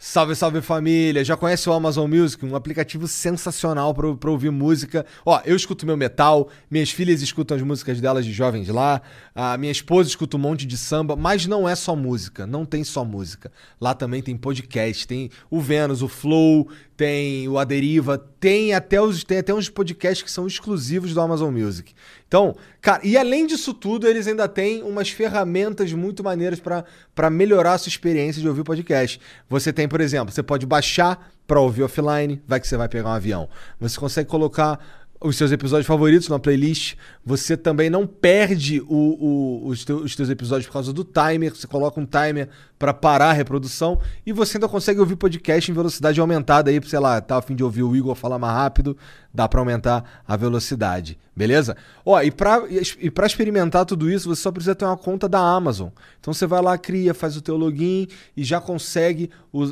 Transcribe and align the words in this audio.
Salve, 0.00 0.36
salve 0.36 0.60
família! 0.62 1.24
Já 1.24 1.36
conhece 1.36 1.68
o 1.68 1.72
Amazon 1.72 2.08
Music? 2.08 2.46
Um 2.46 2.54
aplicativo 2.54 3.08
sensacional 3.08 3.92
para 3.92 4.30
ouvir 4.30 4.48
música. 4.48 5.04
Ó, 5.26 5.40
eu 5.44 5.56
escuto 5.56 5.84
meu 5.84 5.96
metal, 5.96 6.48
minhas 6.70 6.88
filhas 6.88 7.20
escutam 7.20 7.56
as 7.56 7.62
músicas 7.64 8.00
delas 8.00 8.24
de 8.24 8.32
jovens 8.32 8.68
lá, 8.68 9.02
a 9.34 9.58
minha 9.58 9.72
esposa 9.72 10.08
escuta 10.08 10.36
um 10.36 10.40
monte 10.40 10.66
de 10.66 10.76
samba, 10.76 11.16
mas 11.16 11.46
não 11.46 11.68
é 11.68 11.74
só 11.74 11.96
música, 11.96 12.46
não 12.46 12.64
tem 12.64 12.84
só 12.84 13.04
música. 13.04 13.50
Lá 13.80 13.92
também 13.92 14.22
tem 14.22 14.36
podcast, 14.36 15.04
tem 15.04 15.32
o 15.50 15.60
Vênus, 15.60 16.00
o 16.00 16.06
Flow, 16.06 16.68
tem 16.96 17.48
o 17.48 17.58
Aderiva, 17.58 18.18
tem 18.38 18.74
até, 18.74 19.02
os, 19.02 19.24
tem 19.24 19.38
até 19.38 19.52
uns 19.52 19.68
podcasts 19.68 20.22
que 20.22 20.30
são 20.30 20.46
exclusivos 20.46 21.12
do 21.12 21.20
Amazon 21.20 21.52
Music. 21.52 21.92
Então, 22.28 22.54
cara, 22.82 23.00
e 23.02 23.16
além 23.16 23.46
disso 23.46 23.72
tudo, 23.72 24.06
eles 24.06 24.26
ainda 24.26 24.46
têm 24.46 24.82
umas 24.82 25.08
ferramentas 25.08 25.90
muito 25.94 26.22
maneiras 26.22 26.60
para 26.60 27.30
melhorar 27.30 27.72
a 27.72 27.78
sua 27.78 27.88
experiência 27.88 28.40
de 28.40 28.46
ouvir 28.46 28.62
podcast. 28.62 29.18
Você 29.48 29.72
tem, 29.72 29.88
por 29.88 30.00
exemplo, 30.00 30.32
você 30.32 30.42
pode 30.42 30.66
baixar 30.66 31.32
para 31.46 31.58
ouvir 31.58 31.82
offline, 31.82 32.40
vai 32.46 32.60
que 32.60 32.68
você 32.68 32.76
vai 32.76 32.86
pegar 32.86 33.08
um 33.08 33.12
avião. 33.12 33.48
Você 33.80 33.98
consegue 33.98 34.28
colocar 34.28 34.78
os 35.20 35.36
seus 35.36 35.50
episódios 35.50 35.86
favoritos 35.86 36.28
na 36.28 36.38
playlist. 36.38 36.94
Você 37.24 37.56
também 37.56 37.90
não 37.90 38.06
perde 38.06 38.80
o, 38.82 38.86
o, 38.86 39.68
os, 39.68 39.84
teus, 39.84 40.02
os, 40.02 40.16
teus, 40.16 40.28
episódios 40.30 40.66
por 40.66 40.74
causa 40.74 40.92
do 40.92 41.04
timer. 41.04 41.54
Você 41.54 41.66
coloca 41.66 42.00
um 42.00 42.06
timer 42.06 42.48
para 42.78 42.94
parar 42.94 43.30
a 43.30 43.32
reprodução 43.32 44.00
e 44.24 44.32
você 44.32 44.56
ainda 44.56 44.68
consegue 44.68 45.00
ouvir 45.00 45.16
podcast 45.16 45.70
em 45.70 45.74
velocidade 45.74 46.20
aumentada 46.20 46.70
aí, 46.70 46.80
sei 46.84 46.98
lá, 46.98 47.20
tá 47.20 47.38
a 47.38 47.42
fim 47.42 47.56
de 47.56 47.64
ouvir 47.64 47.82
o 47.82 47.96
Igor 47.96 48.14
falar 48.14 48.38
mais 48.38 48.54
rápido, 48.54 48.96
dá 49.38 49.48
para 49.48 49.60
aumentar 49.60 50.22
a 50.26 50.36
velocidade, 50.36 51.16
beleza? 51.34 51.76
Ó, 52.04 52.20
e 52.20 52.28
para 52.28 52.64
e 52.68 53.08
experimentar 53.24 53.86
tudo 53.86 54.10
isso, 54.10 54.28
você 54.28 54.42
só 54.42 54.50
precisa 54.50 54.74
ter 54.74 54.84
uma 54.84 54.96
conta 54.96 55.28
da 55.28 55.38
Amazon. 55.38 55.90
Então 56.18 56.34
você 56.34 56.44
vai 56.44 56.60
lá, 56.60 56.76
cria, 56.76 57.14
faz 57.14 57.36
o 57.36 57.40
teu 57.40 57.56
login 57.56 58.08
e 58.36 58.42
já 58.42 58.60
consegue 58.60 59.30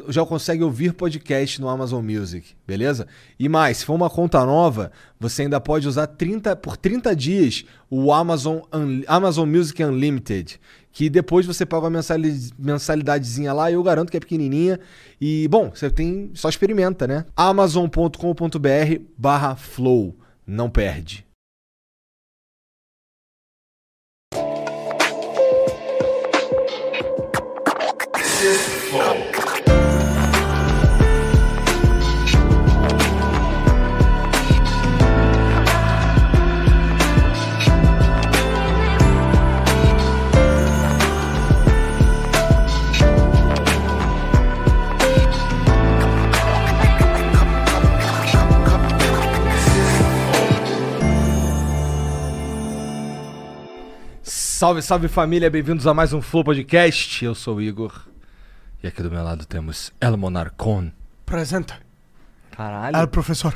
já 0.09 0.25
consegue 0.25 0.63
ouvir 0.63 0.93
podcast 0.93 1.61
no 1.61 1.69
Amazon 1.69 2.05
Music, 2.05 2.55
beleza? 2.65 3.09
E 3.41 3.49
mais, 3.49 3.79
se 3.79 3.85
for 3.85 3.95
uma 3.95 4.09
conta 4.09 4.45
nova, 4.47 4.93
você 5.19 5.43
ainda 5.43 5.61
pode 5.61 5.89
usar 5.89 6.07
30 6.07 6.55
por 6.55 6.77
30 6.77 7.17
dias 7.17 7.65
o 7.91 8.13
Amazon 8.13 8.61
Amazon 9.09 9.49
Music 9.49 9.83
Unlimited 9.83 10.61
que 10.97 11.11
depois 11.11 11.45
você 11.45 11.67
paga 11.67 11.89
uma 11.89 12.01
mensalidadezinha 12.59 13.53
lá, 13.53 13.71
eu 13.71 13.83
garanto 13.83 14.11
que 14.11 14.17
é 14.17 14.21
pequenininha. 14.21 14.81
E, 15.21 15.47
bom, 15.47 15.69
você 15.69 15.91
tem. 15.91 16.31
Só 16.33 16.49
experimenta, 16.49 17.07
né? 17.07 17.27
amazon.com.br 17.37 19.03
barra 19.15 19.57
flow. 19.57 20.17
Não 20.47 20.71
perde. 20.71 21.27
Salve, 54.57 54.81
salve 54.81 55.07
família, 55.07 55.51
bem-vindos 55.51 55.87
a 55.87 55.93
mais 55.93 56.15
um 56.15 56.23
Flow 56.23 56.43
Podcast. 56.43 57.23
Eu 57.23 57.35
sou 57.35 57.57
o 57.57 57.61
Igor. 57.61 57.93
E 58.83 58.87
aqui 58.87 59.03
do 59.03 59.11
meu 59.11 59.23
lado 59.23 59.45
temos 59.45 59.93
El 60.01 60.17
Monarcon. 60.17 60.91
Presente. 61.27 61.75
Caralho. 62.53 62.97
El 62.97 63.07
professor. 63.09 63.53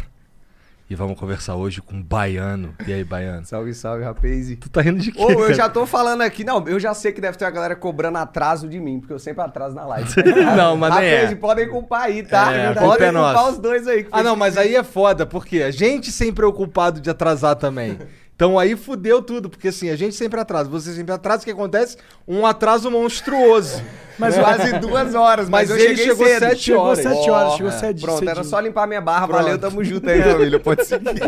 E 0.91 0.95
vamos 0.95 1.19
conversar 1.19 1.55
hoje 1.55 1.81
com 1.81 1.99
o 1.99 2.05
Baiano. 2.05 2.75
E 2.87 2.93
aí, 2.93 3.03
Baiano? 3.03 3.47
salve, 3.47 3.73
salve, 3.73 4.05
rapaz. 4.05 4.55
Tu 4.61 4.69
tá 4.69 4.83
rindo 4.83 5.01
de 5.01 5.11
quê? 5.11 5.25
Ô, 5.25 5.31
eu 5.31 5.55
já 5.55 5.71
tô 5.71 5.87
falando 5.87 6.21
aqui. 6.21 6.45
Não, 6.45 6.69
eu 6.69 6.79
já 6.79 6.93
sei 6.93 7.13
que 7.13 7.21
deve 7.23 7.39
ter 7.39 7.47
uma 7.47 7.51
galera 7.51 7.75
cobrando 7.75 8.19
atraso 8.19 8.69
de 8.69 8.79
mim, 8.79 9.01
porque 9.01 9.15
eu 9.15 9.19
sempre 9.19 9.43
atraso 9.43 9.75
na 9.75 9.87
live. 9.87 10.11
não, 10.55 10.77
mas 10.77 10.97
nem 10.97 11.09
é. 11.09 11.35
podem 11.35 11.67
culpar 11.67 12.03
aí, 12.03 12.23
tá? 12.23 12.53
É, 12.53 12.75
podem 12.75 13.09
é 13.09 13.13
culpar 13.13 13.49
os 13.49 13.57
dois 13.59 13.89
aí. 13.89 14.07
Ah, 14.13 14.23
não, 14.23 14.37
mas 14.37 14.59
aí 14.59 14.77
é 14.77 14.85
foda, 14.85 15.25
porque 15.25 15.63
a 15.63 15.71
gente 15.71 16.13
sempre 16.13 16.45
é 16.45 16.47
ocupado 16.47 17.01
de 17.01 17.09
atrasar 17.09 17.57
também. 17.57 17.99
Então 18.41 18.59
aí 18.59 18.75
fudeu 18.75 19.21
tudo, 19.21 19.51
porque 19.51 19.69
assim, 19.69 19.91
a 19.91 19.97
gente 19.97 20.15
sempre 20.15 20.41
atrasa, 20.41 20.67
você 20.67 20.95
sempre 20.95 21.13
atrasa, 21.13 21.43
o 21.43 21.45
que 21.45 21.51
acontece? 21.51 21.99
Um 22.27 22.47
atraso 22.47 22.91
monstruoso. 22.91 23.83
Mas 24.19 24.35
quase 24.35 24.79
duas 24.79 25.15
horas, 25.15 25.49
mas, 25.49 25.71
mas 25.71 25.81
ele 25.81 25.97
chegou 25.97 26.27
cedo. 26.27 26.39
sete 26.41 26.73
horas. 26.73 26.99
Chegou 26.99 27.17
sete 27.17 27.31
horas, 27.31 27.53
chegou 27.55 27.73
sete 27.73 28.01
Pronto, 28.03 28.19
cedinho. 28.19 28.31
era 28.31 28.45
só 28.45 28.61
limpar 28.61 28.87
minha 28.87 29.01
barra, 29.01 29.27
Pronto. 29.27 29.43
valeu, 29.43 29.59
tamo 29.59 29.83
junto 29.83 30.11
aí, 30.11 30.23
família, 30.23 30.61
pode 30.61 30.85
seguir. 30.87 31.21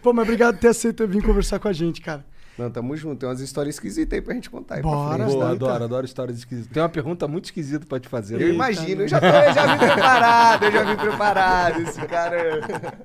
Pô, 0.00 0.12
mas 0.12 0.22
obrigado 0.24 0.54
por 0.54 0.60
ter 0.60 0.68
aceito 0.68 1.06
vir 1.08 1.24
conversar 1.24 1.58
com 1.58 1.66
a 1.66 1.72
gente, 1.72 2.00
cara. 2.00 2.24
Não, 2.56 2.70
tamo 2.70 2.96
junto. 2.96 3.18
Tem 3.18 3.28
umas 3.28 3.40
histórias 3.40 3.74
esquisitas 3.74 4.12
aí 4.12 4.22
pra 4.22 4.34
gente 4.34 4.48
contar. 4.48 4.76
Aí 4.76 4.82
Bora, 4.82 5.24
Boa, 5.24 5.50
adoro, 5.50 5.84
adoro 5.84 6.06
histórias 6.06 6.38
esquisitas. 6.38 6.72
Tem 6.72 6.82
uma 6.82 6.88
pergunta 6.88 7.26
muito 7.26 7.46
esquisita 7.46 7.84
pra 7.84 7.98
te 7.98 8.08
fazer. 8.08 8.40
Eu 8.40 8.52
imagino, 8.52 9.02
eu 9.02 9.08
já, 9.08 9.20
tô, 9.20 9.26
eu 9.26 9.52
já 9.52 9.66
vim 9.66 9.78
preparado, 9.78 10.64
eu 10.64 10.72
já 10.72 10.84
vim 10.84 10.96
preparado. 10.96 11.82
Esse 11.82 12.06
cara. 12.06 12.98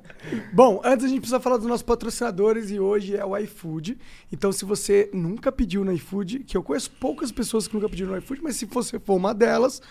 Bom, 0.53 0.81
antes 0.83 1.05
a 1.05 1.09
gente 1.09 1.21
precisa 1.21 1.39
falar 1.39 1.57
dos 1.57 1.65
nossos 1.65 1.83
patrocinadores 1.83 2.69
e 2.69 2.79
hoje 2.79 3.15
é 3.15 3.25
o 3.25 3.35
iFood. 3.37 3.97
Então, 4.31 4.51
se 4.51 4.65
você 4.65 5.09
nunca 5.13 5.51
pediu 5.51 5.83
no 5.83 5.91
iFood, 5.93 6.39
que 6.39 6.55
eu 6.55 6.61
conheço 6.61 6.91
poucas 6.91 7.31
pessoas 7.31 7.67
que 7.67 7.73
nunca 7.73 7.89
pediram 7.89 8.11
no 8.11 8.17
iFood, 8.17 8.41
mas 8.43 8.55
se 8.55 8.65
você 8.65 8.99
for 8.99 9.15
uma 9.15 9.33
delas, 9.33 9.81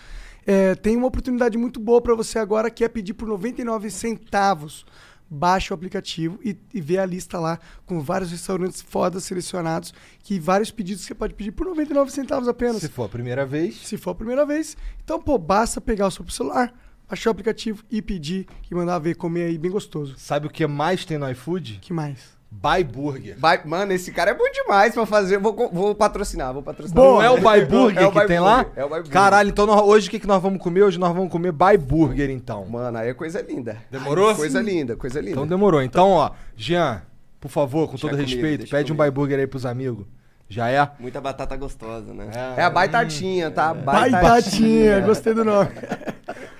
é, 0.47 0.73
tem 0.75 0.95
uma 0.95 1.07
oportunidade 1.07 1.57
muito 1.57 1.79
boa 1.79 2.01
para 2.01 2.15
você 2.15 2.39
agora 2.39 2.71
que 2.71 2.83
é 2.83 2.87
pedir 2.87 3.13
por 3.13 3.27
99 3.27 3.89
centavos 3.91 4.85
baixa 5.29 5.73
o 5.73 5.75
aplicativo 5.75 6.39
e, 6.43 6.57
e 6.73 6.81
vê 6.81 6.97
a 6.97 7.05
lista 7.05 7.39
lá 7.39 7.59
com 7.85 8.01
vários 8.01 8.31
restaurantes 8.31 8.81
fodas 8.81 9.23
selecionados, 9.23 9.93
que 10.23 10.39
vários 10.39 10.71
pedidos 10.71 11.03
você 11.03 11.13
pode 11.13 11.33
pedir 11.33 11.51
por 11.51 11.67
99 11.67 12.11
centavos 12.11 12.47
apenas. 12.47 12.81
Se 12.81 12.89
for 12.89 13.03
a 13.03 13.09
primeira 13.09 13.45
vez. 13.45 13.75
Se 13.75 13.97
for 13.97 14.11
a 14.11 14.15
primeira 14.15 14.45
vez. 14.45 14.75
Então, 15.03 15.21
pô, 15.21 15.37
basta 15.37 15.79
pegar 15.79 16.07
o 16.07 16.11
seu 16.11 16.27
celular, 16.29 16.73
baixar 17.07 17.29
o 17.29 17.31
aplicativo 17.31 17.83
e 17.91 18.01
pedir 18.01 18.47
e 18.69 18.75
mandar 18.75 18.99
ver 18.99 19.15
comer 19.15 19.43
aí 19.43 19.57
bem 19.57 19.71
gostoso. 19.71 20.15
Sabe 20.17 20.47
o 20.47 20.49
que 20.49 20.65
mais 20.65 21.05
tem 21.05 21.17
no 21.17 21.29
iFood? 21.29 21.79
que 21.81 21.93
mais? 21.93 22.38
By 22.51 22.83
Burger. 22.83 23.35
By, 23.35 23.67
mano, 23.67 23.93
esse 23.93 24.11
cara 24.11 24.31
é 24.31 24.33
bom 24.33 24.49
demais 24.51 24.93
pra 24.93 25.05
fazer. 25.05 25.37
Vou, 25.37 25.69
vou 25.71 25.93
patrocinar, 25.93 26.51
vou 26.51 26.63
patrocinar. 26.63 27.03
Bom, 27.03 27.15
não 27.15 27.21
é 27.21 27.29
o 27.29 27.37
By 27.37 27.65
Burger 27.65 28.03
é 28.03 28.11
que 28.11 28.25
tem 28.25 28.39
lá? 28.39 28.65
É 28.75 28.83
o 28.83 28.87
By 28.87 28.95
Burger. 28.95 29.11
Caralho, 29.11 29.49
então 29.49 29.67
nós, 29.67 29.81
hoje 29.81 30.07
o 30.07 30.11
que, 30.11 30.19
que 30.19 30.27
nós 30.27 30.41
vamos 30.41 30.61
comer? 30.61 30.83
Hoje 30.83 30.99
nós 30.99 31.13
vamos 31.15 31.31
comer 31.31 31.51
By 31.51 31.77
Burger, 31.77 32.29
então. 32.31 32.65
Mano, 32.65 32.97
aí 32.97 33.09
é 33.09 33.13
coisa 33.13 33.39
linda. 33.41 33.77
Demorou? 33.91 34.29
Ai, 34.29 34.35
coisa 34.35 34.61
linda, 34.61 34.95
coisa 34.95 35.19
linda. 35.19 35.31
Então 35.31 35.47
demorou. 35.47 35.81
Então, 35.83 36.09
ó, 36.09 36.31
Jean, 36.55 37.03
por 37.39 37.49
favor, 37.49 37.87
com 37.89 37.97
todo 37.97 38.15
respeito, 38.15 38.67
pede 38.67 38.91
um 38.91 38.95
By 38.95 39.11
Burger 39.11 39.39
aí 39.39 39.47
pros 39.47 39.65
amigos. 39.65 40.07
Já 40.49 40.69
é? 40.71 40.89
Muita 40.99 41.21
batata 41.21 41.55
gostosa, 41.55 42.11
né? 42.11 42.31
É, 42.57 42.61
é 42.61 42.63
a 42.63 42.69
baitatinha, 42.71 43.51
tá? 43.51 43.71
Baitatinha, 43.71 44.21
baitatinha. 44.21 44.99
gostei 45.01 45.33
do 45.35 45.45
nome. 45.45 45.69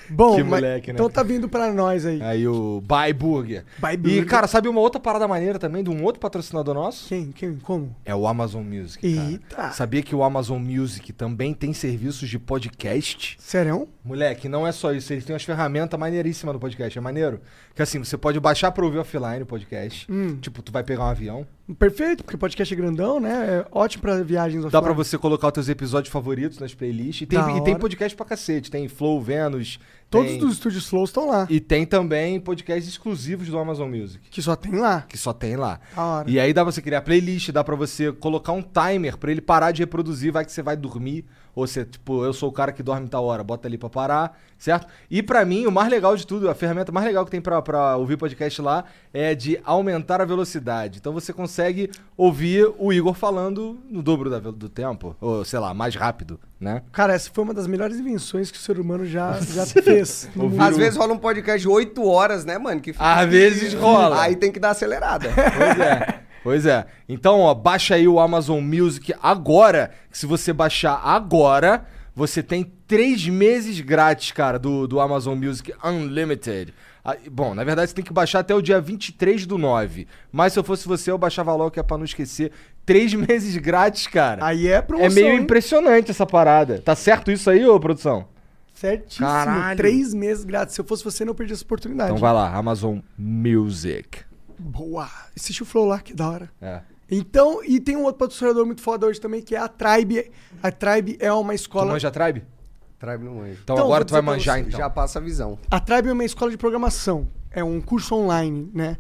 Bom, 0.09 0.35
que 0.35 0.43
moleque, 0.43 0.87
né? 0.87 0.93
Então 0.93 1.09
tá 1.09 1.23
vindo 1.23 1.47
pra 1.47 1.71
nós 1.71 2.05
aí. 2.05 2.21
Aí 2.21 2.47
o 2.47 2.81
Buy 2.81 3.13
Burger. 3.13 3.63
Buy 3.77 3.97
Burger. 3.97 4.23
E, 4.23 4.25
cara, 4.25 4.47
sabe 4.47 4.67
uma 4.67 4.81
outra 4.81 4.99
parada 4.99 5.27
maneira 5.27 5.59
também 5.59 5.83
de 5.83 5.89
um 5.89 6.03
outro 6.03 6.19
patrocinador 6.19 6.73
nosso? 6.73 7.07
Quem? 7.07 7.31
Quem? 7.31 7.55
Como? 7.57 7.95
É 8.05 8.15
o 8.15 8.27
Amazon 8.27 8.63
Music. 8.63 9.15
Cara. 9.15 9.29
Eita! 9.29 9.71
Sabia 9.71 10.01
que 10.01 10.15
o 10.15 10.23
Amazon 10.23 10.59
Music 10.59 11.13
também 11.13 11.53
tem 11.53 11.73
serviços 11.73 12.29
de 12.29 12.39
podcast? 12.39 13.37
Sério? 13.39 13.87
Moleque, 14.09 14.49
não 14.49 14.65
é 14.65 14.71
só 14.71 14.91
isso. 14.91 15.13
Eles 15.13 15.23
têm 15.23 15.35
umas 15.35 15.43
ferramentas 15.43 15.99
maneiríssimas 15.99 16.53
no 16.53 16.59
podcast. 16.59 16.97
É 16.97 17.01
maneiro. 17.01 17.39
Que 17.75 17.81
assim, 17.83 17.99
você 17.99 18.17
pode 18.17 18.39
baixar 18.39 18.71
pra 18.71 18.83
ouvir 18.83 18.97
offline 18.97 19.43
o 19.43 19.45
podcast. 19.45 20.11
Hum. 20.11 20.37
Tipo, 20.37 20.63
tu 20.63 20.71
vai 20.71 20.83
pegar 20.83 21.03
um 21.03 21.09
avião. 21.09 21.45
Perfeito, 21.77 22.23
porque 22.23 22.35
podcast 22.35 22.73
é 22.73 22.77
grandão, 22.77 23.19
né? 23.19 23.59
É 23.59 23.65
ótimo 23.71 24.01
pra 24.01 24.23
viagens 24.23 24.65
offline. 24.65 24.71
Dá 24.71 24.81
pra 24.81 24.93
você 24.93 25.15
colocar 25.15 25.47
os 25.47 25.53
teus 25.53 25.69
episódios 25.69 26.11
favoritos 26.11 26.57
nas 26.57 26.73
playlists. 26.73 27.21
E 27.21 27.25
tem, 27.27 27.57
e 27.57 27.63
tem 27.63 27.77
podcast 27.77 28.17
pra 28.17 28.25
cacete. 28.25 28.71
Tem 28.71 28.87
Flow, 28.87 29.21
Venus, 29.21 29.79
Todos 30.09 30.31
tem... 30.31 30.43
os 30.43 30.53
estúdios 30.53 30.89
Flow 30.89 31.03
estão 31.03 31.27
lá. 31.27 31.45
E 31.49 31.59
tem 31.59 31.85
também 31.85 32.39
podcasts 32.39 32.91
exclusivos 32.91 33.47
do 33.47 33.59
Amazon 33.59 33.89
Music. 33.89 34.27
Que 34.31 34.41
só 34.41 34.55
tem 34.55 34.71
lá. 34.73 35.01
Que 35.07 35.17
só 35.17 35.31
tem 35.31 35.55
lá. 35.55 35.79
Da 35.95 36.03
hora. 36.03 36.29
E 36.29 36.39
aí 36.39 36.51
dá 36.51 36.63
pra 36.63 36.71
você 36.71 36.81
criar 36.81 37.01
playlist, 37.01 37.51
dá 37.51 37.63
pra 37.63 37.75
você 37.75 38.11
colocar 38.11 38.51
um 38.51 38.63
timer 38.63 39.17
pra 39.17 39.31
ele 39.31 39.41
parar 39.41 39.71
de 39.71 39.83
reproduzir, 39.83 40.31
vai 40.33 40.43
que 40.43 40.51
você 40.51 40.63
vai 40.63 40.75
dormir 40.75 41.25
Ou 41.55 41.67
você, 41.67 41.83
tipo, 41.85 42.23
eu 42.23 42.31
sou 42.33 42.49
o 42.49 42.51
cara 42.51 42.71
que 42.71 42.81
dorme 42.83 43.07
tal 43.07 43.25
hora, 43.25 43.43
bota 43.43 43.67
ali 43.67 43.77
pra 43.77 43.89
parar, 43.89 44.37
certo? 44.57 44.87
E 45.09 45.21
pra 45.23 45.43
mim, 45.43 45.65
o 45.65 45.71
mais 45.71 45.89
legal 45.89 46.15
de 46.15 46.25
tudo, 46.25 46.49
a 46.49 46.55
ferramenta 46.55 46.91
mais 46.91 47.05
legal 47.05 47.25
que 47.25 47.31
tem 47.31 47.41
pra, 47.41 47.61
pra 47.61 47.97
ouvir 47.97 48.17
podcast 48.17 48.61
lá 48.61 48.83
é 49.13 49.33
de 49.35 49.59
aumentar 49.63 50.21
a 50.21 50.25
velocidade. 50.25 50.99
Então 50.99 51.11
você 51.13 51.33
consegue 51.33 51.89
ouvir 52.15 52.71
o 52.77 52.93
Igor 52.93 53.13
falando 53.13 53.77
no 53.89 54.01
dobro 54.01 54.29
da 54.29 54.39
do 54.39 54.69
tempo, 54.69 55.15
ou 55.19 55.43
sei 55.43 55.59
lá, 55.59 55.73
mais 55.73 55.95
rápido, 55.95 56.39
né? 56.59 56.81
Cara, 56.91 57.13
essa 57.13 57.29
foi 57.33 57.43
uma 57.43 57.53
das 57.53 57.67
melhores 57.67 57.97
invenções 57.99 58.49
que 58.51 58.57
o 58.57 58.61
ser 58.61 58.79
humano 58.79 59.05
já, 59.05 59.39
já 59.41 59.65
fez. 59.65 60.29
Às 60.59 60.77
vezes 60.77 60.97
rola 60.97 61.13
um 61.13 61.17
podcast 61.17 61.61
de 61.61 61.67
8 61.67 62.03
horas, 62.07 62.45
né, 62.45 62.57
mano? 62.57 62.79
Que 62.79 62.93
fica- 62.93 63.19
Às 63.19 63.29
vezes 63.29 63.73
rola. 63.73 64.21
Aí 64.21 64.35
tem 64.35 64.51
que 64.51 64.59
dar 64.59 64.71
acelerada. 64.71 65.29
Pois 65.57 65.79
é. 65.79 66.19
Pois 66.43 66.65
é. 66.65 66.85
Então, 67.07 67.39
ó, 67.39 67.53
baixa 67.53 67.95
aí 67.95 68.07
o 68.07 68.19
Amazon 68.19 68.61
Music 68.61 69.13
agora. 69.21 69.91
Que 70.09 70.17
se 70.17 70.25
você 70.25 70.53
baixar 70.53 71.01
agora, 71.03 71.85
você 72.15 72.41
tem 72.41 72.71
três 72.87 73.27
meses 73.27 73.79
grátis, 73.81 74.31
cara, 74.31 74.57
do, 74.57 74.87
do 74.87 74.99
Amazon 74.99 75.37
Music 75.37 75.73
Unlimited. 75.83 76.73
Ah, 77.03 77.15
bom, 77.31 77.55
na 77.55 77.63
verdade 77.63 77.89
você 77.89 77.95
tem 77.95 78.03
que 78.03 78.11
baixar 78.11 78.39
até 78.39 78.53
o 78.53 78.61
dia 78.61 78.79
23 78.81 79.45
do 79.45 79.57
9. 79.57 80.07
Mas 80.31 80.53
se 80.53 80.59
eu 80.59 80.63
fosse 80.63 80.87
você, 80.87 81.09
eu 81.11 81.17
baixava 81.17 81.55
logo, 81.55 81.71
que 81.71 81.79
é 81.79 81.83
pra 81.83 81.97
não 81.97 82.05
esquecer. 82.05 82.51
Três 82.85 83.13
meses 83.15 83.55
grátis, 83.57 84.07
cara. 84.07 84.45
Aí 84.45 84.67
é 84.67 84.73
é 84.73 84.81
promoção, 84.81 85.15
meio 85.15 85.33
hein? 85.33 85.41
impressionante 85.41 86.11
essa 86.11 86.25
parada. 86.25 86.79
Tá 86.79 86.95
certo 86.95 87.31
isso 87.31 87.49
aí, 87.49 87.65
ô 87.65 87.79
produção? 87.79 88.27
Certíssimo. 88.73 89.27
Caralho. 89.27 89.77
Três 89.77 90.13
meses 90.13 90.43
grátis. 90.43 90.75
Se 90.75 90.81
eu 90.81 90.85
fosse 90.85 91.03
você, 91.03 91.25
não 91.25 91.35
perdia 91.35 91.53
essa 91.53 91.63
oportunidade. 91.63 92.11
Então 92.11 92.19
vai 92.19 92.33
lá, 92.33 92.53
Amazon 92.55 92.99
Music. 93.17 94.28
Boa. 94.59 95.09
Assiste 95.35 95.63
o 95.63 95.65
Flow 95.65 95.85
lá, 95.85 95.99
que 95.99 96.13
da 96.13 96.29
hora. 96.29 96.51
É. 96.61 96.81
Então, 97.09 97.63
e 97.63 97.79
tem 97.79 97.95
um 97.97 98.03
outro 98.03 98.19
patrocinador 98.19 98.65
muito 98.65 98.81
foda 98.81 99.07
hoje 99.07 99.19
também, 99.19 99.41
que 99.41 99.55
é 99.55 99.59
a 99.59 99.67
Tribe. 99.67 100.29
A 100.61 100.71
Tribe 100.71 101.17
é 101.19 101.31
uma 101.33 101.53
Tu 101.53 101.55
escola... 101.55 101.91
manja 101.91 102.11
Tribe? 102.11 102.43
Tribe 102.99 103.23
no 103.23 103.41
anjo. 103.41 103.57
Então, 103.63 103.75
Então, 103.75 103.85
agora 103.85 103.99
vou 103.99 104.05
tu 104.05 104.11
vai 104.11 104.21
dizer 104.21 104.25
pra 104.25 104.35
manjar, 104.35 104.55
você, 104.57 104.67
então. 104.67 104.79
Já 104.79 104.89
passa 104.89 105.19
a 105.19 105.21
visão. 105.21 105.57
A 105.71 105.79
Tribe 105.79 106.09
é 106.09 106.13
uma 106.13 106.25
escola 106.25 106.51
de 106.51 106.57
programação. 106.57 107.27
É 107.49 107.63
um 107.63 107.81
curso 107.81 108.13
online, 108.13 108.69
né? 108.73 108.97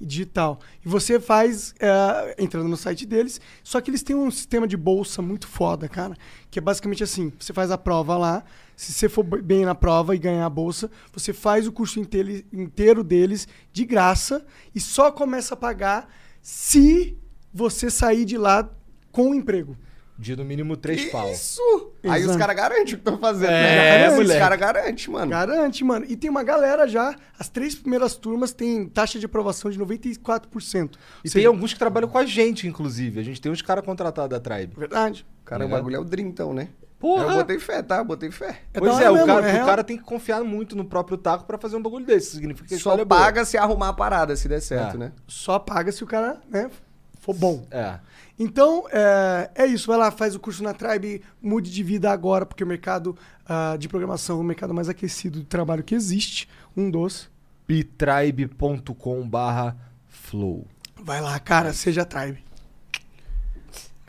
E 0.00 0.04
Digital. 0.06 0.60
E 0.84 0.88
você 0.88 1.18
faz 1.18 1.74
é, 1.80 2.36
entrando 2.38 2.68
no 2.68 2.76
site 2.76 3.06
deles. 3.06 3.40
Só 3.64 3.80
que 3.80 3.90
eles 3.90 4.02
têm 4.02 4.14
um 4.14 4.30
sistema 4.30 4.66
de 4.68 4.76
bolsa 4.76 5.20
muito 5.22 5.48
foda, 5.48 5.88
cara. 5.88 6.14
Que 6.50 6.58
é 6.58 6.62
basicamente 6.62 7.02
assim: 7.02 7.32
você 7.38 7.52
faz 7.52 7.70
a 7.70 7.78
prova 7.78 8.16
lá. 8.16 8.44
Se 8.80 8.94
você 8.94 9.10
for 9.10 9.22
bem 9.22 9.66
na 9.66 9.74
prova 9.74 10.16
e 10.16 10.18
ganhar 10.18 10.46
a 10.46 10.48
bolsa, 10.48 10.90
você 11.12 11.34
faz 11.34 11.66
o 11.66 11.72
curso 11.72 12.00
inteiro, 12.00 12.42
inteiro 12.50 13.04
deles 13.04 13.46
de 13.74 13.84
graça 13.84 14.42
e 14.74 14.80
só 14.80 15.12
começa 15.12 15.52
a 15.52 15.56
pagar 15.56 16.08
se 16.40 17.14
você 17.52 17.90
sair 17.90 18.24
de 18.24 18.38
lá 18.38 18.70
com 19.12 19.32
o 19.32 19.34
emprego. 19.34 19.76
De 20.18 20.34
no 20.34 20.46
mínimo 20.46 20.78
três 20.78 21.10
pau. 21.10 21.30
Isso! 21.30 21.92
Aí 22.04 22.24
os 22.24 22.36
caras 22.36 22.56
garantem 22.56 22.84
o 22.84 22.86
que 22.86 22.94
estão 22.94 23.18
fazendo. 23.18 23.50
É, 23.50 24.08
né? 24.08 24.10
moleque. 24.12 24.32
Os 24.32 24.38
caras 24.38 24.58
garantem, 24.58 25.12
mano. 25.12 25.30
Garante, 25.30 25.84
mano. 25.84 26.06
E 26.08 26.16
tem 26.16 26.30
uma 26.30 26.42
galera 26.42 26.88
já, 26.88 27.14
as 27.38 27.50
três 27.50 27.74
primeiras 27.74 28.16
turmas 28.16 28.50
têm 28.50 28.88
taxa 28.88 29.18
de 29.18 29.26
aprovação 29.26 29.70
de 29.70 29.78
94%. 29.78 30.14
E 30.14 30.86
Ou 30.86 30.88
tem 31.22 31.30
seja, 31.30 31.48
alguns 31.48 31.74
que 31.74 31.78
trabalham 31.78 32.08
com 32.08 32.16
a 32.16 32.24
gente, 32.24 32.66
inclusive. 32.66 33.20
A 33.20 33.22
gente 33.22 33.42
tem 33.42 33.52
uns 33.52 33.60
caras 33.60 33.84
contratados 33.84 34.30
da 34.30 34.40
Tribe. 34.40 34.72
Verdade. 34.74 35.26
Cara, 35.44 35.64
o 35.64 35.66
Ligado? 35.66 35.78
bagulho 35.78 35.96
é 35.96 36.00
o 36.00 36.04
Dream, 36.04 36.28
então, 36.28 36.54
né? 36.54 36.68
Porra! 37.00 37.24
Eu 37.24 37.34
botei 37.36 37.58
fé, 37.58 37.82
tá? 37.82 37.96
Eu 37.96 38.04
botei 38.04 38.30
fé. 38.30 38.60
É 38.74 38.78
pois 38.78 39.00
é, 39.00 39.10
o, 39.10 39.26
cara, 39.26 39.50
é 39.50 39.62
o 39.62 39.66
cara 39.66 39.82
tem 39.82 39.96
que 39.96 40.04
confiar 40.04 40.44
muito 40.44 40.76
no 40.76 40.84
próprio 40.84 41.16
taco 41.16 41.44
pra 41.44 41.56
fazer 41.56 41.74
um 41.76 41.82
bagulho 41.82 42.04
desse. 42.04 42.32
Significa 42.36 42.68
que 42.68 42.76
Só 42.78 42.92
é 42.92 43.04
boa. 43.04 43.06
paga 43.20 43.42
se 43.46 43.56
arrumar 43.56 43.88
a 43.88 43.92
parada, 43.94 44.36
se 44.36 44.46
der 44.46 44.60
certo, 44.60 44.96
É. 44.96 44.98
né? 44.98 45.12
Só 45.26 45.58
paga 45.58 45.90
se 45.90 46.04
o 46.04 46.06
cara, 46.06 46.38
né, 46.48 46.70
for 47.18 47.34
bom. 47.34 47.66
É. 47.70 47.98
Então, 48.38 48.84
é, 48.92 49.50
é 49.54 49.66
isso. 49.66 49.86
Vai 49.86 49.96
lá, 49.96 50.10
faz 50.10 50.34
o 50.34 50.40
curso 50.40 50.62
na 50.62 50.74
Tribe, 50.74 51.22
mude 51.40 51.70
de 51.70 51.82
vida 51.82 52.10
agora, 52.10 52.44
porque 52.44 52.62
o 52.62 52.66
mercado 52.66 53.16
ah, 53.46 53.76
de 53.78 53.88
programação 53.88 54.36
é 54.38 54.40
o 54.40 54.44
mercado 54.44 54.72
mais 54.74 54.88
aquecido 54.88 55.38
de 55.40 55.46
trabalho 55.46 55.82
que 55.82 55.94
existe. 55.94 56.48
Um 56.76 56.90
dos. 56.90 57.30
bitribe.com 57.66 59.28
barra 59.28 59.76
flow. 60.08 60.66
Vai 61.02 61.20
lá, 61.20 61.38
cara, 61.38 61.72
seja 61.72 62.04
Tribe. 62.04 62.44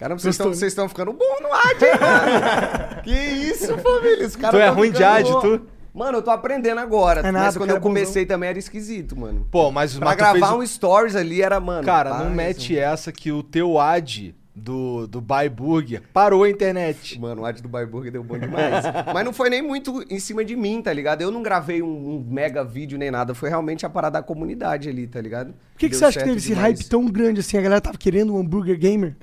Caramba, 0.01 0.19
vocês 0.19 0.33
estão 0.33 0.47
vocês 0.47 0.71
estão 0.71 0.89
ficando 0.89 1.13
bom 1.13 1.37
no 1.43 1.53
ad, 1.53 1.85
hein, 1.85 1.91
mano? 2.01 3.01
que 3.05 3.11
isso, 3.11 3.77
família? 3.77 4.25
Os 4.25 4.35
caras 4.35 4.59
Tu 4.59 4.63
é 4.63 4.65
tão 4.65 4.75
ruim 4.75 4.91
de 4.91 5.03
ad, 5.03 5.31
bom. 5.31 5.41
tu? 5.41 5.61
Mano, 5.93 6.17
eu 6.17 6.21
tô 6.23 6.31
aprendendo 6.31 6.79
agora. 6.79 7.19
É 7.19 7.31
nada, 7.31 7.45
mas 7.45 7.55
o 7.55 7.59
quando 7.59 7.67
cara 7.67 7.77
eu 7.77 7.77
é 7.77 7.79
bonzão. 7.79 7.93
comecei 7.93 8.25
também 8.25 8.49
era 8.49 8.57
esquisito, 8.57 9.15
mano. 9.15 9.45
Pô, 9.51 9.69
mas, 9.69 9.95
Pra 9.95 10.05
mas 10.05 10.15
tu 10.15 10.17
gravar 10.17 10.47
fez 10.47 10.59
um 10.59 10.65
stories 10.65 11.15
ali 11.15 11.43
era, 11.43 11.59
mano. 11.59 11.85
Cara, 11.85 12.09
paz, 12.09 12.23
não 12.23 12.31
mete 12.31 12.73
mano. 12.73 12.85
essa 12.85 13.11
que 13.11 13.31
o 13.31 13.43
teu 13.43 13.79
ad 13.79 14.33
do, 14.55 15.07
do 15.07 15.21
Buy 15.21 15.49
Burger 15.49 16.01
parou 16.13 16.43
a 16.43 16.49
internet. 16.49 17.19
Mano, 17.19 17.41
o 17.41 17.45
ad 17.45 17.61
do 17.61 17.69
Baiburg 17.69 18.09
deu 18.11 18.23
bom 18.23 18.37
demais. 18.37 18.83
Mas 19.13 19.25
não 19.25 19.33
foi 19.33 19.49
nem 19.49 19.61
muito 19.61 20.03
em 20.09 20.19
cima 20.19 20.43
de 20.43 20.55
mim, 20.55 20.81
tá 20.81 20.91
ligado? 20.91 21.21
Eu 21.21 21.31
não 21.31 21.41
gravei 21.41 21.81
um, 21.81 21.87
um 21.87 22.25
mega 22.29 22.63
vídeo 22.63 22.97
nem 22.97 23.09
nada. 23.09 23.33
Foi 23.33 23.49
realmente 23.49 23.85
a 23.85 23.89
parada 23.89 24.19
da 24.19 24.23
comunidade 24.23 24.89
ali, 24.89 25.07
tá 25.07 25.21
ligado? 25.21 25.53
Por 25.73 25.79
que, 25.79 25.89
que 25.89 25.95
você 25.95 26.05
acha 26.05 26.19
que 26.19 26.25
teve 26.25 26.37
esse 26.37 26.49
demais. 26.49 26.79
hype 26.79 26.89
tão 26.89 27.05
grande 27.05 27.39
assim? 27.39 27.57
A 27.57 27.61
galera 27.61 27.81
tava 27.81 27.97
querendo 27.97 28.35
um 28.35 28.39
hambúrguer 28.39 28.77
gamer? 28.77 29.15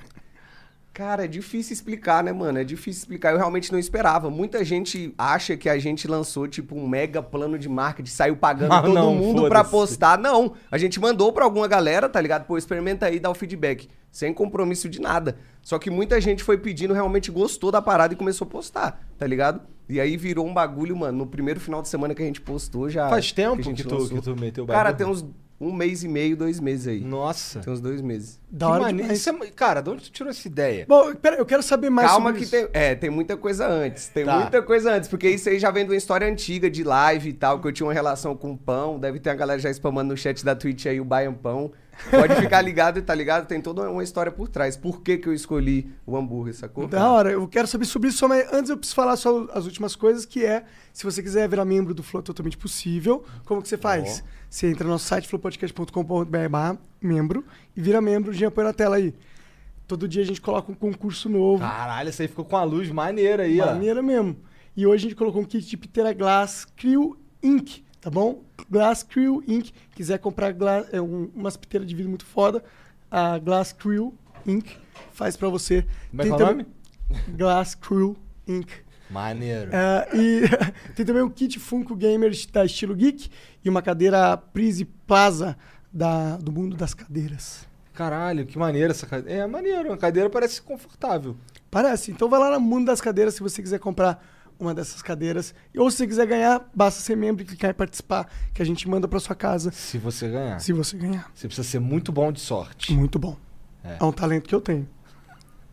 Cara, 0.93 1.23
é 1.23 1.27
difícil 1.27 1.73
explicar, 1.73 2.21
né, 2.23 2.33
mano? 2.33 2.59
É 2.59 2.63
difícil 2.63 2.99
explicar. 2.99 3.31
Eu 3.31 3.37
realmente 3.37 3.71
não 3.71 3.79
esperava. 3.79 4.29
Muita 4.29 4.65
gente 4.65 5.13
acha 5.17 5.55
que 5.55 5.69
a 5.69 5.77
gente 5.79 6.07
lançou, 6.07 6.45
tipo, 6.47 6.75
um 6.75 6.87
mega 6.87 7.21
plano 7.23 7.57
de 7.57 7.69
marketing, 7.69 8.09
saiu 8.09 8.35
pagando 8.35 8.73
Ah, 8.73 8.81
todo 8.81 8.93
não, 8.93 9.13
mundo 9.15 9.47
pra 9.47 9.63
postar. 9.63 10.17
Não, 10.17 10.53
a 10.69 10.77
gente 10.77 10.99
mandou 10.99 11.31
pra 11.31 11.45
alguma 11.45 11.67
galera, 11.67 12.09
tá 12.09 12.19
ligado? 12.19 12.45
Pô, 12.45 12.57
experimenta 12.57 13.05
aí, 13.05 13.19
dá 13.19 13.29
o 13.29 13.33
feedback. 13.35 13.87
Sem 14.11 14.33
compromisso 14.33 14.89
de 14.89 14.99
nada. 14.99 15.37
Só 15.61 15.77
que 15.79 15.89
muita 15.89 16.19
gente 16.19 16.43
foi 16.43 16.57
pedindo, 16.57 16.93
realmente 16.93 17.31
gostou 17.31 17.71
da 17.71 17.81
parada 17.81 18.13
e 18.13 18.17
começou 18.17 18.45
a 18.45 18.49
postar, 18.49 18.99
tá 19.17 19.25
ligado? 19.27 19.61
E 19.87 19.99
aí 20.01 20.17
virou 20.17 20.45
um 20.45 20.53
bagulho, 20.53 20.97
mano. 20.97 21.19
No 21.19 21.27
primeiro 21.27 21.59
final 21.59 21.81
de 21.81 21.87
semana 21.87 22.13
que 22.13 22.21
a 22.21 22.25
gente 22.25 22.41
postou 22.41 22.89
já. 22.89 23.07
Faz 23.09 23.31
tempo 23.31 23.61
gente 23.61 23.83
que 23.83 23.87
tu- 23.87 23.95
lançou. 23.95 24.17
que 24.17 24.23
tu 24.23 24.35
meteu 24.35 24.63
o 24.63 24.67
Cara, 24.67 24.91
bagulho? 24.91 24.97
tem 24.97 25.07
uns 25.07 25.25
um 25.61 25.73
mês 25.73 26.03
e 26.03 26.07
meio, 26.07 26.37
dois 26.37 26.59
meses 26.59 26.87
aí. 26.87 27.01
Nossa. 27.01 27.59
Tem 27.59 27.71
uns 27.73 27.81
dois 27.81 28.01
meses. 28.01 28.39
Da 28.49 28.65
Que 28.67 28.71
hora 28.71 28.81
mane- 28.83 29.01
demais. 29.01 29.19
Isso 29.19 29.29
é- 29.29 29.51
Cara, 29.51 29.81
de 29.81 29.89
onde 29.89 30.03
tu 30.03 30.11
tirou 30.11 30.29
essa 30.29 30.47
ideia? 30.47 30.85
Bom, 30.87 31.13
pera, 31.15 31.35
eu 31.35 31.45
quero 31.45 31.61
saber 31.61 31.89
mais 31.89 32.07
Calma 32.09 32.29
sobre 32.29 32.39
que 32.39 32.43
isso. 32.45 32.51
tem, 32.51 32.81
é, 32.81 32.95
tem 32.95 33.09
muita 33.09 33.35
coisa 33.35 33.67
antes. 33.67 34.07
Tem 34.07 34.23
Tá. 34.25 34.39
muita 34.39 34.61
coisa 34.61 34.93
antes, 34.93 35.09
porque 35.09 35.29
isso 35.29 35.49
aí 35.49 35.59
já 35.59 35.69
vem 35.69 35.83
de 35.85 35.91
uma 35.91 35.97
história 35.97 36.25
antiga 36.27 36.69
de 36.69 36.83
live 36.83 37.29
e 37.29 37.33
tal, 37.33 37.59
que 37.59 37.67
eu 37.67 37.71
tinha 37.73 37.85
uma 37.87 37.93
relação 37.93 38.35
com 38.35 38.51
o 38.53 38.57
pão. 38.57 38.97
Deve 38.99 39.19
ter 39.19 39.29
a 39.31 39.35
galera 39.35 39.59
já 39.59 39.69
spamando 39.69 40.13
no 40.13 40.17
chat 40.17 40.43
da 40.45 40.55
Twitch 40.55 40.85
aí 40.85 40.99
o 41.01 41.05
Baian 41.05 41.33
Pão. 41.33 41.71
Pode 42.09 42.33
ficar 42.35 42.61
ligado, 42.61 43.01
tá 43.01 43.13
ligado? 43.13 43.45
Tem 43.45 43.59
toda 43.59 43.89
uma 43.91 44.01
história 44.01 44.31
por 44.31 44.47
trás. 44.47 44.77
Por 44.77 45.01
que, 45.01 45.17
que 45.17 45.27
eu 45.27 45.33
escolhi 45.33 45.91
o 46.05 46.15
hambúrguer, 46.15 46.55
sacou? 46.55 46.87
Da 46.87 47.11
hora, 47.11 47.29
eu 47.33 47.45
quero 47.45 47.67
saber 47.67 47.83
sobre 47.83 48.07
isso, 48.07 48.25
mas 48.29 48.47
antes 48.53 48.69
eu 48.69 48.77
preciso 48.77 48.95
falar 48.95 49.17
só 49.17 49.45
as 49.53 49.65
últimas 49.65 49.97
coisas, 49.97 50.25
que 50.25 50.45
é, 50.45 50.63
se 50.93 51.03
você 51.03 51.21
quiser 51.21 51.49
virar 51.49 51.65
membro 51.65 51.93
do 51.93 52.01
Flow, 52.01 52.21
é 52.21 52.23
totalmente 52.23 52.57
possível. 52.57 53.21
Como 53.45 53.61
que 53.61 53.67
você 53.67 53.77
faz? 53.77 54.23
Você 54.49 54.67
entra 54.67 54.83
no 54.85 54.91
nosso 54.91 55.05
site, 55.05 55.27
flowpodcast.com.br 55.27 56.77
membro, 57.01 57.45
e 57.75 57.81
vira 57.81 58.01
membro, 58.01 58.33
Jean 58.33 58.49
põe 58.51 58.63
na 58.63 58.73
tela 58.73 58.95
aí. 58.95 59.13
Todo 59.87 60.07
dia 60.07 60.21
a 60.23 60.25
gente 60.25 60.41
coloca 60.41 60.71
um 60.71 60.75
concurso 60.75 61.29
novo. 61.29 61.61
Caralho, 61.61 62.09
isso 62.09 62.21
aí 62.21 62.27
ficou 62.27 62.45
com 62.45 62.57
a 62.57 62.63
luz 62.63 62.89
maneira 62.91 63.43
aí, 63.43 63.59
ó. 63.61 63.67
Maneira 63.67 64.01
mesmo. 64.01 64.37
E 64.75 64.85
hoje 64.85 65.05
a 65.05 65.09
gente 65.09 65.17
colocou 65.17 65.41
um 65.41 65.45
kit 65.45 65.65
de 65.67 65.77
piteira 65.77 66.13
Glass 66.13 66.65
Crew 66.77 67.17
Inc., 67.41 67.81
tá 68.01 68.09
bom? 68.09 68.43
Glass 68.69 69.03
Crew 69.03 69.43
Inc. 69.47 69.71
Quiser 69.95 70.19
comprar 70.19 70.51
gla- 70.51 70.85
é, 70.91 71.01
um- 71.01 71.29
umas 71.35 71.57
piteiras 71.57 71.87
de 71.87 71.95
vidro 71.95 72.09
muito 72.09 72.25
foda, 72.25 72.63
a 73.09 73.37
Glass 73.39 73.71
Crew 73.73 74.13
Inc. 74.45 74.67
faz 75.11 75.35
pra 75.35 75.49
você. 75.49 75.85
Como 76.11 76.21
é 76.21 76.25
que 76.25 76.31
é 76.31 76.35
o 76.35 76.39
nome? 76.39 76.65
Glass 77.29 77.75
Crew 77.75 78.15
Inc. 78.47 78.69
Maneiro. 79.09 79.71
É, 79.73 80.09
e 80.13 80.41
tem 80.95 81.05
também 81.05 81.23
um 81.23 81.29
kit 81.29 81.59
Funko 81.59 81.95
Gamer 81.95 82.31
da 82.51 82.63
Estilo 82.63 82.95
Geek 82.95 83.29
e 83.63 83.69
uma 83.69 83.81
cadeira 83.81 84.37
Prise 84.37 84.85
Plaza 84.85 85.57
da, 85.91 86.37
do 86.37 86.51
mundo 86.51 86.75
das 86.77 86.93
cadeiras. 86.93 87.67
Caralho, 87.93 88.45
que 88.45 88.57
maneiro 88.57 88.91
essa 88.91 89.05
cadeira. 89.05 89.43
É 89.43 89.47
maneiro, 89.47 89.91
a 89.91 89.97
cadeira 89.97 90.29
parece 90.29 90.61
confortável. 90.61 91.35
Parece. 91.69 92.11
Então 92.11 92.29
vai 92.29 92.39
lá 92.39 92.51
no 92.51 92.59
mundo 92.59 92.85
das 92.85 93.01
cadeiras 93.01 93.33
se 93.35 93.41
você 93.41 93.61
quiser 93.61 93.79
comprar 93.79 94.23
uma 94.59 94.73
dessas 94.73 95.01
cadeiras. 95.01 95.53
Ou 95.75 95.89
se 95.89 95.97
você 95.97 96.07
quiser 96.07 96.27
ganhar, 96.27 96.69
basta 96.73 97.01
ser 97.01 97.15
membro 97.17 97.43
e 97.43 97.45
clicar 97.45 97.71
em 97.71 97.73
participar, 97.73 98.29
que 98.53 98.61
a 98.61 98.65
gente 98.65 98.87
manda 98.87 99.07
pra 99.07 99.19
sua 99.19 99.35
casa 99.35 99.71
Se 99.71 99.97
você 99.97 100.29
ganhar. 100.29 100.59
se 100.59 100.71
você 100.73 100.97
ganhar. 100.97 101.31
Você 101.33 101.47
precisa 101.47 101.67
ser 101.67 101.79
muito 101.79 102.11
bom 102.11 102.31
de 102.31 102.39
sorte. 102.39 102.93
Muito 102.93 103.17
bom. 103.17 103.35
É. 103.83 103.97
É, 103.99 104.03
um 104.03 104.11
talento 104.11 104.47
que 104.47 104.55
eu 104.55 104.61
tenho. 104.61 104.87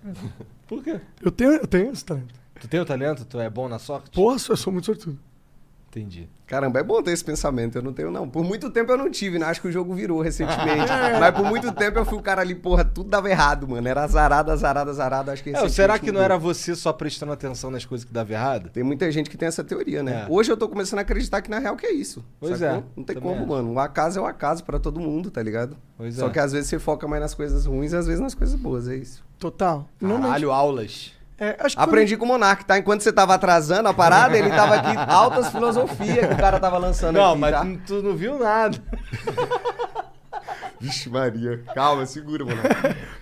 Por 0.66 0.82
quê? 0.82 1.00
Eu 1.20 1.30
tenho, 1.30 1.52
eu 1.52 1.66
tenho 1.66 1.92
esse 1.92 2.04
talento. 2.04 2.34
Tu 2.60 2.68
tem 2.68 2.80
o 2.80 2.84
talento? 2.84 3.25
Tu 3.25 3.38
é 3.40 3.50
bom 3.50 3.68
na 3.68 3.78
sorte? 3.78 4.10
Porra, 4.10 4.36
eu 4.48 4.56
sou 4.56 4.72
muito 4.72 4.86
sortudo. 4.86 5.18
Entendi. 5.88 6.28
Caramba, 6.46 6.78
é 6.78 6.82
bom 6.82 7.02
ter 7.02 7.12
esse 7.12 7.25
pensamento. 7.25 7.76
Eu 7.78 7.82
não 7.82 7.90
tenho, 7.92 8.10
não. 8.10 8.28
Por 8.28 8.44
muito 8.44 8.68
tempo 8.70 8.92
eu 8.92 8.98
não 8.98 9.10
tive, 9.10 9.38
né? 9.38 9.46
Acho 9.46 9.62
que 9.62 9.68
o 9.68 9.72
jogo 9.72 9.94
virou 9.94 10.20
recentemente. 10.20 10.84
Mas 11.18 11.34
por 11.34 11.46
muito 11.46 11.72
tempo 11.72 11.98
eu 11.98 12.04
fui 12.04 12.18
o 12.18 12.22
cara 12.22 12.42
ali, 12.42 12.54
porra, 12.54 12.84
tudo 12.84 13.08
dava 13.08 13.30
errado, 13.30 13.66
mano. 13.66 13.88
Era 13.88 14.04
azarado, 14.04 14.50
azarado, 14.50 14.90
azarado. 14.90 15.30
Acho 15.30 15.42
que 15.42 15.50
É, 15.56 15.68
será 15.70 15.98
que 15.98 16.12
não 16.12 16.20
era 16.20 16.36
você 16.36 16.75
só 16.76 16.92
prestando 16.92 17.32
atenção 17.32 17.70
nas 17.70 17.86
coisas 17.86 18.04
que 18.04 18.12
dava 18.12 18.30
errado? 18.30 18.68
Tem 18.68 18.82
muita 18.82 19.10
gente 19.10 19.30
que 19.30 19.38
tem 19.38 19.48
essa 19.48 19.64
teoria, 19.64 20.02
né? 20.02 20.26
É. 20.28 20.30
Hoje 20.30 20.52
eu 20.52 20.56
tô 20.56 20.68
começando 20.68 20.98
a 20.98 21.02
acreditar 21.02 21.40
que 21.40 21.48
na 21.50 21.58
real 21.58 21.76
que 21.76 21.86
é 21.86 21.92
isso. 21.92 22.22
Pois 22.38 22.58
sacou? 22.58 22.76
é, 22.78 22.82
Não 22.94 23.02
tem 23.02 23.16
como, 23.18 23.36
acho. 23.38 23.46
mano. 23.46 23.72
O 23.72 23.78
acaso 23.78 24.18
é 24.18 24.22
o 24.22 24.26
acaso 24.26 24.64
pra 24.64 24.78
todo 24.78 25.00
mundo, 25.00 25.30
tá 25.30 25.42
ligado? 25.42 25.78
Pois 25.96 26.14
Só 26.16 26.26
é. 26.26 26.30
que 26.30 26.38
às 26.38 26.52
vezes 26.52 26.68
você 26.68 26.78
foca 26.78 27.08
mais 27.08 27.22
nas 27.22 27.32
coisas 27.32 27.64
ruins 27.64 27.92
e 27.92 27.96
às 27.96 28.06
vezes 28.06 28.20
nas 28.20 28.34
coisas 28.34 28.54
boas, 28.54 28.86
é 28.86 28.96
isso. 28.96 29.25
Total. 29.38 29.88
Caralho, 29.98 30.52
aulas. 30.52 31.15
É, 31.38 31.54
acho 31.60 31.76
que 31.76 31.82
Aprendi 31.82 32.16
com 32.16 32.24
o 32.24 32.28
Monark, 32.28 32.64
tá? 32.64 32.78
Enquanto 32.78 33.02
você 33.02 33.12
tava 33.12 33.34
atrasando 33.34 33.88
a 33.88 33.94
parada, 33.94 34.36
ele 34.38 34.48
tava 34.48 34.74
aqui, 34.76 34.96
altas 35.10 35.48
filosofias 35.52 36.26
que 36.26 36.34
o 36.34 36.36
cara 36.36 36.58
tava 36.58 36.78
lançando 36.78 37.16
Não, 37.16 37.32
aqui, 37.32 37.40
mas 37.40 37.52
tá? 37.52 37.66
tu- 37.86 38.02
não 38.02 38.16
viu 38.16 38.38
nada. 38.38 38.78
Vixe 40.78 41.08
Maria, 41.08 41.62
calma, 41.74 42.04
segura, 42.06 42.44
mano. 42.44 42.60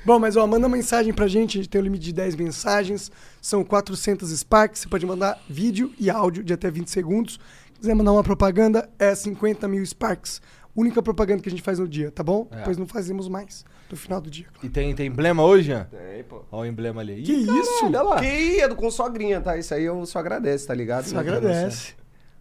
Bom, 0.04 0.18
mas 0.18 0.37
ó, 0.37 0.47
manda 0.47 0.68
mensagem 0.68 1.12
pra 1.12 1.28
gente, 1.28 1.59
a 1.59 1.62
gente 1.62 1.71
tem 1.71 1.80
o 1.80 1.85
limite 1.85 2.04
de 2.06 2.12
10 2.12 2.35
mensagens, 2.37 3.11
são 3.40 3.64
400 3.64 4.28
Sparks, 4.30 4.80
você 4.83 4.88
pode 4.88 5.06
mandar 5.06 5.38
vídeo 5.49 5.92
e 5.99 6.11
áudio 6.11 6.42
de 6.42 6.52
até 6.52 6.68
20 6.71 6.88
segundos. 6.90 7.35
Se 7.73 7.80
quiser 7.80 7.94
mandar 7.94 8.12
uma 8.12 8.25
propaganda, 8.25 8.88
é 8.99 9.14
50 9.14 9.68
mil 9.68 9.85
Sparks. 9.87 10.40
Única 10.75 11.00
propaganda 11.00 11.42
que 11.42 11.49
a 11.49 11.50
gente 11.52 11.62
faz 11.62 11.78
no 11.78 11.87
dia, 11.87 12.11
tá 12.11 12.23
bom? 12.25 12.49
É. 12.50 12.56
Depois 12.56 12.76
não 12.76 12.87
fazemos 12.87 13.28
mais, 13.28 13.64
no 13.91 13.97
final 13.97 14.21
do 14.21 14.31
dia. 14.31 14.47
claro. 14.53 14.67
E 14.67 14.69
tem, 14.69 14.95
tem 14.95 15.07
emblema 15.07 15.43
hoje, 15.45 15.67
Jean? 15.69 15.85
Tem, 15.85 16.23
pô. 16.25 16.43
Olha 16.50 16.62
o 16.62 16.67
emblema 16.73 17.00
ali. 17.00 17.23
Que 17.23 17.33
Ih, 17.33 17.43
isso? 17.43 17.81
caralho, 17.81 17.99
olha 17.99 18.03
lá. 18.03 18.21
Que 18.21 18.26
ia 18.26 18.69
do 18.69 18.75
com 18.76 18.91
sogrinha, 18.91 19.41
tá? 19.41 19.57
Isso 19.57 19.73
aí 19.75 19.85
eu 19.85 20.05
só 20.07 20.19
agradeço, 20.19 20.67
tá 20.67 20.75
ligado? 20.75 21.05
Você 21.05 21.17
agradece. 21.17 21.95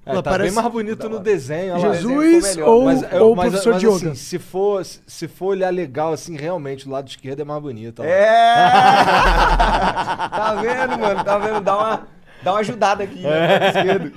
É, 0.06 0.12
Ela 0.12 0.22
tá 0.22 0.32
parece- 0.32 0.54
bem 0.54 0.62
mais 0.62 0.74
bonito 0.74 1.08
no 1.08 1.18
desenho. 1.20 1.80
Jesus 1.80 2.56
melhor. 2.56 2.68
ou, 2.70 2.84
Mas, 2.86 3.04
é- 3.04 3.22
ou 3.22 3.32
o 3.32 3.36
mas- 3.38 3.50
professor 3.50 3.72
mas, 3.74 3.80
de 3.82 3.88
yoga. 3.88 3.96
assim, 4.12 4.16
se 4.16 4.38
for, 4.38 4.84
se 4.86 5.28
for 5.30 5.46
olhar 5.48 5.70
legal, 5.70 6.12
assim, 6.12 6.36
realmente, 6.36 6.86
o 6.88 6.92
lado 6.92 7.08
esquerdo 7.08 7.40
é 7.42 7.46
mais 7.46 7.62
bonito. 7.62 8.02
ó. 8.02 8.06
É! 8.06 8.54
tá 10.30 10.56
vendo, 10.62 11.00
mano? 11.00 11.24
Tá 11.24 11.38
vendo? 11.38 11.62
Dá 11.62 11.78
uma, 11.78 12.08
dá 12.44 12.52
uma 12.52 12.60
ajudada 12.60 13.04
aqui, 13.04 13.20
né? 13.22 13.60
lado 13.60 13.78
esquerdo. 13.78 14.12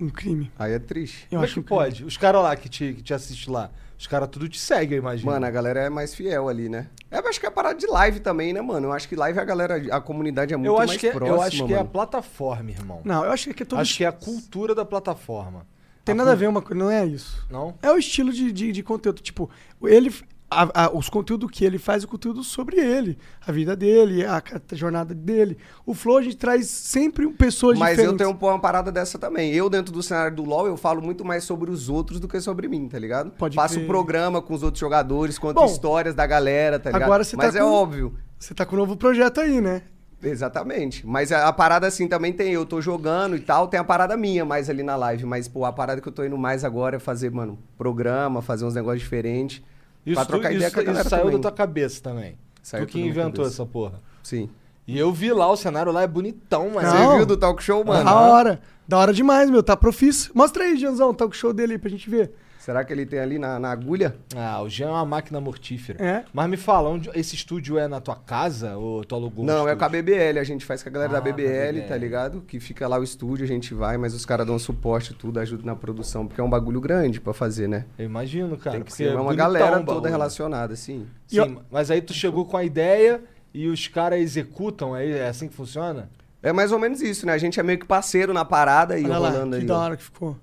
Um 0.00 0.08
crime. 0.10 0.50
Aí 0.58 0.72
é 0.72 0.78
triste. 0.78 1.24
Eu 1.24 1.30
Como 1.30 1.42
é 1.42 1.44
acho 1.44 1.54
que 1.54 1.60
um 1.60 1.62
pode? 1.62 2.04
Os 2.04 2.16
caras 2.16 2.42
lá 2.42 2.54
que 2.56 2.68
te, 2.68 2.92
que 2.94 3.02
te 3.02 3.14
assistem 3.14 3.52
lá, 3.52 3.70
os 3.98 4.06
caras 4.06 4.28
tudo 4.28 4.48
te 4.48 4.58
seguem, 4.58 4.96
eu 4.96 5.02
imagino. 5.02 5.30
Mano, 5.30 5.46
a 5.46 5.50
galera 5.50 5.80
é 5.80 5.88
mais 5.88 6.14
fiel 6.14 6.48
ali, 6.48 6.68
né? 6.68 6.88
É, 7.10 7.18
eu 7.18 7.28
acho 7.28 7.40
que 7.40 7.46
é 7.46 7.50
parada 7.50 7.78
de 7.78 7.86
live 7.86 8.20
também, 8.20 8.52
né, 8.52 8.60
mano? 8.60 8.88
Eu 8.88 8.92
acho 8.92 9.08
que 9.08 9.16
live 9.16 9.38
a 9.38 9.44
galera, 9.44 9.76
a 9.90 10.00
comunidade 10.00 10.52
é 10.52 10.56
muito 10.56 10.68
eu 10.68 10.76
acho 10.78 10.86
mais 10.88 11.00
que, 11.00 11.06
é- 11.06 11.12
próxima, 11.12 11.36
eu 11.36 11.42
acho 11.42 11.64
que 11.66 11.72
é 11.72 11.76
a 11.76 11.78
mano. 11.78 11.90
plataforma, 11.90 12.70
irmão. 12.70 13.00
Não, 13.04 13.24
eu 13.24 13.32
acho 13.32 13.52
que 13.54 13.62
é 13.62 13.66
todo 13.66 13.78
acho 13.80 13.96
que 13.96 14.04
é 14.04 14.06
a 14.08 14.12
cultura 14.12 14.74
da 14.74 14.84
plataforma. 14.84 15.66
Tem 16.04 16.14
nada 16.14 16.30
a 16.32 16.34
ver 16.36 16.48
uma 16.48 16.62
coisa, 16.62 16.78
não 16.78 16.88
é 16.88 17.04
isso. 17.04 17.44
Não? 17.50 17.74
É 17.82 17.90
o 17.90 17.98
estilo 17.98 18.32
de, 18.32 18.52
de, 18.52 18.70
de 18.70 18.82
conteúdo. 18.82 19.20
Tipo, 19.20 19.50
ele. 19.82 20.14
A- 20.50 20.84
a- 20.84 20.90
os 20.92 21.08
conteúdos 21.08 21.50
que 21.50 21.64
ele 21.64 21.76
faz, 21.78 22.04
o 22.04 22.08
conteúdo 22.08 22.44
sobre 22.44 22.76
ele, 22.78 23.18
a 23.46 23.50
vida 23.50 23.74
dele, 23.74 24.24
a, 24.24 24.36
a 24.38 24.74
jornada 24.74 25.12
dele. 25.14 25.58
O 25.84 25.92
Flow 25.92 26.18
a 26.18 26.22
gente 26.22 26.36
traz 26.36 26.66
sempre 26.68 27.26
pessoas 27.32 27.78
Mas 27.78 27.90
diferentes. 27.96 28.20
eu 28.20 28.32
tenho 28.36 28.52
uma 28.52 28.60
parada 28.60 28.92
dessa 28.92 29.18
também. 29.18 29.52
Eu, 29.52 29.68
dentro 29.68 29.92
do 29.92 30.02
cenário 30.02 30.36
do 30.36 30.44
LoL, 30.44 30.66
eu 30.68 30.76
falo 30.76 31.02
muito 31.02 31.24
mais 31.24 31.42
sobre 31.44 31.70
os 31.70 31.88
outros 31.88 32.20
do 32.20 32.28
que 32.28 32.40
sobre 32.40 32.68
mim, 32.68 32.88
tá 32.88 32.98
ligado? 32.98 33.30
Pode 33.32 33.56
Faço 33.56 33.74
crer. 33.74 33.86
programa 33.86 34.40
com 34.40 34.54
os 34.54 34.62
outros 34.62 34.80
jogadores, 34.80 35.38
conto 35.38 35.56
Bom, 35.56 35.66
histórias 35.66 36.14
da 36.14 36.26
galera, 36.26 36.78
tá 36.78 36.90
ligado? 36.90 37.02
agora 37.02 37.24
você 37.24 37.36
tá 37.36 37.42
Mas 37.46 37.56
é 37.56 37.60
com- 37.60 37.66
óbvio. 37.72 38.14
Você 38.38 38.54
tá 38.54 38.64
com 38.64 38.76
um 38.76 38.78
novo 38.78 38.96
projeto 38.96 39.40
aí, 39.40 39.60
né? 39.60 39.82
Exatamente. 40.22 41.06
Mas 41.06 41.30
a, 41.32 41.46
a 41.48 41.52
parada 41.52 41.86
assim 41.86 42.08
também 42.08 42.32
tem, 42.32 42.52
eu 42.52 42.64
tô 42.66 42.80
jogando 42.80 43.36
e 43.36 43.40
tal, 43.40 43.68
tem 43.68 43.78
a 43.78 43.84
parada 43.84 44.16
minha 44.16 44.44
mais 44.44 44.68
ali 44.70 44.82
na 44.82 44.96
live. 44.96 45.24
Mas, 45.24 45.46
pô, 45.48 45.64
a 45.64 45.72
parada 45.72 46.00
que 46.00 46.08
eu 46.08 46.12
tô 46.12 46.24
indo 46.24 46.36
mais 46.38 46.64
agora 46.64 46.96
é 46.96 46.98
fazer, 46.98 47.30
mano, 47.30 47.58
programa, 47.76 48.40
fazer 48.42 48.64
uns 48.64 48.74
negócios 48.74 49.02
diferentes. 49.02 49.62
Isso, 50.06 50.14
pra 50.14 50.24
tu- 50.24 50.28
trocar 50.28 50.52
ideia 50.52 50.66
isso, 50.68 50.74
com 50.74 50.80
a 50.80 50.84
galera 50.84 51.00
isso 51.02 51.10
saiu 51.10 51.24
também. 51.24 51.36
da 51.40 51.42
tua 51.42 51.52
cabeça 51.56 52.00
também. 52.02 52.38
Saiu 52.62 52.86
tu 52.86 52.92
que 52.92 53.00
inventou 53.00 53.44
cabeça. 53.44 53.62
essa 53.62 53.66
porra. 53.66 54.00
Sim. 54.22 54.48
E 54.86 54.96
eu 54.96 55.12
vi 55.12 55.32
lá, 55.32 55.50
o 55.50 55.56
cenário 55.56 55.90
lá 55.90 56.02
é 56.02 56.06
bonitão, 56.06 56.70
mas... 56.72 56.84
Não. 56.84 57.10
Você 57.10 57.16
viu 57.16 57.26
do 57.26 57.36
talk 57.36 57.60
show, 57.62 57.84
mano? 57.84 58.04
da 58.04 58.14
hora. 58.14 58.60
Da 58.86 58.98
hora 58.98 59.12
demais, 59.12 59.50
meu. 59.50 59.62
Tá 59.62 59.76
profício. 59.76 60.30
Mostra 60.32 60.62
aí, 60.64 60.76
Janzão, 60.76 61.10
o 61.10 61.14
talk 61.14 61.36
show 61.36 61.52
dele 61.52 61.72
aí 61.72 61.78
pra 61.78 61.90
gente 61.90 62.08
ver. 62.08 62.32
Será 62.66 62.84
que 62.84 62.92
ele 62.92 63.06
tem 63.06 63.20
ali 63.20 63.38
na, 63.38 63.60
na 63.60 63.70
agulha? 63.70 64.16
Ah, 64.34 64.60
o 64.60 64.68
Jean 64.68 64.88
é 64.88 64.90
uma 64.90 65.04
máquina 65.04 65.40
mortífera. 65.40 66.04
É. 66.04 66.24
Mas 66.32 66.50
me 66.50 66.56
fala, 66.56 66.88
onde, 66.88 67.08
esse 67.14 67.36
estúdio 67.36 67.78
é 67.78 67.86
na 67.86 68.00
tua 68.00 68.16
casa 68.16 68.76
ou 68.76 69.04
tu 69.04 69.14
alugou 69.14 69.44
um 69.44 69.46
Não, 69.46 69.68
é 69.68 69.72
estúdio? 69.74 69.78
com 69.78 69.84
a 69.84 69.88
BBL, 69.88 70.38
a 70.40 70.42
gente 70.42 70.64
faz 70.64 70.82
com 70.82 70.88
a 70.88 70.92
galera 70.92 71.12
Ah, 71.12 71.14
da 71.14 71.20
BBL, 71.20 71.74
BBL. 71.74 71.86
tá 71.88 71.96
ligado? 71.96 72.40
Que 72.40 72.58
fica 72.58 72.88
lá 72.88 72.98
o 72.98 73.04
estúdio, 73.04 73.44
a 73.44 73.46
gente 73.46 73.72
vai, 73.72 73.96
mas 73.96 74.14
os 74.14 74.26
caras 74.26 74.44
dão 74.44 74.58
suporte 74.58 75.12
e 75.12 75.14
tudo, 75.14 75.38
ajudam 75.38 75.64
na 75.64 75.76
produção, 75.76 76.26
porque 76.26 76.40
é 76.40 76.42
um 76.44 76.50
bagulho 76.50 76.80
grande 76.80 77.20
pra 77.20 77.32
fazer, 77.32 77.68
né? 77.68 77.84
Eu 77.96 78.04
imagino, 78.06 78.56
cara. 78.56 78.72
Tem 78.78 78.80
que 78.84 78.90
porque 78.90 79.04
ser 79.04 79.12
é 79.12 79.14
uma 79.20 79.32
galera 79.32 79.80
toda 79.84 80.08
relacionada, 80.08 80.72
assim. 80.74 81.06
Sim, 81.28 81.36
E 81.36 81.38
eu- 81.38 81.62
mas 81.70 81.88
aí 81.88 82.02
tu 82.02 82.12
chegou 82.12 82.46
com 82.46 82.56
a 82.56 82.64
ideia 82.64 83.22
e 83.54 83.68
os 83.68 83.86
caras 83.86 84.18
executam, 84.18 84.96
é, 84.96 85.08
é 85.08 85.28
assim 85.28 85.46
que 85.46 85.54
funciona? 85.54 86.10
É 86.42 86.52
mais 86.52 86.72
ou 86.72 86.80
menos 86.80 87.00
isso, 87.00 87.26
né? 87.26 87.32
A 87.32 87.38
gente 87.38 87.60
é 87.60 87.62
meio 87.62 87.78
que 87.78 87.86
parceiro 87.86 88.32
na 88.32 88.44
parada 88.44 88.98
e 88.98 89.04
rolando 89.04 89.50
que 89.56 89.62
aí. 89.62 89.66
da 89.68 89.76
ó. 89.78 89.82
hora 89.82 89.96
que 89.96 90.02
ficou. 90.02 90.36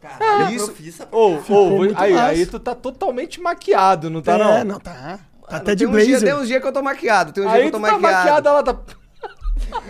Caralho, 0.00 0.54
Isso- 0.54 0.66
profissa. 0.66 1.08
Ou, 1.12 1.42
ou, 1.48 1.70
muito 1.70 2.00
aí, 2.00 2.16
aí 2.16 2.46
tu 2.46 2.58
tá 2.58 2.74
totalmente 2.74 3.40
maquiado, 3.40 4.08
não 4.08 4.22
tá 4.22 4.34
é, 4.34 4.38
não? 4.38 4.64
não, 4.64 4.80
tá. 4.80 5.18
Tá 5.48 5.56
até 5.56 5.74
de 5.74 5.86
blazer. 5.86 6.20
tem 6.22 6.34
uns 6.34 6.46
dias 6.46 6.60
que 6.62 6.66
eu 6.68 6.72
tô 6.72 6.80
maquiado, 6.82 7.32
tem 7.32 7.44
uns 7.44 7.50
dias 7.50 7.62
que 7.62 7.66
eu 7.68 7.72
tu 7.72 7.80
tô 7.80 7.86
tá 7.86 7.92
maquiado. 7.98 8.16
maquiado, 8.16 8.48
ela 8.48 8.62
tá... 8.62 8.76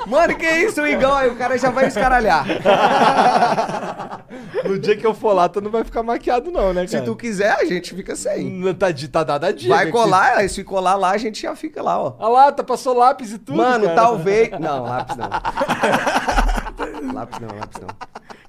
Mano, 0.07 0.37
que 0.37 0.47
isso, 0.47 0.85
Igão? 0.87 1.15
Aí 1.15 1.29
o 1.31 1.37
cara 1.37 1.57
já 1.57 1.71
vai 1.71 1.87
escaralhar. 1.87 2.45
No 4.65 4.79
dia 4.79 4.97
que 4.97 5.05
eu 5.07 5.15
for 5.15 5.33
lá, 5.33 5.49
tu 5.49 5.61
não 5.61 5.71
vai 5.71 5.83
ficar 5.83 6.03
maquiado 6.03 6.51
não, 6.51 6.73
né, 6.73 6.87
Se 6.87 6.93
cara? 6.95 7.05
tu 7.05 7.17
quiser, 7.17 7.53
a 7.53 7.65
gente 7.65 7.95
fica 7.95 8.15
sem. 8.15 8.49
Não 8.51 8.73
Tá, 8.75 8.87
tá 9.11 9.25
dada 9.25 9.49
a 9.49 9.53
dica. 9.53 9.75
Vai 9.75 9.91
colar, 9.91 10.37
aí 10.37 10.49
se 10.49 10.63
colar 10.63 10.95
lá, 10.97 11.11
a 11.11 11.19
gente 11.19 11.43
já 11.43 11.57
fica 11.57 11.83
lá, 11.83 11.99
ó. 12.01 12.15
Olha 12.19 12.29
lá, 12.33 12.53
tá, 12.53 12.63
passou 12.63 12.95
lápis 12.97 13.33
e 13.33 13.39
tudo, 13.39 13.57
Mano, 13.57 13.85
cara. 13.87 13.97
talvez. 13.97 14.51
Não, 14.61 14.83
lápis 14.85 15.17
não. 15.17 15.29
lápis 17.15 17.41
não, 17.41 17.59
lápis 17.59 17.81
não. 17.81 17.89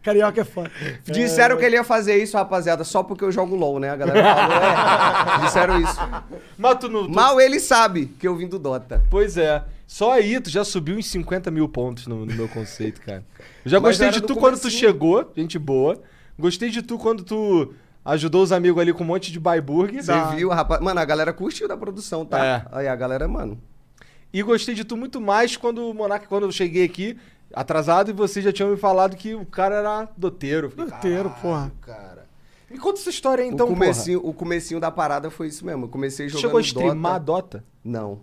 Carioca 0.02 0.42
é 0.42 0.44
foda. 0.44 0.72
Disseram 1.06 1.58
que 1.58 1.66
ele 1.66 1.76
ia 1.76 1.84
fazer 1.84 2.22
isso, 2.22 2.36
rapaziada, 2.36 2.84
só 2.84 3.04
porque 3.04 3.24
eu 3.24 3.32
jogo 3.32 3.56
LOL, 3.56 3.80
né? 3.80 3.90
A 3.90 3.96
galera 3.96 4.24
falou, 4.36 4.56
é. 4.56 5.40
Disseram 5.46 5.82
isso. 5.82 6.00
Mas 6.58 6.78
tu 6.80 6.90
não... 6.90 7.04
tu- 7.06 7.12
Mal 7.14 7.40
ele 7.40 7.60
sabe 7.60 8.08
que 8.20 8.28
eu 8.28 8.36
vim 8.36 8.48
do 8.48 8.58
Dota. 8.58 9.04
Pois 9.10 9.38
é. 9.38 9.64
Só 9.86 10.14
aí 10.14 10.40
tu 10.40 10.50
já 10.50 10.64
subiu 10.64 10.98
uns 10.98 11.06
50 11.08 11.52
mil 11.52 11.68
pontos 11.68 12.08
no, 12.08 12.26
no 12.26 12.34
meu 12.34 12.48
conceito, 12.48 13.02
cara. 13.02 13.24
Eu 13.66 13.72
já 13.72 13.80
Mas 13.80 13.98
gostei 13.98 14.10
de 14.10 14.26
tu 14.26 14.36
quando 14.36 14.60
tu 14.60 14.70
chegou, 14.70 15.32
gente 15.36 15.60
boa. 15.60 16.02
Gostei 16.40 16.70
de 16.70 16.82
tu 16.82 16.98
quando 16.98 17.24
tu 17.24 17.74
ajudou 18.04 18.42
os 18.42 18.52
amigos 18.52 18.82
ali 18.82 18.94
com 18.94 19.04
um 19.04 19.08
monte 19.08 19.32
de 19.32 19.40
Baiburg. 19.40 20.02
Você 20.02 20.14
viu, 20.36 20.50
rapaz? 20.50 20.82
Mano, 20.82 21.00
a 21.00 21.06
galera 21.06 21.34
curtiu 21.34 21.68
da 21.68 21.76
produção, 21.78 22.26
tá? 22.26 22.44
É. 22.44 22.66
Aí 22.72 22.88
a 22.88 22.96
galera, 22.96 23.28
mano. 23.28 23.62
E 24.34 24.42
gostei 24.42 24.74
de 24.74 24.84
tu 24.86 24.96
muito 24.96 25.20
mais 25.20 25.58
quando 25.58 25.90
o 25.90 25.94
Monark, 25.94 26.26
quando 26.28 26.44
eu 26.44 26.52
cheguei 26.52 26.86
aqui, 26.86 27.18
atrasado, 27.54 28.10
e 28.10 28.14
vocês 28.14 28.44
já 28.44 28.52
tinham 28.52 28.70
me 28.72 28.78
falado 28.78 29.16
que 29.16 29.34
o 29.36 29.46
cara 29.46 29.76
era 29.76 30.10
doteiro. 30.18 30.72
Eu 30.78 30.86
Doteiro, 30.86 31.30
"Caralho, 31.30 31.42
porra." 31.42 31.72
cara. 31.82 32.22
Me 32.70 32.78
conta 32.78 33.00
essa 33.02 33.10
história 33.10 33.44
aí, 33.44 33.50
então, 33.50 33.66
o, 33.66 33.70
porra. 33.70 33.80
comecinho, 33.82 34.22
o 34.26 34.34
comecinho 34.34 34.80
da 34.80 34.90
parada 34.90 35.30
foi 35.30 35.48
isso 35.48 35.66
mesmo. 35.66 35.86
Eu 35.86 35.90
comecei 35.90 36.30
jogando 36.30 36.42
chegou 36.42 36.58
a 36.58 36.62
streamar 36.62 37.20
Dota. 37.20 37.58
Dota? 37.60 37.66
Não. 37.84 38.20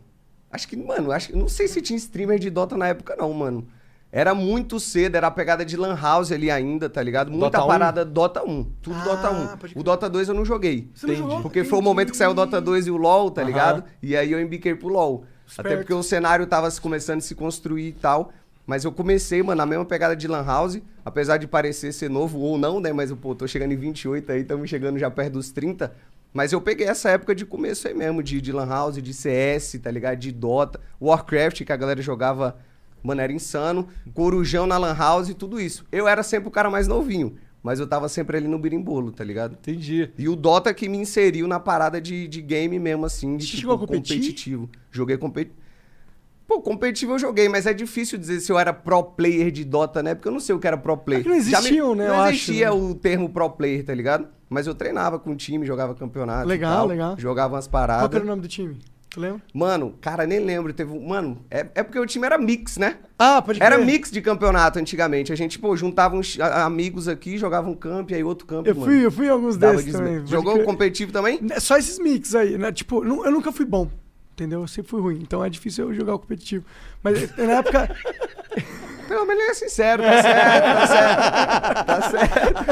Acho 0.50 0.66
que, 0.66 0.76
mano, 0.76 1.12
acho, 1.12 1.36
não 1.36 1.48
sei 1.48 1.68
se 1.68 1.82
tinha 1.82 1.96
streamer 1.98 2.38
de 2.38 2.48
Dota 2.48 2.74
na 2.76 2.88
época, 2.88 3.14
não, 3.18 3.30
mano. 3.34 3.66
Era 4.10 4.34
muito 4.34 4.80
cedo, 4.80 5.16
era 5.16 5.26
a 5.26 5.30
pegada 5.30 5.66
de 5.66 5.76
Lan 5.76 5.94
House 5.94 6.32
ali 6.32 6.50
ainda, 6.50 6.88
tá 6.88 7.02
ligado? 7.02 7.30
Muita 7.30 7.58
Dota 7.58 7.64
1? 7.64 7.68
parada 7.68 8.04
Dota 8.06 8.42
1. 8.42 8.64
Tudo 8.80 8.96
Ah, 8.98 9.04
Dota 9.04 9.56
pode 9.58 9.76
1. 9.76 9.80
O 9.80 9.82
Dota 9.82 10.08
2 10.08 10.28
eu 10.30 10.34
não 10.34 10.46
joguei. 10.46 10.90
Você 10.94 11.06
não 11.08 11.14
jogou? 11.14 11.42
Porque 11.42 11.62
foi 11.62 11.78
o 11.78 11.82
momento 11.82 12.10
que 12.12 12.16
saiu 12.16 12.30
o 12.30 12.34
Dota 12.34 12.58
2 12.58 12.86
e 12.86 12.90
o 12.90 12.96
LoL, 12.96 13.30
tá 13.30 13.42
Aham. 13.42 13.46
ligado? 13.50 13.84
E 14.02 14.16
aí 14.16 14.32
eu 14.32 14.40
embiquei 14.40 14.74
pro 14.74 14.88
LoL. 14.88 15.24
Esperto. 15.46 15.66
Até 15.68 15.76
porque 15.76 15.92
o 15.92 16.02
cenário 16.02 16.46
tava 16.46 16.70
se- 16.70 16.80
começando 16.80 17.18
a 17.18 17.20
se 17.20 17.34
construir 17.34 17.88
e 17.88 17.92
tal. 17.92 18.32
Mas 18.68 18.84
eu 18.84 18.92
comecei, 18.92 19.42
mano, 19.42 19.56
na 19.56 19.64
mesma 19.64 19.86
pegada 19.86 20.14
de 20.14 20.28
Lan 20.28 20.44
House. 20.44 20.78
Apesar 21.02 21.38
de 21.38 21.46
parecer 21.48 21.90
ser 21.90 22.10
novo 22.10 22.38
ou 22.38 22.58
não, 22.58 22.78
né? 22.80 22.92
Mas, 22.92 23.10
pô, 23.14 23.34
tô 23.34 23.48
chegando 23.48 23.72
em 23.72 23.76
28 23.78 24.30
aí, 24.30 24.42
estamos 24.42 24.68
chegando 24.68 24.98
já 24.98 25.10
perto 25.10 25.32
dos 25.32 25.50
30. 25.50 25.90
Mas 26.34 26.52
eu 26.52 26.60
peguei 26.60 26.86
essa 26.86 27.08
época 27.08 27.34
de 27.34 27.46
começo 27.46 27.88
aí 27.88 27.94
mesmo, 27.94 28.22
de, 28.22 28.42
de 28.42 28.52
Lan 28.52 28.66
House, 28.68 29.02
de 29.02 29.14
CS, 29.14 29.80
tá 29.82 29.90
ligado? 29.90 30.18
De 30.18 30.30
Dota, 30.30 30.78
Warcraft, 31.00 31.64
que 31.64 31.72
a 31.72 31.76
galera 31.76 32.02
jogava, 32.02 32.58
mano, 33.02 33.22
era 33.22 33.32
insano. 33.32 33.88
Corujão 34.12 34.66
na 34.66 34.76
Lan 34.76 34.94
House 34.94 35.30
e 35.30 35.34
tudo 35.34 35.58
isso. 35.58 35.86
Eu 35.90 36.06
era 36.06 36.22
sempre 36.22 36.48
o 36.48 36.52
cara 36.52 36.68
mais 36.68 36.86
novinho, 36.86 37.36
mas 37.62 37.80
eu 37.80 37.86
tava 37.86 38.06
sempre 38.06 38.36
ali 38.36 38.46
no 38.46 38.58
birimbolo, 38.58 39.10
tá 39.10 39.24
ligado? 39.24 39.54
Entendi. 39.54 40.10
E 40.18 40.28
o 40.28 40.36
Dota 40.36 40.74
que 40.74 40.90
me 40.90 40.98
inseriu 40.98 41.48
na 41.48 41.58
parada 41.58 41.98
de, 42.02 42.28
de 42.28 42.42
game 42.42 42.78
mesmo, 42.78 43.06
assim, 43.06 43.34
de 43.38 43.44
Você 43.44 43.50
tipo, 43.52 43.60
chegou 43.62 43.76
a 43.76 43.78
competir? 43.78 44.16
competitivo. 44.18 44.70
Joguei 44.90 45.16
competitivo. 45.16 45.57
Pô, 46.48 46.62
competitivo 46.62 47.12
eu 47.12 47.18
joguei, 47.18 47.46
mas 47.46 47.66
é 47.66 47.74
difícil 47.74 48.18
dizer 48.18 48.40
se 48.40 48.50
eu 48.50 48.58
era 48.58 48.72
pro 48.72 49.02
player 49.04 49.50
de 49.50 49.64
Dota, 49.66 50.02
né? 50.02 50.14
Porque 50.14 50.28
eu 50.28 50.32
não 50.32 50.40
sei 50.40 50.54
o 50.54 50.58
que 50.58 50.66
era 50.66 50.78
pro 50.78 50.96
player. 50.96 51.24
É 51.26 51.28
não 51.28 51.34
Já 51.42 51.58
me- 51.60 51.66
existiam, 51.66 51.94
né, 51.94 52.04
eu 52.08 52.12
Não 52.14 52.20
acho, 52.22 52.32
existia 52.32 52.70
né? 52.70 52.70
o 52.72 52.94
termo 52.94 53.28
pro 53.28 53.50
player, 53.50 53.84
tá 53.84 53.94
ligado? 53.94 54.26
Mas 54.48 54.66
eu 54.66 54.74
treinava 54.74 55.18
com 55.18 55.32
o 55.32 55.36
time, 55.36 55.66
jogava 55.66 55.94
campeonato. 55.94 56.48
Legal, 56.48 56.74
tal, 56.78 56.86
legal. 56.86 57.14
Jogava 57.18 57.54
umas 57.54 57.66
Qual 57.66 57.72
paradas. 57.82 58.14
era 58.14 58.24
o 58.24 58.26
nome 58.26 58.40
do 58.40 58.48
time? 58.48 58.78
Tu 59.10 59.20
lembra? 59.20 59.42
Mano, 59.52 59.94
cara, 60.00 60.26
nem 60.26 60.38
lembro. 60.38 60.72
Teve 60.72 60.90
um. 60.90 61.06
Mano, 61.06 61.38
é, 61.50 61.66
é 61.74 61.82
porque 61.82 61.98
o 61.98 62.06
time 62.06 62.24
era 62.24 62.38
mix, 62.38 62.78
né? 62.78 62.96
Ah, 63.18 63.42
pode 63.42 63.62
Era 63.62 63.76
mix 63.78 64.10
de 64.10 64.22
campeonato 64.22 64.78
antigamente. 64.78 65.30
A 65.32 65.36
gente, 65.36 65.58
pô, 65.58 65.76
juntava 65.76 66.16
uns 66.16 66.38
amigos 66.40 67.08
aqui, 67.08 67.36
jogava 67.36 67.68
um 67.68 67.74
campo 67.74 68.12
e 68.12 68.14
aí 68.14 68.24
outro 68.24 68.46
campo. 68.46 68.68
Eu 68.68 68.74
mano. 68.74 68.86
fui, 68.86 69.04
eu 69.04 69.10
fui 69.10 69.26
em 69.26 69.30
alguns 69.30 69.58
Dava 69.58 69.74
desses 69.76 69.92
de- 69.92 69.98
também. 69.98 70.26
Jogou 70.26 70.62
competitivo 70.64 71.12
também? 71.12 71.40
É 71.50 71.60
Só 71.60 71.76
esses 71.76 71.98
mix 71.98 72.34
aí, 72.34 72.56
né? 72.56 72.72
Tipo, 72.72 73.04
eu 73.04 73.30
nunca 73.30 73.52
fui 73.52 73.66
bom. 73.66 73.90
Entendeu? 74.38 74.60
Eu 74.60 74.68
sempre 74.68 74.88
fui 74.92 75.00
ruim. 75.00 75.18
Então 75.20 75.44
é 75.44 75.50
difícil 75.50 75.88
eu 75.88 75.94
jogar 75.94 76.14
o 76.14 76.18
competitivo. 76.20 76.64
Mas 77.02 77.36
na 77.36 77.54
época. 77.54 77.90
Pelo 79.08 79.24
menos 79.26 79.42
ele 79.42 79.50
é 79.50 79.54
sincero, 79.54 80.02
tá 80.02 80.22
certo, 80.22 80.64
tá 80.66 80.86
certo. 80.86 81.86
Tá 81.86 82.10
certo. 82.10 82.64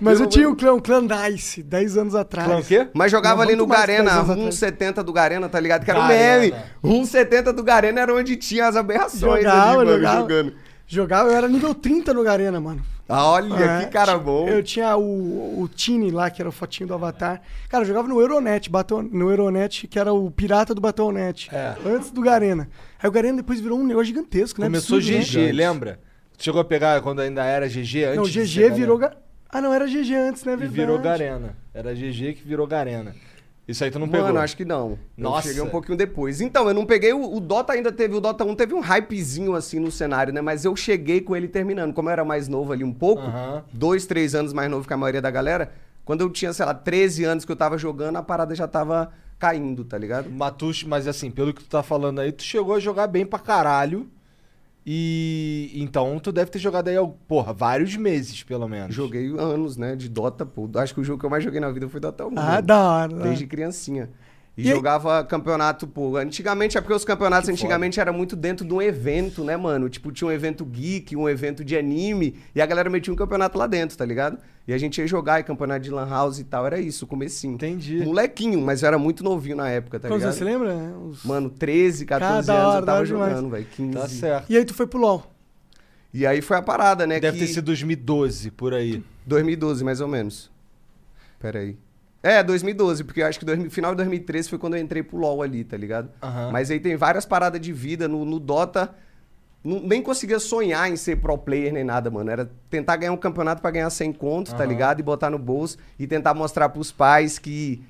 Mas 0.00 0.20
eu 0.20 0.26
Eu- 0.26 0.30
tinha 0.30 0.48
o 0.48 0.54
clã, 0.56 0.72
o 0.74 0.80
clã 0.80 1.00
Nice, 1.02 1.62
10 1.62 1.96
anos 1.98 2.14
atrás. 2.14 2.46
Clã 2.48 2.58
o 2.60 2.64
quê? 2.64 2.88
Mas 2.94 3.10
jogava 3.10 3.36
Não, 3.36 3.42
ali 3.42 3.56
no 3.56 3.66
Garena, 3.66 4.04
10 4.04 4.30
anos 4.30 4.30
atrás. 4.30 4.54
1,70 4.54 5.02
do 5.02 5.12
Garena, 5.12 5.48
tá 5.48 5.58
ligado? 5.58 5.84
Que 5.84 5.90
era 5.90 6.00
o 6.00 6.06
meme. 6.06 6.54
1,70 6.84 7.52
do 7.52 7.62
Garena 7.64 8.00
era 8.00 8.14
onde 8.14 8.36
tinha 8.36 8.68
as 8.68 8.76
aberrações 8.76 9.42
Jogava, 9.42 9.68
ali, 9.68 9.76
mano, 9.78 9.92
jogava. 9.96 10.20
jogando. 10.20 10.52
Jogava, 10.86 11.28
eu 11.30 11.36
era 11.36 11.48
nível 11.48 11.74
30 11.74 12.14
no 12.14 12.22
Garena, 12.22 12.60
mano. 12.60 12.82
Olha, 13.08 13.54
É, 13.54 13.84
que 13.84 13.90
cara 13.92 14.18
bom. 14.18 14.48
Eu 14.48 14.62
tinha 14.62 14.96
o, 14.96 15.60
o 15.62 15.68
Tini 15.68 16.10
lá, 16.10 16.28
que 16.28 16.42
era 16.42 16.48
o 16.48 16.52
fotinho 16.52 16.88
do 16.88 16.94
Avatar. 16.94 17.40
Cara, 17.68 17.84
eu 17.84 17.86
jogava 17.88 18.08
no 18.08 18.20
Euronet, 18.20 18.68
batom, 18.68 19.00
no 19.02 19.30
Euronet, 19.30 19.86
que 19.86 19.98
era 19.98 20.12
o 20.12 20.30
pirata 20.30 20.74
do 20.74 20.80
Batonet. 20.80 21.48
É. 21.54 21.76
Antes 21.86 22.10
do 22.10 22.20
Garena. 22.20 22.68
Aí 23.00 23.08
o 23.08 23.12
Garena 23.12 23.36
depois 23.36 23.60
virou 23.60 23.78
um 23.78 23.86
negócio 23.86 24.06
gigantesco, 24.06 24.60
né? 24.60 24.66
Começou 24.66 24.98
Absurdo, 24.98 25.18
né? 25.18 25.24
GG, 25.24 25.52
lembra? 25.52 26.00
Tu 26.36 26.44
Chegou 26.44 26.60
a 26.60 26.64
pegar 26.64 27.00
quando 27.00 27.20
ainda 27.20 27.44
era 27.44 27.68
GG 27.68 28.04
antes 28.04 28.16
Não, 28.16 28.24
GG 28.24 28.70
virou. 28.74 28.98
Garena. 28.98 29.16
Ga... 29.20 29.26
Ah, 29.48 29.60
não, 29.60 29.72
era 29.72 29.86
GG 29.86 30.14
antes, 30.14 30.44
né? 30.44 30.52
E 30.52 30.56
Verdade. 30.56 30.74
virou 30.74 30.98
Garena. 30.98 31.56
Era 31.72 31.94
GG 31.94 32.34
que 32.34 32.42
virou 32.44 32.66
Garena. 32.66 33.14
Isso 33.68 33.82
aí 33.82 33.90
tu 33.90 33.98
não 33.98 34.08
pegou. 34.08 34.26
Mano, 34.26 34.38
acho 34.38 34.56
que 34.56 34.64
não. 34.64 34.98
Nossa. 35.16 35.48
Eu 35.48 35.52
cheguei 35.52 35.66
um 35.66 35.70
pouquinho 35.70 35.98
depois. 35.98 36.40
Então, 36.40 36.68
eu 36.68 36.74
não 36.74 36.86
peguei 36.86 37.12
o, 37.12 37.34
o 37.34 37.40
Dota 37.40 37.72
ainda 37.72 37.90
teve, 37.90 38.14
o 38.14 38.20
Dota 38.20 38.44
1 38.44 38.54
teve 38.54 38.74
um 38.74 38.80
hypezinho 38.80 39.54
assim 39.54 39.80
no 39.80 39.90
cenário, 39.90 40.32
né? 40.32 40.40
Mas 40.40 40.64
eu 40.64 40.76
cheguei 40.76 41.20
com 41.20 41.34
ele 41.34 41.48
terminando. 41.48 41.92
Como 41.92 42.08
eu 42.08 42.12
era 42.12 42.24
mais 42.24 42.46
novo 42.46 42.72
ali 42.72 42.84
um 42.84 42.92
pouco, 42.92 43.22
dois, 43.72 44.06
três 44.06 44.34
anos 44.34 44.52
mais 44.52 44.70
novo 44.70 44.86
que 44.86 44.92
a 44.94 44.96
maioria 44.96 45.20
da 45.20 45.30
galera, 45.30 45.72
quando 46.04 46.20
eu 46.20 46.30
tinha, 46.30 46.52
sei 46.52 46.64
lá, 46.64 46.74
13 46.74 47.24
anos 47.24 47.44
que 47.44 47.50
eu 47.50 47.56
tava 47.56 47.76
jogando, 47.76 48.16
a 48.16 48.22
parada 48.22 48.54
já 48.54 48.68
tava 48.68 49.10
caindo, 49.38 49.84
tá 49.84 49.98
ligado? 49.98 50.30
Matus, 50.30 50.84
mas 50.84 51.08
assim, 51.08 51.30
pelo 51.30 51.52
que 51.52 51.62
tu 51.64 51.68
tá 51.68 51.82
falando 51.82 52.20
aí, 52.20 52.30
tu 52.32 52.42
chegou 52.42 52.74
a 52.74 52.80
jogar 52.80 53.06
bem 53.08 53.26
pra 53.26 53.38
caralho. 53.38 54.08
E 54.88 55.72
então 55.74 56.16
tu 56.20 56.30
deve 56.30 56.48
ter 56.48 56.60
jogado 56.60 56.86
aí, 56.86 56.96
porra, 57.26 57.52
vários 57.52 57.96
meses, 57.96 58.44
pelo 58.44 58.68
menos. 58.68 58.94
Joguei 58.94 59.26
anos, 59.36 59.76
né, 59.76 59.96
de 59.96 60.08
Dota, 60.08 60.46
pô. 60.46 60.70
Acho 60.76 60.94
que 60.94 61.00
o 61.00 61.04
jogo 61.04 61.18
que 61.18 61.26
eu 61.26 61.30
mais 61.30 61.42
joguei 61.42 61.58
na 61.58 61.70
vida 61.72 61.88
foi 61.88 61.98
Dota 61.98 62.24
1. 62.24 62.28
Ah, 62.28 62.30
mano. 62.42 62.62
da 62.62 62.80
hora. 62.90 63.14
Desde 63.16 63.46
criancinha. 63.48 64.08
E, 64.56 64.62
E 64.62 64.68
aí- 64.68 64.74
jogava 64.76 65.24
campeonato, 65.24 65.88
pô. 65.88 66.16
Antigamente, 66.16 66.78
é 66.78 66.80
porque 66.80 66.94
os 66.94 67.04
campeonatos 67.04 67.48
antigamente 67.48 67.98
era 67.98 68.12
muito 68.12 68.36
dentro 68.36 68.64
de 68.64 68.72
um 68.72 68.80
evento, 68.80 69.42
né, 69.42 69.56
mano? 69.56 69.88
Tipo, 69.88 70.12
tinha 70.12 70.28
um 70.28 70.32
evento 70.32 70.64
geek, 70.64 71.16
um 71.16 71.28
evento 71.28 71.64
de 71.64 71.76
anime, 71.76 72.36
e 72.54 72.62
a 72.62 72.66
galera 72.66 72.88
metia 72.88 73.12
um 73.12 73.16
campeonato 73.16 73.58
lá 73.58 73.66
dentro, 73.66 73.98
tá 73.98 74.04
ligado? 74.04 74.38
E 74.68 74.72
a 74.74 74.78
gente 74.78 75.00
ia 75.00 75.06
jogar, 75.06 75.38
e 75.38 75.44
campeonato 75.44 75.80
de 75.80 75.90
Lan 75.90 76.08
House 76.08 76.40
e 76.40 76.44
tal, 76.44 76.66
era 76.66 76.80
isso, 76.80 77.04
o 77.04 77.08
comecinho. 77.08 77.54
Entendi. 77.54 77.98
Molequinho, 78.04 78.60
mas 78.60 78.82
eu 78.82 78.88
era 78.88 78.98
muito 78.98 79.22
novinho 79.22 79.56
na 79.56 79.68
época, 79.68 80.00
tá 80.00 80.08
Quantos 80.08 80.24
ligado? 80.24 80.28
anos 80.28 80.38
você 80.38 80.44
lembra? 80.44 80.74
Uns- 80.98 81.24
Mano, 81.24 81.48
13, 81.50 82.04
14 82.04 82.46
da 82.48 82.54
anos 82.54 82.66
hora, 82.68 82.80
eu 82.82 82.86
tava 82.86 83.04
jogando, 83.04 83.50
velho. 83.50 83.66
15. 83.66 83.92
Tá 83.92 84.08
certo. 84.08 84.50
E 84.50 84.56
aí 84.56 84.64
tu 84.64 84.74
foi 84.74 84.86
pro 84.88 84.98
LoL. 84.98 85.32
E 86.12 86.26
aí 86.26 86.40
foi 86.42 86.56
a 86.56 86.62
parada, 86.62 87.06
né? 87.06 87.20
Deve 87.20 87.38
que... 87.38 87.46
ter 87.46 87.52
sido 87.52 87.66
2012, 87.66 88.50
por 88.50 88.74
aí. 88.74 89.04
2012, 89.26 89.84
mais 89.84 90.00
ou 90.00 90.08
menos. 90.08 90.50
Pera 91.38 91.60
aí. 91.60 91.76
É, 92.22 92.42
2012, 92.42 93.04
porque 93.04 93.22
eu 93.22 93.26
acho 93.26 93.38
que 93.38 93.44
dois- 93.44 93.72
final 93.72 93.92
de 93.92 93.98
2013 93.98 94.48
foi 94.48 94.58
quando 94.58 94.74
eu 94.74 94.82
entrei 94.82 95.02
pro 95.02 95.16
LoL 95.16 95.42
ali, 95.42 95.62
tá 95.62 95.76
ligado? 95.76 96.10
Aham. 96.20 96.50
Mas 96.50 96.70
aí 96.72 96.80
tem 96.80 96.96
várias 96.96 97.24
paradas 97.24 97.60
de 97.60 97.72
vida. 97.72 98.08
No, 98.08 98.24
no 98.24 98.40
Dota, 98.40 98.92
não- 99.66 99.80
nem 99.80 100.00
conseguia 100.02 100.38
sonhar 100.38 100.90
em 100.90 100.96
ser 100.96 101.16
pro 101.16 101.36
player 101.36 101.72
nem 101.72 101.84
nada, 101.84 102.10
mano. 102.10 102.30
Era 102.30 102.50
tentar 102.70 102.96
ganhar 102.96 103.12
um 103.12 103.16
campeonato 103.16 103.60
pra 103.60 103.70
ganhar 103.70 103.90
100 103.90 104.12
conto, 104.12 104.52
tá 104.52 104.58
Aham. 104.62 104.66
ligado? 104.66 105.00
E 105.00 105.02
botar 105.02 105.30
no 105.30 105.38
bolso 105.38 105.76
e 105.98 106.06
tentar 106.06 106.32
mostrar 106.34 106.68
pros 106.68 106.92
pais 106.92 107.38
que 107.38 107.82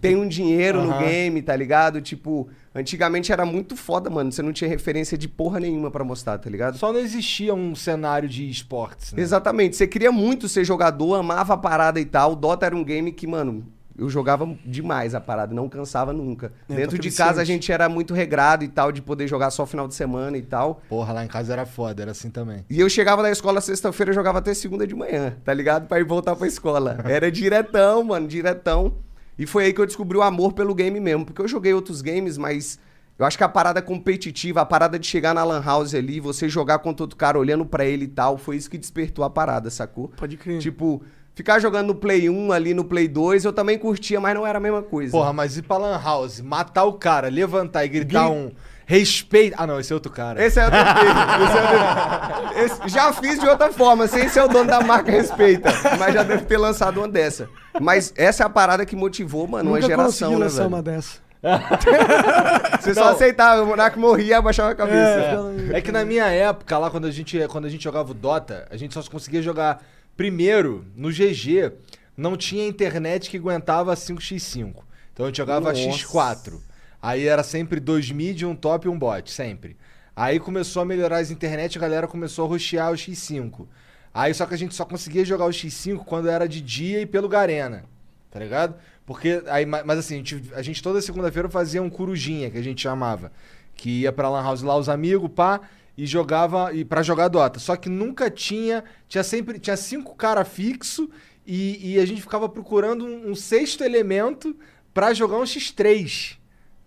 tem 0.00 0.14
um 0.16 0.26
dinheiro 0.28 0.82
no 0.82 0.90
Aham. 0.92 1.00
game, 1.04 1.42
tá 1.42 1.54
ligado? 1.56 2.00
Tipo, 2.00 2.48
antigamente 2.72 3.32
era 3.32 3.44
muito 3.44 3.76
foda, 3.76 4.08
mano. 4.08 4.30
Você 4.30 4.40
não 4.40 4.52
tinha 4.52 4.70
referência 4.70 5.18
de 5.18 5.26
porra 5.28 5.58
nenhuma 5.58 5.90
pra 5.90 6.04
mostrar, 6.04 6.38
tá 6.38 6.48
ligado? 6.48 6.78
Só 6.78 6.92
não 6.92 7.00
existia 7.00 7.52
um 7.54 7.74
cenário 7.74 8.28
de 8.28 8.48
esportes, 8.48 9.12
né? 9.12 9.20
Exatamente. 9.20 9.74
Você 9.76 9.86
queria 9.88 10.12
muito 10.12 10.48
ser 10.48 10.64
jogador, 10.64 11.16
amava 11.16 11.54
a 11.54 11.56
parada 11.56 11.98
e 12.00 12.04
tal. 12.04 12.32
O 12.32 12.36
Dota 12.36 12.66
era 12.66 12.76
um 12.76 12.84
game 12.84 13.10
que, 13.10 13.26
mano, 13.26 13.64
eu 14.00 14.08
jogava 14.08 14.48
demais 14.64 15.14
a 15.14 15.20
parada, 15.20 15.54
não 15.54 15.68
cansava 15.68 16.12
nunca. 16.12 16.52
É, 16.68 16.74
Dentro 16.74 16.98
de 16.98 17.10
casa 17.10 17.22
a 17.22 17.44
viciante. 17.44 17.46
gente 17.46 17.70
era 17.72 17.88
muito 17.88 18.14
regrado 18.14 18.64
e 18.64 18.68
tal, 18.68 18.90
de 18.90 19.02
poder 19.02 19.28
jogar 19.28 19.50
só 19.50 19.66
final 19.66 19.86
de 19.86 19.94
semana 19.94 20.38
e 20.38 20.42
tal. 20.42 20.80
Porra, 20.88 21.12
lá 21.12 21.24
em 21.24 21.28
casa 21.28 21.52
era 21.52 21.66
foda, 21.66 22.02
era 22.02 22.10
assim 22.12 22.30
também. 22.30 22.64
E 22.70 22.80
eu 22.80 22.88
chegava 22.88 23.22
da 23.22 23.30
escola 23.30 23.60
sexta-feira, 23.60 24.10
eu 24.10 24.14
jogava 24.14 24.38
até 24.38 24.54
segunda 24.54 24.86
de 24.86 24.94
manhã, 24.94 25.36
tá 25.44 25.52
ligado? 25.52 25.86
Pra 25.86 26.00
ir 26.00 26.04
voltar 26.04 26.34
pra 26.34 26.46
escola. 26.46 26.98
Era 27.04 27.30
diretão, 27.30 28.02
mano, 28.02 28.26
diretão. 28.26 28.94
E 29.38 29.46
foi 29.46 29.64
aí 29.64 29.72
que 29.72 29.80
eu 29.80 29.86
descobri 29.86 30.16
o 30.18 30.22
amor 30.22 30.52
pelo 30.54 30.74
game 30.74 30.98
mesmo. 30.98 31.24
Porque 31.26 31.40
eu 31.42 31.48
joguei 31.48 31.72
outros 31.74 32.00
games, 32.02 32.36
mas 32.38 32.78
eu 33.18 33.26
acho 33.26 33.36
que 33.36 33.44
a 33.44 33.48
parada 33.48 33.82
competitiva, 33.82 34.62
a 34.62 34.66
parada 34.66 34.98
de 34.98 35.06
chegar 35.06 35.34
na 35.34 35.44
Lan 35.44 35.62
House 35.62 35.94
ali, 35.94 36.20
você 36.20 36.48
jogar 36.48 36.78
contra 36.78 37.04
outro 37.04 37.16
cara 37.16 37.38
olhando 37.38 37.66
pra 37.66 37.84
ele 37.84 38.04
e 38.06 38.08
tal, 38.08 38.38
foi 38.38 38.56
isso 38.56 38.70
que 38.70 38.78
despertou 38.78 39.24
a 39.24 39.30
parada, 39.30 39.68
sacou? 39.70 40.08
Pode 40.16 40.36
crer. 40.38 40.58
Tipo, 40.58 41.02
ficar 41.40 41.58
jogando 41.58 41.86
no 41.88 41.94
Play 41.94 42.28
1 42.28 42.52
ali 42.52 42.74
no 42.74 42.84
Play 42.84 43.08
2, 43.08 43.46
eu 43.46 43.52
também 43.52 43.78
curtia, 43.78 44.20
mas 44.20 44.34
não 44.34 44.46
era 44.46 44.58
a 44.58 44.60
mesma 44.60 44.82
coisa. 44.82 45.10
Porra, 45.12 45.32
mas 45.32 45.56
ir 45.56 45.62
pra 45.62 45.78
Lan 45.78 45.98
House, 45.98 46.40
matar 46.42 46.84
o 46.84 46.92
cara, 46.92 47.28
levantar 47.28 47.82
e 47.84 47.88
gritar 47.88 48.28
um 48.28 48.52
respeito. 48.84 49.54
Ah, 49.56 49.66
não, 49.66 49.80
esse 49.80 49.90
é 49.90 49.94
outro 49.94 50.12
cara. 50.12 50.44
Esse 50.44 50.60
é 50.60 50.66
o 50.66 50.70
defeito. 50.70 50.98
Esse 51.42 51.56
é 51.56 51.62
o 51.62 51.68
defeito. 51.70 52.54
Esse- 52.82 52.88
já 52.94 53.10
fiz 53.14 53.38
de 53.40 53.48
outra 53.48 53.72
forma, 53.72 54.06
sem 54.06 54.28
ser 54.28 54.42
o 54.42 54.48
dono 54.48 54.68
da 54.68 54.82
marca 54.82 55.10
respeita. 55.10 55.70
Mas 55.98 56.12
já 56.12 56.22
deve 56.22 56.44
ter 56.44 56.58
lançado 56.58 56.98
uma 56.98 57.08
dessa. 57.08 57.48
Mas 57.80 58.12
essa 58.16 58.42
é 58.42 58.46
a 58.46 58.50
parada 58.50 58.84
que 58.84 58.94
motivou, 58.94 59.46
mano, 59.48 59.70
uma 59.70 59.76
Nunca 59.76 59.86
geração, 59.88 60.06
consegui 60.06 60.32
né, 60.32 60.38
lançar 60.38 60.56
velho? 60.58 60.68
uma 60.68 60.82
dessa. 60.82 61.18
Você 62.80 62.92
só 62.94 63.08
aceitava, 63.10 63.62
o 63.62 63.66
Monark 63.66 63.98
morria, 63.98 64.36
abaixava 64.38 64.72
a 64.72 64.74
cabeça. 64.74 65.42
É. 65.72 65.78
É 65.78 65.80
que 65.80 65.90
na 65.90 66.04
minha 66.04 66.26
época, 66.26 66.76
lá 66.76 66.90
quando 66.90 67.06
a 67.06 67.10
gente, 67.10 67.38
quando 67.48 67.64
a 67.64 67.68
gente 67.70 67.82
jogava 67.82 68.10
o 68.10 68.14
Dota, 68.14 68.66
a 68.70 68.76
gente 68.76 68.92
só 68.92 69.02
conseguia 69.10 69.40
jogar 69.40 69.82
primeiro 70.20 70.84
no 70.94 71.08
GG. 71.10 71.72
Não 72.14 72.36
tinha 72.36 72.68
internet 72.68 73.30
que 73.30 73.38
aguentava 73.38 73.94
5x5. 73.94 74.74
Então 75.14 75.24
a 75.24 75.28
gente 75.30 75.38
jogava 75.38 75.72
Nossa. 75.72 75.80
X4. 75.80 76.60
Aí 77.00 77.26
era 77.26 77.42
sempre 77.42 77.80
dois 77.80 78.10
mid, 78.10 78.42
um 78.42 78.54
top 78.54 78.86
e 78.86 78.90
um 78.90 78.98
bot, 78.98 79.30
sempre. 79.30 79.78
Aí 80.14 80.38
começou 80.38 80.82
a 80.82 80.84
melhorar 80.84 81.20
as 81.20 81.30
internet, 81.30 81.78
a 81.78 81.80
galera 81.80 82.06
começou 82.06 82.44
a 82.44 82.48
rushear 82.48 82.90
o 82.92 82.94
X5. 82.94 83.66
Aí 84.12 84.34
só 84.34 84.44
que 84.44 84.52
a 84.52 84.58
gente 84.58 84.74
só 84.74 84.84
conseguia 84.84 85.24
jogar 85.24 85.46
o 85.46 85.48
X5 85.48 86.04
quando 86.04 86.28
era 86.28 86.46
de 86.46 86.60
dia 86.60 87.00
e 87.00 87.06
pelo 87.06 87.26
Garena. 87.26 87.84
Tá 88.30 88.38
ligado? 88.40 88.74
Porque 89.06 89.42
aí, 89.46 89.64
ma- 89.64 89.82
mas 89.84 90.00
assim, 90.00 90.16
a 90.16 90.18
gente, 90.18 90.42
a 90.54 90.60
gente 90.60 90.82
toda 90.82 91.00
segunda-feira 91.00 91.48
fazia 91.48 91.82
um 91.82 91.88
corujinha, 91.88 92.50
que 92.50 92.58
a 92.58 92.62
gente 92.62 92.82
chamava, 92.82 93.32
que 93.74 94.02
ia 94.02 94.12
pra 94.12 94.28
lan 94.28 94.42
house 94.42 94.60
lá 94.60 94.76
os 94.76 94.90
amigos, 94.90 95.30
pá, 95.34 95.62
e 96.02 96.06
jogava 96.06 96.72
e 96.72 96.84
para 96.84 97.02
jogar 97.02 97.28
Dota. 97.28 97.58
Só 97.58 97.76
que 97.76 97.88
nunca 97.88 98.30
tinha, 98.30 98.82
tinha 99.08 99.22
sempre 99.22 99.58
tinha 99.58 99.76
cinco 99.76 100.14
cara 100.14 100.44
fixo 100.44 101.10
e, 101.46 101.92
e 101.94 101.98
a 102.00 102.06
gente 102.06 102.22
ficava 102.22 102.48
procurando 102.48 103.04
um, 103.04 103.30
um 103.30 103.34
sexto 103.34 103.84
elemento 103.84 104.56
pra 104.94 105.12
jogar 105.12 105.36
um 105.36 105.42
X3. 105.44 106.36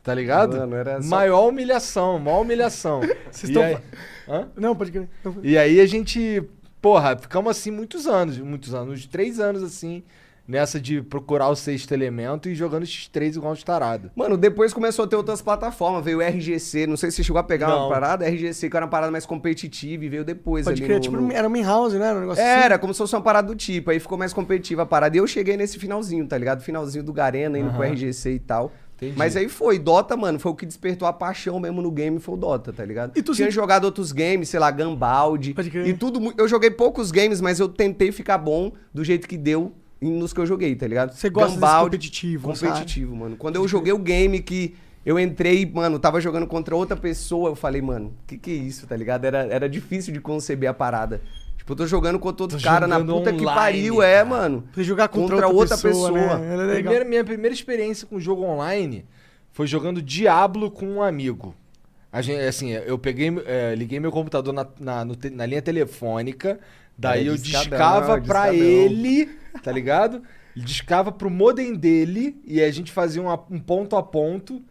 Tá 0.02 0.14
ligado? 0.14 0.58
Mano, 0.58 0.76
era 0.76 1.02
só- 1.02 1.08
Maior 1.10 1.48
humilhação, 1.48 2.20
maior 2.20 2.42
humilhação. 2.42 3.02
Vocês 3.32 3.50
E 3.50 3.54
tão 3.54 3.64
aí- 3.64 3.78
Hã? 4.28 4.50
Não, 4.56 4.76
pode 4.76 4.92
crer. 4.92 5.08
E 5.44 5.58
aí 5.58 5.80
a 5.80 5.86
gente, 5.86 6.42
porra, 6.82 7.16
ficamos 7.18 7.52
assim 7.52 7.72
muitos 7.72 8.08
anos, 8.08 8.38
muitos 8.40 8.74
anos, 8.74 8.94
uns 9.00 9.06
três 9.06 9.40
anos 9.40 9.62
assim, 9.64 10.04
nessa 10.48 10.80
de 10.80 11.02
procurar 11.02 11.48
o 11.50 11.56
sexto 11.56 11.92
elemento 11.94 12.50
e 12.50 12.56
jogando 12.56 12.84
X3 12.86 13.36
igual 13.38 13.54
um 13.54 13.56
tarado. 13.56 14.12
Mano, 14.16 14.36
depois 14.38 14.74
começou 14.74 15.06
a 15.06 15.08
ter 15.08 15.16
outras 15.16 15.42
plataformas. 15.42 16.04
Veio 16.04 16.18
o 16.18 16.22
RGC, 16.22 16.86
não 16.86 16.98
sei 16.98 17.12
se 17.12 17.18
você 17.18 17.24
chegou 17.24 17.40
a 17.40 17.44
pegar 17.44 17.68
Não. 17.70 17.84
uma 17.84 17.90
parada. 17.90 18.26
RGC, 18.28 18.70
que 18.70 18.76
era 18.76 18.86
uma 18.86 18.90
parada 18.92 19.12
mais 19.12 19.26
competitiva, 19.26 20.04
e 20.06 20.10
veio 20.10 20.26
depois 20.26 20.66
Pode 20.66 20.82
ali 20.82 20.86
crer. 20.86 20.96
no- 20.98 21.02
Tipo, 21.02 21.18
no- 21.18 21.32
era 21.32 21.48
um 21.48 21.56
in-house, 21.56 21.94
né? 21.94 22.08
Era 22.08 22.18
um 22.18 22.22
negócio 22.22 22.44
assim. 22.44 22.52
Era, 22.52 22.78
como 22.78 22.94
se 22.94 22.98
fosse 22.98 23.16
uma 23.16 23.22
parada 23.22 23.48
do 23.48 23.56
tipo. 23.56 23.90
Aí 23.92 24.00
ficou 24.00 24.18
mais 24.18 24.34
competitiva 24.34 24.82
a 24.82 24.86
parada. 24.86 25.16
E 25.16 25.20
eu 25.20 25.28
cheguei 25.28 25.56
nesse 25.56 25.80
finalzinho, 25.80 26.28
tá 26.28 26.38
ligado? 26.38 26.62
Finalzinho 26.62 27.04
do 27.04 27.14
Garena, 27.14 27.58
indo 27.58 27.70
pro 27.72 27.82
Aham. 27.84 27.92
RGC 27.94 28.32
e 28.32 28.40
tal. 28.40 28.72
Entendi. 28.98 29.18
Mas 29.18 29.36
aí 29.36 29.50
foi. 29.50 29.80
Dota, 29.80 30.16
mano, 30.16 30.40
foi 30.40 30.52
o 30.52 30.56
que 30.56 30.66
despertou 30.66 31.08
a 31.08 31.12
paixão 31.14 31.60
mesmo 31.60 31.82
no 31.82 31.92
game, 31.92 32.20
foi 32.20 32.36
o 32.36 32.38
Dota, 32.38 32.72
tá 32.72 32.86
ligado? 32.86 33.12
E 33.18 33.22
tu 33.24 33.34
Tinha 33.34 33.48
se- 33.50 33.52
jogado 33.56 33.86
outros 33.86 34.12
games, 34.12 34.50
sei 34.50 34.60
lá, 34.60 34.70
Gambaldi. 34.72 35.54
Pode 35.54 35.70
crer. 35.70 35.88
E 35.88 35.94
tudo. 35.94 36.34
Eu 36.38 36.48
joguei 36.48 36.70
poucos 36.70 37.12
games, 37.12 37.42
mas 37.42 37.60
eu 37.60 37.68
tentei 37.68 38.12
ficar 38.12 38.38
bom 38.38 38.72
do 38.94 39.04
jeito 39.04 39.28
que 39.28 39.38
deu 39.38 39.74
nos 40.12 40.34
que 40.34 40.40
eu 40.40 40.46
joguei, 40.46 40.76
tá 40.76 40.88
ligado? 40.88 41.14
Você 41.14 41.30
gosta 41.30 41.50
desse 41.50 41.60
Gambaldi, 41.62 41.86
competitivo, 41.98 42.48
Competitivo, 42.50 43.16
mano. 43.16 43.36
Quando 43.38 43.56
eu 43.58 43.68
joguei 43.68 43.94
o 43.94 43.98
game 44.00 44.40
que. 44.42 44.76
Eu 45.06 45.20
entrei, 45.20 45.66
mano, 45.66 46.00
tava 46.00 46.22
jogando 46.22 46.48
contra 46.48 46.74
outra 46.76 46.96
pessoa. 46.96 47.50
Eu 47.50 47.56
falei, 47.56 47.82
mano, 47.82 48.14
que 48.26 48.38
que 48.38 48.52
é 48.52 48.54
isso, 48.54 48.88
tá 48.88 48.96
ligado? 48.96 49.26
Era, 49.26 49.40
era 49.48 49.68
difícil 49.68 50.14
de 50.14 50.22
conceber 50.22 50.70
a 50.70 50.74
parada. 50.74 51.22
Tipo, 51.58 51.74
eu 51.74 51.76
tô 51.76 51.86
jogando 51.88 52.18
contra 52.20 52.44
outro 52.44 52.58
Tô 52.58 52.64
cara 52.64 52.88
na 52.88 53.00
puta 53.04 53.34
que 53.34 53.42
online, 53.42 53.56
pariu, 53.60 54.02
é, 54.02 54.14
cara. 54.16 54.26
mano. 54.26 54.64
Você 54.74 54.84
jogar 54.84 55.10
contra, 55.10 55.48
outra, 55.48 55.78
pessoa, 55.78 56.12
né? 56.12 56.54
Ela 56.54 56.64
é 56.64 56.66
legal. 56.68 56.82
Primeira, 56.84 57.06
minha 57.06 57.24
primeira 57.24 57.54
experiência 57.54 58.08
com 58.08 58.18
jogo 58.20 58.44
online 58.44 59.06
foi 59.52 59.68
jogando 59.68 60.02
Diablo 60.02 60.72
com 60.72 60.86
um 60.86 61.02
amigo. 61.02 61.54
A 62.12 62.22
gente, 62.22 62.40
assim, 62.42 62.72
eu 62.72 62.98
peguei, 62.98 63.30
é, 63.46 63.76
liguei 63.76 64.00
meu 64.00 64.12
computador 64.12 64.54
na, 64.54 64.66
na, 64.80 65.16
te- 65.16 65.30
na 65.32 65.46
linha 65.46 65.62
telefônica, 65.62 66.60
daí 66.98 67.26
É, 67.28 67.30
eu 67.30 67.36
discadão, 67.36 67.70
discava 67.70 68.22
pra 68.22 68.52
discadão. 68.52 68.54
ele, 68.56 69.30
tá 69.62 69.72
ligado? 69.72 70.22
Discava 70.56 71.12
pro 71.12 71.30
modem 71.30 71.76
dele 71.76 72.40
e 72.46 72.62
a 72.62 72.72
gente 72.72 72.92
fazia 72.92 73.22
uma- 73.22 73.44
um 73.50 73.60
ponto 73.60 73.96
a 73.96 74.04
ponto 74.04 74.62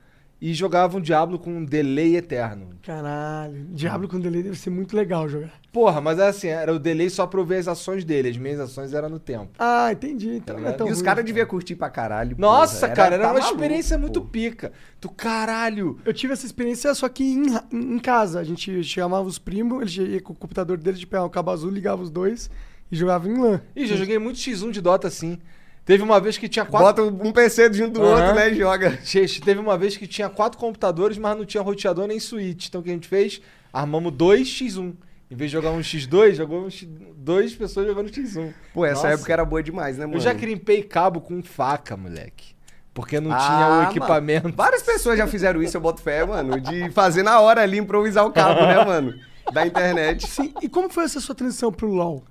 e 0.40 0.53
jogava 0.55 0.97
um 0.99 1.01
Diablo 1.01 1.38
com 1.38 1.51
um 1.51 1.64
delay 1.64 2.16
eterno. 2.16 2.71
Caralho. 2.83 3.66
Diablo 3.71 4.09
com 4.09 4.18
delay 4.18 4.42
deve 4.42 4.59
ser 4.59 4.71
muito 4.71 4.97
legal 4.97 5.29
jogar. 5.29 5.53
Porra, 5.73 6.01
mas 6.01 6.18
assim, 6.18 6.49
era 6.49 6.73
o 6.75 6.79
delay 6.81 7.09
só 7.09 7.27
pra 7.27 7.40
eu 7.40 7.45
ver 7.45 7.59
as 7.59 7.68
ações 7.68 8.05
dele, 8.05 8.29
as 8.29 8.37
minhas 8.37 8.59
ações 8.61 8.92
eram 8.92 9.09
no 9.09 9.18
tempo. 9.21 9.51
Ah, 9.59 9.90
entendi. 9.92 10.31
Então 10.37 10.59
não 10.59 10.68
é 10.68 10.73
tão 10.73 10.87
e 10.88 10.90
os 10.90 10.99
ruim. 10.99 11.05
caras 11.05 11.25
deviam 11.25 11.47
curtir 11.47 11.77
pra 11.77 11.88
caralho. 11.88 12.35
Nossa, 12.38 12.81
porra. 12.87 12.92
cara, 12.97 13.14
era 13.14 13.23
tá 13.25 13.31
uma 13.31 13.40
maluco, 13.40 13.55
experiência 13.55 13.97
muito 13.97 14.21
pô. 14.21 14.27
pica. 14.29 14.73
Tu 15.01 15.09
caralho. 15.11 15.99
Eu 16.05 16.12
tive 16.12 16.33
essa 16.33 16.45
experiência 16.45 16.92
só 16.95 17.09
que 17.09 17.25
em, 17.25 17.47
em 17.73 17.99
casa. 17.99 18.38
A 18.40 18.45
gente 18.45 18.83
chamava 18.85 19.27
os 19.27 19.38
primos, 19.38 19.81
eles 19.97 20.11
ia 20.12 20.21
com 20.21 20.33
o 20.33 20.37
computador 20.37 20.77
deles 20.77 20.99
de 21.01 21.07
pegar 21.07 21.25
o 21.25 21.31
cabo 21.31 21.51
azul, 21.53 21.71
ligava 21.71 22.03
os 22.03 22.11
dois 22.11 22.51
e 22.92 22.96
jogava 22.96 23.26
em 23.28 23.37
LAN. 23.37 23.61
Ih, 23.74 23.87
já 23.87 23.96
joguei 23.96 24.18
muito 24.18 24.38
X1 24.38 24.70
de 24.70 24.81
Dota 24.81 25.09
assim. 25.09 25.38
Teve 25.85 26.02
uma 26.05 26.20
vez 26.20 26.38
que 26.38 26.48
tinha 26.48 26.64
quatro. 26.64 27.11
Bota 27.11 27.26
um 27.28 27.33
PC 27.33 27.72
junto 27.72 27.98
do 27.98 28.07
Aham. 28.07 28.20
outro, 28.20 28.35
né, 28.37 28.50
e 28.52 28.55
joga. 28.55 28.98
Teve 29.44 29.59
uma 29.59 29.76
vez 29.76 29.96
que 29.96 30.07
tinha 30.07 30.28
quatro 30.28 30.59
computadores, 30.59 31.18
mas 31.18 31.37
não 31.37 31.44
tinha 31.44 31.62
roteador 31.62 32.07
nem 32.07 32.20
switch. 32.20 32.68
Então 32.68 32.81
o 32.81 32.85
que 32.85 32.90
a 32.90 32.92
gente 32.92 33.09
fez? 33.09 33.40
Armamos 33.72 34.12
dois 34.12 34.46
X1. 34.46 34.92
Em 35.28 35.35
vez 35.35 35.50
de 35.50 35.57
jogar 35.57 35.70
um 35.70 35.81
X2, 35.81 36.35
jogou 36.35 36.62
um 36.66 36.70
X... 36.70 36.87
dois 37.16 37.55
pessoas 37.55 37.87
jogando 37.87 38.11
X1. 38.11 38.52
Pô, 38.74 38.85
essa 38.85 38.94
Nossa. 39.09 39.09
época 39.14 39.33
era 39.33 39.44
boa 39.46 39.62
demais, 39.62 39.96
né, 39.96 40.05
mano? 40.05 40.18
Eu 40.18 40.20
já 40.20 40.35
crimpei 40.35 40.83
cabo 40.83 41.20
com 41.22 41.42
faca, 41.42 41.96
moleque. 41.96 42.52
Porque 42.94 43.18
não 43.18 43.33
Ah, 43.33 43.38
tinha 43.38 43.66
o 43.66 43.70
mano. 43.70 43.90
equipamento. 43.90 44.52
Várias 44.55 44.83
pessoas 44.83 45.16
já 45.16 45.26
fizeram 45.26 45.62
isso, 45.62 45.74
eu 45.74 45.81
boto 45.81 46.02
fé, 46.02 46.24
mano. 46.26 46.61
De 46.61 46.90
fazer 46.90 47.22
na 47.22 47.40
hora 47.40 47.62
ali, 47.62 47.78
improvisar 47.78 48.26
o 48.26 48.31
cabo, 48.31 48.61
né, 48.61 48.85
mano? 48.85 49.14
Da 49.50 49.66
internet. 49.66 50.28
Sim, 50.28 50.52
e 50.61 50.68
como 50.68 50.90
foi 50.90 51.05
essa 51.05 51.18
sua 51.18 51.35
transição 51.35 51.72
pro 51.72 51.88
LoL? 51.88 52.22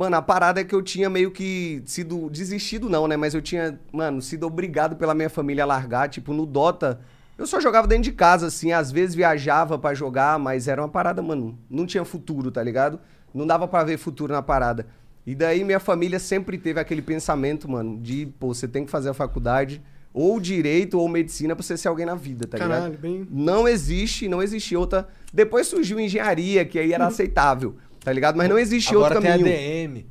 Mano, 0.00 0.16
a 0.16 0.22
parada 0.22 0.62
é 0.62 0.64
que 0.64 0.74
eu 0.74 0.80
tinha 0.80 1.10
meio 1.10 1.30
que 1.30 1.82
sido. 1.84 2.30
Desistido, 2.30 2.88
não, 2.88 3.06
né? 3.06 3.18
Mas 3.18 3.34
eu 3.34 3.42
tinha, 3.42 3.78
mano, 3.92 4.22
sido 4.22 4.46
obrigado 4.46 4.96
pela 4.96 5.12
minha 5.12 5.28
família 5.28 5.64
a 5.64 5.66
largar. 5.66 6.08
Tipo, 6.08 6.32
no 6.32 6.46
Dota, 6.46 6.98
eu 7.36 7.46
só 7.46 7.60
jogava 7.60 7.86
dentro 7.86 8.04
de 8.04 8.12
casa, 8.12 8.46
assim. 8.46 8.72
Às 8.72 8.90
vezes 8.90 9.14
viajava 9.14 9.78
pra 9.78 9.92
jogar, 9.92 10.38
mas 10.38 10.68
era 10.68 10.80
uma 10.80 10.88
parada, 10.88 11.20
mano. 11.20 11.58
Não 11.68 11.84
tinha 11.84 12.02
futuro, 12.02 12.50
tá 12.50 12.62
ligado? 12.62 12.98
Não 13.34 13.46
dava 13.46 13.68
pra 13.68 13.84
ver 13.84 13.98
futuro 13.98 14.32
na 14.32 14.40
parada. 14.40 14.86
E 15.26 15.34
daí 15.34 15.62
minha 15.64 15.78
família 15.78 16.18
sempre 16.18 16.56
teve 16.56 16.80
aquele 16.80 17.02
pensamento, 17.02 17.70
mano, 17.70 17.98
de, 18.00 18.24
pô, 18.40 18.54
você 18.54 18.66
tem 18.66 18.86
que 18.86 18.90
fazer 18.90 19.10
a 19.10 19.14
faculdade, 19.14 19.82
ou 20.14 20.40
direito, 20.40 20.98
ou 20.98 21.06
medicina 21.10 21.54
pra 21.54 21.62
você 21.62 21.76
ser 21.76 21.88
alguém 21.88 22.06
na 22.06 22.14
vida, 22.14 22.46
tá 22.46 22.56
Caralho, 22.56 22.84
ligado? 22.86 23.00
bem- 23.02 23.28
Não 23.30 23.68
existe, 23.68 24.28
não 24.30 24.42
existe 24.42 24.74
outra. 24.74 25.06
Depois 25.30 25.66
surgiu 25.66 26.00
engenharia, 26.00 26.64
que 26.64 26.78
aí 26.78 26.94
era 26.94 27.04
aceitável, 27.06 27.76
tá 28.04 28.12
ligado? 28.12 28.36
Mas 28.36 28.48
não 28.48 28.58
existe 28.58 28.94
Agora 28.94 29.14
outro 29.14 29.20
tem 29.22 29.38
caminho. 29.38 29.84
ADM. 29.84 30.06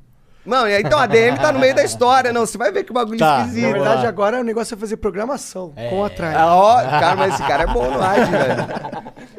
Não, 0.45 0.67
então 0.67 0.97
a 0.97 1.05
DM 1.05 1.37
tá 1.37 1.51
no 1.51 1.59
meio 1.59 1.75
da 1.75 1.83
história, 1.83 2.31
não. 2.33 2.45
Você 2.45 2.57
vai 2.57 2.71
ver 2.71 2.83
que 2.83 2.91
bagulho 2.93 3.19
Tá, 3.19 3.41
esquisito. 3.41 3.61
Na 3.65 3.69
Vamos 3.71 3.85
verdade, 3.85 4.07
agora 4.07 4.39
o 4.39 4.43
negócio 4.43 4.73
é 4.73 4.77
fazer 4.77 4.97
programação 4.97 5.73
com 5.89 6.03
a 6.03 6.09
Tribe. 6.09 6.33
Ah, 6.33 6.55
ó, 6.55 6.81
cara, 6.81 7.15
mas 7.15 7.33
esse 7.35 7.43
cara 7.43 7.63
é 7.63 7.67
bom 7.67 7.91
no 7.91 8.01
ad, 8.01 8.31
velho. 8.31 8.55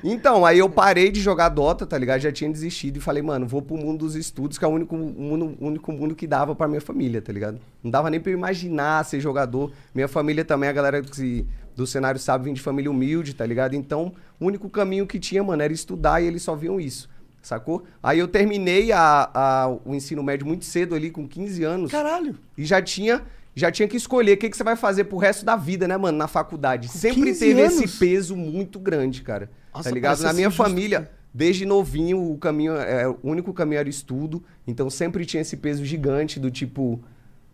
Então, 0.05 0.47
aí 0.47 0.59
eu 0.59 0.69
parei 0.69 1.11
de 1.11 1.21
jogar 1.21 1.49
Dota, 1.49 1.87
tá 1.87 1.99
ligado? 1.99 2.21
Já 2.21 2.31
tinha 2.31 2.51
desistido 2.51 2.99
e 2.99 3.01
falei, 3.01 3.23
mano, 3.23 3.47
vou 3.47 3.61
pro 3.61 3.77
mundo 3.77 4.01
dos 4.01 4.15
estudos, 4.15 4.57
que 4.57 4.65
é 4.65 4.69
o 4.69 4.71
único 4.71 4.95
mundo, 4.97 5.57
único 5.61 5.91
mundo 5.91 6.15
que 6.15 6.27
dava 6.27 6.55
pra 6.55 6.69
minha 6.69 6.81
família, 6.81 7.21
tá 7.21 7.33
ligado? 7.33 7.59
Não 7.83 7.91
dava 7.91 8.09
nem 8.09 8.21
pra 8.21 8.31
eu 8.31 8.37
imaginar 8.37 9.05
ser 9.05 9.21
jogador. 9.21 9.73
Minha 9.95 10.07
família 10.07 10.45
também, 10.45 10.69
a 10.69 10.73
galera 10.73 11.03
que, 11.03 11.47
do 11.75 11.87
cenário 11.87 12.21
sabe, 12.21 12.45
vem 12.45 12.55
de 12.55 12.61
família 12.61 12.91
humilde, 12.91 13.35
tá 13.35 13.45
ligado? 13.45 13.75
Então, 13.75 14.13
o 14.39 14.47
único 14.47 14.69
caminho 14.71 15.07
que 15.07 15.19
tinha, 15.19 15.43
mano, 15.43 15.63
era 15.63 15.73
estudar 15.73 16.21
e 16.21 16.27
eles 16.27 16.43
só 16.43 16.55
viam 16.55 16.79
isso. 16.79 17.09
Sacou? 17.43 17.85
Aí 18.03 18.19
eu 18.19 18.29
terminei 18.29 18.93
a, 18.93 19.31
a- 19.33 19.77
o 19.85 19.95
ensino 19.95 20.23
médio 20.23 20.47
muito 20.47 20.65
cedo 20.65 20.95
ali, 20.95 21.11
com 21.11 21.27
15 21.27 21.65
anos. 21.65 21.91
Caralho. 21.91 22.37
E 22.57 22.65
já 22.65 22.83
tinha, 22.83 23.23
já 23.55 23.71
tinha 23.71 23.89
que 23.89 23.97
escolher 23.97 24.35
o 24.35 24.37
que, 24.37 24.51
que 24.51 24.57
você 24.57 24.63
vai 24.65 24.77
fazer 24.77 25.05
pro 25.05 25.17
resto 25.17 25.45
da 25.45 25.57
vida, 25.57 25.89
né, 25.89 25.97
mano, 25.97 26.19
na 26.19 26.29
faculdade. 26.29 26.89
Sempre 26.89 27.25
15 27.31 27.39
teve 27.41 27.63
anos? 27.63 27.81
esse 27.81 27.99
peso 27.99 28.37
muito 28.37 28.79
grande, 28.79 29.23
cara. 29.23 29.51
Nossa, 29.75 29.89
tá 29.89 29.95
ligado? 29.95 30.23
Na 30.23 30.33
minha 30.33 30.51
justo. 30.51 30.63
família, 30.63 31.11
desde 31.33 31.65
novinho, 31.65 32.31
o 32.33 32.37
caminho, 32.37 32.75
é, 32.77 33.09
o 33.09 33.19
único 33.23 33.53
caminho 33.55 33.79
era 33.81 33.89
estudo. 33.89 34.43
Então 34.67 34.91
sempre 34.91 35.25
tinha 35.25 35.41
esse 35.41 35.57
peso 35.57 35.83
gigante 35.85 36.39
do 36.39 36.51
tipo, 36.51 37.01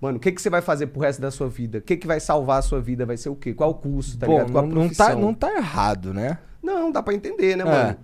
mano, 0.01 0.17
o 0.17 0.21
que, 0.21 0.33
que 0.33 0.43
você 0.43 0.51
vai 0.51 0.63
fazer 0.63 0.89
pro 0.89 1.01
resto 1.03 1.21
da 1.23 1.31
sua 1.31 1.49
vida? 1.49 1.79
O 1.79 1.83
que, 1.83 1.97
que 1.97 2.07
vai 2.09 2.19
salvar 2.19 2.59
a 2.59 2.63
sua 2.63 2.81
vida? 2.81 3.07
Vai 3.07 3.17
ser 3.17 3.29
o 3.29 3.37
quê? 3.37 3.55
Qual 3.55 3.71
o 3.71 3.75
curso, 3.75 4.19
tá 4.19 4.27
Bom, 4.27 4.33
ligado? 4.33 4.51
Qual 4.53 4.65
a 4.65 4.67
não, 4.67 4.75
não, 4.75 4.83
profissão? 4.83 5.07
tá, 5.07 5.15
não 5.15 5.33
tá 5.35 5.55
errado, 5.57 6.13
né? 6.13 6.39
Não, 6.63 6.91
dá 6.91 7.01
pra 7.03 7.15
entender, 7.15 7.55
né, 7.57 7.63
É. 7.63 7.67
mano? 7.67 7.97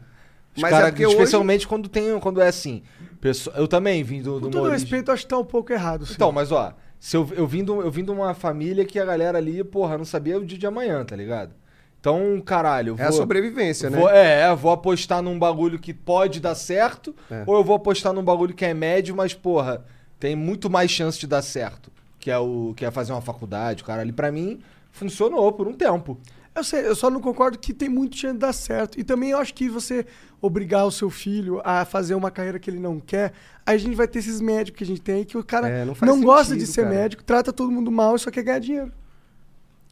Os 0.56 0.60
Mas 0.62 0.70
cara, 0.70 0.88
é 0.88 0.90
porque 0.90 1.06
hoje... 1.06 1.14
especialmente 1.16 1.66
quando 1.66 1.88
tem 1.88 2.18
quando 2.20 2.40
é 2.40 2.48
assim. 2.48 2.82
pessoa- 3.20 3.56
eu 3.56 3.66
também 3.66 4.02
vim 4.02 4.20
do, 4.20 4.34
do 4.38 4.46
Com 4.46 4.50
todo 4.50 4.64
origem- 4.64 4.80
respeito, 4.80 5.10
acho 5.10 5.22
que 5.22 5.28
tá 5.28 5.38
um 5.38 5.44
pouco 5.44 5.72
errado. 5.72 6.04
sim. 6.06 6.12
Então, 6.14 6.30
mas 6.30 6.52
ó, 6.52 6.74
se 7.00 7.16
eu, 7.16 7.26
eu, 7.34 7.46
vim 7.46 7.64
de, 7.64 7.70
um- 7.70 7.80
eu 7.80 7.90
vim 7.90 8.04
de 8.04 8.10
uma 8.10 8.34
família 8.34 8.84
que 8.84 8.98
a 8.98 9.04
galera 9.04 9.38
ali, 9.38 9.64
porra, 9.64 9.96
não 9.96 10.04
sabia 10.04 10.38
o 10.38 10.44
dia 10.44 10.58
de 10.58 10.66
amanhã, 10.66 11.04
tá 11.04 11.16
ligado? 11.16 11.54
Então, 12.00 12.40
caralho, 12.44 12.96
É 12.98 13.04
a 13.04 13.08
vou- 13.10 13.16
sobrevivência, 13.16 13.88
né? 13.88 13.96
Vou, 13.96 14.10
é, 14.10 14.54
vou 14.56 14.72
apostar 14.72 15.22
num 15.22 15.38
bagulho 15.38 15.78
que 15.78 15.94
pode 15.94 16.40
dar 16.40 16.54
certo, 16.56 17.14
É. 17.30 17.44
ou 17.46 17.56
eu 17.56 17.64
vou 17.64 17.76
apostar 17.76 18.12
num 18.12 18.24
bagulho 18.24 18.52
que 18.52 18.64
é 18.64 18.74
médio, 18.74 19.14
mas, 19.16 19.32
porra, 19.34 19.84
tem 20.18 20.34
muito 20.36 20.68
mais 20.68 20.90
chance 20.90 21.18
de 21.18 21.26
dar 21.28 21.42
certo. 21.42 21.90
Que 22.18 22.30
é 22.30 22.38
o 22.38 22.72
que 22.76 22.84
é 22.84 22.90
fazer 22.90 23.12
uma 23.12 23.20
faculdade, 23.22 23.82
cara. 23.84 24.02
Ali 24.02 24.12
pra 24.12 24.30
mim 24.30 24.60
funcionou 24.90 25.50
por 25.52 25.66
um 25.66 25.72
tempo. 25.72 26.18
Eu 26.54 26.62
sei, 26.62 26.86
eu 26.86 26.94
só 26.94 27.08
não 27.08 27.20
concordo 27.20 27.58
que 27.58 27.72
tem 27.72 27.88
muito 27.88 28.14
chance 28.16 28.34
de 28.34 28.40
dar 28.40 28.52
certo. 28.52 29.00
E 29.00 29.04
também 29.04 29.30
eu 29.30 29.38
acho 29.38 29.54
que 29.54 29.68
você 29.70 30.04
obrigar 30.40 30.84
o 30.86 30.90
seu 30.90 31.08
filho 31.08 31.62
a 31.64 31.84
fazer 31.84 32.14
uma 32.14 32.30
carreira 32.30 32.58
que 32.58 32.68
ele 32.68 32.78
não 32.78 33.00
quer, 33.00 33.32
aí 33.64 33.76
a 33.76 33.78
gente 33.78 33.94
vai 33.96 34.06
ter 34.06 34.18
esses 34.18 34.40
médicos 34.40 34.76
que 34.78 34.84
a 34.84 34.86
gente 34.86 35.00
tem 35.00 35.14
aí 35.16 35.24
que 35.24 35.38
o 35.38 35.42
cara 35.44 35.68
É, 35.68 35.78
não 35.80 35.86
não, 35.86 35.94
faz 35.94 36.20
gosta 36.20 36.54
de 36.54 36.60
sentido, 36.66 36.74
ser 36.74 36.82
cara. 36.84 36.94
médico, 36.94 37.24
trata 37.24 37.52
todo 37.52 37.70
mundo 37.70 37.90
mal 37.90 38.16
e 38.16 38.18
só 38.18 38.30
quer 38.30 38.42
ganhar 38.42 38.58
dinheiro. 38.58 38.92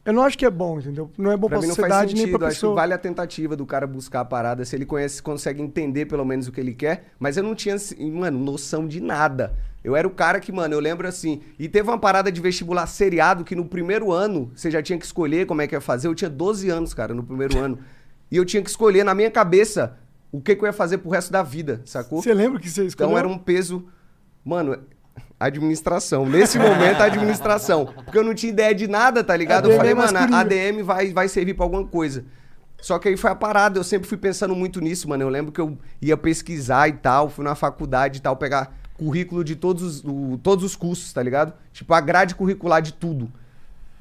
Eu 0.03 0.13
não 0.13 0.23
acho 0.23 0.35
que 0.37 0.45
é 0.45 0.49
bom, 0.49 0.79
entendeu? 0.79 1.11
Não 1.17 1.31
é 1.31 1.37
bom 1.37 1.47
pra, 1.47 1.59
Pra 1.59 1.61
mim 1.61 1.67
não 1.67 1.75
faz 1.75 1.87
sociedade 1.87 2.13
nem 2.15 2.23
sentido. 2.25 2.39
pra 2.39 2.47
Acho 2.47 2.55
que 2.55 2.59
pessoa. 2.61 2.75
vale 2.75 2.93
a 2.93 2.97
tentativa 2.97 3.55
do 3.55 3.65
cara 3.67 3.85
buscar 3.85 4.21
a 4.21 4.25
parada, 4.25 4.65
se 4.65 4.75
ele 4.75 4.85
conhece, 4.85 5.21
consegue 5.21 5.61
entender 5.61 6.05
pelo 6.07 6.25
menos 6.25 6.47
o 6.47 6.51
que 6.51 6.59
ele 6.59 6.73
quer. 6.73 7.11
Mas 7.19 7.37
eu 7.37 7.43
não 7.43 7.53
tinha, 7.53 7.75
assim, 7.75 8.11
mano, 8.11 8.39
noção 8.39 8.87
de 8.87 8.99
nada. 8.99 9.55
Eu 9.83 9.95
era 9.95 10.07
o 10.07 10.11
cara 10.11 10.39
que, 10.39 10.51
mano, 10.51 10.75
eu 10.75 10.79
lembro 10.79 11.07
assim. 11.07 11.41
E 11.57 11.67
teve 11.67 11.89
uma 11.89 11.97
parada 11.97 12.31
de 12.31 12.39
vestibular 12.39 12.85
seriado 12.85 13.43
que 13.43 13.55
no 13.55 13.65
primeiro 13.65 14.11
ano 14.11 14.51
você 14.55 14.69
já 14.69 14.81
tinha 14.81 14.97
que 14.97 15.05
escolher 15.05 15.45
como 15.45 15.61
é 15.61 15.67
que 15.67 15.75
ia 15.75 15.81
fazer. 15.81 16.07
Eu 16.07 16.15
tinha 16.15 16.29
12 16.29 16.69
anos, 16.69 16.93
cara, 16.93 17.13
no 17.13 17.23
primeiro 17.23 17.57
ano. 17.57 17.79
E 18.29 18.37
eu 18.37 18.45
tinha 18.45 18.61
que 18.61 18.69
escolher 18.69 19.03
na 19.03 19.15
minha 19.15 19.31
cabeça 19.31 19.97
o 20.31 20.39
que, 20.39 20.55
que 20.55 20.63
eu 20.63 20.67
ia 20.67 20.73
fazer 20.73 20.99
pro 20.99 21.09
resto 21.09 21.31
da 21.31 21.43
vida, 21.43 21.81
sacou? 21.83 22.21
Você 22.21 22.33
lembra 22.33 22.59
que 22.59 22.69
você 22.69 22.85
escolheu? 22.85 23.09
Então 23.09 23.17
era 23.17 23.27
um 23.27 23.37
peso. 23.37 23.85
Mano, 24.45 24.77
administração. 25.39 26.25
Nesse 26.25 26.57
momento, 26.57 27.01
administração. 27.01 27.85
Porque 27.85 28.17
eu 28.17 28.23
não 28.23 28.33
tinha 28.33 28.51
ideia 28.51 28.73
de 28.73 28.87
nada, 28.87 29.23
tá 29.23 29.35
ligado? 29.35 29.69
Eu 29.69 29.71
ADM 29.71 29.77
falei, 29.77 29.91
é 29.91 29.95
mano, 29.95 30.35
a. 30.35 30.39
ADM 30.39 30.83
vai, 30.83 31.11
vai 31.11 31.27
servir 31.27 31.53
pra 31.55 31.65
alguma 31.65 31.85
coisa. 31.85 32.23
Só 32.81 32.97
que 32.97 33.09
aí 33.09 33.17
foi 33.17 33.29
a 33.29 33.35
parada, 33.35 33.77
eu 33.77 33.83
sempre 33.83 34.07
fui 34.07 34.17
pensando 34.17 34.55
muito 34.55 34.79
nisso, 34.79 35.09
mano. 35.09 35.23
Eu 35.23 35.29
lembro 35.29 35.51
que 35.51 35.61
eu 35.61 35.77
ia 36.01 36.15
pesquisar 36.15 36.87
e 36.87 36.93
tal, 36.93 37.29
fui 37.29 37.43
na 37.43 37.53
faculdade 37.53 38.17
e 38.19 38.21
tal, 38.21 38.35
pegar 38.35 38.73
currículo 39.05 39.43
de 39.43 39.55
todos 39.55 39.81
os, 39.81 40.03
o- 40.05 40.37
todos 40.43 40.63
os 40.63 40.75
cursos, 40.75 41.11
tá 41.11 41.23
ligado? 41.23 41.53
Tipo, 41.73 41.91
a 41.95 41.99
grade 41.99 42.35
curricular 42.35 42.81
de 42.83 42.93
tudo. 42.93 43.31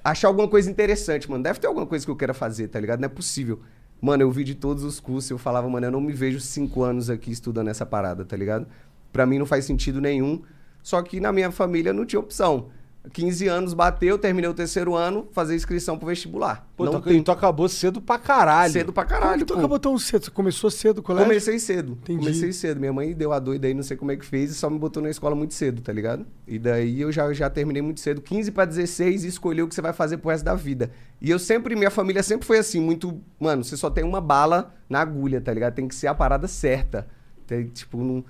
Achar 0.04 0.28
alguma 0.28 0.46
coisa 0.46 0.70
interessante, 0.70 1.30
mano. 1.30 1.42
Deve 1.42 1.58
ter 1.58 1.66
alguma 1.66 1.86
coisa 1.86 2.04
que 2.04 2.10
eu 2.10 2.16
queira 2.16 2.34
fazer, 2.34 2.68
tá 2.68 2.78
ligado? 2.78 3.00
Não 3.00 3.06
é 3.06 3.08
possível. 3.08 3.60
Mano, 4.00 4.22
eu 4.22 4.30
vi 4.30 4.44
de 4.44 4.54
todos 4.54 4.84
os 4.84 5.00
cursos 5.00 5.30
eu 5.30 5.38
falava, 5.38 5.66
mano, 5.68 5.86
eu 5.86 5.90
não 5.90 6.00
me 6.02 6.12
vejo 6.12 6.38
cinco 6.40 6.82
anos 6.82 7.08
aqui 7.08 7.30
estudando 7.30 7.68
essa 7.68 7.86
parada, 7.86 8.24
tá 8.26 8.36
ligado? 8.36 8.66
Pra 9.10 9.24
mim 9.24 9.38
não 9.38 9.46
faz 9.46 9.64
sentido 9.64 10.00
nenhum. 10.02 10.42
Só 10.82 11.00
que 11.02 11.18
na 11.18 11.32
minha 11.32 11.50
família 11.50 11.92
não 11.94 12.04
tinha 12.04 12.20
opção. 12.20 12.68
15 13.12 13.48
anos 13.48 13.72
bateu, 13.72 14.18
terminei 14.18 14.48
o 14.48 14.52
terceiro 14.52 14.94
ano, 14.94 15.26
fazer 15.32 15.54
inscrição 15.54 15.96
pro 15.98 16.06
vestibular. 16.08 16.68
Pô, 16.76 16.84
não 16.84 17.00
tu, 17.00 17.08
tem 17.08 17.22
tu 17.22 17.32
acabou 17.32 17.66
cedo 17.66 17.98
pra 18.00 18.18
caralho. 18.18 18.70
cedo 18.72 18.92
pra 18.92 19.04
Como 19.06 19.18
caralho, 19.20 19.38
que 19.38 19.44
tu 19.46 19.54
pô. 19.54 19.58
acabou 19.58 19.78
tão 19.78 19.98
cedo? 19.98 20.26
Você 20.26 20.30
começou 20.30 20.70
cedo 20.70 20.98
o 20.98 21.02
colégio? 21.02 21.26
Comecei 21.26 21.58
cedo. 21.58 21.92
Entendi. 22.02 22.18
Comecei 22.18 22.52
cedo. 22.52 22.78
Minha 22.78 22.92
mãe 22.92 23.14
deu 23.14 23.32
a 23.32 23.38
doida 23.38 23.66
aí, 23.66 23.72
não 23.72 23.82
sei 23.82 23.96
como 23.96 24.12
é 24.12 24.16
que 24.16 24.24
fez, 24.26 24.50
e 24.50 24.54
só 24.54 24.68
me 24.68 24.78
botou 24.78 25.02
na 25.02 25.08
escola 25.08 25.34
muito 25.34 25.54
cedo, 25.54 25.80
tá 25.80 25.92
ligado? 25.92 26.26
E 26.46 26.58
daí 26.58 27.00
eu 27.00 27.10
já, 27.10 27.32
já 27.32 27.48
terminei 27.48 27.80
muito 27.80 28.00
cedo, 28.00 28.20
15 28.20 28.50
pra 28.52 28.66
16, 28.66 29.24
e 29.24 29.28
escolhi 29.28 29.62
o 29.62 29.68
que 29.68 29.74
você 29.74 29.80
vai 29.80 29.94
fazer 29.94 30.18
pro 30.18 30.30
resto 30.30 30.44
da 30.44 30.54
vida. 30.54 30.90
E 31.22 31.30
eu 31.30 31.38
sempre, 31.38 31.74
minha 31.74 31.90
família 31.90 32.22
sempre 32.22 32.46
foi 32.46 32.58
assim, 32.58 32.80
muito. 32.80 33.18
Mano, 33.38 33.64
você 33.64 33.78
só 33.78 33.88
tem 33.88 34.04
uma 34.04 34.20
bala 34.20 34.74
na 34.90 35.00
agulha, 35.00 35.40
tá 35.40 35.52
ligado? 35.54 35.72
Tem 35.74 35.88
que 35.88 35.94
ser 35.94 36.06
a 36.06 36.14
parada 36.14 36.46
certa. 36.46 37.06
Tem, 37.46 37.64
tipo, 37.66 37.96
não, 37.98 38.04
não- 38.16 38.24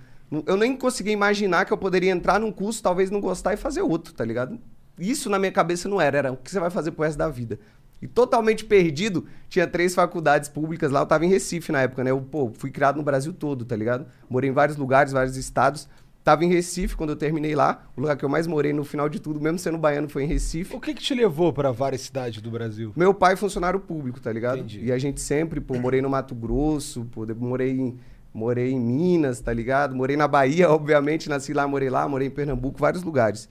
eu 0.47 0.57
nem 0.57 0.77
conseguia 0.77 1.13
imaginar 1.13 1.65
que 1.65 1.73
eu 1.73 1.79
poderia 1.79 2.11
entrar 2.11 2.39
num 2.39 2.53
curso, 2.53 2.83
talvez 2.83 3.11
não 3.11 3.21
gostar 3.21 3.55
e 3.55 3.57
fazer 3.57 3.83
outro, 3.83 4.15
tá 4.15 4.25
ligado? 4.25 4.59
Isso 4.99 5.29
na 5.29 5.39
minha 5.39 5.51
cabeça 5.51 5.89
não 5.89 6.01
era, 6.01 6.19
era 6.19 6.33
o 6.33 6.37
que 6.37 6.51
você 6.51 6.61
vai 6.61 6.71
fazer 6.71 6.93
pro 6.93 7.05
resto 7.05 7.19
da 7.19 7.29
vida. 7.29 7.59
E 8.03 8.07
totalmente 8.07 8.65
perdido, 8.65 9.27
tinha 9.49 9.67
três 9.67 9.95
faculdades 9.95 10.49
públicas 10.49 10.91
lá. 10.91 11.01
Eu 11.01 11.07
tava 11.07 11.27
em 11.27 11.29
Recife 11.29 11.71
na 11.71 11.83
época, 11.83 12.03
né? 12.03 12.11
Eu, 12.11 12.21
pô, 12.21 12.51
fui 12.55 12.71
criado 12.71 12.97
no 12.97 13.03
Brasil 13.03 13.33
todo, 13.33 13.65
tá 13.65 13.77
ligado? 13.77 14.07
Morei 14.29 14.49
em 14.49 14.53
vários 14.53 14.77
lugares, 14.77 15.13
vários 15.13 15.37
estados. 15.37 15.89
Tava 16.23 16.45
em 16.45 16.49
Recife 16.49 16.97
quando 16.97 17.11
eu 17.11 17.17
terminei 17.17 17.55
lá. 17.55 17.83
O 17.97 18.01
lugar 18.01 18.17
que 18.17 18.25
eu 18.25 18.29
mais 18.29 18.47
morei 18.47 18.73
no 18.73 18.85
final 18.85 19.09
de 19.09 19.21
tudo, 19.21 19.41
mesmo 19.41 19.59
sendo 19.59 19.79
baiano, 19.79 20.09
foi 20.09 20.25
em 20.25 20.27
Recife. 20.27 20.75
O 20.75 20.81
que 20.81 20.95
que 20.95 21.03
te 21.03 21.15
levou 21.15 21.53
pra 21.53 21.73
várias 21.73 22.03
cidades 22.03 22.41
do 22.41 22.51
Brasil? 22.51 22.93
Meu 22.97 23.13
pai 23.13 23.35
é 23.35 23.37
funcionário 23.37 23.81
público, 23.81 24.21
tá 24.21 24.33
ligado? 24.33 24.59
Entendi. 24.59 24.85
E 24.85 24.93
a 24.93 24.99
gente 24.99 25.21
sempre, 25.21 25.61
pô, 25.61 25.79
morei 25.79 26.01
no 26.01 26.09
Mato 26.09 26.35
Grosso, 26.35 27.07
pô, 27.07 27.27
morei 27.35 27.71
em, 27.73 27.99
morei 28.33 28.73
em 28.73 28.81
Minas, 28.81 29.41
tá 29.41 29.53
ligado? 29.53 29.95
Morei 29.95 30.17
na 30.17 30.29
Bahia, 30.29 30.69
obviamente, 30.71 31.29
nasci 31.29 31.53
lá, 31.53 31.67
morei 31.67 31.91
lá, 31.91 32.09
morei 32.09 32.29
em 32.29 32.31
Pernambuco, 32.31 32.79
vários 32.79 33.03
lugares. 33.03 33.49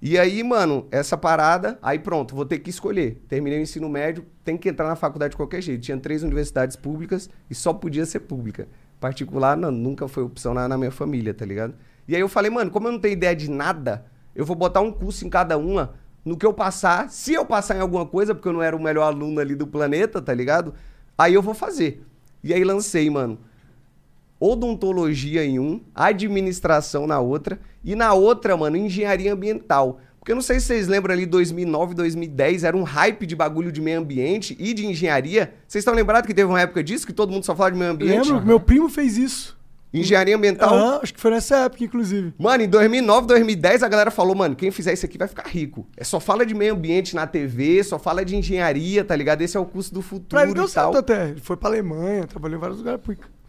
E 0.00 0.16
aí, 0.16 0.44
mano, 0.44 0.86
essa 0.92 1.16
parada, 1.16 1.76
aí 1.82 1.98
pronto, 1.98 2.34
vou 2.34 2.44
ter 2.44 2.60
que 2.60 2.70
escolher. 2.70 3.20
Terminei 3.28 3.58
o 3.58 3.62
ensino 3.62 3.88
médio, 3.88 4.24
tem 4.44 4.56
que 4.56 4.68
entrar 4.68 4.86
na 4.86 4.94
faculdade 4.94 5.32
de 5.32 5.36
qualquer 5.36 5.60
jeito. 5.60 5.82
Tinha 5.82 5.98
três 5.98 6.22
universidades 6.22 6.76
públicas 6.76 7.28
e 7.50 7.54
só 7.54 7.72
podia 7.72 8.06
ser 8.06 8.20
pública. 8.20 8.68
Particular, 9.00 9.56
não, 9.56 9.72
nunca 9.72 10.06
foi 10.06 10.22
opção 10.22 10.54
na, 10.54 10.68
na 10.68 10.78
minha 10.78 10.92
família, 10.92 11.34
tá 11.34 11.44
ligado? 11.44 11.74
E 12.06 12.14
aí 12.14 12.20
eu 12.20 12.28
falei, 12.28 12.50
mano, 12.50 12.70
como 12.70 12.86
eu 12.86 12.92
não 12.92 12.98
tenho 13.00 13.12
ideia 13.12 13.34
de 13.34 13.50
nada, 13.50 14.06
eu 14.36 14.46
vou 14.46 14.54
botar 14.54 14.80
um 14.80 14.92
curso 14.92 15.26
em 15.26 15.28
cada 15.28 15.58
uma. 15.58 15.94
No 16.24 16.36
que 16.36 16.46
eu 16.46 16.52
passar, 16.52 17.10
se 17.10 17.32
eu 17.34 17.44
passar 17.44 17.76
em 17.76 17.80
alguma 17.80 18.06
coisa, 18.06 18.34
porque 18.34 18.48
eu 18.48 18.52
não 18.52 18.62
era 18.62 18.76
o 18.76 18.82
melhor 18.82 19.02
aluno 19.02 19.40
ali 19.40 19.56
do 19.56 19.66
planeta, 19.66 20.22
tá 20.22 20.32
ligado? 20.32 20.74
Aí 21.16 21.34
eu 21.34 21.42
vou 21.42 21.54
fazer. 21.54 22.06
E 22.42 22.54
aí 22.54 22.62
lancei, 22.62 23.10
mano, 23.10 23.38
odontologia 24.40 25.44
em 25.44 25.58
um, 25.58 25.80
administração 25.94 27.06
na 27.06 27.20
outra, 27.20 27.58
e 27.84 27.94
na 27.94 28.12
outra, 28.14 28.56
mano, 28.56 28.76
engenharia 28.76 29.32
ambiental. 29.32 30.00
Porque 30.18 30.32
eu 30.32 30.36
não 30.36 30.42
sei 30.42 30.60
se 30.60 30.66
vocês 30.66 30.88
lembram 30.88 31.14
ali, 31.14 31.24
2009, 31.24 31.94
2010, 31.94 32.64
era 32.64 32.76
um 32.76 32.82
hype 32.82 33.24
de 33.26 33.34
bagulho 33.34 33.72
de 33.72 33.80
meio 33.80 34.00
ambiente 34.00 34.54
e 34.58 34.74
de 34.74 34.84
engenharia. 34.86 35.54
Vocês 35.66 35.80
estão 35.82 35.94
lembrados 35.94 36.26
que 36.26 36.34
teve 36.34 36.48
uma 36.48 36.60
época 36.60 36.82
disso, 36.84 37.06
que 37.06 37.12
todo 37.12 37.32
mundo 37.32 37.44
só 37.44 37.56
falava 37.56 37.72
de 37.72 37.78
meio 37.78 37.92
ambiente? 37.92 38.30
Lembro, 38.30 38.46
meu 38.46 38.60
primo 38.60 38.88
fez 38.88 39.16
isso. 39.16 39.56
Engenharia 39.92 40.36
ambiental. 40.36 40.74
Aham, 40.74 41.00
acho 41.02 41.14
que 41.14 41.20
foi 41.20 41.30
nessa 41.30 41.56
época, 41.64 41.82
inclusive. 41.82 42.34
Mano, 42.38 42.62
em 42.62 42.68
2009, 42.68 43.26
2010, 43.26 43.82
a 43.82 43.88
galera 43.88 44.10
falou, 44.10 44.34
mano, 44.34 44.54
quem 44.54 44.70
fizer 44.70 44.92
isso 44.92 45.06
aqui 45.06 45.16
vai 45.16 45.26
ficar 45.28 45.46
rico. 45.48 45.86
É 45.96 46.04
só 46.04 46.20
fala 46.20 46.44
de 46.44 46.54
meio 46.54 46.74
ambiente 46.74 47.14
na 47.16 47.26
TV, 47.26 47.82
só 47.82 47.98
fala 47.98 48.22
de 48.22 48.36
engenharia, 48.36 49.02
tá 49.02 49.16
ligado? 49.16 49.40
Esse 49.40 49.56
é 49.56 49.60
o 49.60 49.64
curso 49.64 49.94
do 49.94 50.02
futuro 50.02 50.28
Pra 50.28 50.42
ele 50.42 50.52
deu 50.52 50.66
e 50.66 50.70
tal. 50.70 50.92
certo 50.92 50.98
até. 50.98 51.30
Ele 51.30 51.40
foi 51.40 51.56
pra 51.56 51.70
Alemanha, 51.70 52.26
trabalhou 52.26 52.58
em 52.58 52.60
vários 52.60 52.78
lugares. 52.80 53.00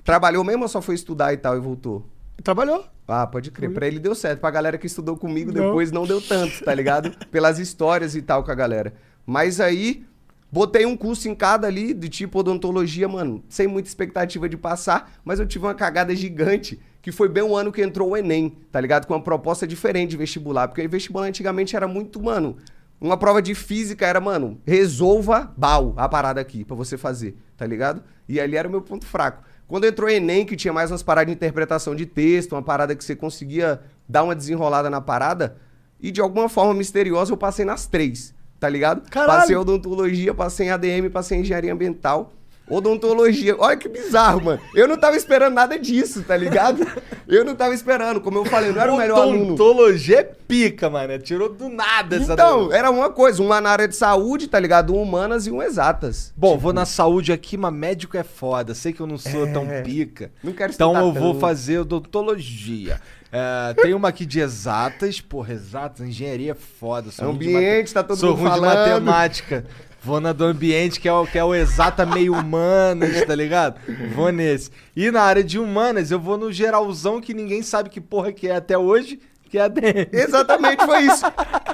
Trabalhou 0.04 0.44
mesmo 0.44 0.64
ou 0.64 0.70
só 0.70 0.82
foi 0.82 0.96
estudar 0.96 1.34
e 1.34 1.38
tal 1.38 1.56
e 1.58 1.60
voltou? 1.60 2.06
Trabalhou. 2.44 2.86
Ah, 3.08 3.28
pode 3.28 3.52
crer. 3.52 3.72
Pra 3.74 3.88
ele 3.88 4.00
deu 4.00 4.16
certo. 4.16 4.40
Pra 4.40 4.52
galera 4.52 4.78
que 4.78 4.88
estudou 4.88 5.18
comigo 5.18 5.52
Não. 5.52 5.66
depois 5.68 5.92
não 5.92 6.06
deu 6.06 6.22
tanto, 6.22 6.64
tá 6.64 6.74
ligado? 6.74 7.12
Pelas 7.32 7.60
histórias 7.60 8.16
e 8.16 8.22
tal 8.22 8.44
com 8.44 8.52
a 8.52 8.56
galera. 8.56 8.94
Mas 9.26 9.60
aí, 9.60 10.06
botei 10.52 10.86
um 10.86 10.96
curso 10.96 11.28
em 11.28 11.36
cada 11.36 11.68
ali, 11.68 11.94
de 11.94 12.08
tipo 12.08 12.40
odontologia, 12.40 13.08
mano, 13.08 13.44
sem 13.50 13.68
muita 13.68 13.90
expectativa 13.90 14.48
de 14.48 14.58
passar, 14.58 15.12
mas 15.24 15.40
eu 15.40 15.46
tive 15.46 15.66
uma 15.66 15.76
cagada 15.76 16.16
gigante, 16.16 16.80
que 17.02 17.12
foi 17.12 17.28
bem 17.30 17.44
o 17.44 17.56
ano 17.56 17.72
que 17.72 17.82
entrou 17.82 18.10
o 18.12 18.18
Enem, 18.18 18.58
tá 18.72 18.80
ligado? 18.80 19.06
Com 19.06 19.14
uma 19.16 19.22
proposta 19.24 19.68
diferente 19.68 20.12
de 20.12 20.18
vestibular. 20.18 20.68
Porque 20.68 20.88
vestibular 20.88 21.26
antigamente 21.28 21.76
era 21.76 21.88
muito, 21.88 22.22
mano. 22.22 22.58
Uma 23.02 23.18
prova 23.18 23.42
de 23.42 23.56
física 23.56 24.06
era, 24.06 24.20
mano, 24.20 24.60
resolva 24.66 25.54
bal 25.58 25.94
a 25.96 26.08
parada 26.10 26.42
aqui 26.42 26.66
pra 26.66 26.76
você 26.76 26.98
fazer, 26.98 27.38
tá 27.56 27.66
ligado? 27.66 28.04
E 28.28 28.40
ali 28.40 28.56
era 28.58 28.68
o 28.68 28.72
meu 28.72 28.82
ponto 28.82 29.06
fraco. 29.06 29.44
Quando 29.70 29.86
entrou 29.86 30.10
o 30.10 30.12
Enem, 30.12 30.48
que 30.48 30.56
tinha 30.56 30.74
mais 30.74 30.90
umas 30.90 31.04
paradas 31.04 31.28
de 31.28 31.36
interpretação 31.36 31.96
de 31.96 32.08
texto, 32.08 32.54
uma 32.54 32.62
parada 32.64 32.96
que 32.96 33.04
você 33.04 33.16
conseguia 33.16 33.80
dar 34.08 34.24
uma 34.24 34.36
desenrolada 34.36 34.90
na 34.90 35.00
parada, 35.00 35.58
e 36.00 36.10
de 36.10 36.20
alguma 36.20 36.50
forma 36.50 36.74
misteriosa 36.74 37.32
eu 37.32 37.38
passei 37.38 37.64
nas 37.64 37.86
três, 37.86 38.34
tá 38.60 38.68
ligado? 38.68 39.08
Caralho! 39.12 39.42
Passei 39.42 39.56
odontologia, 39.56 40.34
passei 40.34 40.68
em 40.68 40.70
ADM, 40.72 41.10
passei 41.14 41.38
em 41.38 41.42
engenharia 41.42 41.72
ambiental. 41.72 42.34
Odontologia. 42.70 43.56
Olha 43.58 43.76
que 43.76 43.90
bizarro, 43.90 44.42
mano. 44.44 44.62
Eu 44.76 44.88
não 44.88 44.98
tava 44.98 45.18
esperando 45.18 45.54
nada 45.54 45.78
disso, 45.78 46.22
tá 46.24 46.38
ligado? 46.38 46.86
Eu 47.28 47.44
não 47.44 47.56
tava 47.56 47.74
esperando. 47.74 48.22
Como 48.22 48.38
eu 48.38 48.46
falei, 48.46 48.70
eu 48.70 48.74
não 48.76 48.82
era 48.82 48.94
o 48.94 48.98
melhor 48.98 49.22
aluno. 49.22 49.46
Odontologia 49.54 50.20
é 50.20 50.24
pica, 50.24 50.90
mano. 50.90 51.18
Tirou 51.20 51.50
do 51.50 51.68
nada 51.70 52.16
essa 52.16 52.34
Então, 52.34 52.68
daí. 52.70 52.78
era 52.78 52.90
uma 52.92 53.10
coisa, 53.10 53.42
uma 53.42 53.60
na 53.60 53.70
área 53.72 53.88
de 53.88 53.96
saúde, 53.96 54.48
tá 54.48 54.60
ligado? 54.60 54.94
Um 54.94 55.02
humanas 55.02 55.48
e 55.48 55.52
um 55.52 55.62
exatas. 55.62 56.34
Bom, 56.38 56.58
vou 56.58 56.72
na 56.74 56.86
saúde 56.86 57.32
aqui, 57.32 57.58
mas 57.58 57.74
médico 57.74 58.16
é 58.18 58.24
foda. 58.24 58.74
Sei 58.76 58.94
que 58.94 59.00
eu 59.02 59.08
não 59.08 59.18
sou 59.18 59.48
tão 59.52 59.68
pica. 59.84 60.32
Não 60.44 60.54
quero 60.54 60.72
Então 60.72 60.96
eu 60.96 61.12
vou 61.14 61.40
fazer 61.40 61.80
odontologia. 61.80 63.00
É, 63.32 63.76
tem 63.76 63.94
uma 63.94 64.10
aqui 64.10 64.26
de 64.26 64.40
exatas. 64.40 65.22
Porra, 65.22 65.54
exatas, 65.54 66.08
engenharia 66.08 66.52
é 66.52 66.56
foda. 66.56 67.12
Sou 67.12 67.26
de 67.28 67.32
Ambiente, 67.56 67.94
tá 67.94 68.04
todo 68.04 68.18
Sou 68.18 68.30
mundo 68.30 68.40
ruim 68.40 68.50
falando. 68.50 68.84
de 68.84 68.90
matemática. 68.90 69.66
Vou 70.02 70.22
na 70.22 70.32
do 70.32 70.46
ambiente, 70.46 71.00
que 71.00 71.10
é 71.10 71.14
o, 71.14 71.28
que 71.28 71.38
é 71.38 71.44
o 71.44 71.54
exata 71.54 72.06
meio 72.06 72.34
humanas, 72.34 73.24
tá 73.28 73.36
ligado? 73.36 73.80
Vou 74.16 74.32
nesse. 74.32 74.72
E 74.96 75.12
na 75.12 75.22
área 75.22 75.44
de 75.44 75.60
humanas, 75.60 76.10
eu 76.10 76.20
vou 76.20 76.38
no 76.38 76.52
geralzão 76.52 77.20
que 77.20 77.34
ninguém 77.34 77.62
sabe 77.62 77.90
que 77.90 78.00
porra 78.00 78.32
que 78.32 78.48
é 78.48 78.56
até 78.56 78.78
hoje, 78.78 79.20
que 79.50 79.58
é 79.58 79.64
a 79.64 79.68
DM. 79.68 80.08
Exatamente, 80.14 80.86
foi 80.86 81.02
isso. 81.02 81.26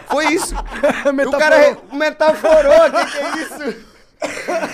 Foi 0.07 0.25
isso. 0.33 0.55
o 1.27 1.31
cara 1.37 1.77
metaforou, 1.93 2.91
que 2.91 3.11
que 3.11 3.17
é 3.17 3.41
isso? 3.41 3.85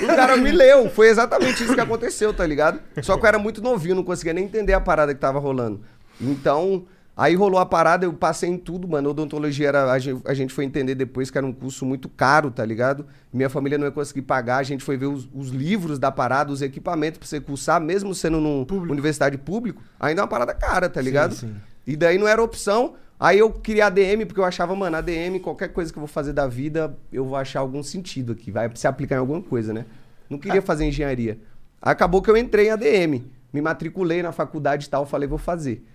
O 0.04 0.08
cara 0.08 0.38
me 0.38 0.52
leu. 0.52 0.90
Foi 0.90 1.10
exatamente 1.10 1.64
isso 1.64 1.74
que 1.74 1.82
aconteceu, 1.82 2.34
tá 2.34 2.46
ligado? 2.46 2.80
Só 3.02 3.18
que 3.18 3.26
eu 3.26 3.28
era 3.28 3.40
muito 3.40 3.62
novinho, 3.62 3.96
não 3.96 4.04
conseguia 4.04 4.34
nem 4.34 4.46
entender 4.46 4.74
a 4.74 4.80
parada 4.80 5.14
que 5.14 5.20
tava 5.20 5.40
rolando. 5.40 5.82
Então, 6.20 6.86
aí 7.16 7.36
rolou 7.36 7.60
a 7.60 7.66
parada, 7.66 8.06
eu 8.06 8.14
passei 8.14 8.50
em 8.50 8.58
tudo, 8.58 8.88
mano. 8.88 9.10
Odontologia 9.10 9.68
era. 9.68 9.92
A 9.92 10.00
gente, 10.00 10.22
a 10.26 10.34
gente 10.34 10.54
foi 10.54 10.66
entender 10.66 10.96
depois 10.96 11.30
que 11.30 11.38
era 11.38 11.46
um 11.46 11.54
curso 11.54 11.86
muito 11.86 12.10
caro, 12.10 12.52
tá 12.52 12.66
ligado? 12.66 13.06
Minha 13.32 13.50
família 13.50 13.78
não 13.78 13.86
ia 13.86 13.92
conseguir 13.92 14.24
pagar, 14.24 14.58
a 14.58 14.64
gente 14.64 14.84
foi 14.84 14.98
ver 14.98 15.08
os, 15.08 15.28
os 15.34 15.50
livros 15.50 16.00
da 16.00 16.12
parada, 16.12 16.52
os 16.52 16.62
equipamentos 16.62 17.18
pra 17.20 17.28
você 17.28 17.40
cursar, 17.40 17.80
mesmo 17.80 18.14
sendo 18.16 18.40
numa 18.40 18.66
universidade 18.92 19.38
pública, 19.38 19.80
ainda 20.00 20.22
é 20.22 20.24
uma 20.24 20.30
parada 20.30 20.54
cara, 20.54 20.90
tá 20.90 21.02
ligado? 21.02 21.34
sim. 21.36 21.56
E 21.86 21.96
daí 21.96 22.18
não 22.18 22.28
era 22.28 22.42
opção. 22.42 22.96
Aí 23.20 23.38
eu 23.38 23.52
queria 23.52 23.86
ADM, 23.86 24.26
porque 24.26 24.40
eu 24.40 24.46
achava, 24.46 24.76
mano, 24.76 24.98
ADM, 24.98 25.40
qualquer 25.40 25.68
coisa 25.68 25.92
que 25.92 25.98
eu 25.98 26.02
vou 26.02 26.08
fazer 26.08 26.34
da 26.34 26.48
vida, 26.48 26.98
eu 27.14 27.24
vou 27.24 27.36
achar 27.36 27.60
algum 27.60 27.84
sentido 27.84 28.32
aqui. 28.32 28.50
Vai 28.50 28.70
se 28.74 28.88
aplicar 28.88 29.16
em 29.16 29.20
alguma 29.20 29.42
coisa, 29.42 29.72
né? 29.72 29.86
Não 30.28 30.40
queria 30.40 30.62
fazer 30.62 30.86
engenharia. 30.86 31.38
Acabou 31.80 32.22
que 32.22 32.32
eu 32.32 32.38
entrei 32.38 32.68
em 32.68 32.72
ADM. 32.72 33.24
Me 33.54 33.62
matriculei 33.62 34.24
na 34.24 34.32
faculdade 34.32 34.88
e 34.88 34.90
tal, 34.90 35.06
falei, 35.06 35.28
vou 35.28 35.38
fazer. 35.38 35.86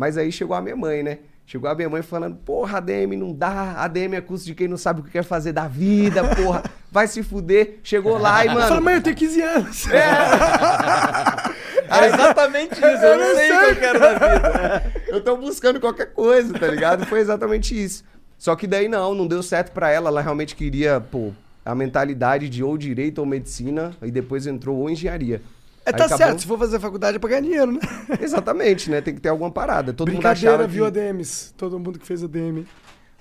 Mas 0.00 0.16
aí 0.16 0.32
chegou 0.32 0.56
a 0.56 0.62
minha 0.62 0.74
mãe, 0.74 1.02
né? 1.02 1.18
Chegou 1.44 1.68
a 1.68 1.74
minha 1.74 1.90
mãe 1.90 2.00
falando, 2.00 2.34
porra, 2.36 2.78
ADM 2.78 3.18
não 3.18 3.34
dá, 3.34 3.74
ADM 3.82 4.14
é 4.14 4.20
curso 4.22 4.46
de 4.46 4.54
quem 4.54 4.66
não 4.66 4.78
sabe 4.78 5.00
o 5.00 5.04
que 5.04 5.10
quer 5.10 5.22
fazer 5.22 5.52
da 5.52 5.68
vida, 5.68 6.24
porra, 6.36 6.62
vai 6.90 7.06
se 7.06 7.22
fuder. 7.22 7.80
Chegou 7.84 8.16
lá 8.16 8.42
e, 8.42 8.48
Eu 8.48 8.54
falei, 8.54 8.68
mano. 8.70 8.82
mãe, 8.82 8.94
eu 8.94 9.02
tenho 9.02 9.16
15 9.16 9.42
anos. 9.42 9.86
É 11.92 12.06
exatamente 12.06 12.76
isso, 12.76 13.04
eu 13.04 13.18
não 13.18 13.34
sei 13.34 13.52
o 13.52 13.58
que 13.58 13.66
eu 13.66 13.76
quero 13.76 14.00
da 14.00 14.12
vida. 14.14 14.92
eu 15.08 15.20
tô 15.20 15.36
buscando 15.36 15.78
qualquer 15.78 16.14
coisa, 16.14 16.58
tá 16.58 16.68
ligado? 16.68 17.04
Foi 17.04 17.20
exatamente 17.20 17.78
isso. 17.78 18.02
Só 18.38 18.56
que 18.56 18.66
daí 18.66 18.88
não, 18.88 19.14
não 19.14 19.26
deu 19.26 19.42
certo 19.42 19.70
pra 19.72 19.90
ela. 19.90 20.08
Ela 20.08 20.22
realmente 20.22 20.56
queria, 20.56 20.98
pô, 20.98 21.32
a 21.62 21.74
mentalidade 21.74 22.48
de 22.48 22.62
ou 22.64 22.78
direito 22.78 23.18
ou 23.18 23.26
medicina, 23.26 23.90
e 24.02 24.10
depois 24.10 24.46
entrou 24.46 24.78
ou 24.78 24.88
engenharia. 24.88 25.42
É, 25.90 25.92
tá 25.92 26.04
acabou- 26.06 26.18
certo, 26.26 26.40
se 26.40 26.46
for 26.46 26.58
fazer 26.58 26.80
faculdade 26.80 27.16
é 27.16 27.18
pra 27.20 27.28
ganhar 27.30 27.42
dinheiro, 27.42 27.72
né? 27.72 27.80
Exatamente, 28.20 28.90
né? 28.90 29.00
Tem 29.00 29.14
que 29.14 29.20
ter 29.20 29.28
alguma 29.28 29.50
parada. 29.50 29.92
Todo 29.92 30.08
mundo 30.08 30.16
Brincadeira, 30.16 30.54
achava 30.54 30.66
viu, 30.68 30.90
que... 30.90 30.98
ADMs? 30.98 31.52
Todo 31.56 31.78
mundo 31.78 31.98
que 31.98 32.06
fez 32.06 32.22
ADM. 32.24 32.64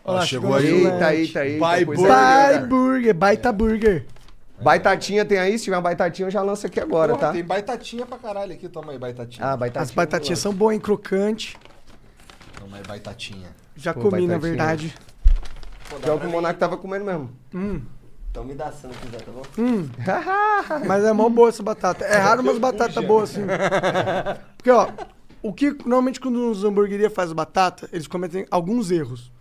Ó, 0.04 0.14
Olha 0.16 0.26
chegou 0.26 0.50
nosso 0.52 0.66
aí. 0.66 0.86
Eita, 0.86 1.14
eita, 1.16 1.46
eita. 1.46 1.60
Pai 1.60 1.86
coisa 1.86 2.02
Burger. 2.04 2.54
Linda. 2.54 2.68
Burger, 2.68 3.14
Baita 3.14 3.52
Burger. 3.52 4.06
Baitatinha 4.62 5.24
tem 5.24 5.38
aí? 5.38 5.58
Se 5.58 5.66
tiver 5.66 5.78
uma 5.78 5.82
baitatinha, 5.82 6.28
eu 6.28 6.32
já 6.32 6.42
lanço 6.42 6.66
aqui 6.68 6.80
agora, 6.80 7.14
Porra, 7.14 7.28
tá? 7.28 7.32
Tem 7.34 7.44
baitatinha 7.44 8.06
pra 8.06 8.18
caralho 8.18 8.52
aqui, 8.54 8.68
toma 8.68 8.92
aí, 8.92 8.98
baitatinha. 8.98 9.46
Ah, 9.46 9.56
baitatinha. 9.56 9.84
As 9.84 9.92
batatinhas 9.92 10.40
são 10.40 10.54
boas, 10.54 10.74
hein? 10.74 10.80
Crocante. 10.82 11.58
Toma 12.60 12.78
aí, 12.78 12.84
baitatinha. 12.86 13.48
Já 13.76 13.94
Pô, 13.94 14.02
comi, 14.02 14.28
na 14.28 14.34
batatinha. 14.34 14.40
verdade. 14.40 14.96
Que 16.02 16.10
é 16.10 16.12
o 16.12 16.20
que 16.20 16.28
o 16.28 16.30
Monark 16.30 16.60
tava 16.60 16.76
comendo 16.78 17.06
mesmo. 17.06 17.32
Hum, 17.54 17.82
Então 18.32 18.44
me 18.44 18.54
dá 18.54 18.72
se 18.72 18.86
não 18.86 18.94
quiser, 18.94 19.22
tá 19.22 19.32
bom? 19.32 19.42
hum. 19.58 19.90
Mas 20.88 21.04
é 21.04 21.12
mó 21.12 21.30
boa 21.30 21.50
essa 21.50 21.64
batata. 21.64 22.06
É 22.06 22.18
raro 22.18 22.42
umas 22.42 22.58
batatas 22.60 23.04
boas 23.06 23.32
assim. 23.32 23.42
Porque, 24.56 24.70
ó, 24.70 24.88
o 25.42 25.52
que 25.54 25.72
normalmente 25.86 26.20
quando 26.20 26.52
os 26.52 26.64
hamburgueria 26.64 27.10
faz 27.10 27.32
batata, 27.34 27.90
eles 27.92 28.08
cometem 28.08 28.46
alguns 28.52 28.92
erros. 28.92 29.32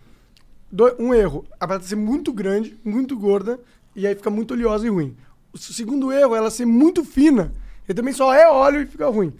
Do- 0.71 0.95
um 0.99 1.13
erro, 1.13 1.45
a 1.59 1.67
batata 1.67 1.87
ser 1.87 1.95
muito 1.95 2.31
grande, 2.33 2.79
muito 2.83 3.17
gorda, 3.17 3.59
e 3.95 4.05
aí 4.07 4.15
fica 4.15 4.29
muito 4.29 4.53
oleosa 4.53 4.85
e 4.85 4.89
ruim. 4.89 5.15
O 5.53 5.57
segundo 5.57 6.11
erro 6.11 6.35
é 6.35 6.37
ela 6.37 6.51
ser 6.51 6.65
muito 6.65 7.03
fina, 7.03 7.51
e 7.87 7.93
também 7.93 8.13
só 8.13 8.33
é 8.33 8.47
óleo 8.49 8.81
e 8.81 8.85
fica 8.85 9.07
ruim. 9.07 9.33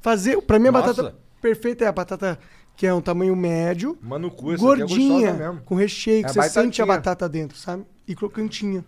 Fazer, 0.00 0.40
pra 0.42 0.58
mim 0.58 0.68
a 0.68 0.72
Nossa. 0.72 0.88
batata 1.02 1.16
perfeita 1.40 1.84
é 1.84 1.88
a 1.88 1.92
batata 1.92 2.38
que 2.76 2.86
é 2.86 2.92
um 2.92 3.00
tamanho 3.00 3.36
médio, 3.36 3.96
Mano, 4.02 4.30
cu, 4.30 4.50
aqui 4.50 4.54
é 4.54 4.56
gordinha, 4.66 5.32
mesmo. 5.32 5.60
com 5.64 5.76
recheio, 5.76 6.22
que 6.24 6.30
É 6.30 6.32
você 6.32 6.38
batatinha. 6.40 6.64
sente 6.64 6.82
a 6.82 6.86
batata 6.86 7.28
dentro, 7.28 7.56
sabe? 7.56 7.84
E 8.06 8.14
crocantinha. 8.14 8.84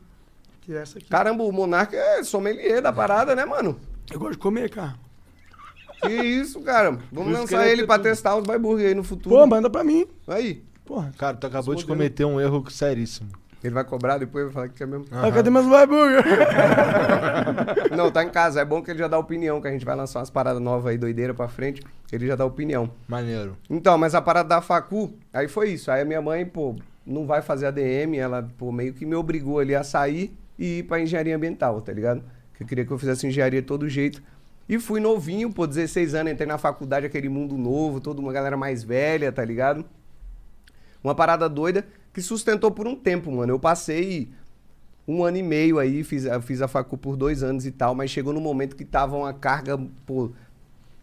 Que 0.63 0.75
é 0.75 0.83
essa 0.83 0.99
aqui. 0.99 1.09
Caramba, 1.09 1.45
o 1.45 1.53
Monark 1.53 1.95
é 1.95 2.23
sommelier 2.25 2.83
da 2.83 2.93
parada, 2.93 3.35
né, 3.35 3.45
mano? 3.45 3.79
Eu 4.11 4.19
gosto 4.19 4.33
de 4.33 4.39
comer, 4.39 4.71
cara. 4.71 4.95
Que 6.03 6.13
isso, 6.13 6.61
cara. 6.61 6.99
Vamos 7.11 7.33
isso 7.33 7.41
lançar 7.41 7.63
ele 7.65 7.73
ele 7.73 7.83
é 7.83 7.87
pra 7.87 7.97
tudo. 7.97 8.05
testar 8.05 8.37
os 8.37 8.45
burger 8.45 8.89
aí 8.89 8.95
no 8.95 9.03
futuro. 9.03 9.35
Pô, 9.35 9.47
manda 9.47 9.71
pra 9.71 9.83
mim. 9.83 10.07
Aí. 10.29 10.63
Porra. 10.85 11.13
Cara, 11.19 11.37
tu 11.37 11.47
acabou 11.47 11.75
de 11.75 11.83
Fudeu. 11.83 11.97
cometer 11.97 12.25
um 12.25 12.41
erro 12.41 12.69
seríssimo. 12.71 13.29
Ele 13.65 13.75
vai 13.75 13.85
cobrar 13.85 14.19
depois, 14.19 14.45
vai 14.45 14.53
falar 14.53 14.69
que 14.69 14.83
é 14.83 14.87
mesmo. 14.87 15.07
Ah, 15.11 15.33
cadê 15.33 15.51
meus 15.51 15.67
hambúrguer? 15.67 16.23
Não, 17.97 18.11
tá 18.11 18.23
em 18.23 18.29
casa. 18.29 18.61
É 18.61 18.65
bom 18.65 18.83
que 18.83 18.91
ele 18.91 18.99
já 19.01 19.09
dá 19.09 19.19
opinião, 19.19 19.61
que 19.61 19.67
a 19.67 19.73
gente 19.73 19.85
vai 19.85 19.97
lançar 19.97 20.21
umas 20.21 20.31
paradas 20.31 20.61
novas 20.61 20.87
aí, 20.87 20.99
doideira 20.99 21.35
pra 21.35 21.49
frente. 21.49 21.83
Ele 22.13 22.27
já 22.27 22.37
dá 22.37 22.45
opinião. 22.45 22.91
Maneiro. 23.09 23.57
Então, 23.69 23.97
mas 23.99 24.15
a 24.15 24.23
parada 24.23 24.49
da 24.49 24.61
facu, 24.61 25.13
aí 25.33 25.49
foi 25.49 25.71
isso. 25.71 25.91
Aí 25.91 26.03
a 26.03 26.05
minha 26.05 26.23
mãe, 26.23 26.45
pô, 26.47 26.77
não 27.07 27.27
vai 27.27 27.41
fazer 27.43 27.67
ADM, 27.67 28.17
ela, 28.17 28.49
pô, 28.59 28.73
meio 28.73 28.93
que 28.93 29.07
me 29.07 29.15
obrigou 29.15 29.59
ali 29.59 29.75
a 29.75 29.85
sair 29.85 30.37
e 30.59 30.79
ir 30.79 30.83
pra 30.85 31.01
engenharia 31.01 31.37
ambiental, 31.37 31.81
tá 31.81 31.93
ligado? 31.93 32.23
Que 32.55 32.63
eu 32.63 32.67
queria 32.67 32.85
que 32.85 32.91
eu 32.91 32.99
fizesse 32.99 33.27
engenharia 33.27 33.61
de 33.61 33.67
todo 33.67 33.89
jeito. 33.89 34.23
E 34.69 34.79
fui 34.79 34.99
novinho, 34.99 35.53
pô, 35.53 35.67
16 35.67 36.15
anos, 36.15 36.33
entrei 36.33 36.47
na 36.49 36.59
faculdade, 36.59 37.07
aquele 37.07 37.29
mundo 37.29 37.57
novo, 37.57 38.01
toda 38.01 38.21
uma 38.21 38.33
galera 38.33 38.57
mais 38.57 38.83
velha, 38.83 39.31
tá 39.31 39.45
ligado? 39.45 39.85
Uma 41.03 41.15
parada 41.15 41.49
doida 41.49 41.87
que 42.13 42.21
sustentou 42.21 42.71
por 42.71 42.87
um 42.87 42.97
tempo, 42.97 43.31
mano. 43.31 43.53
Eu 43.53 43.59
passei 43.61 44.29
um 45.07 45.23
ano 45.23 45.37
e 45.37 45.43
meio 45.43 45.79
aí, 45.79 46.03
fiz, 46.03 46.25
fiz 46.43 46.61
a 46.61 46.67
facu 46.67 46.97
por 46.99 47.17
dois 47.17 47.43
anos 47.43 47.65
e 47.65 47.71
tal, 47.71 47.95
mas 47.95 48.11
chegou 48.11 48.33
no 48.33 48.41
momento 48.41 48.75
que 48.75 48.85
tava 48.85 49.17
uma 49.17 49.33
carga, 49.33 49.79
pô. 50.05 50.31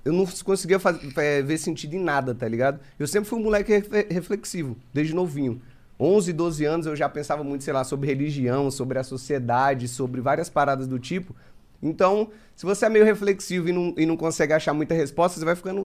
Eu 0.03 0.11
não 0.11 0.25
conseguia 0.43 0.79
faz- 0.79 0.99
é, 1.17 1.41
ver 1.41 1.57
sentido 1.57 1.95
em 1.95 1.99
nada, 2.03 2.35
tá 2.35 2.45
ligado? 2.45 2.81
Eu 2.99 3.07
sempre 3.07 3.29
fui 3.29 3.39
um 3.39 3.43
moleque 3.43 3.81
reflexivo, 4.11 4.75
desde 4.93 5.15
novinho. 5.15 5.61
11, 6.03 6.33
12 6.33 6.65
anos 6.65 6.85
eu 6.85 6.95
já 6.97 7.07
pensava 7.07 7.43
muito, 7.45 7.63
sei 7.63 7.71
lá, 7.71 7.85
sobre 7.85 8.07
religião, 8.07 8.69
sobre 8.69 8.99
a 8.99 9.03
sociedade, 9.03 9.87
sobre 9.87 10.19
várias 10.19 10.49
paradas 10.49 10.85
do 10.85 10.99
tipo. 10.99 11.33
Então, 11.81 12.29
se 12.55 12.65
você 12.65 12.87
é 12.87 12.89
meio 12.89 13.05
reflexivo 13.05 13.69
e 13.69 13.71
não, 13.71 13.93
e 13.97 14.05
não 14.05 14.17
consegue 14.17 14.51
achar 14.51 14.73
muita 14.73 14.93
resposta, 14.93 15.39
você 15.39 15.45
vai 15.45 15.55
ficando 15.55 15.83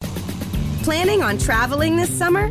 Planning 0.84 1.22
on 1.22 1.36
traveling 1.36 1.96
this 1.96 2.10
summer? 2.10 2.50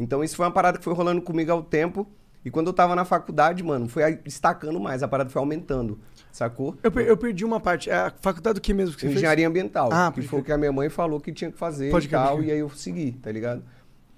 Então 0.00 0.24
isso 0.24 0.34
foi 0.34 0.46
uma 0.46 0.50
parada 0.52 0.78
que 0.78 0.82
foi 0.84 0.94
rolando 0.94 1.22
comigo 1.22 1.52
ao 1.52 1.62
tempo. 1.62 2.06
E 2.42 2.50
quando 2.50 2.68
eu 2.68 2.72
tava 2.72 2.96
na 2.96 3.04
faculdade, 3.04 3.62
mano, 3.62 3.86
foi 3.86 4.16
destacando 4.16 4.80
mais, 4.80 5.02
a 5.02 5.08
parada 5.08 5.28
foi 5.28 5.38
aumentando, 5.40 5.98
sacou? 6.32 6.74
Eu, 6.82 6.90
per- 6.90 7.06
eu 7.06 7.14
perdi 7.14 7.44
uma 7.44 7.60
parte. 7.60 7.90
É 7.90 7.94
a 7.94 8.12
faculdade 8.22 8.54
do 8.54 8.60
que 8.62 8.72
mesmo 8.72 8.96
que 8.96 9.02
você 9.06 9.12
Engenharia 9.12 9.46
ambiental, 9.46 9.90
Ah, 9.92 10.10
que 10.10 10.22
foi 10.22 10.40
o 10.40 10.42
que 10.42 10.50
a 10.50 10.56
minha 10.56 10.72
mãe 10.72 10.88
falou 10.88 11.20
que 11.20 11.32
tinha 11.34 11.52
que 11.52 11.58
fazer 11.58 11.90
Pode 11.90 12.06
e 12.06 12.08
tal, 12.08 12.38
crer. 12.38 12.48
e 12.48 12.52
aí 12.52 12.58
eu 12.60 12.70
segui, 12.70 13.12
tá 13.12 13.30
ligado? 13.30 13.62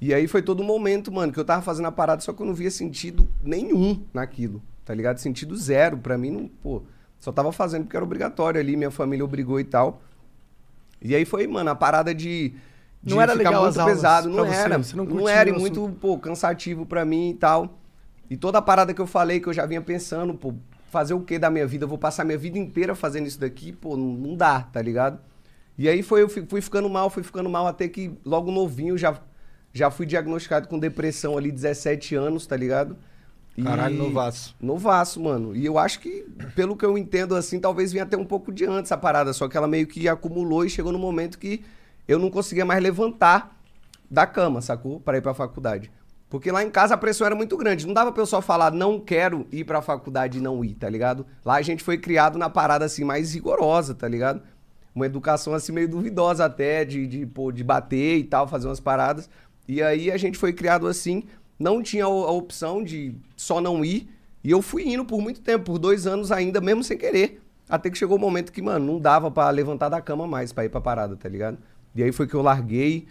E 0.01 0.15
aí 0.15 0.29
foi 0.29 0.41
todo 0.41 0.63
momento, 0.63 1.11
mano, 1.11 1.33
que 1.33 1.41
eu 1.41 1.45
tava 1.45 1.63
fazendo 1.63 1.87
a 1.87 1.93
parada, 1.93 2.21
só 2.23 2.33
que 2.33 2.41
eu 2.41 2.47
não 2.47 2.55
via 2.55 2.71
sentido 2.71 3.29
nenhum 3.43 4.05
naquilo, 4.15 4.63
tá 4.85 4.95
ligado? 4.95 5.19
Sentido 5.19 5.57
zero, 5.57 5.99
pra 5.99 6.17
mim, 6.17 6.31
não, 6.31 6.49
pô, 6.63 6.83
só 7.19 7.33
tava 7.33 7.51
fazendo 7.51 7.85
porque 7.85 7.97
era 7.97 8.05
obrigatório 8.05 8.61
ali, 8.61 8.77
minha 8.77 8.91
família 8.93 9.25
obrigou 9.25 9.59
e 9.59 9.65
tal. 9.65 10.01
E 11.01 11.15
aí 11.17 11.25
foi, 11.25 11.47
mano, 11.49 11.71
a 11.71 11.75
parada 11.75 12.15
de. 12.15 12.53
Não 13.05 13.21
era 13.21 13.33
legal 13.33 13.63
muito 13.63 13.85
pesado, 13.85 14.29
não 14.29 14.47
você, 14.47 14.55
era. 14.55 14.79
você 14.79 14.97
não 14.97 15.05
não 15.05 15.13
curtia 15.13 15.31
era 15.33 15.51
e 15.51 15.53
muito, 15.53 15.97
pô, 16.01 16.19
cansativo 16.19 16.87
pra 16.87 17.05
mim 17.05 17.31
e 17.31 17.35
tal. 17.35 17.79
E 18.31 18.37
toda 18.37 18.59
a 18.59 18.63
parada 18.63 18.95
que 18.95 19.01
eu 19.01 19.07
falei, 19.07 19.41
que 19.41 19.49
eu 19.49 19.53
já 19.53 19.67
vinha 19.67 19.81
pensando, 19.81 20.35
pô, 20.35 20.55
fazer 20.91 21.15
o 21.15 21.21
que 21.21 21.39
da 21.39 21.51
minha 21.51 21.67
vida? 21.67 21.85
Eu 21.85 21.89
vou 21.89 21.99
passar 21.99 22.25
minha 22.25 22.39
vida 22.39 22.59
inteira 22.59 22.95
fazendo 22.95 23.27
isso 23.27 23.41
daqui, 23.41 23.73
pô, 23.73 23.97
não, 23.97 24.07
não 24.07 24.37
dá, 24.37 24.61
tá 24.61 24.81
ligado? 24.81 25.19
E 25.77 25.89
aí 25.89 26.03
foi, 26.03 26.23
eu 26.23 26.29
fui, 26.29 26.45
fui 26.49 26.61
ficando 26.61 26.89
mal, 26.89 27.11
fui 27.11 27.23
ficando 27.23 27.49
mal, 27.49 27.67
até 27.67 27.89
que 27.89 28.13
logo 28.25 28.53
novinho 28.53 28.97
já, 28.97 29.19
já 29.73 29.91
fui 29.91 30.07
diagnosticado 30.07 30.69
com 30.69 30.79
depressão 30.79 31.37
ali, 31.37 31.51
17 31.51 32.15
anos, 32.15 32.47
tá 32.47 32.57
ligado? 32.57 32.97
E- 33.57 33.63
Caralho, 33.63 33.97
novaço. 33.97 34.55
Novaço, 34.61 35.21
mano. 35.21 35.57
E 35.57 35.65
eu 35.65 35.79
acho 35.79 35.99
que, 36.01 36.25
pelo 36.55 36.77
que 36.77 36.85
eu 36.85 36.97
entendo 36.97 37.35
assim, 37.35 37.59
talvez 37.59 37.91
vinha 37.93 38.05
até 38.05 38.17
um 38.17 38.25
pouco 38.25 38.53
de 38.53 38.65
antes 38.65 38.93
a 38.93 38.97
parada, 38.97 39.33
só 39.33 39.49
que 39.49 39.57
ela 39.57 39.67
meio 39.67 39.87
que 39.87 40.09
acumulou 40.09 40.65
e 40.65 40.71
chegou 40.71 40.93
no 40.93 40.99
momento 40.99 41.39
que 41.39 41.63
eu 42.07 42.19
não 42.19 42.31
conseguia 42.31 42.65
mais 42.65 42.83
levantar 42.83 43.57
da 44.11 44.27
cama, 44.27 44.61
sacou? 44.61 45.01
Pra 45.01 45.19
ir 45.19 45.23
pra 45.23 45.35
faculdade. 45.35 45.91
Porque 46.29 46.51
lá 46.51 46.65
em 46.65 46.71
casa 46.71 46.95
a 46.95 46.97
pressão 46.97 47.27
era 47.27 47.37
muito 47.37 47.57
grande. 47.57 47.87
Não 47.87 47.93
dava 47.93 48.11
pra 48.11 48.23
eu 48.23 48.27
só 48.27 48.41
falar, 48.41 48.71
não 48.73 48.99
quero 48.99 49.47
ir 49.53 49.65
pra 49.65 49.83
faculdade 49.83 50.39
e 50.39 50.41
não 50.41 50.65
ir, 50.65 50.75
tá 50.75 50.89
ligado? 50.89 51.27
Lá 51.45 51.57
a 51.57 51.63
gente 51.63 51.85
foi 51.85 51.99
criado 51.99 52.39
na 52.39 52.49
parada 52.49 52.85
assim 52.85 53.05
mais 53.05 53.35
rigorosa, 53.35 53.95
tá 53.95 54.09
ligado? 54.09 54.43
Uma 54.95 55.07
educação 55.07 55.53
assim 55.53 55.73
meio 55.73 55.89
duvidosa 55.89 56.45
até, 56.47 56.85
de, 56.85 57.07
de, 57.07 57.27
pô, 57.27 57.53
de 57.53 57.63
bater 57.63 58.19
e 58.19 58.25
tal, 58.25 58.49
fazer 58.49 58.67
umas 58.67 58.81
paradas. 58.81 59.29
E 59.69 59.83
aí 59.83 60.11
a 60.11 60.17
gente 60.17 60.39
foi 60.39 60.53
criado 60.53 60.87
assim, 60.87 61.25
não 61.59 61.83
tinha 61.83 62.05
a 62.05 62.09
a 62.09 62.31
opção 62.33 62.83
de 62.83 63.15
só 63.37 63.61
não 63.61 63.85
ir. 63.85 64.09
E 64.43 64.51
eu 64.51 64.61
fui 64.61 64.89
indo 64.89 65.05
por 65.05 65.21
muito 65.21 65.41
tempo, 65.41 65.67
por 65.67 65.79
dois 65.79 66.07
anos 66.07 66.33
ainda, 66.33 66.61
mesmo 66.61 66.83
sem 66.83 66.99
querer. 66.99 67.43
Até 67.69 67.89
que 67.91 67.97
chegou 67.97 68.17
o 68.17 68.21
momento 68.21 68.53
que, 68.53 68.61
mano, 68.61 68.85
não 68.85 68.99
dava 68.99 69.31
pra 69.31 69.49
levantar 69.51 69.89
da 69.89 70.01
cama 70.01 70.27
mais 70.27 70.53
pra 70.53 70.65
ir 70.65 70.69
pra 70.69 70.81
parada, 70.81 71.17
tá 71.17 71.29
ligado? 71.29 71.59
E 71.95 72.03
aí 72.03 72.13
foi 72.13 72.27
que 72.27 72.35
eu 72.35 72.43
larguei. 72.43 73.07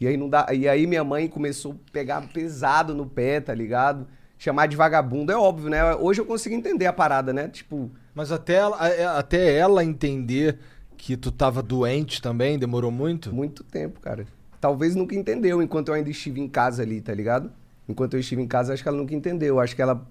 E 0.00 0.06
aí, 0.06 0.16
não 0.16 0.28
dá, 0.28 0.48
e 0.52 0.68
aí 0.68 0.86
minha 0.86 1.04
mãe 1.04 1.28
começou 1.28 1.72
a 1.72 1.92
pegar 1.92 2.20
pesado 2.32 2.94
no 2.94 3.06
pé, 3.06 3.40
tá 3.40 3.54
ligado? 3.54 4.06
Chamar 4.36 4.66
de 4.66 4.74
vagabundo, 4.76 5.30
é 5.30 5.36
óbvio, 5.36 5.70
né? 5.70 5.94
Hoje 5.94 6.20
eu 6.20 6.24
consigo 6.26 6.54
entender 6.54 6.86
a 6.86 6.92
parada, 6.92 7.32
né? 7.32 7.46
Tipo, 7.48 7.88
Mas 8.12 8.32
até 8.32 8.54
ela, 8.54 8.76
a- 8.76 9.18
até 9.18 9.54
ela 9.56 9.84
entender 9.84 10.58
que 10.96 11.16
tu 11.16 11.30
tava 11.30 11.62
doente 11.62 12.20
também, 12.20 12.58
demorou 12.58 12.90
muito? 12.90 13.32
muito 13.32 13.62
tempo, 13.62 14.00
cara. 14.00 14.26
Talvez 14.60 14.94
nunca 14.96 15.14
entendeu 15.14 15.62
enquanto 15.62 15.88
eu 15.88 15.94
ainda 15.94 16.10
estive 16.10 16.40
em 16.40 16.48
casa 16.48 16.82
ali, 16.82 17.00
tá 17.00 17.14
ligado? 17.14 17.52
Enquanto 17.88 18.14
eu 18.14 18.20
estive 18.20 18.42
em 18.42 18.46
casa, 18.48 18.72
acho 18.72 18.82
que 18.82 18.88
ela 18.88 18.96
nunca 18.98 19.14
entendeu. 19.14 19.58
Acho 19.60 19.74
que 19.76 19.82
ela 19.82 20.04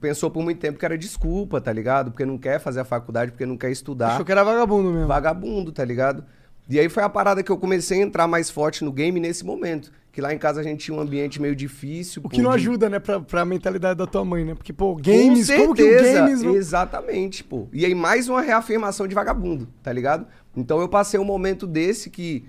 pensou 0.00 0.30
por 0.30 0.42
muito 0.42 0.58
tempo 0.60 0.78
que 0.78 0.84
era 0.84 0.96
desculpa, 0.98 1.60
tá 1.60 1.72
ligado? 1.72 2.10
Porque 2.10 2.24
não 2.24 2.36
quer 2.38 2.58
fazer 2.60 2.80
a 2.80 2.84
faculdade, 2.84 3.32
porque 3.32 3.46
não 3.46 3.56
quer 3.56 3.70
estudar. 3.70 4.12
Achou 4.14 4.24
que 4.24 4.32
era 4.32 4.42
vagabundo 4.44 4.90
mesmo. 4.92 5.06
vagabundo, 5.06 5.72
tá 5.72 5.84
ligado? 5.84 6.24
E 6.68 6.78
aí 6.80 6.88
foi 6.88 7.02
a 7.02 7.08
parada 7.08 7.42
que 7.42 7.50
eu 7.52 7.56
comecei 7.58 8.00
a 8.00 8.02
entrar 8.04 8.26
mais 8.26 8.50
forte 8.50 8.84
no 8.84 8.92
game 8.92 9.20
nesse 9.20 9.44
momento. 9.44 9.92
Que 10.10 10.20
lá 10.20 10.32
em 10.32 10.38
casa 10.38 10.60
a 10.60 10.64
gente 10.64 10.84
tinha 10.86 10.96
um 10.96 11.00
ambiente 11.00 11.40
meio 11.40 11.54
difícil. 11.54 12.20
O 12.20 12.22
pô, 12.24 12.28
que 12.30 12.40
não 12.42 12.50
de- 12.50 12.56
ajuda, 12.56 12.88
né, 12.88 12.98
pra, 12.98 13.20
pra 13.20 13.44
mentalidade 13.44 13.98
da 13.98 14.06
tua 14.06 14.24
mãe, 14.24 14.44
né? 14.44 14.54
Porque, 14.54 14.72
pô, 14.72 14.94
Com 14.96 15.02
games, 15.02 15.48
como 15.50 15.74
que 15.74 15.82
o 15.84 16.02
games. 16.02 16.42
Exatamente, 16.42 17.44
pô. 17.44 17.68
E 17.72 17.84
aí 17.84 17.94
mais 17.94 18.28
uma 18.28 18.40
reafirmação 18.40 19.06
de 19.06 19.14
vagabundo, 19.14 19.68
tá 19.82 19.92
ligado? 19.92 20.26
Então 20.56 20.80
eu 20.80 20.88
passei 20.88 21.20
um 21.20 21.24
momento 21.24 21.66
desse 21.66 22.08
que 22.10 22.44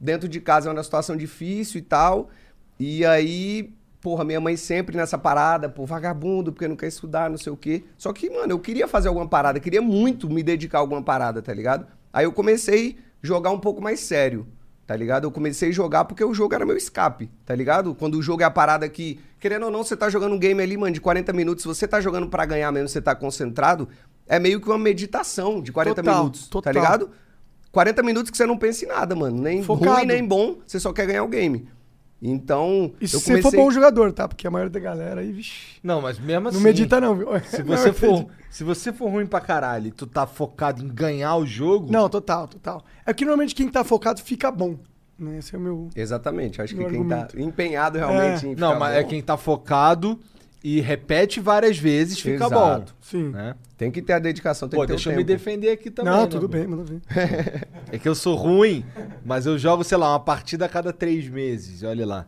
dentro 0.00 0.28
de 0.28 0.40
casa 0.40 0.68
é 0.68 0.72
uma 0.72 0.82
situação 0.82 1.16
difícil 1.16 1.78
e 1.78 1.82
tal. 1.82 2.30
E 2.80 3.04
aí, 3.04 3.72
porra, 4.00 4.24
minha 4.24 4.40
mãe 4.40 4.56
sempre 4.56 4.96
nessa 4.96 5.16
parada, 5.18 5.68
pô, 5.68 5.84
vagabundo, 5.86 6.50
porque 6.52 6.66
não 6.66 6.74
quer 6.76 6.88
estudar, 6.88 7.28
não 7.30 7.36
sei 7.38 7.52
o 7.52 7.56
quê. 7.56 7.84
Só 7.98 8.12
que, 8.12 8.28
mano, 8.30 8.52
eu 8.52 8.58
queria 8.58 8.88
fazer 8.88 9.08
alguma 9.08 9.28
parada, 9.28 9.60
queria 9.60 9.82
muito 9.82 10.28
me 10.30 10.42
dedicar 10.42 10.78
a 10.78 10.80
alguma 10.80 11.02
parada, 11.02 11.40
tá 11.42 11.52
ligado? 11.52 11.86
Aí 12.12 12.24
eu 12.24 12.32
comecei 12.32 12.96
jogar 13.22 13.50
um 13.50 13.58
pouco 13.58 13.80
mais 13.80 14.00
sério. 14.00 14.46
Tá 14.84 14.96
ligado? 14.96 15.24
Eu 15.24 15.30
comecei 15.30 15.68
a 15.68 15.72
jogar 15.72 16.04
porque 16.04 16.24
o 16.24 16.34
jogo 16.34 16.54
era 16.54 16.66
meu 16.66 16.76
escape, 16.76 17.30
tá 17.46 17.54
ligado? 17.54 17.94
Quando 17.94 18.18
o 18.18 18.22
jogo 18.22 18.42
é 18.42 18.44
a 18.44 18.50
parada 18.50 18.86
que, 18.88 19.18
querendo 19.38 19.66
ou 19.66 19.70
não, 19.70 19.84
você 19.84 19.96
tá 19.96 20.10
jogando 20.10 20.34
um 20.34 20.38
game 20.38 20.60
ali, 20.60 20.76
mano, 20.76 20.92
de 20.92 21.00
40 21.00 21.32
minutos, 21.32 21.62
se 21.62 21.68
você 21.68 21.86
tá 21.86 22.00
jogando 22.00 22.28
pra 22.28 22.44
ganhar 22.44 22.70
mesmo, 22.72 22.88
você 22.88 23.00
tá 23.00 23.14
concentrado, 23.14 23.88
é 24.26 24.40
meio 24.40 24.60
que 24.60 24.68
uma 24.68 24.76
meditação 24.76 25.62
de 25.62 25.70
40 25.72 26.02
Total, 26.02 26.18
minutos, 26.18 26.48
total. 26.48 26.72
tá 26.74 26.78
ligado? 26.78 27.10
40 27.70 28.02
minutos 28.02 28.30
que 28.30 28.36
você 28.36 28.44
não 28.44 28.58
pensa 28.58 28.84
em 28.84 28.88
nada, 28.88 29.14
mano. 29.14 29.40
Nem 29.40 29.62
Focado. 29.62 29.96
ruim, 29.96 30.04
nem 30.04 30.26
bom, 30.26 30.58
você 30.66 30.78
só 30.80 30.92
quer 30.92 31.06
ganhar 31.06 31.22
o 31.22 31.28
game. 31.28 31.66
Então, 32.24 32.92
E 33.00 33.08
se 33.08 33.16
eu 33.16 33.20
você 33.20 33.32
for 33.42 33.50
comecei... 33.50 33.60
bom 33.60 33.70
jogador, 33.72 34.12
tá? 34.12 34.28
Porque 34.28 34.46
a 34.46 34.50
maioria 34.50 34.70
da 34.70 34.78
galera 34.78 35.20
aí, 35.22 35.32
vixi, 35.32 35.80
Não, 35.82 36.00
mas 36.00 36.20
mesmo 36.20 36.48
assim. 36.48 36.56
não 36.56 36.62
medita 36.62 37.00
não, 37.00 37.16
viu? 37.16 37.26
Se 37.44 37.62
Não, 37.64 37.76
você, 37.76 37.88
eu 37.88 37.94
for, 37.94 38.26
se 38.48 38.62
você 38.62 38.92
for 38.92 39.10
ruim 39.10 39.26
pra 39.26 39.40
caralho 39.40 39.88
e 39.88 39.90
tu 39.90 40.06
tá 40.06 40.24
focado 40.26 40.84
em 40.84 40.88
ganhar 40.88 41.34
o 41.36 41.44
jogo. 41.44 41.90
Não, 41.90 42.08
total, 42.08 42.46
total. 42.46 42.84
É 43.04 43.12
que 43.12 43.24
normalmente 43.24 43.54
quem 43.56 43.68
tá 43.68 43.82
focado 43.82 44.20
fica 44.22 44.52
bom. 44.52 44.76
Né? 45.18 45.38
Esse 45.38 45.54
é 45.54 45.58
o 45.58 45.60
meu... 45.60 45.88
Exatamente, 45.96 46.62
acho 46.62 46.74
que 46.74 46.80
Meu 46.80 46.90
quem 46.90 47.06
tá 47.08 47.14
argumento. 47.22 47.40
empenhado 47.40 47.98
realmente 47.98 48.46
É. 48.46 48.48
em 48.50 48.54
Não, 48.54 48.78
mas 48.78 48.96
é 48.96 49.02
bom, 49.02 49.08
quem 49.08 49.20
tá 49.22 49.36
focado 49.36 50.18
e 50.64 50.80
repete 50.80 51.40
várias 51.40 51.76
vezes, 51.78 52.20
fica 52.20 52.46
Exato. 52.46 52.94
Sim. 53.00 53.30
bom. 53.30 53.38
Né? 53.38 53.54
Tem 53.76 53.90
que 53.90 54.00
ter 54.00 54.12
a 54.12 54.18
dedicação, 54.18 54.68
tem 54.68 54.78
Pô, 54.78 54.82
que 54.82 54.88
ter 54.88 54.92
deixa 54.94 55.10
o 55.10 55.12
eu 55.12 55.16
me 55.16 55.24
tempo. 55.24 55.38
defender 55.38 55.70
aqui 55.70 55.90
também. 55.90 56.12
não, 56.12 56.20
né, 56.22 56.26
tudo 56.28 56.46
bem, 56.46 56.66
manda 56.66 56.84
ver. 56.84 57.00
É 57.90 57.98
que 57.98 58.08
eu 58.08 58.14
sou 58.14 58.36
ruim, 58.36 58.84
mas 59.24 59.44
eu 59.44 59.58
jogo, 59.58 59.82
sei 59.82 59.98
lá, 59.98 60.10
uma 60.10 60.20
partida 60.20 60.64
a 60.66 60.68
cada 60.68 60.92
três 60.92 61.28
meses. 61.28 61.82
Olha 61.82 62.06
lá. 62.06 62.26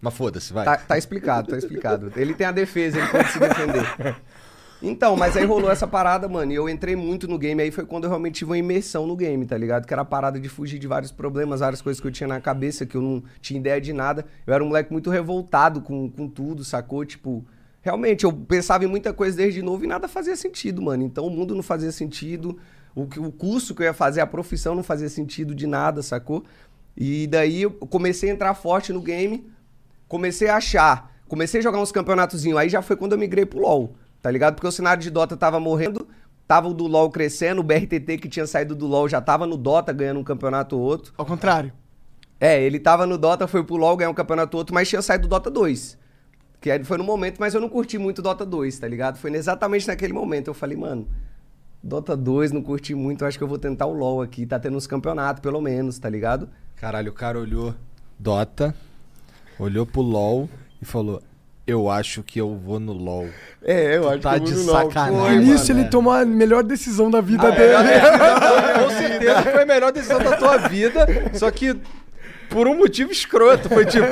Mas 0.00 0.14
foda-se, 0.14 0.52
vai. 0.52 0.64
Tá, 0.64 0.76
tá 0.78 0.96
explicado, 0.96 1.48
tá 1.50 1.58
explicado. 1.58 2.10
Ele 2.16 2.32
tem 2.32 2.46
a 2.46 2.52
defesa, 2.52 2.98
ele 2.98 3.08
pode 3.08 3.30
se 3.30 3.38
defender. 3.38 4.16
Então, 4.82 5.14
mas 5.14 5.36
aí 5.36 5.44
rolou 5.44 5.70
essa 5.70 5.86
parada, 5.86 6.26
mano, 6.26 6.52
e 6.52 6.54
eu 6.54 6.66
entrei 6.66 6.96
muito 6.96 7.28
no 7.28 7.38
game, 7.38 7.60
aí 7.62 7.70
foi 7.70 7.84
quando 7.84 8.04
eu 8.04 8.10
realmente 8.10 8.36
tive 8.36 8.50
uma 8.50 8.58
imersão 8.58 9.06
no 9.06 9.14
game, 9.14 9.44
tá 9.44 9.56
ligado? 9.56 9.86
Que 9.86 9.92
era 9.92 10.02
a 10.02 10.06
parada 10.06 10.40
de 10.40 10.48
fugir 10.48 10.78
de 10.78 10.86
vários 10.86 11.12
problemas, 11.12 11.60
várias 11.60 11.82
coisas 11.82 12.00
que 12.00 12.06
eu 12.06 12.10
tinha 12.10 12.26
na 12.26 12.40
cabeça, 12.40 12.86
que 12.86 12.96
eu 12.96 13.02
não 13.02 13.22
tinha 13.42 13.60
ideia 13.60 13.78
de 13.78 13.92
nada. 13.92 14.24
Eu 14.46 14.54
era 14.54 14.64
um 14.64 14.68
moleque 14.68 14.90
muito 14.90 15.10
revoltado 15.10 15.82
com, 15.82 16.10
com 16.10 16.26
tudo, 16.26 16.64
sacou? 16.64 17.04
Tipo, 17.04 17.44
realmente, 17.82 18.24
eu 18.24 18.32
pensava 18.32 18.82
em 18.82 18.86
muita 18.86 19.12
coisa 19.12 19.36
desde 19.36 19.60
novo 19.60 19.84
e 19.84 19.86
nada 19.86 20.08
fazia 20.08 20.34
sentido, 20.34 20.80
mano. 20.80 21.02
Então 21.02 21.26
o 21.26 21.30
mundo 21.30 21.54
não 21.54 21.62
fazia 21.62 21.92
sentido, 21.92 22.58
o, 22.94 23.02
o 23.02 23.32
curso 23.32 23.74
que 23.74 23.82
eu 23.82 23.86
ia 23.86 23.92
fazer, 23.92 24.22
a 24.22 24.26
profissão 24.26 24.74
não 24.74 24.82
fazia 24.82 25.10
sentido 25.10 25.54
de 25.54 25.66
nada, 25.66 26.02
sacou? 26.02 26.42
E 26.96 27.26
daí 27.26 27.62
eu 27.62 27.70
comecei 27.70 28.30
a 28.30 28.32
entrar 28.32 28.54
forte 28.54 28.94
no 28.94 29.00
game, 29.00 29.46
comecei 30.08 30.48
a 30.48 30.56
achar, 30.56 31.14
comecei 31.28 31.60
a 31.60 31.62
jogar 31.62 31.80
uns 31.80 31.92
campeonatozinhos, 31.92 32.58
aí 32.58 32.68
já 32.68 32.82
foi 32.82 32.96
quando 32.96 33.12
eu 33.12 33.18
migrei 33.18 33.46
pro 33.46 33.60
LoL, 33.60 33.94
tá 34.22 34.30
ligado? 34.30 34.54
Porque 34.54 34.66
o 34.66 34.72
cenário 34.72 35.02
de 35.02 35.10
Dota 35.10 35.36
tava 35.36 35.58
morrendo, 35.60 36.08
tava 36.46 36.68
o 36.68 36.74
do 36.74 36.86
LoL 36.86 37.10
crescendo, 37.10 37.60
o 37.60 37.64
BRTT 37.64 38.18
que 38.18 38.28
tinha 38.28 38.46
saído 38.46 38.74
do 38.74 38.86
LoL 38.86 39.08
já 39.08 39.20
tava 39.20 39.46
no 39.46 39.56
Dota 39.56 39.92
ganhando 39.92 40.20
um 40.20 40.24
campeonato 40.24 40.76
ou 40.76 40.82
outro. 40.82 41.12
Ao 41.16 41.26
contrário. 41.26 41.72
É, 42.40 42.60
ele 42.62 42.80
tava 42.80 43.06
no 43.06 43.18
Dota, 43.18 43.46
foi 43.46 43.62
pro 43.62 43.76
LoL 43.76 43.96
ganhar 43.96 44.10
um 44.10 44.14
campeonato 44.14 44.56
outro, 44.56 44.74
mas 44.74 44.88
tinha 44.88 45.02
saído 45.02 45.28
do 45.28 45.30
Dota 45.30 45.50
2. 45.50 45.98
Que 46.60 46.70
aí 46.70 46.82
foi 46.84 46.98
no 46.98 47.04
momento, 47.04 47.38
mas 47.38 47.54
eu 47.54 47.60
não 47.60 47.68
curti 47.68 47.98
muito 47.98 48.18
o 48.18 48.22
Dota 48.22 48.44
2, 48.44 48.78
tá 48.78 48.88
ligado? 48.88 49.16
Foi 49.16 49.30
exatamente 49.32 49.86
naquele 49.86 50.12
momento. 50.12 50.48
Eu 50.48 50.54
falei, 50.54 50.76
mano, 50.76 51.08
Dota 51.82 52.16
2 52.16 52.52
não 52.52 52.62
curti 52.62 52.94
muito, 52.94 53.24
eu 53.24 53.28
acho 53.28 53.38
que 53.38 53.44
eu 53.44 53.48
vou 53.48 53.58
tentar 53.58 53.86
o 53.86 53.94
LoL 53.94 54.22
aqui. 54.22 54.44
Tá 54.44 54.58
tendo 54.58 54.76
uns 54.76 54.86
campeonatos, 54.86 55.40
pelo 55.40 55.60
menos, 55.60 55.98
tá 55.98 56.08
ligado? 56.08 56.48
Caralho, 56.76 57.10
o 57.10 57.14
cara 57.14 57.38
olhou 57.38 57.74
Dota, 58.18 58.74
olhou 59.58 59.86
pro 59.86 60.02
LoL 60.02 60.48
e 60.80 60.84
falou: 60.84 61.22
Eu 61.70 61.88
acho 61.90 62.22
que 62.22 62.40
eu 62.40 62.56
vou 62.56 62.80
no 62.80 62.92
LoL. 62.92 63.28
É, 63.62 63.96
eu 63.96 64.10
Tu 64.12 64.20
tá 64.20 64.38
de 64.38 64.54
sacanagem. 64.54 65.16
No 65.16 65.24
Ai, 65.24 65.36
início 65.36 65.68
mano, 65.68 65.80
ele 65.80 65.86
é. 65.86 65.90
tomou 65.90 66.12
a 66.12 66.24
melhor 66.24 66.62
decisão 66.64 67.10
da 67.10 67.20
vida 67.20 67.48
Ah, 67.48 67.50
dele. 67.50 67.72
é, 67.74 68.78
Com 68.84 68.90
certeza 68.90 69.42
foi 69.42 69.62
a 69.62 69.66
melhor 69.66 69.92
decisão 69.92 70.18
da 70.18 70.36
tua 70.36 70.56
vida, 70.56 71.06
só 71.34 71.50
que 71.50 71.76
por 72.48 72.66
um 72.66 72.76
motivo 72.76 73.12
escroto. 73.12 73.68
Foi 73.68 73.84
tipo, 73.86 74.04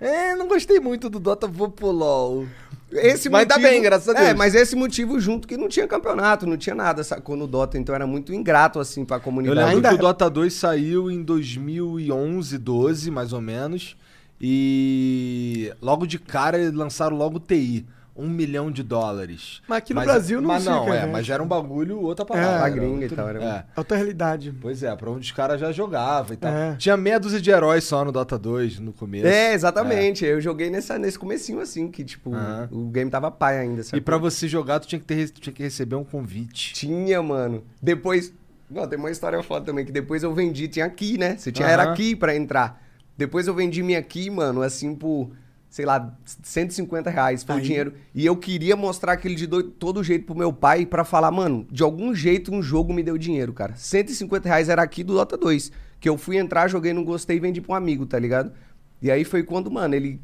é, 0.00 0.34
não 0.34 0.46
gostei 0.48 0.78
muito 0.80 1.08
do 1.08 1.18
Dota, 1.18 1.46
vou 1.46 1.70
pro 1.70 1.90
LoL. 1.90 2.46
Esse 2.92 3.28
Mas 3.28 3.46
tá 3.46 3.58
bem, 3.58 3.82
graças 3.82 4.08
a 4.08 4.12
Deus. 4.12 4.28
É, 4.28 4.32
mas 4.34 4.54
esse 4.54 4.76
motivo 4.76 5.18
junto 5.18 5.48
que 5.48 5.56
não 5.56 5.68
tinha 5.68 5.88
campeonato, 5.88 6.46
não 6.46 6.56
tinha 6.56 6.74
nada, 6.74 7.02
sacou? 7.02 7.34
No 7.36 7.46
Dota, 7.46 7.76
então 7.76 7.92
era 7.94 8.06
muito 8.06 8.32
ingrato, 8.32 8.78
assim, 8.78 9.04
pra 9.04 9.16
Eu 9.16 9.20
comunidade. 9.20 9.58
lembro 9.58 9.74
Ainda- 9.76 9.88
que 9.88 9.94
o 9.96 9.98
Dota 9.98 10.30
2 10.30 10.52
saiu 10.54 11.10
em 11.10 11.20
2011, 11.22 12.56
12, 12.58 13.10
mais 13.10 13.32
ou 13.32 13.40
menos. 13.40 13.96
E 14.40 15.72
logo 15.80 16.06
de 16.06 16.18
cara 16.18 16.58
eles 16.58 16.72
lançaram 16.72 17.16
logo 17.16 17.38
TI. 17.40 17.86
Um 18.18 18.30
milhão 18.30 18.70
de 18.70 18.82
dólares. 18.82 19.60
Mas 19.68 19.76
aqui 19.76 19.92
no 19.92 20.00
Brasil 20.00 20.40
não 20.40 20.48
Mas 20.48 20.64
não, 20.64 20.84
fica, 20.84 20.96
é, 20.96 21.04
né? 21.04 21.12
mas 21.12 21.26
já 21.26 21.34
era 21.34 21.42
um 21.42 21.46
bagulho, 21.46 22.00
outra 22.00 22.24
É, 22.24 22.26
palavra. 22.26 22.58
pra 22.60 22.68
gringa 22.70 23.04
e 23.04 23.08
tal, 23.10 23.28
era- 23.28 23.44
É. 23.44 23.64
Outra 23.76 23.94
realidade. 23.94 24.54
Pois 24.58 24.82
é, 24.82 24.96
pra 24.96 25.10
onde 25.10 25.26
os 25.26 25.32
caras 25.32 25.60
já 25.60 25.70
jogavam 25.70 26.32
e 26.32 26.36
tal. 26.38 26.50
É. 26.50 26.76
Tinha 26.76 26.96
meia 26.96 27.20
dúzia 27.20 27.38
de 27.38 27.50
heróis 27.50 27.84
só 27.84 28.02
no 28.06 28.10
Dota 28.10 28.38
2 28.38 28.78
no 28.78 28.90
começo. 28.94 29.26
É, 29.26 29.52
exatamente. 29.52 30.24
Eu 30.24 30.40
joguei 30.40 30.70
nessa, 30.70 30.98
nesse 30.98 31.18
comecinho, 31.18 31.60
assim, 31.60 31.90
que, 31.90 32.02
tipo, 32.02 32.30
o 32.70 32.86
game 32.86 33.10
tava 33.10 33.30
pai 33.30 33.58
ainda, 33.58 33.82
E 33.82 33.84
sacou? 33.84 34.00
pra 34.00 34.16
você 34.16 34.48
jogar, 34.48 34.80
tu 34.80 34.88
tinha 34.88 34.98
que, 34.98 35.04
ter, 35.04 35.28
tinha 35.28 35.52
que 35.52 35.62
receber 35.62 35.96
um 35.96 36.04
convite. 36.04 36.72
Tinha, 36.72 37.22
mano. 37.22 37.64
Depois. 37.82 38.32
Não, 38.70 38.88
tem 38.88 38.98
uma 38.98 39.10
história 39.10 39.42
foda 39.42 39.66
também, 39.66 39.84
que 39.84 39.92
depois 39.92 40.22
eu 40.22 40.32
vendi, 40.34 40.68
tinha 40.68 40.86
aqui, 40.86 41.18
né? 41.18 41.36
Você 41.36 41.52
tinha 41.52 41.68
era 41.68 41.82
aqui 41.82 42.16
pra 42.16 42.34
entrar. 42.34 42.82
Depois 43.16 43.46
eu 43.46 43.54
vendi 43.54 43.82
minha 43.82 43.98
aqui, 43.98 44.28
mano, 44.30 44.60
assim, 44.62 44.94
por, 44.94 45.30
sei 45.70 45.84
lá, 45.86 46.14
150 46.42 47.08
reais 47.10 47.42
foi 47.42 47.54
o 47.54 47.58
Aí. 47.58 47.64
dinheiro. 47.64 47.94
E 48.14 48.26
eu 48.26 48.36
queria 48.36 48.76
mostrar 48.76 49.12
aquele 49.12 49.34
de 49.34 49.46
do- 49.46 49.62
todo 49.62 50.02
jeito 50.04 50.26
pro 50.26 50.34
meu 50.36 50.52
pai 50.52 50.84
pra 50.84 51.04
falar, 51.04 51.30
mano, 51.30 51.66
de 51.70 51.82
algum 51.82 52.14
jeito 52.14 52.52
um 52.54 52.62
jogo 52.62 52.92
me 52.92 53.02
deu 53.02 53.16
dinheiro, 53.16 53.52
cara. 53.52 53.74
150 53.76 54.48
reais 54.48 54.68
era 54.68 54.82
aqui 54.82 55.02
do 55.02 55.14
Dota 55.14 55.36
2. 55.36 55.72
Que 55.98 56.08
eu 56.08 56.18
fui 56.18 56.36
entrar, 56.36 56.68
joguei, 56.68 56.92
não 56.92 57.02
gostei 57.04 57.38
e 57.38 57.40
vendi 57.40 57.60
pra 57.60 57.72
um 57.72 57.76
amigo, 57.76 58.04
tá 58.04 58.18
ligado? 58.18 58.52
E 59.00 59.10
aí 59.10 59.24
foi 59.24 59.42
quando, 59.42 59.70
mano, 59.70 59.94
ele 59.94 60.20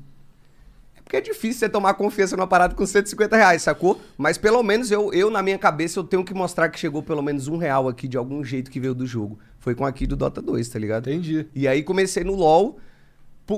é 0.97 1.01
porque 1.03 1.17
é 1.17 1.21
difícil 1.21 1.61
você 1.61 1.69
tomar 1.69 1.95
confiança 1.95 2.37
numa 2.37 2.47
parada 2.47 2.75
com 2.75 2.85
150 2.87 3.37
reais, 3.37 3.63
sacou? 3.63 4.01
Mas 4.17 4.37
pelo 4.39 4.63
menos 4.63 4.91
eu, 4.91 5.13
eu, 5.15 5.31
na 5.31 5.43
minha 5.43 5.59
cabeça, 5.59 5.99
eu 5.99 6.05
tenho 6.05 6.25
que 6.25 6.33
mostrar 6.35 6.69
que 6.69 6.79
chegou 6.79 7.03
pelo 7.03 7.23
menos 7.23 7.49
um 7.49 7.57
real 7.57 7.89
aqui 7.89 8.07
de 8.07 8.17
algum 8.19 8.45
jeito 8.45 8.71
que 8.71 8.79
veio 8.79 8.95
do 8.95 9.07
jogo. 9.07 9.39
Foi 9.63 9.75
com 9.77 9.87
aqui 9.87 10.07
do 10.09 10.17
Dota 10.17 10.43
2, 10.43 10.69
tá 10.69 10.77
ligado? 10.79 11.09
Entendi. 11.09 11.47
E 11.55 11.67
aí 11.69 11.83
comecei 11.85 12.25
no 12.25 12.35
LoL. 12.35 12.77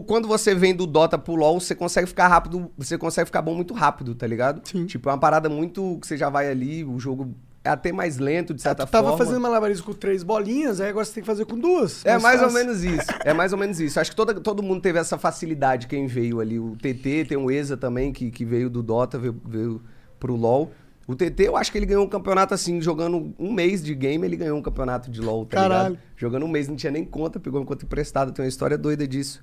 Quando 0.06 0.28
você 0.28 0.54
vem 0.54 0.74
do 0.74 0.86
Dota 0.86 1.16
pro 1.18 1.34
LoL, 1.34 1.58
você 1.60 1.74
consegue 1.74 2.06
ficar 2.06 2.28
rápido, 2.28 2.70
você 2.76 2.96
consegue 2.98 3.26
ficar 3.26 3.40
bom 3.42 3.54
muito 3.54 3.72
rápido, 3.74 4.14
tá 4.14 4.26
ligado? 4.26 4.60
Sim. 4.68 4.86
Tipo, 4.86 5.08
é 5.08 5.12
uma 5.12 5.18
parada 5.18 5.48
muito 5.48 5.98
que 6.00 6.06
você 6.06 6.16
já 6.16 6.28
vai 6.28 6.48
ali, 6.50 6.84
o 6.84 6.98
jogo 6.98 7.34
é 7.62 7.70
até 7.70 7.90
mais 7.92 8.18
lento, 8.18 8.52
de 8.52 8.60
É, 8.60 8.64
certa 8.64 8.86
tu 8.86 8.90
tava 8.90 9.08
forma. 9.10 9.24
fazendo 9.24 9.40
malabarismo 9.40 9.86
com 9.86 9.92
três 9.94 10.22
bolinhas, 10.22 10.80
aí 10.80 10.90
agora 10.90 11.04
você 11.06 11.14
tem 11.14 11.22
que 11.22 11.26
fazer 11.26 11.46
com 11.46 11.58
duas. 11.58 12.04
É 12.04 12.18
mais 12.18 12.42
ou 12.42 12.50
fácil. 12.50 12.66
menos 12.66 12.84
isso. 12.84 13.06
É 13.24 13.32
mais 13.32 13.52
ou 13.52 13.58
menos 13.58 13.80
isso. 13.80 13.98
Acho 13.98 14.10
que 14.10 14.16
toda, 14.16 14.34
todo 14.40 14.62
mundo 14.62 14.80
teve 14.82 14.98
essa 14.98 15.16
facilidade, 15.16 15.86
quem 15.86 16.06
veio 16.06 16.40
ali. 16.40 16.58
O 16.58 16.76
TT, 16.76 17.24
tem 17.28 17.38
o 17.38 17.50
ESA 17.50 17.76
também, 17.76 18.12
que, 18.12 18.30
que 18.30 18.44
veio 18.44 18.68
do 18.68 18.82
Dota, 18.82 19.18
veio, 19.18 19.40
veio 19.46 19.80
pro 20.20 20.34
LoL. 20.36 20.70
O 21.06 21.14
TT, 21.14 21.48
eu 21.48 21.56
acho 21.56 21.70
que 21.70 21.78
ele 21.78 21.86
ganhou 21.86 22.04
um 22.04 22.08
campeonato 22.08 22.54
assim, 22.54 22.80
jogando 22.80 23.34
um 23.38 23.52
mês 23.52 23.82
de 23.82 23.94
game, 23.94 24.26
ele 24.26 24.36
ganhou 24.36 24.58
um 24.58 24.62
campeonato 24.62 25.10
de 25.10 25.20
LoL, 25.20 25.44
tá 25.44 25.56
Caralho. 25.58 25.94
ligado? 25.94 26.04
Jogando 26.16 26.46
um 26.46 26.48
mês, 26.48 26.66
não 26.66 26.76
tinha 26.76 26.90
nem 26.90 27.04
conta, 27.04 27.38
pegou 27.38 27.60
uma 27.60 27.66
conta 27.66 27.84
emprestada, 27.84 28.32
tem 28.32 28.42
uma 28.44 28.48
história 28.48 28.78
doida 28.78 29.06
disso. 29.06 29.42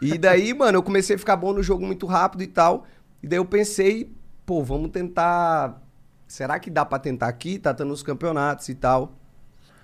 E 0.00 0.16
daí, 0.16 0.52
mano, 0.54 0.78
eu 0.78 0.82
comecei 0.82 1.16
a 1.16 1.18
ficar 1.18 1.36
bom 1.36 1.52
no 1.52 1.62
jogo 1.62 1.84
muito 1.84 2.06
rápido 2.06 2.42
e 2.42 2.46
tal. 2.46 2.86
E 3.22 3.26
daí 3.26 3.38
eu 3.38 3.44
pensei, 3.44 4.10
pô, 4.44 4.62
vamos 4.62 4.90
tentar. 4.90 5.82
Será 6.26 6.58
que 6.58 6.70
dá 6.70 6.84
pra 6.84 6.98
tentar 6.98 7.28
aqui? 7.28 7.58
Tá 7.58 7.74
tendo 7.74 7.92
os 7.92 8.02
campeonatos 8.02 8.68
e 8.68 8.74
tal. 8.74 9.12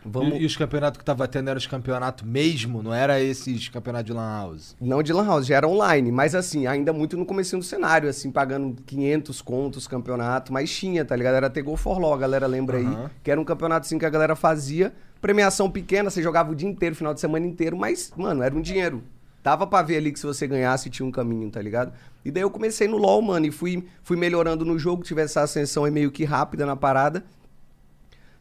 Vamos. 0.04 0.34
E, 0.34 0.42
e 0.42 0.46
os 0.46 0.56
campeonatos 0.56 0.98
que 0.98 1.04
tava 1.04 1.26
tendo 1.28 1.48
eram 1.48 1.58
os 1.58 1.66
campeonatos 1.66 2.26
mesmo? 2.26 2.82
Não 2.82 2.92
era 2.92 3.20
esses 3.20 3.68
campeonatos 3.68 4.06
de 4.06 4.12
Lan 4.12 4.28
House? 4.28 4.76
Não 4.80 5.02
de 5.02 5.12
Lan 5.12 5.26
House, 5.26 5.46
já 5.46 5.56
era 5.56 5.68
online, 5.68 6.10
mas 6.10 6.34
assim, 6.34 6.66
ainda 6.66 6.92
muito 6.92 7.16
no 7.16 7.24
comecinho 7.24 7.60
do 7.60 7.64
cenário, 7.64 8.08
assim, 8.08 8.30
pagando 8.30 8.82
500 8.84 9.42
contos 9.42 9.86
campeonato, 9.86 10.52
mas 10.52 10.70
tinha, 10.70 11.04
tá 11.04 11.14
ligado? 11.14 11.34
Era 11.34 11.50
ter 11.50 11.62
Go 11.62 11.76
for 11.76 11.98
Law, 11.98 12.14
a 12.14 12.18
galera 12.18 12.46
lembra 12.46 12.78
Aham. 12.78 13.04
aí, 13.04 13.10
que 13.22 13.30
era 13.30 13.40
um 13.40 13.44
campeonato 13.44 13.86
assim 13.86 13.98
que 13.98 14.06
a 14.06 14.10
galera 14.10 14.34
fazia, 14.34 14.92
premiação 15.20 15.70
pequena, 15.70 16.10
você 16.10 16.22
jogava 16.22 16.50
o 16.50 16.54
dia 16.54 16.68
inteiro, 16.68 16.94
final 16.94 17.14
de 17.14 17.20
semana 17.20 17.46
inteiro, 17.46 17.76
mas, 17.76 18.12
mano, 18.16 18.42
era 18.42 18.54
um 18.54 18.60
dinheiro. 18.60 19.02
Dava 19.42 19.66
pra 19.66 19.82
ver 19.82 19.96
ali 19.96 20.12
que 20.12 20.20
se 20.20 20.26
você 20.26 20.46
ganhasse 20.46 20.88
tinha 20.88 21.04
um 21.04 21.10
caminho, 21.10 21.50
tá 21.50 21.60
ligado? 21.60 21.92
E 22.24 22.30
daí 22.30 22.42
eu 22.42 22.50
comecei 22.50 22.86
no 22.86 22.96
LoL, 22.96 23.20
mano, 23.22 23.44
e 23.44 23.50
fui, 23.50 23.84
fui 24.02 24.16
melhorando 24.16 24.64
no 24.64 24.78
jogo, 24.78 25.02
tive 25.02 25.20
essa 25.20 25.42
ascensão 25.42 25.84
aí 25.84 25.90
meio 25.90 26.12
que 26.12 26.24
rápida 26.24 26.64
na 26.64 26.76
parada. 26.76 27.24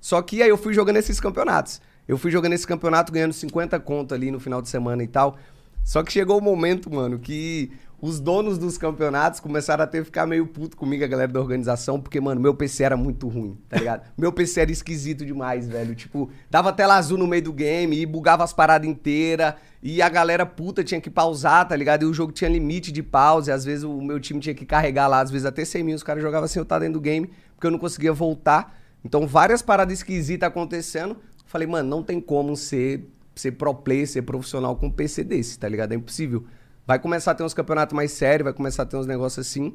Só 0.01 0.21
que 0.21 0.41
aí 0.41 0.49
eu 0.49 0.57
fui 0.57 0.73
jogando 0.73 0.97
esses 0.97 1.19
campeonatos. 1.19 1.79
Eu 2.07 2.17
fui 2.17 2.31
jogando 2.31 2.53
esse 2.53 2.67
campeonato 2.67 3.11
ganhando 3.13 3.31
50 3.31 3.79
conto 3.79 4.13
ali 4.13 4.31
no 4.31 4.39
final 4.39 4.61
de 4.61 4.67
semana 4.67 5.03
e 5.03 5.07
tal. 5.07 5.37
Só 5.83 6.03
que 6.03 6.11
chegou 6.11 6.37
o 6.37 6.41
momento, 6.41 6.91
mano, 6.91 7.17
que 7.19 7.71
os 8.01 8.19
donos 8.19 8.57
dos 8.57 8.79
campeonatos 8.79 9.39
começaram 9.39 9.83
a 9.83 9.87
ter 9.87 9.99
que 9.99 10.05
ficar 10.05 10.25
meio 10.25 10.47
puto 10.47 10.75
comigo, 10.75 11.03
a 11.03 11.07
galera 11.07 11.31
da 11.31 11.39
organização, 11.39 12.01
porque, 12.01 12.19
mano, 12.19 12.41
meu 12.41 12.55
PC 12.55 12.83
era 12.83 12.97
muito 12.97 13.27
ruim, 13.27 13.55
tá 13.69 13.77
ligado? 13.77 14.01
meu 14.17 14.31
PC 14.31 14.61
era 14.61 14.71
esquisito 14.71 15.23
demais, 15.23 15.67
velho. 15.67 15.93
Tipo, 15.93 16.29
dava 16.49 16.73
tela 16.73 16.95
azul 16.95 17.17
no 17.17 17.27
meio 17.27 17.43
do 17.43 17.53
game 17.53 17.95
e 17.95 18.05
bugava 18.05 18.43
as 18.43 18.51
paradas 18.51 18.89
inteiras. 18.89 19.53
E 19.83 20.01
a 20.01 20.09
galera 20.09 20.47
puta 20.47 20.83
tinha 20.83 20.99
que 20.99 21.11
pausar, 21.11 21.67
tá 21.67 21.75
ligado? 21.75 22.03
E 22.03 22.05
o 22.05 22.13
jogo 22.13 22.31
tinha 22.31 22.49
limite 22.49 22.91
de 22.91 23.03
pause. 23.03 23.51
Às 23.51 23.63
vezes 23.63 23.83
o 23.83 24.01
meu 24.01 24.19
time 24.19 24.39
tinha 24.39 24.55
que 24.55 24.65
carregar 24.65 25.07
lá, 25.07 25.21
às 25.21 25.29
vezes 25.29 25.45
até 25.45 25.63
100 25.63 25.83
mil. 25.83 25.95
Os 25.95 26.03
caras 26.03 26.23
jogavam 26.23 26.45
assim, 26.45 26.57
eu 26.57 26.65
tava 26.65 26.81
dentro 26.81 26.95
do 26.95 27.01
game, 27.01 27.29
porque 27.55 27.67
eu 27.67 27.71
não 27.71 27.79
conseguia 27.79 28.11
voltar. 28.11 28.80
Então, 29.03 29.25
várias 29.25 29.61
paradas 29.61 29.99
esquisitas 29.99 30.47
acontecendo. 30.47 31.17
Falei, 31.45 31.67
mano, 31.67 31.89
não 31.89 32.03
tem 32.03 32.21
como 32.21 32.55
ser, 32.55 33.07
ser 33.35 33.53
pro 33.53 33.73
player, 33.73 34.07
ser 34.07 34.21
profissional 34.21 34.75
com 34.75 34.87
um 34.87 34.91
PC 34.91 35.23
desse, 35.23 35.57
tá 35.59 35.67
ligado? 35.67 35.91
É 35.91 35.95
impossível. 35.95 36.45
Vai 36.85 36.99
começar 36.99 37.31
a 37.31 37.35
ter 37.35 37.43
uns 37.43 37.53
campeonatos 37.53 37.95
mais 37.95 38.11
sérios, 38.11 38.45
vai 38.45 38.53
começar 38.53 38.83
a 38.83 38.85
ter 38.85 38.97
uns 38.97 39.07
negócios 39.07 39.47
assim. 39.47 39.73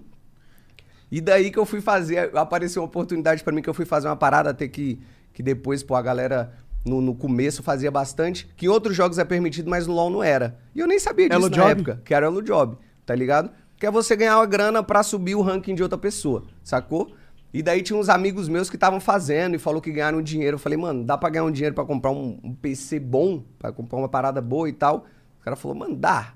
E 1.10 1.20
daí 1.20 1.50
que 1.50 1.58
eu 1.58 1.64
fui 1.64 1.80
fazer, 1.80 2.36
apareceu 2.36 2.82
uma 2.82 2.88
oportunidade 2.88 3.42
pra 3.44 3.52
mim 3.52 3.62
que 3.62 3.70
eu 3.70 3.74
fui 3.74 3.84
fazer 3.84 4.08
uma 4.08 4.16
parada 4.16 4.50
até 4.50 4.66
que, 4.66 5.00
que 5.32 5.42
depois, 5.42 5.82
pô, 5.82 5.94
a 5.94 6.02
galera 6.02 6.52
no, 6.84 7.00
no 7.00 7.14
começo 7.14 7.62
fazia 7.62 7.90
bastante, 7.90 8.48
que 8.56 8.66
em 8.66 8.68
outros 8.68 8.96
jogos 8.96 9.18
é 9.18 9.24
permitido, 9.24 9.68
mas 9.68 9.86
no 9.86 9.94
LoL 9.94 10.10
não 10.10 10.22
era. 10.22 10.58
E 10.74 10.80
eu 10.80 10.86
nem 10.86 10.98
sabia 10.98 11.28
disso 11.28 11.40
Elo 11.40 11.50
na 11.50 11.56
Job? 11.56 11.70
época, 11.70 12.02
que 12.04 12.14
era 12.14 12.30
o 12.30 12.42
Job, 12.42 12.76
tá 13.04 13.14
ligado? 13.14 13.50
Que 13.76 13.86
é 13.86 13.90
você 13.90 14.16
ganhar 14.16 14.38
uma 14.38 14.46
grana 14.46 14.82
pra 14.82 15.02
subir 15.02 15.34
o 15.34 15.42
ranking 15.42 15.74
de 15.74 15.82
outra 15.82 15.98
pessoa, 15.98 16.44
sacou? 16.62 17.12
E 17.52 17.62
daí 17.62 17.82
tinha 17.82 17.98
uns 17.98 18.08
amigos 18.08 18.48
meus 18.48 18.68
que 18.68 18.76
estavam 18.76 19.00
fazendo 19.00 19.54
e 19.54 19.58
falou 19.58 19.80
que 19.80 19.90
ganharam 19.90 20.20
dinheiro. 20.20 20.56
Eu 20.56 20.58
falei, 20.58 20.76
mano, 20.76 21.04
dá 21.04 21.16
pra 21.16 21.30
ganhar 21.30 21.44
um 21.44 21.50
dinheiro 21.50 21.74
pra 21.74 21.84
comprar 21.84 22.10
um, 22.10 22.38
um 22.42 22.54
PC 22.54 22.98
bom, 23.00 23.42
pra 23.58 23.72
comprar 23.72 23.98
uma 23.98 24.08
parada 24.08 24.40
boa 24.40 24.68
e 24.68 24.72
tal. 24.72 25.06
O 25.40 25.44
cara 25.44 25.56
falou, 25.56 25.76
mano, 25.76 25.96
dá. 25.96 26.34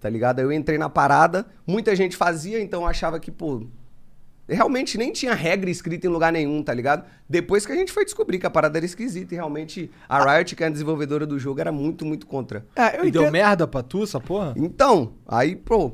Tá 0.00 0.08
ligado? 0.08 0.40
Aí 0.40 0.44
eu 0.44 0.52
entrei 0.52 0.78
na 0.78 0.88
parada, 0.88 1.46
muita 1.66 1.94
gente 1.94 2.16
fazia, 2.16 2.60
então 2.60 2.82
eu 2.82 2.88
achava 2.88 3.20
que, 3.20 3.30
pô, 3.30 3.64
realmente 4.48 4.98
nem 4.98 5.12
tinha 5.12 5.32
regra 5.34 5.70
escrita 5.70 6.06
em 6.06 6.10
lugar 6.10 6.32
nenhum, 6.32 6.62
tá 6.62 6.74
ligado? 6.74 7.04
Depois 7.28 7.64
que 7.64 7.72
a 7.72 7.76
gente 7.76 7.92
foi 7.92 8.04
descobrir 8.04 8.38
que 8.38 8.46
a 8.46 8.50
parada 8.50 8.78
era 8.78 8.84
esquisita 8.84 9.34
e 9.34 9.36
realmente 9.36 9.90
a 10.08 10.36
Riot, 10.36 10.56
que 10.56 10.64
é 10.64 10.66
a 10.66 10.70
desenvolvedora 10.70 11.26
do 11.26 11.38
jogo, 11.38 11.60
era 11.60 11.70
muito, 11.70 12.04
muito 12.04 12.26
contra. 12.26 12.66
É, 12.74 12.98
eu 12.98 13.04
E 13.06 13.10
deu 13.10 13.30
merda 13.30 13.66
pra 13.66 13.82
tu, 13.82 14.02
essa 14.02 14.20
porra? 14.20 14.54
Então, 14.56 15.12
aí, 15.26 15.54
pô, 15.54 15.92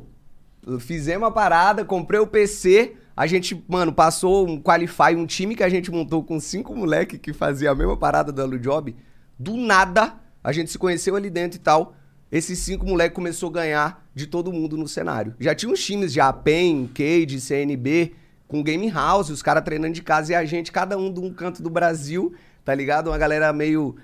fizemos 0.81 1.29
a 1.29 1.31
parada, 1.31 1.85
comprei 1.85 2.21
o 2.21 2.27
PC, 2.27 2.97
a 3.19 3.27
gente, 3.27 3.61
mano, 3.67 3.93
passou 3.93 4.49
um 4.49 4.63
Qualify, 4.63 5.17
um 5.17 5.27
time 5.27 5.57
que 5.57 5.65
a 5.65 5.69
gente 5.69 5.91
montou 5.91 6.23
com 6.23 6.39
cinco 6.39 6.73
moleque 6.73 7.19
que 7.19 7.33
fazia 7.33 7.73
a 7.73 7.75
mesma 7.75 7.97
parada 7.97 8.31
do 8.31 8.41
Elo 8.41 8.57
Job. 8.61 8.95
Do 9.37 9.57
nada, 9.57 10.15
a 10.43 10.53
gente 10.53 10.71
se 10.71 10.79
conheceu 10.79 11.17
ali 11.17 11.29
dentro 11.29 11.59
e 11.59 11.61
tal. 11.61 11.97
Esses 12.31 12.61
cinco 12.61 12.87
moleque 12.87 13.17
começou 13.17 13.49
a 13.49 13.53
ganhar 13.55 14.09
de 14.15 14.29
todo 14.29 14.53
mundo 14.53 14.77
no 14.77 14.87
cenário. 14.87 15.35
Já 15.41 15.53
tinha 15.53 15.73
uns 15.73 15.85
times 15.85 16.13
já, 16.13 16.33
PEN, 16.33 16.87
Cade, 16.95 17.41
CNB, 17.41 18.15
com 18.47 18.63
game 18.63 18.89
house, 18.89 19.31
os 19.31 19.43
caras 19.43 19.65
treinando 19.65 19.95
de 19.95 20.03
casa 20.03 20.31
e 20.31 20.37
a 20.37 20.45
gente, 20.45 20.71
cada 20.71 20.97
um 20.97 21.13
de 21.13 21.19
um 21.19 21.35
canto 21.35 21.61
do 21.61 21.69
Brasil, 21.69 22.33
tá 22.65 22.73
ligado? 22.73 23.09
Uma 23.09 23.19
galera 23.19 23.53
meio. 23.53 23.97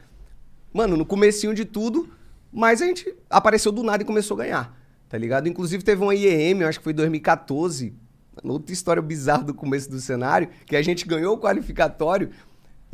Mano, 0.72 0.96
no 0.96 1.06
comecinho 1.06 1.54
de 1.54 1.64
tudo, 1.64 2.08
mas 2.52 2.82
a 2.82 2.86
gente 2.86 3.14
apareceu 3.30 3.70
do 3.70 3.84
nada 3.84 4.02
e 4.02 4.06
começou 4.06 4.34
a 4.40 4.42
ganhar, 4.42 4.76
tá 5.08 5.16
ligado? 5.16 5.48
Inclusive 5.48 5.84
teve 5.84 6.02
uma 6.02 6.16
IEM, 6.16 6.62
eu 6.62 6.68
acho 6.68 6.80
que 6.80 6.84
foi 6.84 6.92
2014, 6.92 7.94
outra 8.42 8.72
história 8.72 9.02
bizarra 9.02 9.44
do 9.44 9.54
começo 9.54 9.90
do 9.90 10.00
cenário, 10.00 10.48
que 10.66 10.76
a 10.76 10.82
gente 10.82 11.06
ganhou 11.06 11.34
o 11.34 11.38
qualificatório 11.38 12.30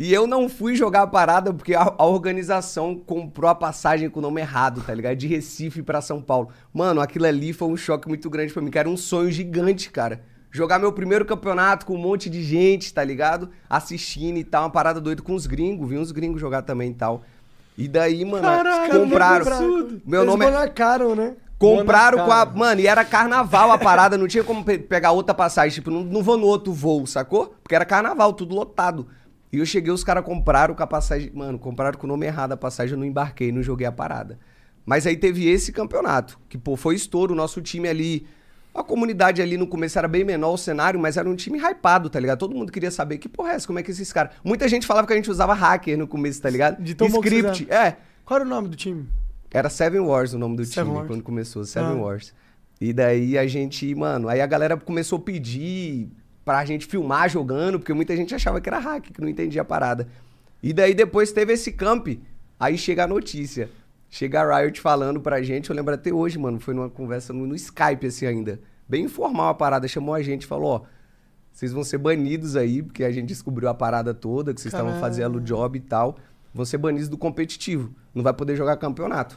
e 0.03 0.15
eu 0.15 0.27
não 0.27 0.49
fui 0.49 0.75
jogar 0.75 1.03
a 1.03 1.07
parada 1.07 1.53
porque 1.53 1.75
a, 1.75 1.95
a 1.99 2.07
organização 2.07 2.97
comprou 2.97 3.51
a 3.51 3.55
passagem 3.55 4.09
com 4.09 4.19
o 4.19 4.23
nome 4.23 4.41
errado, 4.41 4.81
tá 4.81 4.95
ligado? 4.95 5.15
De 5.15 5.27
Recife 5.27 5.83
pra 5.83 6.01
São 6.01 6.23
Paulo. 6.23 6.49
Mano, 6.73 7.03
aquilo 7.03 7.27
ali 7.27 7.53
foi 7.53 7.69
um 7.69 7.77
choque 7.77 8.09
muito 8.09 8.31
grande 8.31 8.51
pra 8.51 8.63
mim, 8.63 8.71
que 8.71 8.79
era 8.79 8.89
um 8.89 8.97
sonho 8.97 9.31
gigante, 9.31 9.91
cara. 9.91 10.23
Jogar 10.51 10.79
meu 10.79 10.91
primeiro 10.91 11.27
campeonato 11.27 11.85
com 11.85 11.95
um 11.97 11.99
monte 11.99 12.31
de 12.31 12.43
gente, 12.43 12.95
tá 12.95 13.05
ligado? 13.05 13.51
Assistindo 13.69 14.39
e 14.39 14.43
tal, 14.43 14.63
uma 14.63 14.71
parada 14.71 15.03
doida 15.03 15.21
com 15.21 15.35
os 15.35 15.47
gringos, 15.47 15.87
vi 15.87 15.99
uns 15.99 16.13
gringos 16.13 16.41
jogar 16.41 16.63
também 16.63 16.93
e 16.93 16.95
tal. 16.95 17.23
E 17.77 17.87
daí, 17.87 18.25
mano, 18.25 18.43
compraram. 18.91 20.01
Meu 20.07 20.23
Eles 20.23 20.33
nome 20.33 20.47
é. 20.47 20.51
né? 21.15 21.37
Compraram 21.61 22.25
com 22.25 22.33
a. 22.33 22.47
Mano, 22.47 22.81
e 22.81 22.87
era 22.87 23.05
carnaval 23.05 23.71
a 23.71 23.79
parada, 23.79 24.17
não 24.17 24.27
tinha 24.27 24.43
como 24.43 24.65
pe- 24.65 24.79
pegar 24.79 25.13
outra 25.13 25.35
passagem. 25.35 25.75
Tipo, 25.75 25.91
não, 25.91 26.03
não 26.03 26.23
vou 26.23 26.37
no 26.39 26.47
outro 26.47 26.73
voo, 26.73 27.07
sacou? 27.07 27.55
Porque 27.63 27.75
era 27.75 27.85
carnaval, 27.85 28.33
tudo 28.33 28.55
lotado. 28.55 29.07
E 29.53 29.59
eu 29.59 29.67
cheguei, 29.67 29.93
os 29.93 30.03
caras 30.03 30.25
compraram 30.25 30.75
com 30.75 30.83
a 30.83 30.87
passagem. 30.87 31.31
Mano, 31.35 31.59
compraram 31.59 31.99
com 31.99 32.07
o 32.07 32.09
nome 32.09 32.25
errado 32.27 32.53
a 32.53 32.57
passagem, 32.57 32.93
eu 32.95 32.99
não 32.99 33.05
embarquei, 33.05 33.53
não 33.53 33.63
joguei 33.63 33.87
a 33.87 33.93
parada. 33.93 34.39
Mas 34.87 35.07
aí 35.07 35.17
teve 35.17 35.47
esse 35.49 35.71
campeonato, 35.73 36.39
que, 36.49 36.57
pô, 36.57 36.77
foi 36.77 36.95
estouro. 36.95 37.35
O 37.35 37.37
nosso 37.37 37.61
time 37.61 37.89
ali. 37.89 38.27
A 38.73 38.85
comunidade 38.85 39.43
ali 39.43 39.57
no 39.57 39.67
começo 39.67 39.99
era 39.99 40.07
bem 40.07 40.23
menor 40.25 40.53
o 40.53 40.57
cenário, 40.57 40.99
mas 40.99 41.17
era 41.17 41.29
um 41.29 41.35
time 41.35 41.59
hypado, 41.59 42.09
tá 42.09 42.21
ligado? 42.21 42.39
Todo 42.39 42.55
mundo 42.55 42.71
queria 42.71 42.91
saber 42.91 43.19
que 43.19 43.29
porra 43.29 43.51
é 43.51 43.55
essa, 43.57 43.67
como 43.67 43.81
é 43.81 43.83
que 43.83 43.91
esses 43.91 44.13
caras. 44.13 44.33
Muita 44.45 44.69
gente 44.69 44.87
falava 44.87 45.07
que 45.09 45.13
a 45.13 45.17
gente 45.17 45.29
usava 45.29 45.53
hacker 45.53 45.99
no 45.99 46.07
começo, 46.07 46.41
tá 46.41 46.49
ligado? 46.49 46.81
De 46.81 46.95
tão 46.95 47.09
Script. 47.09 47.67
É. 47.71 47.97
Qual 48.25 48.39
era 48.39 48.47
o 48.47 48.49
nome 48.49 48.69
do 48.69 48.77
time? 48.77 49.09
Era 49.53 49.69
Seven 49.69 50.01
Wars 50.01 50.33
o 50.33 50.39
nome 50.39 50.57
do 50.57 50.65
Seven 50.65 50.85
time 50.85 50.97
Wars. 50.99 51.09
quando 51.09 51.23
começou, 51.23 51.65
Seven 51.65 51.91
Ah. 51.93 52.03
Wars. 52.03 52.33
E 52.81 52.93
daí 52.93 53.37
a 53.37 53.47
gente, 53.47 53.95
mano, 53.95 54.29
aí 54.29 54.41
a 54.41 54.47
galera 54.47 54.77
começou 54.77 55.19
a 55.19 55.23
pedir 55.23 56.09
pra 56.45 56.65
gente 56.65 56.87
filmar 56.87 57.29
jogando, 57.29 57.79
porque 57.79 57.93
muita 57.93 58.17
gente 58.17 58.35
achava 58.35 58.61
que 58.61 58.69
era 58.69 58.79
hack, 58.79 59.11
que 59.13 59.21
não 59.21 59.29
entendia 59.29 59.63
a 59.63 59.65
parada. 59.65 60.09
E 60.63 60.73
daí 60.73 60.95
depois 60.95 61.31
teve 61.33 61.53
esse 61.53 61.73
camp, 61.73 62.09
aí 62.59 62.79
chega 62.79 63.05
a 63.05 63.07
notícia. 63.07 63.69
Chega 64.09 64.41
a 64.43 64.59
Riot 64.61 64.81
falando 64.81 65.21
pra 65.21 65.41
gente, 65.43 65.71
eu 65.71 65.77
lembro 65.77 65.95
até 65.95 66.13
hoje, 66.13 66.37
mano, 66.39 66.59
foi 66.59 66.75
numa 66.75 66.89
conversa 66.91 67.33
no, 67.33 67.47
no 67.47 67.55
Skype 67.55 68.07
assim 68.07 68.27
ainda. 68.27 68.61
Bem 68.89 69.05
informal 69.05 69.49
a 69.51 69.55
parada, 69.55 69.87
chamou 69.87 70.15
a 70.15 70.23
gente 70.23 70.43
e 70.43 70.47
falou, 70.47 70.67
ó, 70.69 70.81
vocês 71.53 71.73
vão 71.73 71.85
ser 71.85 71.99
banidos 71.99 72.57
aí, 72.57 72.83
porque 72.83 73.05
a 73.05 73.13
gente 73.13 73.29
descobriu 73.29 73.69
a 73.69 73.75
parada 73.75 74.13
toda, 74.13 74.53
que 74.53 74.61
vocês 74.61 74.73
estavam 74.75 74.99
fazendo 75.01 75.37
o 75.37 75.41
job 75.41 75.77
e 75.79 75.81
tal. 75.81 76.17
Vão 76.53 76.65
ser 76.65 76.79
banidos 76.79 77.09
do 77.09 77.17
competitivo. 77.17 77.95
Não 78.15 78.23
vai 78.23 78.33
poder 78.33 78.57
jogar 78.57 78.77
campeonato. 78.77 79.37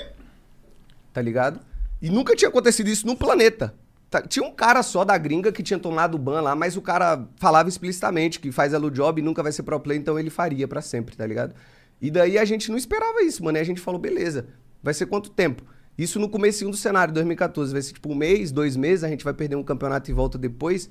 Tá 1.12 1.22
ligado? 1.22 1.60
E 2.02 2.10
nunca 2.10 2.36
tinha 2.36 2.50
acontecido 2.50 2.88
isso 2.90 3.06
no 3.06 3.16
planeta. 3.16 3.74
Tá- 4.10 4.22
Tinha 4.22 4.46
um 4.46 4.52
cara 4.52 4.84
só 4.84 5.04
da 5.06 5.18
gringa 5.18 5.52
que 5.52 5.64
tinha 5.64 5.80
tomado 5.80 6.18
ban 6.18 6.42
lá, 6.42 6.56
mas 6.56 6.76
o 6.78 6.82
cara 6.82 7.28
falava 7.38 7.70
explicitamente 7.70 8.40
que 8.40 8.52
faz 8.52 8.74
elo 8.74 8.92
job 8.92 9.20
e 9.22 9.24
nunca 9.24 9.42
vai 9.42 9.52
ser 9.52 9.64
pro 9.64 9.80
play, 9.80 9.98
então 9.98 10.20
ele 10.20 10.30
faria 10.30 10.68
pra 10.68 10.82
sempre, 10.82 11.16
tá 11.16 11.26
ligado? 11.26 11.56
E 12.02 12.12
daí 12.12 12.38
a 12.38 12.46
gente 12.46 12.70
não 12.70 12.78
esperava 12.78 13.22
isso, 13.24 13.44
mano. 13.44 13.58
E 13.58 13.62
a 13.62 13.64
gente 13.64 13.80
falou, 13.80 14.00
beleza, 14.00 14.48
vai 14.82 14.94
ser 14.94 15.06
quanto 15.06 15.30
tempo? 15.30 15.64
Isso 15.98 16.20
no 16.20 16.28
comecinho 16.28 16.70
do 16.72 16.78
cenário, 16.78 17.14
2014. 17.14 17.72
Vai 17.72 17.82
ser 17.82 17.94
tipo 17.94 18.12
um 18.12 18.16
mês, 18.16 18.52
dois 18.52 18.76
meses, 18.76 19.04
a 19.04 19.08
gente 19.08 19.24
vai 19.24 19.34
perder 19.34 19.56
um 19.56 19.64
campeonato 19.64 20.10
e 20.10 20.14
volta 20.14 20.38
depois. 20.38 20.90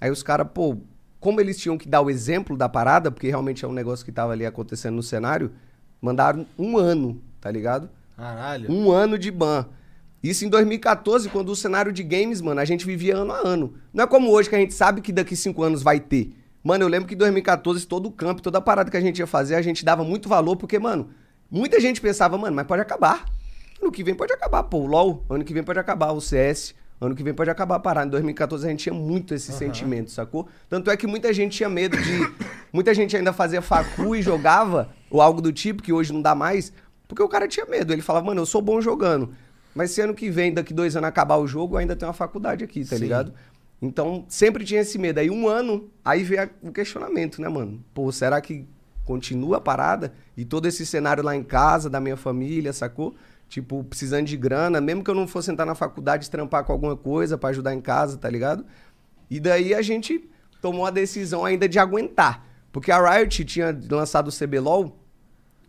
Aí 0.00 0.10
os 0.10 0.22
caras, 0.22 0.48
pô, 0.52 0.78
como 1.20 1.40
eles 1.40 1.58
tinham 1.58 1.76
que 1.76 1.86
dar 1.86 2.00
o 2.00 2.10
exemplo 2.10 2.56
da 2.56 2.68
parada, 2.68 3.10
porque 3.10 3.28
realmente 3.28 3.64
é 3.64 3.68
um 3.68 3.72
negócio 3.72 4.04
que 4.04 4.10
tava 4.10 4.32
ali 4.32 4.46
acontecendo 4.46 4.96
no 4.96 5.02
cenário, 5.02 5.52
mandaram 6.00 6.46
um 6.58 6.78
ano, 6.78 7.20
tá 7.40 7.50
ligado? 7.50 7.90
Caralho. 8.16 8.72
Um 8.72 8.90
ano 8.90 9.18
de 9.18 9.30
ban. 9.30 9.66
Isso 10.22 10.44
em 10.44 10.48
2014, 10.48 11.28
quando 11.28 11.50
o 11.50 11.56
cenário 11.56 11.92
de 11.92 12.02
games, 12.02 12.40
mano, 12.40 12.60
a 12.60 12.64
gente 12.64 12.84
vivia 12.84 13.16
ano 13.16 13.32
a 13.32 13.46
ano. 13.46 13.74
Não 13.92 14.04
é 14.04 14.06
como 14.06 14.30
hoje 14.30 14.48
que 14.48 14.54
a 14.56 14.58
gente 14.58 14.74
sabe 14.74 15.00
que 15.00 15.12
daqui 15.12 15.36
cinco 15.36 15.62
anos 15.62 15.82
vai 15.82 16.00
ter. 16.00 16.34
Mano, 16.62 16.84
eu 16.84 16.88
lembro 16.88 17.08
que 17.08 17.14
em 17.14 17.18
2014, 17.18 17.86
todo 17.86 18.06
o 18.06 18.12
campo, 18.12 18.42
toda 18.42 18.58
a 18.58 18.60
parada 18.60 18.90
que 18.90 18.96
a 18.96 19.00
gente 19.00 19.18
ia 19.18 19.26
fazer, 19.26 19.54
a 19.54 19.62
gente 19.62 19.82
dava 19.82 20.04
muito 20.04 20.28
valor, 20.28 20.56
porque, 20.56 20.78
mano, 20.78 21.10
muita 21.50 21.80
gente 21.80 22.00
pensava, 22.00 22.36
mano, 22.36 22.54
mas 22.54 22.66
pode 22.66 22.82
acabar. 22.82 23.24
Ano 23.80 23.90
que 23.90 24.04
vem 24.04 24.14
pode 24.14 24.32
acabar, 24.32 24.62
pô. 24.64 24.78
O 24.78 24.86
LOL, 24.86 25.24
ano 25.30 25.42
que 25.42 25.54
vem 25.54 25.62
pode 25.62 25.78
acabar. 25.78 26.12
O 26.12 26.20
CS, 26.20 26.74
ano 27.00 27.14
que 27.14 27.22
vem 27.22 27.32
pode 27.32 27.48
acabar 27.48 27.76
a 27.76 27.80
parada. 27.80 28.06
Em 28.06 28.10
2014 28.10 28.66
a 28.66 28.70
gente 28.70 28.82
tinha 28.84 28.94
muito 28.94 29.34
esse 29.34 29.52
sentimento, 29.52 30.10
sacou? 30.10 30.46
Tanto 30.68 30.90
é 30.90 30.96
que 30.96 31.06
muita 31.06 31.32
gente 31.32 31.56
tinha 31.56 31.68
medo 31.68 31.96
de. 31.96 32.32
muita 32.72 32.92
gente 32.92 33.16
ainda 33.16 33.32
fazia 33.32 33.62
facu 33.62 34.14
e 34.14 34.22
jogava, 34.22 34.90
ou 35.10 35.22
algo 35.22 35.40
do 35.40 35.52
tipo, 35.52 35.82
que 35.82 35.92
hoje 35.92 36.12
não 36.12 36.20
dá 36.20 36.34
mais, 36.34 36.72
porque 37.08 37.22
o 37.22 37.28
cara 37.28 37.48
tinha 37.48 37.64
medo. 37.66 37.92
Ele 37.92 38.02
falava, 38.02 38.26
mano, 38.26 38.42
eu 38.42 38.46
sou 38.46 38.60
bom 38.60 38.80
jogando. 38.80 39.34
Mas 39.74 39.92
se 39.92 40.00
ano 40.00 40.14
que 40.14 40.30
vem, 40.30 40.52
daqui 40.52 40.74
dois 40.74 40.96
anos, 40.96 41.08
acabar 41.08 41.36
o 41.36 41.46
jogo, 41.46 41.76
ainda 41.76 41.96
tenho 41.96 42.08
uma 42.08 42.14
faculdade 42.14 42.64
aqui, 42.64 42.84
tá 42.84 42.96
Sim. 42.96 43.02
ligado? 43.02 43.32
Então, 43.80 44.26
sempre 44.28 44.64
tinha 44.64 44.80
esse 44.80 44.98
medo. 44.98 45.18
Aí, 45.18 45.30
um 45.30 45.48
ano, 45.48 45.88
aí 46.04 46.22
veio 46.22 46.50
o 46.62 46.70
questionamento, 46.70 47.40
né, 47.40 47.48
mano? 47.48 47.82
Pô, 47.94 48.12
será 48.12 48.40
que 48.40 48.66
continua 49.04 49.56
a 49.56 49.60
parada? 49.60 50.12
E 50.36 50.44
todo 50.44 50.66
esse 50.66 50.84
cenário 50.84 51.22
lá 51.22 51.34
em 51.34 51.42
casa, 51.42 51.88
da 51.88 51.98
minha 51.98 52.16
família, 52.16 52.72
sacou? 52.72 53.14
Tipo, 53.50 53.82
precisando 53.82 54.26
de 54.26 54.36
grana, 54.36 54.80
mesmo 54.80 55.02
que 55.02 55.10
eu 55.10 55.14
não 55.14 55.26
fosse 55.26 55.50
entrar 55.50 55.66
na 55.66 55.74
faculdade, 55.74 56.30
trampar 56.30 56.62
com 56.62 56.70
alguma 56.70 56.96
coisa 56.96 57.36
pra 57.36 57.50
ajudar 57.50 57.74
em 57.74 57.80
casa, 57.80 58.16
tá 58.16 58.30
ligado? 58.30 58.64
E 59.28 59.40
daí 59.40 59.74
a 59.74 59.82
gente 59.82 60.30
tomou 60.62 60.86
a 60.86 60.90
decisão 60.90 61.44
ainda 61.44 61.68
de 61.68 61.76
aguentar. 61.76 62.46
Porque 62.70 62.92
a 62.92 63.18
Riot 63.18 63.44
tinha 63.44 63.76
lançado 63.90 64.28
o 64.28 64.32
CBLOL, 64.32 64.96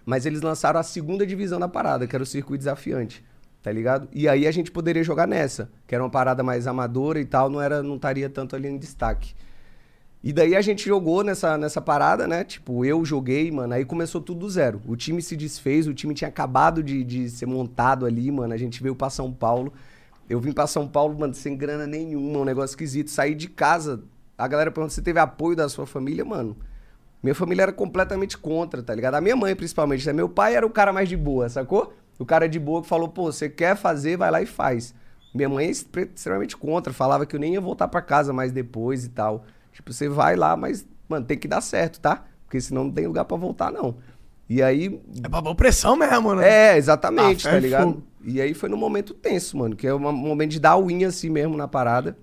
mas 0.05 0.27
eles 0.27 0.43
lançaram 0.43 0.79
a 0.79 0.84
segunda 0.84 1.25
divisão 1.25 1.59
da 1.59 1.67
parada, 1.67 2.05
que 2.05 2.15
era 2.15 2.21
o 2.21 2.25
circuito 2.25 2.59
desafiante, 2.59 3.25
tá 3.63 3.71
ligado? 3.71 4.07
E 4.13 4.29
aí 4.29 4.45
a 4.45 4.51
gente 4.51 4.69
poderia 4.69 5.03
jogar 5.03 5.27
nessa, 5.27 5.71
que 5.88 5.95
era 5.95 6.03
uma 6.03 6.09
parada 6.11 6.43
mais 6.43 6.67
amadora 6.67 7.19
e 7.19 7.25
tal, 7.25 7.49
não 7.49 7.59
era 7.59 7.82
não 7.82 7.95
estaria 7.95 8.29
tanto 8.29 8.55
ali 8.55 8.67
em 8.67 8.77
destaque. 8.77 9.34
E 10.24 10.32
daí 10.32 10.55
a 10.55 10.61
gente 10.61 10.86
jogou 10.88 11.24
nessa, 11.24 11.57
nessa 11.57 11.82
parada, 11.82 12.28
né? 12.28 12.43
Tipo, 12.43 12.86
eu 12.86 13.03
joguei, 13.03 13.49
mano, 13.51 13.74
aí 13.74 13.84
começou 13.84 14.22
tudo 14.22 14.41
do 14.41 14.49
zero. 14.49 14.80
O 14.86 14.95
time 14.95 15.19
se 15.22 15.36
desfez, 15.36 15.88
o 15.88 15.93
time 15.95 16.13
tinha 16.13 16.28
acabado 16.28 16.84
de, 16.84 17.03
de 17.03 17.28
ser 17.30 17.47
montado 17.47 18.05
ali, 18.05 18.30
mano. 18.32 18.53
A 18.53 18.57
gente 18.57 18.84
veio 18.84 18.95
pra 18.95 19.09
São 19.09 19.32
Paulo. 19.34 19.74
Eu 20.30 20.39
vim 20.39 20.51
pra 20.51 20.67
São 20.67 20.88
Paulo, 20.88 21.17
mano, 21.19 21.34
sem 21.34 21.57
grana 21.57 21.88
nenhuma, 21.88 22.39
um 22.39 22.45
negócio 22.45 22.74
esquisito. 22.74 23.09
Saí 23.09 23.34
de 23.34 23.49
casa. 23.49 24.03
A 24.38 24.47
galera 24.47 24.69
pergunta 24.72 24.93
se 24.93 25.01
teve 25.01 25.19
apoio 25.19 25.55
da 25.55 25.67
sua 25.67 25.88
família, 25.88 26.24
mano. 26.24 26.55
Minha 27.24 27.36
família 27.36 27.63
era 27.63 27.74
completamente 27.74 28.38
contra, 28.38 28.82
tá 28.84 28.93
ligado? 28.93 29.15
A 29.15 29.22
minha 29.22 29.36
mãe, 29.36 29.55
principalmente. 29.55 30.05
né? 30.05 30.13
Meu 30.13 30.30
pai 30.30 30.55
era 30.55 30.65
o 30.65 30.69
cara 30.69 30.93
mais 30.93 31.09
de 31.09 31.17
boa, 31.17 31.49
sacou? 31.49 31.93
O 32.19 32.26
cara 32.26 32.47
de 32.47 32.59
boa 32.59 32.82
que 32.84 32.88
falou, 32.88 33.09
pô, 33.09 33.32
você 33.32 33.49
quer 33.49 33.76
fazer, 33.76 34.17
vai 34.17 34.30
lá 34.30 34.39
e 34.41 34.45
faz. 34.45 34.93
Minha 35.34 35.49
mãe 35.49 35.65
é 35.65 35.69
extre- 35.72 36.11
extremamente 36.15 36.55
contra, 36.55 36.93
falava 36.93 37.26
que 37.26 37.36
eu 37.36 37.39
nem 37.39 37.53
ia 37.53 37.61
voltar 37.61 37.88
pra 37.88 38.01
casa 38.01 38.32
mais 38.32 38.51
depois 38.51 39.03
e 39.05 39.09
tal. 39.09 39.45
Tipo, 39.72 39.91
você 39.93 40.07
vai 40.09 40.36
lá, 40.36 40.55
mas, 40.57 40.86
mano, 41.07 41.26
tem 41.26 41.38
que 41.38 41.47
dar 41.47 41.61
certo, 41.61 41.99
tá? 41.99 42.26
Porque 42.45 42.59
senão 42.59 42.86
não 42.86 42.91
tem 42.91 43.07
lugar 43.07 43.26
pra 43.26 43.38
voltar, 43.38 43.72
não. 43.72 43.95
E 44.49 44.61
aí, 44.61 44.99
É 45.24 45.30
pra 45.30 45.41
pôr 45.41 45.55
pressão 45.55 45.95
mesmo, 45.95 46.36
né? 46.36 46.74
é, 46.74 46.78
exatamente, 46.78 47.47
Ah, 47.47 47.51
tá 47.51 47.57
é 47.57 47.59
ligado? 47.59 47.84
fogo. 47.93 48.03
E 48.24 48.41
aí 48.41 48.53
foi 48.53 48.67
no 48.69 48.76
momento 48.78 49.13
tenso, 49.13 49.57
mano, 49.57 49.76
que 49.76 49.88
é 49.88 49.93
um 49.93 49.99
momento 50.11 50.51
de 50.51 50.59
dar 50.59 50.78
unha 50.78 51.07
assim 51.07 51.30
mesmo 51.30 51.55
na 51.55 51.67
parada. 51.67 52.17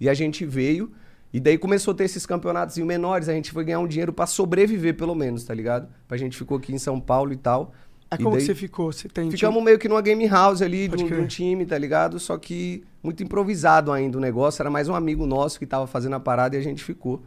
E 0.00 0.08
a 0.08 0.14
gente 0.14 0.46
veio, 0.46 0.90
e 1.32 1.38
daí 1.38 1.58
começou 1.58 1.92
a 1.92 1.94
ter 1.96 2.04
esses 2.04 2.24
campeonatos 2.24 2.76
menores, 2.78 3.28
a 3.28 3.32
gente 3.34 3.52
foi 3.52 3.64
ganhar 3.64 3.80
um 3.80 3.86
dinheiro 3.86 4.12
pra 4.12 4.26
sobreviver, 4.26 4.96
pelo 4.96 5.14
menos, 5.14 5.44
tá 5.44 5.52
ligado? 5.54 5.88
A 6.08 6.16
gente 6.16 6.36
ficou 6.36 6.56
aqui 6.56 6.72
em 6.72 6.78
São 6.78 6.98
Paulo 6.98 7.32
e 7.32 7.36
tal. 7.36 7.72
Aí 8.10 8.18
E 8.18 8.22
como 8.22 8.34
daí 8.34 8.40
que 8.44 8.46
você 8.46 8.54
ficou? 8.54 8.92
Você 8.92 9.08
tem 9.08 9.30
Ficamos 9.30 9.62
meio 9.62 9.78
que 9.78 9.88
numa 9.88 10.02
game 10.02 10.26
house 10.26 10.62
ali, 10.62 10.88
de 10.88 10.96
um, 10.96 11.06
de 11.06 11.14
um 11.14 11.26
time, 11.26 11.64
tá 11.64 11.78
ligado? 11.78 12.18
Só 12.18 12.36
que 12.36 12.82
muito 13.02 13.22
improvisado 13.22 13.92
ainda 13.92 14.18
o 14.18 14.20
negócio. 14.20 14.60
Era 14.60 14.70
mais 14.70 14.88
um 14.88 14.94
amigo 14.94 15.26
nosso 15.26 15.58
que 15.58 15.66
tava 15.66 15.86
fazendo 15.86 16.16
a 16.16 16.20
parada 16.20 16.56
e 16.56 16.58
a 16.58 16.62
gente 16.62 16.82
ficou. 16.82 17.22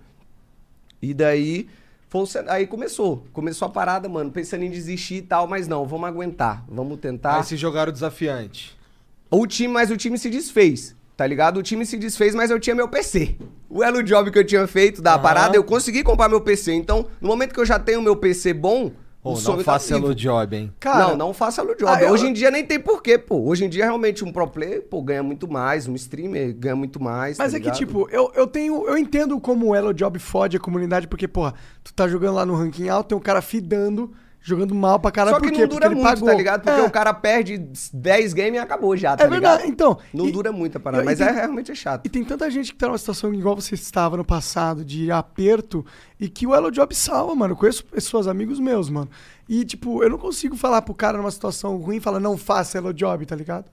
E 1.02 1.14
daí, 1.14 1.68
foi 2.10 2.24
aí 2.48 2.68
começou. 2.68 3.26
Começou 3.32 3.68
a 3.68 3.72
parada, 3.72 4.10
mano, 4.10 4.30
pensando 4.30 4.64
em 4.64 4.70
desistir 4.70 5.16
e 5.16 5.22
tal, 5.22 5.48
mas 5.48 5.68
não, 5.68 5.86
vamos 5.86 6.08
aguentar, 6.08 6.66
vamos 6.68 7.00
tentar. 7.00 7.38
Aí 7.38 7.44
se 7.44 7.56
jogaram 7.56 7.90
o 7.90 7.94
desafiante. 7.94 8.78
O 9.32 9.48
time, 9.48 9.74
mas 9.74 9.90
o 9.90 9.98
time 9.98 10.18
se 10.18 10.30
desfez, 10.30 10.96
tá 11.18 11.26
ligado? 11.26 11.58
O 11.58 11.64
time 11.64 11.86
se 11.86 11.98
desfez, 11.98 12.36
mas 12.36 12.52
eu 12.52 12.60
tinha 12.60 12.76
meu 12.76 12.88
PC. 12.88 13.36
O 13.68 13.84
elo 13.84 14.04
job 14.04 14.30
que 14.30 14.38
eu 14.38 14.46
tinha 14.46 14.68
feito 14.68 15.02
da 15.02 15.14
Aham. 15.14 15.22
parada, 15.24 15.56
eu 15.56 15.64
consegui 15.64 16.04
comprar 16.04 16.30
meu 16.30 16.40
PC. 16.40 16.74
Então, 16.74 17.08
no 17.20 17.28
momento 17.28 17.54
que 17.54 17.60
eu 17.60 17.66
já 17.66 17.80
tenho 17.80 18.02
meu 18.02 18.16
PC 18.16 18.54
bom, 18.54 18.92
Ô, 19.24 19.34
o 19.36 19.42
não 19.42 19.64
faça 19.64 19.90
tá 19.90 19.96
vivo. 19.96 20.08
elo 20.08 20.16
job, 20.16 20.56
hein? 20.56 20.74
Cara, 20.80 21.08
não, 21.10 21.16
não 21.28 21.34
faça 21.34 21.62
elo 21.62 21.76
job. 21.76 21.90
Ah, 21.90 22.02
eu- 22.04 22.12
Hoje 22.12 22.28
em 22.28 22.34
dia 22.34 22.52
nem 22.52 22.66
tem 22.66 22.80
porquê, 22.80 23.18
pô. 23.18 23.40
Hoje 23.40 23.64
em 23.66 23.70
dia, 23.70 23.86
realmente, 23.86 24.24
um 24.26 24.32
pro 24.32 24.46
player, 24.48 24.82
pô, 24.82 25.02
ganha 25.02 25.24
muito 25.24 25.50
mais. 25.50 25.88
Um 25.88 25.96
streamer 25.96 26.54
ganha 26.54 26.76
muito 26.76 27.02
mais. 27.02 27.38
Mas 27.38 27.52
tá 27.52 27.58
é 27.58 27.60
que, 27.60 27.66
ligado? 27.66 27.78
tipo, 27.78 28.08
eu, 28.12 28.32
eu 28.36 28.46
tenho. 28.46 28.86
Eu 28.88 28.98
entendo 28.98 29.40
como 29.40 29.68
o 29.68 29.76
Elo 29.76 29.94
Job 29.94 30.20
fode 30.20 30.58
a 30.58 30.60
comunidade, 30.60 31.08
porque, 31.08 31.28
porra, 31.28 31.54
tu 31.84 31.94
tá 31.94 32.08
jogando 32.08 32.36
lá 32.36 32.46
no 32.46 32.54
ranking 32.56 32.90
alto, 32.90 33.08
tem 33.10 33.18
um 33.18 33.22
cara 33.22 33.42
fidando, 33.42 34.12
jogando 34.46 34.76
mal 34.76 35.00
pra 35.00 35.10
caralho. 35.10 35.36
Só 35.38 35.40
que 35.42 35.50
não 35.50 35.68
dura 35.68 35.88
Porque 35.90 35.96
muito, 35.96 36.04
pagou. 36.04 36.28
tá 36.28 36.34
ligado? 36.36 36.62
Porque 36.64 36.82
É. 36.82 36.84
o 36.84 36.92
cara 36.92 37.14
perde 37.14 37.58
10 37.94 38.34
games 38.34 38.56
e 38.56 38.58
acabou 38.58 38.96
já, 38.98 39.16
tá 39.16 39.24
É 39.24 39.28
verdade, 39.30 39.64
ligado? 39.64 39.72
então. 39.74 39.98
Não 40.14 40.28
e- 40.28 40.32
dura 40.34 40.52
muito 40.52 40.78
a 40.78 40.82
parada, 40.82 41.04
mas 41.04 41.18
tem- 41.18 41.28
é 41.28 41.32
realmente 41.32 41.72
é 41.72 41.76
chato. 41.76 42.06
E 42.06 42.10
tem 42.10 42.24
tanta 42.26 42.52
gente 42.52 42.74
que 42.74 42.78
tá 42.78 42.88
numa 42.88 42.98
situação 42.98 43.34
igual 43.34 43.56
você 43.56 43.74
estava 43.74 44.18
no 44.18 44.26
passado, 44.26 44.84
de 44.84 45.10
aperto, 45.10 45.86
e 46.20 46.28
que 46.28 46.46
o 46.46 46.54
Elo 46.54 46.70
Job 46.70 46.94
salva, 46.94 47.34
mano. 47.34 47.54
Eu 47.54 47.58
conheço 47.58 47.86
pessoas, 47.86 48.28
amigos 48.28 48.60
meus, 48.60 48.90
mano. 48.90 49.10
E, 49.48 49.64
tipo, 49.64 50.04
eu 50.04 50.10
não 50.10 50.18
consigo 50.18 50.56
falar 50.58 50.82
pro 50.82 50.94
cara 50.94 51.18
numa 51.18 51.32
situação 51.32 51.78
ruim 51.78 51.98
e 51.98 52.02
falar, 52.02 52.20
não 52.20 52.38
faça 52.38 52.78
Elo 52.78 52.94
Job, 52.94 53.26
tá 53.26 53.36
ligado? 53.36 53.72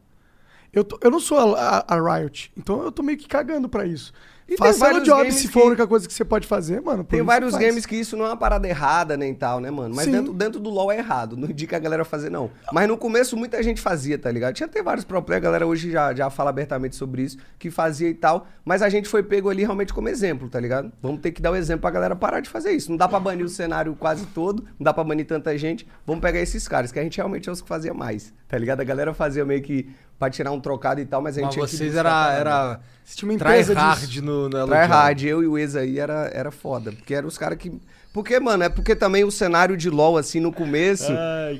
Eu, 0.72 0.84
tô- 0.84 0.98
eu 1.02 1.10
não 1.10 1.18
sou 1.18 1.36
a, 1.56 1.78
a- 1.78 1.84
a 1.96 2.16
Riot, 2.18 2.52
então 2.56 2.80
eu 2.84 2.92
tô 2.92 3.02
meio 3.02 3.18
que 3.18 3.26
cagando 3.26 3.68
pra 3.68 3.84
isso. 3.84 4.12
E 4.51 4.57
faça 4.57 4.78
vários 4.80 5.05
Job 5.05 5.30
se 5.32 5.46
que- 5.46 5.53
for 5.53 5.62
a 5.62 5.66
única 5.66 5.86
coisa 5.86 6.09
que 6.09 6.12
você 6.12 6.24
pode 6.24 6.46
fazer, 6.46 6.80
mano. 6.82 7.05
Tem 7.05 7.22
vários 7.22 7.53
faz. 7.53 7.64
games 7.64 7.86
que 7.86 7.94
isso 7.94 8.16
não 8.16 8.24
é 8.24 8.28
uma 8.30 8.36
parada 8.36 8.66
errada 8.68 9.16
nem 9.16 9.32
tal, 9.32 9.61
né, 9.61 9.70
mano? 9.70 9.94
Mas 9.94 10.07
Sim. 10.07 10.11
dentro, 10.12 10.32
dentro 10.32 10.59
do 10.61 10.68
LoL 10.68 10.90
é 10.90 10.98
errado. 10.98 11.36
Não 11.36 11.48
indica 11.48 11.76
a 11.76 11.78
galera 11.78 12.05
fazer, 12.05 12.30
não. 12.30 12.51
Mas 12.72 12.88
no 12.88 12.98
começo 12.98 13.36
muita 13.36 13.62
gente 13.62 13.80
fazia, 13.80 14.18
tá 14.18 14.30
ligado? 14.30 14.55
Tinha 14.55 14.66
até 14.66 14.82
vários 14.82 15.05
pro 15.05 15.22
player, 15.22 15.40
a 15.40 15.44
galera 15.44 15.66
hoje 15.66 15.90
já, 15.92 16.12
já 16.12 16.28
fala 16.30 16.51
abertamente 16.51 16.96
sobre 16.96 17.22
isso, 17.22 17.38
que 17.59 17.70
fazia 17.70 18.09
e 18.09 18.14
tal. 18.14 18.46
Mas 18.64 18.82
a 18.82 18.88
gente 18.88 19.09
foi 19.09 19.22
pego 19.22 19.48
ali 19.48 19.62
realmente 19.62 19.94
como 19.94 20.09
exemplo, 20.09 20.48
tá 20.48 20.59
ligado? 20.59 20.90
Vamos 21.01 21.20
ter 21.20 21.30
que 21.30 21.40
dar 21.40 21.53
o 21.53 21.57
exemplo 21.57 21.82
pra 21.82 21.90
galera 21.92 22.16
parar 22.16 22.40
de 22.40 22.48
fazer 22.51 22.72
isso. 22.72 22.90
Não 22.90 22.96
dá 22.96 23.07
pra 23.09 23.20
banir 23.20 23.44
o 23.44 23.48
cenário 23.48 23.94
quase 23.94 24.26
todo, 24.26 24.64
não 24.78 24.84
dá 24.84 24.92
pra 24.92 25.05
banir 25.05 25.26
tanta 25.26 25.57
gente. 25.57 25.86
Vamos 26.05 26.20
pegar 26.20 26.40
esses 26.40 26.66
caras, 26.66 26.90
que 26.90 26.98
a 26.98 27.03
gente 27.03 27.16
realmente 27.16 27.48
é 27.48 27.53
os 27.53 27.61
que 27.62 27.68
fazia 27.68 27.94
mais, 27.94 28.34
tá 28.51 28.59
ligado? 28.59 28.80
A 28.80 28.84
galera 28.84 29.14
fazia 29.14 29.44
meio 29.44 29.62
que 29.62 29.88
pra 30.18 30.28
tirar 30.28 30.51
um 30.51 30.61
trocado 30.61 31.01
e 31.01 31.07
tal, 31.07 31.22
mas 31.22 31.38
a 31.38 31.40
gente 31.40 31.46
Mas 31.46 31.55
tinha 31.55 31.66
que 31.66 31.76
vocês 31.76 31.96
a 31.96 32.01
era, 32.01 32.32
era 32.34 32.80
Você 33.05 33.16
tinha 33.16 33.28
uma 33.28 33.34
empresa 33.34 33.72
tryhard 33.72 34.07
disso. 34.07 34.24
no, 34.24 34.48
no 34.48 34.59
Elo 34.59 34.68
Try 34.68 34.86
hard, 34.86 35.22
eu 35.22 35.42
e 35.42 35.46
o 35.46 35.57
ex 35.57 35.76
aí 35.76 35.98
era, 35.98 36.28
era 36.34 36.51
foda. 36.51 36.90
Porque 36.90 37.14
eram 37.14 37.28
os 37.28 37.38
caras 37.38 37.57
que. 37.57 37.72
Porque, 38.12 38.40
mano, 38.40 38.64
é 38.64 38.68
porque 38.68 38.96
também 38.96 39.22
o 39.22 39.30
cenário 39.30 39.76
de 39.76 39.88
LOL, 39.88 40.18
assim, 40.18 40.40
no 40.40 40.53
começo. 40.53 41.12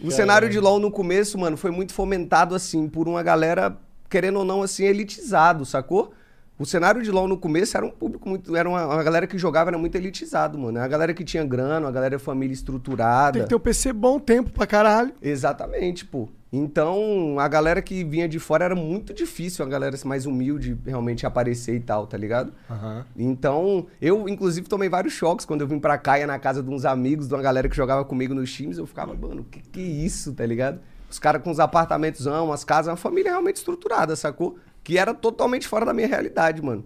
o 0.03 0.11
cenário 0.11 0.51
de 0.51 0.59
LOL 0.59 0.81
no 0.81 0.91
começo, 0.91 1.39
mano, 1.39 1.57
foi 1.57 1.71
muito 1.71 1.95
fomentado, 1.95 2.57
assim, 2.57 2.89
por 2.89 3.07
uma 3.07 3.23
galera, 3.23 3.77
querendo 4.09 4.41
ou 4.41 4.45
não, 4.45 4.61
assim, 4.61 4.85
elitizado, 4.85 5.65
sacou? 5.65 6.13
O 6.59 6.67
cenário 6.67 7.03
de 7.03 7.11
LoL 7.11 7.29
no 7.29 7.39
começo 7.39 7.75
era 7.75 7.87
um 7.87 7.91
público 7.91 8.29
muito. 8.29 8.55
Era 8.55 8.69
uma, 8.69 8.85
uma 8.85 9.03
galera 9.03 9.27
que 9.27 9.39
jogava, 9.39 9.71
era 9.71 9.79
muito 9.79 9.95
elitizado, 9.95 10.59
mano. 10.59 10.77
Era 10.77 10.85
a 10.85 10.89
galera 10.89 11.15
que 11.15 11.25
tinha 11.25 11.43
grana, 11.43 11.89
a 11.89 11.91
galera 11.91 12.19
família 12.19 12.53
estruturada. 12.53 13.33
Tem 13.33 13.43
que 13.43 13.49
ter 13.49 13.55
o 13.55 13.61
PC 13.61 13.93
bom 13.95 14.19
tempo 14.19 14.51
pra 14.51 14.67
caralho. 14.67 15.15
Exatamente, 15.23 16.05
pô. 16.05 16.29
Então, 16.53 17.39
a 17.39 17.47
galera 17.47 17.81
que 17.81 18.03
vinha 18.03 18.29
de 18.29 18.41
fora 18.41 18.65
era 18.65 18.75
muito 18.75 19.15
difícil, 19.15 19.65
a 19.65 19.69
galera 19.69 19.97
mais 20.05 20.27
humilde 20.27 20.77
realmente 20.85 21.25
aparecer 21.25 21.77
e 21.77 21.81
tal, 21.81 22.07
tá 22.07 22.17
ligado? 22.17 22.53
Aham. 22.69 23.07
Então, 23.17 23.87
eu 24.01 24.29
inclusive 24.29 24.67
tomei 24.69 24.89
vários 24.89 25.13
choques 25.13 25.47
quando 25.47 25.61
eu 25.61 25.69
vim 25.69 25.79
pra 25.79 25.97
cá, 25.97 26.19
ia 26.19 26.27
na 26.27 26.39
casa 26.39 26.61
de 26.63 26.69
uns 26.69 26.85
amigos, 26.85 27.29
de 27.29 27.35
uma 27.35 27.43
galera 27.43 27.69
que 27.69 27.77
jogava 27.77 28.05
comigo 28.05 28.35
nos 28.35 28.53
times, 28.53 28.79
eu 28.79 28.87
ficava, 28.87 29.15
mano, 29.15 29.45
que 29.45 29.61
que 29.61 29.81
é 29.81 29.85
isso, 29.85 30.33
tá 30.33 30.45
ligado? 30.45 30.81
Os 31.09 31.19
caras 31.19 31.43
com 31.43 31.51
os 31.51 31.61
apartamentos, 31.61 32.27
as 32.27 32.65
casas, 32.65 32.91
uma 32.91 32.97
família 32.97 33.31
realmente 33.31 33.57
estruturada, 33.57 34.17
sacou? 34.17 34.59
Que 34.83 34.99
era 34.99 35.15
totalmente 35.15 35.69
fora 35.69 35.85
da 35.85 35.93
minha 35.93 36.09
realidade, 36.09 36.63
mano. 36.63 36.85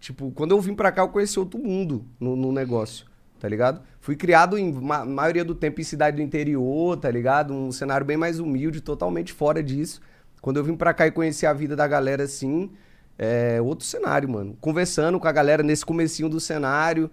Tipo, 0.00 0.30
quando 0.32 0.52
eu 0.52 0.60
vim 0.60 0.74
pra 0.74 0.92
cá, 0.92 1.02
eu 1.02 1.08
conheci 1.08 1.38
outro 1.38 1.58
mundo 1.58 2.04
no, 2.20 2.36
no 2.36 2.52
negócio, 2.52 3.06
tá 3.44 3.48
ligado? 3.50 3.82
Fui 4.00 4.16
criado, 4.16 4.56
em 4.56 4.72
ma 4.72 5.04
maioria 5.04 5.44
do 5.44 5.54
tempo, 5.54 5.78
em 5.78 5.84
cidade 5.84 6.16
do 6.16 6.22
interior, 6.22 6.96
tá 6.96 7.10
ligado? 7.10 7.52
Um 7.52 7.70
cenário 7.70 8.06
bem 8.06 8.16
mais 8.16 8.40
humilde, 8.40 8.80
totalmente 8.80 9.34
fora 9.34 9.62
disso. 9.62 10.00
Quando 10.40 10.56
eu 10.56 10.64
vim 10.64 10.74
pra 10.74 10.94
cá 10.94 11.06
e 11.06 11.10
conheci 11.10 11.44
a 11.44 11.52
vida 11.52 11.76
da 11.76 11.86
galera 11.86 12.22
assim, 12.22 12.70
é 13.18 13.60
outro 13.60 13.84
cenário, 13.84 14.26
mano. 14.30 14.56
Conversando 14.62 15.20
com 15.20 15.28
a 15.28 15.32
galera 15.32 15.62
nesse 15.62 15.84
comecinho 15.84 16.26
do 16.26 16.40
cenário, 16.40 17.10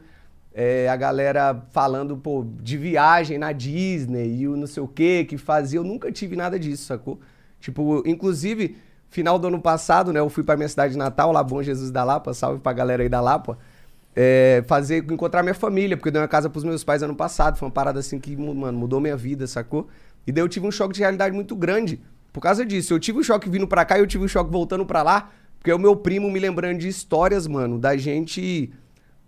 é, 0.54 0.88
a 0.88 0.96
galera 0.96 1.66
falando, 1.72 2.16
pô, 2.16 2.46
de 2.62 2.78
viagem 2.78 3.38
na 3.38 3.52
Disney 3.52 4.38
e 4.38 4.48
o 4.48 4.56
não 4.56 4.68
sei 4.68 4.82
o 4.82 4.88
que 4.88 5.26
que 5.26 5.38
fazia. 5.38 5.80
Eu 5.80 5.84
nunca 5.84 6.14
tive 6.14 6.38
nada 6.38 6.58
disso, 6.58 6.86
sacou? 6.86 7.20
Tipo, 7.60 8.04
inclusive, 8.06 8.78
final 9.10 9.38
do 9.38 9.48
ano 9.48 9.60
passado, 9.60 10.14
né, 10.14 10.22
eu 10.22 10.30
fui 10.30 10.46
pra 10.46 10.56
minha 10.56 10.70
cidade 10.70 10.98
natal, 10.98 11.34
lá 11.34 11.44
Bom 11.44 11.62
Jesus 11.62 11.92
da 11.92 12.06
Lapa, 12.06 12.34
salve 12.34 12.62
pra 12.62 12.72
galera 12.72 13.04
aí 13.04 13.10
da 13.10 13.20
Lapa, 13.20 13.58
é, 14.16 14.64
fazer, 14.68 15.04
encontrar 15.12 15.44
minha 15.44 15.54
família, 15.54 15.96
porque 15.96 16.10
eu 16.10 16.14
dei 16.14 16.22
uma 16.22 16.28
casa 16.28 16.50
pros 16.50 16.64
meus 16.64 16.84
pais 16.84 17.02
ano 17.02 17.16
passado, 17.16 17.58
foi 17.58 17.68
uma 17.68 17.74
parada 17.74 18.00
assim 18.00 18.20
que, 18.20 18.36
mano, 18.36 18.78
mudou 18.78 19.00
minha 19.00 19.16
vida, 19.16 19.48
sacou? 19.48 19.88
E 20.26 20.32
daí 20.32 20.44
eu 20.44 20.50
tive 20.50 20.68
um 20.68 20.72
choque 20.72 20.94
de 20.94 21.00
realidade 21.00 21.34
muito 21.34 21.56
grande 21.56 22.02
por 22.32 22.42
causa 22.42 22.66
disso. 22.66 22.94
Eu 22.94 23.00
tive 23.00 23.20
um 23.20 23.24
choque 23.24 23.50
vindo 23.50 23.68
pra 23.68 23.86
cá 23.86 23.98
e 23.98 24.02
eu 24.02 24.08
tive 24.08 24.24
um 24.24 24.28
choque 24.28 24.52
voltando 24.52 24.86
pra 24.86 25.02
lá, 25.02 25.32
porque 25.58 25.72
o 25.72 25.80
meu 25.80 25.96
primo 25.96 26.30
me 26.30 26.40
lembrando 26.40 26.80
de 26.80 26.88
histórias, 26.88 27.48
mano, 27.48 27.80
da 27.80 27.96
gente 27.98 28.72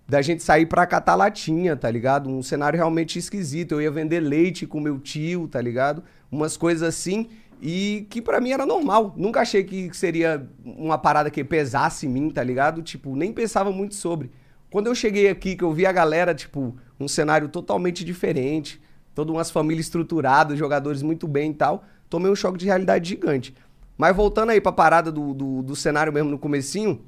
da 0.08 0.22
gente 0.22 0.44
sair 0.44 0.66
pra 0.66 0.86
catar 0.86 1.16
latinha, 1.16 1.78
tá 1.78 1.90
ligado? 1.90 2.30
Um 2.30 2.44
cenário 2.44 2.76
realmente 2.76 3.18
esquisito. 3.18 3.74
Eu 3.74 3.82
ia 3.82 3.90
vender 3.90 4.20
leite 4.20 4.68
com 4.68 4.80
meu 4.80 5.00
tio, 5.00 5.48
tá 5.48 5.62
ligado? 5.62 6.04
Umas 6.30 6.58
coisas 6.58 6.84
assim. 6.84 7.30
E 7.62 8.06
que 8.10 8.22
pra 8.22 8.42
mim 8.42 8.52
era 8.52 8.66
normal. 8.66 9.14
Nunca 9.16 9.40
achei 9.40 9.64
que 9.64 9.96
seria 9.96 10.46
uma 10.66 10.98
parada 10.98 11.32
que 11.32 11.42
pesasse 11.44 12.06
em 12.06 12.10
mim, 12.10 12.30
tá 12.30 12.44
ligado? 12.44 12.82
Tipo, 12.82 13.16
nem 13.16 13.32
pensava 13.32 13.72
muito 13.72 13.96
sobre. 13.96 14.30
Quando 14.74 14.88
eu 14.88 14.95
cheguei 14.95 15.30
aqui, 15.30 15.55
que 15.55 15.63
eu 15.63 15.71
vi 15.71 15.86
a 15.86 15.91
galera, 15.91 16.34
tipo, 16.34 16.76
um 16.99 17.07
cenário 17.07 17.47
totalmente 17.47 18.03
diferente, 18.03 18.82
todas 19.13 19.32
umas 19.32 19.51
famílias 19.51 19.86
estruturadas, 19.86 20.57
jogadores 20.57 21.03
muito 21.03 21.28
bem 21.28 21.51
e 21.51 21.53
tal, 21.53 21.86
tomei 22.09 22.32
um 22.32 22.36
choque 22.36 22.57
de 22.57 22.65
realidade 22.65 23.09
gigante. 23.09 23.53
Mas 23.95 24.15
voltando 24.15 24.49
aí 24.49 24.59
pra 24.59 24.71
parada 24.71 25.11
do, 25.11 25.32
do, 25.32 25.61
do 25.61 25.76
cenário 25.76 26.11
mesmo 26.11 26.32
no 26.32 26.39
comecinho, 26.39 27.05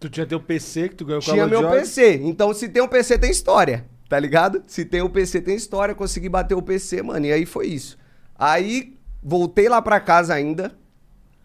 Tu 0.00 0.08
tinha 0.08 0.26
teu 0.26 0.40
PC 0.40 0.88
que 0.88 0.96
tu 0.96 1.04
ganhou 1.04 1.20
com 1.20 1.30
tinha 1.30 1.44
a 1.44 1.46
meu 1.46 1.60
Job. 1.60 1.76
PC. 1.76 2.20
Então, 2.24 2.54
se 2.54 2.70
tem 2.70 2.82
um 2.82 2.88
PC, 2.88 3.18
tem 3.18 3.30
história. 3.30 3.84
Tá 4.08 4.18
ligado? 4.18 4.62
Se 4.66 4.82
tem 4.82 5.02
um 5.02 5.10
PC, 5.10 5.42
tem 5.42 5.54
história. 5.56 5.94
Consegui 5.94 6.30
bater 6.30 6.54
o 6.54 6.62
PC, 6.62 7.02
mano. 7.02 7.26
E 7.26 7.32
aí 7.32 7.44
foi 7.44 7.66
isso. 7.66 7.98
Aí, 8.34 8.98
voltei 9.22 9.68
lá 9.68 9.80
pra 9.82 10.00
casa 10.00 10.32
ainda. 10.32 10.72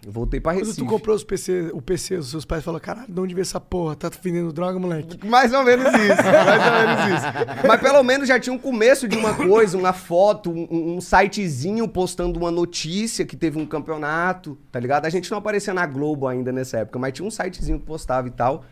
Voltei 0.08 0.40
pra 0.40 0.54
Quando 0.54 0.60
Recife. 0.62 0.78
tu 0.78 0.86
comprou 0.86 1.14
os 1.14 1.26
PC, 1.26 1.72
o 1.74 1.82
PC, 1.82 2.16
os 2.16 2.30
seus 2.30 2.46
pais 2.46 2.64
falaram, 2.64 2.82
caralho, 2.82 3.12
de 3.14 3.20
onde 3.20 3.34
veio 3.34 3.42
essa 3.42 3.60
porra? 3.60 3.98
Tá 3.98 4.10
vendendo 4.24 4.54
droga, 4.54 4.80
moleque? 4.80 5.28
Mais 5.28 5.54
ou 5.54 5.62
menos 5.64 5.88
isso, 5.88 6.24
mais 6.24 6.66
ou 6.66 6.88
menos 6.88 7.20
isso. 7.20 7.68
Mas 7.68 7.82
pelo 7.82 8.02
menos 8.02 8.28
já 8.28 8.40
tinha 8.40 8.54
um 8.54 8.58
começo 8.58 9.10
de 9.10 9.18
uma 9.18 9.34
coisa, 9.34 9.78
uma 9.78 9.92
foto, 9.92 10.52
um, 10.52 10.96
um 10.96 11.02
sitezinho 11.02 11.86
postando 11.86 12.40
uma 12.40 12.50
notícia 12.50 13.26
que 13.26 13.36
teve 13.36 13.60
um 13.60 13.66
campeonato, 13.66 14.58
tá 14.72 14.80
ligado? 14.80 15.06
A 15.06 15.10
gente 15.10 15.30
não 15.30 15.38
aparecia 15.40 15.74
na 15.74 15.86
Globo 15.86 16.28
ainda 16.28 16.52
nessa 16.52 16.78
época, 16.78 16.98
mas 16.98 17.12
tinha 17.12 17.28
um 17.28 17.32
sitezinho 17.32 17.78
que 17.78 17.86
postava 17.86 18.26
e 18.28 18.32
tal. 18.32 18.64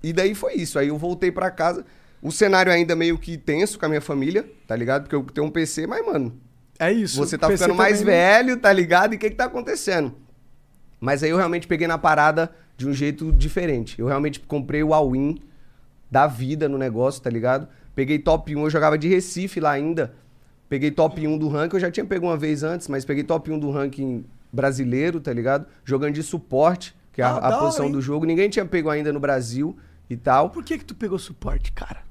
E 0.00 0.12
daí 0.12 0.32
foi 0.34 0.54
isso. 0.54 0.78
Aí 0.78 0.88
eu 0.88 0.96
voltei 0.98 1.32
pra 1.32 1.50
casa. 1.50 1.84
O 2.22 2.30
cenário 2.30 2.70
ainda 2.70 2.94
meio 2.94 3.18
que 3.18 3.36
tenso 3.36 3.78
com 3.78 3.84
a 3.84 3.88
minha 3.88 4.00
família, 4.00 4.48
tá 4.66 4.76
ligado? 4.76 5.02
Porque 5.02 5.16
eu 5.16 5.24
tenho 5.24 5.46
um 5.46 5.50
PC, 5.50 5.86
mas, 5.86 6.06
mano, 6.06 6.38
É 6.78 6.92
isso. 6.92 7.16
você 7.16 7.38
tá 7.38 7.48
ficando 7.48 7.74
mais 7.74 8.00
também, 8.00 8.14
velho, 8.14 8.56
tá 8.58 8.72
ligado? 8.72 9.12
E 9.12 9.16
o 9.16 9.18
que 9.18 9.30
que 9.30 9.36
tá 9.36 9.44
acontecendo? 9.44 10.14
Mas 11.00 11.22
aí 11.22 11.30
eu 11.30 11.36
realmente 11.36 11.66
peguei 11.66 11.86
na 11.86 11.98
parada 11.98 12.50
de 12.76 12.88
um 12.88 12.92
jeito 12.92 13.30
diferente. 13.32 13.98
Eu 14.00 14.06
realmente 14.06 14.40
comprei 14.40 14.82
o 14.82 14.92
all-in 14.94 15.38
da 16.10 16.26
vida 16.26 16.68
no 16.68 16.78
negócio, 16.78 17.22
tá 17.22 17.30
ligado? 17.30 17.68
Peguei 17.94 18.18
top 18.18 18.54
1, 18.56 18.60
eu 18.64 18.70
jogava 18.70 18.98
de 18.98 19.08
Recife 19.08 19.60
lá 19.60 19.70
ainda. 19.72 20.14
Peguei 20.68 20.90
top 20.90 21.24
1 21.26 21.38
do 21.38 21.48
ranking, 21.48 21.76
eu 21.76 21.80
já 21.80 21.90
tinha 21.90 22.04
pego 22.04 22.26
uma 22.26 22.36
vez 22.36 22.62
antes, 22.62 22.88
mas 22.88 23.04
peguei 23.04 23.22
top 23.22 23.50
1 23.52 23.58
do 23.58 23.70
ranking 23.70 24.24
brasileiro, 24.52 25.20
tá 25.20 25.32
ligado? 25.32 25.66
Jogando 25.84 26.14
de 26.14 26.22
suporte, 26.22 26.96
que 27.12 27.20
é 27.20 27.24
a, 27.24 27.28
Ah, 27.28 27.32
a 27.32 27.48
hora, 27.48 27.58
posição 27.58 27.86
hein? 27.86 27.92
do 27.92 28.00
jogo. 28.00 28.24
Ninguém 28.24 28.48
tinha 28.48 28.64
pego 28.64 28.88
ainda 28.90 29.12
no 29.12 29.20
Brasil 29.20 29.76
e 30.08 30.16
tal. 30.16 30.50
Por 30.50 30.64
que 30.64 30.78
que 30.78 30.84
tu 30.84 30.94
pegou 30.94 31.18
suporte, 31.18 31.70
cara? 31.70 32.02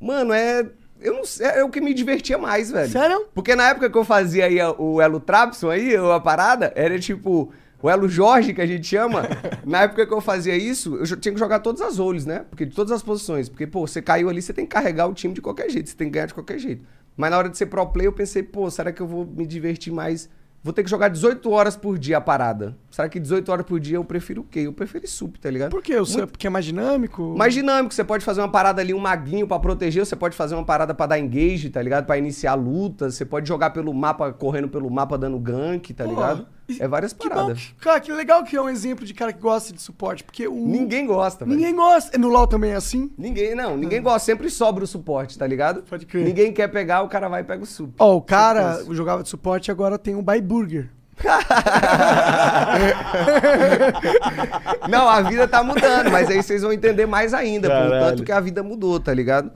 Mano, 0.00 0.32
é. 0.32 0.66
Eu 1.04 1.12
não 1.12 1.24
sei, 1.24 1.46
é 1.46 1.62
o 1.62 1.68
que 1.68 1.82
me 1.82 1.92
divertia 1.92 2.38
mais, 2.38 2.70
velho. 2.70 2.90
Sério? 2.90 3.26
Porque 3.34 3.54
na 3.54 3.68
época 3.68 3.90
que 3.90 3.98
eu 3.98 4.04
fazia 4.04 4.46
aí 4.46 4.58
o 4.78 5.02
Elo 5.02 5.20
Trapson 5.20 5.68
aí, 5.68 5.94
a 5.94 6.18
parada, 6.18 6.72
era 6.74 6.98
tipo. 6.98 7.52
O 7.82 7.90
Elo 7.90 8.08
Jorge, 8.08 8.54
que 8.54 8.62
a 8.62 8.66
gente 8.66 8.86
chama, 8.86 9.24
na 9.62 9.82
época 9.82 10.06
que 10.06 10.14
eu 10.14 10.20
fazia 10.22 10.56
isso, 10.56 10.96
eu 10.96 11.04
tinha 11.18 11.34
que 11.34 11.38
jogar 11.38 11.58
todas 11.58 11.82
as 11.82 11.98
roles, 11.98 12.24
né? 12.24 12.46
Porque 12.48 12.64
de 12.64 12.74
todas 12.74 12.90
as 12.90 13.02
posições. 13.02 13.50
Porque, 13.50 13.66
pô, 13.66 13.86
você 13.86 14.00
caiu 14.00 14.30
ali, 14.30 14.40
você 14.40 14.54
tem 14.54 14.64
que 14.64 14.72
carregar 14.72 15.06
o 15.06 15.12
time 15.12 15.34
de 15.34 15.42
qualquer 15.42 15.68
jeito, 15.68 15.90
você 15.90 15.94
tem 15.94 16.06
que 16.06 16.14
ganhar 16.14 16.24
de 16.24 16.32
qualquer 16.32 16.58
jeito. 16.58 16.82
Mas 17.14 17.30
na 17.30 17.36
hora 17.36 17.50
de 17.50 17.58
ser 17.58 17.66
pro 17.66 17.84
play, 17.86 18.06
eu 18.06 18.12
pensei, 18.12 18.42
pô, 18.42 18.70
será 18.70 18.90
que 18.90 19.02
eu 19.02 19.06
vou 19.06 19.26
me 19.26 19.46
divertir 19.46 19.92
mais? 19.92 20.30
Vou 20.62 20.72
ter 20.72 20.82
que 20.82 20.88
jogar 20.88 21.08
18 21.08 21.50
horas 21.50 21.76
por 21.76 21.98
dia 21.98 22.16
a 22.16 22.22
parada. 22.22 22.74
Será 22.94 23.08
que 23.08 23.18
18 23.18 23.50
horas 23.50 23.66
por 23.66 23.80
dia 23.80 23.96
eu 23.96 24.04
prefiro 24.04 24.42
o 24.42 24.44
quê? 24.44 24.60
Eu 24.60 24.72
prefiro 24.72 25.04
sup, 25.08 25.36
tá 25.40 25.50
ligado? 25.50 25.72
Por 25.72 25.82
quê? 25.82 25.96
O 25.96 26.06
seu- 26.06 26.28
Porque 26.28 26.46
é 26.46 26.50
mais 26.50 26.64
dinâmico? 26.64 27.34
Mais 27.36 27.52
dinâmico, 27.52 27.92
você 27.92 28.04
pode 28.04 28.24
fazer 28.24 28.40
uma 28.40 28.48
parada 28.48 28.80
ali, 28.80 28.94
um 28.94 29.00
maguinho 29.00 29.48
pra 29.48 29.58
proteger, 29.58 30.06
você 30.06 30.14
pode 30.14 30.36
fazer 30.36 30.54
uma 30.54 30.64
parada 30.64 30.94
pra 30.94 31.06
dar 31.06 31.18
engage, 31.18 31.70
tá 31.70 31.82
ligado? 31.82 32.06
Pra 32.06 32.16
iniciar 32.16 32.54
lutas, 32.54 33.16
você 33.16 33.24
pode 33.24 33.48
jogar 33.48 33.70
pelo 33.70 33.92
mapa, 33.92 34.32
correndo 34.32 34.68
pelo 34.68 34.88
mapa 34.88 35.18
dando 35.18 35.36
gank, 35.40 35.92
tá 35.92 36.04
Pô, 36.04 36.10
ligado? 36.10 36.46
É 36.78 36.86
várias 36.86 37.12
bom. 37.12 37.28
paradas. 37.28 37.74
Cara, 37.80 37.98
que 37.98 38.12
legal 38.12 38.44
que 38.44 38.54
é 38.54 38.62
um 38.62 38.68
exemplo 38.68 39.04
de 39.04 39.12
cara 39.12 39.32
que 39.32 39.40
gosta 39.40 39.72
de 39.72 39.82
suporte. 39.82 40.22
Porque 40.22 40.46
o. 40.46 40.54
Ninguém 40.54 41.04
gosta, 41.04 41.44
velho. 41.44 41.56
Ninguém 41.58 41.74
gosta. 41.74 42.16
No 42.16 42.28
LoL 42.28 42.46
também 42.46 42.70
é 42.70 42.76
assim? 42.76 43.10
Ninguém, 43.18 43.56
não, 43.56 43.76
ninguém 43.76 44.00
gosta, 44.00 44.20
sempre 44.20 44.48
sobra 44.48 44.84
o 44.84 44.86
suporte, 44.86 45.36
tá 45.36 45.46
ligado? 45.48 45.82
Pode 45.82 46.06
crer. 46.06 46.24
Ninguém 46.24 46.52
quer 46.52 46.68
pegar, 46.68 47.02
o 47.02 47.08
cara 47.08 47.28
vai 47.28 47.40
e 47.40 47.44
pega 47.44 47.64
o 47.64 47.66
sup. 47.66 47.92
Ó, 47.98 48.16
o 48.16 48.22
cara 48.22 48.82
jogava 48.92 49.24
de 49.24 49.28
suporte 49.28 49.66
e 49.68 49.72
agora 49.72 49.98
tem 49.98 50.14
um 50.14 50.22
buy 50.22 50.40
burger. 50.40 50.90
Não, 54.88 55.08
a 55.08 55.22
vida 55.22 55.46
tá 55.48 55.62
mudando, 55.62 56.10
mas 56.10 56.30
aí 56.30 56.42
vocês 56.42 56.62
vão 56.62 56.72
entender 56.72 57.06
mais 57.06 57.34
ainda, 57.34 57.68
Caralho. 57.68 57.90
portanto 57.90 58.24
que 58.24 58.32
a 58.32 58.40
vida 58.40 58.62
mudou, 58.62 58.98
tá 59.00 59.12
ligado? 59.12 59.50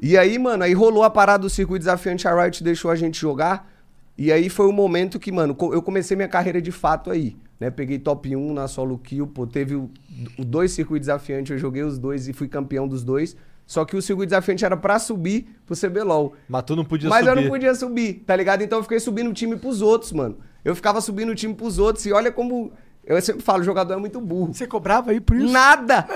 E 0.00 0.16
aí, 0.16 0.38
mano, 0.38 0.62
aí 0.64 0.72
rolou 0.72 1.02
a 1.02 1.10
parada 1.10 1.42
do 1.42 1.50
circuito 1.50 1.80
desafiante, 1.80 2.26
a 2.28 2.42
Riot 2.42 2.62
deixou 2.62 2.90
a 2.90 2.96
gente 2.96 3.20
jogar. 3.20 3.68
E 4.16 4.32
aí 4.32 4.48
foi 4.48 4.66
o 4.66 4.72
momento 4.72 5.18
que, 5.18 5.30
mano, 5.30 5.56
eu 5.72 5.82
comecei 5.82 6.16
minha 6.16 6.28
carreira 6.28 6.60
de 6.60 6.72
fato 6.72 7.10
aí. 7.10 7.36
Né? 7.58 7.70
Peguei 7.70 7.98
top 7.98 8.34
1 8.34 8.52
na 8.52 8.68
solo 8.68 8.98
kill, 8.98 9.26
pô, 9.26 9.46
teve 9.46 9.74
o, 9.74 9.90
o 10.38 10.44
dois 10.44 10.72
circuitos 10.72 11.06
desafiantes, 11.06 11.50
eu 11.50 11.58
joguei 11.58 11.82
os 11.82 11.98
dois 11.98 12.28
e 12.28 12.32
fui 12.32 12.48
campeão 12.48 12.86
dos 12.86 13.02
dois. 13.02 13.36
Só 13.66 13.84
que 13.84 13.96
o 13.96 14.02
circuito 14.02 14.30
desafiante 14.30 14.64
era 14.64 14.76
pra 14.76 14.98
subir 14.98 15.46
pro 15.66 15.76
CBLOL. 15.76 16.34
Mas 16.48 16.62
tu 16.62 16.74
não 16.74 16.84
podia 16.84 17.08
Mas 17.10 17.24
subir. 17.24 17.36
eu 17.36 17.42
não 17.42 17.50
podia 17.50 17.74
subir, 17.74 18.22
tá 18.26 18.34
ligado? 18.34 18.62
Então 18.62 18.78
eu 18.78 18.82
fiquei 18.82 18.98
subindo 18.98 19.30
o 19.30 19.34
time 19.34 19.56
pros 19.56 19.82
outros, 19.82 20.12
mano. 20.12 20.38
Eu 20.64 20.74
ficava 20.74 21.00
subindo 21.00 21.30
o 21.30 21.34
time 21.34 21.54
pros 21.54 21.78
outros 21.78 22.04
e 22.06 22.12
olha 22.12 22.30
como. 22.32 22.72
Eu 23.04 23.20
sempre 23.22 23.42
falo, 23.42 23.62
o 23.62 23.64
jogador 23.64 23.94
é 23.94 23.96
muito 23.96 24.20
burro. 24.20 24.52
Você 24.52 24.66
cobrava 24.66 25.12
aí 25.12 25.20
por 25.20 25.34
isso? 25.34 25.50
Nada! 25.50 26.06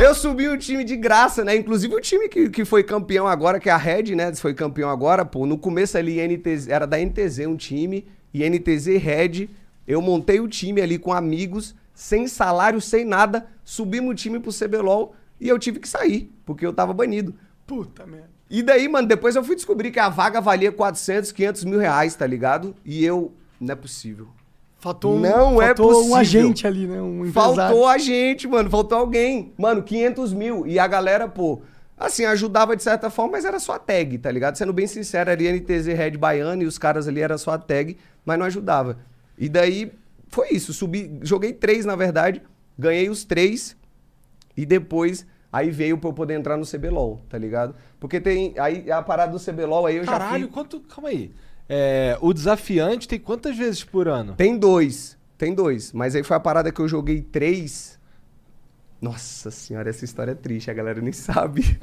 Eu 0.00 0.12
subi 0.16 0.48
o 0.48 0.58
time 0.58 0.82
de 0.82 0.96
graça, 0.96 1.44
né? 1.44 1.54
Inclusive 1.54 1.94
o 1.94 2.00
time 2.00 2.28
que, 2.28 2.50
que 2.50 2.64
foi 2.64 2.82
campeão 2.82 3.28
agora, 3.28 3.60
que 3.60 3.68
é 3.68 3.72
a 3.72 3.76
Red, 3.76 4.16
né? 4.16 4.34
Foi 4.34 4.52
campeão 4.52 4.90
agora, 4.90 5.24
pô. 5.24 5.46
No 5.46 5.56
começo 5.56 5.96
ali, 5.96 6.16
NTZ, 6.20 6.66
era 6.66 6.88
da 6.88 6.98
NTZ 6.98 7.46
um 7.46 7.56
time, 7.56 8.04
e 8.34 8.48
NTZ 8.48 8.86
Red. 9.00 9.48
Eu 9.86 10.02
montei 10.02 10.40
o 10.40 10.48
time 10.48 10.80
ali 10.80 10.98
com 10.98 11.12
amigos, 11.12 11.74
sem 11.94 12.26
salário, 12.26 12.80
sem 12.80 13.04
nada. 13.04 13.46
Subimos 13.64 14.12
o 14.12 14.14
time 14.14 14.40
pro 14.40 14.52
CBLOL 14.52 15.14
e 15.40 15.48
eu 15.48 15.58
tive 15.58 15.78
que 15.78 15.88
sair, 15.88 16.32
porque 16.44 16.66
eu 16.66 16.72
tava 16.72 16.92
banido. 16.92 17.34
Puta 17.66 18.06
merda. 18.06 18.30
E 18.48 18.62
daí, 18.62 18.88
mano, 18.88 19.06
depois 19.06 19.36
eu 19.36 19.44
fui 19.44 19.54
descobrir 19.54 19.92
que 19.92 20.00
a 20.00 20.08
vaga 20.08 20.40
valia 20.40 20.72
400, 20.72 21.30
500 21.30 21.64
mil 21.64 21.78
reais, 21.78 22.16
tá 22.16 22.26
ligado? 22.26 22.74
E 22.84 23.04
eu. 23.04 23.32
Não 23.60 23.72
é 23.72 23.76
possível. 23.76 24.28
Faltou 24.78 25.14
um, 25.16 25.20
Não 25.20 25.60
é 25.60 25.66
faltou 25.66 25.88
possível. 25.88 26.10
um 26.10 26.16
agente 26.16 26.66
ali, 26.66 26.86
né? 26.86 27.02
Um 27.02 27.26
empresário. 27.26 27.54
Faltou 27.56 27.86
a 27.86 27.98
gente, 27.98 28.48
mano. 28.48 28.70
Faltou 28.70 28.96
alguém. 28.96 29.52
Mano, 29.58 29.82
500 29.82 30.32
mil. 30.32 30.66
E 30.66 30.78
a 30.78 30.86
galera, 30.86 31.28
pô, 31.28 31.60
assim, 31.98 32.24
ajudava 32.24 32.74
de 32.74 32.82
certa 32.82 33.10
forma, 33.10 33.32
mas 33.32 33.44
era 33.44 33.58
só 33.60 33.74
a 33.74 33.78
tag, 33.78 34.16
tá 34.16 34.30
ligado? 34.30 34.56
Sendo 34.56 34.72
bem 34.72 34.86
sincero, 34.86 35.30
ali 35.30 35.52
NTZ 35.52 35.88
Red 35.88 36.12
Baiano 36.12 36.62
e 36.62 36.66
os 36.66 36.78
caras 36.78 37.06
ali 37.06 37.20
era 37.20 37.36
só 37.36 37.50
a 37.50 37.58
tag, 37.58 37.98
mas 38.24 38.38
não 38.38 38.46
ajudava. 38.46 38.96
E 39.36 39.50
daí 39.50 39.92
foi 40.28 40.48
isso. 40.52 40.72
Subi, 40.72 41.18
joguei 41.20 41.52
três, 41.52 41.84
na 41.84 41.94
verdade. 41.94 42.40
Ganhei 42.78 43.10
os 43.10 43.22
três. 43.22 43.76
E 44.56 44.64
depois. 44.64 45.26
Aí 45.52 45.68
veio 45.68 45.98
pra 45.98 46.08
eu 46.08 46.14
poder 46.14 46.34
entrar 46.34 46.56
no 46.56 46.64
CBLOL, 46.64 47.20
tá 47.28 47.36
ligado? 47.36 47.74
Porque 47.98 48.20
tem. 48.20 48.54
Aí 48.56 48.90
a 48.90 49.02
parada 49.02 49.32
do 49.32 49.38
CBLOL 49.44 49.84
aí 49.84 49.96
eu 49.96 50.04
já 50.04 50.12
Caralho, 50.12 50.44
fui... 50.44 50.52
quanto. 50.52 50.80
Calma 50.80 51.08
aí. 51.10 51.32
É, 51.72 52.18
o 52.20 52.32
desafiante 52.32 53.06
tem 53.06 53.20
quantas 53.20 53.56
vezes 53.56 53.84
por 53.84 54.08
ano? 54.08 54.34
Tem 54.34 54.58
dois. 54.58 55.16
Tem 55.38 55.54
dois. 55.54 55.92
Mas 55.92 56.16
aí 56.16 56.24
foi 56.24 56.36
a 56.36 56.40
parada 56.40 56.72
que 56.72 56.80
eu 56.80 56.88
joguei 56.88 57.22
três. 57.22 57.96
Nossa 59.00 59.52
senhora, 59.52 59.88
essa 59.88 60.04
história 60.04 60.32
é 60.32 60.34
triste, 60.34 60.68
a 60.68 60.74
galera 60.74 61.00
nem 61.00 61.12
sabe. 61.14 61.78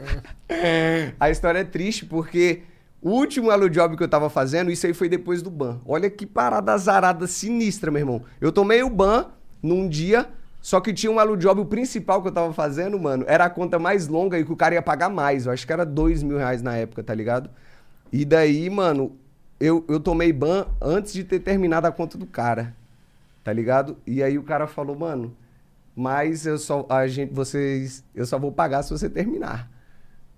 a 1.18 1.30
história 1.30 1.60
é 1.60 1.64
triste 1.64 2.06
porque 2.06 2.64
o 3.02 3.12
último 3.12 3.50
Elo 3.50 3.70
Job 3.70 3.96
que 3.96 4.04
eu 4.04 4.10
tava 4.10 4.30
fazendo, 4.30 4.70
isso 4.70 4.86
aí 4.86 4.94
foi 4.94 5.08
depois 5.08 5.42
do 5.42 5.50
ban. 5.50 5.80
Olha 5.86 6.10
que 6.10 6.26
parada 6.26 6.74
azarada 6.74 7.26
sinistra, 7.26 7.90
meu 7.90 8.02
irmão. 8.02 8.24
Eu 8.42 8.52
tomei 8.52 8.84
o 8.84 8.90
ban 8.90 9.28
num 9.64 9.88
dia, 9.88 10.28
só 10.62 10.82
que 10.82 10.94
tinha 10.94 11.10
um 11.10 11.20
Elo 11.20 11.38
Job, 11.38 11.62
o 11.62 11.66
principal 11.66 12.22
que 12.22 12.28
eu 12.28 12.34
tava 12.34 12.52
fazendo, 12.52 13.00
mano, 13.00 13.24
era 13.26 13.46
a 13.46 13.50
conta 13.50 13.80
mais 13.80 14.10
longa 14.10 14.38
e 14.38 14.44
que 14.44 14.52
o 14.52 14.56
cara 14.58 14.76
ia 14.76 14.82
pagar 14.82 15.08
mais. 15.10 15.46
Eu 15.46 15.54
acho 15.54 15.66
que 15.66 15.72
era 15.72 15.86
dois 15.86 16.22
mil 16.22 16.38
reais 16.38 16.62
na 16.62 16.76
época, 16.76 17.02
tá 17.02 17.14
ligado? 17.14 17.50
E 18.12 18.26
daí, 18.26 18.70
mano, 18.70 19.16
eu, 19.60 19.84
eu 19.88 20.00
tomei 20.00 20.32
ban 20.32 20.68
antes 20.82 21.14
de 21.14 21.24
ter 21.24 21.40
terminado 21.40 21.88
a 21.88 21.92
conta 21.92 22.18
do 22.18 22.26
cara 22.26 22.76
tá 23.48 23.54
ligado? 23.54 23.96
E 24.06 24.22
aí 24.22 24.38
o 24.38 24.44
cara 24.44 24.68
falou, 24.68 24.94
mano, 24.94 25.34
mas 25.96 26.46
eu 26.46 26.58
só 26.58 26.86
a 26.90 27.08
gente 27.08 27.34
vocês 27.34 28.04
eu 28.14 28.26
só 28.26 28.38
vou 28.38 28.52
pagar 28.52 28.84
se 28.84 28.90
você 28.90 29.10
terminar. 29.10 29.72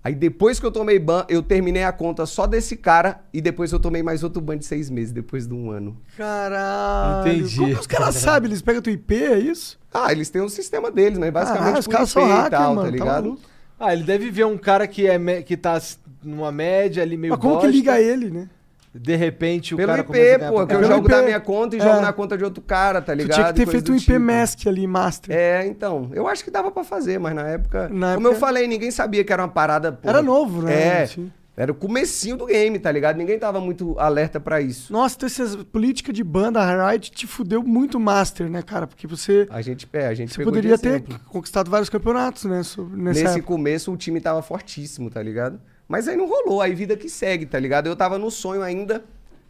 Aí 0.04 0.14
depois 0.14 0.60
que 0.60 0.64
eu 0.64 0.70
tomei 0.70 0.96
ban, 0.96 1.26
eu 1.28 1.42
terminei 1.42 1.82
a 1.82 1.90
conta 1.90 2.24
só 2.24 2.46
desse 2.46 2.76
cara 2.76 3.20
e 3.34 3.40
depois 3.40 3.72
eu 3.72 3.80
tomei 3.80 4.00
mais 4.00 4.22
outro 4.22 4.40
ban 4.40 4.56
de 4.56 4.64
seis 4.64 4.88
meses 4.88 5.10
depois 5.10 5.48
de 5.48 5.52
um 5.52 5.72
ano. 5.72 6.00
Caralho. 6.16 7.28
Entendi. 7.28 7.56
Como 7.56 7.74
que 7.74 7.80
os 7.80 7.86
caras 7.88 8.14
sabem? 8.16 8.48
Eles 8.48 8.62
pegam 8.62 8.80
tua 8.80 8.92
IP, 8.92 9.12
é 9.24 9.38
isso? 9.40 9.76
Ah, 9.92 10.12
eles 10.12 10.30
têm 10.30 10.40
um 10.40 10.48
sistema 10.48 10.88
deles, 10.88 11.18
né? 11.18 11.32
Basicamente 11.32 11.76
Ah, 11.76 11.80
os 11.80 11.88
caras 11.88 12.10
são 12.10 12.28
e 12.28 12.30
hacker, 12.30 12.50
tal, 12.52 12.74
mano. 12.76 12.86
tá 12.86 12.92
ligado? 12.92 13.24
maluco. 13.24 13.42
Ah, 13.76 13.92
ele 13.92 14.04
deve 14.04 14.30
ver 14.30 14.46
um 14.46 14.56
cara 14.56 14.86
que, 14.86 15.08
é 15.08 15.42
que 15.42 15.56
tá 15.56 15.82
numa 16.22 16.52
média 16.52 17.02
ali 17.02 17.16
meio 17.16 17.32
Mas 17.32 17.40
como 17.40 17.56
que 17.56 17.62
bosta, 17.62 17.76
liga 17.76 18.00
ele, 18.00 18.30
né? 18.30 18.48
De 18.92 19.14
repente 19.14 19.72
o 19.72 19.76
Pelo 19.76 19.88
cara 19.88 20.00
IP, 20.00 20.06
começa 20.08 20.34
a 20.34 20.38
ganhar 20.38 20.50
pô, 20.50 20.56
que 20.56 20.62
eu 20.74 20.78
Pelo 20.80 20.92
jogo 20.92 21.06
IP. 21.06 21.10
da 21.16 21.22
minha 21.22 21.40
conta 21.40 21.76
e 21.76 21.78
É. 21.78 21.82
jogo 21.82 22.00
na 22.00 22.12
conta 22.12 22.36
de 22.36 22.42
outro 22.44 22.60
cara, 22.60 23.00
tá 23.00 23.12
Tu 23.12 23.18
ligado? 23.18 23.34
tinha 23.36 23.46
que 23.46 23.54
ter 23.54 23.66
feito 23.68 23.92
um 23.92 23.94
IP 23.94 24.04
tipo. 24.04 24.18
Mask 24.20 24.66
ali, 24.66 24.86
Master. 24.86 25.36
É, 25.36 25.64
então. 25.66 26.10
Eu 26.12 26.26
acho 26.26 26.42
que 26.42 26.50
dava 26.50 26.72
pra 26.72 26.82
fazer, 26.82 27.18
mas 27.20 27.32
na 27.34 27.46
época. 27.46 27.88
Na 27.88 28.14
como 28.14 28.26
época- 28.26 28.28
eu 28.28 28.34
falei, 28.34 28.66
ninguém 28.66 28.90
sabia 28.90 29.22
que 29.22 29.32
era 29.32 29.42
uma 29.42 29.48
parada. 29.48 29.92
porra. 29.92 30.14
Era 30.14 30.22
novo, 30.22 30.62
né? 30.62 30.72
É. 31.04 31.08
Era 31.56 31.70
o 31.72 31.74
comecinho 31.74 32.36
do 32.38 32.46
game, 32.46 32.78
tá 32.78 32.90
ligado? 32.90 33.16
Ninguém 33.18 33.38
tava 33.38 33.60
muito 33.60 33.94
alerta 33.98 34.40
pra 34.40 34.60
isso. 34.62 34.90
Nossa, 34.92 35.14
então 35.16 35.26
essas 35.26 35.56
políticas 35.56 36.14
de 36.14 36.24
banda, 36.24 36.60
Riot 36.90 37.10
te 37.10 37.26
fudeu 37.26 37.62
muito 37.62 38.00
Master, 38.00 38.48
né, 38.48 38.62
cara? 38.62 38.86
Porque 38.86 39.06
você, 39.06 39.46
A 39.50 39.60
gente, 39.60 39.86
é, 39.92 40.06
a 40.06 40.14
gente 40.14 40.30
você 40.32 40.38
pegou 40.38 40.52
de 40.52 40.58
poderia 40.68 40.78
ter 40.78 41.04
conquistado 41.26 41.70
vários 41.70 41.90
campeonatos, 41.90 42.44
né? 42.44 42.62
Nesse 42.94 43.24
época. 43.26 43.42
começo 43.42 43.92
o 43.92 43.96
time 43.96 44.20
tava 44.22 44.40
fortíssimo, 44.40 45.10
tá 45.10 45.22
ligado? 45.22 45.60
Mas 45.90 46.06
aí 46.06 46.16
não 46.16 46.28
rolou, 46.28 46.62
aí 46.62 46.72
vida 46.72 46.96
que 46.96 47.08
segue, 47.08 47.44
tá 47.44 47.58
ligado? 47.58 47.88
Eu 47.88 47.96
tava 47.96 48.16
no 48.16 48.30
sonho 48.30 48.62
ainda. 48.62 49.02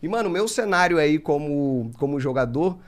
E, 0.02 0.08
mano, 0.08 0.30
meu 0.30 0.48
cenário 0.48 0.96
aí 0.96 1.18
como, 1.18 1.90
como 1.98 2.18
jogador 2.18 2.78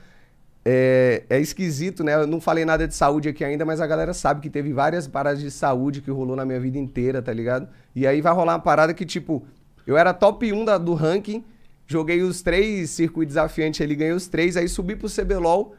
é, 0.65 1.21
é 1.29 1.39
esquisito, 1.39 2.03
né? 2.03 2.15
Eu 2.15 2.25
não 2.25 2.41
falei 2.41 2.65
nada 2.65 2.87
de 2.87 2.95
saúde 2.95 3.29
aqui 3.29 3.43
ainda, 3.43 3.63
mas 3.63 3.79
a 3.79 3.85
galera 3.85 4.11
sabe 4.11 4.41
que 4.41 4.49
teve 4.49 4.73
várias 4.73 5.07
paradas 5.07 5.39
de 5.39 5.51
saúde 5.51 6.01
que 6.01 6.09
rolou 6.09 6.35
na 6.35 6.43
minha 6.43 6.59
vida 6.59 6.79
inteira, 6.79 7.21
tá 7.21 7.31
ligado? 7.31 7.67
E 7.95 8.07
aí 8.07 8.21
vai 8.21 8.33
rolar 8.33 8.53
uma 8.53 8.59
parada 8.59 8.91
que, 8.91 9.05
tipo, 9.05 9.45
eu 9.85 9.95
era 9.95 10.15
top 10.15 10.51
1 10.51 10.65
da- 10.65 10.79
do 10.79 10.95
ranking, 10.95 11.43
joguei 11.85 12.23
os 12.23 12.41
três 12.41 12.89
circuitos 12.89 13.35
desafiantes 13.35 13.79
ali, 13.81 13.93
ganhei 13.93 14.13
os 14.13 14.27
três, 14.27 14.57
aí 14.57 14.67
subi 14.67 14.95
pro 14.95 15.07
CBLOL. 15.07 15.75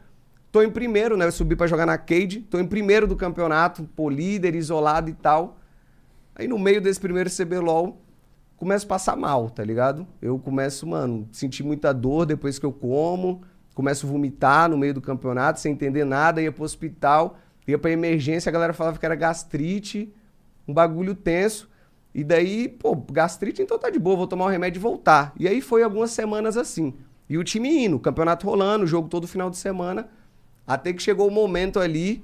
Tô 0.49 0.61
em 0.61 0.69
primeiro, 0.69 1.17
né? 1.17 1.25
Eu 1.25 1.31
subi 1.33 1.57
pra 1.57 1.67
jogar 1.67 1.85
na 1.85 1.97
Cade. 1.97 2.39
Tô 2.49 2.57
em 2.57 2.65
primeiro 2.65 3.05
do 3.05 3.17
campeonato, 3.17 3.83
pô, 3.97 4.09
líder, 4.09 4.55
isolado 4.55 5.09
e 5.09 5.13
tal. 5.13 5.57
Aí 6.35 6.47
no 6.47 6.59
meio 6.59 6.81
desse 6.81 6.99
primeiro 6.99 7.29
CBLOL, 7.29 8.01
começo 8.57 8.85
a 8.85 8.89
passar 8.89 9.15
mal, 9.15 9.49
tá 9.49 9.63
ligado? 9.63 10.05
Eu 10.21 10.37
começo, 10.37 10.85
mano, 10.85 11.27
sentir 11.31 11.63
muita 11.63 11.93
dor 11.93 12.25
depois 12.25 12.59
que 12.59 12.65
eu 12.65 12.73
como. 12.73 13.41
Começo 13.73 14.05
a 14.05 14.09
vomitar 14.09 14.69
no 14.69 14.77
meio 14.77 14.93
do 14.93 15.01
campeonato, 15.01 15.59
sem 15.59 15.71
entender 15.71 16.05
nada. 16.05 16.41
Ia 16.41 16.51
pro 16.51 16.63
hospital, 16.63 17.37
ia 17.67 17.77
pra 17.77 17.91
emergência, 17.91 18.49
a 18.49 18.53
galera 18.53 18.73
falava 18.73 18.99
que 18.99 19.05
era 19.05 19.15
gastrite. 19.15 20.13
Um 20.67 20.73
bagulho 20.73 21.15
tenso. 21.15 21.69
E 22.13 22.23
daí, 22.23 22.69
pô, 22.69 22.95
gastrite, 22.95 23.61
então 23.61 23.77
tá 23.77 23.89
de 23.89 23.99
boa, 23.99 24.15
vou 24.15 24.27
tomar 24.27 24.45
o 24.45 24.49
remédio 24.49 24.79
e 24.79 24.81
voltar. 24.81 25.33
E 25.37 25.47
aí 25.47 25.59
foi 25.61 25.83
algumas 25.83 26.11
semanas 26.11 26.55
assim. 26.55 26.93
E 27.29 27.37
o 27.37 27.43
time 27.43 27.85
indo, 27.85 27.97
o 27.97 27.99
campeonato 27.99 28.45
rolando, 28.45 28.85
o 28.85 28.87
jogo 28.87 29.09
todo 29.09 29.27
final 29.27 29.49
de 29.49 29.57
semana. 29.57 30.07
Até 30.65 30.93
que 30.93 31.01
chegou 31.01 31.27
o 31.27 31.31
momento 31.31 31.79
ali 31.79 32.23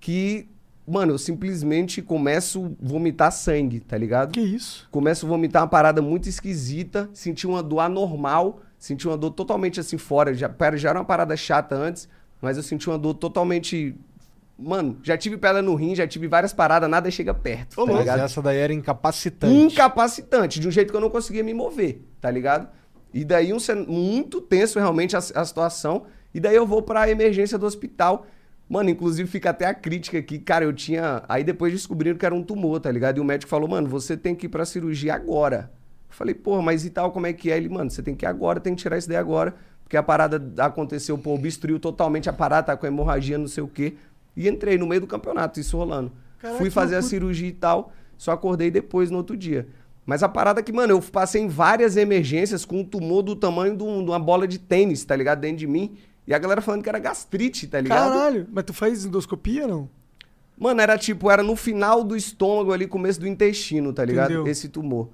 que, 0.00 0.48
mano, 0.86 1.12
eu 1.12 1.18
simplesmente 1.18 2.02
começo 2.02 2.76
a 2.82 2.86
vomitar 2.86 3.30
sangue, 3.32 3.80
tá 3.80 3.96
ligado? 3.96 4.32
Que 4.32 4.40
isso? 4.40 4.88
Começo 4.90 5.26
a 5.26 5.28
vomitar 5.28 5.62
uma 5.62 5.68
parada 5.68 6.02
muito 6.02 6.28
esquisita, 6.28 7.08
senti 7.12 7.46
uma 7.46 7.62
dor 7.62 7.80
anormal, 7.80 8.60
senti 8.78 9.06
uma 9.06 9.16
dor 9.16 9.30
totalmente 9.30 9.78
assim 9.80 9.98
fora. 9.98 10.34
Já, 10.34 10.48
pera, 10.48 10.76
já 10.76 10.90
era 10.90 10.98
uma 10.98 11.04
parada 11.04 11.36
chata 11.36 11.74
antes, 11.74 12.08
mas 12.40 12.56
eu 12.56 12.62
senti 12.62 12.88
uma 12.88 12.98
dor 12.98 13.14
totalmente. 13.14 13.94
Mano, 14.58 14.98
já 15.02 15.16
tive 15.16 15.36
pedra 15.36 15.62
no 15.62 15.74
rim, 15.74 15.94
já 15.94 16.06
tive 16.06 16.28
várias 16.28 16.52
paradas, 16.52 16.88
nada 16.88 17.10
chega 17.10 17.32
perto, 17.34 17.76
tá 17.76 17.84
Mas 17.86 17.98
ligado? 17.98 18.20
essa 18.20 18.42
daí 18.42 18.58
era 18.58 18.72
incapacitante. 18.72 19.54
incapacitante, 19.54 20.60
de 20.60 20.68
um 20.68 20.70
jeito 20.70 20.90
que 20.90 20.96
eu 20.96 21.00
não 21.00 21.10
conseguia 21.10 21.42
me 21.42 21.54
mover, 21.54 22.02
tá 22.20 22.30
ligado? 22.30 22.68
E 23.12 23.24
daí 23.24 23.52
um 23.52 23.58
muito 23.86 24.40
tenso 24.40 24.78
realmente 24.78 25.16
a, 25.16 25.18
a 25.18 25.44
situação. 25.44 26.04
E 26.34 26.40
daí 26.40 26.56
eu 26.56 26.66
vou 26.66 26.82
pra 26.82 27.10
emergência 27.10 27.58
do 27.58 27.66
hospital. 27.66 28.26
Mano, 28.68 28.88
inclusive 28.88 29.28
fica 29.28 29.50
até 29.50 29.66
a 29.66 29.74
crítica 29.74 30.18
aqui, 30.18 30.38
cara, 30.38 30.64
eu 30.64 30.72
tinha, 30.72 31.22
aí 31.28 31.44
depois 31.44 31.72
descobriram 31.72 32.16
que 32.16 32.24
era 32.24 32.34
um 32.34 32.42
tumor, 32.42 32.80
tá 32.80 32.90
ligado? 32.90 33.18
E 33.18 33.20
o 33.20 33.24
médico 33.24 33.50
falou: 33.50 33.68
"Mano, 33.68 33.88
você 33.88 34.16
tem 34.16 34.34
que 34.34 34.46
ir 34.46 34.48
pra 34.48 34.64
cirurgia 34.64 35.14
agora". 35.14 35.70
Eu 36.08 36.14
falei: 36.16 36.34
"Porra, 36.34 36.62
mas 36.62 36.84
e 36.84 36.90
tal, 36.90 37.10
como 37.12 37.26
é 37.26 37.32
que 37.32 37.50
é?" 37.50 37.56
Ele: 37.56 37.68
"Mano, 37.68 37.90
você 37.90 38.02
tem 38.02 38.14
que 38.14 38.24
ir 38.24 38.28
agora, 38.28 38.60
tem 38.60 38.74
que 38.74 38.80
tirar 38.82 38.96
isso 38.96 39.08
daí 39.08 39.16
agora, 39.18 39.54
porque 39.84 39.96
a 39.96 40.02
parada 40.02 40.42
aconteceu, 40.64 41.18
pô, 41.18 41.34
obstruiu 41.34 41.78
totalmente 41.78 42.30
a 42.30 42.32
parada, 42.32 42.68
tá 42.68 42.76
com 42.76 42.86
hemorragia, 42.86 43.36
não 43.36 43.48
sei 43.48 43.62
o 43.62 43.68
quê". 43.68 43.94
E 44.34 44.48
entrei 44.48 44.78
no 44.78 44.86
meio 44.86 45.02
do 45.02 45.06
campeonato, 45.06 45.60
isso 45.60 45.76
rolando. 45.76 46.10
Caraca, 46.38 46.58
Fui 46.58 46.70
fazer 46.70 46.96
a 46.96 47.02
cirurgia 47.02 47.48
e 47.48 47.52
tal, 47.52 47.92
só 48.16 48.32
acordei 48.32 48.70
depois 48.70 49.10
no 49.10 49.18
outro 49.18 49.36
dia. 49.36 49.68
Mas 50.06 50.22
a 50.22 50.28
parada 50.28 50.60
é 50.60 50.62
que, 50.62 50.72
mano, 50.72 50.94
eu 50.94 51.00
passei 51.02 51.42
em 51.42 51.48
várias 51.48 51.96
emergências 51.96 52.64
com 52.64 52.80
um 52.80 52.84
tumor 52.84 53.22
do 53.22 53.36
tamanho 53.36 53.76
de, 53.76 53.84
um- 53.84 54.02
de 54.02 54.10
uma 54.10 54.18
bola 54.18 54.48
de 54.48 54.58
tênis, 54.58 55.04
tá 55.04 55.14
ligado? 55.14 55.40
Dentro 55.40 55.58
de 55.58 55.66
mim. 55.66 55.96
E 56.26 56.32
a 56.32 56.38
galera 56.38 56.60
falando 56.60 56.82
que 56.82 56.88
era 56.88 56.98
gastrite, 56.98 57.66
tá 57.66 57.80
ligado? 57.80 58.12
Caralho. 58.12 58.46
Mas 58.52 58.64
tu 58.64 58.72
faz 58.72 59.04
endoscopia, 59.04 59.66
não? 59.66 59.88
Mano, 60.56 60.80
era 60.80 60.96
tipo, 60.96 61.30
era 61.30 61.42
no 61.42 61.56
final 61.56 62.04
do 62.04 62.16
estômago 62.16 62.72
ali, 62.72 62.86
começo 62.86 63.18
do 63.18 63.26
intestino, 63.26 63.92
tá 63.92 64.04
ligado? 64.04 64.32
Entendeu. 64.32 64.46
Esse 64.46 64.68
tumor. 64.68 65.08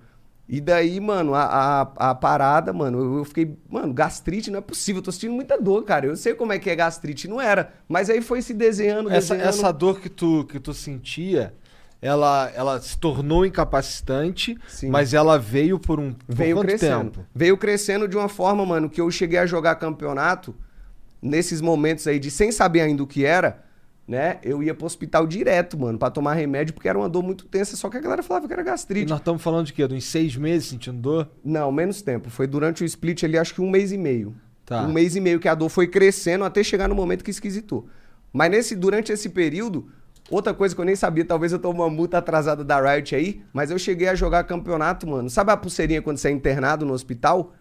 E 0.47 0.61
daí, 0.61 0.99
mano, 0.99 1.35
a, 1.35 1.43
a, 1.45 2.11
a 2.11 2.15
parada, 2.15 2.73
mano, 2.73 2.99
eu, 2.99 3.19
eu 3.19 3.25
fiquei, 3.25 3.55
mano, 3.69 3.93
gastrite 3.93 4.51
não 4.51 4.59
é 4.59 4.63
possível, 4.63 5.01
eu 5.01 5.05
tô 5.05 5.13
sentindo 5.13 5.35
muita 5.35 5.61
dor, 5.61 5.85
cara. 5.85 6.07
Eu 6.07 6.17
sei 6.17 6.35
como 6.35 6.53
é 6.53 6.59
que 6.59 6.71
é 6.71 6.77
gastrite, 6.77 7.29
não 7.29 7.41
era. 7.41 7.73
Mas 7.87 8.09
aí 8.11 8.21
foi 8.23 8.41
se 8.43 8.55
desenhando, 8.55 9.11
Essa, 9.11 9.35
desenhando. 9.35 9.49
essa 9.49 9.73
dor 9.73 10.01
que 10.01 10.09
tu, 10.09 10.45
que 10.45 10.59
tu 10.59 10.73
sentia 10.73 11.55
ela, 12.01 12.51
ela 12.55 12.81
se 12.81 12.97
tornou 12.97 13.45
incapacitante, 13.45 14.57
Sim. 14.69 14.89
mas 14.89 15.13
ela 15.13 15.39
veio 15.39 15.79
por 15.79 15.99
um 15.99 16.13
por 16.13 16.35
Veio 16.35 16.61
crescendo. 16.61 17.11
tempo? 17.11 17.27
Veio 17.35 17.57
crescendo 17.57 18.07
de 18.07 18.17
uma 18.17 18.29
forma, 18.29 18.65
mano, 18.65 18.89
que 18.89 19.01
eu 19.01 19.11
cheguei 19.11 19.39
a 19.39 19.47
jogar 19.47 19.75
campeonato 19.77 20.55
nesses 21.21 21.61
momentos 21.61 22.07
aí 22.07 22.19
de 22.19 22.31
sem 22.31 22.51
saber 22.53 22.81
ainda 22.81 23.03
o 23.03 23.07
que 23.07 23.25
era, 23.25 23.65
né? 24.07 24.39
Eu 24.43 24.63
ia 24.63 24.75
pro 24.75 24.87
hospital 24.87 25.27
direto, 25.27 25.79
mano, 25.79 25.99
pra 25.99 26.11
tomar 26.11 26.35
remédio, 26.35 26.73
porque 26.73 26.89
era 26.89 26.99
uma 26.99 27.09
dor 27.09 27.23
muito 27.23 27.45
tensa, 27.47 27.77
só 27.77 27.91
que 27.91 27.97
a 27.97 28.01
galera 28.01 28.23
falava 28.23 28.47
que 28.47 28.53
era 28.53 28.63
E 28.63 28.65
gastrite. 28.65 29.09
nós 29.11 29.19
estamos 29.19 29.43
falando 29.43 29.67
de 29.67 29.73
quê? 29.73 29.87
De 29.87 29.95
uns 29.95 30.05
seis 30.05 30.35
meses 30.37 30.69
sentindo 30.69 30.99
dor? 30.99 31.29
Não, 31.45 31.71
menos 31.71 32.01
tempo. 32.01 32.31
Foi 32.31 32.47
durante 32.47 32.83
o 32.83 32.87
split 32.87 33.25
ali, 33.25 33.37
acho 33.37 33.55
que 33.55 33.61
um 33.61 33.69
mês 33.71 33.93
e 33.93 33.99
meio. 33.99 34.35
Tá. 34.65 34.83
Um 34.83 34.93
mês 34.93 35.15
e 35.17 35.21
meio 35.21 35.39
que 35.41 35.49
a 35.49 35.55
dor 35.55 35.69
foi 35.69 35.87
crescendo 35.87 36.45
até 36.45 36.63
chegar 36.63 36.89
no 36.89 36.95
momento 36.95 37.23
que 37.25 37.31
esquisitou. 37.31 37.87
Mas 38.33 38.51
nesse, 38.51 38.77
durante 38.77 39.11
esse 39.13 39.29
período, 39.31 39.89
outra 40.31 40.53
coisa 40.55 40.75
que 40.75 40.81
eu 40.81 40.85
nem 40.85 40.97
sabia, 40.97 41.25
talvez 41.25 41.53
eu 41.53 41.59
tô 41.59 41.71
uma 41.71 41.89
multa 41.91 42.19
atrasada 42.19 42.63
da 42.65 42.79
Riot 42.81 43.15
aí, 43.15 43.43
mas 43.53 43.71
eu 43.71 43.79
cheguei 43.79 44.09
a 44.09 44.15
jogar 44.15 44.45
campeonato, 44.45 45.07
mano. 45.07 45.29
Sabe 45.31 45.53
a 45.53 45.57
pulseirinha 45.57 46.01
quando 46.03 46.19
você 46.19 46.29
é 46.29 46.31
internado 46.31 46.85
no 46.87 46.93
hospital? 46.93 47.53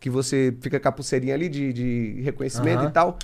Que 0.00 0.10
você 0.10 0.54
fica 0.60 0.78
com 0.78 0.88
a 0.88 0.92
pulseirinha 0.92 1.34
ali 1.34 1.48
de, 1.48 1.72
de 1.72 2.20
reconhecimento 2.22 2.80
Aham. 2.80 2.88
e 2.88 2.92
tal. 2.92 3.18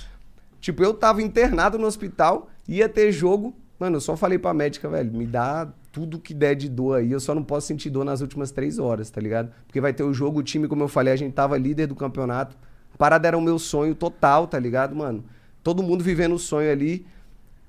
Tipo, 0.59 0.83
eu 0.83 0.93
tava 0.93 1.21
internado 1.21 1.77
no 1.77 1.85
hospital, 1.85 2.49
ia 2.67 2.87
ter 2.89 3.11
jogo. 3.11 3.53
Mano, 3.79 3.97
eu 3.97 4.01
só 4.01 4.15
falei 4.15 4.37
pra 4.39 4.53
médica, 4.53 4.87
velho, 4.89 5.11
me 5.11 5.25
dá 5.25 5.67
tudo 5.91 6.17
que 6.19 6.33
der 6.33 6.55
de 6.55 6.69
dor 6.69 6.99
aí. 6.99 7.11
Eu 7.11 7.19
só 7.19 7.35
não 7.35 7.43
posso 7.43 7.67
sentir 7.67 7.89
dor 7.89 8.05
nas 8.05 8.21
últimas 8.21 8.49
três 8.51 8.79
horas, 8.79 9.09
tá 9.09 9.19
ligado? 9.19 9.51
Porque 9.67 9.81
vai 9.81 9.93
ter 9.93 10.03
o 10.03 10.13
jogo, 10.13 10.39
o 10.39 10.43
time, 10.43 10.67
como 10.67 10.83
eu 10.83 10.87
falei, 10.87 11.13
a 11.13 11.17
gente 11.17 11.33
tava 11.33 11.57
líder 11.57 11.87
do 11.87 11.95
campeonato. 11.95 12.55
A 12.93 12.97
parada 12.97 13.27
era 13.27 13.37
o 13.37 13.41
meu 13.41 13.59
sonho 13.59 13.93
total, 13.93 14.47
tá 14.47 14.57
ligado, 14.57 14.95
mano? 14.95 15.23
Todo 15.61 15.83
mundo 15.83 16.03
vivendo 16.03 16.33
o 16.33 16.39
sonho 16.39 16.71
ali. 16.71 17.05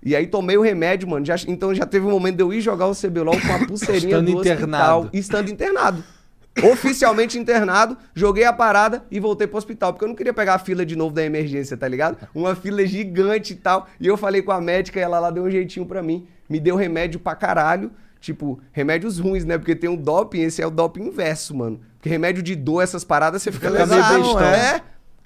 E 0.03 0.15
aí 0.15 0.27
tomei 0.27 0.57
o 0.57 0.63
remédio, 0.63 1.09
mano. 1.09 1.25
Já- 1.25 1.37
então 1.49 1.75
já 1.75 1.87
teve 1.87 2.07
um 2.07 2.11
momento 2.11 2.37
de 2.37 2.43
eu 2.43 2.53
ir 2.53 2.61
jogar 2.61 2.87
o 2.87 2.95
CBLOL 2.95 3.41
com 3.41 3.53
a 3.53 3.59
pulseirinha 3.67 4.19
Estando 4.19 4.33
do 4.33 4.41
internado. 4.41 4.99
hospital. 5.01 5.11
Estando 5.13 5.51
internado. 5.51 6.05
Oficialmente 6.63 7.39
internado, 7.39 7.97
joguei 8.15 8.45
a 8.45 8.53
parada 8.53 9.05
e 9.11 9.19
voltei 9.19 9.47
pro 9.47 9.59
hospital. 9.59 9.93
Porque 9.93 10.05
eu 10.05 10.09
não 10.09 10.15
queria 10.15 10.33
pegar 10.33 10.55
a 10.55 10.59
fila 10.59 10.87
de 10.87 10.95
novo 10.95 11.15
da 11.15 11.25
emergência, 11.25 11.77
tá 11.77 11.89
ligado? 11.89 12.17
Uma 12.35 12.55
fila 12.55 12.87
gigante 12.87 13.55
e 13.55 13.57
tal. 13.57 13.89
E 13.99 14.07
eu 14.07 14.17
falei 14.17 14.41
com 14.41 14.53
a 14.53 14.61
médica 14.61 15.01
e 15.01 15.03
ela 15.03 15.19
lá 15.19 15.31
deu 15.31 15.45
um 15.45 15.51
jeitinho 15.51 15.85
pra 15.85 16.03
mim. 16.03 16.27
Me 16.49 16.61
deu 16.61 16.77
remédio 16.77 17.19
pra 17.19 17.35
caralho. 17.35 17.91
Tipo, 18.21 18.59
remédios 18.73 19.19
ruins, 19.19 19.45
né? 19.45 19.59
Porque 19.59 19.75
tem 19.75 19.91
um 19.91 19.97
doping, 19.97 20.41
esse 20.43 20.63
é 20.63 20.67
o 20.67 20.71
doping 20.71 21.09
inverso, 21.09 21.55
mano. 21.55 21.81
Porque 21.97 22.09
remédio 22.09 22.43
de 22.43 22.55
dor, 22.55 22.83
essas 22.83 23.05
paradas, 23.05 23.43
você 23.43 23.53
fica 23.53 23.69
lesado, 23.69 24.15
meio 24.15 24.23
bestão. 24.23 24.41
é. 24.41 24.81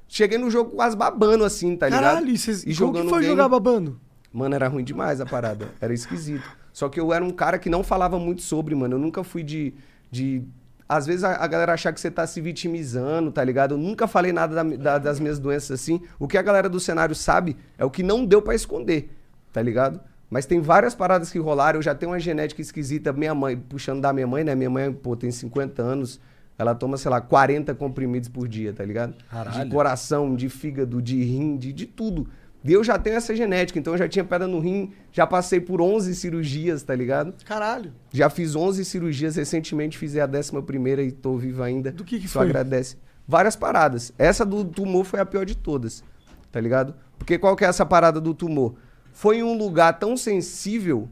Cheguei 0.08 0.38
no 0.38 0.50
jogo 0.50 0.70
quase 0.70 0.96
babando 0.96 1.44
assim, 1.44 1.76
tá 1.76 1.86
ligado? 1.86 2.02
Caralho, 2.02 2.30
e 2.30 2.38
vocês, 2.38 2.64
como 2.78 2.94
que 2.94 3.08
foi 3.08 3.20
game. 3.20 3.26
jogar 3.26 3.48
babando? 3.48 4.00
Mano, 4.32 4.54
era 4.54 4.66
ruim 4.66 4.82
demais 4.82 5.20
a 5.20 5.26
parada. 5.26 5.68
Era 5.80 5.92
esquisito. 5.92 6.42
Só 6.72 6.88
que 6.88 6.98
eu 6.98 7.12
era 7.12 7.24
um 7.24 7.30
cara 7.30 7.58
que 7.58 7.68
não 7.68 7.82
falava 7.84 8.18
muito 8.18 8.40
sobre, 8.42 8.74
mano. 8.74 8.94
Eu 8.94 8.98
nunca 8.98 9.22
fui 9.22 9.42
de. 9.42 9.74
de... 10.10 10.42
Às 10.88 11.06
vezes 11.06 11.22
a, 11.24 11.36
a 11.36 11.46
galera 11.46 11.74
achar 11.74 11.92
que 11.92 12.00
você 12.00 12.10
tá 12.10 12.26
se 12.26 12.40
vitimizando, 12.40 13.30
tá 13.30 13.44
ligado? 13.44 13.74
Eu 13.74 13.78
nunca 13.78 14.06
falei 14.06 14.32
nada 14.32 14.54
da- 14.64 14.76
da- 14.76 14.98
das 14.98 15.20
minhas 15.20 15.38
doenças 15.38 15.80
assim. 15.80 16.00
O 16.18 16.26
que 16.26 16.38
a 16.38 16.42
galera 16.42 16.68
do 16.68 16.80
cenário 16.80 17.14
sabe 17.14 17.56
é 17.76 17.84
o 17.84 17.90
que 17.90 18.02
não 18.02 18.24
deu 18.24 18.40
pra 18.40 18.54
esconder, 18.54 19.10
tá 19.52 19.60
ligado? 19.60 20.00
Mas 20.30 20.46
tem 20.46 20.60
várias 20.60 20.94
paradas 20.94 21.30
que 21.30 21.38
rolaram. 21.38 21.78
Eu 21.78 21.82
já 21.82 21.94
tenho 21.94 22.12
uma 22.12 22.18
genética 22.20 22.60
esquisita. 22.60 23.12
Minha 23.12 23.34
mãe, 23.34 23.56
puxando 23.56 24.00
da 24.00 24.12
minha 24.12 24.26
mãe, 24.26 24.44
né? 24.44 24.54
Minha 24.54 24.68
mãe, 24.70 24.92
pô, 24.92 25.16
tem 25.16 25.30
50 25.30 25.82
anos. 25.82 26.20
Ela 26.58 26.74
toma, 26.74 26.96
sei 26.98 27.10
lá, 27.10 27.20
40 27.20 27.74
comprimidos 27.74 28.28
por 28.28 28.46
dia, 28.48 28.72
tá 28.72 28.84
ligado? 28.84 29.14
Caralho. 29.30 29.64
De 29.64 29.70
coração, 29.74 30.34
de 30.34 30.48
fígado, 30.48 31.00
de 31.00 31.22
rim, 31.22 31.56
de, 31.56 31.72
de 31.72 31.86
tudo. 31.86 32.28
E 32.64 32.72
eu 32.72 32.82
já 32.82 32.98
tenho 32.98 33.16
essa 33.16 33.34
genética, 33.34 33.78
então 33.78 33.94
eu 33.94 33.98
já 33.98 34.08
tinha 34.08 34.24
pedra 34.24 34.48
no 34.48 34.58
rim, 34.58 34.92
já 35.12 35.26
passei 35.26 35.60
por 35.60 35.80
11 35.80 36.14
cirurgias, 36.14 36.82
tá 36.82 36.94
ligado? 36.94 37.34
Caralho. 37.44 37.92
Já 38.12 38.28
fiz 38.28 38.56
11 38.56 38.84
cirurgias 38.84 39.36
recentemente, 39.36 39.96
fiz 39.96 40.16
a 40.16 40.26
11 40.26 40.62
primeira 40.62 41.02
e 41.02 41.12
tô 41.12 41.36
vivo 41.36 41.62
ainda. 41.62 41.92
Do 41.92 42.04
que 42.04 42.18
que 42.18 42.26
Só 42.28 42.40
foi? 42.40 42.48
agradece. 42.48 42.96
Várias 43.26 43.54
paradas. 43.54 44.12
Essa 44.18 44.44
do 44.44 44.64
tumor 44.64 45.04
foi 45.04 45.20
a 45.20 45.26
pior 45.26 45.44
de 45.44 45.56
todas, 45.56 46.02
tá 46.50 46.60
ligado? 46.60 46.94
Porque 47.18 47.38
qual 47.38 47.54
que 47.54 47.64
é 47.64 47.68
essa 47.68 47.86
parada 47.86 48.20
do 48.20 48.34
tumor? 48.34 48.74
Foi 49.12 49.38
em 49.38 49.42
um 49.42 49.56
lugar 49.56 49.98
tão 49.98 50.16
sensível 50.16 51.08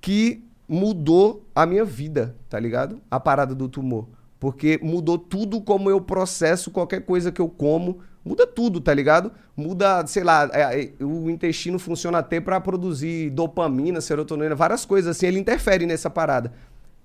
que 0.00 0.44
mudou 0.68 1.46
a 1.54 1.66
minha 1.66 1.84
vida, 1.84 2.34
tá 2.48 2.58
ligado? 2.58 3.00
A 3.10 3.20
parada 3.20 3.54
do 3.54 3.68
tumor. 3.68 4.08
Porque 4.40 4.78
mudou 4.82 5.18
tudo 5.18 5.60
como 5.60 5.90
eu 5.90 6.00
processo 6.00 6.70
qualquer 6.70 7.02
coisa 7.02 7.30
que 7.30 7.40
eu 7.40 7.48
como. 7.48 8.00
Muda 8.24 8.46
tudo, 8.46 8.80
tá 8.80 8.94
ligado? 8.94 9.32
Muda, 9.56 10.06
sei 10.06 10.22
lá, 10.22 10.48
é, 10.52 10.84
é, 10.84 11.04
o 11.04 11.28
intestino 11.28 11.78
funciona 11.78 12.18
até 12.18 12.40
pra 12.40 12.60
produzir 12.60 13.30
dopamina, 13.30 14.00
serotonina, 14.00 14.54
várias 14.54 14.84
coisas 14.84 15.16
assim. 15.16 15.26
Ele 15.26 15.38
interfere 15.38 15.86
nessa 15.86 16.08
parada. 16.08 16.52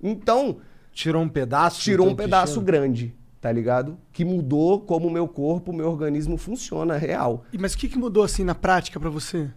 Então, 0.02 0.58
Tirou 0.92 1.22
um 1.22 1.28
pedaço? 1.28 1.80
tirou 1.80 2.08
um 2.08 2.14
pedaço 2.14 2.54
intestino? 2.54 2.64
grande, 2.64 3.14
tá 3.40 3.52
ligado? 3.52 3.96
Que 4.12 4.24
mudou 4.24 4.80
como 4.80 5.06
o 5.06 5.10
meu 5.10 5.28
corpo, 5.28 5.70
o 5.70 5.74
meu 5.74 5.88
organismo 5.88 6.36
funciona 6.36 6.96
real. 6.96 7.44
E, 7.52 7.58
mas 7.58 7.74
o 7.74 7.78
que, 7.78 7.88
que 7.88 7.98
mudou 7.98 8.24
assim 8.24 8.42
na 8.42 8.54
prática 8.54 8.98
pra 8.98 9.08
você? 9.10 9.48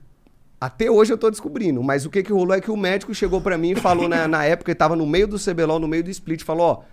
Até 0.59 0.91
hoje 0.91 1.11
eu 1.11 1.17
tô 1.17 1.31
descobrindo, 1.31 1.81
mas 1.81 2.05
o 2.05 2.09
que 2.11 2.21
que 2.21 2.31
rolou 2.31 2.55
é 2.55 2.61
que 2.61 2.69
o 2.69 2.77
médico 2.77 3.15
chegou 3.15 3.41
pra 3.41 3.57
mim 3.57 3.71
e 3.71 3.75
falou 3.75 4.07
na, 4.07 4.27
na 4.27 4.45
época, 4.45 4.69
ele 4.69 4.77
tava 4.77 4.95
no 4.95 5.07
meio 5.07 5.27
do 5.27 5.39
CBLOL, 5.39 5.79
no 5.79 5.87
meio 5.87 6.03
do 6.03 6.11
split, 6.11 6.43
falou, 6.43 6.67
ó, 6.67 6.83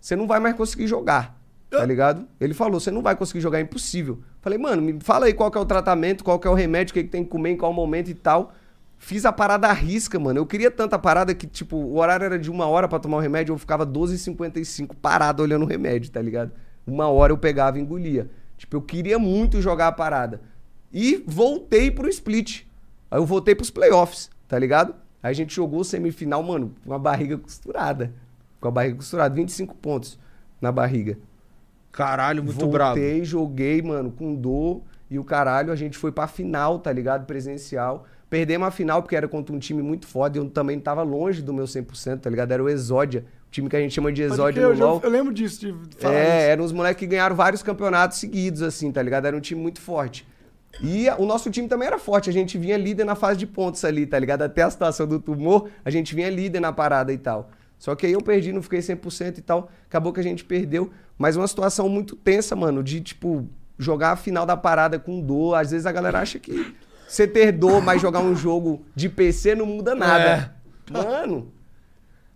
você 0.00 0.16
não 0.16 0.26
vai 0.26 0.40
mais 0.40 0.56
conseguir 0.56 0.86
jogar, 0.86 1.38
tá 1.78 1.84
ligado? 1.84 2.26
Ele 2.40 2.54
falou, 2.54 2.78
você 2.78 2.90
não 2.90 3.02
vai 3.02 3.16
conseguir 3.16 3.40
jogar, 3.40 3.58
é 3.58 3.62
impossível. 3.62 4.20
Falei, 4.40 4.58
mano, 4.58 4.82
me 4.82 4.98
fala 5.00 5.26
aí 5.26 5.32
qual 5.32 5.50
que 5.50 5.58
é 5.58 5.60
o 5.60 5.64
tratamento, 5.64 6.22
qual 6.22 6.38
que 6.38 6.46
é 6.46 6.50
o 6.50 6.54
remédio, 6.54 6.92
o 6.92 6.94
que, 6.94 7.04
que 7.04 7.08
tem 7.08 7.24
que 7.24 7.30
comer 7.30 7.50
em 7.50 7.56
qual 7.56 7.72
momento 7.72 8.08
e 8.08 8.14
tal. 8.14 8.52
Fiz 8.98 9.24
a 9.24 9.32
parada 9.32 9.66
à 9.66 9.72
risca, 9.72 10.18
mano. 10.18 10.38
Eu 10.38 10.46
queria 10.46 10.70
tanta 10.70 10.98
parada 10.98 11.34
que, 11.34 11.46
tipo, 11.46 11.76
o 11.76 11.98
horário 11.98 12.24
era 12.24 12.38
de 12.38 12.50
uma 12.50 12.66
hora 12.66 12.86
pra 12.86 12.98
tomar 12.98 13.16
o 13.16 13.20
remédio, 13.20 13.52
eu 13.52 13.58
ficava 13.58 13.86
12h55 13.86 14.94
parado 15.00 15.42
olhando 15.42 15.64
o 15.64 15.68
remédio, 15.68 16.10
tá 16.10 16.22
ligado? 16.22 16.52
Uma 16.86 17.08
hora 17.08 17.32
eu 17.32 17.38
pegava 17.38 17.78
e 17.78 17.82
engolia. 17.82 18.30
Tipo, 18.56 18.76
eu 18.76 18.82
queria 18.82 19.18
muito 19.18 19.60
jogar 19.60 19.88
a 19.88 19.92
parada. 19.92 20.40
E 20.92 21.22
voltei 21.26 21.90
pro 21.90 22.08
split. 22.08 22.62
Aí 23.10 23.18
eu 23.18 23.26
voltei 23.26 23.54
pros 23.54 23.70
playoffs, 23.70 24.30
tá 24.46 24.58
ligado? 24.58 24.94
Aí 25.22 25.30
a 25.30 25.34
gente 25.34 25.54
jogou 25.54 25.80
o 25.80 25.84
semifinal, 25.84 26.42
mano, 26.42 26.74
com 26.84 26.92
a 26.92 26.98
barriga 26.98 27.38
costurada. 27.38 28.12
Com 28.60 28.68
a 28.68 28.70
barriga 28.70 28.96
costurada, 28.96 29.34
25 29.34 29.74
pontos 29.74 30.18
na 30.60 30.70
barriga. 30.70 31.18
Caralho, 31.92 32.42
muito 32.42 32.58
Voltei, 32.58 32.72
brabo. 33.18 33.24
joguei, 33.24 33.82
mano, 33.82 34.10
com 34.10 34.34
dor 34.34 34.80
e 35.10 35.18
o 35.18 35.24
caralho, 35.24 35.70
a 35.70 35.76
gente 35.76 35.98
foi 35.98 36.10
pra 36.10 36.26
final, 36.26 36.78
tá 36.78 36.90
ligado? 36.90 37.26
Presencial. 37.26 38.06
Perdemos 38.30 38.66
a 38.66 38.70
final 38.70 39.02
porque 39.02 39.14
era 39.14 39.28
contra 39.28 39.54
um 39.54 39.58
time 39.58 39.82
muito 39.82 40.06
foda 40.06 40.38
e 40.38 40.40
eu 40.40 40.48
também 40.48 40.80
tava 40.80 41.02
longe 41.02 41.42
do 41.42 41.52
meu 41.52 41.66
100%, 41.66 42.20
tá 42.20 42.30
ligado? 42.30 42.50
Era 42.50 42.62
o 42.64 42.68
Exódia, 42.68 43.26
o 43.46 43.50
time 43.50 43.68
que 43.68 43.76
a 43.76 43.80
gente 43.80 43.92
chama 43.94 44.10
de 44.10 44.22
Exódia 44.22 44.62
no 44.66 44.72
eu, 44.72 44.78
LoL. 44.78 45.00
eu 45.04 45.10
lembro 45.10 45.34
disso, 45.34 45.60
de 45.70 45.96
falar 45.98 46.14
É, 46.14 46.24
isso. 46.24 46.50
eram 46.50 46.64
os 46.64 46.72
moleques 46.72 46.98
que 47.00 47.06
ganharam 47.06 47.36
vários 47.36 47.62
campeonatos 47.62 48.16
seguidos, 48.18 48.62
assim, 48.62 48.90
tá 48.90 49.02
ligado? 49.02 49.26
Era 49.26 49.36
um 49.36 49.40
time 49.40 49.60
muito 49.60 49.82
forte. 49.82 50.26
E 50.82 51.06
o 51.18 51.26
nosso 51.26 51.50
time 51.50 51.68
também 51.68 51.86
era 51.86 51.98
forte, 51.98 52.30
a 52.30 52.32
gente 52.32 52.56
vinha 52.56 52.78
líder 52.78 53.04
na 53.04 53.14
fase 53.14 53.38
de 53.38 53.46
pontos 53.46 53.84
ali, 53.84 54.06
tá 54.06 54.18
ligado? 54.18 54.40
Até 54.40 54.62
a 54.62 54.70
situação 54.70 55.06
do 55.06 55.20
tumor, 55.20 55.68
a 55.84 55.90
gente 55.90 56.14
vinha 56.14 56.30
líder 56.30 56.60
na 56.60 56.72
parada 56.72 57.12
e 57.12 57.18
tal. 57.18 57.50
Só 57.82 57.96
que 57.96 58.06
aí 58.06 58.12
eu 58.12 58.20
perdi, 58.20 58.52
não 58.52 58.62
fiquei 58.62 58.78
100% 58.78 59.38
e 59.38 59.42
tal, 59.42 59.68
acabou 59.88 60.12
que 60.12 60.20
a 60.20 60.22
gente 60.22 60.44
perdeu. 60.44 60.92
Mas 61.18 61.34
uma 61.34 61.48
situação 61.48 61.88
muito 61.88 62.14
tensa, 62.14 62.54
mano, 62.54 62.80
de, 62.80 63.00
tipo, 63.00 63.44
jogar 63.76 64.12
a 64.12 64.16
final 64.16 64.46
da 64.46 64.56
parada 64.56 65.00
com 65.00 65.20
dor. 65.20 65.56
Às 65.56 65.72
vezes 65.72 65.84
a 65.84 65.90
galera 65.90 66.20
acha 66.20 66.38
que 66.38 66.76
você 67.08 67.26
ter 67.26 67.50
dor, 67.50 67.82
mas 67.82 68.00
jogar 68.00 68.20
um 68.20 68.36
jogo 68.36 68.84
de 68.94 69.08
PC 69.08 69.56
não 69.56 69.66
muda 69.66 69.96
nada. 69.96 70.54
Mano, 70.88 71.52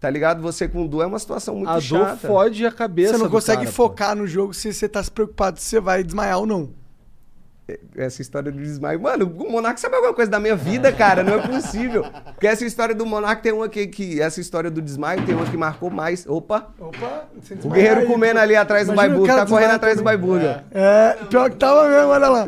tá 0.00 0.10
ligado? 0.10 0.42
Você 0.42 0.66
com 0.66 0.84
dor 0.84 1.02
é 1.02 1.06
uma 1.06 1.20
situação 1.20 1.54
muito 1.54 1.68
A 1.68 1.74
dor 1.74 1.82
chata. 2.08 2.26
fode 2.26 2.66
a 2.66 2.72
cabeça. 2.72 3.12
Você 3.12 3.18
não 3.18 3.26
do 3.26 3.30
consegue 3.30 3.58
cara, 3.58 3.70
pô. 3.70 3.72
focar 3.72 4.16
no 4.16 4.26
jogo 4.26 4.52
se 4.52 4.72
você 4.72 4.88
tá 4.88 5.00
se 5.00 5.12
preocupado 5.12 5.60
se 5.60 5.66
você 5.66 5.78
vai 5.78 6.02
desmaiar 6.02 6.40
ou 6.40 6.46
não. 6.46 6.70
Essa 7.96 8.22
história 8.22 8.52
do 8.52 8.60
desmaio. 8.60 9.00
Mano, 9.00 9.26
o 9.38 9.50
Monark 9.50 9.80
sabe 9.80 9.96
alguma 9.96 10.14
coisa 10.14 10.30
da 10.30 10.38
minha 10.38 10.54
vida, 10.54 10.92
cara? 10.92 11.24
Não 11.24 11.34
é 11.34 11.48
possível. 11.48 12.04
Porque 12.26 12.46
essa 12.46 12.64
história 12.64 12.94
do 12.94 13.04
Monark 13.04 13.42
tem 13.42 13.52
uma 13.52 13.68
que, 13.68 13.88
que. 13.88 14.20
Essa 14.20 14.40
história 14.40 14.70
do 14.70 14.80
desmaio 14.80 15.26
tem 15.26 15.34
uma 15.34 15.46
que 15.46 15.56
marcou 15.56 15.90
mais. 15.90 16.24
Opa! 16.28 16.68
Opa, 16.78 17.28
O 17.64 17.70
guerreiro 17.70 18.00
aí, 18.02 18.06
comendo 18.06 18.38
ali 18.38 18.54
atrás 18.54 18.86
do 18.86 18.94
Baiburga. 18.94 19.34
Tá 19.34 19.46
correndo 19.46 19.72
atrás 19.72 19.96
do 19.96 20.04
também. 20.04 20.16
Baiburga. 20.16 20.64
É, 20.70 21.16
pior 21.28 21.50
que 21.50 21.56
tava 21.56 21.88
mesmo, 21.88 22.08
olha 22.08 22.28
lá. 22.28 22.46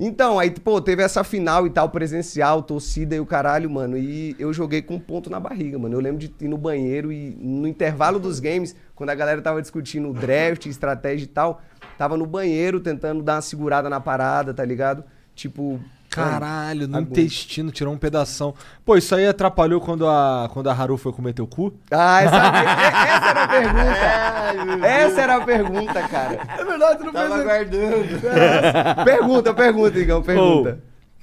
Então, 0.00 0.38
aí, 0.38 0.48
pô, 0.52 0.80
teve 0.80 1.02
essa 1.02 1.24
final 1.24 1.66
e 1.66 1.70
tal, 1.70 1.88
presencial, 1.88 2.62
torcida 2.62 3.16
e 3.16 3.20
o 3.20 3.26
caralho, 3.26 3.68
mano. 3.68 3.98
E 3.98 4.36
eu 4.38 4.52
joguei 4.52 4.80
com 4.80 4.94
um 4.94 5.00
ponto 5.00 5.28
na 5.28 5.40
barriga, 5.40 5.76
mano. 5.76 5.96
Eu 5.96 6.00
lembro 6.00 6.20
de 6.20 6.32
ir 6.40 6.46
no 6.46 6.56
banheiro 6.56 7.10
e 7.10 7.36
no 7.36 7.66
intervalo 7.66 8.20
dos 8.20 8.38
games, 8.38 8.76
quando 8.94 9.10
a 9.10 9.14
galera 9.16 9.42
tava 9.42 9.60
discutindo 9.60 10.12
draft, 10.12 10.66
estratégia 10.66 11.24
e 11.24 11.28
tal, 11.28 11.60
tava 11.98 12.16
no 12.16 12.24
banheiro 12.24 12.80
tentando 12.80 13.22
dar 13.22 13.34
uma 13.34 13.42
segurada 13.42 13.90
na 13.90 14.00
parada, 14.00 14.54
tá 14.54 14.64
ligado? 14.64 15.04
Tipo. 15.34 15.78
Caralho, 16.10 16.88
no 16.88 16.96
Aguenta. 16.96 17.20
intestino, 17.20 17.70
tirou 17.70 17.92
um 17.92 17.98
pedação. 17.98 18.54
Pô, 18.84 18.96
isso 18.96 19.14
aí 19.14 19.26
atrapalhou 19.26 19.78
quando 19.78 20.08
a, 20.08 20.48
quando 20.52 20.70
a 20.70 20.72
Haru 20.72 20.96
foi 20.96 21.12
comer 21.12 21.34
teu 21.34 21.46
cu? 21.46 21.74
Ah, 21.90 22.22
essa, 22.22 22.36
essa 22.36 23.28
era 23.30 23.44
a 23.44 23.48
pergunta. 23.48 24.86
essa 24.88 25.20
era 25.20 25.36
a 25.36 25.40
pergunta, 25.44 26.02
cara. 26.08 26.38
É 26.58 26.64
verdade, 26.64 27.04
não 27.04 27.12
Tava 27.12 27.28
fez 27.28 27.40
aguardando. 27.40 28.06
Pergunta, 29.04 29.54
pergunta, 29.54 29.98
Igão, 29.98 30.22
pergunta. 30.22 30.80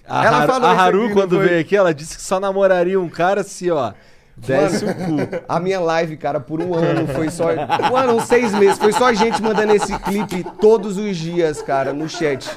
A, 0.07 0.23
Ela 0.26 0.38
Haru, 0.38 0.53
falou 0.53 0.69
a 0.69 0.73
isso 0.73 0.82
Haru 0.82 1.13
quando 1.13 1.36
foi? 1.36 1.47
veio 1.47 1.61
aqui, 1.61 1.76
ela 1.76 1.93
disse 1.93 2.15
que 2.17 2.21
só 2.21 2.39
namoraria 2.39 2.99
um 2.99 3.09
cara 3.09 3.43
se, 3.43 3.71
ó, 3.71 3.91
desse 4.38 4.86
o 4.86 4.93
cu. 4.93 5.43
A 5.47 5.59
minha 5.59 5.79
live, 5.79 6.17
cara, 6.17 6.39
por 6.39 6.61
um 6.61 6.73
ano 6.73 7.07
foi 7.07 7.29
só. 7.29 7.47
Um 7.91 7.95
ano, 7.95 8.15
uns 8.15 8.25
seis 8.25 8.53
meses. 8.53 8.77
Foi 8.77 8.91
só 8.91 9.13
gente 9.13 9.41
mandando 9.41 9.73
esse 9.73 9.97
clipe 9.99 10.45
todos 10.59 10.97
os 10.97 11.15
dias, 11.17 11.61
cara, 11.61 11.93
no 11.93 12.09
chat. 12.09 12.49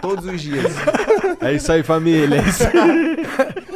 Todos 0.00 0.24
os 0.26 0.40
dias. 0.40 0.72
É 1.40 1.52
isso 1.52 1.70
aí, 1.72 1.82
família. 1.82 2.40
É 2.40 2.48
isso 2.48 2.64
aí. 2.64 3.24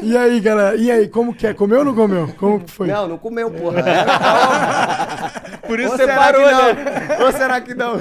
E 0.00 0.16
aí, 0.16 0.40
galera? 0.40 0.76
E 0.76 0.90
aí, 0.90 1.08
como 1.08 1.34
que 1.34 1.46
é? 1.46 1.52
Comeu 1.54 1.80
ou 1.80 1.84
não 1.84 1.94
comeu? 1.94 2.32
Como 2.38 2.60
que 2.60 2.70
foi? 2.70 2.86
Não, 2.86 3.08
não 3.08 3.18
comeu, 3.18 3.50
porra. 3.50 3.80
Era 3.80 5.58
Por 5.66 5.80
isso 5.80 5.90
Ou 5.90 5.96
você 5.96 6.06
parou, 6.06 6.42
que 6.42 6.54
né? 6.54 7.16
não? 7.18 7.26
Ou 7.26 7.32
será 7.32 7.60
que 7.60 7.74
não? 7.74 8.00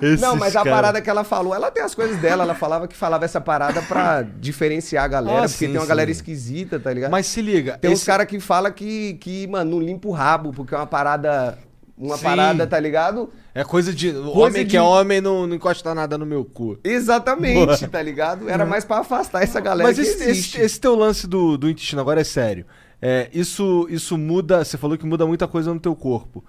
Esses 0.00 0.20
Não, 0.20 0.36
mas 0.36 0.54
a 0.56 0.62
cara. 0.62 0.76
parada 0.76 1.00
que 1.00 1.08
ela 1.10 1.24
falou, 1.24 1.54
ela 1.54 1.70
tem 1.70 1.82
as 1.82 1.94
coisas 1.94 2.16
dela. 2.18 2.42
Ela 2.44 2.54
falava 2.54 2.86
que 2.88 2.96
falava 2.96 3.24
essa 3.24 3.40
parada 3.40 3.80
pra 3.82 4.22
diferenciar 4.22 5.04
a 5.04 5.08
galera, 5.08 5.38
Ah, 5.38 5.42
porque 5.42 5.56
sim, 5.56 5.66
tem 5.66 5.76
uma 5.76 5.82
sim. 5.82 5.88
galera 5.88 6.10
esquisita, 6.10 6.78
tá 6.80 6.92
ligado? 6.92 7.10
Mas 7.10 7.26
se 7.26 7.40
liga. 7.42 7.78
Tem 7.78 7.90
uns 7.90 7.98
esse- 7.98 8.06
caras 8.06 8.26
que 8.26 8.38
falam 8.40 8.70
que, 8.72 9.14
que, 9.14 9.46
mano, 9.46 9.72
não 9.72 9.80
limpa 9.80 10.08
o 10.08 10.12
rabo, 10.12 10.52
porque 10.52 10.74
é 10.74 10.78
uma 10.78 10.86
parada. 10.86 11.58
Uma 11.96 12.16
Sim. 12.16 12.24
parada, 12.24 12.66
tá 12.66 12.80
ligado? 12.80 13.30
É 13.54 13.62
coisa 13.62 13.92
de. 13.92 14.10
Coisa 14.12 14.30
homem 14.30 14.64
que 14.64 14.70
de- 14.70 14.76
é 14.76 14.82
homem 14.82 15.20
não, 15.20 15.46
não 15.46 15.54
encosta 15.54 15.94
nada 15.94 16.16
no 16.18 16.24
meu 16.26 16.44
cu. 16.44 16.76
Exatamente, 16.82 17.86
tá 17.86 18.02
ligado? 18.02 18.48
Era 18.48 18.64
mais 18.64 18.84
pra 18.84 18.98
afastar 19.00 19.42
essa 19.42 19.60
galera 19.60 19.88
Mas 19.88 19.96
que 19.98 20.02
esse, 20.02 20.30
esse, 20.30 20.60
esse 20.60 20.80
teu 20.80 20.96
lance 20.96 21.26
do, 21.28 21.56
do 21.56 21.68
intestino 21.68 22.00
agora 22.00 22.20
é 22.20 22.24
sério. 22.24 22.64
É, 23.00 23.28
isso, 23.32 23.86
isso 23.90 24.16
muda. 24.16 24.64
Você 24.64 24.76
falou 24.78 24.96
que 24.96 25.04
muda 25.06 25.26
muita 25.26 25.46
coisa 25.46 25.72
no 25.72 25.78
teu 25.78 25.94
corpo. 25.94 26.42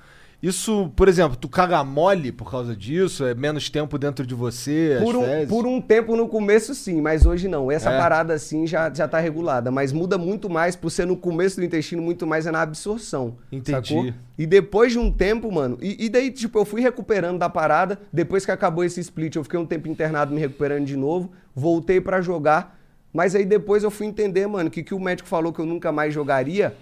Isso, 0.43 0.91
por 0.93 1.07
exemplo, 1.07 1.37
tu 1.37 1.47
caga 1.47 1.81
mole 1.85 2.29
por 2.29 2.51
causa 2.51 2.75
disso? 2.75 3.23
É 3.25 3.33
menos 3.33 3.69
tempo 3.69 3.97
dentro 3.97 4.27
de 4.27 4.35
você? 4.35 4.99
Por 5.01 5.15
um, 5.15 5.47
por 5.47 5.65
um 5.65 5.79
tempo 5.79 6.17
no 6.17 6.27
começo, 6.27 6.75
sim, 6.75 6.99
mas 6.99 7.25
hoje 7.25 7.47
não. 7.47 7.71
Essa 7.71 7.89
É. 7.91 7.97
parada, 7.97 8.33
assim, 8.33 8.67
já, 8.67 8.93
já 8.93 9.07
tá 9.07 9.19
regulada. 9.19 9.71
Mas 9.71 9.93
muda 9.93 10.17
muito 10.17 10.49
mais, 10.49 10.75
por 10.75 10.89
ser 10.89 11.07
no 11.07 11.15
começo 11.15 11.55
do 11.55 11.63
intestino, 11.63 12.01
muito 12.01 12.27
mais 12.27 12.45
é 12.45 12.51
na 12.51 12.61
absorção. 12.61 13.37
Entendi. 13.49 13.87
Sacou? 13.93 14.13
E 14.37 14.45
depois 14.45 14.91
de 14.91 14.99
um 14.99 15.09
tempo, 15.09 15.49
mano. 15.49 15.77
E, 15.81 16.07
e 16.07 16.09
daí, 16.09 16.29
tipo, 16.29 16.59
eu 16.59 16.65
fui 16.65 16.81
recuperando 16.81 17.39
da 17.39 17.49
parada. 17.49 17.97
Depois 18.11 18.45
que 18.45 18.51
acabou 18.51 18.83
esse 18.83 18.99
split, 18.99 19.37
eu 19.37 19.45
fiquei 19.45 19.57
um 19.57 19.65
tempo 19.65 19.87
internado 19.87 20.35
me 20.35 20.41
recuperando 20.41 20.83
de 20.83 20.97
novo. 20.97 21.31
Voltei 21.55 22.01
pra 22.01 22.19
jogar. 22.19 22.77
Mas 23.13 23.33
aí 23.33 23.45
depois 23.45 23.81
eu 23.81 23.89
fui 23.89 24.07
entender, 24.07 24.45
mano, 24.45 24.69
que 24.69 24.83
que 24.83 24.93
o 24.93 24.99
médico 24.99 25.29
falou 25.29 25.53
que 25.53 25.59
eu 25.61 25.65
nunca 25.65 25.89
mais 25.89 26.13
jogaria 26.13 26.75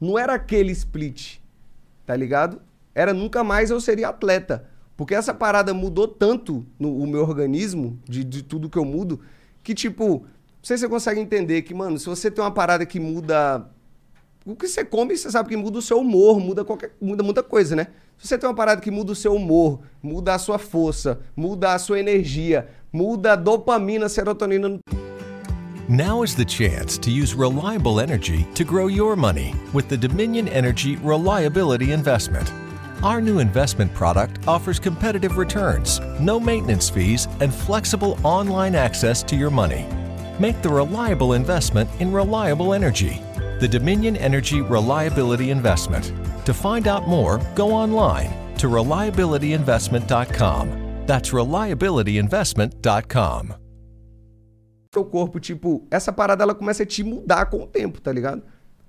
não 0.00 0.18
era 0.18 0.34
aquele 0.34 0.72
split, 0.72 1.36
tá 2.04 2.16
ligado? 2.16 2.60
Era 2.94 3.12
nunca 3.12 3.42
mais 3.42 3.70
eu 3.70 3.80
seria 3.80 4.08
atleta. 4.08 4.68
Porque 4.96 5.14
essa 5.14 5.34
parada 5.34 5.74
mudou 5.74 6.06
tanto 6.06 6.64
no 6.78 6.96
o 6.96 7.06
meu 7.06 7.22
organismo, 7.22 7.98
de, 8.08 8.22
de 8.22 8.42
tudo 8.42 8.70
que 8.70 8.78
eu 8.78 8.84
mudo, 8.84 9.20
que 9.62 9.74
tipo, 9.74 10.20
não 10.20 10.26
sei 10.62 10.76
se 10.76 10.82
você 10.82 10.88
consegue 10.88 11.20
entender 11.20 11.62
que, 11.62 11.74
mano, 11.74 11.98
se 11.98 12.06
você 12.06 12.30
tem 12.30 12.42
uma 12.42 12.50
parada 12.50 12.86
que 12.86 13.00
muda. 13.00 13.68
O 14.46 14.54
que 14.54 14.68
você 14.68 14.84
come, 14.84 15.16
você 15.16 15.30
sabe 15.30 15.48
que 15.48 15.56
muda 15.56 15.78
o 15.78 15.82
seu 15.82 15.98
humor, 15.98 16.38
muda 16.38 16.64
qualquer. 16.64 16.94
muda 17.00 17.22
muita 17.22 17.42
coisa, 17.42 17.74
né? 17.74 17.88
Se 18.16 18.28
você 18.28 18.38
tem 18.38 18.48
uma 18.48 18.54
parada 18.54 18.80
que 18.80 18.90
muda 18.90 19.12
o 19.12 19.14
seu 19.14 19.34
humor, 19.34 19.80
muda 20.02 20.34
a 20.34 20.38
sua 20.38 20.58
força, 20.58 21.18
muda 21.34 21.72
a 21.72 21.78
sua 21.78 21.98
energia, 21.98 22.68
muda 22.92 23.32
a 23.32 23.36
dopamina, 23.36 24.08
serotonina 24.08 24.68
no 24.68 24.78
Now 25.86 26.24
is 26.24 26.34
the 26.34 26.46
chance 26.46 26.96
to 26.98 27.10
use 27.10 27.34
reliable 27.34 28.00
energy 28.00 28.44
to 28.54 28.64
grow 28.64 28.86
your 28.88 29.16
money 29.16 29.54
with 29.74 29.88
the 29.88 29.98
Dominion 29.98 30.48
Energy 30.48 30.96
Reliability 30.96 31.92
Investment. 31.92 32.63
Our 33.04 33.20
new 33.20 33.38
investment 33.38 33.92
product 33.92 34.48
offers 34.48 34.80
competitive 34.80 35.36
returns, 35.36 36.00
no 36.18 36.40
maintenance 36.40 36.88
fees, 36.88 37.28
and 37.40 37.52
flexible 37.52 38.18
online 38.24 38.74
access 38.74 39.22
to 39.24 39.36
your 39.36 39.50
money. 39.50 39.86
Make 40.40 40.62
the 40.62 40.70
reliable 40.70 41.34
investment 41.34 41.90
in 42.00 42.14
reliable 42.14 42.72
energy. 42.72 43.20
The 43.60 43.68
Dominion 43.68 44.16
Energy 44.16 44.62
Reliability 44.62 45.50
Investment. 45.50 46.14
To 46.46 46.54
find 46.54 46.88
out 46.88 47.06
more, 47.06 47.38
go 47.54 47.72
online 47.72 48.30
to 48.56 48.68
reliabilityinvestment.com. 48.68 51.04
That's 51.06 51.30
reliabilityinvestment.com. 51.30 53.54
teu 54.90 55.04
corpo, 55.04 55.38
tipo, 55.40 55.86
essa 55.90 56.10
parada 56.10 56.42
ela 56.42 56.54
começa 56.54 56.84
a 56.84 56.86
te 56.86 57.02
mudar 57.02 57.44
com 57.46 57.64
o 57.64 57.66
tempo, 57.66 58.00
tá 58.00 58.10
ligado? 58.10 58.42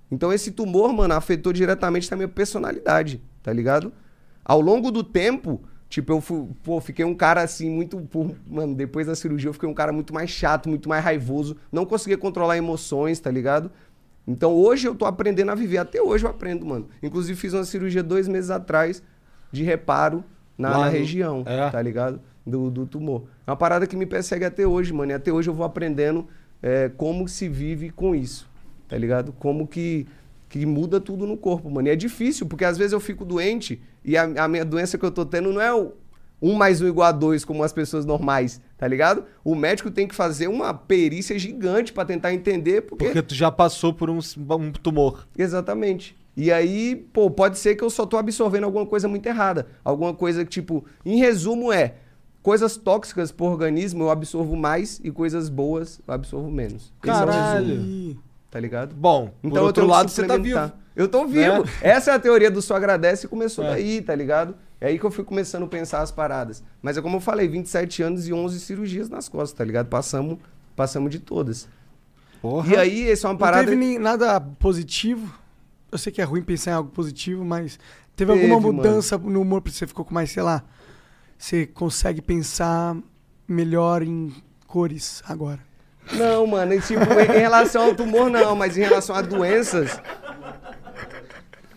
Então 0.09 0.31
esse 0.31 0.51
tumor, 0.51 0.93
mano, 0.93 1.15
afetou 1.15 1.51
diretamente 1.51 2.13
a 2.13 2.15
minha 2.15 2.29
personalidade, 2.29 3.21
tá 3.43 3.51
ligado? 3.51 3.91
Ao 4.45 4.61
longo 4.61 4.91
do 4.91 5.03
tempo, 5.03 5.61
tipo, 5.89 6.13
eu 6.13 6.21
fui, 6.21 6.47
pô, 6.63 6.79
fiquei 6.79 7.03
um 7.03 7.15
cara 7.15 7.41
assim 7.41 7.69
muito, 7.69 7.97
pô, 7.97 8.29
mano, 8.47 8.75
depois 8.75 9.07
da 9.07 9.15
cirurgia 9.15 9.49
eu 9.49 9.53
fiquei 9.53 9.67
um 9.67 9.73
cara 9.73 9.91
muito 9.91 10.13
mais 10.13 10.29
chato, 10.29 10.69
muito 10.69 10.87
mais 10.87 11.03
raivoso, 11.03 11.57
não 11.71 11.85
conseguia 11.85 12.17
controlar 12.17 12.55
emoções, 12.57 13.19
tá 13.19 13.31
ligado? 13.31 13.71
Então 14.27 14.53
hoje 14.53 14.87
eu 14.87 14.95
tô 14.95 15.05
aprendendo 15.05 15.51
a 15.51 15.55
viver, 15.55 15.77
até 15.79 16.01
hoje 16.01 16.23
eu 16.25 16.29
aprendo, 16.29 16.65
mano. 16.65 16.87
Inclusive 17.01 17.39
fiz 17.39 17.53
uma 17.53 17.63
cirurgia 17.65 18.01
dois 18.03 18.27
meses 18.27 18.49
atrás 18.51 19.01
de 19.51 19.63
reparo 19.63 20.23
na, 20.57 20.69
Lá 20.69 20.77
na 20.85 20.89
região, 20.89 21.43
É. 21.45 21.69
tá 21.69 21.81
ligado? 21.81 22.19
Do, 22.45 22.69
do 22.69 22.85
tumor. 22.85 23.23
É 23.47 23.49
uma 23.51 23.57
parada 23.57 23.87
que 23.87 23.95
me 23.95 24.05
persegue 24.05 24.45
até 24.45 24.65
hoje, 24.67 24.93
mano. 24.93 25.11
E 25.11 25.15
até 25.15 25.31
hoje 25.31 25.49
eu 25.49 25.53
vou 25.53 25.65
aprendendo 25.65 26.27
é, 26.61 26.89
como 26.95 27.27
se 27.27 27.47
vive 27.49 27.89
com 27.89 28.13
isso, 28.15 28.47
tá 28.87 28.95
ligado? 28.97 29.31
Como 29.33 29.67
que, 29.67 30.07
que 30.49 30.63
muda 30.65 30.99
tudo 30.99 31.25
no 31.25 31.37
corpo, 31.37 31.69
mano. 31.71 31.87
E 31.87 31.91
é 31.91 31.95
difícil, 31.95 32.45
porque 32.45 32.63
às 32.65 32.77
vezes 32.77 32.93
eu 32.93 32.99
fico 32.99 33.25
doente 33.25 33.81
e 34.05 34.15
a, 34.17 34.45
a 34.45 34.47
minha 34.47 34.63
doença 34.63 34.97
que 34.97 35.05
eu 35.05 35.11
tô 35.11 35.25
tendo 35.25 35.51
não 35.51 35.61
é 35.61 35.73
o 35.73 35.93
um 36.41 36.53
mais 36.53 36.81
um 36.81 36.87
igual 36.87 37.07
a 37.07 37.11
dois, 37.11 37.43
como 37.43 37.63
as 37.63 37.73
pessoas 37.73 38.05
normais, 38.05 38.61
tá 38.77 38.87
ligado? 38.87 39.23
O 39.43 39.55
médico 39.55 39.89
tem 39.89 40.07
que 40.07 40.13
fazer 40.13 40.47
uma 40.47 40.73
perícia 40.73 41.39
gigante 41.39 41.91
pra 41.91 42.05
tentar 42.05 42.33
entender, 42.33 42.81
porque 42.81 43.05
Porque 43.05 43.21
tu 43.21 43.33
já 43.33 43.51
passou 43.51 43.93
por 43.93 44.09
um, 44.09 44.19
um 44.51 44.71
tumor. 44.71 45.27
Exatamente. 45.37 46.15
E 46.37 46.51
aí, 46.51 46.95
pô, 47.13 47.31
pode 47.31 47.57
ser 47.57 47.75
que 47.75 47.83
eu 47.83 47.89
só 47.89 48.05
tô 48.05 48.17
absorvendo 48.17 48.65
alguma 48.65 48.85
coisa 48.85 49.07
muito 49.07 49.25
errada. 49.25 49.67
Alguma 49.83 50.13
coisa 50.13 50.43
que, 50.43 50.51
tipo, 50.51 50.85
em 51.05 51.17
resumo 51.17 51.71
é, 51.71 51.95
coisas 52.43 52.75
tóxicas 52.75 53.31
pro 53.31 53.45
organismo 53.45 54.03
eu 54.03 54.09
absorvo 54.11 54.55
mais 54.55 54.99
e 55.03 55.09
coisas 55.09 55.47
boas 55.47 55.99
eu 56.05 56.13
absorvo 56.13 56.51
menos. 56.51 56.93
Esse 57.01 57.09
é 57.09 57.13
o 57.13 57.27
Caralho. 57.27 57.67
resumo, 57.67 58.19
tá 58.51 58.59
ligado? 58.59 58.93
Bom, 58.93 59.31
por 59.41 59.47
Então 59.47 59.63
eu 59.63 59.67
outro 59.67 59.87
lado, 59.87 60.09
você 60.09 60.25
tá 60.25 60.37
vivo. 60.37 60.71
Eu 60.95 61.07
tô 61.07 61.25
vivo. 61.27 61.63
Né? 61.63 61.71
Essa 61.81 62.11
é 62.11 62.13
a 62.15 62.19
teoria 62.19 62.49
do 62.49 62.61
só 62.61 62.75
agradece 62.75 63.25
e 63.25 63.29
começou 63.29 63.65
É. 63.65 63.71
daí, 63.71 64.01
tá 64.01 64.15
ligado? 64.15 64.55
É 64.79 64.87
aí 64.87 64.99
que 64.99 65.05
eu 65.05 65.11
fui 65.11 65.23
começando 65.23 65.63
a 65.63 65.67
pensar 65.67 66.01
as 66.01 66.11
paradas. 66.11 66.63
Mas 66.81 66.97
é 66.97 67.01
como 67.01 67.17
eu 67.17 67.21
falei, 67.21 67.47
27 67.47 68.03
anos 68.03 68.27
e 68.27 68.33
11 68.33 68.59
cirurgias 68.59 69.09
nas 69.09 69.27
costas, 69.27 69.53
tá 69.57 69.63
ligado? 69.63 69.87
Passamos, 69.87 70.37
passamos 70.75 71.11
de 71.11 71.19
todas. 71.19 71.67
Porra. 72.41 72.73
E 72.73 72.77
aí, 72.77 73.09
essa 73.11 73.25
é 73.25 73.29
uma 73.29 73.33
Não 73.33 73.39
parada... 73.39 73.63
teve 73.63 73.75
nem 73.75 73.97
nada 73.99 74.39
positivo. 74.39 75.33
Eu 75.91 75.97
sei 75.97 76.11
que 76.11 76.21
é 76.21 76.25
ruim 76.25 76.41
pensar 76.43 76.71
em 76.71 76.73
algo 76.75 76.91
positivo, 76.91 77.43
mas 77.43 77.79
teve, 78.15 78.31
Teve, 78.31 78.43
alguma 78.51 78.61
mano. 78.61 78.73
mudança 78.73 79.17
no 79.17 79.41
humor? 79.41 79.61
Você 79.65 79.87
ficou 79.87 80.05
com 80.05 80.13
mais, 80.13 80.31
sei 80.31 80.43
lá, 80.43 80.63
você 81.37 81.65
consegue 81.65 82.21
pensar 82.21 82.95
melhor 83.47 84.01
em 84.01 84.33
cores 84.67 85.23
agora. 85.27 85.59
Não, 86.13 86.45
mano, 86.45 86.73
e, 86.73 86.81
tipo, 86.81 87.01
em 87.01 87.39
relação 87.39 87.85
ao 87.85 87.95
tumor, 87.95 88.29
não, 88.29 88.55
mas 88.55 88.77
em 88.77 88.81
relação 88.81 89.15
a 89.15 89.21
doenças. 89.21 89.99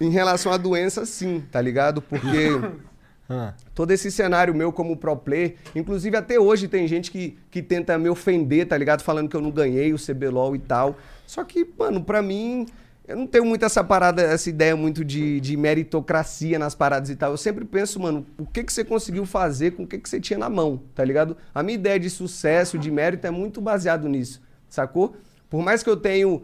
Em 0.01 0.11
relação 0.11 0.53
a 0.53 0.57
doenças, 0.57 1.09
sim, 1.09 1.43
tá 1.51 1.61
ligado? 1.61 2.01
Porque 2.01 2.51
Ah. 3.31 3.53
todo 3.75 3.91
esse 3.91 4.11
cenário 4.11 4.55
meu 4.55 4.73
como 4.73 4.97
pro 4.97 5.15
player, 5.15 5.57
inclusive 5.75 6.17
até 6.17 6.41
hoje 6.41 6.67
tem 6.67 6.89
gente 6.89 7.11
que, 7.11 7.37
que 7.51 7.63
tenta 7.63 7.99
me 7.99 8.09
ofender, 8.09 8.67
tá 8.67 8.77
ligado? 8.77 9.03
Falando 9.03 9.29
que 9.29 9.37
eu 9.37 9.43
não 9.43 9.51
ganhei 9.51 9.93
o 9.93 9.99
CBLOL 9.99 10.57
e 10.57 10.59
tal. 10.59 10.97
Só 11.27 11.45
que, 11.45 11.69
mano, 11.79 12.03
pra 12.03 12.23
mim, 12.23 12.67
eu 13.07 13.17
não 13.17 13.27
tenho 13.27 13.45
muito 13.45 13.67
essa 13.67 13.85
parada, 13.85 14.23
essa 14.23 14.49
ideia 14.49 14.75
muito 14.75 15.05
de, 15.05 15.41
de 15.41 15.59
meritocracia 15.59 16.59
nas 16.59 16.75
paradas 16.75 17.11
e 17.11 17.17
tal. 17.17 17.33
Eu 17.33 17.37
sempre 17.37 17.67
penso, 17.67 18.01
mano, 18.01 18.27
o 18.39 18.47
que, 18.47 18.65
que 18.65 18.73
você 18.73 18.83
conseguiu 18.83 19.27
fazer 19.27 19.73
com 19.73 19.83
o 19.83 19.87
que, 19.87 19.99
que 19.99 20.09
você 20.09 20.19
tinha 20.19 20.39
na 20.39 20.49
mão, 20.49 20.81
tá 20.95 21.05
ligado? 21.05 21.37
A 21.55 21.63
minha 21.63 21.75
ideia 21.75 22.01
de 22.01 22.09
sucesso, 22.09 22.79
de 22.79 22.91
mérito 22.91 23.27
é 23.27 23.31
muito 23.31 23.61
baseado 23.61 24.09
nisso, 24.09 24.41
sacou? 24.71 25.15
Por 25.51 25.63
mais 25.63 25.83
que 25.83 25.91
eu 25.91 25.97
tenho. 25.97 26.43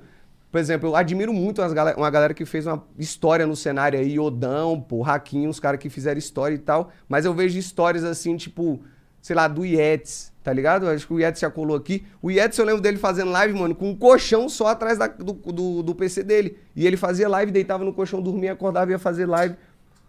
Por 0.54 0.60
exemplo, 0.60 0.90
eu 0.90 0.94
admiro 0.94 1.32
muito 1.34 1.60
galera- 1.74 1.96
uma 1.98 2.08
galera 2.08 2.32
que 2.32 2.44
fez 2.44 2.64
uma 2.64 2.80
história 2.96 3.44
no 3.44 3.56
cenário 3.56 3.98
aí, 3.98 4.20
Odão, 4.20 4.80
pô, 4.80 5.02
Raquinho, 5.02 5.50
caras 5.58 5.80
que 5.80 5.90
fizeram 5.90 6.16
história 6.16 6.54
e 6.54 6.58
tal. 6.58 6.92
Mas 7.08 7.24
eu 7.24 7.34
vejo 7.34 7.58
histórias 7.58 8.04
assim, 8.04 8.36
tipo, 8.36 8.80
sei 9.20 9.34
lá, 9.34 9.48
do 9.48 9.64
Yetis, 9.64 10.32
tá 10.44 10.52
ligado? 10.52 10.86
Acho 10.88 11.08
que 11.08 11.12
o 11.12 11.18
Yetis 11.18 11.40
já 11.40 11.50
colou 11.50 11.76
aqui. 11.76 12.04
O 12.22 12.30
Yetis, 12.30 12.56
eu 12.56 12.64
lembro 12.64 12.80
dele 12.80 12.98
fazendo 12.98 13.32
live, 13.32 13.52
mano, 13.58 13.74
com 13.74 13.90
um 13.90 13.96
colchão 13.96 14.48
só 14.48 14.68
atrás 14.68 14.96
da- 14.96 15.08
do, 15.08 15.32
do, 15.32 15.82
do 15.82 15.92
PC 15.92 16.22
dele. 16.22 16.56
E 16.76 16.86
ele 16.86 16.96
fazia 16.96 17.28
live, 17.28 17.50
deitava 17.50 17.84
no 17.84 17.92
colchão, 17.92 18.22
dormia, 18.22 18.52
acordava 18.52 18.92
e 18.92 18.94
ia 18.94 18.98
fazer 19.00 19.26
live. 19.26 19.56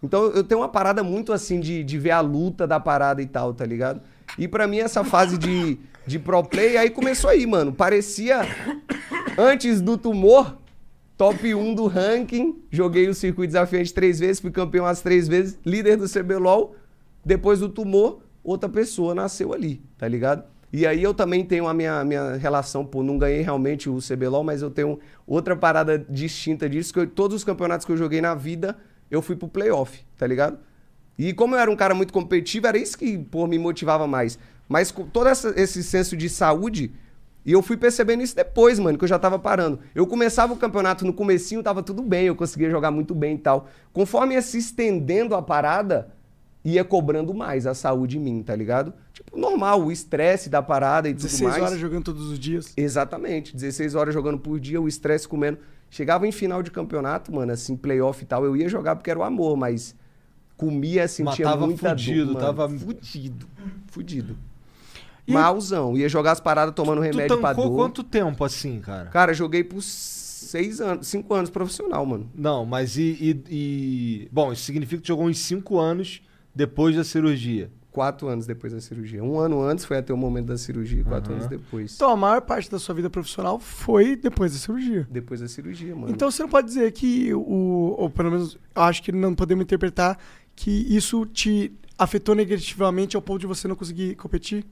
Então 0.00 0.26
eu 0.26 0.44
tenho 0.44 0.60
uma 0.60 0.68
parada 0.68 1.02
muito 1.02 1.32
assim 1.32 1.58
de, 1.58 1.82
de 1.82 1.98
ver 1.98 2.12
a 2.12 2.20
luta 2.20 2.68
da 2.68 2.78
parada 2.78 3.20
e 3.20 3.26
tal, 3.26 3.52
tá 3.52 3.64
ligado? 3.66 4.00
E 4.38 4.46
pra 4.46 4.68
mim 4.68 4.78
essa 4.78 5.02
fase 5.02 5.36
de, 5.36 5.76
de 6.06 6.18
pro 6.18 6.42
play, 6.44 6.76
aí 6.76 6.90
começou 6.90 7.28
aí, 7.30 7.46
mano. 7.46 7.72
Parecia 7.72 8.42
antes 9.36 9.80
do 9.80 9.98
tumor, 9.98 10.56
top 11.16 11.54
1 11.54 11.74
do 11.74 11.86
ranking. 11.86 12.62
Joguei 12.70 13.08
o 13.08 13.14
circuito 13.14 13.48
desafiante 13.48 13.92
três 13.92 14.18
vezes, 14.20 14.40
fui 14.40 14.50
campeão 14.50 14.86
as 14.86 15.00
três 15.00 15.26
vezes, 15.26 15.58
líder 15.64 15.96
do 15.96 16.08
CBLOL. 16.08 16.74
Depois 17.24 17.58
do 17.60 17.68
tumor, 17.68 18.20
outra 18.44 18.68
pessoa 18.68 19.14
nasceu 19.14 19.52
ali, 19.52 19.82
tá 19.98 20.06
ligado? 20.06 20.44
E 20.72 20.86
aí 20.86 21.02
eu 21.02 21.14
também 21.14 21.44
tenho 21.44 21.66
a 21.66 21.74
minha, 21.74 22.04
minha 22.04 22.36
relação, 22.36 22.84
pô, 22.84 23.02
não 23.02 23.18
ganhei 23.18 23.40
realmente 23.40 23.88
o 23.88 23.98
CBLOL, 23.98 24.44
mas 24.44 24.62
eu 24.62 24.70
tenho 24.70 24.98
outra 25.26 25.56
parada 25.56 25.98
distinta 25.98 26.68
disso, 26.68 26.92
que 26.92 27.00
eu- 27.00 27.06
todos 27.06 27.36
os 27.36 27.44
campeonatos 27.44 27.86
que 27.86 27.92
eu 27.92 27.96
joguei 27.96 28.20
na 28.20 28.34
vida, 28.34 28.76
eu 29.10 29.22
fui 29.22 29.34
pro 29.36 29.48
playoff, 29.48 30.04
tá 30.16 30.26
ligado? 30.26 30.58
E 31.18 31.32
como 31.32 31.54
eu 31.54 31.58
era 31.60 31.70
um 31.70 31.76
cara 31.76 31.94
muito 31.94 32.12
competitivo, 32.12 32.66
era 32.66 32.76
isso 32.76 32.98
que, 32.98 33.16
pô, 33.16 33.46
me 33.46 33.58
motivava 33.58 34.06
mais. 34.06 34.38
Mas 34.68 34.90
com 34.90 35.06
todo 35.06 35.28
essa- 35.28 35.52
esse 35.56 35.82
senso 35.82 36.16
de 36.16 36.28
saúde, 36.28 36.92
e 37.44 37.52
eu 37.52 37.62
fui 37.62 37.76
percebendo 37.76 38.22
isso 38.22 38.34
depois, 38.34 38.78
mano, 38.78 38.98
que 38.98 39.04
eu 39.04 39.08
já 39.08 39.18
tava 39.18 39.38
parando. 39.38 39.78
Eu 39.94 40.06
começava 40.06 40.52
o 40.52 40.56
campeonato 40.56 41.04
no 41.06 41.12
comecinho, 41.12 41.62
tava 41.62 41.82
tudo 41.82 42.02
bem, 42.02 42.26
eu 42.26 42.34
conseguia 42.34 42.68
jogar 42.70 42.90
muito 42.90 43.14
bem 43.14 43.36
e 43.36 43.38
tal. 43.38 43.68
Conforme 43.92 44.34
ia 44.34 44.42
se 44.42 44.58
estendendo 44.58 45.34
a 45.34 45.40
parada, 45.42 46.08
ia 46.64 46.82
cobrando 46.82 47.32
mais 47.32 47.64
a 47.64 47.74
saúde 47.74 48.18
em 48.18 48.20
mim, 48.20 48.42
tá 48.42 48.56
ligado? 48.56 48.92
Tipo, 49.12 49.38
normal, 49.38 49.80
o 49.84 49.92
estresse 49.92 50.50
da 50.50 50.60
parada 50.60 51.08
e 51.08 51.14
tudo 51.14 51.22
16 51.22 51.50
mais. 51.52 51.62
horas 51.62 51.78
jogando 51.78 52.04
todos 52.04 52.28
os 52.28 52.38
dias. 52.38 52.72
Exatamente, 52.76 53.54
16 53.54 53.94
horas 53.94 54.12
jogando 54.12 54.38
por 54.38 54.58
dia, 54.58 54.80
o 54.80 54.88
estresse 54.88 55.28
comendo. 55.28 55.58
Chegava 55.88 56.26
em 56.26 56.32
final 56.32 56.64
de 56.64 56.72
campeonato, 56.72 57.32
mano, 57.32 57.52
assim, 57.52 57.76
playoff 57.76 58.20
e 58.20 58.26
tal, 58.26 58.44
eu 58.44 58.56
ia 58.56 58.68
jogar 58.68 58.96
porque 58.96 59.08
era 59.08 59.20
o 59.20 59.22
amor, 59.22 59.56
mas 59.56 59.94
comia, 60.56 61.06
sentia 61.06 61.44
tava 61.44 61.66
muita 61.66 61.90
fudido, 61.90 62.24
dor, 62.26 62.34
mano. 62.34 62.46
tava- 62.46 62.68
fudido, 62.68 63.46
fudido. 63.86 64.36
E- 65.26 65.32
Malzão, 65.32 65.96
ia 65.96 66.08
jogar 66.08 66.32
as 66.32 66.40
paradas 66.40 66.74
tomando 66.74 66.98
Tu 66.98 67.04
remédio 67.04 67.38
pra 67.38 67.52
dor. 67.52 67.74
quanto 67.74 68.02
tempo 68.04 68.44
assim, 68.44 68.80
cara? 68.80 69.06
Cara, 69.10 69.34
joguei 69.34 69.64
por 69.64 69.82
seis 69.82 70.80
anos, 70.80 71.06
cinco 71.08 71.34
anos 71.34 71.50
profissional, 71.50 72.04
mano. 72.06 72.30
Não, 72.34 72.64
mas 72.64 72.96
e, 72.96 73.02
e- 73.02 73.44
e- 73.50 74.28
Bom, 74.30 74.52
isso 74.52 74.62
significa 74.62 74.96
que 74.98 75.02
tu 75.04 75.08
jogou 75.08 75.26
uns 75.26 75.38
5 75.38 75.78
anos 75.78 76.22
depois 76.54 76.94
da 76.94 77.02
cirurgia. 77.04 77.70
Quatro 77.90 78.28
anos 78.28 78.46
depois 78.46 78.74
da 78.74 78.80
cirurgia. 78.80 79.24
Um 79.24 79.38
ano 79.38 79.62
antes 79.62 79.86
foi 79.86 79.96
até 79.96 80.12
o 80.12 80.18
momento 80.18 80.46
da 80.48 80.58
cirurgia, 80.58 81.02
quatro 81.02 81.32
anos 81.32 81.46
depois. 81.46 81.94
Então 81.96 82.10
a 82.10 82.16
maior 82.16 82.42
parte 82.42 82.70
da 82.70 82.78
sua 82.78 82.94
vida 82.94 83.08
profissional 83.08 83.58
foi 83.58 84.14
depois 84.14 84.52
da 84.52 84.58
cirurgia. 84.58 85.08
Depois 85.10 85.40
da 85.40 85.48
cirurgia, 85.48 85.94
mano. 85.96 86.10
Então 86.10 86.30
você 86.30 86.42
não 86.42 86.48
pode 86.50 86.66
dizer 86.68 86.92
que 86.92 87.32
o. 87.32 87.94
Ou 87.98 88.10
pelo 88.10 88.30
menos 88.30 88.58
eu 88.74 88.82
acho 88.82 89.02
que 89.02 89.10
não 89.10 89.34
podemos 89.34 89.62
interpretar 89.64 90.18
que 90.54 90.70
isso 90.94 91.24
te 91.24 91.72
afetou 91.98 92.34
negativamente 92.34 93.16
ao 93.16 93.22
ponto 93.22 93.40
de 93.40 93.46
você 93.46 93.66
não 93.66 93.74
conseguir 93.74 94.14
competir. 94.16 94.66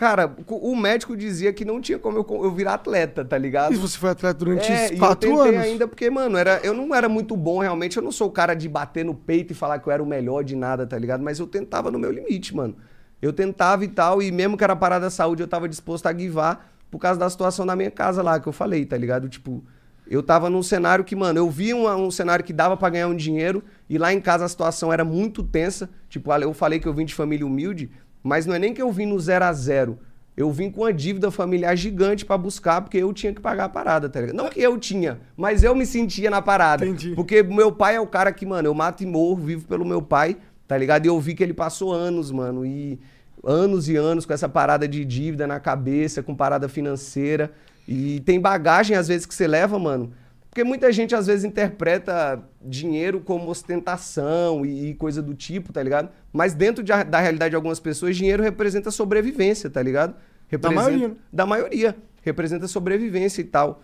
Cara, 0.00 0.34
o 0.46 0.74
médico 0.74 1.14
dizia 1.14 1.52
que 1.52 1.62
não 1.62 1.78
tinha 1.78 1.98
como 1.98 2.16
eu, 2.16 2.26
eu 2.42 2.50
virar 2.50 2.72
atleta, 2.72 3.22
tá 3.22 3.36
ligado? 3.36 3.74
E 3.74 3.76
você 3.76 3.98
foi 3.98 4.08
atleta 4.08 4.38
durante 4.38 4.72
É, 4.72 4.94
eu 4.94 4.96
quatro 4.96 5.28
tentei 5.28 5.48
anos. 5.54 5.60
ainda 5.62 5.86
porque, 5.86 6.08
mano, 6.08 6.38
era, 6.38 6.58
eu 6.64 6.72
não 6.72 6.94
era 6.94 7.06
muito 7.06 7.36
bom 7.36 7.58
realmente. 7.58 7.98
Eu 7.98 8.02
não 8.02 8.10
sou 8.10 8.28
o 8.28 8.30
cara 8.30 8.54
de 8.54 8.66
bater 8.66 9.04
no 9.04 9.14
peito 9.14 9.52
e 9.52 9.54
falar 9.54 9.78
que 9.78 9.86
eu 9.86 9.92
era 9.92 10.02
o 10.02 10.06
melhor 10.06 10.42
de 10.42 10.56
nada, 10.56 10.86
tá 10.86 10.98
ligado? 10.98 11.22
Mas 11.22 11.38
eu 11.38 11.46
tentava 11.46 11.90
no 11.90 11.98
meu 11.98 12.10
limite, 12.10 12.56
mano. 12.56 12.76
Eu 13.20 13.30
tentava 13.30 13.84
e 13.84 13.88
tal, 13.88 14.22
e 14.22 14.32
mesmo 14.32 14.56
que 14.56 14.64
era 14.64 14.74
parada 14.74 15.04
da 15.04 15.10
saúde, 15.10 15.42
eu 15.42 15.46
tava 15.46 15.68
disposto 15.68 16.06
a 16.06 16.12
guivar 16.12 16.72
por 16.90 16.98
causa 16.98 17.20
da 17.20 17.28
situação 17.28 17.66
da 17.66 17.76
minha 17.76 17.90
casa 17.90 18.22
lá, 18.22 18.40
que 18.40 18.46
eu 18.48 18.54
falei, 18.54 18.86
tá 18.86 18.96
ligado? 18.96 19.28
Tipo, 19.28 19.62
eu 20.08 20.22
tava 20.22 20.48
num 20.48 20.62
cenário 20.62 21.04
que, 21.04 21.14
mano, 21.14 21.38
eu 21.38 21.50
vi 21.50 21.74
um, 21.74 21.86
um 22.06 22.10
cenário 22.10 22.42
que 22.42 22.54
dava 22.54 22.74
pra 22.74 22.88
ganhar 22.88 23.06
um 23.08 23.14
dinheiro, 23.14 23.62
e 23.86 23.98
lá 23.98 24.14
em 24.14 24.20
casa 24.22 24.46
a 24.46 24.48
situação 24.48 24.90
era 24.90 25.04
muito 25.04 25.42
tensa. 25.42 25.90
Tipo, 26.08 26.32
eu 26.32 26.54
falei 26.54 26.80
que 26.80 26.88
eu 26.88 26.94
vim 26.94 27.04
de 27.04 27.14
família 27.14 27.44
humilde, 27.44 27.90
mas 28.22 28.46
não 28.46 28.54
é 28.54 28.58
nem 28.58 28.74
que 28.74 28.82
eu 28.82 28.90
vim 28.90 29.06
no 29.06 29.18
zero 29.18 29.44
a 29.44 29.52
zero. 29.52 29.98
Eu 30.36 30.50
vim 30.50 30.70
com 30.70 30.82
uma 30.82 30.92
dívida 30.92 31.30
familiar 31.30 31.76
gigante 31.76 32.24
pra 32.24 32.38
buscar, 32.38 32.80
porque 32.80 32.96
eu 32.96 33.12
tinha 33.12 33.34
que 33.34 33.40
pagar 33.40 33.64
a 33.64 33.68
parada, 33.68 34.08
tá 34.08 34.20
ligado? 34.20 34.36
Não 34.36 34.48
que 34.48 34.60
eu 34.60 34.78
tinha, 34.78 35.20
mas 35.36 35.62
eu 35.62 35.74
me 35.74 35.84
sentia 35.84 36.30
na 36.30 36.40
parada. 36.40 36.86
Entendi. 36.86 37.14
Porque 37.14 37.42
meu 37.42 37.70
pai 37.70 37.96
é 37.96 38.00
o 38.00 38.06
cara 38.06 38.32
que, 38.32 38.46
mano, 38.46 38.68
eu 38.68 38.74
mato 38.74 39.02
e 39.02 39.06
morro, 39.06 39.36
vivo 39.36 39.66
pelo 39.66 39.84
meu 39.84 40.00
pai, 40.00 40.36
tá 40.66 40.78
ligado? 40.78 41.04
E 41.04 41.08
eu 41.08 41.20
vi 41.20 41.34
que 41.34 41.42
ele 41.42 41.52
passou 41.52 41.92
anos, 41.92 42.30
mano, 42.30 42.64
e 42.64 42.98
anos 43.44 43.88
e 43.88 43.96
anos 43.96 44.24
com 44.24 44.32
essa 44.32 44.48
parada 44.48 44.86
de 44.86 45.04
dívida 45.04 45.46
na 45.46 45.60
cabeça, 45.60 46.22
com 46.22 46.34
parada 46.34 46.68
financeira. 46.68 47.52
E 47.86 48.20
tem 48.20 48.40
bagagem, 48.40 48.96
às 48.96 49.08
vezes, 49.08 49.26
que 49.26 49.34
você 49.34 49.46
leva, 49.46 49.78
mano. 49.78 50.12
Porque 50.50 50.64
muita 50.64 50.90
gente, 50.90 51.14
às 51.14 51.28
vezes, 51.28 51.44
interpreta 51.44 52.42
dinheiro 52.60 53.20
como 53.20 53.48
ostentação 53.48 54.66
e, 54.66 54.90
e 54.90 54.94
coisa 54.94 55.22
do 55.22 55.32
tipo, 55.32 55.72
tá 55.72 55.80
ligado? 55.80 56.10
Mas 56.32 56.54
dentro 56.54 56.82
de 56.82 56.92
da 57.04 57.20
realidade 57.20 57.50
de 57.50 57.56
algumas 57.56 57.78
pessoas, 57.78 58.16
dinheiro 58.16 58.42
representa 58.42 58.90
sobrevivência, 58.90 59.70
tá 59.70 59.80
ligado? 59.80 60.16
Representa, 60.48 60.82
maioria, 60.82 61.08
né? 61.08 61.14
Da 61.32 61.46
maioria. 61.46 61.96
Representa 62.22 62.66
sobrevivência 62.66 63.40
e 63.40 63.44
tal. 63.44 63.80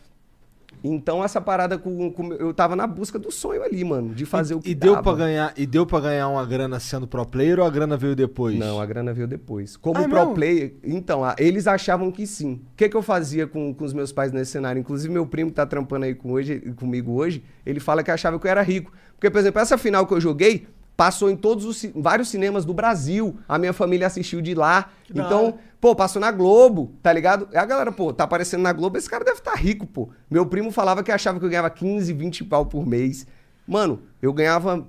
Então, 0.83 1.23
essa 1.25 1.41
parada 1.41 1.79
com, 1.79 2.11
com- 2.13 2.33
Eu 2.35 2.53
tava 2.55 2.77
na 2.77 2.87
busca 2.87 3.19
do 3.19 3.31
sonho 3.31 3.63
ali, 3.63 3.83
mano, 3.85 4.15
de 4.15 4.25
fazer 4.25 4.55
o 4.55 4.61
que 4.61 4.71
e 4.71 4.75
deu 4.75 5.03
para 5.03 5.17
ganhar 5.17 5.53
E 5.57 5.67
deu 5.67 5.85
para 5.87 6.01
ganhar 6.01 6.29
uma 6.29 6.45
grana 6.47 6.79
sendo 6.81 7.07
pro 7.07 7.25
player 7.27 7.59
ou 7.59 7.67
a 7.67 7.71
grana 7.71 7.97
veio 7.97 8.15
depois? 8.15 8.59
Não, 8.59 8.81
a 8.81 8.87
grana 8.87 9.13
veio 9.13 9.27
depois. 9.27 9.77
Como 9.77 9.99
Ah, 9.99 10.09
pro 10.09 10.19
mesmo? 10.19 10.35
player, 10.35 10.75
então, 10.85 11.23
eles 11.39 11.67
achavam 11.67 12.11
que 12.11 12.27
sim. 12.27 12.61
O 12.73 12.77
que, 12.77 12.89
que 12.89 12.97
eu 12.97 13.03
fazia 13.03 13.47
com, 13.47 13.75
com 13.75 13.85
os 13.85 13.93
meus 13.93 14.13
pais 14.13 14.33
nesse 14.33 14.53
cenário? 14.53 14.81
Inclusive, 14.81 15.13
meu 15.13 15.27
primo 15.27 15.51
que 15.51 15.57
tá 15.57 15.67
trampando 15.67 16.05
aí 16.05 16.15
com 16.15 16.33
hoje, 16.33 16.61
comigo 16.77 17.13
hoje, 17.13 17.43
ele 17.65 17.81
fala 17.81 18.03
que 18.03 18.11
achava 18.11 18.39
que 18.39 18.47
eu 18.47 18.51
era 18.51 18.63
rico. 18.63 18.93
Porque, 19.15 19.31
por 19.31 19.39
exemplo, 19.39 19.61
essa 19.61 19.79
final 19.79 20.07
que 20.07 20.15
eu 20.15 20.21
joguei 20.21 20.67
passou 20.97 21.31
em 21.31 21.37
todos 21.37 21.65
os 21.65 21.85
vários 21.95 22.29
cinemas 22.29 22.65
do 22.65 22.73
Brasil. 22.73 23.39
A 23.47 23.59
minha 23.59 23.73
família 23.73 24.07
assistiu 24.07 24.41
de 24.41 24.55
lá. 24.55 24.91
da 25.11 25.25
então, 25.25 25.59
pô, 25.81 25.95
passou 25.95 26.21
na 26.21 26.31
Globo, 26.31 26.95
tá 27.03 27.13
ligado? 27.13 27.49
E 27.53 27.57
a 27.57 27.65
galera, 27.65 27.93
pô, 27.93 28.13
tá 28.13 28.25
aparecendo 28.25 28.63
na 28.63 28.73
Globo, 28.73 28.97
esse 28.97 29.09
cara 29.09 29.25
deve 29.25 29.39
estar 29.39 29.55
rico, 29.55 29.87
pô. 29.87 30.09
Meu 30.31 30.47
primo 30.47 30.71
falava 30.71 31.03
que 31.03 31.13
achava 31.13 31.39
que 31.39 31.45
eu 31.45 31.51
ganhava 31.51 31.69
15, 31.69 32.13
20 32.13 32.45
pau 32.45 32.65
por 32.65 32.87
mês. 32.87 33.27
Mano, 33.69 34.01
eu 34.23 34.33
ganhava 34.33 34.87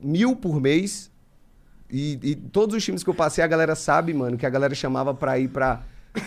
mil 0.00 0.34
por 0.34 0.60
mês. 0.60 1.10
E, 1.90 2.18
e 2.22 2.34
todos 2.34 2.74
os 2.74 2.82
times 2.82 3.04
que 3.04 3.10
eu 3.10 3.14
passei, 3.14 3.44
a 3.44 3.46
galera 3.46 3.74
sabe, 3.74 4.14
mano, 4.14 4.38
que 4.38 4.46
a 4.46 4.50
galera 4.50 4.74
chamava 4.74 5.12
pra 5.12 5.38
ir 5.38 5.48
pra 5.48 5.82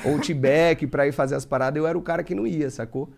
Outback, 0.06 0.86
pra 0.86 1.08
ir 1.08 1.12
fazer 1.12 1.34
as 1.34 1.46
paradas. 1.46 1.78
Eu 1.78 1.88
era 1.88 1.98
o 1.98 2.02
cara 2.02 2.24
que 2.24 2.36
não 2.36 2.46
ia, 2.46 2.70
sacou? 2.70 3.10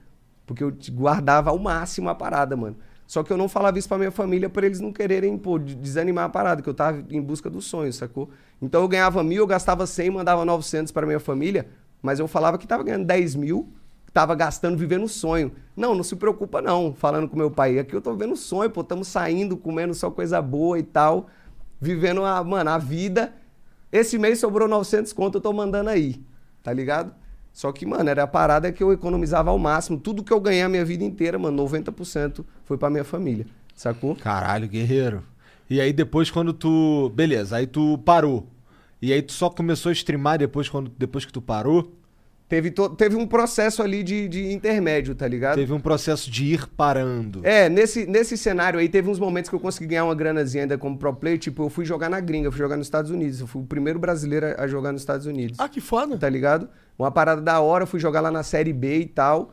Porque 0.45 0.63
eu 0.63 0.73
guardava 0.91 1.49
ao 1.49 1.59
máximo 1.59 2.07
a 2.07 2.15
parada, 2.15 2.55
mano. 2.55 2.77
Só 3.07 3.23
que 3.23 3.31
eu 3.31 3.37
não 3.37 3.47
falava 3.47 3.79
isso 3.79 3.87
pra 3.87 3.97
minha 3.97 4.11
família 4.11 4.49
pra 4.49 4.65
eles 4.65 4.79
não 4.81 4.91
quererem, 4.91 5.37
pô, 5.37 5.57
de- 5.57 5.75
desanimar 5.75 6.25
a 6.25 6.29
parada, 6.29 6.61
que 6.61 6.69
eu 6.69 6.73
tava 6.73 7.03
em 7.09 7.21
busca 7.21 7.49
do 7.49 7.61
sonho, 7.61 7.91
sacou? 7.93 8.29
Então 8.61 8.81
eu 8.81 8.87
ganhava 8.87 9.23
mil, 9.23 9.43
eu 9.43 9.47
gastava 9.47 9.87
100, 9.87 10.09
mandava 10.09 10.43
900 10.43 10.91
pra 10.91 11.05
minha 11.05 11.19
família, 11.19 11.67
mas 12.01 12.19
eu 12.19 12.27
falava 12.27 12.57
que 12.57 12.67
tava 12.67 12.83
ganhando 12.83 13.05
10 13.05 13.33
mil, 13.33 13.69
tava 14.13 14.35
gastando, 14.35 14.77
vivendo 14.77 15.03
o 15.05 15.07
sonho. 15.07 15.51
Não, 15.75 15.95
não 15.95 16.03
se 16.03 16.15
preocupa 16.17 16.61
não, 16.61 16.93
falando 16.93 17.29
com 17.29 17.37
meu 17.37 17.49
pai. 17.49 17.79
Aqui 17.79 17.95
eu 17.95 18.01
tô 18.01 18.11
vivendo 18.13 18.33
o 18.33 18.37
sonho, 18.37 18.69
pô, 18.69 18.83
tamo 18.83 19.05
saindo, 19.05 19.55
comendo 19.55 19.93
só 19.93 20.11
coisa 20.11 20.41
boa 20.41 20.77
e 20.77 20.83
tal, 20.83 21.27
vivendo 21.79 22.23
a, 22.25 22.43
mano, 22.43 22.69
a 22.69 22.77
vida. 22.77 23.33
Esse 23.91 24.17
mês 24.17 24.39
sobrou 24.39 24.67
900 24.67 25.13
conto, 25.13 25.35
eu 25.37 25.41
tô 25.41 25.53
mandando 25.53 25.89
aí, 25.89 26.21
tá 26.61 26.73
ligado? 26.73 27.13
Só 27.57 27.71
que, 27.71 27.87
mano, 27.87 28.07
era 28.07 28.21
a 28.21 28.27
parada 28.27 28.71
que 28.71 28.83
eu 28.83 28.93
economizava 28.93 29.49
ao 29.49 29.57
máximo. 29.57 29.97
Tudo 29.97 30.23
que 30.23 30.31
eu 30.31 30.39
ganhei 30.39 30.61
a 30.61 30.69
minha 30.69 30.85
vida 30.85 31.03
inteira, 31.03 31.39
mano, 31.39 31.63
90% 31.67 32.45
foi 32.63 32.77
pra 32.77 32.87
minha 32.87 33.03
família, 33.03 33.47
sacou? 33.75 34.15
Caralho, 34.15 34.67
guerreiro. 34.67 35.23
E 35.67 35.81
aí 35.81 35.91
depois 35.91 36.29
quando 36.29 36.53
tu. 36.53 37.11
Beleza, 37.15 37.55
aí 37.57 37.65
tu 37.65 37.97
parou. 38.05 38.45
E 39.01 39.11
aí 39.11 39.23
tu 39.23 39.31
só 39.33 39.49
começou 39.49 39.89
a 39.89 39.93
streamar 39.93 40.37
depois, 40.37 40.69
quando, 40.69 40.91
depois 40.99 41.25
que 41.25 41.33
tu 41.33 41.41
parou? 41.41 41.91
Teve, 42.47 42.69
to- 42.69 42.91
teve 42.91 43.15
um 43.15 43.25
processo 43.25 43.81
ali 43.81 44.03
de, 44.03 44.27
de 44.27 44.53
intermédio, 44.53 45.15
tá 45.15 45.27
ligado? 45.27 45.55
Teve 45.55 45.73
um 45.73 45.79
processo 45.79 46.29
de 46.29 46.53
ir 46.53 46.67
parando. 46.67 47.41
É, 47.43 47.67
nesse, 47.69 48.05
nesse 48.05 48.37
cenário 48.37 48.79
aí, 48.79 48.87
teve 48.87 49.09
uns 49.09 49.17
momentos 49.19 49.49
que 49.49 49.55
eu 49.55 49.59
consegui 49.59 49.87
ganhar 49.87 50.05
uma 50.05 50.15
granazinha 50.15 50.63
ainda 50.65 50.77
como 50.77 50.95
pro 50.95 51.11
player. 51.11 51.39
Tipo, 51.39 51.63
eu 51.63 51.69
fui 51.71 51.85
jogar 51.85 52.07
na 52.07 52.19
gringa, 52.19 52.47
eu 52.47 52.51
fui 52.51 52.59
jogar 52.59 52.77
nos 52.77 52.85
Estados 52.85 53.09
Unidos. 53.09 53.41
Eu 53.41 53.47
fui 53.47 53.63
o 53.63 53.65
primeiro 53.65 53.97
brasileiro 53.97 54.45
a 54.45 54.63
a 54.63 54.67
jogar 54.67 54.91
nos 54.91 55.01
Estados 55.01 55.25
Unidos. 55.25 55.59
Ah, 55.59 55.67
que 55.67 55.81
foda. 55.81 56.15
Tá 56.19 56.29
ligado? 56.29 56.69
Uma 56.97 57.11
parada 57.11 57.41
da 57.41 57.59
hora, 57.59 57.83
eu 57.83 57.87
fui 57.87 57.99
jogar 57.99 58.21
lá 58.21 58.31
na 58.31 58.43
Série 58.43 58.73
B 58.73 58.99
e 58.99 59.05
tal. 59.05 59.51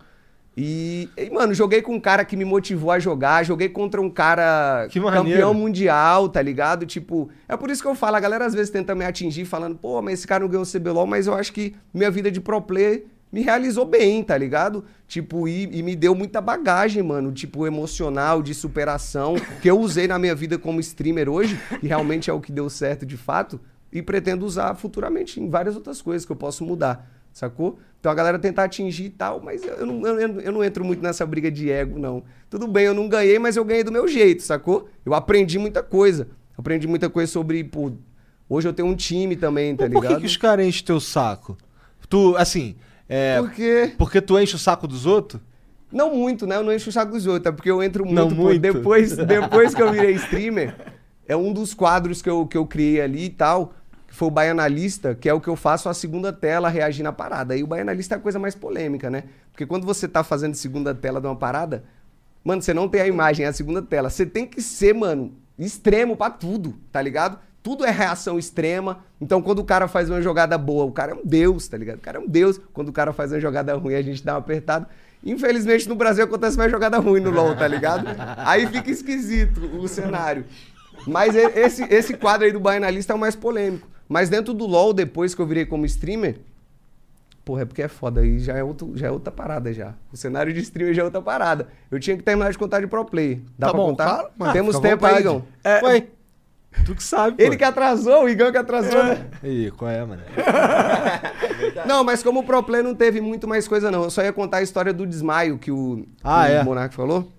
E, 0.56 1.08
e, 1.16 1.30
mano, 1.30 1.52
joguei 1.52 1.82
com 1.82 1.94
um 1.94 2.00
cara 2.00 2.24
que 2.24 2.36
me 2.36 2.44
motivou 2.44 2.92
a 2.92 2.98
jogar, 2.98 3.44
joguei 3.44 3.68
contra 3.68 4.00
um 4.00 4.08
cara 4.08 4.86
Que 4.88 5.00
campeão 5.00 5.52
mundial, 5.52 6.28
tá 6.28 6.40
ligado? 6.40 6.86
Tipo, 6.86 7.28
é 7.48 7.56
por 7.56 7.70
isso 7.70 7.82
que 7.82 7.88
eu 7.88 7.94
falo, 7.94 8.16
a 8.16 8.20
galera 8.20 8.46
às 8.46 8.54
vezes 8.54 8.70
tenta 8.70 8.94
me 8.94 9.04
atingir 9.04 9.44
falando, 9.44 9.76
pô, 9.76 10.00
mas 10.00 10.20
esse 10.20 10.26
cara 10.26 10.44
não 10.44 10.48
ganhou 10.48 10.62
o 10.62 10.70
CBLOL, 10.70 11.06
mas 11.06 11.26
eu 11.26 11.34
acho 11.34 11.52
que 11.52 11.74
minha 11.92 12.10
vida 12.10 12.30
de 12.30 12.40
pro 12.40 12.62
player 12.62 13.04
me 13.32 13.42
realizou 13.42 13.84
bem, 13.84 14.22
tá 14.22 14.38
ligado? 14.38 14.84
Tipo, 15.08 15.48
e, 15.48 15.64
e 15.76 15.82
me 15.82 15.96
deu 15.96 16.14
muita 16.14 16.40
bagagem, 16.40 17.02
mano, 17.02 17.32
tipo, 17.32 17.66
emocional, 17.66 18.40
de 18.40 18.54
superação, 18.54 19.34
que 19.60 19.68
eu 19.68 19.80
usei 19.80 20.06
na 20.06 20.20
minha 20.20 20.36
vida 20.36 20.56
como 20.56 20.78
streamer 20.78 21.28
hoje, 21.28 21.58
e 21.82 21.88
realmente 21.88 22.30
é 22.30 22.32
o 22.32 22.40
que 22.40 22.52
deu 22.52 22.70
certo 22.70 23.04
de 23.04 23.16
fato, 23.16 23.60
e 23.92 24.00
pretendo 24.00 24.46
usar 24.46 24.76
futuramente 24.76 25.40
em 25.40 25.50
várias 25.50 25.74
outras 25.74 26.00
coisas 26.00 26.24
que 26.24 26.30
eu 26.30 26.36
posso 26.36 26.64
mudar, 26.64 27.10
sacou? 27.34 27.78
Então 28.00 28.10
a 28.10 28.14
galera 28.14 28.38
tentar 28.38 28.64
atingir 28.64 29.04
e 29.06 29.10
tal, 29.10 29.40
mas 29.40 29.62
eu 29.62 29.84
não, 29.84 30.06
eu, 30.06 30.40
eu 30.40 30.52
não 30.52 30.62
entro 30.62 30.84
muito 30.84 31.02
nessa 31.02 31.26
briga 31.26 31.50
de 31.50 31.70
ego, 31.70 31.98
não. 31.98 32.22
Tudo 32.48 32.66
bem, 32.66 32.84
eu 32.84 32.94
não 32.94 33.08
ganhei, 33.08 33.38
mas 33.38 33.56
eu 33.56 33.64
ganhei 33.64 33.82
do 33.82 33.92
meu 33.92 34.06
jeito, 34.06 34.42
sacou? 34.42 34.88
Eu 35.04 35.12
aprendi 35.12 35.58
muita 35.58 35.82
coisa. 35.82 36.28
Aprendi 36.56 36.86
muita 36.86 37.10
coisa 37.10 37.30
sobre, 37.30 37.64
pô, 37.64 37.92
hoje 38.48 38.68
eu 38.68 38.72
tenho 38.72 38.88
um 38.88 38.94
time 38.94 39.34
também, 39.34 39.74
tá 39.74 39.84
Mas 39.84 39.92
por 39.92 40.00
que, 40.02 40.06
ligado? 40.06 40.20
que 40.20 40.26
os 40.26 40.36
caras 40.36 40.64
enchem 40.64 40.84
teu 40.84 41.00
saco? 41.00 41.56
Tu, 42.08 42.36
assim, 42.36 42.76
é. 43.08 43.38
Por 43.40 43.50
quê? 43.50 43.92
Porque 43.98 44.20
tu 44.20 44.38
enche 44.38 44.54
o 44.54 44.58
saco 44.58 44.86
dos 44.86 45.06
outros? 45.06 45.40
Não 45.90 46.14
muito, 46.14 46.46
né? 46.46 46.56
Eu 46.56 46.62
não 46.62 46.72
encho 46.72 46.90
o 46.90 46.92
saco 46.92 47.12
dos 47.12 47.26
outros, 47.26 47.46
é 47.46 47.52
porque 47.52 47.70
eu 47.70 47.82
entro 47.82 48.04
muito, 48.04 48.16
Não 48.16 48.28
pô, 48.28 48.34
muito? 48.34 48.60
Depois, 48.60 49.16
depois 49.16 49.74
que 49.74 49.82
eu 49.82 49.90
virei 49.90 50.12
streamer, 50.12 50.76
é 51.26 51.36
um 51.36 51.52
dos 51.52 51.72
quadros 51.72 52.20
que 52.20 52.28
eu, 52.28 52.46
que 52.46 52.56
eu 52.56 52.66
criei 52.66 53.00
ali 53.00 53.24
e 53.26 53.30
tal. 53.30 53.72
Foi 54.14 54.28
o 54.28 54.30
Baianalista, 54.30 55.14
que 55.14 55.28
é 55.28 55.34
o 55.34 55.40
que 55.40 55.48
eu 55.48 55.56
faço 55.56 55.88
a 55.88 55.94
segunda 55.94 56.32
tela 56.32 56.68
reagir 56.68 57.02
na 57.02 57.12
parada. 57.12 57.54
Aí 57.54 57.62
o 57.62 57.66
Baianalista 57.66 58.14
é 58.14 58.18
a 58.18 58.20
coisa 58.20 58.38
mais 58.38 58.54
polêmica, 58.54 59.10
né? 59.10 59.24
Porque 59.50 59.66
quando 59.66 59.84
você 59.84 60.06
tá 60.06 60.22
fazendo 60.22 60.54
segunda 60.54 60.94
tela 60.94 61.20
de 61.20 61.26
uma 61.26 61.36
parada, 61.36 61.84
mano, 62.44 62.62
você 62.62 62.72
não 62.72 62.88
tem 62.88 63.00
a 63.00 63.06
imagem, 63.06 63.44
é 63.44 63.48
a 63.48 63.52
segunda 63.52 63.82
tela. 63.82 64.08
Você 64.10 64.24
tem 64.24 64.46
que 64.46 64.62
ser, 64.62 64.94
mano, 64.94 65.32
extremo 65.58 66.16
pra 66.16 66.30
tudo, 66.30 66.74
tá 66.92 67.02
ligado? 67.02 67.38
Tudo 67.62 67.84
é 67.84 67.90
reação 67.90 68.38
extrema. 68.38 69.00
Então, 69.20 69.40
quando 69.42 69.58
o 69.60 69.64
cara 69.64 69.88
faz 69.88 70.08
uma 70.10 70.20
jogada 70.20 70.56
boa, 70.58 70.84
o 70.84 70.92
cara 70.92 71.12
é 71.12 71.14
um 71.14 71.24
deus, 71.24 71.66
tá 71.66 71.76
ligado? 71.76 71.96
O 71.96 72.00
cara 72.00 72.18
é 72.18 72.20
um 72.20 72.28
deus. 72.28 72.60
Quando 72.72 72.90
o 72.90 72.92
cara 72.92 73.12
faz 73.12 73.32
uma 73.32 73.40
jogada 73.40 73.74
ruim, 73.74 73.94
a 73.94 74.02
gente 74.02 74.22
dá 74.24 74.34
uma 74.34 74.38
apertada. 74.38 74.86
Infelizmente, 75.24 75.88
no 75.88 75.94
Brasil 75.94 76.22
acontece 76.24 76.56
mais 76.58 76.70
jogada 76.70 76.98
ruim 76.98 77.20
no 77.20 77.30
LoL, 77.30 77.56
tá 77.56 77.66
ligado? 77.66 78.06
Aí 78.36 78.66
fica 78.66 78.90
esquisito 78.90 79.60
o 79.78 79.88
cenário. 79.88 80.44
Mas 81.06 81.34
e- 81.34 81.52
esse, 81.58 81.82
esse 81.84 82.14
quadro 82.14 82.44
aí 82.46 82.52
do 82.52 82.60
Baianalista 82.60 83.12
é 83.12 83.16
o 83.16 83.18
mais 83.18 83.34
polêmico. 83.34 83.88
Mas 84.08 84.28
dentro 84.28 84.52
do 84.54 84.66
LoL, 84.66 84.92
depois 84.92 85.34
que 85.34 85.40
eu 85.40 85.46
virei 85.46 85.64
como 85.66 85.84
streamer, 85.86 86.38
porra, 87.44 87.62
é 87.62 87.64
porque 87.64 87.82
é 87.82 87.88
foda. 87.88 88.20
Aí 88.20 88.38
já 88.38 88.54
é, 88.56 88.62
outro, 88.64 88.92
já 88.96 89.06
é 89.06 89.10
outra 89.10 89.32
parada 89.32 89.72
já. 89.72 89.94
O 90.12 90.16
cenário 90.16 90.52
de 90.52 90.60
streamer 90.60 90.94
já 90.94 91.02
é 91.02 91.04
outra 91.04 91.22
parada. 91.22 91.68
Eu 91.90 91.98
tinha 92.00 92.16
que 92.16 92.22
terminar 92.22 92.50
de 92.52 92.58
contar 92.58 92.80
de 92.80 92.86
pro 92.86 93.04
play. 93.04 93.42
Dá 93.58 93.66
Tá 93.66 93.72
pra 93.72 93.80
bom, 93.82 93.88
contar? 93.90 94.04
claro, 94.04 94.28
mano. 94.36 94.52
Temos 94.52 94.78
tempo 94.78 95.04
aí. 95.06 95.20
Igão. 95.20 95.44
É, 95.62 95.82
Ué, 95.84 96.06
tu 96.84 96.94
que 96.94 97.02
sabe, 97.02 97.36
pô. 97.36 97.42
Ele 97.42 97.56
que 97.56 97.64
atrasou, 97.64 98.24
o 98.24 98.28
Igão 98.28 98.50
que 98.52 98.58
atrasou, 98.58 99.02
né? 99.04 99.26
Ih, 99.42 99.70
qual 99.76 99.90
é, 99.90 100.04
mano? 100.04 100.22
Não, 101.86 102.02
mas 102.04 102.22
como 102.22 102.40
o 102.40 102.44
Pro 102.44 102.62
Play 102.62 102.82
não 102.82 102.94
teve 102.94 103.20
muito 103.20 103.46
mais 103.46 103.66
coisa, 103.68 103.90
não. 103.90 104.04
Eu 104.04 104.10
só 104.10 104.22
ia 104.22 104.32
contar 104.32 104.58
a 104.58 104.62
história 104.62 104.92
do 104.92 105.06
desmaio 105.06 105.58
que 105.58 105.70
o, 105.70 106.06
Ah, 106.22 106.46
que 106.46 106.52
é? 106.52 106.62
o 106.62 106.64
Monark 106.64 106.94
falou. 106.94 107.30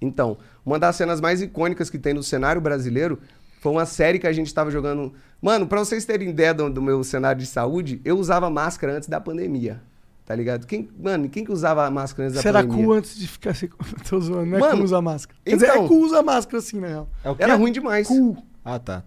Então, 0.00 0.36
uma 0.64 0.78
das 0.78 0.96
cenas 0.96 1.20
mais 1.20 1.40
icônicas 1.42 1.90
que 1.90 1.98
tem 1.98 2.14
no 2.14 2.22
cenário 2.22 2.60
brasileiro 2.60 3.18
foi 3.60 3.72
uma 3.72 3.86
série 3.86 4.18
que 4.18 4.26
a 4.26 4.32
gente 4.32 4.52
tava 4.52 4.70
jogando. 4.70 5.12
Mano, 5.40 5.66
pra 5.66 5.78
vocês 5.80 6.04
terem 6.04 6.30
ideia 6.30 6.52
do, 6.52 6.68
do 6.68 6.82
meu 6.82 7.02
cenário 7.04 7.40
de 7.40 7.46
saúde, 7.46 8.00
eu 8.04 8.18
usava 8.18 8.50
máscara 8.50 8.94
antes 8.96 9.08
da 9.08 9.20
pandemia. 9.20 9.80
Tá 10.26 10.34
ligado? 10.34 10.66
Quem, 10.66 10.88
mano, 11.02 11.28
quem 11.28 11.42
que 11.44 11.50
usava 11.52 11.88
máscara 11.90 12.24
antes 12.28 12.36
da 12.36 12.42
Será 12.42 12.60
pandemia? 12.60 12.84
cool 12.84 12.94
antes 12.94 13.16
de 13.16 13.26
ficar 13.26 13.50
assim? 13.50 13.68
Tô 14.08 14.20
zoando, 14.20 14.46
não 14.46 14.58
é 14.58 14.60
Mano, 14.60 14.84
usar 14.84 15.00
máscara. 15.00 15.38
Quer 15.44 15.54
dizer, 15.54 15.66
então- 15.70 15.84
é 15.84 15.88
cool 15.88 16.04
usar 16.04 16.22
máscara 16.22 16.58
assim, 16.58 16.80
na 16.80 16.86
real. 16.88 17.08
É 17.24 17.30
o 17.30 17.34
quê? 17.36 17.42
Era 17.44 17.54
ruim 17.54 17.72
demais. 17.72 18.06
Cool. 18.08 18.36
Ah, 18.64 18.78
tá. 18.78 19.02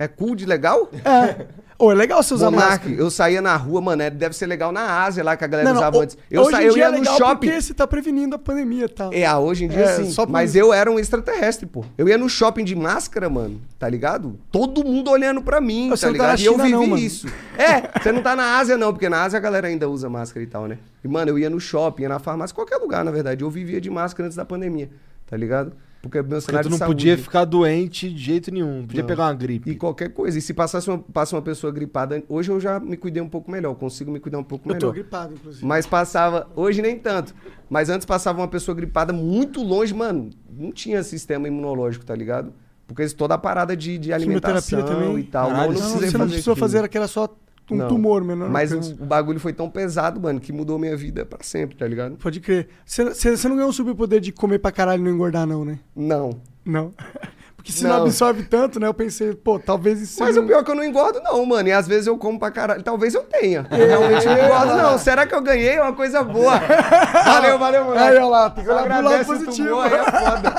É 0.00 0.08
cool 0.08 0.34
de 0.34 0.46
legal? 0.46 0.90
É. 1.04 1.46
Ou 1.78 1.90
é 1.90 1.94
legal 1.94 2.22
você 2.22 2.34
usar 2.34 2.50
Monark, 2.50 2.70
máscara. 2.86 2.94
eu 2.94 3.10
saía 3.10 3.40
na 3.40 3.56
rua, 3.56 3.80
mano, 3.80 4.02
é- 4.02 4.10
deve 4.10 4.36
ser 4.36 4.44
legal 4.46 4.70
na 4.70 5.02
Ásia 5.02 5.24
lá 5.24 5.34
que 5.34 5.44
a 5.44 5.46
galera 5.46 5.66
Não, 5.68 5.74
não, 5.76 5.80
usava 5.80 5.96
ho- 5.96 6.00
antes. 6.02 6.18
Eu, 6.30 6.42
hoje 6.42 6.50
sa... 6.50 6.62
em 6.62 6.66
eu 6.66 6.72
dia 6.74 6.82
ia 6.82 6.88
é 6.88 6.90
no 6.90 6.98
legal 6.98 7.16
shopping. 7.16 7.46
porque 7.48 7.62
você 7.62 7.72
tá 7.72 7.86
prevenindo 7.86 8.34
a 8.34 8.38
pandemia 8.38 8.84
e 8.84 8.88
tal. 8.88 9.12
É, 9.14 9.34
hoje 9.34 9.64
em 9.64 9.68
dia 9.68 9.80
É, 9.80 10.04
sim. 10.04 10.14
Mas 10.28 10.50
isso. 10.50 10.58
eu 10.58 10.74
era 10.74 10.90
um 10.90 10.98
extraterrestre, 10.98 11.64
pô. 11.66 11.82
Eu 11.96 12.06
ia 12.06 12.18
no 12.18 12.28
shopping 12.28 12.64
de 12.64 12.74
máscara, 12.76 13.30
mano, 13.30 13.60
tá 13.78 13.88
ligado? 13.88 14.38
Todo 14.52 14.84
mundo 14.84 15.10
olhando 15.10 15.40
pra 15.40 15.58
mim, 15.58 15.88
Você 15.88 16.02
tá 16.02 16.06
tá 16.08 16.12
ligado? 16.12 16.40
e 16.40 16.44
eu 16.46 16.52
China 16.52 16.64
vivi 16.64 16.86
não, 16.90 16.96
isso. 16.98 17.26
É, 17.56 17.98
você 18.02 18.12
não 18.12 18.22
tá 18.22 18.36
na 18.36 18.58
Ásia 18.58 18.76
não, 18.76 18.92
porque 18.92 19.08
na 19.08 19.22
Ásia 19.22 19.38
a 19.38 19.40
galera 19.40 19.66
ainda 19.68 19.88
usa 19.88 20.08
máscara 20.10 20.42
e 20.44 20.46
tal, 20.46 20.66
né? 20.66 20.76
E, 21.02 21.08
mano, 21.08 21.30
eu 21.30 21.38
ia 21.38 21.48
no 21.48 21.58
shopping, 21.60 22.02
ia 22.02 22.08
na 22.10 22.18
farmácia, 22.18 22.54
qualquer 22.54 22.76
lugar, 22.76 23.02
na 23.04 23.10
verdade. 23.10 23.42
Eu 23.42 23.48
vivia 23.48 23.80
de 23.80 23.88
máscara 23.88 24.26
antes 24.26 24.36
da 24.36 24.44
pandemia, 24.44 24.90
tá 25.26 25.34
ligado? 25.36 25.72
Porque 26.02 26.18
meu 26.22 26.28
Porque 26.28 26.40
cenário 26.46 26.68
tu 26.68 26.70
não 26.70 26.76
de 26.76 26.78
saúde... 26.78 26.96
podia 26.96 27.18
ficar 27.18 27.44
doente 27.44 28.10
de 28.10 28.18
jeito 28.18 28.50
nenhum. 28.50 28.86
Podia 28.86 29.02
Não. 29.02 29.06
pegar 29.08 29.24
uma 29.24 29.34
gripe. 29.34 29.70
E 29.70 29.74
qualquer 29.76 30.08
coisa. 30.08 30.38
E 30.38 30.40
se 30.40 30.54
passasse 30.54 30.88
uma, 30.88 30.98
passa 30.98 31.36
uma 31.36 31.42
pessoa 31.42 31.70
gripada... 31.70 32.22
Hoje 32.26 32.50
eu 32.50 32.58
já 32.58 32.80
me 32.80 32.96
cuidei 32.96 33.22
um 33.22 33.28
pouco 33.28 33.50
melhor, 33.50 33.74
consigo 33.74 34.10
me 34.10 34.18
cuidar 34.18 34.38
um 34.38 34.42
pouco 34.44 34.66
Eu 34.66 34.78
tô 34.78 34.86
melhor. 34.86 34.92
gripado, 34.94 35.34
inclusive. 35.34 35.66
Mas 35.66 35.86
passava. 35.86 36.48
Hoje 36.56 36.80
nem 36.80 36.98
tanto. 36.98 37.34
Mas 37.68 37.90
antes 37.90 38.06
passava 38.06 38.40
uma 38.40 38.48
pessoa 38.48 38.74
gripada 38.74 39.12
muito 39.12 39.62
longe, 39.62 39.92
mano. 39.92 40.30
Não 40.50 40.72
tinha 40.72 41.02
sistema 41.02 41.46
imunológico, 41.48 42.04
tá 42.04 42.14
ligado? 42.14 42.52
Porque 42.86 43.06
toda 43.10 43.34
a 43.34 43.38
parada 43.38 43.76
de, 43.76 43.98
de 43.98 44.12
alimentação 44.12 44.82
também? 44.82 45.18
e 45.18 45.22
tal. 45.24 45.48
Caralho, 45.50 45.72
não, 45.74 45.80
Não, 45.80 45.90
não 45.90 45.98
você 45.98 46.18
não 46.18 46.26
precisou 46.26 46.52
aquilo. 46.52 46.56
fazer 46.56 46.82
aquela 46.84 47.06
só 47.06 47.28
um 47.74 47.78
Não. 47.78 47.88
tumor 47.88 48.22
menor. 48.24 48.48
Mas 48.48 48.72
o, 48.72 48.78
o 49.02 49.06
bagulho 49.06 49.40
foi 49.40 49.52
tão 49.52 49.68
pesado, 49.70 50.20
mano, 50.20 50.40
que 50.40 50.52
mudou 50.52 50.78
minha 50.78 50.96
vida 50.96 51.24
pra 51.24 51.38
sempre, 51.42 51.76
tá 51.76 51.86
ligado? 51.86 52.16
Pode 52.16 52.40
crer. 52.40 52.68
Você, 52.84 53.48
não 53.48 53.56
ganhou 53.56 53.70
um 53.70 53.72
superpoder 53.72 54.20
de 54.20 54.32
comer 54.32 54.58
pra 54.58 54.72
caralho 54.72 55.00
e 55.00 55.04
não 55.04 55.12
engordar, 55.12 55.46
não, 55.46 55.64
né? 55.64 55.78
Não. 55.94 56.40
Não. 56.64 56.92
Porque 57.60 57.72
se 57.72 57.84
não, 57.84 57.90
Não. 57.90 58.02
absorve 58.04 58.42
tanto, 58.44 58.80
né? 58.80 58.86
Eu 58.86 58.94
pensei, 58.94 59.34
pô, 59.34 59.58
talvez 59.58 60.00
isso 60.00 60.18
Mas 60.18 60.30
seja 60.30 60.40
o 60.40 60.46
pior 60.46 60.60
é 60.60 60.64
que 60.64 60.70
eu 60.70 60.74
não 60.74 60.82
engordo, 60.82 61.20
não, 61.22 61.44
mano. 61.44 61.68
E 61.68 61.72
às 61.72 61.86
vezes 61.86 62.06
eu 62.06 62.16
como 62.16 62.38
pra 62.38 62.50
caralho. 62.50 62.82
Talvez 62.82 63.12
eu 63.14 63.22
tenha. 63.22 63.66
Eu 63.70 63.86
realmente 63.86 64.24
não 64.24 64.44
engordo, 64.44 64.76
não. 64.78 64.98
Será 64.98 65.26
que 65.26 65.34
eu 65.34 65.42
ganhei 65.42 65.78
uma 65.78 65.92
coisa 65.92 66.24
boa? 66.24 66.58
Valeu, 67.22 67.58
valeu, 67.58 67.84
mano. 67.84 68.00
Aí, 68.00 68.16
olha 68.16 68.24
lá, 68.24 68.48
tem 68.48 68.64
que 68.64 68.70
olhar 68.70 68.84
pro 68.84 69.02
lado 69.02 69.22
o 69.22 69.26
positivo. 69.26 69.68
tumor, 69.68 69.84
aí 69.84 69.92
é 69.92 70.04
foda. 70.04 70.54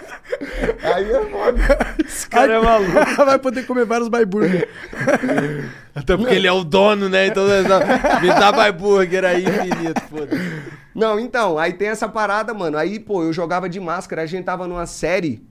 aí 0.83 1.11
é 1.11 1.25
foda. 1.25 1.95
Esse 2.05 2.27
cara 2.27 2.53
é 2.53 2.59
maluco. 2.59 3.15
Vai 3.25 3.39
poder 3.39 3.65
comer 3.65 3.85
vários 3.85 4.09
Baiburger. 4.09 4.67
Até 5.93 6.15
porque 6.15 6.35
ele 6.35 6.47
é 6.47 6.51
o 6.51 6.63
dono, 6.63 7.09
né? 7.09 7.27
Então, 7.27 7.45
me 8.21 8.27
dá 8.27 8.51
my 8.51 8.71
burger 8.71 9.25
aí 9.25 9.43
infinito, 9.43 10.01
foda 10.09 10.37
Não, 10.95 11.19
então, 11.19 11.57
aí 11.57 11.73
tem 11.73 11.89
essa 11.89 12.07
parada, 12.07 12.53
mano. 12.53 12.77
Aí, 12.77 12.99
pô, 12.99 13.23
eu 13.23 13.33
jogava 13.33 13.67
de 13.67 13.79
máscara, 13.79 14.21
a 14.21 14.25
gente 14.25 14.45
tava 14.45 14.67
numa 14.67 14.85
série, 14.85 15.45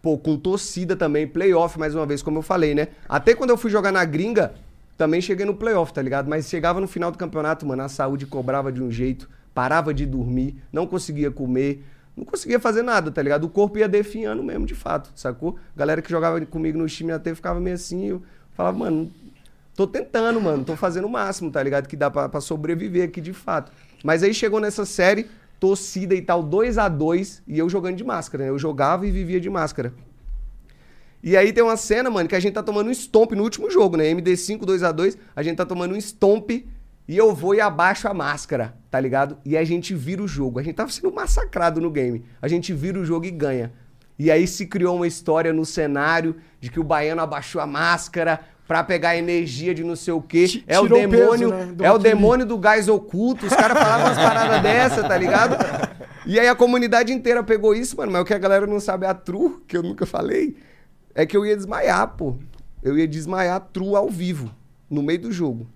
pô, 0.00 0.16
com 0.16 0.36
torcida 0.36 0.94
também, 0.94 1.26
playoff, 1.26 1.78
mais 1.78 1.94
uma 1.94 2.06
vez, 2.06 2.22
como 2.22 2.38
eu 2.38 2.42
falei, 2.42 2.74
né? 2.74 2.88
Até 3.08 3.34
quando 3.34 3.50
eu 3.50 3.56
fui 3.56 3.70
jogar 3.70 3.90
na 3.90 4.04
gringa, 4.04 4.54
também 4.96 5.20
cheguei 5.20 5.46
no 5.46 5.54
playoff, 5.54 5.92
tá 5.92 6.02
ligado? 6.02 6.28
Mas 6.28 6.48
chegava 6.48 6.80
no 6.80 6.86
final 6.86 7.10
do 7.10 7.18
campeonato, 7.18 7.66
mano, 7.66 7.82
a 7.82 7.88
saúde 7.88 8.26
cobrava 8.26 8.70
de 8.70 8.82
um 8.82 8.90
jeito, 8.90 9.28
parava 9.54 9.92
de 9.92 10.06
dormir, 10.06 10.56
não 10.72 10.86
conseguia 10.86 11.30
comer, 11.30 11.82
não 12.16 12.24
conseguia 12.24 12.60
fazer 12.60 12.82
nada, 12.82 13.10
tá 13.10 13.22
ligado? 13.22 13.44
O 13.44 13.48
corpo 13.48 13.78
ia 13.78 13.88
definhando 13.88 14.42
mesmo, 14.42 14.66
de 14.66 14.74
fato, 14.74 15.10
sacou? 15.14 15.56
Galera 15.76 16.02
que 16.02 16.10
jogava 16.10 16.44
comigo 16.46 16.78
no 16.78 16.86
time 16.86 17.12
até 17.12 17.34
ficava 17.34 17.60
meio 17.60 17.76
assim, 17.76 18.08
eu 18.08 18.22
falava, 18.52 18.78
mano, 18.78 19.10
Tô 19.80 19.86
tentando, 19.86 20.38
mano. 20.38 20.62
Tô 20.62 20.76
fazendo 20.76 21.06
o 21.06 21.10
máximo, 21.10 21.50
tá 21.50 21.62
ligado? 21.62 21.88
Que 21.88 21.96
dá 21.96 22.10
pra, 22.10 22.28
pra 22.28 22.40
sobreviver 22.40 23.08
aqui 23.08 23.18
de 23.18 23.32
fato. 23.32 23.72
Mas 24.04 24.22
aí 24.22 24.34
chegou 24.34 24.60
nessa 24.60 24.84
série, 24.84 25.26
torcida 25.58 26.14
e 26.14 26.20
tal, 26.20 26.42
2 26.42 26.76
a 26.76 26.86
2 26.86 27.44
e 27.48 27.58
eu 27.58 27.66
jogando 27.66 27.96
de 27.96 28.04
máscara, 28.04 28.44
né? 28.44 28.50
Eu 28.50 28.58
jogava 28.58 29.06
e 29.06 29.10
vivia 29.10 29.40
de 29.40 29.48
máscara. 29.48 29.94
E 31.22 31.34
aí 31.34 31.50
tem 31.50 31.64
uma 31.64 31.78
cena, 31.78 32.10
mano, 32.10 32.28
que 32.28 32.34
a 32.34 32.40
gente 32.40 32.52
tá 32.52 32.62
tomando 32.62 32.88
um 32.88 32.94
stomp 32.94 33.32
no 33.32 33.42
último 33.42 33.70
jogo, 33.70 33.96
né? 33.96 34.04
MD5 34.12 34.66
2 34.66 34.82
a 34.82 34.92
2 34.92 35.16
a 35.34 35.42
gente 35.42 35.56
tá 35.56 35.64
tomando 35.64 35.94
um 35.94 35.98
stomp 35.98 36.50
e 36.50 37.16
eu 37.16 37.34
vou 37.34 37.54
e 37.54 37.60
abaixo 37.62 38.06
a 38.06 38.12
máscara, 38.12 38.74
tá 38.90 38.98
ligado? 39.00 39.38
E 39.44 39.56
a 39.56 39.64
gente 39.64 39.94
vira 39.94 40.22
o 40.22 40.28
jogo. 40.28 40.58
A 40.58 40.62
gente 40.62 40.74
tava 40.74 40.90
sendo 40.90 41.12
massacrado 41.12 41.80
no 41.80 41.90
game. 41.90 42.24
A 42.42 42.48
gente 42.48 42.72
vira 42.72 42.98
o 42.98 43.04
jogo 43.04 43.24
e 43.26 43.30
ganha. 43.30 43.72
E 44.18 44.30
aí 44.30 44.46
se 44.46 44.66
criou 44.66 44.96
uma 44.96 45.06
história 45.06 45.52
no 45.52 45.64
cenário 45.64 46.36
de 46.60 46.70
que 46.70 46.78
o 46.80 46.84
baiano 46.84 47.22
abaixou 47.22 47.60
a 47.60 47.66
máscara 47.66 48.40
pra 48.68 48.84
pegar 48.84 49.16
energia 49.16 49.74
de 49.74 49.82
não 49.82 49.96
sei 49.96 50.12
o 50.12 50.20
quê. 50.20 50.46
Ti- 50.46 50.64
É 50.66 50.78
o 50.78 50.82
tirou 50.82 50.98
o 50.98 51.08
peso, 51.08 51.20
demônio, 51.22 51.48
né, 51.50 51.66
do 51.72 51.84
é 51.84 51.90
o 51.90 51.98
demônio 51.98 52.46
do 52.46 52.58
gás 52.58 52.88
oculto. 52.88 53.46
Os 53.46 53.52
caras 53.54 53.78
falavam 53.78 54.06
umas 54.06 54.18
paradas 54.18 54.62
dessa, 54.62 55.02
tá 55.08 55.16
ligado? 55.16 55.56
E 56.26 56.38
aí 56.38 56.46
a 56.46 56.54
comunidade 56.54 57.12
inteira 57.12 57.42
pegou 57.42 57.74
isso, 57.74 57.96
mano. 57.96 58.12
Mas 58.12 58.22
o 58.22 58.24
que 58.24 58.34
a 58.34 58.38
galera 58.38 58.66
não 58.66 58.78
sabe 58.78 59.06
é 59.06 59.08
a 59.08 59.14
true, 59.14 59.56
que 59.66 59.76
eu 59.76 59.82
nunca 59.82 60.04
falei, 60.04 60.54
é 61.14 61.24
que 61.24 61.36
eu 61.36 61.44
ia 61.46 61.56
desmaiar, 61.56 62.06
pô. 62.08 62.36
Eu 62.82 62.98
ia 62.98 63.08
desmaiar 63.08 63.60
true 63.72 63.94
ao 63.96 64.08
vivo, 64.10 64.54
no 64.88 65.02
meio 65.02 65.20
do 65.22 65.32
jogo. 65.32 65.66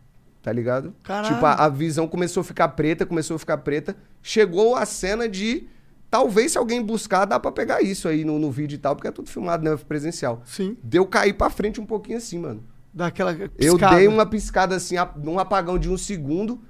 Tá 0.44 0.52
ligado? 0.52 0.94
Caralho. 1.02 1.34
Tipo, 1.34 1.46
a, 1.46 1.54
a 1.54 1.68
visão 1.70 2.06
começou 2.06 2.42
a 2.42 2.44
ficar 2.44 2.68
preta, 2.68 3.06
começou 3.06 3.36
a 3.36 3.38
ficar 3.38 3.56
preta. 3.56 3.96
Chegou 4.22 4.76
a 4.76 4.84
cena 4.84 5.26
de. 5.26 5.66
Talvez 6.10 6.52
se 6.52 6.58
alguém 6.58 6.82
buscar, 6.82 7.24
dá 7.24 7.40
pra 7.40 7.50
pegar 7.50 7.80
isso 7.80 8.06
aí 8.06 8.26
no, 8.26 8.38
no 8.38 8.50
vídeo 8.50 8.76
e 8.76 8.78
tal, 8.78 8.94
porque 8.94 9.08
é 9.08 9.10
tudo 9.10 9.30
filmado, 9.30 9.64
né? 9.64 9.74
Presencial. 9.88 10.42
Sim. 10.44 10.76
Deu 10.82 11.06
cair 11.06 11.32
pra 11.32 11.48
frente 11.48 11.80
um 11.80 11.86
pouquinho 11.86 12.18
assim, 12.18 12.38
mano. 12.38 12.62
Dá 12.92 13.06
aquela 13.06 13.34
Eu 13.58 13.78
dei 13.78 14.06
uma 14.06 14.26
piscada 14.26 14.76
assim, 14.76 14.96
num 15.16 15.38
apagão 15.38 15.78
de 15.78 15.88
um 15.88 15.96
segundo. 15.96 16.60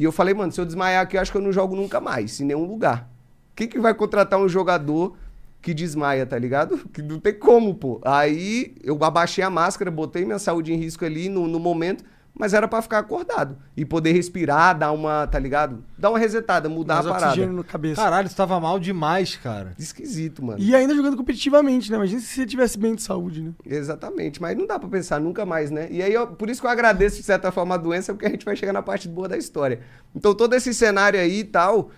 E 0.00 0.02
eu 0.02 0.10
falei, 0.10 0.34
mano, 0.34 0.50
se 0.50 0.60
eu 0.60 0.66
desmaiar 0.66 1.04
aqui, 1.04 1.16
eu 1.16 1.20
acho 1.20 1.30
que 1.30 1.38
eu 1.38 1.42
não 1.42 1.52
jogo 1.52 1.76
nunca 1.76 2.00
mais, 2.00 2.40
em 2.40 2.44
nenhum 2.44 2.66
lugar. 2.66 3.08
Quem 3.54 3.68
que 3.68 3.78
vai 3.78 3.94
contratar 3.94 4.38
um 4.40 4.48
jogador 4.48 5.16
que 5.62 5.72
desmaia, 5.72 6.26
tá 6.26 6.36
ligado? 6.36 6.76
Que 6.92 7.00
não 7.00 7.20
tem 7.20 7.38
como, 7.38 7.72
pô. 7.72 8.00
Aí 8.04 8.74
eu 8.82 8.98
abaixei 9.04 9.44
a 9.44 9.48
máscara, 9.48 9.92
botei 9.92 10.24
minha 10.24 10.40
saúde 10.40 10.72
em 10.72 10.76
risco 10.76 11.04
ali 11.04 11.28
no, 11.28 11.46
no 11.46 11.60
momento, 11.60 12.04
mas 12.38 12.52
era 12.52 12.68
pra 12.68 12.82
ficar 12.82 12.98
acordado. 12.98 13.56
E 13.76 13.84
poder 13.84 14.12
respirar, 14.12 14.76
dar 14.78 14.92
uma, 14.92 15.26
tá 15.26 15.38
ligado? 15.38 15.82
Dar 15.96 16.10
uma 16.10 16.18
resetada, 16.18 16.68
mudar 16.68 16.94
mais 16.96 17.06
a 17.06 17.10
parada. 17.10 17.26
oxigênio 17.32 17.56
na 17.56 17.64
cabeça. 17.64 18.02
Caralho, 18.02 18.28
você 18.28 18.34
tava 18.36 18.60
mal 18.60 18.78
demais, 18.78 19.36
cara. 19.36 19.72
Esquisito, 19.78 20.44
mano. 20.44 20.58
E 20.60 20.74
ainda 20.74 20.94
jogando 20.94 21.16
competitivamente, 21.16 21.90
né? 21.90 21.96
Imagina 21.96 22.20
se 22.20 22.26
você 22.26 22.46
tivesse 22.46 22.78
bem 22.78 22.94
de 22.94 23.02
saúde, 23.02 23.42
né? 23.42 23.52
Exatamente, 23.64 24.40
mas 24.40 24.56
não 24.56 24.66
dá 24.66 24.78
pra 24.78 24.88
pensar 24.88 25.18
nunca 25.20 25.46
mais, 25.46 25.70
né? 25.70 25.88
E 25.90 26.02
aí, 26.02 26.12
eu- 26.12 26.26
por 26.26 26.50
isso 26.50 26.60
que 26.60 26.66
eu 26.66 26.70
agradeço, 26.70 27.16
de 27.16 27.22
certa 27.22 27.50
forma, 27.50 27.74
a 27.74 27.78
doença, 27.78 28.12
porque 28.12 28.26
a 28.26 28.30
gente 28.30 28.44
vai 28.44 28.54
chegar 28.54 28.72
na 28.72 28.82
parte 28.82 29.08
boa 29.08 29.28
da 29.28 29.36
história. 29.38 29.80
Então, 30.14 30.34
todo 30.34 30.54
esse 30.54 30.74
cenário 30.74 31.18
aí 31.18 31.40
e 31.40 31.44
tal. 31.44 31.90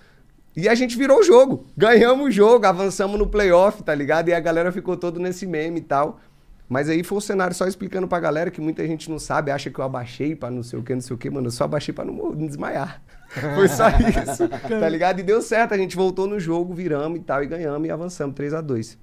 E 0.57 0.69
a 0.69 0.75
gente 0.75 0.97
virou 0.97 1.21
o 1.21 1.23
jogo. 1.23 1.67
Ganhamos 1.77 2.27
o 2.27 2.31
jogo, 2.31 2.67
avançamos 2.67 3.19
no 3.19 3.27
playoff, 3.29 3.83
tá 3.83 3.95
ligado? 3.95 4.29
E 4.29 4.35
a 4.35 4.41
galera 4.41 4.73
ficou 4.73 4.97
todo 4.97 5.21
nesse 5.21 5.47
meme 5.47 5.79
e 5.79 5.83
tal. 5.83 6.21
Mas 6.69 6.89
aí 6.89 7.03
foi 7.03 7.19
um 7.19 7.21
cenário 7.21 7.55
só 7.55 7.67
explicando 7.67 8.07
pra 8.07 8.21
galera 8.21 8.51
que 8.51 8.61
muita 8.61 8.87
gente 8.87 9.11
não 9.11 9.19
sabe, 9.19 9.51
acha 9.51 9.71
que 9.71 9.79
eu 9.79 9.85
abaixei 9.85 10.37
pra 10.37 10.51
não 10.51 10.63
sei 10.63 10.79
o 10.79 10.83
que, 10.83 10.95
não 10.95 11.01
sei 11.01 11.15
o 11.15 11.19
que, 11.19 11.31
mano. 11.31 11.47
Eu 11.47 11.51
só 11.51 11.65
abaixei 11.65 11.95
pra 11.95 12.05
não 12.05 12.35
desmaiar. 12.35 13.03
Foi 13.57 13.69
só 13.69 13.89
isso, 13.89 14.49
tá 14.49 14.89
ligado? 14.89 15.21
E 15.21 15.23
deu 15.23 15.41
certo, 15.41 15.73
a 15.73 15.79
gente 15.79 15.97
voltou 15.97 16.27
no 16.27 16.39
jogo, 16.39 16.75
viramos 16.75 17.19
e 17.19 17.23
tal, 17.23 17.43
e 17.43 17.47
ganhamos 17.47 17.89
e 17.89 17.91
avançamos 17.91 18.35
3 18.35 18.55
a 18.55 18.61
2 18.61 18.99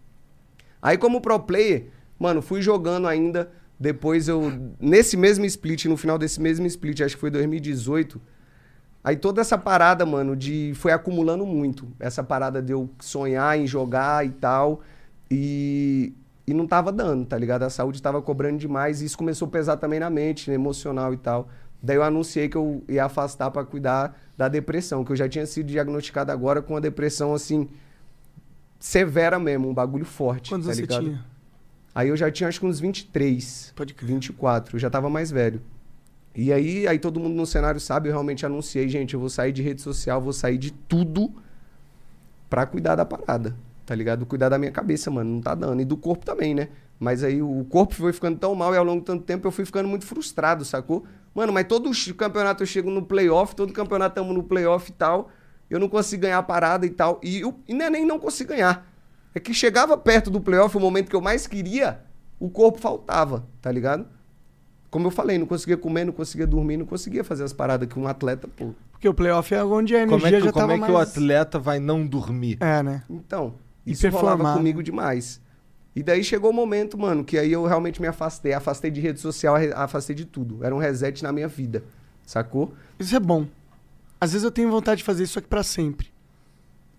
Aí, 0.82 0.98
como 0.98 1.20
pro 1.20 1.40
player, 1.40 1.88
Mano, 2.20 2.42
fui 2.42 2.62
jogando 2.62 3.08
ainda. 3.08 3.52
Depois 3.80 4.28
eu. 4.28 4.52
Nesse 4.80 5.18
mesmo 5.18 5.46
split, 5.46 5.86
no 5.86 5.98
final 5.98 6.18
desse 6.18 6.42
mesmo 6.42 6.66
split, 6.66 7.02
acho 7.02 7.16
que 7.16 7.22
foi 7.22 7.30
2018. 7.30 8.22
Aí 9.04 9.16
toda 9.16 9.42
essa 9.42 9.58
parada, 9.58 10.06
mano, 10.06 10.36
de. 10.36 10.74
Foi 10.76 10.92
acumulando 10.92 11.46
muito. 11.46 11.88
Essa 12.00 12.24
parada 12.24 12.62
de 12.62 12.72
eu 12.72 12.90
sonhar 13.00 13.58
em 13.60 13.68
jogar 13.68 14.26
e 14.26 14.30
tal. 14.30 14.82
E. 15.30 16.14
E 16.48 16.54
não 16.54 16.68
tava 16.68 16.92
dando, 16.92 17.26
tá 17.26 17.38
ligado? 17.38 17.64
A 17.64 17.70
saúde 17.70 18.02
tava 18.02 18.22
cobrando 18.22 18.58
demais. 18.58 19.02
E 19.02 19.06
isso 19.06 19.18
começou 19.18 19.48
a 19.48 19.52
pesar 19.52 19.78
também 19.78 20.00
na 20.00 20.10
mente, 20.10 20.50
no 20.50 20.54
emocional 20.54 21.14
e 21.14 21.18
tal. 21.18 21.50
Daí 21.82 21.96
eu 21.96 22.04
anunciei 22.04 22.48
que 22.50 22.56
eu 22.58 22.84
ia 22.88 23.06
afastar 23.06 23.52
pra 23.52 23.64
cuidar 23.64 24.20
da 24.38 24.48
depressão, 24.48 25.04
que 25.04 25.12
eu 25.12 25.16
já 25.16 25.28
tinha 25.28 25.46
sido 25.46 25.68
diagnosticado 25.68 26.32
agora 26.32 26.62
com 26.62 26.74
uma 26.74 26.82
depressão 26.82 27.34
assim. 27.34 27.68
Severa 28.80 29.40
mesmo, 29.40 29.70
um 29.70 29.74
bagulho 29.74 30.06
forte. 30.06 30.50
Quantos 30.50 30.68
tá 30.68 30.74
você 30.74 30.82
ligado? 30.82 31.04
tinha? 31.04 31.26
Aí 31.94 32.10
eu 32.10 32.18
já 32.18 32.30
tinha 32.30 32.50
acho 32.50 32.60
que 32.60 32.66
uns 32.66 32.80
23. 32.80 33.74
Pode 33.76 33.94
crer. 33.94 34.08
24, 34.08 34.76
eu 34.76 34.80
já 34.80 34.90
tava 34.90 35.10
mais 35.10 35.32
velho. 35.32 35.62
E 36.36 36.52
aí, 36.52 36.86
aí 36.86 37.00
todo 37.00 37.20
mundo 37.20 37.34
no 37.34 37.46
cenário 37.46 37.80
sabe, 37.80 38.10
eu 38.10 38.12
realmente 38.12 38.46
anunciei, 38.46 38.90
gente, 38.90 39.14
eu 39.14 39.20
vou 39.20 39.30
sair 39.30 39.54
de 39.54 39.62
rede 39.62 39.82
social, 39.82 40.22
vou 40.22 40.34
sair 40.34 40.58
de 40.58 40.72
tudo 40.72 41.34
pra 42.50 42.66
cuidar 42.66 42.96
da 42.96 43.06
parada, 43.06 43.56
tá 43.86 43.94
ligado? 43.94 44.26
Cuidar 44.26 44.50
da 44.50 44.58
minha 44.58 44.72
cabeça, 44.72 45.12
mano, 45.12 45.36
não 45.36 45.42
tá 45.42 45.54
dando. 45.54 45.82
E 45.82 45.86
do 45.86 45.96
corpo 45.96 46.26
também, 46.26 46.54
né? 46.54 46.70
Mas 47.00 47.24
aí 47.24 47.42
o 47.42 47.66
corpo 47.70 47.94
foi 47.94 48.14
ficando 48.14 48.38
tão 48.38 48.56
mal 48.56 48.74
e 48.74 48.78
ao 48.78 48.84
longo 48.84 49.00
de 49.02 49.06
tanto 49.06 49.24
tempo 49.24 49.46
eu 49.48 49.52
fui 49.52 49.66
ficando 49.66 49.88
muito 49.88 50.06
frustrado, 50.06 50.64
sacou? 50.64 51.06
Mano, 51.34 51.52
mas 51.52 51.68
todo 51.68 51.92
campeonato 52.16 52.64
eu 52.64 52.68
chego 52.68 52.90
no 52.90 53.06
playoff, 53.06 53.56
todo 53.56 53.74
campeonato 53.74 54.16
tamo 54.16 54.34
no 54.34 54.44
playoff 54.44 54.90
e 54.90 54.94
tal, 54.94 55.30
eu 55.70 55.80
não 55.80 55.90
consigo 55.90 56.22
ganhar 56.22 56.38
a 56.38 56.44
parada 56.44 56.86
e 56.86 56.90
tal. 56.90 57.20
E, 57.22 57.42
eu, 57.42 57.54
e 57.68 57.74
não 57.74 57.86
é 57.86 57.90
nem 57.90 58.06
não 58.06 58.18
consigo 58.18 58.50
ganhar. 58.50 58.90
É 59.34 59.40
que 59.40 59.54
chegava 59.54 59.98
perto 59.98 60.32
do 60.32 60.40
playoff, 60.40 60.76
o 60.78 60.80
momento 60.80 61.10
que 61.10 61.16
eu 61.16 61.22
mais 61.22 61.46
queria, 61.46 62.00
o 62.40 62.50
corpo 62.50 62.80
faltava, 62.80 63.46
tá 63.62 63.70
ligado? 63.70 64.08
Como 64.90 65.08
eu 65.08 65.12
falei, 65.12 65.38
não 65.38 65.46
conseguia 65.46 65.76
comer, 65.76 66.06
não 66.06 66.14
conseguia 66.14 66.48
dormir, 66.48 66.78
não 66.78 66.86
conseguia 66.86 67.22
fazer 67.22 67.44
as 67.44 67.52
paradas 67.52 67.90
que 67.90 68.00
um 68.00 68.08
atleta, 68.08 68.48
pô. 68.48 68.74
Porque 68.94 69.10
o 69.10 69.14
playoff 69.14 69.54
é 69.54 69.62
onde 69.62 69.94
a 69.94 70.06
Como 70.06 70.20
energia 70.20 70.38
é 70.38 70.40
que, 70.40 70.46
já 70.46 70.54
como 70.54 70.68
tava 70.68 70.74
é 70.74 70.76
que 70.76 70.92
mais... 70.92 70.94
o 70.94 70.98
atleta 70.98 71.60
vai 71.60 71.80
não 71.80 72.08
dormir? 72.08 72.58
É, 72.62 72.82
né? 72.82 73.04
Então, 73.10 73.56
E 73.86 73.92
isso 73.92 74.08
rolava 74.10 74.30
performar, 74.38 74.58
comigo 74.58 74.80
né? 74.80 74.84
demais. 74.84 75.42
E 75.96 76.04
daí 76.04 76.24
chegou 76.24 76.50
o 76.52 76.54
momento, 76.54 76.98
mano, 76.98 77.24
que 77.24 77.38
aí 77.38 77.52
eu 77.52 77.66
realmente 77.66 78.02
me 78.02 78.08
afastei. 78.08 78.54
Afastei 78.54 78.92
de 78.92 79.00
rede 79.00 79.20
social, 79.20 79.56
afastei 79.76 80.16
de 80.16 80.26
tudo. 80.26 80.64
Era 80.64 80.76
um 80.76 80.78
reset 80.80 81.24
na 81.24 81.32
minha 81.32 81.48
vida, 81.48 81.84
sacou? 82.26 82.74
Isso 83.00 83.16
é 83.16 83.20
bom. 83.20 83.48
Às 84.20 84.34
vezes 84.34 84.44
eu 84.44 84.52
tenho 84.52 84.70
vontade 84.70 84.98
de 85.00 85.04
fazer 85.04 85.24
isso 85.24 85.40
aqui 85.40 85.48
pra 85.48 85.64
sempre. 85.64 86.08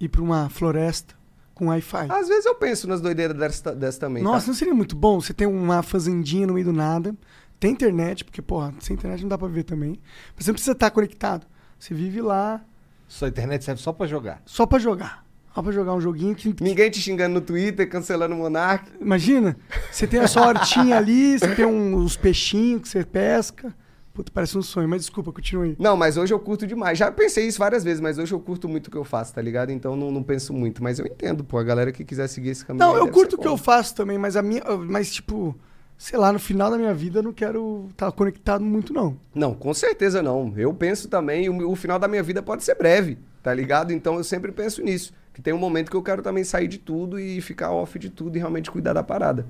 Ir 0.01 0.09
pra 0.09 0.23
uma 0.23 0.49
floresta 0.49 1.15
com 1.55 1.67
Wi-Fi. 1.69 2.07
Às 2.11 2.29
vezes 2.29 2.47
eu 2.47 2.55
penso 2.55 2.87
nas 2.87 3.01
doideiras 3.01 3.37
dessa, 3.37 3.75
dessa 3.75 3.99
também, 4.01 4.23
Nossa, 4.23 4.47
tá? 4.47 4.49
não 4.49 4.55
seria 4.55 4.75
muito 4.75 4.95
bom 4.95 5.21
você 5.21 5.33
ter 5.35 5.47
uma 5.47 5.83
fazendinha 5.83 6.47
no 6.47 6.53
meio 6.55 6.67
do 6.67 6.73
nada, 6.73 7.15
tem 7.59 7.73
internet, 7.73 8.25
porque, 8.25 8.43
porra, 8.43 8.75
sem 8.81 8.95
internet 8.95 9.23
não 9.23 9.29
dá 9.31 9.39
pra 9.39 9.49
viver 9.49 9.65
também. 9.65 9.99
Mas 10.37 10.45
você 10.45 10.51
não 10.51 10.55
precisa 10.55 10.73
estar 10.73 10.91
conectado. 10.91 11.47
Você 11.79 11.93
vive 11.95 12.21
lá 12.23 12.63
Sua 13.09 13.29
internet 13.29 13.65
serve 13.65 13.81
só 13.83 13.93
pra 13.93 14.07
jogar. 14.07 14.41
só 14.47 14.65
pra 14.67 14.79
jogar. 14.79 15.25
Só 15.57 15.63
pra 15.63 15.73
jogar 15.73 15.95
um 15.95 16.01
joguinho 16.03 16.35
que. 16.35 16.55
Ninguém 16.61 16.91
te 16.91 17.01
xingando 17.01 17.33
no 17.33 17.41
Twitter, 17.41 17.89
cancelando 17.89 18.35
o 18.35 18.39
Monark. 18.39 18.91
Imagina, 19.01 19.57
você 19.91 20.07
tem 20.07 20.21
a 20.21 20.29
sua 20.29 20.49
hortinha 20.49 20.99
ali, 21.01 21.39
você 21.39 21.55
tem 21.55 21.65
um- 21.65 21.95
os 21.97 22.15
peixinhos 22.15 22.83
que 22.83 22.89
você 22.91 23.03
pesca. 23.07 23.75
Puta, 24.13 24.31
parece 24.31 24.59
um 24.59 24.61
sonho, 24.61 24.87
mas 24.87 25.01
desculpa, 25.01 25.33
continue. 25.33 25.75
Não, 25.79 25.97
mas 25.97 26.19
hoje 26.19 26.35
eu 26.35 26.39
curto 26.39 26.67
demais. 26.67 26.99
Já 26.99 27.11
pensei 27.11 27.47
isso 27.47 27.59
várias 27.59 27.83
vezes, 27.83 28.03
mas 28.03 28.19
hoje 28.19 28.35
eu 28.35 28.41
curto 28.41 28.69
muito 28.69 28.89
o 28.89 28.91
que 28.91 28.99
eu 28.99 29.05
faço, 29.05 29.33
tá 29.35 29.41
ligado? 29.41 29.71
Então 29.73 29.97
não, 29.97 30.11
não 30.11 30.23
penso 30.23 30.53
muito. 30.53 30.83
Mas 30.83 30.99
eu 30.99 31.07
entendo, 31.07 31.43
pô, 31.43 31.57
a 31.57 31.65
galera 31.65 31.91
que 31.91 32.05
quiser 32.05 32.27
seguir 32.29 32.51
esse 32.51 32.63
caminho. 32.63 32.85
Não, 32.87 32.95
eu 32.95 33.09
curto 33.09 33.37
o 33.37 33.39
que 33.39 33.49
eu 33.49 33.57
faço 33.57 33.95
também, 33.95 34.19
mas 34.19 34.37
a 34.37 34.43
minha. 34.43 34.63
Mas, 34.87 35.11
tipo, 35.11 35.59
sei 35.97 36.19
lá, 36.19 36.35
no 36.35 36.39
final 36.39 36.71
da 36.71 36.77
minha 36.77 36.93
vida 36.93 37.21
eu 37.21 37.23
não 37.23 37.33
quero 37.33 37.87
estar 37.93 38.13
conectado 38.13 38.63
muito, 38.63 38.93
não. 38.93 39.17
Não, 39.35 39.55
com 39.55 39.73
certeza 39.73 40.23
não. 40.23 40.53
Eu 40.55 40.75
penso 40.75 41.09
também, 41.09 41.49
o, 41.49 41.71
o 41.71 41.75
final 41.77 41.99
da 41.99 42.07
minha 42.09 42.23
vida 42.23 42.43
pode 42.43 42.63
ser 42.63 42.75
breve, 42.75 43.17
tá 43.43 43.55
ligado? 43.55 43.91
Então 43.91 44.17
eu 44.17 44.25
sempre 44.25 44.53
penso 44.53 44.83
nisso. 44.83 45.15
Que 45.37 45.43
tem 45.43 45.53
um 45.53 45.59
momento 45.59 45.91
que 45.91 45.97
eu 45.99 46.03
quero 46.03 46.23
também 46.23 46.43
sair 46.45 46.67
de 46.67 46.79
tudo 46.79 47.21
e 47.21 47.43
ficar 47.43 47.71
off 47.71 47.99
de 47.99 48.09
tudo 48.09 48.37
e 48.37 48.39
realmente 48.39 48.71
cuidar 48.71 48.95
da 48.95 49.03
parada. 49.03 49.45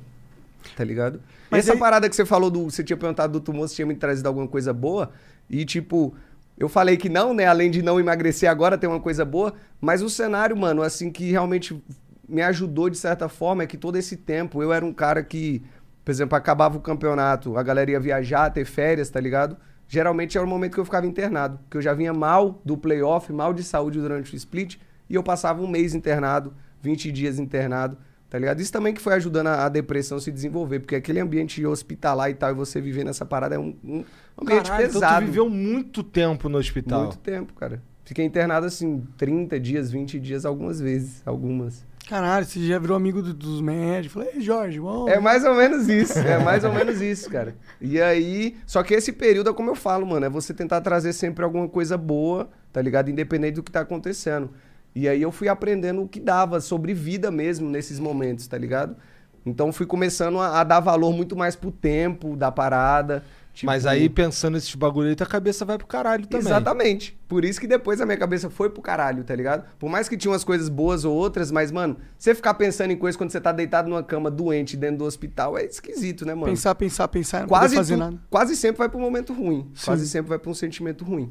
Tá 0.74 0.82
ligado? 0.82 1.20
Mas 1.48 1.60
Essa 1.60 1.74
aí- 1.74 1.78
parada 1.78 2.08
que 2.08 2.16
você 2.16 2.26
falou 2.26 2.50
do. 2.50 2.64
Você 2.64 2.82
tinha 2.82 2.96
perguntado 2.96 3.32
do 3.34 3.40
tumor 3.40 3.68
se 3.68 3.76
tinha 3.76 3.86
me 3.86 3.94
trazido 3.94 4.26
alguma 4.26 4.48
coisa 4.48 4.72
boa. 4.72 5.12
E, 5.48 5.64
tipo, 5.64 6.12
eu 6.58 6.68
falei 6.68 6.96
que 6.96 7.08
não, 7.08 7.32
né? 7.32 7.46
Além 7.46 7.70
de 7.70 7.82
não 7.82 8.00
emagrecer 8.00 8.50
agora, 8.50 8.76
tem 8.76 8.90
uma 8.90 8.98
coisa 8.98 9.24
boa. 9.24 9.54
Mas 9.80 10.02
o 10.02 10.10
cenário, 10.10 10.56
mano, 10.56 10.82
assim, 10.82 11.08
que 11.08 11.30
realmente 11.30 11.80
me 12.28 12.42
ajudou 12.42 12.90
de 12.90 12.98
certa 12.98 13.28
forma 13.28 13.62
é 13.62 13.66
que 13.68 13.76
todo 13.76 13.94
esse 13.94 14.16
tempo 14.16 14.60
eu 14.60 14.72
era 14.72 14.84
um 14.84 14.92
cara 14.92 15.22
que, 15.22 15.62
por 16.04 16.10
exemplo, 16.10 16.36
acabava 16.36 16.76
o 16.76 16.80
campeonato, 16.80 17.56
a 17.56 17.62
galera 17.62 17.92
ia 17.92 18.00
viajar, 18.00 18.50
ter 18.50 18.64
férias, 18.64 19.08
tá 19.08 19.20
ligado? 19.20 19.56
Geralmente 19.86 20.36
era 20.36 20.44
o 20.44 20.50
momento 20.50 20.74
que 20.74 20.80
eu 20.80 20.84
ficava 20.84 21.06
internado, 21.06 21.60
que 21.70 21.76
eu 21.76 21.80
já 21.80 21.94
vinha 21.94 22.12
mal 22.12 22.60
do 22.64 22.76
playoff, 22.76 23.32
mal 23.32 23.54
de 23.54 23.62
saúde 23.62 24.00
durante 24.00 24.34
o 24.34 24.36
split, 24.36 24.78
e 25.08 25.14
eu 25.14 25.22
passava 25.22 25.62
um 25.62 25.66
mês 25.68 25.94
internado, 25.94 26.54
20 26.82 27.10
dias 27.12 27.38
internado, 27.38 27.96
tá 28.28 28.38
ligado? 28.38 28.60
Isso 28.60 28.72
também 28.72 28.92
que 28.94 29.00
foi 29.00 29.14
ajudando 29.14 29.48
a, 29.48 29.64
a 29.66 29.68
depressão 29.68 30.18
se 30.18 30.30
desenvolver, 30.30 30.80
porque 30.80 30.94
aquele 30.96 31.20
ambiente 31.20 31.64
hospitalar 31.64 32.30
e 32.30 32.34
tal, 32.34 32.50
e 32.50 32.54
você 32.54 32.80
viver 32.80 33.04
nessa 33.04 33.24
parada 33.24 33.54
é 33.54 33.58
um, 33.58 33.74
um 33.84 34.04
ambiente 34.40 34.68
Caralho, 34.70 34.86
pesado. 34.86 35.04
Então 35.06 35.20
tu 35.20 35.26
viveu 35.26 35.48
muito 35.48 36.02
tempo 36.02 36.48
no 36.48 36.58
hospital. 36.58 37.02
Muito 37.04 37.18
tempo, 37.18 37.52
cara. 37.54 37.82
Fiquei 38.04 38.24
internado 38.24 38.66
assim, 38.66 39.02
30 39.16 39.58
dias, 39.58 39.90
20 39.90 40.20
dias, 40.20 40.44
algumas 40.46 40.80
vezes. 40.80 41.22
Algumas. 41.26 41.84
Caralho, 42.08 42.46
você 42.46 42.60
já 42.64 42.78
virou 42.78 42.96
amigo 42.96 43.20
do- 43.20 43.34
dos 43.34 43.60
médicos. 43.60 44.12
Falei, 44.14 44.28
ei, 44.34 44.40
Jorge, 44.40 44.78
vamos. 44.78 45.10
É 45.10 45.18
mais 45.18 45.44
ou 45.44 45.56
menos 45.56 45.88
isso. 45.88 46.16
É 46.20 46.38
mais 46.38 46.62
ou 46.62 46.72
menos 46.72 47.00
isso, 47.00 47.28
cara. 47.28 47.56
E 47.80 48.00
aí. 48.00 48.56
Só 48.64 48.84
que 48.84 48.94
esse 48.94 49.12
período 49.12 49.50
é 49.50 49.52
como 49.52 49.70
eu 49.70 49.74
falo, 49.74 50.06
mano. 50.06 50.24
É 50.24 50.28
você 50.30 50.54
tentar 50.54 50.80
trazer 50.82 51.12
sempre 51.12 51.44
alguma 51.44 51.68
coisa 51.68 51.98
boa, 51.98 52.48
tá 52.72 52.80
ligado? 52.80 53.10
Independente 53.10 53.56
do 53.56 53.62
que 53.64 53.72
tá 53.72 53.80
acontecendo. 53.80 54.50
E 54.98 55.06
aí 55.06 55.20
eu 55.20 55.30
fui 55.30 55.46
aprendendo 55.46 56.00
o 56.02 56.08
que 56.08 56.18
dava 56.18 56.58
sobre 56.58 56.94
vida 56.94 57.30
mesmo 57.30 57.68
nesses 57.68 58.00
momentos, 58.00 58.46
tá 58.46 58.56
ligado? 58.56 58.96
Então 59.44 59.70
fui 59.70 59.84
começando 59.84 60.40
a, 60.40 60.60
a 60.60 60.64
dar 60.64 60.80
valor 60.80 61.12
muito 61.12 61.36
mais 61.36 61.54
pro 61.54 61.70
tempo 61.70 62.34
da 62.34 62.50
parada. 62.50 63.22
tipo- 63.52 63.66
Mas 63.70 63.84
aí, 63.86 64.08
pensando 64.08 64.54
nesses 64.54 64.74
bagulho 64.74 65.08
aí, 65.10 65.14
tua 65.14 65.26
cabeça 65.26 65.64
vai 65.66 65.76
pro 65.76 65.86
caralho 65.86 66.26
também. 66.26 66.46
Exatamente. 66.46 67.16
Por 67.28 67.44
isso 67.44 67.60
que 67.60 67.66
depois 67.66 68.00
a 68.00 68.06
minha 68.06 68.16
cabeça 68.16 68.48
foi 68.48 68.70
pro 68.70 68.80
caralho, 68.82 69.22
tá 69.22 69.36
ligado? 69.36 69.64
Por 69.78 69.90
mais 69.90 70.08
que 70.08 70.16
tinha 70.16 70.32
umas 70.32 70.42
coisas 70.42 70.68
boas 70.70 71.04
ou 71.04 71.14
outras, 71.14 71.50
mas, 71.52 71.70
mano, 71.70 71.98
você 72.18 72.34
ficar 72.34 72.54
pensando 72.54 72.90
em 72.90 72.96
coisas 72.96 73.16
quando 73.18 73.30
você 73.30 73.40
tá 73.40 73.52
deitado 73.52 73.88
numa 73.90 74.02
cama 74.02 74.30
doente 74.30 74.76
dentro 74.78 74.96
do 74.98 75.04
hospital 75.04 75.58
é 75.58 75.64
esquisito, 75.66 76.24
né, 76.26 76.34
mano? 76.34 76.46
Pensar, 76.46 76.74
pensar, 76.74 77.06
pensar, 77.08 77.40
não 77.42 77.48
quase, 77.48 77.76
fazer 77.76 77.94
tu- 77.94 77.98
nada. 77.98 78.16
quase 78.30 78.56
sempre 78.56 78.78
vai 78.78 78.88
um 78.98 79.04
momento 79.04 79.32
ruim. 79.34 79.70
Sim. 79.74 79.84
Quase 79.84 80.08
sempre 80.08 80.30
vai 80.30 80.38
pra 80.38 80.50
um 80.50 80.54
sentimento 80.54 81.04
ruim. 81.04 81.30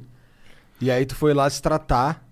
E 0.79 0.89
aí 0.91 1.05
tu 1.05 1.15
foi 1.15 1.33
lá 1.33 1.49
se 1.49 1.61
tratar. 1.61 2.23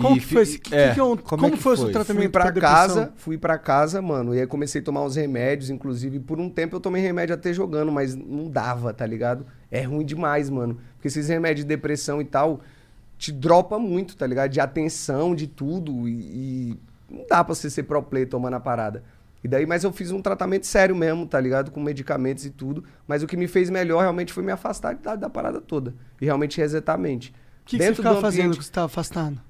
Como 0.00 0.16
e 0.16 0.20
que 0.20 0.26
foi 0.26 0.42
esse- 0.42 0.58
que- 0.58 0.74
é, 0.74 0.88
que 0.88 0.94
que 0.94 1.00
é 1.00 1.02
um- 1.02 1.16
como, 1.16 1.22
como 1.22 1.46
é 1.46 1.50
que 1.50 1.56
foi 1.56 1.74
o 1.74 1.76
foi? 1.76 1.92
tratamento? 1.92 2.22
Fui 2.22 2.28
pra 2.30 2.42
pra 2.42 2.50
depressão? 2.50 2.76
casa, 2.78 3.12
fui 3.16 3.38
pra 3.38 3.58
casa, 3.58 4.00
mano, 4.02 4.34
e 4.34 4.40
aí 4.40 4.46
comecei 4.46 4.80
a 4.80 4.84
tomar 4.84 5.02
uns 5.02 5.16
remédios, 5.16 5.70
inclusive 5.70 6.18
por 6.20 6.38
um 6.40 6.48
tempo 6.48 6.76
eu 6.76 6.80
tomei 6.80 7.02
remédio 7.02 7.34
até 7.34 7.52
jogando, 7.52 7.90
mas 7.92 8.14
não 8.14 8.48
dava, 8.48 8.92
tá 8.94 9.04
ligado? 9.06 9.44
É 9.70 9.82
ruim 9.82 10.04
demais, 10.04 10.48
mano. 10.50 10.78
Porque 10.94 11.08
esses 11.08 11.28
remédios 11.28 11.64
de 11.64 11.68
depressão 11.68 12.20
e 12.20 12.24
tal 12.24 12.60
te 13.18 13.32
dropa 13.32 13.78
muito, 13.78 14.16
tá 14.16 14.26
ligado? 14.26 14.50
De 14.50 14.60
atenção, 14.60 15.34
de 15.34 15.46
tudo 15.48 16.08
e, 16.08 16.12
e 16.12 16.78
não 17.10 17.26
dá 17.28 17.42
pra 17.42 17.54
você 17.54 17.68
ser 17.68 17.82
pro 17.82 18.00
player 18.02 18.28
tomando 18.28 18.54
a 18.54 18.60
parada. 18.60 19.02
E 19.42 19.46
daí, 19.48 19.66
mas 19.66 19.84
eu 19.84 19.92
fiz 19.92 20.10
um 20.10 20.20
tratamento 20.20 20.66
sério 20.66 20.94
mesmo, 20.96 21.24
tá 21.26 21.40
ligado? 21.40 21.70
Com 21.70 21.80
medicamentos 21.80 22.44
e 22.44 22.50
tudo. 22.50 22.82
Mas 23.06 23.22
o 23.22 23.26
que 23.26 23.36
me 23.36 23.46
fez 23.46 23.70
melhor 23.70 24.00
realmente 24.00 24.32
foi 24.32 24.42
me 24.42 24.50
afastar 24.50 24.96
da, 24.96 25.14
da 25.14 25.30
parada 25.30 25.60
toda. 25.60 25.94
E 26.20 26.24
realmente 26.24 26.58
resetar 26.58 26.96
a 26.96 26.98
mente. 26.98 27.30
O 27.30 27.34
que, 27.64 27.76
que 27.78 27.84
você 27.84 27.94
ficava 27.94 28.16
do 28.16 28.20
fazendo 28.20 28.40
ambiente- 28.46 28.58
que 28.58 28.64
você 28.64 28.70
estava 28.70 28.86
afastado? 28.86 29.40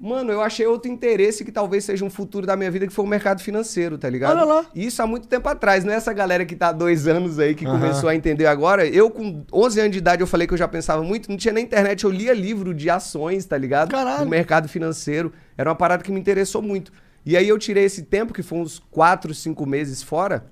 Mano, 0.00 0.30
eu 0.30 0.40
achei 0.40 0.64
outro 0.64 0.88
interesse 0.88 1.44
que 1.44 1.50
talvez 1.50 1.84
seja 1.84 2.04
um 2.04 2.10
futuro 2.10 2.46
da 2.46 2.56
minha 2.56 2.70
vida, 2.70 2.86
que 2.86 2.92
foi 2.92 3.04
o 3.04 3.08
mercado 3.08 3.42
financeiro, 3.42 3.98
tá 3.98 4.08
ligado? 4.08 4.36
Olha 4.36 4.44
lá. 4.44 4.66
Isso 4.72 5.02
há 5.02 5.06
muito 5.08 5.26
tempo 5.26 5.48
atrás, 5.48 5.84
não 5.84 5.92
é 5.92 5.96
essa 5.96 6.12
galera 6.12 6.46
que 6.46 6.54
tá 6.54 6.68
há 6.68 6.72
dois 6.72 7.08
anos 7.08 7.40
aí 7.40 7.52
que 7.52 7.64
começou 7.64 8.08
a 8.08 8.14
entender 8.14 8.46
agora. 8.46 8.86
Eu, 8.86 9.10
com 9.10 9.44
11 9.52 9.80
anos 9.80 9.92
de 9.92 9.98
idade, 9.98 10.22
eu 10.22 10.26
falei 10.26 10.46
que 10.46 10.54
eu 10.54 10.58
já 10.58 10.68
pensava 10.68 11.02
muito, 11.02 11.28
não 11.28 11.36
tinha 11.36 11.52
nem 11.52 11.64
internet, 11.64 12.04
eu 12.04 12.10
lia 12.10 12.32
livro 12.32 12.72
de 12.72 12.88
ações, 12.88 13.44
tá 13.44 13.58
ligado? 13.58 13.90
Caralho. 13.90 14.24
Do 14.24 14.30
mercado 14.30 14.68
financeiro. 14.68 15.32
Era 15.56 15.68
uma 15.68 15.76
parada 15.76 16.04
que 16.04 16.12
me 16.12 16.20
interessou 16.20 16.62
muito. 16.62 16.92
E 17.26 17.36
aí 17.36 17.48
eu 17.48 17.58
tirei 17.58 17.84
esse 17.84 18.02
tempo, 18.02 18.32
que 18.32 18.42
foi 18.42 18.58
uns 18.58 18.78
4, 18.90 19.34
5 19.34 19.66
meses 19.66 20.00
fora, 20.00 20.46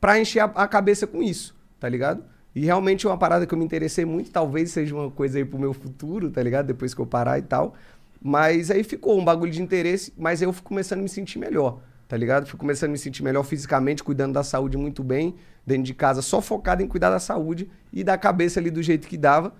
pra 0.00 0.18
encher 0.18 0.40
a, 0.40 0.44
a 0.46 0.66
cabeça 0.66 1.06
com 1.06 1.22
isso, 1.22 1.54
tá 1.78 1.88
ligado? 1.88 2.24
E 2.54 2.64
realmente 2.64 3.06
é 3.06 3.08
uma 3.10 3.18
parada 3.18 3.46
que 3.46 3.54
eu 3.54 3.58
me 3.58 3.64
interessei 3.64 4.04
muito, 4.04 4.30
talvez 4.30 4.70
seja 4.70 4.94
uma 4.94 5.10
coisa 5.10 5.38
aí 5.38 5.44
pro 5.44 5.58
meu 5.58 5.72
futuro, 5.72 6.30
tá 6.30 6.42
ligado? 6.42 6.66
Depois 6.66 6.94
que 6.94 7.00
eu 7.00 7.06
parar 7.06 7.38
e 7.38 7.42
tal. 7.42 7.74
Mas 8.22 8.70
aí 8.70 8.84
ficou 8.84 9.18
um 9.18 9.24
bagulho 9.24 9.50
de 9.50 9.62
interesse, 9.62 10.12
mas 10.16 10.42
eu 10.42 10.52
fui 10.52 10.62
começando 10.62 10.98
a 10.98 11.02
me 11.02 11.08
sentir 11.08 11.38
melhor, 11.38 11.80
tá 12.06 12.16
ligado? 12.16 12.46
Fui 12.46 12.58
começando 12.58 12.90
a 12.90 12.92
me 12.92 12.98
sentir 12.98 13.22
melhor 13.22 13.42
fisicamente, 13.44 14.04
cuidando 14.04 14.34
da 14.34 14.42
saúde 14.42 14.76
muito 14.76 15.02
bem, 15.02 15.36
dentro 15.66 15.84
de 15.84 15.94
casa, 15.94 16.20
só 16.20 16.40
focado 16.40 16.82
em 16.82 16.86
cuidar 16.86 17.10
da 17.10 17.18
saúde 17.18 17.70
e 17.92 18.04
da 18.04 18.18
cabeça 18.18 18.60
ali 18.60 18.70
do 18.70 18.82
jeito 18.82 19.08
que 19.08 19.16
dava. 19.16 19.54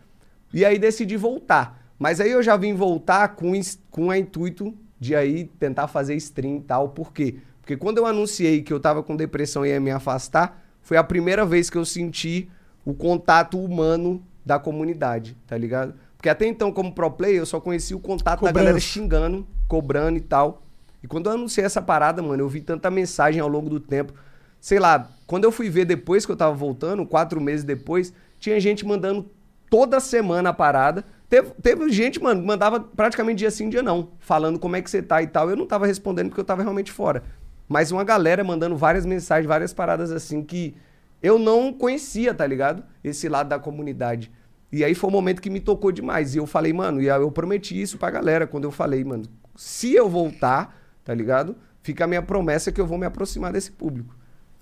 E 0.53 0.65
aí 0.65 0.79
decidi 0.79 1.17
voltar. 1.17 1.81
Mas 1.99 2.21
aí 2.21 2.31
eu 2.31 2.43
já 2.43 2.57
vim 2.57 2.75
voltar 2.75 3.29
com, 3.29 3.53
com 3.91 4.09
o 4.09 4.15
intuito 4.15 4.75
de 4.99 5.15
aí 5.15 5.45
tentar 5.59 5.87
fazer 5.87 6.15
stream 6.17 6.57
e 6.57 6.61
tal. 6.61 6.91
Por 6.91 7.13
quê? 7.13 7.37
Porque 7.61 7.77
quando 7.77 7.99
eu 7.99 8.07
anunciei 8.07 8.63
que 8.63 8.73
eu 8.73 8.81
tava 8.81 9.03
com 9.03 9.17
depressão 9.17 9.65
e 9.65 9.71
ia 9.71 9.81
me 9.81 9.91
afastar, 9.91 10.63
foi 10.83 10.97
a 10.97 11.05
primeira 11.05 11.47
vez 11.47 11.71
que 11.71 11.79
eu 11.79 11.85
senti 11.85 12.51
o 12.85 12.95
contato 12.95 13.63
humano 13.63 14.23
da 14.45 14.59
comunidade, 14.59 15.37
tá 15.47 15.57
ligado? 15.57 15.95
Porque 16.21 16.29
até 16.29 16.47
então, 16.47 16.71
como 16.71 16.93
pro 16.93 17.11
player, 17.11 17.39
eu 17.39 17.47
só 17.47 17.59
conhecia 17.59 17.97
o 17.97 17.99
contato 17.99 18.43
da 18.43 18.49
Cobrança. 18.49 18.59
galera 18.59 18.79
xingando, 18.79 19.47
cobrando 19.67 20.19
e 20.19 20.21
tal. 20.21 20.63
E 21.03 21.09
quando 21.09 21.31
eu 21.31 21.33
anunciei 21.33 21.65
essa 21.65 21.81
parada, 21.81 22.21
mano, 22.21 22.43
eu 22.43 22.47
vi 22.47 22.61
tanta 22.61 22.91
mensagem 22.91 23.41
ao 23.41 23.49
longo 23.49 23.71
do 23.71 23.81
tempo. 23.81 24.13
Sei 24.61 24.79
lá, 24.79 25.09
quando 25.27 25.45
eu 25.45 25.51
fui 25.51 25.71
ver 25.71 25.87
depois 25.87 26.27
que 26.27 26.33
eu 26.33 26.37
tava 26.37 26.55
voltando, 26.55 27.07
quatro 27.07 27.41
meses 27.41 27.65
depois, 27.65 28.13
tinha 28.39 28.61
gente 28.61 28.85
mandando 28.85 29.31
toda 29.71 29.99
semana 29.99 30.51
a 30.51 30.53
parada. 30.53 31.07
Teve, 31.27 31.53
teve 31.63 31.91
gente, 31.91 32.23
mano, 32.23 32.45
mandava 32.45 32.79
praticamente 32.81 33.39
dia 33.39 33.51
sim, 33.51 33.71
dia 33.71 33.83
não, 33.83 34.11
falando 34.19 34.59
como 34.59 34.77
é 34.77 34.83
que 34.83 34.91
você 34.91 35.01
tá 35.01 35.23
e 35.23 35.27
tal. 35.27 35.49
Eu 35.49 35.57
não 35.57 35.67
tava 35.67 35.87
respondendo 35.87 36.29
porque 36.29 36.43
eu 36.43 36.45
tava 36.45 36.61
realmente 36.61 36.93
fora. 36.93 37.23
Mas 37.67 37.91
uma 37.91 38.05
galera 38.05 38.45
mandando 38.45 38.77
várias 38.77 39.07
mensagens, 39.07 39.49
várias 39.49 39.73
paradas 39.73 40.13
assim 40.13 40.43
que 40.43 40.77
eu 41.23 41.39
não 41.39 41.73
conhecia, 41.73 42.35
tá 42.35 42.47
ligado? 42.47 42.85
Esse 43.03 43.27
lado 43.27 43.49
da 43.49 43.59
comunidade. 43.59 44.31
E 44.73 44.85
aí 44.85 44.95
foi 44.95 45.11
um 45.11 45.13
momento 45.13 45.43
que 45.43 45.51
me 45.51 45.61
tocou 45.61 45.91
demais. 45.91 46.35
E 46.35 46.39
eu 46.39 46.47
falei, 46.47 46.73
mano, 46.73 47.01
e 47.01 47.07
eu 47.07 47.31
prometi 47.31 47.81
isso 47.81 47.99
pra 47.99 48.11
galera 48.11 48.47
quando 48.47 48.65
eu 48.65 48.71
falei, 48.71 49.03
mano, 49.05 49.25
se 49.57 49.95
eu 49.95 50.09
voltar, 50.09 50.77
tá 51.05 51.13
ligado? 51.13 51.57
Fica 51.83 52.05
a 52.05 52.07
minha 52.07 52.23
promessa 52.23 52.71
que 52.71 52.81
eu 52.81 52.87
vou 52.87 52.99
me 52.99 53.07
aproximar 53.07 53.53
desse 53.53 53.71
público. 53.71 54.15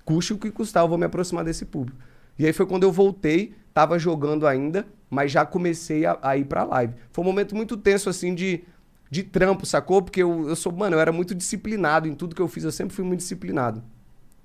Custe 0.04 0.32
o 0.32 0.38
que 0.38 0.50
custar, 0.50 0.82
eu 0.82 0.88
vou 0.88 0.96
me 0.96 1.04
aproximar 1.04 1.44
desse 1.44 1.64
público. 1.66 1.98
E 2.38 2.46
aí 2.46 2.52
foi 2.52 2.64
quando 2.66 2.84
eu 2.84 2.92
voltei, 2.92 3.54
tava 3.74 3.98
jogando 3.98 4.46
ainda, 4.46 4.86
mas 5.10 5.30
já 5.32 5.44
comecei 5.44 6.06
a, 6.06 6.18
a 6.22 6.36
ir 6.36 6.44
pra 6.44 6.64
live. 6.64 6.94
Foi 7.12 7.22
um 7.22 7.26
momento 7.26 7.54
muito 7.54 7.76
tenso, 7.76 8.08
assim, 8.08 8.34
de, 8.34 8.64
de 9.10 9.22
trampo, 9.22 9.66
sacou? 9.66 10.00
Porque 10.00 10.22
eu, 10.22 10.48
eu 10.48 10.56
sou, 10.56 10.72
mano, 10.72 10.96
eu 10.96 11.00
era 11.00 11.12
muito 11.12 11.34
disciplinado 11.34 12.08
em 12.08 12.14
tudo 12.14 12.34
que 12.34 12.40
eu 12.40 12.48
fiz, 12.48 12.64
eu 12.64 12.72
sempre 12.72 12.94
fui 12.94 13.04
muito 13.04 13.20
disciplinado. 13.20 13.82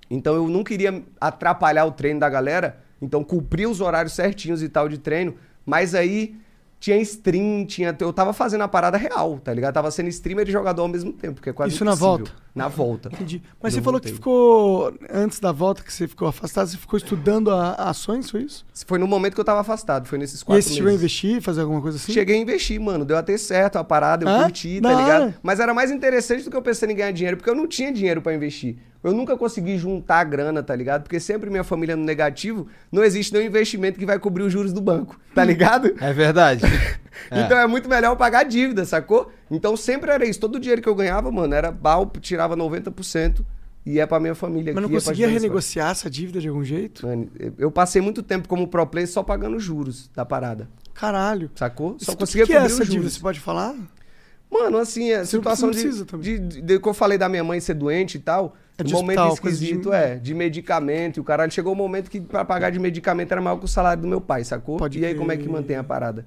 Então 0.10 0.36
eu 0.36 0.48
não 0.48 0.64
queria 0.64 1.04
atrapalhar 1.20 1.86
o 1.86 1.92
treino 1.92 2.20
da 2.20 2.30
galera, 2.30 2.84
então 3.02 3.24
cumprir 3.24 3.68
os 3.68 3.82
horários 3.82 4.14
certinhos 4.14 4.62
e 4.62 4.70
tal 4.70 4.90
de 4.90 4.98
treino, 4.98 5.36
mas 5.66 5.96
aí 5.96 6.36
tinha 6.80 6.98
stream, 6.98 7.66
tinha, 7.66 7.96
eu 8.00 8.12
tava 8.12 8.34
fazendo 8.34 8.62
a 8.62 8.68
parada 8.68 8.98
real, 8.98 9.40
tá 9.40 9.54
ligado? 9.54 9.74
Tava 9.74 9.90
sendo 9.90 10.10
streamer 10.10 10.48
e 10.48 10.52
jogador 10.52 10.82
ao 10.82 10.88
mesmo 10.90 11.14
tempo, 11.14 11.42
que 11.42 11.50
é 11.50 11.54
quase 11.54 11.74
Isso 11.74 11.86
na 11.86 11.92
impossível. 11.92 12.18
volta? 12.18 12.43
Na 12.56 12.68
volta. 12.68 13.10
Entendi. 13.12 13.42
Mas 13.62 13.74
você 13.74 13.82
falou 13.82 14.00
que 14.00 14.08
voltei. 14.10 14.14
ficou. 14.16 14.94
Antes 15.12 15.40
da 15.40 15.52
volta, 15.52 15.82
que 15.82 15.92
você 15.92 16.08
ficou 16.08 16.28
afastado, 16.28 16.68
você 16.68 16.78
ficou 16.78 16.98
estudando 16.98 17.50
a- 17.50 17.74
ações, 17.90 18.30
foi 18.30 18.44
isso? 18.44 18.64
Foi 18.86 19.00
no 19.00 19.08
momento 19.08 19.34
que 19.34 19.40
eu 19.42 19.46
tava 19.46 19.60
afastado, 19.62 20.08
foi 20.08 20.20
nesses 20.20 20.42
E 20.42 20.46
quatro 20.46 20.58
aí 20.58 20.62
você 20.62 20.70
chegou 20.76 20.88
a 20.88 20.92
meses. 20.92 21.02
investir, 21.02 21.42
fazer 21.42 21.62
alguma 21.62 21.82
coisa 21.82 21.98
assim? 21.98 22.14
Cheguei 22.14 22.36
a 22.36 22.40
investir, 22.40 22.80
mano. 22.80 23.04
Deu 23.04 23.18
até 23.18 23.36
certo 23.38 23.78
a 23.78 23.84
parada, 23.84 24.24
eu 24.26 24.30
Ah, 24.30 24.44
curti, 24.44 24.80
tá 24.82 24.94
ligado? 24.94 25.22
hora. 25.24 25.36
Mas 25.42 25.60
era 25.60 25.74
mais 25.74 25.90
interessante 25.90 26.44
do 26.44 26.52
que 26.52 26.58
eu 26.58 26.62
pensando 26.62 26.92
em 26.92 26.96
ganhar 26.96 27.12
dinheiro, 27.12 27.38
porque 27.38 27.50
eu 27.50 27.56
não 27.56 27.66
tinha 27.68 27.92
dinheiro 27.92 28.22
pra 28.22 28.34
investir. 28.36 28.78
Eu 29.04 29.12
nunca 29.14 29.36
consegui 29.36 29.78
juntar 29.78 30.20
a 30.20 30.24
grana, 30.24 30.62
tá 30.64 30.76
ligado? 30.76 31.02
Porque 31.04 31.20
sempre 31.20 31.50
minha 31.50 31.64
família 31.64 31.96
no 31.96 32.06
negativo, 32.06 32.68
não 32.92 33.04
existe 33.04 33.34
nenhum 33.34 33.48
investimento 33.48 34.00
que 34.00 34.06
vai 34.06 34.18
cobrir 34.20 34.44
os 34.44 34.54
juros 34.54 34.72
do 34.72 34.80
banco, 34.80 35.20
tá 35.36 35.44
ligado? 35.44 35.94
É 36.00 36.14
verdade. 36.14 36.62
É. 37.32 37.42
Então 37.42 37.58
é 37.58 37.68
muito 37.68 37.88
melhor 37.90 38.12
eu 38.12 38.16
pagar 38.16 38.40
a 38.40 38.44
dívida, 38.44 38.86
sacou? 38.86 39.32
Então 39.52 39.76
sempre 39.78 40.12
era 40.12 40.26
isso. 40.26 40.40
Todo 40.40 40.56
o 40.56 40.60
dinheiro 40.60 40.82
que 40.82 40.90
eu 40.90 40.96
ganhava, 40.96 41.32
mano, 41.32 41.54
era 41.54 41.72
bal, 41.72 42.06
tirava 42.22 42.56
90% 42.58 43.46
e 43.86 43.94
ia 43.94 44.08
pra 44.08 44.20
minha 44.20 44.36
família. 44.36 44.74
Mas 44.74 44.82
não 44.82 44.90
conseguia 44.90 45.28
renegociar 45.28 45.92
essa 45.92 46.10
dívida 46.10 46.40
de 46.40 46.48
algum 46.48 46.64
jeito? 46.64 47.06
Mano, 47.06 47.30
eu 47.58 47.70
passei 47.72 48.02
muito 48.02 48.24
tempo 48.24 48.48
como 48.48 48.68
pro 48.68 48.86
player 48.88 49.08
só 49.10 49.22
pagando 49.24 49.60
juros 49.60 50.10
da 50.16 50.26
parada, 50.26 50.68
Caralho. 50.94 51.50
sacou? 51.56 51.98
Só 52.00 52.12
Isso- 52.12 52.18
conseguia 52.18 52.44
o 52.44 52.48
que, 52.48 52.54
é 52.54 52.56
cobrir 52.58 52.66
essa 52.74 52.82
os 52.82 52.88
dívida? 52.90 53.02
juros. 53.02 53.14
Você 53.16 53.20
pode 53.22 53.40
falar? 53.40 53.76
Mano, 54.52 54.78
assim, 54.78 55.12
a 55.12 55.26
Você 55.26 55.36
não 55.36 55.42
situação 55.42 55.72
de, 55.72 55.82
precisa 55.82 56.06
também. 56.06 56.40
de, 56.40 56.48
de, 56.48 56.62
de 56.62 56.80
que 56.80 56.88
eu 56.88 56.94
falei 56.94 57.18
da 57.18 57.28
minha 57.28 57.44
mãe 57.44 57.60
ser 57.60 57.74
doente 57.74 58.16
e 58.18 58.20
tal, 58.20 58.56
É 58.78 58.84
um 58.84 58.92
momento 58.92 59.20
hospital, 59.20 59.38
coisa 59.38 59.58
de- 59.58 59.64
esquisito, 59.66 59.92
é, 59.92 60.16
de 60.16 60.34
medicamento, 60.36 61.18
e 61.18 61.20
o 61.20 61.24
caralho 61.24 61.52
chegou 61.52 61.74
um 61.74 61.76
momento 61.76 62.10
que 62.10 62.22
pra 62.22 62.46
pagar 62.46 62.70
de 62.70 62.78
medicamento 62.78 63.32
era 63.32 63.42
maior 63.42 63.58
que 63.58 63.66
o 63.66 63.68
salário 63.68 64.04
do 64.04 64.08
meu 64.08 64.22
pai, 64.22 64.44
sacou? 64.44 64.78
Pode 64.78 65.00
e 65.00 65.06
aí 65.06 65.16
como 65.16 65.32
é 65.32 65.38
que 65.38 65.50
mantém 65.50 65.76
a 65.76 65.84
parada? 65.84 66.26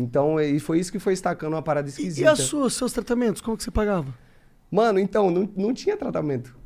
Então, 0.00 0.40
e 0.40 0.60
foi 0.60 0.78
isso 0.78 0.92
que 0.92 1.00
foi 1.00 1.12
estacando 1.12 1.54
uma 1.56 1.62
parada 1.62 1.88
E, 1.88 1.90
esquisita. 1.90 2.20
e 2.20 2.30
as 2.30 2.38
suas, 2.38 2.72
seus 2.74 2.92
tratamentos, 2.92 3.40
como 3.42 3.56
que 3.56 3.64
você 3.64 3.70
pagava? 3.70 4.14
Mano, 4.70 5.00
então, 5.00 5.28
não, 5.28 5.48
não 5.56 5.74
tinha 5.74 5.96
tratamento. 5.96 6.56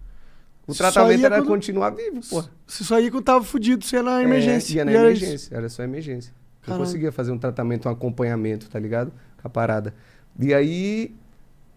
O 0.67 0.75
tratamento 0.75 1.25
era 1.25 1.37
quando- 1.37 1.47
continuar 1.49 1.91
vivo, 1.91 2.21
pô. 2.29 2.45
Você 2.67 2.85
só 2.85 3.01
ia 3.01 3.11
quando 3.11 3.25
tava 3.25 3.43
fudido, 3.43 3.85
você 3.85 3.97
ia 3.97 4.03
na 4.03 4.23
emergência. 4.23 4.75
É, 4.75 4.77
ia 4.77 4.85
na 4.85 4.93
E 4.93 4.95
era 4.97 5.11
isso. 5.13 5.23
emergência, 5.25 5.57
era 5.57 5.69
só 5.71 5.83
emergência. 5.83 6.33
Não 6.61 6.67
Caralho. 6.67 6.85
conseguia 6.85 7.11
fazer 7.11 7.33
um 7.33 7.39
tratamento, 7.39 7.89
um 7.89 7.93
acompanhamento, 7.93 8.69
tá 8.69 8.79
ligado? 8.79 9.11
Com 9.41 9.49
a 9.49 9.51
parada. 9.51 9.95
E 10.39 10.53
aí, 10.53 11.15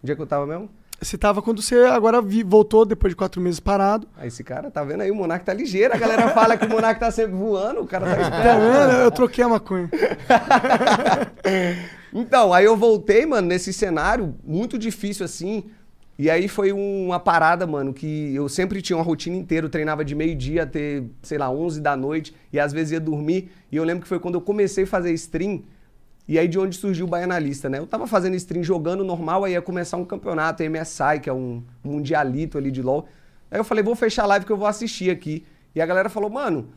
onde 0.02 0.12
é 0.12 0.14
que 0.14 0.20
eu 0.22 0.26
tava 0.26 0.46
mesmo? 0.46 0.68
Você 1.00 1.18
tava 1.18 1.42
quando 1.42 1.60
você 1.60 1.76
agora 1.84 2.22
vi- 2.22 2.42
voltou 2.42 2.84
depois 2.86 3.12
de 3.12 3.16
quatro 3.16 3.40
meses 3.40 3.60
parado. 3.60 4.08
Ah, 4.16 4.26
esse 4.26 4.42
cara, 4.42 4.70
tá 4.70 4.82
vendo 4.82 5.02
aí? 5.02 5.10
O 5.10 5.14
Monark 5.14 5.44
tá 5.44 5.52
ligeiro. 5.52 5.92
A 5.94 5.98
galera 5.98 6.28
fala 6.30 6.56
que 6.56 6.64
o 6.64 6.70
Monark 6.70 6.98
tá 6.98 7.10
sempre 7.10 7.34
voando, 7.36 7.80
o 7.82 7.86
cara 7.86 8.06
tá 8.06 8.14
Tá 8.16 8.22
esperto. 8.22 8.60
vendo? 8.60 9.02
Eu 9.02 9.10
troquei 9.10 9.44
a 9.44 9.48
maconha. 9.48 9.90
Então, 12.12 12.52
aí 12.54 12.64
eu 12.64 12.74
voltei, 12.76 13.26
mano, 13.26 13.46
nesse 13.46 13.72
cenário 13.74 14.34
muito 14.42 14.78
difícil 14.78 15.24
assim. 15.24 15.64
E 16.18 16.30
aí 16.30 16.48
foi 16.48 16.72
uma 16.72 17.20
parada, 17.20 17.66
mano, 17.66 17.92
que 17.92 18.34
eu 18.34 18.48
sempre 18.48 18.80
tinha 18.80 18.96
uma 18.96 19.04
rotina 19.04 19.36
inteira. 19.36 19.66
Eu 19.66 19.70
treinava 19.70 20.02
de 20.02 20.14
meio-dia 20.14 20.62
até, 20.62 21.02
sei 21.20 21.36
lá, 21.36 21.50
11 21.50 21.78
da 21.78 21.94
noite. 21.94 22.34
E 22.50 22.58
às 22.58 22.72
vezes 22.72 22.92
ia 22.92 23.00
dormir. 23.00 23.50
E 23.70 23.76
eu 23.76 23.84
lembro 23.84 24.00
que 24.02 24.08
foi 24.08 24.18
quando 24.18 24.36
eu 24.36 24.40
comecei 24.40 24.84
a 24.84 24.86
fazer 24.86 25.12
stream. 25.12 25.62
E 26.28 26.38
aí 26.38 26.48
de 26.48 26.58
onde 26.58 26.76
surgiu 26.76 27.06
o 27.06 27.08
Baianalista, 27.08 27.68
né? 27.68 27.78
Eu 27.78 27.86
tava 27.86 28.06
fazendo 28.06 28.34
stream 28.34 28.62
jogando 28.62 29.04
normal, 29.04 29.44
aí 29.44 29.52
ia 29.52 29.62
começar 29.62 29.96
um 29.96 30.04
campeonato, 30.04 30.62
MSI, 30.62 31.20
que 31.22 31.30
é 31.30 31.32
um 31.32 31.62
mundialito 31.84 32.58
ali 32.58 32.70
de 32.70 32.82
LoL. 32.82 33.06
Aí 33.50 33.58
eu 33.60 33.64
falei, 33.64 33.84
vou 33.84 33.94
fechar 33.94 34.24
a 34.24 34.26
live 34.26 34.44
que 34.44 34.50
eu 34.52 34.56
vou 34.56 34.66
assistir 34.66 35.10
aqui. 35.10 35.44
E 35.74 35.80
a 35.80 35.86
galera 35.86 36.08
falou, 36.08 36.28
mano, 36.28 36.68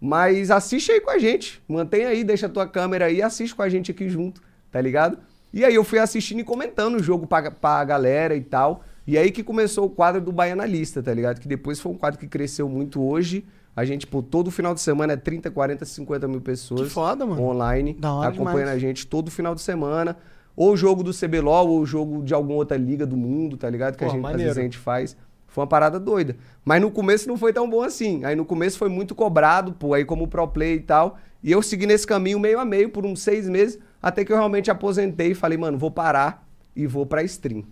mas 0.00 0.50
assiste 0.50 0.92
aí 0.92 1.00
com 1.00 1.10
a 1.10 1.18
gente. 1.18 1.60
Mantém 1.66 2.04
aí, 2.06 2.22
deixa 2.22 2.46
a 2.46 2.48
tua 2.48 2.66
câmera 2.66 3.06
aí 3.06 3.20
assiste 3.20 3.54
com 3.54 3.62
a 3.62 3.68
gente 3.68 3.90
aqui 3.90 4.08
junto, 4.08 4.40
tá 4.70 4.80
ligado? 4.80 5.18
E 5.52 5.64
aí 5.64 5.74
eu 5.74 5.84
fui 5.84 5.98
assistindo 5.98 6.40
e 6.40 6.44
comentando 6.44 6.96
o 6.96 7.02
jogo 7.02 7.26
pra, 7.26 7.50
pra 7.50 7.84
galera 7.84 8.34
e 8.36 8.40
tal. 8.40 8.84
E 9.06 9.18
aí 9.18 9.30
que 9.30 9.42
começou 9.42 9.86
o 9.86 9.90
quadro 9.90 10.20
do 10.20 10.30
Baianalista, 10.30 11.02
tá 11.02 11.12
ligado? 11.12 11.40
Que 11.40 11.48
depois 11.48 11.80
foi 11.80 11.92
um 11.92 11.96
quadro 11.96 12.18
que 12.18 12.26
cresceu 12.26 12.68
muito 12.68 13.02
hoje. 13.02 13.44
A 13.74 13.84
gente, 13.84 14.06
pô, 14.06 14.22
todo 14.22 14.50
final 14.50 14.74
de 14.74 14.80
semana 14.80 15.14
é 15.14 15.16
30, 15.16 15.50
40, 15.50 15.84
50 15.84 16.28
mil 16.28 16.40
pessoas 16.40 16.82
Que 16.82 16.90
foda, 16.90 17.24
mano. 17.24 17.42
online, 17.42 17.94
Da 17.94 18.12
hora 18.12 18.28
acompanhando 18.28 18.58
demais. 18.58 18.76
a 18.76 18.78
gente 18.78 19.06
todo 19.06 19.30
final 19.30 19.54
de 19.54 19.62
semana. 19.62 20.16
Ou 20.54 20.72
o 20.72 20.76
jogo 20.76 21.02
do 21.02 21.12
CBLOL, 21.14 21.68
ou 21.68 21.80
o 21.80 21.86
jogo 21.86 22.22
de 22.22 22.34
alguma 22.34 22.56
outra 22.56 22.76
liga 22.76 23.06
do 23.06 23.16
mundo, 23.16 23.56
tá 23.56 23.70
ligado? 23.70 23.96
Que 23.96 24.04
a 24.04 24.08
Pô, 24.08 24.12
gente, 24.14 24.26
às 24.26 24.36
vezes 24.36 24.58
a 24.58 24.62
gente 24.62 24.76
faz. 24.76 25.16
Foi 25.46 25.62
uma 25.62 25.68
parada 25.68 25.98
doida. 25.98 26.36
Mas 26.64 26.80
no 26.80 26.90
começo 26.90 27.26
não 27.28 27.36
foi 27.38 27.52
tão 27.52 27.68
bom 27.68 27.82
assim. 27.82 28.24
Aí 28.24 28.36
no 28.36 28.44
começo 28.44 28.78
foi 28.78 28.88
muito 28.90 29.14
cobrado, 29.14 29.72
pô, 29.72 29.94
aí 29.94 30.04
como 30.04 30.28
pro 30.28 30.46
play 30.48 30.74
e 30.76 30.80
tal. 30.80 31.18
E 31.42 31.50
eu 31.50 31.62
segui 31.62 31.86
nesse 31.86 32.06
caminho 32.06 32.38
meio 32.38 32.58
a 32.60 32.64
meio 32.64 32.90
por 32.90 33.04
uns 33.06 33.20
seis 33.20 33.48
meses, 33.48 33.78
até 34.00 34.24
que 34.24 34.32
eu 34.32 34.36
realmente 34.36 34.70
aposentei 34.70 35.32
e 35.32 35.34
falei, 35.34 35.58
mano, 35.58 35.76
vou 35.78 35.90
parar 35.90 36.46
e 36.76 36.86
vou 36.86 37.04
pra 37.06 37.22
stream. 37.22 37.64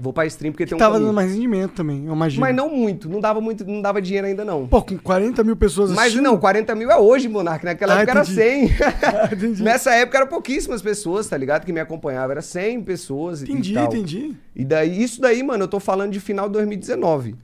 Vou 0.00 0.12
pra 0.12 0.26
stream 0.26 0.52
porque 0.52 0.66
tem 0.66 0.74
um 0.74 0.78
tava 0.78 0.92
caminho. 0.94 1.08
dando 1.08 1.14
mais 1.16 1.30
rendimento 1.32 1.72
também, 1.72 2.06
eu 2.06 2.14
imagino. 2.14 2.40
Mas 2.40 2.54
não 2.56 2.68
muito, 2.68 3.08
não 3.08 3.20
dava 3.20 3.40
muito, 3.40 3.64
não 3.64 3.80
dava 3.80 4.00
dinheiro 4.02 4.26
ainda 4.26 4.44
não. 4.44 4.66
Pô, 4.66 4.82
com 4.82 4.98
40 4.98 5.44
mil 5.44 5.54
pessoas 5.56 5.90
Mas 5.90 5.98
assistindo? 6.00 6.22
não, 6.24 6.38
40 6.38 6.74
mil 6.74 6.90
é 6.90 6.96
hoje, 6.98 7.28
Monark. 7.28 7.64
Naquela 7.64 7.94
Ah, 7.96 8.02
época 8.02 8.10
era 8.18 8.22
entendi. 8.22 8.34
100. 8.34 8.70
entendi. 9.32 9.62
Nessa 9.62 9.94
época 9.94 10.18
eram 10.18 10.26
pouquíssimas 10.26 10.82
pessoas, 10.82 11.26
tá 11.28 11.36
ligado? 11.36 11.64
Que 11.64 11.72
me 11.72 11.80
acompanhavam. 11.80 12.32
Era 12.32 12.42
100 12.42 12.82
pessoas 12.82 13.42
e- 13.42 13.44
Entendi, 13.44 13.72
e 13.72 13.74
tal. 13.74 13.84
entendi. 13.86 14.36
E 14.56 14.64
daí, 14.64 15.02
isso 15.02 15.20
daí, 15.20 15.42
mano, 15.42 15.64
eu 15.64 15.68
tô 15.68 15.78
falando 15.78 16.12
de 16.12 16.20
final 16.20 16.46
de 16.48 16.52
2019. 16.54 17.36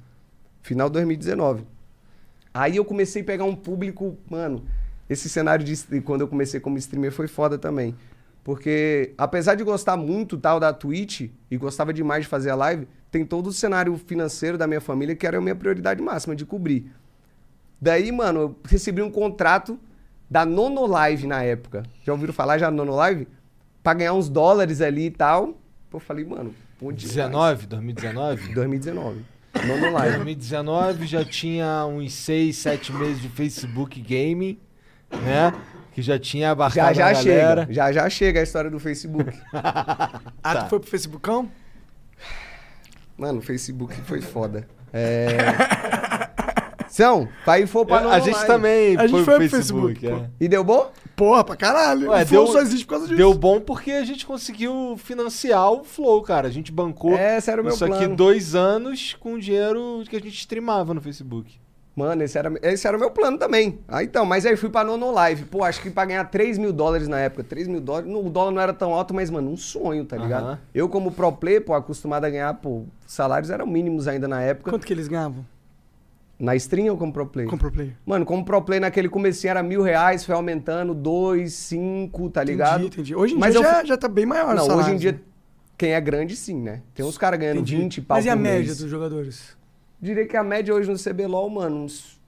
Final 0.63 0.89
de 0.89 0.95
2019. 0.95 1.65
Aí 2.53 2.77
eu 2.77 2.85
comecei 2.85 3.23
a 3.23 3.25
pegar 3.25 3.45
um 3.45 3.55
público, 3.55 4.17
mano. 4.29 4.65
Esse 5.09 5.29
cenário 5.29 5.65
de 5.65 5.75
de 5.87 6.01
quando 6.01 6.23
eu 6.23 6.29
comecei 6.29 6.59
como 6.61 6.77
streamer 6.77 7.13
foi 7.13 7.29
foda 7.29 7.57
também. 7.57 7.95
Porque, 8.43 9.13
apesar 9.19 9.55
de 9.55 9.65
gostar 9.65 9.97
muito 9.97 10.39
tal 10.39 10.59
da 10.59 10.73
Twitch 10.73 11.29
e 11.51 11.57
gostava 11.57 11.93
demais 11.93 12.23
de 12.25 12.29
fazer 12.29 12.51
a 12.51 12.55
live, 12.55 12.89
tem 13.11 13.25
todo 13.25 13.49
o 13.49 13.53
cenário 13.53 13.97
financeiro 13.99 14.57
da 14.57 14.67
minha 14.67 14.81
família 14.81 15.15
que 15.15 15.27
era 15.27 15.39
a 15.39 15.41
minha 15.41 15.55
prioridade 15.55 16.01
máxima 16.01 16.35
de 16.35 16.47
cobrir. 16.47 16.91
Daí, 17.81 18.11
mano, 18.11 18.41
eu 18.41 18.57
recebi 18.65 19.03
um 19.03 19.11
contrato 19.11 19.79
da 20.31 20.45
Nono 20.45 20.87
Live 20.87 21.27
na 21.27 21.43
época. 21.43 21.85
Já 22.05 22.13
ouviram 22.13 22.33
falar 22.33 22.59
já 22.59 22.67
da 22.67 22.77
Nono 22.77 22.95
Live? 22.95 23.29
Pra 23.83 23.95
ganhar 23.95 24.15
uns 24.15 24.29
dólares 24.29 24.81
ali 24.81 25.07
e 25.07 25.11
tal. 25.11 25.59
Pô, 25.91 25.97
eu 25.97 26.01
falei, 26.01 26.25
mano, 26.25 26.55
demais. 26.81 27.03
19, 27.03 27.67
2019? 27.67 28.55
2019. 28.55 29.25
Nono 29.67 29.93
Live. 29.93 30.17
2019 30.17 31.07
já 31.07 31.25
tinha 31.25 31.87
uns 31.87 32.13
6, 32.13 32.57
7 32.57 32.93
meses 32.93 33.23
de 33.23 33.29
Facebook 33.29 34.01
Gaming, 34.01 34.59
né? 35.11 35.53
Que 35.99 36.03
já 36.03 36.17
tinha 36.17 36.47
Já 36.47 36.53
abarcado 36.53 36.95
já 36.95 37.07
a 37.09 37.13
galera. 37.13 37.61
chega. 37.63 37.73
Já 37.75 37.91
já 37.93 38.09
chega 38.09 38.39
a 38.39 38.43
história 38.45 38.71
do 38.71 38.79
Facebook. 38.79 39.37
Ah, 39.53 40.55
Tá. 40.55 40.63
tu 40.63 40.69
foi 40.71 40.79
pro 40.79 40.89
Facebookão? 40.89 41.51
Mano, 43.17 43.41
o 43.41 43.43
Facebook 43.43 43.97
foi 44.03 44.21
foda. 44.21 44.69
É... 44.93 45.27
São, 46.89 47.29
aí 47.45 47.67
for 47.67 47.85
pra 47.85 48.03
Eu- 48.03 48.11
a 48.11 48.21
gente 48.21 48.47
também 48.47 48.97
A 48.97 49.09
gente 49.09 49.25
foi 49.25 49.39
pro 49.39 49.51
Facebook. 49.51 50.01
Facebook, 50.01 50.07
é. 50.25 50.31
E 50.41 50.47
deu 50.49 50.63
bom? 50.63 50.89
Porra, 51.17 51.43
pra 51.43 51.57
caralho. 51.57 52.11
Ué, 52.11 52.23
o 52.23 52.27
Flow 52.29 52.45
deu- 52.45 52.53
só 52.53 52.61
existe 52.61 52.85
por 52.87 52.91
causa 52.91 53.07
disso. 53.07 53.17
Deu 53.17 53.35
bom 53.35 53.61
porque 53.61 53.91
a 53.91 54.05
gente 54.05 54.25
conseguiu 54.25 54.95
financiar 54.99 55.73
o 55.73 55.83
Flow, 55.83 56.23
cara. 56.23 56.47
A 56.47 56.51
gente 56.51 56.71
bancou 56.71 57.19
Esse 57.19 57.51
era 57.51 57.61
o 57.61 57.65
meu 57.65 57.75
isso 57.75 57.85
aqui 57.85 58.07
dois 58.07 58.55
anos 58.55 59.17
com 59.19 59.35
o 59.35 59.41
dinheiro 59.41 60.05
que 60.09 60.15
a 60.17 60.21
gente 60.21 60.35
streamava 60.39 60.95
no 60.95 61.01
Facebook. 61.01 61.61
Mano, 61.99 62.23
esse 62.23 62.39
era, 62.39 62.53
esse 62.63 62.87
era 62.87 62.97
o 62.97 63.01
meu 63.01 63.11
plano 63.11 63.37
também. 63.37 63.81
Ah, 63.89 64.05
então, 64.05 64.25
mas 64.25 64.47
aí 64.47 64.55
fui 64.57 64.69
pra 64.71 64.85
Nono 64.85 65.11
Live. 65.11 65.47
Pô, 65.47 65.65
acho 65.65 65.83
que 65.83 65.91
pra 65.91 66.05
ganhar 66.05 66.23
3 66.31 66.57
mil 66.57 66.73
dólares 66.73 67.09
na 67.09 67.19
época. 67.19 67.43
3 67.43 67.67
mil 67.67 67.81
dólares. 67.81 68.09
O 68.15 68.31
dólar 68.31 68.53
não 68.53 68.61
era 68.63 68.73
tão 68.73 68.95
alto, 68.95 69.13
mas, 69.13 69.29
mano, 69.31 69.51
um 69.51 69.57
sonho, 69.57 70.05
tá 70.05 70.17
ligado? 70.17 70.45
Aham. 70.45 70.59
Eu, 70.73 70.89
como 70.89 71.11
pro 71.11 71.33
player, 71.33 71.61
pô, 71.65 71.75
acostumado 71.75 72.25
a 72.25 72.31
ganhar, 72.31 72.55
pô, 72.55 72.85
salários 73.05 73.51
eram 73.51 73.67
mínimos 73.67 74.07
ainda 74.07 74.29
na 74.29 74.41
época. 74.41 74.71
Quanto 74.71 74.87
que 74.87 74.93
eles 74.93 75.09
ganhavam? 75.09 75.45
Na 76.39 76.55
stream 76.55 76.93
ou 76.93 76.97
como 76.97 77.13
pro 77.13 77.27
player? 77.27 77.51
Com 77.51 77.59
pro 77.59 77.73
player. 77.73 77.95
Mano, 78.07 78.25
como 78.25 78.45
pro 78.45 78.63
play 78.63 78.79
naquele 78.79 79.09
comecinho 79.09 79.51
era 79.51 79.61
mil 79.61 79.83
reais, 79.83 80.25
foi 80.25 80.37
aumentando, 80.37 80.95
dois, 80.95 81.53
cinco, 81.55 82.31
tá 82.31 82.45
ligado? 82.45 82.83
Entendi, 82.85 82.87
entendi. 82.95 83.17
Hoje 83.17 83.35
em 83.35 83.39
Mas 83.39 83.55
dia 83.55 83.59
eu 83.59 83.65
já, 83.65 83.85
já 83.85 83.97
tá 83.97 84.07
bem 84.07 84.25
maior 84.25 84.53
o 84.53 84.55
Não, 84.55 84.67
salário, 84.67 84.85
hoje 84.85 84.95
em 84.95 84.99
dia, 84.99 85.13
né? 85.13 85.19
quem 85.77 85.95
é 85.95 86.01
grande, 86.01 86.37
sim, 86.37 86.61
né? 86.63 86.83
Tem 86.95 87.05
uns 87.05 87.19
caras 87.19 87.41
ganhando 87.41 87.57
Entendi. 87.59 87.77
20 87.79 88.03
pau 88.03 88.17
Mas 88.19 88.25
e 88.25 88.31
a 88.31 88.37
média 88.37 88.67
mês. 88.67 88.79
dos 88.79 88.89
jogadores? 88.89 89.58
Diria 90.01 90.27
que 90.27 90.37
a 90.37 90.45
média 90.45 90.75
hoje 90.75 90.91
no 90.91 90.99
CBLOL, 90.99 91.49
mano, 91.51 91.85
uns... 91.85 92.19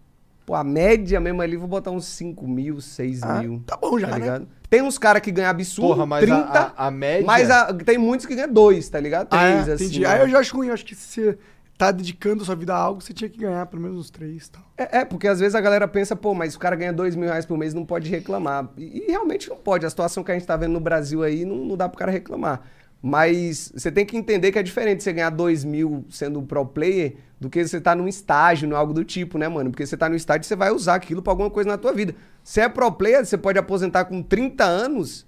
Pô, 0.44 0.55
a 0.55 0.64
média 0.64 1.20
mesmo 1.20 1.40
ali, 1.42 1.56
vou 1.56 1.68
botar 1.68 1.90
uns 1.92 2.06
5 2.06 2.47
mil, 2.48 2.80
6 2.80 3.22
Ah, 3.22 3.40
mil. 3.40 3.62
tá 3.64 3.76
bom 3.76 3.98
já, 3.98 4.09
tá 4.09 4.14
né? 4.14 4.20
ligado? 4.20 4.48
Tem 4.68 4.82
uns 4.82 4.98
caras 4.98 5.22
que 5.22 5.30
ganham 5.30 5.51
absurdo, 5.51 5.88
Porra, 5.94 6.06
mas 6.06 6.24
30, 6.24 6.36
a, 6.42 6.72
a, 6.76 6.86
a 6.88 6.90
média... 6.90 7.24
mas 7.26 7.51
a- 7.51 7.72
tem 7.74 7.98
muitos 7.98 8.26
que 8.26 8.34
ganham 8.34 8.52
2, 8.52 8.88
tá 8.88 8.98
ligado? 8.98 9.28
Ah, 9.30 9.38
3, 9.52 9.68
é? 9.68 9.72
assim. 9.72 9.84
entendi. 9.84 10.01
né? 10.01 10.09
Aí 10.09 10.20
eu 10.22 10.28
já 10.28 10.38
acho 10.40 10.56
ruim. 10.56 10.70
Acho 10.70 10.84
que 10.84 10.94
se 10.97 11.06
você 11.22 11.38
tá 11.78 11.92
dedicando 11.92 12.44
sua 12.44 12.56
vida 12.56 12.74
a 12.74 12.78
algo, 12.78 13.01
você 13.01 13.12
tinha 13.12 13.28
que 13.30 13.38
ganhar 13.38 13.64
pelo 13.66 13.82
menos 13.82 13.98
uns 13.98 14.10
três 14.10 14.47
e 14.47 14.51
tal. 14.51 14.62
É, 14.76 14.98
é, 14.98 15.05
porque 15.05 15.28
às 15.28 15.38
vezes 15.38 15.55
a 15.55 15.60
galera 15.60 15.86
pensa, 15.86 16.16
pô, 16.16 16.34
mas 16.34 16.55
o 16.56 16.59
cara 16.59 16.74
ganha 16.74 16.92
dois 16.92 17.14
mil 17.14 17.28
reais 17.28 17.47
por 17.47 17.56
mês, 17.56 17.72
não 17.72 17.84
pode 17.86 18.10
reclamar. 18.10 18.68
E, 18.76 19.05
e 19.05 19.10
realmente 19.12 19.48
não 19.48 19.56
pode. 19.56 19.86
A 19.86 19.90
situação 19.90 20.24
que 20.24 20.32
a 20.32 20.34
gente 20.34 20.47
tá 20.47 20.56
vendo 20.56 20.72
no 20.72 20.80
Brasil 20.80 21.22
aí, 21.22 21.44
não, 21.44 21.56
não 21.56 21.76
dá 21.76 21.88
pro 21.88 21.98
cara 21.98 22.10
reclamar. 22.10 22.60
Mas 23.02 23.72
você 23.74 23.90
tem 23.90 24.05
que 24.05 24.16
entender 24.16 24.52
que 24.52 24.59
é 24.59 24.62
diferente 24.62 25.02
você 25.02 25.12
ganhar 25.12 25.31
dois 25.31 25.64
mil 25.64 26.05
sendo 26.10 26.43
pro 26.43 26.66
player 26.66 27.16
do 27.40 27.48
que 27.48 27.66
você 27.66 27.81
tá 27.81 27.94
num 27.94 28.06
estágio, 28.06 28.68
no 28.68 28.77
algo 28.77 28.93
do 28.93 29.02
tipo, 29.05 29.39
né, 29.39 29.48
mano? 29.48 29.70
Porque 29.70 29.86
você 29.86 29.97
tá 29.97 30.09
no 30.09 30.14
estágio, 30.14 30.44
você 30.44 30.55
vai 30.55 30.70
usar 30.70 30.97
aquilo 30.97 31.22
pra 31.22 31.32
alguma 31.32 31.48
coisa 31.48 31.70
na 31.70 31.78
tua 31.78 31.94
vida. 31.94 32.14
Se 32.44 32.60
é 32.60 32.68
pro 32.68 32.93
player, 32.93 33.24
você 33.24 33.39
pode 33.39 33.59
aposentar 33.59 34.05
com 34.05 34.22
30 34.22 34.64
anos. 34.64 35.27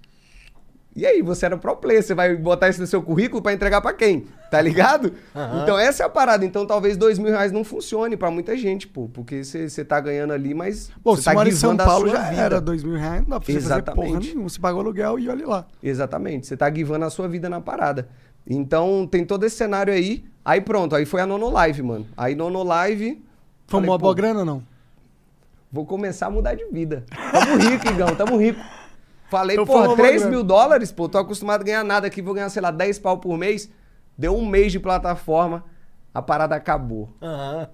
E 0.95 1.07
aí, 1.07 1.23
você 1.23 1.47
era 1.47 1.57
pro 1.57 1.75
player, 1.75 2.03
você 2.03 2.13
vai 2.13 2.35
botar 2.35 2.69
isso 2.69 2.79
no 2.79 2.85
seu 2.85 3.01
currículo 3.01 3.41
pra 3.41 3.51
entregar 3.51 3.81
pra 3.81 3.93
quem? 3.93 4.27
Tá 4.51 4.61
ligado? 4.61 5.11
Então 5.63 5.77
essa 5.79 6.03
é 6.03 6.05
a 6.05 6.09
parada. 6.09 6.45
Então 6.45 6.67
talvez 6.67 6.95
dois 6.95 7.17
mil 7.17 7.31
reais 7.31 7.51
não 7.51 7.63
funcione 7.63 8.15
pra 8.15 8.29
muita 8.29 8.55
gente, 8.55 8.87
pô. 8.87 9.09
Porque 9.11 9.43
você 9.43 9.83
tá 9.83 9.99
ganhando 9.99 10.33
ali, 10.33 10.53
mas 10.53 10.91
Bom, 11.03 11.15
se 11.15 11.23
tá 11.23 11.33
mora 11.33 11.49
em 11.49 11.51
São 11.51 11.75
Paulo 11.75 12.07
já 12.09 12.21
vida. 12.29 12.41
era 12.41 12.61
dois 12.61 12.83
mil 12.83 12.95
reais, 12.95 13.21
não 13.23 13.29
dá 13.29 13.39
pra 13.39 13.45
você 13.51 13.59
fazer 13.59 13.81
porra 13.81 14.05
Exatamente. 14.07 14.27
nenhuma. 14.27 14.49
Você 14.49 14.59
paga 14.59 14.77
o 14.77 14.79
aluguel 14.79 15.17
e 15.17 15.27
olha 15.29 15.47
lá. 15.47 15.65
Exatamente. 15.81 16.45
Você 16.45 16.55
tá 16.55 16.69
guivando 16.69 17.05
a 17.05 17.09
sua 17.09 17.27
vida 17.27 17.49
na 17.49 17.59
parada. 17.59 18.07
Então 18.45 19.07
tem 19.09 19.25
todo 19.25 19.43
esse 19.45 19.55
cenário 19.55 19.91
aí. 19.91 20.23
Aí 20.45 20.61
pronto, 20.61 20.95
aí 20.95 21.05
foi 21.05 21.21
a 21.21 21.25
Nono 21.25 21.49
Live, 21.49 21.81
mano. 21.81 22.05
Aí 22.15 22.35
Nono 22.35 22.61
Live. 22.61 23.19
Foi 23.65 23.81
uma 23.81 23.97
boa 23.97 24.13
grana, 24.13 24.45
não? 24.45 24.61
Vou 25.71 25.87
começar 25.87 26.27
a 26.27 26.29
mudar 26.29 26.53
de 26.53 26.65
vida. 26.65 27.03
Tamo 27.31 27.57
rico, 27.57 27.87
Igão, 27.87 28.15
tamo 28.15 28.37
rico. 28.37 28.59
Falei, 29.33 29.55
Então 29.55 29.65
boa 29.65 29.95
3 29.95 30.21
grana. 30.21 30.29
mil 30.29 30.43
dólares, 30.43 30.91
pô, 30.91 31.09
tô 31.09 31.17
acostumado 31.17 31.61
a 31.61 31.63
ganhar 31.63 31.83
nada 31.83 32.05
aqui, 32.05 32.21
vou 32.21 32.35
ganhar, 32.35 32.49
sei 32.49 32.61
lá, 32.61 32.69
10 32.69 32.99
pau 32.99 33.17
por 33.17 33.35
mês. 33.37 33.67
Deu 34.15 34.37
um 34.37 34.45
mês 34.45 34.71
de 34.71 34.79
plataforma, 34.79 35.63
a 36.13 36.21
parada 36.21 36.55
acabou. 36.55 37.09
Aham. 37.19 37.67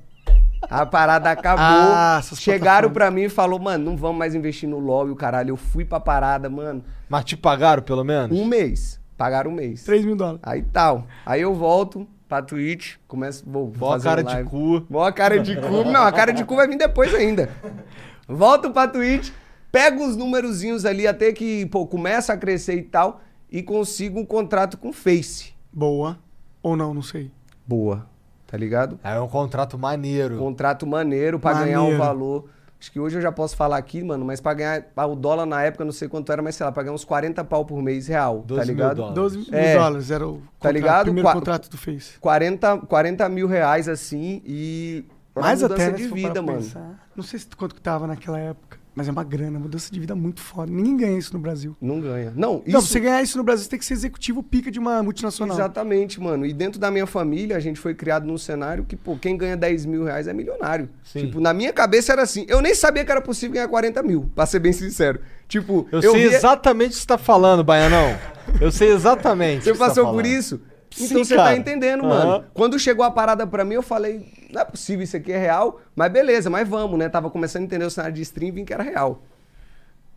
A 0.69 0.85
parada 0.85 1.29
acabou. 1.31 1.65
Ah, 1.65 2.21
Chegaram 2.35 2.89
pra 2.91 3.11
mim 3.11 3.23
e 3.23 3.29
falou, 3.29 3.59
mano, 3.59 3.83
não 3.91 3.97
vamos 3.97 4.17
mais 4.17 4.35
investir 4.35 4.67
no 4.69 4.79
LOL 4.79 5.07
e 5.09 5.11
o 5.11 5.15
caralho. 5.15 5.51
Eu 5.51 5.57
fui 5.57 5.83
pra 5.83 5.99
parada, 5.99 6.49
mano. 6.49 6.83
Mas 7.09 7.25
te 7.25 7.35
pagaram, 7.37 7.81
pelo 7.83 8.03
menos? 8.03 8.37
Um 8.37 8.45
mês. 8.45 8.99
Pagaram 9.17 9.51
um 9.51 9.53
mês. 9.53 9.83
3 9.83 10.05
mil 10.05 10.15
dólares. 10.15 10.39
Aí 10.43 10.61
tal. 10.61 11.05
Aí 11.25 11.41
eu 11.41 11.53
volto 11.53 12.07
pra 12.27 12.41
Twitch, 12.41 12.95
começo, 13.07 13.43
vou 13.45 13.67
Boa 13.67 13.93
fazer 13.93 14.09
cara 14.09 14.21
um 14.21 14.23
de 14.25 14.33
live. 14.33 14.49
cu. 14.49 14.79
Boa 14.89 15.11
cara 15.11 15.39
de 15.39 15.55
cu. 15.57 15.83
Não, 15.83 16.03
a 16.03 16.11
cara 16.11 16.31
de 16.31 16.45
cu 16.45 16.55
vai 16.55 16.67
vir 16.69 16.77
depois 16.77 17.13
ainda. 17.13 17.49
Volto 18.27 18.69
pra 18.71 18.87
Twitch, 18.87 19.31
pego 19.71 20.05
os 20.05 20.15
númerozinhos 20.15 20.85
ali 20.85 21.05
até 21.07 21.31
que, 21.31 21.65
pô, 21.67 21.85
começa 21.87 22.33
a 22.33 22.37
crescer 22.37 22.75
e 22.75 22.83
tal, 22.83 23.21
e 23.51 23.61
consigo 23.63 24.19
um 24.19 24.25
contrato 24.25 24.77
com 24.77 24.89
o 24.89 24.93
Face. 24.93 25.53
Boa. 25.71 26.17
Ou 26.61 26.75
não, 26.75 26.93
não 26.93 27.01
sei. 27.01 27.31
Boa. 27.65 28.07
Tá 28.47 28.57
ligado? 28.57 28.99
É 29.03 29.19
um 29.19 29.27
contrato 29.27 29.77
maneiro. 29.77 30.37
Contrato 30.37 30.85
maneiro 30.87 31.39
pra 31.39 31.53
ganhar 31.53 31.83
um 31.83 31.97
valor. 31.97 32.49
Acho 32.81 32.91
que 32.93 32.99
hoje 32.99 33.17
eu 33.17 33.21
já 33.21 33.31
posso 33.31 33.55
falar 33.57 33.77
aqui, 33.77 34.01
mano, 34.01 34.23
mas 34.25 34.39
pra 34.39 34.53
ganhar 34.53 34.85
o 34.95 35.13
dólar 35.15 35.45
na 35.45 35.61
época, 35.61 35.83
não 35.83 35.91
sei 35.91 36.07
quanto 36.07 36.31
era, 36.31 36.41
mas 36.41 36.55
sei 36.55 36.65
lá, 36.65 36.71
pra 36.71 36.81
ganhar 36.81 36.95
uns 36.95 37.03
40 37.03 37.43
pau 37.43 37.65
por 37.65 37.81
mês 37.83 38.07
real, 38.07 38.41
12 38.47 38.59
tá 38.61 38.65
mil 38.65 38.75
ligado? 38.75 38.95
dólares. 38.95 39.15
12 39.15 39.37
mil 39.37 39.47
É. 39.51 39.75
dólares 39.75 40.09
era 40.11 40.25
o 40.27 40.35
contrato, 40.57 40.73
ligado? 40.73 41.03
primeiro 41.03 41.27
Qua- 41.27 41.33
contrato 41.33 41.69
do 41.69 41.77
Face. 41.77 42.17
40, 42.19 42.77
40 42.77 43.27
mil 43.29 43.47
reais 43.47 43.89
assim 43.89 44.41
e. 44.45 45.03
uma 45.35 45.43
Mais 45.43 45.61
mudança 45.61 45.83
até, 45.83 45.91
né, 45.91 45.97
de 45.97 46.07
vida, 46.07 46.41
mano. 46.41 46.59
pensar. 46.59 47.07
Não 47.15 47.23
sei 47.23 47.37
se 47.39 47.47
quanto 47.47 47.75
que 47.75 47.81
tava 47.81 48.07
naquela 48.07 48.39
época, 48.39 48.78
mas 48.95 49.07
é 49.07 49.11
uma 49.11 49.23
grana, 49.23 49.57
mudança 49.59 49.91
de 49.91 49.99
vida 49.99 50.13
muito 50.15 50.41
foda. 50.41 50.71
Ninguém 50.71 50.97
ganha 50.97 51.17
isso 51.17 51.33
no 51.33 51.39
Brasil. 51.39 51.75
Não 51.81 51.99
ganha. 52.01 52.33
Não, 52.35 52.55
isso. 52.65 52.73
Não, 52.73 52.79
pra 52.81 52.89
você 52.89 52.99
ganhar 52.99 53.21
isso 53.21 53.37
no 53.37 53.43
Brasil, 53.43 53.63
você 53.63 53.69
tem 53.69 53.79
que 53.79 53.85
ser 53.85 53.93
executivo 53.93 54.43
pica 54.43 54.69
de 54.69 54.79
uma 54.79 55.01
multinacional. 55.03 55.55
Exatamente, 55.55 56.19
mano. 56.19 56.45
E 56.45 56.51
dentro 56.53 56.79
da 56.79 56.91
minha 56.91 57.05
família, 57.05 57.55
a 57.55 57.59
gente 57.59 57.79
foi 57.79 57.93
criado 57.93 58.25
num 58.25 58.37
cenário 58.37 58.83
que, 58.83 58.95
pô, 58.95 59.15
quem 59.15 59.37
ganha 59.37 59.55
10 59.55 59.85
mil 59.85 60.03
reais 60.03 60.27
é 60.27 60.33
milionário. 60.33 60.89
Sim. 61.03 61.21
Tipo, 61.27 61.39
na 61.39 61.53
minha 61.53 61.71
cabeça 61.71 62.11
era 62.11 62.23
assim. 62.23 62.45
Eu 62.49 62.61
nem 62.61 62.75
sabia 62.75 63.05
que 63.05 63.11
era 63.11 63.21
possível 63.21 63.53
ganhar 63.53 63.67
40 63.67 64.03
mil, 64.03 64.29
pra 64.35 64.45
ser 64.45 64.59
bem 64.59 64.73
sincero. 64.73 65.19
Tipo, 65.47 65.87
Eu, 65.91 66.01
sei 66.01 66.27
via- 66.27 66.37
exatamente 66.37 66.91
o 66.91 66.93
que 66.95 67.01
você 67.01 67.07
tá 67.07 67.17
falando, 67.17 67.63
Baianão. 67.63 68.17
Eu 68.59 68.71
sei 68.71 68.91
exatamente. 68.91 69.63
Você 69.63 69.71
o 69.71 69.73
que 69.73 69.79
tá 69.79 69.85
passou 69.87 70.03
por 70.05 70.09
falando. 70.11 70.25
isso? 70.25 70.61
Sim, 70.91 71.05
Então 71.05 71.23
você 71.23 71.35
cara. 71.35 71.49
tá 71.49 71.55
entendendo, 71.57 72.03
mano. 72.03 72.45
Quando 72.53 72.79
chegou 72.79 73.05
a 73.05 73.11
parada 73.11 73.45
pra 73.45 73.63
mim, 73.63 73.75
eu 73.75 73.83
falei, 73.83 74.25
não 74.51 74.61
é 74.61 74.65
possível, 74.65 75.03
isso 75.03 75.15
aqui 75.15 75.31
é 75.31 75.37
real. 75.37 75.79
Mas 75.95 76.11
beleza, 76.11 76.49
mas 76.49 76.67
vamos, 76.67 76.97
né? 76.97 77.07
Tava 77.09 77.29
começando 77.29 77.63
a 77.63 77.65
entender 77.65 77.85
o 77.85 77.89
cenário 77.91 78.15
de 78.15 78.21
stream, 78.21 78.53
vim 78.53 78.65
que 78.65 78.73
era 78.73 78.83
real. 78.83 79.21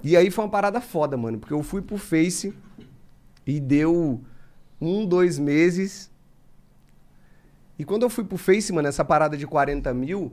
E 0.03 0.17
aí 0.17 0.31
foi 0.31 0.45
uma 0.45 0.51
parada 0.51 0.81
foda, 0.81 1.17
mano. 1.17 1.39
Porque 1.39 1.55
eu 1.55 1.63
fui 1.63 1.83
pro 1.83 1.97
Face 1.99 2.53
e 3.47 3.61
deu 3.61 4.21
um, 4.81 5.07
dois 5.07 5.39
meses. 5.39 6.11
E 7.79 7.85
quando 7.85 8.03
eu 8.03 8.11
fui 8.11 8.25
pro 8.25 8.37
Face, 8.37 8.73
mano, 8.73 8.89
essa 8.89 9.05
parada 9.05 9.37
de 9.37 9.47
40 9.47 9.93
mil, 9.95 10.33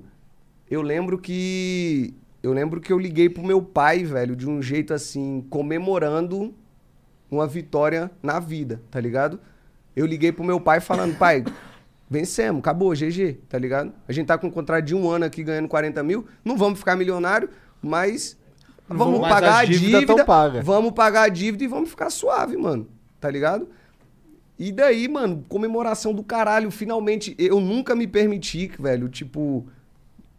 eu 0.70 0.82
lembro 0.82 1.18
que. 1.18 2.14
Eu 2.42 2.54
lembro 2.54 2.80
que 2.80 2.94
eu 2.94 2.98
liguei 2.98 3.30
pro 3.30 3.44
meu 3.44 3.62
pai, 3.62 4.06
velho, 4.06 4.34
de 4.34 4.48
um 4.48 4.62
jeito 4.62 4.94
assim, 4.94 5.46
comemorando 5.50 6.54
uma 7.30 7.46
vitória 7.46 8.10
na 8.24 8.40
vida, 8.40 8.82
tá 8.90 9.00
ligado? 9.00 9.40
Eu 10.00 10.06
liguei 10.06 10.32
pro 10.32 10.46
meu 10.46 10.62
pai 10.62 10.80
falando, 10.80 11.18
pai, 11.18 11.44
vencemos, 12.10 12.60
acabou, 12.60 12.94
GG, 12.94 13.40
tá 13.50 13.58
ligado? 13.60 13.92
A 14.08 14.14
gente 14.14 14.28
tá 14.28 14.38
com 14.38 14.48
um 14.48 14.52
contrato 14.52 14.86
de 14.86 14.96
um 14.96 15.10
ano 15.10 15.26
aqui 15.26 15.44
ganhando 15.44 15.68
40 15.68 16.02
mil, 16.04 16.26
não 16.44 16.56
vamos 16.58 16.80
ficar 16.80 16.96
milionário, 16.96 17.50
mas 17.82 18.38
vamos 18.88 19.20
Mas 19.20 19.30
pagar 19.30 19.58
a 19.58 19.66
dívida, 19.66 20.06
tão 20.06 20.26
pagas. 20.26 20.66
vamos 20.66 20.94
pagar 20.94 21.24
a 21.24 21.28
dívida 21.28 21.66
e 21.66 21.68
vamos 21.68 21.90
ficar 21.90 22.10
suave, 22.10 22.56
mano, 22.56 22.88
tá 23.20 23.30
ligado? 23.30 23.68
E 24.58 24.72
daí, 24.72 25.08
mano, 25.10 25.44
comemoração 25.50 26.14
do 26.14 26.24
caralho, 26.24 26.72
finalmente, 26.72 27.36
eu 27.38 27.60
nunca 27.60 27.94
me 27.94 28.08
permiti, 28.08 28.72
velho, 28.80 29.10
tipo, 29.10 29.68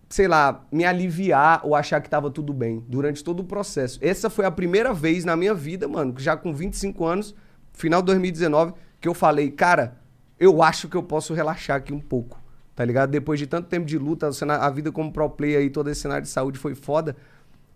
sei 0.08 0.26
lá, 0.26 0.64
me 0.72 0.86
aliviar 0.86 1.60
ou 1.64 1.74
achar 1.74 2.00
que 2.00 2.08
tava 2.08 2.30
tudo 2.30 2.54
bem 2.54 2.82
durante 2.88 3.22
todo 3.22 3.40
o 3.40 3.44
processo. 3.44 3.98
Essa 4.00 4.30
foi 4.30 4.46
a 4.46 4.50
primeira 4.50 4.94
vez 4.94 5.22
na 5.22 5.36
minha 5.36 5.52
vida, 5.52 5.86
mano, 5.86 6.14
que 6.14 6.22
já 6.22 6.34
com 6.34 6.52
25 6.54 7.04
anos, 7.04 7.34
final 7.74 8.00
de 8.00 8.06
2019, 8.06 8.72
que 9.00 9.08
eu 9.08 9.14
falei, 9.14 9.50
cara, 9.50 9.96
eu 10.38 10.62
acho 10.62 10.88
que 10.88 10.96
eu 10.96 11.02
posso 11.02 11.32
relaxar 11.34 11.76
aqui 11.76 11.92
um 11.92 12.00
pouco, 12.00 12.38
tá 12.74 12.84
ligado? 12.84 13.10
Depois 13.10 13.38
de 13.38 13.46
tanto 13.46 13.68
tempo 13.68 13.86
de 13.86 13.98
luta, 13.98 14.28
a 14.60 14.70
vida 14.70 14.90
como 14.92 15.12
pro 15.12 15.28
player 15.30 15.60
aí, 15.60 15.70
todo 15.70 15.88
esse 15.90 16.00
cenário 16.02 16.22
de 16.22 16.28
saúde 16.30 16.58
foi 16.58 16.74
foda. 16.74 17.16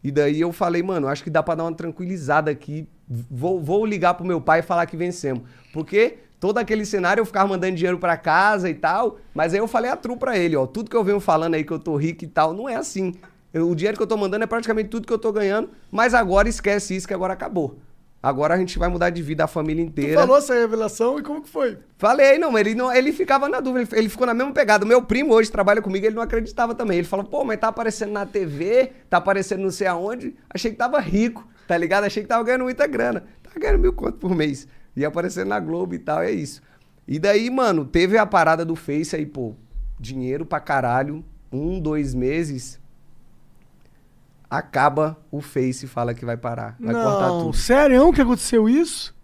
E 0.03 0.11
daí 0.11 0.41
eu 0.41 0.53
falei, 0.53 0.83
mano, 0.83 1.09
acho 1.09 1.25
que 1.25 1.31
dá 1.31 1.43
pra 1.43 1.55
dar 1.55 1.65
uma 1.65 1.73
tranquilizada 1.75 2.51
aqui. 2.51 2.87
Vou, 3.09 3.59
vou 3.61 3.87
ligar 3.87 4.13
pro 4.15 4.25
meu 4.27 4.39
pai 4.41 4.59
e 4.61 4.63
falar 4.63 4.85
que 4.85 4.97
vencemos. 4.99 5.43
Porque 5.73 6.19
todo 6.39 6.59
aquele 6.59 6.85
cenário 6.85 7.23
eu 7.23 7.25
ficava 7.27 7.49
mandando 7.49 7.75
dinheiro 7.75 7.99
pra 7.99 8.15
casa 8.19 8.69
e 8.69 8.75
tal. 8.75 9.19
Mas 9.35 9.55
aí 9.55 9.61
eu 9.61 9.67
falei 9.67 9.91
a 9.91 9.97
tru 9.97 10.15
pra 10.17 10.37
ele, 10.37 10.57
ó. 10.57 10.67
Tudo 10.67 10.91
que 10.91 10.97
eu 10.97 11.03
venho 11.03 11.21
falando 11.21 11.55
aí 11.55 11.65
que 11.65 11.73
eu 11.73 11.79
tô 11.79 11.97
rico 11.97 12.23
e 12.23 12.27
tal, 12.29 12.53
não 12.53 12.69
é 12.69 12.77
assim. 12.77 13.15
Eu- 13.53 13.71
o 13.71 13.75
dinheiro 13.75 13.97
que 13.97 14.03
eu 14.03 14.07
tô 14.07 14.17
mandando 14.19 14.45
é 14.45 14.47
praticamente 14.47 14.91
tudo 14.91 15.07
que 15.07 15.13
eu 15.13 15.19
tô 15.19 15.33
ganhando. 15.33 15.71
Mas 15.91 16.13
agora 16.13 16.51
esquece 16.51 16.95
isso 16.95 17.09
que 17.09 17.15
agora 17.15 17.33
acabou. 17.33 17.79
Agora 18.25 18.55
a 18.55 18.57
gente 18.57 18.79
vai 18.79 18.89
mudar 18.89 19.11
de 19.11 19.21
vida 19.21 19.45
a 19.45 19.47
família 19.47 19.85
Tu 19.85 19.89
inteira. 19.89 20.19
falou 20.19 20.39
essa 20.39 20.55
revelação 20.55 21.19
e 21.19 21.23
como 21.23 21.43
que 21.43 21.49
foi? 21.51 21.77
Falei, 21.99 22.39
não, 22.39 22.59
ele 22.59 22.75
não, 22.75 22.91
ele 22.91 23.13
ficava 23.13 23.51
na 23.51 23.61
dúvida, 23.61 23.87
ele, 23.93 24.01
ele 24.01 24.09
ficou 24.09 24.27
na 24.27 24.33
mesma 24.33 24.51
pegada. 24.51 24.87
Meu 24.87 25.03
primo 25.03 25.35
hoje 25.35 25.51
trabalha 25.51 25.83
comigo, 25.83 26.07
ele 26.07 26.15
não 26.15 26.23
acreditava 26.23 26.75
também. 26.75 26.97
Ele 26.97 27.07
falou, 27.07 27.27
pô, 27.27 27.45
mas 27.45 27.61
tá 27.61 27.69
aparecendo 27.69 28.13
na 28.13 28.25
TV, 28.25 28.93
tá 29.11 29.19
aparecendo 29.19 29.61
não 29.63 29.71
sei 29.71 29.87
aonde. 29.89 30.35
Achei 30.49 30.71
que 30.71 30.77
tava 30.79 30.99
rico, 31.01 31.47
tá 31.69 31.77
ligado? 31.77 32.05
Achei 32.05 32.23
que 32.23 32.29
tava 32.31 32.43
ganhando 32.43 32.65
muita 32.65 32.87
grana. 32.87 33.25
Tá 33.43 33.51
ganhando 33.61 33.81
mil 33.81 33.93
conto 33.93 34.15
por 34.17 34.35
mês. 34.35 34.67
Ia 34.97 35.09
aparecendo 35.09 35.49
na 35.49 35.61
Globo 35.61 35.95
e 35.95 35.99
tal, 35.99 36.23
é 36.23 36.31
isso. 36.31 36.63
E 37.07 37.19
daí, 37.19 37.51
mano, 37.51 37.85
teve 37.85 38.17
a 38.17 38.25
parada 38.25 38.65
do 38.65 38.75
Face 38.75 39.15
aí, 39.15 39.27
pô, 39.27 39.55
dinheiro 40.01 40.47
pra 40.47 40.61
caralho, 40.61 41.23
um, 41.53 41.79
dois 41.79 42.15
meses. 42.15 42.81
Acaba 44.49 45.17
o 45.31 45.41
Face 45.41 45.87
e 45.87 45.89
fala 45.89 46.15
que 46.15 46.25
vai 46.25 46.37
parar. 46.37 46.77
Vai 46.81 46.95
cortar 46.95 47.29
Não, 47.29 47.41
tudo. 47.47 47.57
sério 47.57 48.13
que 48.13 48.21
aconteceu 48.21 48.69
isso? 48.69 49.15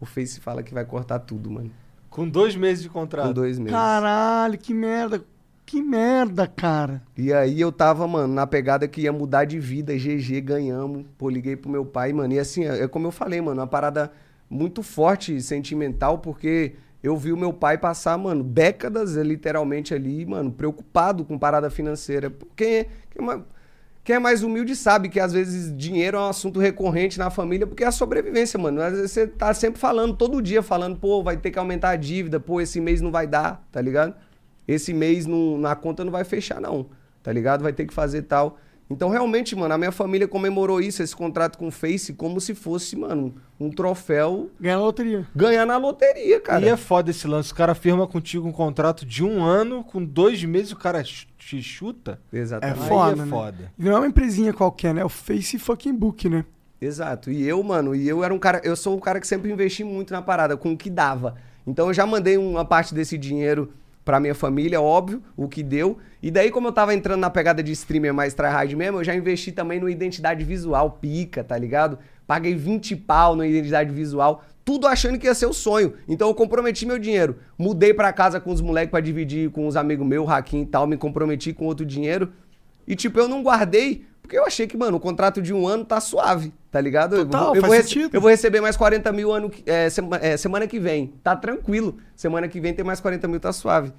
O 0.00 0.06
Face 0.06 0.40
fala 0.40 0.62
que 0.62 0.74
vai 0.74 0.84
cortar 0.84 1.18
tudo, 1.20 1.50
mano. 1.50 1.70
Com 2.10 2.28
dois 2.28 2.54
meses 2.54 2.82
de 2.82 2.88
contrato. 2.88 3.26
Com 3.28 3.32
dois 3.32 3.58
meses. 3.58 3.72
Caralho, 3.72 4.56
que 4.58 4.72
merda. 4.72 5.24
Que 5.66 5.82
merda, 5.82 6.46
cara. 6.46 7.02
E 7.16 7.32
aí 7.32 7.58
eu 7.60 7.72
tava, 7.72 8.06
mano, 8.06 8.32
na 8.34 8.46
pegada 8.46 8.86
que 8.86 9.00
ia 9.00 9.12
mudar 9.12 9.46
de 9.46 9.58
vida, 9.58 9.94
GG, 9.96 10.40
ganhamos. 10.42 11.06
Pô, 11.16 11.28
liguei 11.30 11.56
pro 11.56 11.70
meu 11.70 11.84
pai, 11.86 12.12
mano. 12.12 12.34
E 12.34 12.38
assim, 12.38 12.64
é 12.66 12.82
é 12.84 12.88
como 12.88 13.06
eu 13.06 13.10
falei, 13.10 13.40
mano, 13.40 13.60
uma 13.60 13.66
parada 13.66 14.12
muito 14.48 14.82
forte, 14.82 15.40
sentimental, 15.40 16.18
porque 16.18 16.74
eu 17.02 17.16
vi 17.16 17.32
o 17.32 17.36
meu 17.36 17.52
pai 17.52 17.78
passar, 17.78 18.16
mano, 18.18 18.44
décadas, 18.44 19.14
literalmente 19.16 19.94
ali, 19.94 20.24
mano, 20.26 20.52
preocupado 20.52 21.24
com 21.24 21.38
parada 21.38 21.70
financeira. 21.70 22.30
Quem 22.54 22.74
é, 22.76 22.84
quem 23.10 23.22
é, 23.22 23.24
ma- 23.24 23.42
quem 24.04 24.16
é 24.16 24.18
mais 24.18 24.42
humilde 24.42 24.76
sabe 24.76 25.08
que 25.08 25.18
às 25.18 25.32
vezes 25.32 25.74
dinheiro 25.74 26.18
é 26.18 26.20
um 26.20 26.28
assunto 26.28 26.60
recorrente 26.60 27.18
na 27.18 27.30
família, 27.30 27.66
porque 27.66 27.82
é 27.82 27.86
a 27.86 27.90
sobrevivência, 27.90 28.58
mano. 28.58 28.82
Às 28.82 28.92
vezes 28.92 29.10
você 29.12 29.26
tá 29.26 29.52
sempre 29.54 29.80
falando, 29.80 30.14
todo 30.14 30.42
dia 30.42 30.62
falando, 30.62 30.96
pô, 30.98 31.22
vai 31.22 31.38
ter 31.38 31.50
que 31.50 31.58
aumentar 31.58 31.88
a 31.90 31.96
dívida, 31.96 32.38
pô, 32.38 32.60
esse 32.60 32.80
mês 32.82 33.00
não 33.00 33.10
vai 33.10 33.26
dar, 33.26 33.66
tá 33.72 33.80
ligado? 33.80 34.14
Esse 34.68 34.92
mês 34.92 35.24
não- 35.24 35.56
na 35.56 35.74
conta 35.74 36.04
não 36.04 36.12
vai 36.12 36.22
fechar, 36.22 36.60
não, 36.60 36.86
tá 37.22 37.32
ligado? 37.32 37.62
Vai 37.62 37.72
ter 37.72 37.86
que 37.86 37.94
fazer 37.94 38.22
tal. 38.22 38.58
Então, 38.88 39.08
realmente, 39.08 39.56
mano, 39.56 39.72
a 39.74 39.78
minha 39.78 39.90
família 39.90 40.28
comemorou 40.28 40.80
isso, 40.80 41.02
esse 41.02 41.16
contrato 41.16 41.56
com 41.58 41.68
o 41.68 41.70
Face, 41.70 42.12
como 42.12 42.38
se 42.40 42.54
fosse, 42.54 42.94
mano, 42.96 43.34
um 43.58 43.70
troféu 43.70 44.50
Ganhar 44.60 44.76
na 44.76 44.82
loteria. 44.82 45.26
ganhar 45.34 45.64
na 45.66 45.76
loteria, 45.78 46.38
cara. 46.40 46.64
E 46.64 46.68
é 46.68 46.76
foda 46.76 47.10
esse 47.10 47.26
lance. 47.26 47.50
O 47.50 47.54
cara 47.54 47.74
firma 47.74 48.06
contigo 48.06 48.46
um 48.46 48.52
contrato 48.52 49.06
de 49.06 49.24
um 49.24 49.42
ano, 49.42 49.82
com 49.82 50.04
dois 50.04 50.44
meses 50.44 50.72
o 50.72 50.76
cara 50.76 51.02
te 51.02 51.62
chuta. 51.62 52.20
Exatamente. 52.32 52.78
É 52.78 52.82
Aí 52.82 52.88
foda, 52.88 53.12
é 53.12 53.24
né? 53.24 53.30
foda. 53.30 53.72
E 53.78 53.84
não 53.84 53.92
é 53.92 53.96
uma 53.96 54.06
empresinha 54.06 54.52
qualquer, 54.52 54.92
né? 54.92 55.00
É 55.00 55.04
o 55.04 55.08
Face 55.08 55.58
fucking 55.58 55.94
Book, 55.94 56.28
né? 56.28 56.44
Exato. 56.80 57.30
E 57.30 57.42
eu, 57.48 57.62
mano, 57.62 57.94
e 57.94 58.06
eu 58.06 58.22
era 58.22 58.34
um 58.34 58.38
cara, 58.38 58.60
eu 58.62 58.76
sou 58.76 58.94
um 58.94 59.00
cara 59.00 59.18
que 59.18 59.26
sempre 59.26 59.50
investi 59.50 59.82
muito 59.82 60.12
na 60.12 60.20
parada, 60.20 60.56
com 60.58 60.72
o 60.72 60.76
que 60.76 60.90
dava. 60.90 61.36
Então 61.66 61.86
eu 61.88 61.94
já 61.94 62.04
mandei 62.04 62.36
uma 62.36 62.64
parte 62.66 62.94
desse 62.94 63.16
dinheiro 63.16 63.72
pra 64.04 64.20
minha 64.20 64.34
família, 64.34 64.80
óbvio, 64.80 65.22
o 65.36 65.48
que 65.48 65.62
deu. 65.62 65.98
E 66.22 66.30
daí, 66.30 66.50
como 66.50 66.68
eu 66.68 66.72
tava 66.72 66.94
entrando 66.94 67.20
na 67.20 67.30
pegada 67.30 67.62
de 67.62 67.72
streamer 67.72 68.12
mais 68.12 68.34
tryhard 68.34 68.74
mesmo, 68.76 68.98
eu 68.98 69.04
já 69.04 69.14
investi 69.14 69.52
também 69.52 69.80
no 69.80 69.88
identidade 69.88 70.44
visual, 70.44 70.98
pica, 71.00 71.42
tá 71.42 71.56
ligado? 71.56 71.98
Paguei 72.26 72.54
20 72.54 72.96
pau 72.96 73.36
na 73.36 73.46
identidade 73.46 73.92
visual, 73.92 74.42
tudo 74.64 74.86
achando 74.86 75.18
que 75.18 75.26
ia 75.26 75.34
ser 75.34 75.46
o 75.46 75.52
sonho. 75.52 75.94
Então 76.08 76.28
eu 76.28 76.34
comprometi 76.34 76.86
meu 76.86 76.98
dinheiro. 76.98 77.38
Mudei 77.58 77.92
pra 77.92 78.12
casa 78.12 78.40
com 78.40 78.50
os 78.52 78.60
moleques 78.60 78.90
pra 78.90 79.00
dividir 79.00 79.50
com 79.50 79.66
os 79.66 79.76
amigos 79.76 80.06
meus, 80.06 80.28
Hakim 80.28 80.62
e 80.62 80.66
tal, 80.66 80.86
me 80.86 80.96
comprometi 80.96 81.52
com 81.52 81.66
outro 81.66 81.84
dinheiro. 81.84 82.32
E, 82.86 82.94
tipo, 82.94 83.18
eu 83.18 83.28
não 83.28 83.42
guardei, 83.42 84.06
porque 84.24 84.38
eu 84.38 84.46
achei 84.46 84.66
que, 84.66 84.74
mano, 84.74 84.96
o 84.96 85.00
contrato 85.00 85.42
de 85.42 85.52
um 85.52 85.68
ano 85.68 85.84
tá 85.84 86.00
suave, 86.00 86.50
tá 86.70 86.80
ligado? 86.80 87.14
Eu 87.14 87.26
Total, 87.26 87.44
vou- 87.48 87.56
eu, 87.56 87.60
faz 87.60 87.72
vou 87.74 87.82
sentido. 87.82 88.14
eu 88.14 88.20
vou 88.22 88.30
receber 88.30 88.58
mais 88.62 88.74
40 88.74 89.12
mil 89.12 89.30
ano, 89.30 89.50
é, 89.66 89.90
sema- 89.90 90.16
é, 90.16 90.34
semana 90.38 90.66
que 90.66 90.80
vem. 90.80 91.08
Tá 91.22 91.36
tranquilo. 91.36 91.98
Semana 92.16 92.48
que 92.48 92.58
vem 92.58 92.72
tem 92.72 92.82
mais 92.82 93.00
40 93.00 93.28
mil, 93.28 93.38
tá 93.38 93.52
suave. 93.52 93.92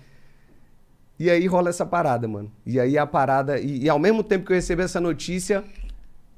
E 1.20 1.30
aí 1.30 1.46
rola 1.46 1.70
essa 1.70 1.86
parada, 1.86 2.28
mano. 2.28 2.52
E 2.66 2.80
aí 2.80 2.98
a 2.98 3.06
parada. 3.06 3.60
E, 3.60 3.84
e 3.84 3.90
ao 3.90 4.00
mesmo 4.00 4.24
tempo 4.24 4.46
que 4.48 4.52
eu 4.52 4.56
recebo 4.56 4.82
essa 4.82 5.00
notícia, 5.00 5.64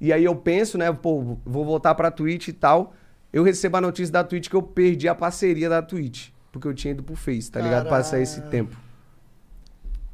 e 0.02 0.12
aí 0.12 0.26
eu 0.26 0.36
penso, 0.36 0.78
né, 0.78 0.92
pô, 0.92 1.38
vou 1.46 1.64
voltar 1.66 1.96
pra 1.96 2.12
Twitch 2.12 2.50
e 2.50 2.54
tal. 2.54 2.94
Eu 3.32 3.42
recebo 3.42 3.78
a 3.78 3.82
notícia 3.82 4.12
da 4.12 4.24
Twitch 4.24 4.50
que 4.50 4.56
eu 4.56 4.62
perdi 4.62 5.08
a 5.08 5.16
parceria 5.16 5.70
da 5.70 5.82
Twitch. 5.82 6.30
Porque 6.52 6.68
eu 6.68 6.74
tinha 6.74 6.92
ido 6.92 7.04
pro 7.04 7.16
Face, 7.16 7.50
tá 7.50 7.62
ligado? 7.62 7.88
Passar 7.88 8.20
esse 8.20 8.42
tempo. 8.50 8.76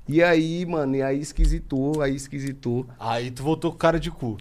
E 0.07 0.21
aí, 0.21 0.65
mano, 0.65 0.95
e 0.95 1.01
aí 1.01 1.19
esquisitou, 1.19 2.01
aí 2.01 2.15
esquisitou. 2.15 2.85
Aí 2.99 3.31
tu 3.31 3.41
voltou 3.41 3.71
com 3.71 3.77
cara 3.77 3.99
de 3.99 4.11
cu. 4.11 4.37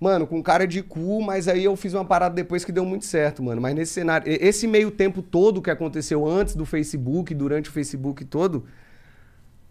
Mano, 0.00 0.26
com 0.26 0.42
cara 0.42 0.66
de 0.66 0.82
cu, 0.82 1.22
mas 1.22 1.46
aí 1.46 1.62
eu 1.62 1.76
fiz 1.76 1.94
uma 1.94 2.04
parada 2.04 2.34
depois 2.34 2.64
que 2.64 2.72
deu 2.72 2.84
muito 2.84 3.04
certo, 3.04 3.42
mano. 3.42 3.60
Mas 3.60 3.74
nesse 3.74 3.92
cenário, 3.92 4.26
esse 4.26 4.66
meio 4.66 4.90
tempo 4.90 5.22
todo 5.22 5.62
que 5.62 5.70
aconteceu 5.70 6.26
antes 6.26 6.56
do 6.56 6.66
Facebook, 6.66 7.32
durante 7.34 7.68
o 7.68 7.72
Facebook 7.72 8.24
todo, 8.24 8.64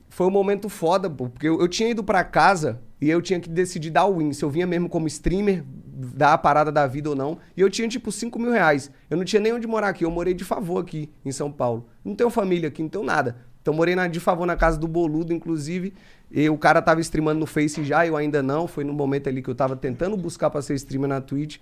foi 0.07 0.27
um 0.27 0.31
momento 0.31 0.69
foda, 0.69 1.09
pô, 1.09 1.27
porque 1.30 1.49
eu, 1.49 1.59
eu 1.59 1.68
tinha 1.68 1.89
ido 1.89 2.03
pra 2.03 2.23
casa 2.23 2.80
e 3.01 3.09
eu 3.09 3.22
tinha 3.22 3.39
que 3.39 3.49
decidir 3.49 3.89
dar 3.89 4.05
o 4.05 4.19
win, 4.19 4.31
se 4.31 4.43
eu 4.43 4.49
vinha 4.49 4.68
mesmo 4.68 4.88
como 4.88 5.07
streamer, 5.07 5.63
dar 5.65 6.34
a 6.34 6.38
parada 6.38 6.72
da 6.72 6.85
vida 6.85 7.09
ou 7.09 7.15
não. 7.15 7.38
E 7.57 7.61
eu 7.61 7.69
tinha 7.69 7.88
tipo 7.88 8.11
5 8.11 8.38
mil 8.39 8.51
reais. 8.51 8.91
Eu 9.09 9.18
não 9.18 9.26
tinha 9.26 9.39
nem 9.41 9.51
onde 9.51 9.68
morar 9.68 9.89
aqui, 9.89 10.05
eu 10.05 10.11
morei 10.11 10.34
de 10.34 10.43
favor 10.43 10.81
aqui 10.81 11.09
em 11.26 11.31
São 11.31 11.51
Paulo. 11.51 11.89
Não 12.05 12.15
tenho 12.15 12.30
família 12.30 12.69
aqui, 12.69 12.81
não 12.81 12.89
tenho 12.89 13.03
nada. 13.03 13.38
Então 13.61 13.73
morei 13.73 13.95
na, 13.95 14.07
de 14.07 14.19
favor 14.19 14.45
na 14.45 14.55
casa 14.55 14.77
do 14.77 14.88
Boludo, 14.88 15.33
inclusive. 15.33 15.93
E 16.31 16.49
o 16.49 16.57
cara 16.57 16.81
tava 16.81 17.01
streamando 17.01 17.39
no 17.39 17.45
Face 17.45 17.83
já, 17.83 18.05
eu 18.05 18.17
ainda 18.17 18.41
não. 18.41 18.67
Foi 18.67 18.83
no 18.83 18.93
momento 18.93 19.29
ali 19.29 19.41
que 19.41 19.49
eu 19.49 19.55
tava 19.55 19.75
tentando 19.75 20.17
buscar 20.17 20.49
pra 20.49 20.61
ser 20.61 20.73
streamer 20.75 21.09
na 21.09 21.21
Twitch. 21.21 21.57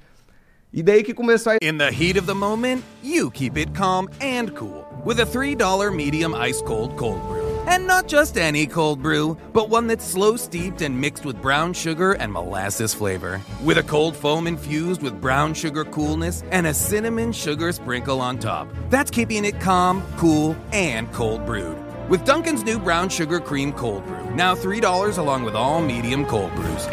E 0.71 0.83
daí 0.83 1.03
que 1.03 1.15
começou 1.15 1.53
a 1.53 1.55
In 1.61 1.77
the 1.77 1.89
heat 1.89 2.17
of 2.17 2.27
the 2.27 2.33
moment, 2.33 2.83
you 3.03 3.31
keep 3.31 3.57
it 3.57 3.73
calm 3.73 4.07
and 4.21 4.53
cool 4.55 4.85
with 5.03 5.19
a 5.19 5.25
$3 5.25 5.95
medium 5.95 6.35
ice 6.35 6.61
cold 6.61 6.95
cold 6.95 7.19
brew. 7.27 7.49
And 7.67 7.87
not 7.87 8.07
just 8.07 8.37
any 8.37 8.67
cold 8.67 9.01
brew, 9.01 9.35
but 9.51 9.69
one 9.69 9.87
that's 9.87 10.05
slow 10.05 10.37
steeped 10.37 10.81
and 10.81 10.99
mixed 10.99 11.25
with 11.25 11.41
brown 11.41 11.73
sugar 11.73 12.13
and 12.13 12.31
molasses 12.31 12.93
flavor. 12.93 13.41
With 13.63 13.79
a 13.79 13.83
cold 13.83 14.15
foam 14.15 14.45
infused 14.47 15.01
with 15.01 15.19
brown 15.19 15.55
sugar 15.55 15.85
coolness 15.85 16.43
and 16.51 16.67
a 16.67 16.73
cinnamon 16.73 17.31
sugar 17.31 17.71
sprinkle 17.71 18.21
on 18.21 18.37
top. 18.37 18.67
That's 18.89 19.11
keeping 19.11 19.45
it 19.45 19.59
calm, 19.59 20.03
cool, 20.17 20.55
and 20.71 21.11
cold 21.13 21.45
brewed. 21.47 21.88
With 22.09 22.25
Duncan's 22.25 22.63
new 22.63 22.79
brown 22.79 23.07
sugar 23.07 23.39
cream 23.39 23.71
cold 23.71 24.03
brew, 24.07 24.33
now 24.33 24.55
$3 24.55 25.19
along 25.19 25.43
with 25.43 25.53
all 25.53 25.79
medium 25.79 26.25
cold 26.25 26.51
brews. 26.55 26.87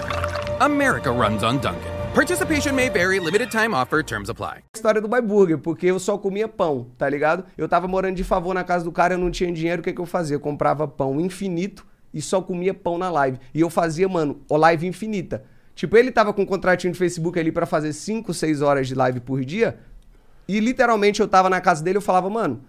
America 0.60 1.10
runs 1.10 1.42
on 1.42 1.58
Duncan. 1.58 1.90
Participation 2.12 2.74
may 2.74 2.90
vary, 2.90 3.18
limited 3.18 3.50
time 3.50 3.72
offer, 3.72 4.02
terms 4.02 4.28
apply. 4.28 4.58
história 4.74 5.00
do 5.00 5.08
Boy 5.08 5.22
Burger, 5.22 5.56
porque 5.56 5.86
eu 5.86 5.98
só 5.98 6.18
comia 6.18 6.46
pão, 6.46 6.88
tá 6.98 7.08
ligado? 7.08 7.46
Eu 7.56 7.66
tava 7.66 7.88
morando 7.88 8.14
de 8.14 8.24
favor 8.24 8.52
na 8.52 8.62
casa 8.62 8.84
do 8.84 8.92
cara, 8.92 9.14
eu 9.14 9.18
não 9.18 9.30
tinha 9.30 9.50
dinheiro, 9.50 9.80
o 9.80 9.82
que, 9.82 9.94
que 9.94 10.00
eu 10.02 10.04
fazia? 10.04 10.36
Eu 10.36 10.40
comprava 10.40 10.86
pão 10.86 11.18
infinito 11.18 11.86
e 12.12 12.20
só 12.20 12.42
comia 12.42 12.74
pão 12.74 12.98
na 12.98 13.10
live. 13.10 13.38
E 13.54 13.62
eu 13.62 13.70
fazia, 13.70 14.06
mano, 14.06 14.42
live 14.50 14.86
infinita. 14.86 15.44
Tipo, 15.74 15.96
ele 15.96 16.12
tava 16.12 16.34
com 16.34 16.42
um 16.42 16.46
contratinho 16.46 16.92
de 16.92 16.98
Facebook 16.98 17.40
ali 17.40 17.50
pra 17.50 17.64
fazer 17.64 17.94
5, 17.94 18.34
6 18.34 18.60
horas 18.60 18.86
de 18.86 18.94
live 18.94 19.20
por 19.20 19.42
dia. 19.42 19.78
E 20.46 20.60
literalmente 20.60 21.20
eu 21.20 21.26
tava 21.26 21.48
na 21.48 21.62
casa 21.62 21.82
dele, 21.82 21.96
eu 21.96 22.02
falava, 22.02 22.28
mano, 22.28 22.62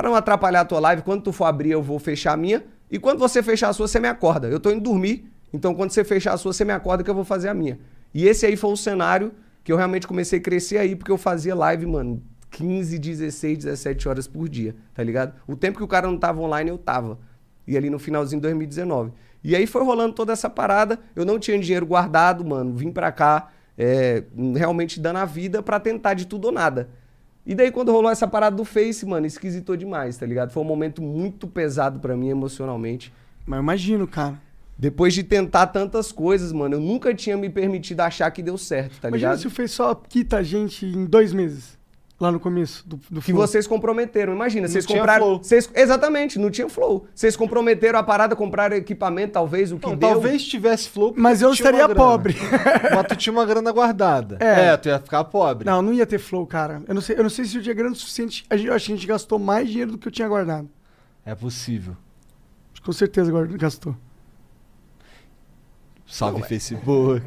para 0.00 0.08
não 0.08 0.16
atrapalhar 0.16 0.62
a 0.62 0.64
tua 0.64 0.80
live, 0.80 1.02
quando 1.02 1.20
tu 1.20 1.30
for 1.30 1.44
abrir, 1.44 1.72
eu 1.72 1.82
vou 1.82 1.98
fechar 1.98 2.32
a 2.32 2.36
minha. 2.36 2.64
E 2.90 2.98
quando 2.98 3.18
você 3.18 3.42
fechar 3.42 3.68
a 3.68 3.72
sua, 3.74 3.86
você 3.86 4.00
me 4.00 4.08
acorda. 4.08 4.48
Eu 4.48 4.58
tô 4.58 4.70
indo 4.70 4.80
dormir, 4.80 5.30
então 5.52 5.74
quando 5.74 5.90
você 5.90 6.02
fechar 6.02 6.32
a 6.32 6.38
sua, 6.38 6.54
você 6.54 6.64
me 6.64 6.72
acorda 6.72 7.04
que 7.04 7.10
eu 7.10 7.14
vou 7.14 7.22
fazer 7.22 7.50
a 7.50 7.54
minha. 7.54 7.78
E 8.14 8.26
esse 8.26 8.46
aí 8.46 8.56
foi 8.56 8.72
o 8.72 8.76
cenário 8.78 9.30
que 9.62 9.70
eu 9.70 9.76
realmente 9.76 10.06
comecei 10.06 10.38
a 10.38 10.42
crescer 10.42 10.78
aí, 10.78 10.96
porque 10.96 11.12
eu 11.12 11.18
fazia 11.18 11.54
live, 11.54 11.84
mano, 11.84 12.22
15, 12.50 12.98
16, 12.98 13.58
17 13.58 14.08
horas 14.08 14.26
por 14.26 14.48
dia, 14.48 14.74
tá 14.94 15.02
ligado? 15.02 15.34
O 15.46 15.54
tempo 15.54 15.76
que 15.76 15.84
o 15.84 15.88
cara 15.88 16.06
não 16.06 16.16
tava 16.16 16.40
online, 16.40 16.70
eu 16.70 16.78
tava. 16.78 17.18
E 17.66 17.76
ali 17.76 17.90
no 17.90 17.98
finalzinho 17.98 18.40
de 18.40 18.48
2019. 18.48 19.12
E 19.44 19.54
aí 19.54 19.66
foi 19.66 19.84
rolando 19.84 20.14
toda 20.14 20.32
essa 20.32 20.48
parada. 20.48 20.98
Eu 21.14 21.26
não 21.26 21.38
tinha 21.38 21.58
dinheiro 21.58 21.84
guardado, 21.84 22.42
mano. 22.42 22.74
Vim 22.74 22.90
pra 22.90 23.12
cá, 23.12 23.50
é, 23.76 24.24
realmente 24.56 24.98
dando 24.98 25.18
a 25.18 25.26
vida 25.26 25.62
pra 25.62 25.78
tentar 25.78 26.14
de 26.14 26.26
tudo 26.26 26.46
ou 26.46 26.52
nada. 26.52 26.88
E 27.46 27.54
daí, 27.54 27.70
quando 27.70 27.90
rolou 27.90 28.10
essa 28.10 28.28
parada 28.28 28.54
do 28.54 28.64
Face, 28.64 29.04
mano, 29.06 29.26
esquisitou 29.26 29.76
demais, 29.76 30.16
tá 30.16 30.26
ligado? 30.26 30.50
Foi 30.52 30.62
um 30.62 30.66
momento 30.66 31.00
muito 31.02 31.46
pesado 31.48 31.98
pra 31.98 32.16
mim 32.16 32.28
emocionalmente. 32.28 33.12
Mas 33.46 33.60
imagino, 33.60 34.06
cara. 34.06 34.40
Depois 34.78 35.12
de 35.12 35.22
tentar 35.22 35.66
tantas 35.68 36.10
coisas, 36.12 36.52
mano, 36.52 36.76
eu 36.76 36.80
nunca 36.80 37.14
tinha 37.14 37.36
me 37.36 37.50
permitido 37.50 38.00
achar 38.00 38.30
que 38.30 38.42
deu 38.42 38.56
certo, 38.56 38.98
tá 39.00 39.08
Imagina 39.08 39.30
ligado? 39.32 39.40
se 39.40 39.46
o 39.46 39.50
Face 39.50 39.74
só 39.74 39.94
quita 39.94 40.38
a 40.38 40.42
gente 40.42 40.86
em 40.86 41.04
dois 41.04 41.32
meses. 41.32 41.78
Lá 42.20 42.30
no 42.30 42.38
começo 42.38 42.86
do, 42.86 43.00
do 43.10 43.22
Que 43.22 43.32
Flow. 43.32 43.46
vocês 43.46 43.66
comprometeram. 43.66 44.34
Imagina, 44.34 44.68
vocês 44.68 44.84
tinha 44.84 44.98
compraram. 44.98 45.24
flow. 45.24 45.38
Vocês, 45.42 45.70
exatamente, 45.74 46.38
não 46.38 46.50
tinha 46.50 46.68
flow. 46.68 47.06
Vocês 47.14 47.34
comprometeram 47.34 47.98
a 47.98 48.02
parada, 48.02 48.36
compraram 48.36 48.76
equipamento, 48.76 49.32
talvez, 49.32 49.72
o 49.72 49.78
que 49.78 49.86
Não, 49.86 49.96
deu. 49.96 50.10
talvez 50.10 50.44
tivesse 50.44 50.90
flow. 50.90 51.08
porque 51.08 51.20
Mas 51.22 51.40
eu 51.40 51.50
estaria 51.50 51.88
pobre. 51.88 52.36
Mas 52.94 53.06
tu 53.08 53.16
tinha 53.16 53.32
uma 53.32 53.46
grana 53.46 53.72
guardada. 53.72 54.36
É. 54.38 54.66
É, 54.66 54.76
tu 54.76 54.88
ia 54.90 54.98
ficar 54.98 55.24
pobre. 55.24 55.64
Não, 55.64 55.80
não 55.80 55.94
ia 55.94 56.04
ter 56.04 56.18
Flow, 56.18 56.46
cara. 56.46 56.82
Eu 56.86 56.94
não 56.94 57.00
sei, 57.00 57.16
eu 57.18 57.22
não 57.22 57.30
sei 57.30 57.46
se 57.46 57.56
eu 57.56 57.62
tinha 57.62 57.74
grana 57.74 57.92
o 57.92 57.96
suficiente. 57.96 58.44
A 58.50 58.56
gente, 58.56 58.68
eu 58.68 58.74
acho 58.74 58.84
que 58.86 58.92
a 58.92 58.96
gente 58.96 59.06
gastou 59.06 59.38
mais 59.38 59.66
dinheiro 59.68 59.92
do 59.92 59.96
que 59.98 60.06
eu 60.06 60.12
tinha 60.12 60.28
guardado. 60.28 60.68
É 61.24 61.34
possível. 61.34 61.96
Acho 62.72 62.82
que 62.82 62.86
Com 62.86 62.92
certeza 62.92 63.32
gastou. 63.56 63.96
Salve 66.06 66.42
Facebook. 66.42 67.24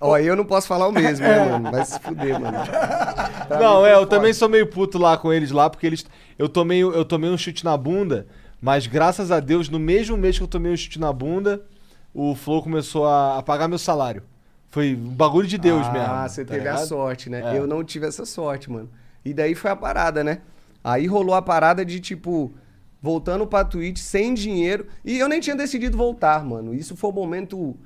Ó, 0.00 0.18
eu 0.18 0.36
não 0.36 0.44
posso 0.44 0.66
falar 0.66 0.88
o 0.88 0.92
mesmo, 0.92 1.24
É. 1.24 1.28
né, 1.28 1.50
mano? 1.50 1.70
Vai 1.70 1.84
se 1.84 1.98
fuder, 1.98 2.38
mano. 2.40 2.58
Pra 3.48 3.58
Não, 3.60 3.86
é, 3.86 3.94
eu 3.94 4.06
também 4.06 4.32
sou 4.32 4.48
meio 4.48 4.66
puto 4.66 4.98
lá 4.98 5.16
com 5.16 5.32
eles 5.32 5.50
lá, 5.50 5.70
porque 5.70 5.86
eles. 5.86 6.04
Eu 6.38 6.48
tomei, 6.48 6.82
eu 6.82 7.04
tomei 7.04 7.30
um 7.30 7.38
chute 7.38 7.64
na 7.64 7.76
bunda, 7.76 8.26
mas 8.60 8.86
graças 8.86 9.30
a 9.30 9.40
Deus, 9.40 9.68
no 9.68 9.78
mesmo 9.78 10.16
mês 10.16 10.36
que 10.36 10.44
eu 10.44 10.48
tomei 10.48 10.72
um 10.72 10.76
chute 10.76 11.00
na 11.00 11.12
bunda, 11.12 11.62
o 12.12 12.34
Flow 12.34 12.62
começou 12.62 13.06
a, 13.06 13.38
a 13.38 13.42
pagar 13.42 13.68
meu 13.68 13.78
salário. 13.78 14.22
Foi 14.68 14.94
um 14.94 15.14
bagulho 15.14 15.46
de 15.46 15.56
Deus 15.56 15.86
ah, 15.86 15.92
mesmo. 15.92 16.08
Ah, 16.12 16.28
você 16.28 16.44
tá 16.44 16.54
teve 16.54 16.68
a 16.68 16.72
ligado? 16.72 16.86
sorte, 16.88 17.30
né? 17.30 17.54
É. 17.54 17.58
Eu 17.58 17.66
não 17.66 17.82
tive 17.82 18.06
essa 18.06 18.26
sorte, 18.26 18.70
mano. 18.70 18.90
E 19.24 19.32
daí 19.32 19.54
foi 19.54 19.70
a 19.70 19.76
parada, 19.76 20.22
né? 20.22 20.40
Aí 20.84 21.06
rolou 21.06 21.34
a 21.34 21.40
parada 21.40 21.84
de, 21.84 21.98
tipo, 21.98 22.52
voltando 23.00 23.46
pra 23.46 23.64
Twitch 23.64 23.98
sem 23.98 24.34
dinheiro. 24.34 24.86
E 25.04 25.18
eu 25.18 25.28
nem 25.28 25.40
tinha 25.40 25.56
decidido 25.56 25.96
voltar, 25.96 26.44
mano. 26.44 26.74
Isso 26.74 26.96
foi 26.96 27.10
o 27.10 27.12
momento 27.12 27.76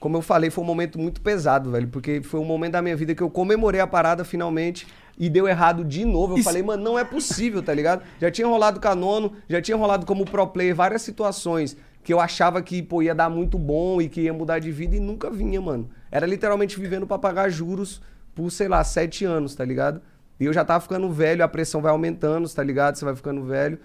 como 0.00 0.16
eu 0.16 0.22
falei, 0.22 0.50
foi 0.50 0.64
um 0.64 0.66
momento 0.66 0.98
muito 0.98 1.20
pesado, 1.20 1.70
velho. 1.70 1.86
Porque 1.88 2.20
foi 2.22 2.40
um 2.40 2.44
momento 2.44 2.72
da 2.72 2.82
minha 2.82 2.96
vida 2.96 3.14
que 3.14 3.22
eu 3.22 3.30
comemorei 3.30 3.80
a 3.80 3.86
parada 3.86 4.24
finalmente 4.24 4.86
e 5.18 5.28
deu 5.28 5.46
errado 5.46 5.84
de 5.84 6.04
novo. 6.04 6.32
Eu 6.32 6.38
Isso- 6.38 6.44
falei, 6.44 6.62
mano, 6.62 6.82
não 6.82 6.98
é 6.98 7.04
possível, 7.04 7.62
tá 7.62 7.72
ligado? 7.74 8.02
Já 8.18 8.30
tinha 8.30 8.48
rolado 8.48 8.80
canono, 8.80 9.34
já 9.48 9.60
tinha 9.60 9.76
rolado 9.76 10.06
como 10.06 10.24
pro 10.24 10.46
player 10.46 10.74
várias 10.74 11.02
situações 11.02 11.76
que 12.02 12.12
eu 12.14 12.18
achava 12.18 12.62
que, 12.62 12.82
pô, 12.82 13.02
ia 13.02 13.14
dar 13.14 13.28
muito 13.28 13.58
bom 13.58 14.00
e 14.00 14.08
que 14.08 14.22
ia 14.22 14.32
mudar 14.32 14.58
de 14.58 14.72
vida 14.72 14.96
e 14.96 15.00
nunca 15.00 15.30
vinha, 15.30 15.60
mano. 15.60 15.90
Era 16.10 16.26
literalmente 16.26 16.80
vivendo 16.80 17.06
pra 17.06 17.18
pagar 17.18 17.50
juros 17.50 18.00
por, 18.34 18.50
sei 18.50 18.68
lá, 18.68 18.82
sete 18.82 19.26
anos, 19.26 19.54
tá 19.54 19.64
ligado? 19.66 20.00
E 20.40 20.46
eu 20.46 20.52
já 20.54 20.64
tava 20.64 20.80
ficando 20.80 21.10
velho, 21.12 21.44
a 21.44 21.48
pressão 21.48 21.82
vai 21.82 21.92
aumentando, 21.92 22.48
tá 22.48 22.62
ligado? 22.62 22.96
Você 22.96 23.04
vai 23.04 23.14
ficando 23.14 23.44
velho. 23.44 23.78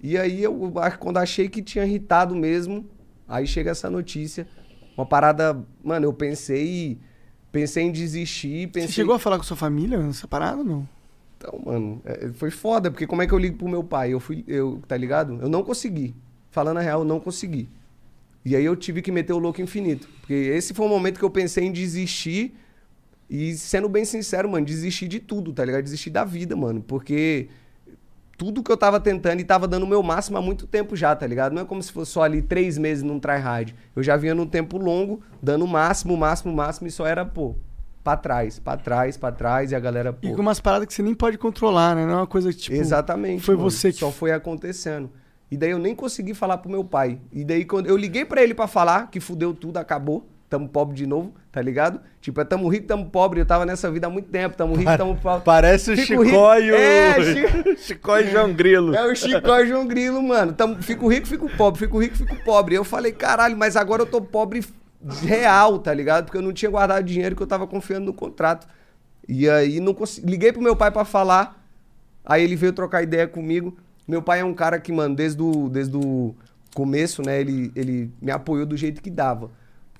E 0.00 0.16
aí 0.16 0.40
eu 0.44 0.72
quando 1.00 1.16
achei 1.18 1.48
que 1.48 1.60
tinha 1.60 1.84
irritado 1.84 2.36
mesmo, 2.36 2.88
aí 3.26 3.46
chega 3.48 3.72
essa 3.72 3.90
notícia. 3.90 4.46
Uma 5.00 5.06
parada, 5.06 5.58
mano, 5.82 6.06
eu 6.06 6.12
pensei, 6.12 6.98
pensei 7.50 7.84
em 7.84 7.90
desistir, 7.90 8.68
pensei 8.68 8.88
Você 8.88 8.94
chegou 8.94 9.14
a 9.14 9.18
falar 9.18 9.38
com 9.38 9.44
sua 9.44 9.56
família 9.56 9.98
nessa 9.98 10.28
parada 10.28 10.58
ou 10.58 10.64
não? 10.64 10.88
então, 11.40 11.58
mano, 11.64 12.02
é, 12.04 12.28
foi 12.34 12.50
foda, 12.50 12.90
porque 12.90 13.06
como 13.06 13.22
é 13.22 13.26
que 13.26 13.32
eu 13.32 13.38
ligo 13.38 13.56
pro 13.56 13.66
meu 13.66 13.82
pai? 13.82 14.12
Eu 14.12 14.20
fui, 14.20 14.44
eu, 14.46 14.82
tá 14.86 14.94
ligado? 14.94 15.38
Eu 15.40 15.48
não 15.48 15.62
consegui. 15.62 16.14
Falando 16.50 16.76
a 16.76 16.80
real, 16.82 17.00
eu 17.00 17.04
não 17.06 17.18
consegui. 17.18 17.66
E 18.44 18.54
aí 18.54 18.62
eu 18.62 18.76
tive 18.76 19.00
que 19.00 19.10
meter 19.10 19.32
o 19.32 19.38
louco 19.38 19.62
infinito. 19.62 20.06
Porque 20.20 20.34
esse 20.34 20.74
foi 20.74 20.84
o 20.84 20.88
momento 20.88 21.18
que 21.18 21.24
eu 21.24 21.30
pensei 21.30 21.64
em 21.64 21.72
desistir. 21.72 22.54
E 23.28 23.54
sendo 23.54 23.88
bem 23.88 24.04
sincero, 24.04 24.50
mano, 24.50 24.66
desistir 24.66 25.08
de 25.08 25.18
tudo, 25.18 25.52
tá 25.52 25.64
ligado? 25.64 25.82
Desistir 25.82 26.10
da 26.10 26.24
vida, 26.24 26.54
mano. 26.54 26.82
Porque 26.82 27.48
tudo 28.40 28.62
que 28.62 28.72
eu 28.72 28.76
tava 28.78 28.98
tentando 28.98 29.38
e 29.38 29.44
tava 29.44 29.68
dando 29.68 29.82
o 29.82 29.86
meu 29.86 30.02
máximo 30.02 30.38
há 30.38 30.40
muito 30.40 30.66
tempo 30.66 30.96
já, 30.96 31.14
tá 31.14 31.26
ligado? 31.26 31.52
Não 31.52 31.60
é 31.60 31.64
como 31.66 31.82
se 31.82 31.92
fosse 31.92 32.10
só 32.12 32.22
ali 32.22 32.40
três 32.40 32.78
meses 32.78 33.04
num 33.04 33.20
tryhard. 33.20 33.74
Eu 33.94 34.02
já 34.02 34.16
vinha 34.16 34.34
num 34.34 34.46
tempo 34.46 34.78
longo, 34.78 35.20
dando 35.42 35.66
o 35.66 35.68
máximo, 35.68 36.14
o 36.14 36.16
máximo, 36.16 36.50
o 36.50 36.56
máximo, 36.56 36.88
e 36.88 36.90
só 36.90 37.06
era, 37.06 37.22
pô, 37.22 37.54
pra 38.02 38.16
trás, 38.16 38.58
pra 38.58 38.78
trás, 38.78 39.18
pra 39.18 39.30
trás, 39.30 39.72
e 39.72 39.74
a 39.74 39.78
galera, 39.78 40.10
pô. 40.10 40.26
E 40.26 40.34
com 40.34 40.40
umas 40.40 40.58
paradas 40.58 40.86
que 40.88 40.94
você 40.94 41.02
nem 41.02 41.12
pode 41.14 41.36
controlar, 41.36 41.94
né? 41.94 42.06
Não 42.06 42.14
é 42.14 42.16
uma 42.16 42.26
coisa 42.26 42.50
que, 42.50 42.58
tipo... 42.60 42.74
Exatamente. 42.78 43.42
foi 43.42 43.56
mano. 43.56 43.70
você 43.70 43.92
que- 43.92 43.98
Só 43.98 44.10
foi 44.10 44.32
acontecendo. 44.32 45.10
E 45.50 45.56
daí 45.58 45.72
eu 45.72 45.78
nem 45.78 45.94
consegui 45.94 46.32
falar 46.32 46.56
pro 46.56 46.70
meu 46.70 46.82
pai. 46.82 47.18
E 47.30 47.44
daí 47.44 47.66
quando 47.66 47.88
eu 47.88 47.96
liguei 47.96 48.24
pra 48.24 48.42
ele 48.42 48.54
pra 48.54 48.66
falar 48.66 49.10
que 49.10 49.20
fudeu 49.20 49.52
tudo, 49.52 49.76
acabou. 49.76 50.26
Tamo 50.50 50.68
pobre 50.68 50.96
de 50.96 51.06
novo, 51.06 51.32
tá 51.52 51.62
ligado? 51.62 52.00
Tipo, 52.20 52.40
é 52.40 52.44
tamo 52.44 52.68
rico, 52.68 52.84
tamo 52.86 53.06
pobre. 53.08 53.40
Eu 53.40 53.46
tava 53.46 53.64
nessa 53.64 53.88
vida 53.88 54.08
há 54.08 54.10
muito 54.10 54.28
tempo. 54.30 54.56
Tamo 54.56 54.74
rico, 54.74 54.90
tamo 54.98 55.16
pobre. 55.16 55.44
Parece 55.44 55.92
o 55.92 55.94
rico. 55.94 56.24
e 56.58 56.72
o. 56.72 56.74
É, 56.74 57.14
Chi- 57.22 57.76
Chicó 57.78 58.18
e 58.18 58.26
João 58.32 58.52
Grilo. 58.52 58.92
É 58.94 59.06
o 59.06 59.14
Chicó 59.14 59.60
e 59.60 59.68
João 59.68 59.86
Grilo, 59.86 60.20
mano. 60.20 60.52
Tamo, 60.52 60.82
fico 60.82 61.06
rico, 61.08 61.28
fico 61.28 61.48
pobre. 61.56 61.78
Fico 61.78 61.98
rico, 62.02 62.16
fico 62.16 62.34
pobre. 62.44 62.74
Eu 62.74 62.82
falei, 62.82 63.12
caralho, 63.12 63.56
mas 63.56 63.76
agora 63.76 64.02
eu 64.02 64.06
tô 64.06 64.20
pobre 64.20 64.64
real, 65.22 65.78
tá 65.78 65.94
ligado? 65.94 66.24
Porque 66.24 66.36
eu 66.38 66.42
não 66.42 66.52
tinha 66.52 66.70
guardado 66.70 67.04
dinheiro 67.04 67.36
que 67.36 67.42
eu 67.42 67.46
tava 67.46 67.66
confiando 67.66 68.06
no 68.06 68.12
contrato. 68.12 68.66
E 69.28 69.48
aí 69.48 69.78
não 69.80 69.94
consegui. 69.94 70.26
Liguei 70.26 70.52
pro 70.52 70.60
meu 70.60 70.74
pai 70.74 70.90
pra 70.90 71.04
falar. 71.04 71.62
Aí 72.24 72.42
ele 72.42 72.56
veio 72.56 72.72
trocar 72.72 73.02
ideia 73.02 73.26
comigo. 73.28 73.76
Meu 74.06 74.20
pai 74.20 74.40
é 74.40 74.44
um 74.44 74.52
cara 74.52 74.80
que, 74.80 74.90
mano, 74.92 75.14
desde 75.14 75.40
o, 75.40 75.68
desde 75.68 75.96
o 75.96 76.34
começo, 76.74 77.22
né, 77.24 77.40
ele, 77.40 77.70
ele 77.76 78.10
me 78.20 78.30
apoiou 78.32 78.66
do 78.66 78.76
jeito 78.76 79.00
que 79.00 79.10
dava. 79.10 79.50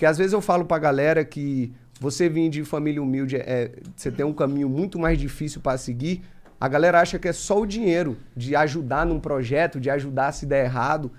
Porque 0.01 0.07
às 0.07 0.17
vezes 0.17 0.33
eu 0.33 0.41
falo 0.41 0.65
pra 0.65 0.79
galera 0.79 1.23
que 1.27 1.71
você 2.01 2.27
vir 2.27 2.49
de 2.49 2.65
família 2.65 3.03
humilde, 3.03 3.37
é, 3.37 3.73
você 3.95 4.11
tem 4.11 4.25
um 4.25 4.33
caminho 4.33 4.67
muito 4.67 4.99
mais 4.99 5.19
difícil 5.19 5.61
pra 5.61 5.77
seguir. 5.77 6.23
A 6.59 6.67
galera 6.69 7.03
acha 7.03 7.19
que 7.19 7.29
é 7.29 7.35
só 7.35 7.61
o 7.61 7.67
dinheiro 7.67 8.17
de 8.35 8.57
ajudar 8.57 9.05
num 9.05 9.21
projeto, 9.21 9.79
de 9.79 9.91
ajudar 9.91 10.33
se 10.33 10.47
der 10.47 10.65
errado. 10.65 11.13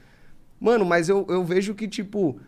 Mano, 0.60 0.84
mas 0.84 1.10
eu, 1.10 1.28
eu 1.30 1.44
vejo 1.44 1.76
que, 1.76 1.88
tipo, 1.88 2.40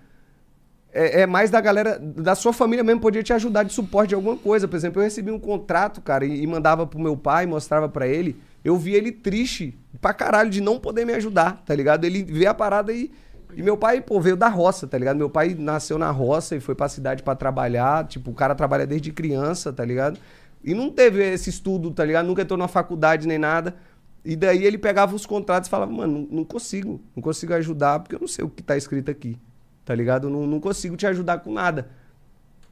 é, 0.92 1.22
é 1.22 1.28
mais 1.28 1.52
da 1.52 1.62
galera, 1.62 2.00
da 2.00 2.34
sua 2.34 2.52
família 2.52 2.84
mesmo, 2.84 3.00
podia 3.00 3.22
te 3.22 3.32
ajudar 3.32 3.62
de 3.62 3.72
suporte 3.72 4.10
de 4.10 4.16
alguma 4.16 4.36
coisa. 4.36 4.68
Por 4.68 4.76
exemplo, 4.76 5.00
eu 5.00 5.04
recebi 5.04 5.30
um 5.30 5.38
contrato, 5.38 6.02
cara, 6.02 6.26
e, 6.26 6.42
e 6.42 6.48
mandava 6.48 6.88
pro 6.88 7.00
meu 7.00 7.16
pai, 7.16 7.46
mostrava 7.46 7.88
pra 7.88 8.08
ele. 8.08 8.42
Eu 8.66 8.76
vi 8.76 8.96
ele 8.96 9.12
triste 9.12 9.78
pra 10.02 10.16
caralho 10.16 10.50
de 10.50 10.62
não 10.62 10.80
poder 10.80 11.06
me 11.06 11.14
ajudar, 11.14 11.62
tá 11.64 11.76
ligado? 11.76 12.06
Ele 12.06 12.24
vê 12.24 12.48
a 12.48 12.56
parada 12.56 12.92
e. 12.92 13.12
E 13.56 13.64
meu 13.64 13.78
pai, 13.78 14.02
pô, 14.02 14.20
veio 14.20 14.36
da 14.36 14.48
roça, 14.48 14.88
tá 14.88 14.98
ligado? 14.98 15.18
Meu 15.18 15.30
pai 15.30 15.56
nasceu 15.58 15.98
na 15.98 16.12
roça 16.12 16.56
e 16.56 16.60
foi 16.60 16.76
pra 16.76 16.90
cidade 16.90 17.24
pra 17.24 17.36
trabalhar. 17.36 18.08
Tipo, 18.08 18.32
o 18.32 18.34
cara 18.34 18.56
trabalha 18.56 18.86
desde 18.86 19.12
criança, 19.12 19.72
tá 19.72 19.84
ligado? 19.84 20.20
E 20.64 20.74
não 20.74 20.90
teve 20.90 21.24
esse 21.24 21.50
estudo, 21.50 21.92
tá 21.92 22.06
ligado? 22.06 22.26
Nunca 22.26 22.42
entrou 22.42 22.58
na 22.58 22.68
faculdade 22.68 23.28
nem 23.28 23.38
nada. 23.38 23.76
E 24.24 24.36
daí 24.36 24.64
ele 24.64 24.78
pegava 24.78 25.16
os 25.16 25.26
contratos 25.26 25.68
e 25.68 25.70
falava, 25.70 25.92
mano, 25.92 26.28
não, 26.32 26.46
consigo, 26.46 27.02
não 27.16 27.22
consigo 27.22 27.54
ajudar 27.54 28.00
porque 28.00 28.16
eu 28.16 28.20
não 28.20 28.28
sei 28.28 28.46
o 28.46 28.50
que 28.50 28.64
tá 28.64 28.78
escrito 28.78 29.12
aqui, 29.12 29.38
tá 29.84 29.94
ligado? 29.94 30.30
Não, 30.30 30.48
não 30.48 30.60
consigo 30.62 30.96
te 30.96 31.06
ajudar 31.06 31.40
com 31.40 31.52
nada. 31.52 31.90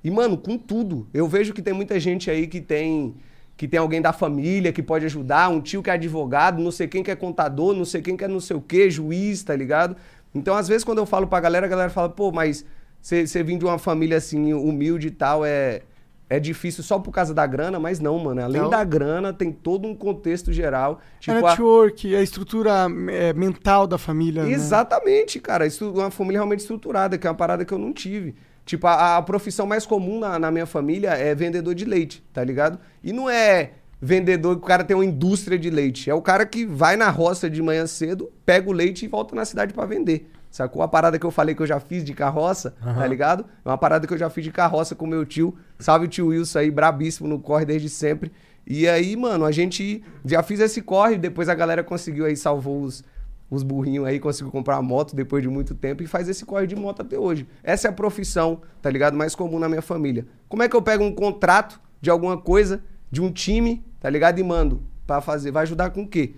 E, 0.03 0.09
mano, 0.09 0.37
com 0.37 0.57
tudo. 0.57 1.07
Eu 1.13 1.27
vejo 1.27 1.53
que 1.53 1.61
tem 1.61 1.73
muita 1.73 1.99
gente 1.99 2.31
aí 2.31 2.47
que 2.47 2.61
tem 2.61 3.15
que 3.57 3.67
tem 3.67 3.79
alguém 3.79 4.01
da 4.01 4.11
família 4.11 4.73
que 4.73 4.81
pode 4.81 5.05
ajudar, 5.05 5.47
um 5.49 5.61
tio 5.61 5.83
que 5.83 5.89
é 5.91 5.93
advogado, 5.93 6.59
não 6.59 6.71
sei 6.71 6.87
quem 6.87 7.03
que 7.03 7.11
é 7.11 7.15
contador, 7.15 7.75
não 7.75 7.85
sei 7.85 8.01
quem 8.01 8.17
que 8.17 8.23
é 8.23 8.27
não 8.27 8.39
sei 8.39 8.55
o 8.57 8.61
que, 8.61 8.89
juiz, 8.89 9.43
tá 9.43 9.55
ligado? 9.55 9.95
Então, 10.33 10.55
às 10.55 10.67
vezes, 10.67 10.83
quando 10.83 10.99
eu 10.99 11.05
falo 11.05 11.27
pra 11.27 11.39
galera, 11.39 11.65
a 11.65 11.69
galera 11.69 11.89
fala, 11.89 12.09
pô, 12.09 12.31
mas 12.31 12.65
você 13.01 13.25
vir 13.43 13.57
de 13.57 13.65
uma 13.65 13.77
família 13.77 14.17
assim, 14.17 14.53
humilde 14.53 15.07
e 15.07 15.11
tal, 15.11 15.43
é, 15.45 15.81
é 16.29 16.39
difícil 16.39 16.83
só 16.83 16.97
por 16.99 17.11
causa 17.11 17.33
da 17.33 17.45
grana, 17.45 17.79
mas 17.79 17.99
não, 17.99 18.17
mano. 18.19 18.41
Além 18.41 18.61
Não. 18.61 18.69
da 18.69 18.83
grana, 18.83 19.33
tem 19.33 19.51
todo 19.51 19.87
um 19.87 19.93
contexto 19.95 20.53
geral. 20.53 21.01
é 21.01 21.19
Tipo, 21.19 21.45
a- 21.45 21.49
network, 21.49 22.15
é 22.15 22.19
a 22.19 22.21
estrutura 22.23 22.87
é, 23.09 23.33
mental 23.33 23.85
da 23.87 23.97
família, 23.97 24.43
né? 24.43 24.51
Exatamente, 24.51 25.39
cara. 25.39 25.65
Estru- 25.65 25.91
Uma 25.93 26.11
família 26.11 26.39
realmente 26.39 26.59
estruturada, 26.61 27.17
que 27.17 27.27
é 27.27 27.29
uma 27.29 27.35
parada 27.35 27.65
que 27.65 27.73
eu 27.73 27.77
não 27.79 27.91
tive. 27.91 28.35
Tipo, 28.65 28.87
a, 28.87 29.17
a 29.17 29.21
profissão 29.23 29.65
mais 29.65 29.85
comum 29.85 30.19
na, 30.19 30.37
na 30.39 30.51
minha 30.51 30.65
família 30.67 31.09
é 31.09 31.33
vendedor 31.35 31.73
de 31.75 31.83
leite, 31.83 32.23
tá 32.31 32.43
ligado? 32.43 32.79
E 33.03 33.11
não 33.11 33.27
é 33.29 33.71
vendedor 34.01 34.55
que 34.55 34.63
o 34.63 34.67
cara 34.67 34.83
tem 34.83 34.95
uma 34.95 35.05
indústria 35.05 35.59
de 35.59 35.69
leite. 35.69 36.09
É 36.09 36.13
o 36.13 36.21
cara 36.21 36.45
que 36.45 36.65
vai 36.65 36.97
na 36.97 37.09
roça 37.09 37.49
de 37.49 37.61
manhã 37.61 37.85
cedo, 37.85 38.31
pega 38.45 38.67
o 38.69 38.73
leite 38.73 39.05
e 39.05 39.07
volta 39.07 39.35
na 39.35 39.45
cidade 39.45 39.73
pra 39.73 39.85
vender. 39.85 40.29
Sacou? 40.49 40.81
A 40.81 40.87
parada 40.87 41.17
que 41.17 41.25
eu 41.25 41.31
falei 41.31 41.55
que 41.55 41.61
eu 41.61 41.67
já 41.67 41.79
fiz 41.79 42.03
de 42.03 42.13
carroça, 42.13 42.75
tá 42.81 43.07
ligado? 43.07 43.45
É 43.63 43.69
uma 43.69 43.77
parada 43.77 44.05
que 44.05 44.13
eu 44.13 44.17
já 44.17 44.29
fiz 44.29 44.43
de 44.43 44.51
carroça 44.51 44.95
com 44.95 45.05
meu 45.05 45.25
tio. 45.25 45.55
Salve 45.79 46.05
o 46.05 46.09
tio 46.09 46.27
Wilson 46.27 46.59
aí, 46.59 46.71
brabíssimo 46.71 47.29
no 47.29 47.39
corre 47.39 47.63
desde 47.63 47.87
sempre. 47.87 48.31
E 48.67 48.87
aí, 48.87 49.15
mano, 49.15 49.45
a 49.45 49.51
gente 49.51 50.03
já 50.25 50.43
fiz 50.43 50.59
esse 50.59 50.81
corre, 50.81 51.17
depois 51.17 51.47
a 51.47 51.55
galera 51.55 51.83
conseguiu 51.83 52.25
aí, 52.25 52.35
salvou 52.35 52.81
os, 52.81 53.01
os 53.49 53.63
burrinhos 53.63 54.05
aí, 54.05 54.19
conseguiu 54.19 54.51
comprar 54.51 54.75
uma 54.75 54.81
moto 54.81 55.15
depois 55.15 55.41
de 55.41 55.47
muito 55.47 55.73
tempo 55.73 56.03
e 56.03 56.07
faz 56.07 56.27
esse 56.27 56.45
corre 56.45 56.67
de 56.67 56.75
moto 56.75 57.01
até 57.01 57.17
hoje. 57.17 57.47
Essa 57.63 57.87
é 57.87 57.89
a 57.89 57.93
profissão, 57.93 58.61
tá 58.81 58.89
ligado? 58.89 59.15
Mais 59.15 59.33
comum 59.33 59.57
na 59.57 59.69
minha 59.69 59.81
família. 59.81 60.27
Como 60.49 60.61
é 60.63 60.67
que 60.67 60.75
eu 60.75 60.81
pego 60.81 61.03
um 61.03 61.15
contrato 61.15 61.79
de 62.01 62.09
alguma 62.09 62.37
coisa, 62.37 62.83
de 63.09 63.21
um 63.21 63.31
time, 63.31 63.85
tá 64.01 64.09
ligado? 64.09 64.39
E 64.39 64.43
mando 64.43 64.83
pra 65.07 65.21
fazer. 65.21 65.51
Vai 65.51 65.63
ajudar 65.63 65.91
com 65.91 66.01
o 66.01 66.07
quê? 66.07 66.33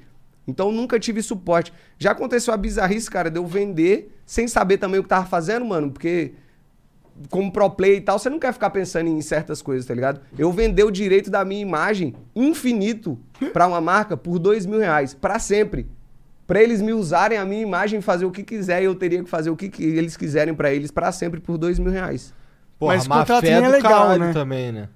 Então 0.48 0.72
nunca 0.72 0.99
tive 0.99 1.23
suporte. 1.23 1.73
Já 1.98 2.11
aconteceu 2.11 2.53
a 2.53 2.57
bizarrice, 2.57 3.10
cara, 3.10 3.31
de 3.31 3.40
eu 3.40 3.48
vender 3.48 4.15
sem 4.26 4.48
saber 4.48 4.77
também 4.77 4.99
o 4.99 5.03
que 5.03 5.10
tava 5.10 5.26
fazendo, 5.26 5.65
mano, 5.65 5.90
porque 5.90 6.34
como 7.30 7.52
pro 7.52 7.69
play 7.69 7.98
e 7.98 8.02
tal, 8.02 8.19
você 8.19 8.30
não 8.30 8.40
quer 8.40 8.52
ficar 8.53 8.69
pensando 8.69 9.07
em 9.07 9.22
certas 9.22 9.61
coisas, 9.61 9.85
tá 9.85 9.94
ligado? 9.94 10.19
Eu 10.38 10.52
vender 10.52 10.84
o 10.84 10.91
direito 10.91 11.30
da 11.30 11.45
minha 11.45 11.61
imagem 11.61 12.15
infinito 12.35 13.18
pra 13.53 13.68
uma 13.68 13.80
marca 13.80 14.18
por 14.18 14.40
dois 14.40 14.65
mil 14.65 14.80
reais, 14.80 15.14
pra 15.14 15.40
sempre. 15.40 15.88
Pra 16.45 16.61
eles 16.61 16.81
me 16.81 16.91
usarem 16.91 17.38
a 17.38 17.45
minha 17.45 17.61
imagem 17.61 17.99
e 17.99 18.02
fazer 18.02 18.26
o 18.26 18.31
que 18.31 18.44
quiser, 18.44 18.81
e 18.81 18.85
eu 18.85 18.95
teria 18.95 19.23
que 19.23 19.30
fazer 19.30 19.49
o 19.49 19.56
que, 19.56 19.69
que 19.69 19.84
eles 19.84 20.18
quiserem 20.18 20.53
pra 20.53 20.73
eles 20.73 20.91
pra 20.91 21.11
sempre 21.11 21.40
por 21.40 21.57
dois 21.57 21.80
mil 21.80 21.91
reais. 21.91 22.34
Porra, 22.77 22.95
Mas 22.95 23.07
contrato 23.07 23.45
é 23.45 23.61
do 23.61 23.69
legal, 23.69 23.91
caralho 23.91 24.26
né? 24.26 24.34
também, 24.34 24.72
né? 24.72 24.90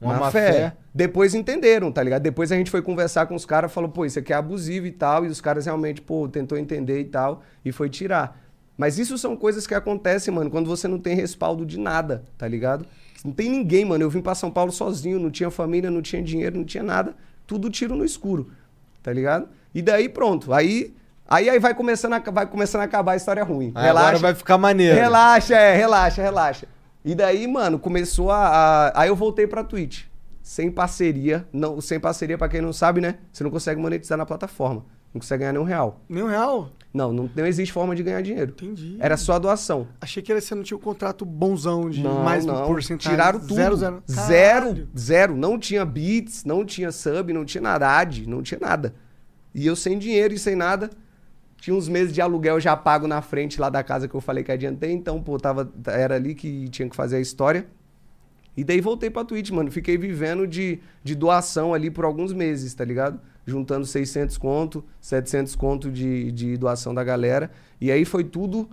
Uma 0.00 0.18
Má 0.18 0.30
fé. 0.30 0.52
fé. 0.52 0.72
Depois 0.94 1.34
entenderam, 1.34 1.90
tá 1.90 2.02
ligado? 2.02 2.22
Depois 2.22 2.52
a 2.52 2.56
gente 2.56 2.70
foi 2.70 2.82
conversar 2.82 3.26
com 3.26 3.34
os 3.34 3.46
caras, 3.46 3.72
falou, 3.72 3.90
pô, 3.90 4.04
isso 4.04 4.18
aqui 4.18 4.32
é 4.32 4.36
abusivo 4.36 4.86
e 4.86 4.92
tal, 4.92 5.24
e 5.24 5.28
os 5.28 5.40
caras 5.40 5.66
realmente, 5.66 6.00
pô, 6.00 6.28
tentou 6.28 6.58
entender 6.58 7.00
e 7.00 7.04
tal, 7.04 7.42
e 7.64 7.72
foi 7.72 7.88
tirar. 7.88 8.40
Mas 8.76 8.98
isso 8.98 9.16
são 9.16 9.36
coisas 9.36 9.66
que 9.66 9.74
acontecem, 9.74 10.34
mano, 10.34 10.50
quando 10.50 10.66
você 10.66 10.88
não 10.88 10.98
tem 10.98 11.14
respaldo 11.14 11.64
de 11.64 11.78
nada, 11.78 12.24
tá 12.36 12.46
ligado? 12.46 12.86
Não 13.24 13.32
tem 13.32 13.48
ninguém, 13.48 13.84
mano. 13.84 14.04
Eu 14.04 14.10
vim 14.10 14.20
pra 14.20 14.34
São 14.34 14.50
Paulo 14.50 14.70
sozinho, 14.70 15.18
não 15.18 15.30
tinha 15.30 15.50
família, 15.50 15.90
não 15.90 16.02
tinha 16.02 16.22
dinheiro, 16.22 16.58
não 16.58 16.64
tinha 16.64 16.82
nada. 16.82 17.14
Tudo 17.46 17.70
tiro 17.70 17.96
no 17.96 18.04
escuro, 18.04 18.50
tá 19.02 19.12
ligado? 19.12 19.48
E 19.74 19.80
daí 19.80 20.08
pronto. 20.08 20.52
Aí, 20.52 20.94
aí, 21.26 21.48
aí 21.48 21.58
vai, 21.58 21.74
começando 21.74 22.12
a, 22.12 22.18
vai 22.18 22.46
começando 22.46 22.82
a 22.82 22.84
acabar 22.84 23.12
a 23.12 23.16
história 23.16 23.42
ruim. 23.42 23.72
Aí 23.74 23.88
agora 23.88 24.18
vai 24.18 24.34
ficar 24.34 24.58
maneiro. 24.58 24.94
Relaxa, 24.94 25.54
é, 25.54 25.74
relaxa, 25.74 26.22
relaxa. 26.22 26.66
E 27.04 27.14
daí, 27.14 27.46
mano, 27.46 27.78
começou 27.78 28.30
a, 28.30 28.46
a- 28.88 28.92
Aí 29.02 29.08
eu 29.08 29.16
voltei 29.16 29.46
pra 29.46 29.62
Twitch. 29.62 30.04
Sem 30.42 30.70
parceria. 30.70 31.46
Não, 31.52 31.80
sem 31.80 31.98
parceria, 32.00 32.36
pra 32.38 32.48
quem 32.48 32.60
não 32.60 32.72
sabe, 32.72 33.00
né? 33.00 33.16
Você 33.32 33.42
não 33.44 33.50
consegue 33.50 33.80
monetizar 33.80 34.16
na 34.18 34.26
plataforma. 34.26 34.84
Não 35.12 35.20
consegue 35.20 35.40
ganhar 35.40 35.52
nenhum 35.52 35.64
real. 35.64 36.00
Nem 36.08 36.22
um 36.22 36.26
real? 36.28 36.70
Não, 36.92 37.12
não, 37.12 37.30
não 37.34 37.46
existe 37.46 37.72
forma 37.72 37.94
de 37.94 38.02
ganhar 38.02 38.20
dinheiro. 38.22 38.52
Entendi. 38.52 38.96
Era 39.00 39.16
só 39.16 39.38
doação. 39.38 39.88
Achei 40.00 40.22
que 40.22 40.38
você 40.38 40.54
não 40.54 40.62
tinha 40.62 40.76
um 40.76 40.80
contrato 40.80 41.24
bonzão 41.24 41.88
de 41.90 42.02
Não, 42.02 42.22
mais 42.22 42.44
não. 42.44 42.66
porcentagem. 42.66 43.10
Tiraram 43.12 43.40
tudo. 43.40 43.54
Zero, 43.54 43.76
zero. 43.76 44.02
Zero, 44.08 44.88
zero. 44.96 45.36
Não 45.36 45.58
tinha 45.58 45.84
beats, 45.84 46.44
não 46.44 46.64
tinha 46.64 46.90
sub, 46.92 47.32
não 47.32 47.44
tinha 47.44 47.60
nada, 47.62 47.88
ad, 47.96 48.26
não 48.28 48.42
tinha 48.42 48.58
nada. 48.60 48.94
E 49.54 49.66
eu 49.66 49.74
sem 49.76 49.98
dinheiro 49.98 50.34
e 50.34 50.38
sem 50.38 50.54
nada. 50.56 50.90
Tinha 51.64 51.74
uns 51.74 51.88
meses 51.88 52.12
de 52.12 52.20
aluguel 52.20 52.60
já 52.60 52.76
pago 52.76 53.08
na 53.08 53.22
frente 53.22 53.58
lá 53.58 53.70
da 53.70 53.82
casa 53.82 54.06
que 54.06 54.14
eu 54.14 54.20
falei 54.20 54.44
que 54.44 54.52
adiantei. 54.52 54.92
Então, 54.92 55.22
pô, 55.22 55.38
tava, 55.38 55.72
era 55.86 56.14
ali 56.14 56.34
que 56.34 56.68
tinha 56.68 56.86
que 56.86 56.94
fazer 56.94 57.16
a 57.16 57.20
história. 57.20 57.66
E 58.54 58.62
daí 58.62 58.82
voltei 58.82 59.08
pra 59.08 59.24
Twitch, 59.24 59.48
mano. 59.48 59.70
Fiquei 59.70 59.96
vivendo 59.96 60.46
de, 60.46 60.78
de 61.02 61.14
doação 61.14 61.72
ali 61.72 61.90
por 61.90 62.04
alguns 62.04 62.34
meses, 62.34 62.74
tá 62.74 62.84
ligado? 62.84 63.18
Juntando 63.46 63.86
600 63.86 64.36
conto, 64.36 64.84
700 65.00 65.56
conto 65.56 65.90
de, 65.90 66.30
de 66.32 66.58
doação 66.58 66.94
da 66.94 67.02
galera. 67.02 67.50
E 67.80 67.90
aí 67.90 68.04
foi 68.04 68.24
tudo... 68.24 68.68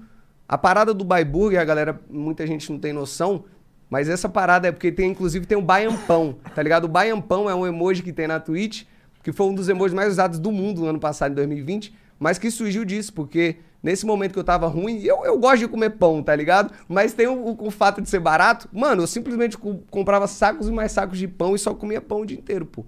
A 0.46 0.58
parada 0.58 0.94
do 0.94 1.06
Baiburg, 1.06 1.56
a 1.56 1.64
galera, 1.64 1.98
muita 2.10 2.46
gente 2.46 2.70
não 2.70 2.78
tem 2.78 2.92
noção, 2.92 3.46
mas 3.90 4.10
essa 4.10 4.28
parada 4.28 4.68
é 4.68 4.72
porque 4.74 4.92
tem, 4.92 5.12
inclusive, 5.12 5.46
tem 5.46 5.58
o 5.58 5.62
Baiampão, 5.62 6.36
tá 6.54 6.62
ligado? 6.62 6.84
O 6.84 6.90
Baiampão 6.90 7.50
é 7.50 7.56
um 7.56 7.66
emoji 7.66 8.04
que 8.04 8.12
tem 8.12 8.28
na 8.28 8.38
Twitch, 8.38 8.84
que 9.24 9.32
foi 9.32 9.46
um 9.46 9.56
dos 9.56 9.70
emojis 9.70 9.96
mais 9.96 10.10
usados 10.10 10.40
do 10.40 10.52
mundo 10.52 10.82
no 10.82 10.88
ano 10.88 11.00
passado, 11.00 11.32
em 11.32 11.36
2020, 11.36 12.01
mas 12.22 12.38
que 12.38 12.52
surgiu 12.52 12.86
disso, 12.86 13.12
porque 13.12 13.56
nesse 13.82 14.06
momento 14.06 14.34
que 14.34 14.40
eu 14.40 14.44
tava 14.44 14.68
ruim, 14.68 15.02
eu, 15.04 15.26
eu 15.26 15.40
gosto 15.40 15.58
de 15.58 15.68
comer 15.68 15.90
pão, 15.90 16.22
tá 16.22 16.36
ligado? 16.36 16.72
Mas 16.88 17.14
tem 17.14 17.26
o, 17.28 17.34
o, 17.34 17.68
o 17.68 17.72
fato 17.72 18.00
de 18.00 18.08
ser 18.08 18.20
barato, 18.20 18.70
mano, 18.72 19.02
eu 19.02 19.08
simplesmente 19.08 19.58
co- 19.58 19.80
comprava 19.90 20.28
sacos 20.28 20.68
e 20.68 20.72
mais 20.72 20.92
sacos 20.92 21.18
de 21.18 21.28
pão 21.28 21.56
e 21.56 21.60
só 21.60 21.74
comia 21.74 22.00
pão 22.00 22.22
o 22.22 22.26
dia 22.26 22.38
inteiro, 22.38 22.64
pô. 22.66 22.86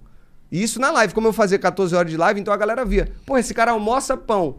E 0.52 0.62
isso 0.62 0.80
na 0.80 0.92
live, 0.92 1.12
como 1.12 1.26
eu 1.26 1.32
fazia 1.32 1.58
14 1.58 1.96
horas 1.96 2.10
de 2.12 2.16
live, 2.16 2.40
então 2.40 2.54
a 2.54 2.56
galera 2.56 2.84
via, 2.84 3.08
pô, 3.26 3.36
esse 3.36 3.52
cara 3.52 3.72
almoça 3.72 4.16
pão, 4.16 4.58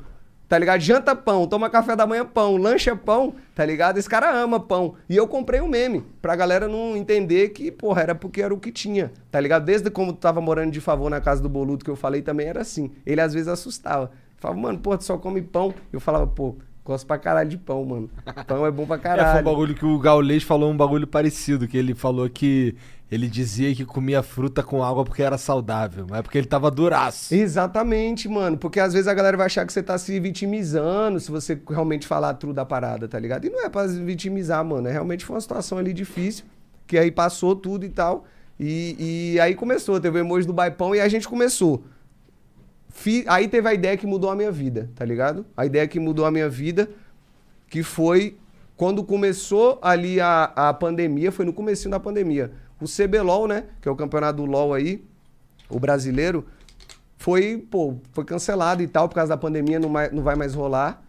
tá 0.49 0.57
ligado? 0.59 0.81
Janta 0.81 1.15
pão, 1.15 1.47
toma 1.47 1.69
café 1.69 1.95
da 1.95 2.05
manhã 2.05 2.25
pão, 2.25 2.57
lancha 2.57 2.93
pão, 2.97 3.33
tá 3.55 3.65
ligado? 3.65 3.97
Esse 3.97 4.09
cara 4.09 4.29
ama 4.35 4.59
pão. 4.59 4.95
E 5.07 5.15
eu 5.15 5.27
comprei 5.29 5.61
um 5.61 5.69
meme, 5.69 6.03
pra 6.21 6.35
galera 6.35 6.67
não 6.67 6.97
entender 6.97 7.49
que, 7.49 7.71
porra, 7.71 8.01
era 8.01 8.13
porque 8.15 8.41
era 8.41 8.53
o 8.53 8.59
que 8.59 8.73
tinha, 8.73 9.11
tá 9.31 9.39
ligado? 9.39 9.63
Desde 9.63 9.89
como 9.89 10.11
tu 10.11 10.19
tava 10.19 10.41
morando 10.41 10.71
de 10.71 10.81
favor 10.81 11.09
na 11.09 11.21
casa 11.21 11.41
do 11.41 11.47
Boludo, 11.47 11.85
que 11.85 11.89
eu 11.89 11.95
falei 11.95 12.21
também, 12.21 12.47
era 12.47 12.59
assim. 12.61 12.91
Ele 13.05 13.21
às 13.21 13.33
vezes 13.33 13.47
assustava. 13.47 14.11
Falava, 14.45 14.61
mano, 14.61 14.77
pô, 14.77 14.95
tu 14.95 15.03
só 15.03 15.17
come 15.17 15.41
pão. 15.41 15.73
Eu 15.91 15.99
falava, 15.99 16.27
pô, 16.27 16.55
gosto 16.83 17.07
pra 17.07 17.17
caralho 17.17 17.49
de 17.49 17.57
pão, 17.57 17.83
mano. 17.83 18.09
Pão 18.45 18.63
é 18.63 18.69
bom 18.69 18.85
pra 18.85 18.95
É, 18.97 18.99
foi 18.99 19.09
um 19.11 19.15
caralho. 19.15 19.43
bagulho 19.43 19.73
que 19.73 19.83
o 19.85 19.97
Gaulês 19.97 20.43
falou 20.43 20.69
um 20.71 20.77
bagulho 20.77 21.07
parecido, 21.07 21.67
que 21.67 21.75
ele 21.75 21.95
falou 21.95 22.29
que 22.29 22.75
ele 23.09 23.27
dizia 23.27 23.73
que 23.73 23.83
comia 23.83 24.21
fruta 24.21 24.61
com 24.61 24.83
água 24.83 25.03
porque 25.03 25.23
era 25.23 25.35
saudável, 25.35 26.05
mas 26.07 26.19
é 26.19 26.21
porque 26.21 26.37
ele 26.37 26.45
tava 26.45 26.69
duraço. 26.69 27.33
Exatamente, 27.33 28.29
mano. 28.29 28.55
Porque 28.55 28.79
às 28.79 28.93
vezes 28.93 29.07
a 29.07 29.15
galera 29.15 29.35
vai 29.35 29.47
achar 29.47 29.65
que 29.65 29.73
você 29.73 29.81
tá 29.81 29.97
se 29.97 30.19
vitimizando 30.19 31.19
se 31.19 31.31
você 31.31 31.59
realmente 31.67 32.05
falar 32.05 32.35
tudo 32.35 32.53
da 32.53 32.65
parada, 32.65 33.07
tá 33.07 33.17
ligado? 33.17 33.45
E 33.45 33.49
não 33.49 33.65
é 33.65 33.69
pra 33.69 33.87
se 33.89 33.99
vitimizar, 33.99 34.63
mano. 34.63 34.87
É 34.87 34.91
realmente 34.91 35.25
foi 35.25 35.35
uma 35.35 35.41
situação 35.41 35.79
ali 35.79 35.91
difícil, 35.91 36.45
que 36.85 36.99
aí 36.99 37.09
passou 37.09 37.55
tudo 37.55 37.83
e 37.83 37.89
tal. 37.89 38.25
E, 38.59 39.33
e 39.35 39.39
aí 39.39 39.55
começou, 39.55 39.99
teve 39.99 40.19
o 40.19 40.21
emoji 40.21 40.45
do 40.45 40.53
baipão 40.53 40.93
e 40.93 41.01
a 41.01 41.07
gente 41.07 41.27
começou. 41.27 41.83
Aí 43.27 43.47
teve 43.47 43.67
a 43.67 43.73
ideia 43.73 43.97
que 43.97 44.07
mudou 44.07 44.29
a 44.29 44.35
minha 44.35 44.51
vida, 44.51 44.89
tá 44.95 45.03
ligado? 45.05 45.45
A 45.55 45.65
ideia 45.65 45.87
que 45.87 45.99
mudou 45.99 46.25
a 46.25 46.31
minha 46.31 46.49
vida, 46.49 46.89
que 47.69 47.83
foi 47.83 48.37
quando 48.77 49.03
começou 49.03 49.79
ali 49.81 50.19
a, 50.19 50.45
a 50.55 50.73
pandemia, 50.73 51.31
foi 51.31 51.45
no 51.45 51.53
comecinho 51.53 51.91
da 51.91 51.99
pandemia. 51.99 52.51
O 52.81 52.85
CBLOL, 52.85 53.47
né, 53.47 53.65
que 53.81 53.87
é 53.87 53.91
o 53.91 53.95
campeonato 53.95 54.37
do 54.37 54.45
LOL 54.45 54.73
aí, 54.73 55.03
o 55.69 55.79
brasileiro, 55.79 56.45
foi, 57.17 57.57
pô, 57.69 57.95
foi 58.11 58.25
cancelado 58.25 58.81
e 58.81 58.87
tal, 58.87 59.07
por 59.07 59.15
causa 59.15 59.29
da 59.29 59.37
pandemia, 59.37 59.79
não, 59.79 59.89
mai- 59.89 60.09
não 60.11 60.21
vai 60.23 60.35
mais 60.35 60.53
rolar. 60.53 61.01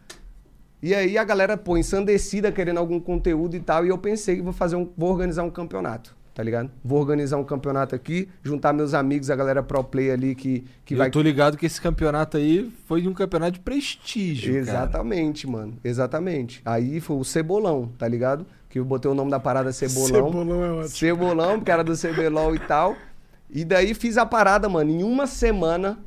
E 0.83 0.95
aí 0.95 1.19
a 1.19 1.25
galera, 1.25 1.57
pô, 1.57 1.77
ensandecida, 1.77 2.53
querendo 2.53 2.79
algum 2.79 3.01
conteúdo 3.01 3.57
e 3.57 3.61
tal, 3.61 3.85
e 3.85 3.89
eu 3.89 3.99
pensei 3.99 4.37
que 4.37 4.43
vou 4.43 4.53
fazer 4.53 4.77
um, 4.77 4.89
vou 4.97 5.11
organizar 5.11 5.43
um 5.43 5.51
campeonato, 5.51 6.17
tá 6.37 6.43
ligado? 6.43 6.71
Vou 6.85 7.01
organizar 7.01 7.39
um 7.39 7.45
campeonato 7.45 7.95
aqui, 7.95 8.29
juntar 8.43 8.75
meus 8.75 8.93
amigos, 8.93 9.31
a 9.31 9.35
galera 9.35 9.63
pro 9.63 9.83
play 9.83 10.11
ali 10.11 10.35
que, 10.35 10.67
que 10.85 10.93
eu 10.93 10.99
vai... 10.99 11.11
tô 11.11 11.23
ligado 11.23 11.57
que 11.57 11.65
esse 11.65 11.81
campeonato 11.81 12.37
aí 12.37 12.71
foi 12.85 13.09
um 13.09 13.15
campeonato 13.15 13.53
de 13.53 13.61
prestígio, 13.61 14.53
cara. 14.53 14.61
Exatamente, 14.61 15.47
mano. 15.49 15.79
Exatamente. 15.83 16.61
Aí 16.63 17.01
foi 17.01 17.17
o 17.17 17.25
Cebolão, 17.25 17.91
tá 17.97 18.07
ligado? 18.07 18.45
Que 18.69 18.79
eu 18.79 18.85
botei 18.85 19.11
o 19.11 19.15
nome 19.15 19.31
da 19.31 19.41
parada 19.41 19.73
Cebolão. 19.73 20.27
Cebolão 20.31 20.63
é 20.63 20.71
ótimo. 20.73 20.89
Cebolão, 20.89 21.59
porque 21.59 21.71
era 21.71 21.83
do 21.83 21.95
CBLOL 21.97 22.55
e 22.55 22.59
tal. 22.59 22.95
E 23.49 23.65
daí 23.65 23.95
fiz 23.95 24.19
a 24.19 24.27
parada, 24.27 24.69
mano, 24.69 24.91
em 24.91 25.03
uma 25.03 25.27
semana, 25.27 25.99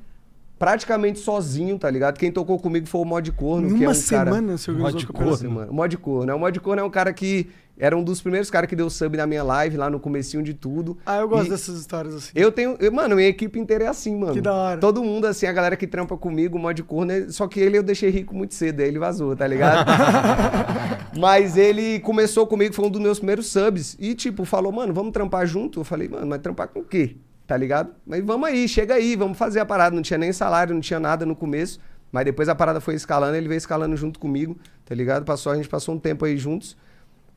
praticamente 0.59 1.17
sozinho, 1.17 1.79
tá 1.79 1.89
ligado? 1.89 2.19
Quem 2.19 2.31
tocou 2.31 2.59
comigo 2.59 2.85
foi 2.85 3.01
o 3.01 3.05
Mod 3.05 3.31
Corno, 3.31 3.69
Em 3.69 3.77
que 3.79 3.83
é 3.83 3.87
uma 3.87 3.95
um 3.95 4.01
cara... 4.03 4.31
semana 4.31 4.57
você 4.59 4.69
organizou 4.69 4.93
Mod 4.93 5.03
o 5.03 5.07
campeonato? 5.07 5.43
Corno. 5.43 5.73
Mod 5.73 5.97
Corno. 5.97 6.35
O 6.35 6.39
Mod 6.39 6.59
Corno 6.59 6.81
é 6.83 6.85
um 6.85 6.89
cara 6.91 7.11
que 7.11 7.49
era 7.79 7.97
um 7.97 8.03
dos 8.03 8.21
primeiros 8.21 8.51
caras 8.51 8.69
que 8.69 8.75
deu 8.75 8.89
sub 8.89 9.15
na 9.17 9.25
minha 9.25 9.41
live, 9.41 9.77
lá 9.77 9.89
no 9.89 9.99
comecinho 9.99 10.43
de 10.43 10.53
tudo. 10.53 10.97
Ah, 11.05 11.17
eu 11.19 11.29
gosto 11.29 11.47
E- 11.47 11.49
dessas 11.49 11.79
histórias 11.79 12.13
assim. 12.13 12.31
eu 12.35 12.51
tenho. 12.51 12.75
eu- 12.79 12.91
mano, 12.91 13.15
minha 13.15 13.29
equipe 13.29 13.57
inteira 13.57 13.85
é 13.85 13.87
assim, 13.87 14.15
mano. 14.17 14.33
Que 14.33 14.41
da 14.41 14.53
hora. 14.53 14.79
Todo 14.79 15.01
mundo, 15.03 15.25
assim, 15.25 15.45
a 15.45 15.53
galera 15.53 15.77
que 15.77 15.87
trampa 15.87 16.17
comigo, 16.17 16.57
o 16.57 16.61
mod 16.61 16.83
corno, 16.83 17.11
é- 17.13 17.29
só 17.29 17.47
que 17.47 17.59
ele 17.59 17.77
eu 17.77 17.83
deixei 17.83 18.09
rico 18.09 18.35
muito 18.35 18.53
cedo, 18.53 18.81
aí 18.81 18.87
ele 18.89 18.99
vazou, 18.99 19.35
tá 19.35 19.47
ligado? 19.47 19.87
mas 21.17 21.57
ele 21.57 21.99
começou 22.01 22.45
comigo, 22.45 22.73
foi 22.73 22.85
um 22.85 22.89
dos 22.89 23.01
meus 23.01 23.19
primeiros 23.19 23.47
subs. 23.47 23.95
E, 23.99 24.13
tipo, 24.13 24.45
falou, 24.45 24.71
mano, 24.71 24.93
vamos 24.93 25.11
trampar 25.11 25.45
junto? 25.47 25.79
Eu 25.79 25.83
falei, 25.83 26.07
mano, 26.07 26.27
mas 26.27 26.41
trampar 26.41 26.67
com 26.67 26.79
o 26.79 26.83
quê? 26.83 27.15
Tá 27.47 27.57
ligado? 27.57 27.91
Mas 28.05 28.23
vamos 28.23 28.47
aí, 28.47 28.67
chega 28.67 28.93
aí, 28.95 29.15
vamos 29.15 29.37
fazer 29.37 29.59
a 29.59 29.65
parada. 29.65 29.95
Não 29.95 30.03
tinha 30.03 30.17
nem 30.17 30.31
salário, 30.31 30.73
não 30.73 30.81
tinha 30.81 30.99
nada 30.99 31.25
no 31.25 31.35
começo. 31.35 31.79
Mas 32.11 32.25
depois 32.25 32.49
a 32.49 32.55
parada 32.55 32.79
foi 32.79 32.95
escalando, 32.95 33.35
ele 33.35 33.47
veio 33.47 33.57
escalando 33.57 33.95
junto 33.95 34.19
comigo, 34.19 34.57
tá 34.85 34.95
ligado? 34.95 35.23
Passou, 35.25 35.51
a 35.51 35.55
gente 35.55 35.69
passou 35.69 35.93
um 35.95 35.99
tempo 35.99 36.25
aí 36.25 36.37
juntos. 36.37 36.75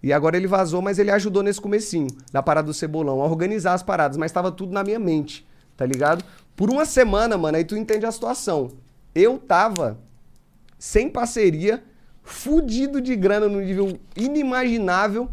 E 0.02 0.12
agora 0.12 0.36
ele 0.36 0.46
vazou, 0.46 0.82
mas 0.82 0.98
ele 0.98 1.10
ajudou 1.10 1.42
nesse 1.42 1.60
comecinho, 1.60 2.08
da 2.32 2.42
parada 2.42 2.66
do 2.66 2.74
Cebolão, 2.74 3.22
a 3.22 3.26
organizar 3.26 3.74
as 3.74 3.82
paradas, 3.82 4.16
mas 4.16 4.32
tava 4.32 4.50
tudo 4.50 4.72
na 4.72 4.82
minha 4.82 4.98
mente, 4.98 5.46
tá 5.76 5.86
ligado? 5.86 6.24
Por 6.56 6.70
uma 6.70 6.84
semana, 6.84 7.38
mano, 7.38 7.56
aí 7.56 7.64
tu 7.64 7.76
entende 7.76 8.04
a 8.04 8.10
situação. 8.10 8.72
Eu 9.14 9.38
tava 9.38 9.98
sem 10.78 11.08
parceria, 11.08 11.84
fudido 12.22 13.00
de 13.00 13.14
grana 13.14 13.48
num 13.48 13.60
nível 13.60 13.98
inimaginável. 14.16 15.28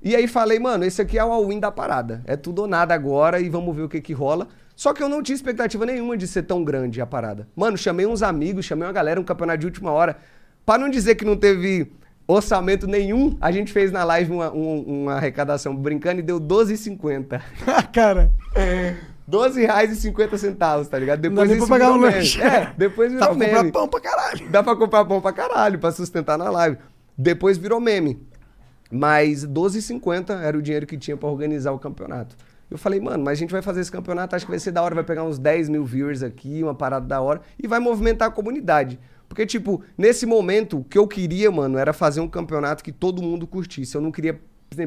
E 0.00 0.14
aí 0.14 0.26
falei, 0.26 0.58
mano, 0.58 0.84
esse 0.84 1.02
aqui 1.02 1.18
é 1.18 1.24
o 1.24 1.32
all-in 1.32 1.58
da 1.58 1.70
parada. 1.70 2.22
É 2.24 2.36
tudo 2.36 2.62
ou 2.62 2.68
nada 2.68 2.94
agora 2.94 3.40
e 3.40 3.48
vamos 3.48 3.74
ver 3.74 3.82
o 3.82 3.88
que 3.88 4.00
que 4.00 4.12
rola. 4.12 4.48
Só 4.74 4.92
que 4.92 5.02
eu 5.02 5.08
não 5.08 5.22
tinha 5.22 5.34
expectativa 5.34 5.84
nenhuma 5.86 6.16
de 6.16 6.26
ser 6.26 6.42
tão 6.42 6.64
grande 6.64 7.00
a 7.00 7.06
parada. 7.06 7.48
Mano, 7.54 7.76
chamei 7.76 8.06
uns 8.06 8.22
amigos, 8.22 8.64
chamei 8.64 8.86
uma 8.86 8.92
galera, 8.92 9.20
um 9.20 9.24
campeonato 9.24 9.58
de 9.58 9.66
última 9.66 9.90
hora. 9.90 10.16
Pra 10.64 10.78
não 10.78 10.88
dizer 10.88 11.14
que 11.14 11.24
não 11.24 11.36
teve 11.36 11.92
orçamento 12.26 12.86
nenhum, 12.86 13.36
a 13.40 13.50
gente 13.50 13.72
fez 13.72 13.90
na 13.92 14.04
live 14.04 14.32
uma, 14.32 14.52
um- 14.52 15.02
uma 15.02 15.14
arrecadação 15.14 15.74
brincando 15.74 16.20
e 16.20 16.22
deu 16.22 16.40
12,50. 16.40 17.40
Cara, 17.92 18.30
12 19.26 19.60
reais 19.60 19.90
e 19.92 19.96
50 19.96 20.36
centavos, 20.38 20.88
tá 20.88 20.98
ligado? 20.98 21.20
Depois 21.20 21.50
isso 21.50 21.66
pagar 21.68 21.86
virou 21.86 21.98
um 21.98 22.02
meme. 22.02 22.14
lanche. 22.16 22.42
É, 22.42 22.72
depois 22.76 23.12
virou 23.12 23.28
Dá 23.28 23.34
pra 23.34 23.46
comprar 23.46 23.72
pão 23.72 23.88
pra 23.88 24.00
caralho. 24.00 24.48
Dá 24.50 24.62
pra 24.62 24.76
comprar 24.76 25.04
pão 25.04 25.20
pra 25.20 25.32
caralho, 25.32 25.78
pra 25.78 25.90
sustentar 25.92 26.36
na 26.38 26.50
live. 26.50 26.76
Depois 27.16 27.56
virou 27.58 27.80
meme. 27.80 28.20
Mas 28.90 29.46
12,50 29.46 30.38
era 30.42 30.56
o 30.56 30.60
dinheiro 30.62 30.86
que 30.86 30.98
tinha 30.98 31.16
pra 31.16 31.28
organizar 31.28 31.72
o 31.72 31.78
campeonato. 31.78 32.36
Eu 32.70 32.76
falei, 32.78 33.00
mano, 33.00 33.22
mas 33.24 33.32
a 33.32 33.40
gente 33.40 33.50
vai 33.50 33.60
fazer 33.62 33.80
esse 33.82 33.92
campeonato, 33.92 34.34
acho 34.34 34.46
que 34.46 34.50
vai 34.50 34.58
ser 34.58 34.70
da 34.70 34.82
hora, 34.82 34.94
vai 34.94 35.04
pegar 35.04 35.24
uns 35.24 35.38
10 35.38 35.68
mil 35.68 35.84
viewers 35.84 36.22
aqui, 36.22 36.62
uma 36.62 36.74
parada 36.74 37.06
da 37.06 37.20
hora, 37.20 37.40
e 37.62 37.66
vai 37.68 37.78
movimentar 37.78 38.28
a 38.28 38.30
comunidade. 38.30 38.98
Porque, 39.32 39.46
tipo, 39.46 39.82
nesse 39.96 40.26
momento, 40.26 40.80
o 40.80 40.84
que 40.84 40.98
eu 40.98 41.08
queria, 41.08 41.50
mano, 41.50 41.78
era 41.78 41.94
fazer 41.94 42.20
um 42.20 42.28
campeonato 42.28 42.84
que 42.84 42.92
todo 42.92 43.22
mundo 43.22 43.46
curtisse. 43.46 43.94
Eu 43.94 44.02
não 44.02 44.12
queria 44.12 44.38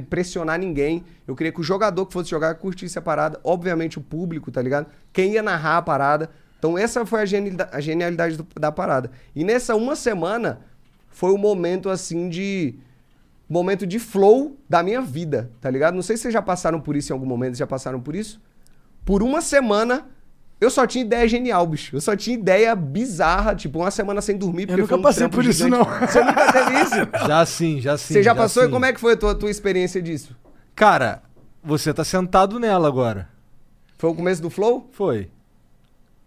pressionar 0.07 0.59
ninguém. 0.59 1.03
Eu 1.27 1.35
queria 1.35 1.51
que 1.51 1.59
o 1.59 1.63
jogador 1.63 2.05
que 2.05 2.13
fosse 2.13 2.29
jogar 2.29 2.53
curtisse 2.53 2.99
a 2.99 3.01
parada. 3.01 3.39
Obviamente, 3.43 3.97
o 3.97 4.01
público, 4.01 4.51
tá 4.51 4.61
ligado? 4.61 4.85
Quem 5.11 5.31
ia 5.33 5.41
narrar 5.41 5.77
a 5.77 5.81
parada. 5.81 6.29
Então, 6.59 6.77
essa 6.77 7.03
foi 7.07 7.21
a 7.21 7.25
genialidade, 7.25 7.71
a 7.73 7.81
genialidade 7.81 8.37
do- 8.37 8.45
da 8.59 8.71
parada. 8.71 9.09
E 9.35 9.43
nessa 9.43 9.75
uma 9.75 9.95
semana, 9.95 10.61
foi 11.09 11.31
o 11.31 11.39
momento, 11.39 11.89
assim, 11.89 12.29
de 12.29 12.75
momento 13.49 13.87
de 13.87 13.97
flow 13.97 14.55
da 14.69 14.83
minha 14.83 15.01
vida, 15.01 15.49
tá 15.59 15.71
ligado? 15.71 15.95
Não 15.95 16.03
sei 16.03 16.17
se 16.17 16.21
vocês 16.21 16.33
já 16.35 16.41
passaram 16.43 16.79
por 16.79 16.95
isso 16.95 17.11
em 17.11 17.13
algum 17.13 17.25
momento, 17.25 17.57
já 17.57 17.65
passaram 17.65 17.99
por 17.99 18.15
isso? 18.15 18.39
Por 19.03 19.23
uma 19.23 19.41
semana, 19.41 20.05
eu 20.59 20.69
só 20.69 20.87
tinha 20.87 21.03
ideia 21.03 21.27
genial, 21.27 21.65
bicho. 21.67 21.95
Eu 21.95 22.01
só 22.01 22.15
tinha 22.15 22.35
ideia 22.37 22.75
bizarra, 22.75 23.53
tipo, 23.55 23.79
uma 23.79 23.91
semana 23.91 24.21
sem 24.21 24.37
dormir. 24.37 24.67
porque 24.67 24.81
nunca 24.81 24.89
foi 24.93 24.99
um 24.99 25.01
passei 25.01 25.27
por 25.27 25.43
isso, 25.45 25.63
gigante. 25.63 25.89
não. 25.89 26.07
Você 26.07 26.23
nunca 26.23 26.51
teve 26.53 26.81
isso? 26.81 26.95
Já 27.27 27.45
sim, 27.45 27.81
já 27.81 27.97
sim. 27.97 28.13
Você 28.13 28.23
já, 28.23 28.33
passou? 28.33 28.63
sim. 28.63 28.69
E 28.69 28.71
como 28.71 28.85
é 28.85 28.93
que 28.93 28.99
foi 28.99 29.13
a 29.13 29.17
tua, 29.17 29.35
tua 29.35 29.49
experiência 29.51 30.01
disso? 30.01 30.35
Cara, 30.75 31.21
você 31.63 31.93
tá 31.93 32.03
sentado 32.03 32.59
nela 32.59 32.87
agora. 32.87 33.27
Foi 33.97 34.09
o 34.09 34.15
começo 34.15 34.41
do 34.41 34.49
flow? 34.49 34.89
Foi. 34.91 35.29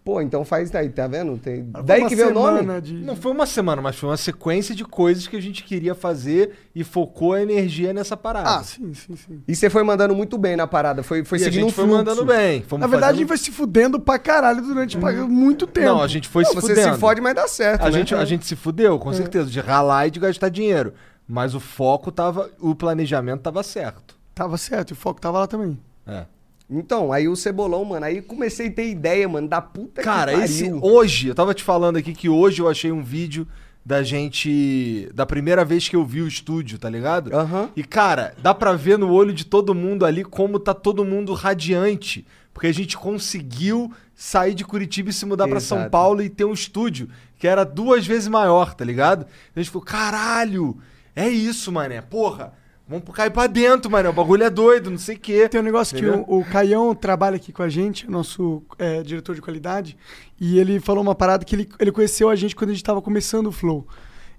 Pô, 0.09 0.21
então 0.21 0.43
faz 0.43 0.71
daí, 0.71 0.89
tá 0.89 1.05
vendo? 1.05 1.37
Tem... 1.37 1.69
Foi 1.71 1.83
Daí 1.83 2.07
que 2.07 2.15
veio 2.15 2.31
o 2.31 2.33
nome? 2.33 2.81
de- 2.81 2.93
Não 2.95 3.15
foi 3.15 3.31
uma 3.31 3.45
semana, 3.45 3.79
mas 3.79 3.95
foi 3.95 4.09
uma 4.09 4.17
sequência 4.17 4.73
de 4.73 4.83
coisas 4.83 5.27
que 5.27 5.35
a 5.35 5.39
gente 5.41 5.63
queria 5.63 5.93
fazer 5.93 6.53
e 6.73 6.83
focou 6.83 7.33
a 7.33 7.41
energia 7.43 7.93
nessa 7.93 8.17
parada. 8.17 8.55
Ah, 8.57 8.63
sim, 8.63 8.91
sim, 8.95 9.15
sim. 9.15 9.39
E 9.47 9.55
você 9.55 9.69
foi 9.69 9.83
mandando 9.83 10.15
muito 10.15 10.35
bem 10.35 10.55
na 10.55 10.65
parada, 10.65 11.03
foi, 11.03 11.23
foi 11.23 11.37
e 11.37 11.41
a 11.41 11.43
seguindo 11.45 11.61
gente 11.61 11.69
um 11.69 11.75
foi 11.75 11.83
fluxo. 11.85 11.97
mandando 11.99 12.25
bem. 12.25 12.63
Fomos 12.63 12.81
Na 12.81 12.87
verdade, 12.87 13.03
a 13.03 13.07
fazendo- 13.11 13.19
gente 13.19 13.27
vai 13.27 13.37
se 13.37 13.51
fudendo 13.51 13.99
pra 13.99 14.17
caralho 14.17 14.61
durante 14.63 14.97
pra- 14.97 15.13
muito 15.13 15.67
tempo. 15.67 15.85
Não, 15.87 16.01
a 16.01 16.07
gente 16.07 16.27
foi 16.27 16.41
Não, 16.43 16.49
se 16.49 16.55
você 16.55 16.73
fudendo. 16.75 16.93
se 16.95 16.99
fode, 16.99 17.21
mas 17.21 17.35
dá 17.35 17.47
certo, 17.47 17.81
A 17.83 17.85
né? 17.85 17.91
gente, 17.91 18.15
a 18.15 18.25
gente 18.25 18.47
se 18.47 18.55
fudeu, 18.55 18.97
com 18.97 19.13
certeza, 19.13 19.47
de 19.47 19.59
ralar 19.59 20.07
e 20.07 20.11
de 20.11 20.19
gastar 20.19 20.49
dinheiro. 20.49 20.91
Mas 21.27 21.53
o 21.53 21.59
foco 21.59 22.11
tava. 22.11 22.49
O 22.59 22.73
planejamento 22.73 23.41
tava 23.41 23.61
certo. 23.61 24.17
Tava 24.33 24.57
certo, 24.57 24.89
e 24.89 24.93
o 24.93 24.95
foco 24.95 25.21
tava 25.21 25.37
lá 25.37 25.45
também. 25.45 25.77
É. 26.07 26.25
Então, 26.69 27.11
aí 27.11 27.27
o 27.27 27.35
Cebolão, 27.35 27.83
mano, 27.83 28.05
aí 28.05 28.21
comecei 28.21 28.67
a 28.67 28.71
ter 28.71 28.89
ideia, 28.89 29.27
mano, 29.27 29.47
da 29.47 29.59
puta 29.59 30.01
Cara, 30.03 30.31
que 30.31 30.39
pariu. 30.39 30.45
esse. 30.45 30.71
Hoje, 30.81 31.27
eu 31.29 31.35
tava 31.35 31.53
te 31.53 31.63
falando 31.63 31.97
aqui 31.97 32.13
que 32.13 32.29
hoje 32.29 32.61
eu 32.61 32.69
achei 32.69 32.91
um 32.91 33.01
vídeo 33.01 33.47
da 33.83 34.03
gente. 34.03 35.09
Da 35.13 35.25
primeira 35.25 35.65
vez 35.65 35.89
que 35.89 35.95
eu 35.95 36.05
vi 36.05 36.21
o 36.21 36.27
estúdio, 36.27 36.77
tá 36.77 36.87
ligado? 36.89 37.33
Aham. 37.35 37.69
E, 37.75 37.83
cara, 37.83 38.35
dá 38.41 38.53
pra 38.53 38.73
ver 38.73 38.99
no 38.99 39.11
olho 39.11 39.33
de 39.33 39.45
todo 39.45 39.73
mundo 39.73 40.05
ali 40.05 40.23
como 40.23 40.59
tá 40.59 40.73
todo 40.73 41.03
mundo 41.03 41.33
radiante. 41.33 42.25
Porque 42.53 42.67
a 42.67 42.73
gente 42.73 42.97
conseguiu 42.97 43.91
sair 44.13 44.53
de 44.53 44.65
Curitiba 44.65 45.09
e 45.09 45.13
se 45.13 45.25
mudar 45.25 45.47
pra 45.47 45.59
São. 45.59 45.89
Paulo 45.89 46.21
e 46.21 46.29
ter 46.29 46.45
um 46.45 46.53
estúdio 46.53 47.09
que 47.37 47.47
era 47.47 47.63
duas 47.63 48.05
vezes 48.05 48.27
maior, 48.27 48.75
tá 48.75 48.83
ligado? 48.83 49.25
A 49.55 49.59
gente 49.59 49.71
falou, 49.71 49.85
caralho, 49.85 50.77
é 51.15 51.27
isso, 51.29 51.71
mané. 51.71 52.01
Porra, 52.01 52.53
vamos 52.89 53.05
cair 53.13 53.29
pra 53.31 53.47
dentro, 53.47 53.89
mané. 53.91 54.09
O 54.09 54.13
bagulho 54.13 54.43
é 54.43 54.49
doido, 54.49 54.89
não 54.89 54.97
sei 54.97 55.15
o 55.15 55.19
quê. 55.19 55.47
Tem 55.47 55.61
um 55.61 55.63
negócio 55.63 55.95
Entendeu? 55.95 56.23
que 56.25 56.31
o, 56.31 56.39
o 56.39 56.45
Caião 56.45 56.93
trabalha 56.95 57.35
aqui 57.35 57.51
com 57.53 57.61
a 57.63 57.69
gente, 57.69 58.09
nosso 58.09 58.63
é, 58.77 59.03
diretor 59.03 59.35
de 59.35 59.41
qualidade, 59.41 59.95
e 60.39 60.57
ele 60.59 60.79
falou 60.79 61.03
uma 61.03 61.15
parada 61.15 61.45
que 61.45 61.55
ele, 61.55 61.69
ele 61.79 61.91
conheceu 61.91 62.29
a 62.29 62.35
gente 62.35 62.55
quando 62.55 62.71
a 62.71 62.73
gente 62.73 62.83
tava 62.83 63.01
começando 63.01 63.47
o 63.47 63.51
Flow. 63.51 63.87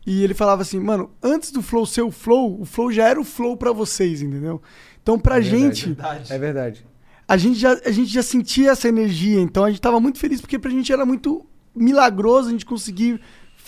E 0.06 0.24
ele 0.24 0.34
falava 0.34 0.62
assim, 0.62 0.80
mano, 0.80 1.10
antes 1.22 1.52
do 1.52 1.62
Flow 1.62 1.86
ser 1.86 2.02
o 2.02 2.10
Flow, 2.10 2.60
o 2.60 2.64
Flow 2.64 2.90
já 2.90 3.06
era 3.08 3.20
o 3.20 3.24
Flow 3.24 3.56
pra 3.56 3.70
vocês, 3.70 4.22
entendeu? 4.22 4.60
Então 5.02 5.18
pra 5.18 5.40
gente, 5.40 5.96
É 6.28 6.38
verdade. 6.38 6.84
a 7.28 7.36
gente, 7.36 7.58
já, 7.58 7.78
a 7.84 7.90
gente 7.90 8.10
já 8.10 8.22
sentia 8.22 8.70
essa 8.70 8.88
energia, 8.88 9.40
então 9.40 9.64
a 9.64 9.70
gente 9.70 9.80
tava 9.80 10.00
muito 10.00 10.18
feliz 10.18 10.40
porque 10.40 10.58
pra 10.58 10.70
gente 10.70 10.92
era 10.92 11.04
muito 11.06 11.44
milagroso 11.76 12.48
a 12.48 12.50
gente 12.50 12.66
conseguir 12.66 13.20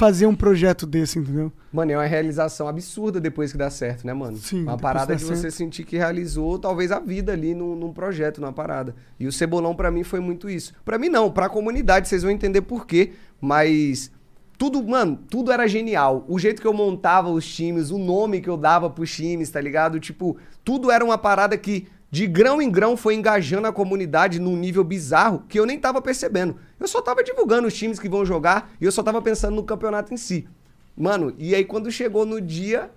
fazer 0.02 0.26
um 0.26 0.34
projeto 0.34 0.84
desse, 0.84 1.20
entendeu? 1.20 1.52
Mano, 1.72 1.92
é 1.92 1.96
uma 1.96 2.06
realização 2.06 2.66
absurda 2.66 3.20
depois 3.20 3.52
que 3.52 3.58
dá 3.58 3.70
certo, 3.70 4.04
né, 4.04 4.12
mano? 4.12 4.36
Sim, 4.36 4.64
Uma 4.64 4.76
parada 4.76 5.14
que 5.14 5.20
de 5.20 5.24
você 5.24 5.42
certo. 5.42 5.54
sentir 5.54 5.84
que 5.84 5.96
realizou 5.96 6.58
talvez 6.58 6.90
a 6.90 6.98
vida 6.98 7.32
ali 7.32 7.54
num, 7.54 7.76
num 7.76 7.92
projeto, 7.92 8.40
numa 8.40 8.52
parada. 8.52 8.96
E 9.20 9.28
o 9.28 9.32
Cebolão 9.32 9.76
pra 9.76 9.92
mim 9.92 10.02
foi 10.02 10.18
muito 10.18 10.50
isso. 10.50 10.72
Pra 10.84 10.98
mim 10.98 11.08
não, 11.08 11.30
pra 11.30 11.48
comunidade, 11.48 12.08
vocês 12.08 12.24
vão 12.24 12.32
entender 12.32 12.62
por 12.62 12.84
quê, 12.84 13.12
mas 13.40 14.10
tudo, 14.58 14.82
mano, 14.82 15.16
tudo 15.30 15.52
era 15.52 15.68
genial. 15.68 16.24
O 16.26 16.36
jeito 16.36 16.60
que 16.60 16.66
eu 16.66 16.74
montava 16.74 17.30
os 17.30 17.46
times, 17.46 17.92
o 17.92 17.98
nome 17.98 18.40
que 18.40 18.50
eu 18.50 18.56
dava 18.56 18.90
pros 18.90 19.14
times, 19.14 19.50
tá 19.50 19.60
ligado? 19.60 20.00
Tipo, 20.00 20.36
tudo 20.64 20.90
era 20.90 21.04
uma 21.04 21.16
parada 21.16 21.56
que 21.56 21.86
de 22.12 22.26
grão 22.26 22.60
em 22.60 22.70
grão 22.70 22.94
foi 22.94 23.14
engajando 23.14 23.66
a 23.66 23.72
comunidade 23.72 24.38
num 24.38 24.54
nível 24.54 24.84
bizarro 24.84 25.44
que 25.48 25.58
eu 25.58 25.64
nem 25.64 25.78
tava 25.78 26.02
percebendo. 26.02 26.56
Eu 26.78 26.86
só 26.86 27.00
tava 27.00 27.24
divulgando 27.24 27.66
os 27.66 27.72
times 27.72 27.98
que 27.98 28.06
vão 28.06 28.22
jogar 28.26 28.70
e 28.78 28.84
eu 28.84 28.92
só 28.92 29.02
tava 29.02 29.22
pensando 29.22 29.56
no 29.56 29.62
campeonato 29.64 30.12
em 30.12 30.18
si. 30.18 30.46
Mano, 30.94 31.32
e 31.38 31.54
aí 31.54 31.64
quando 31.64 31.90
chegou 31.90 32.26
no 32.26 32.38
dia, 32.38 32.90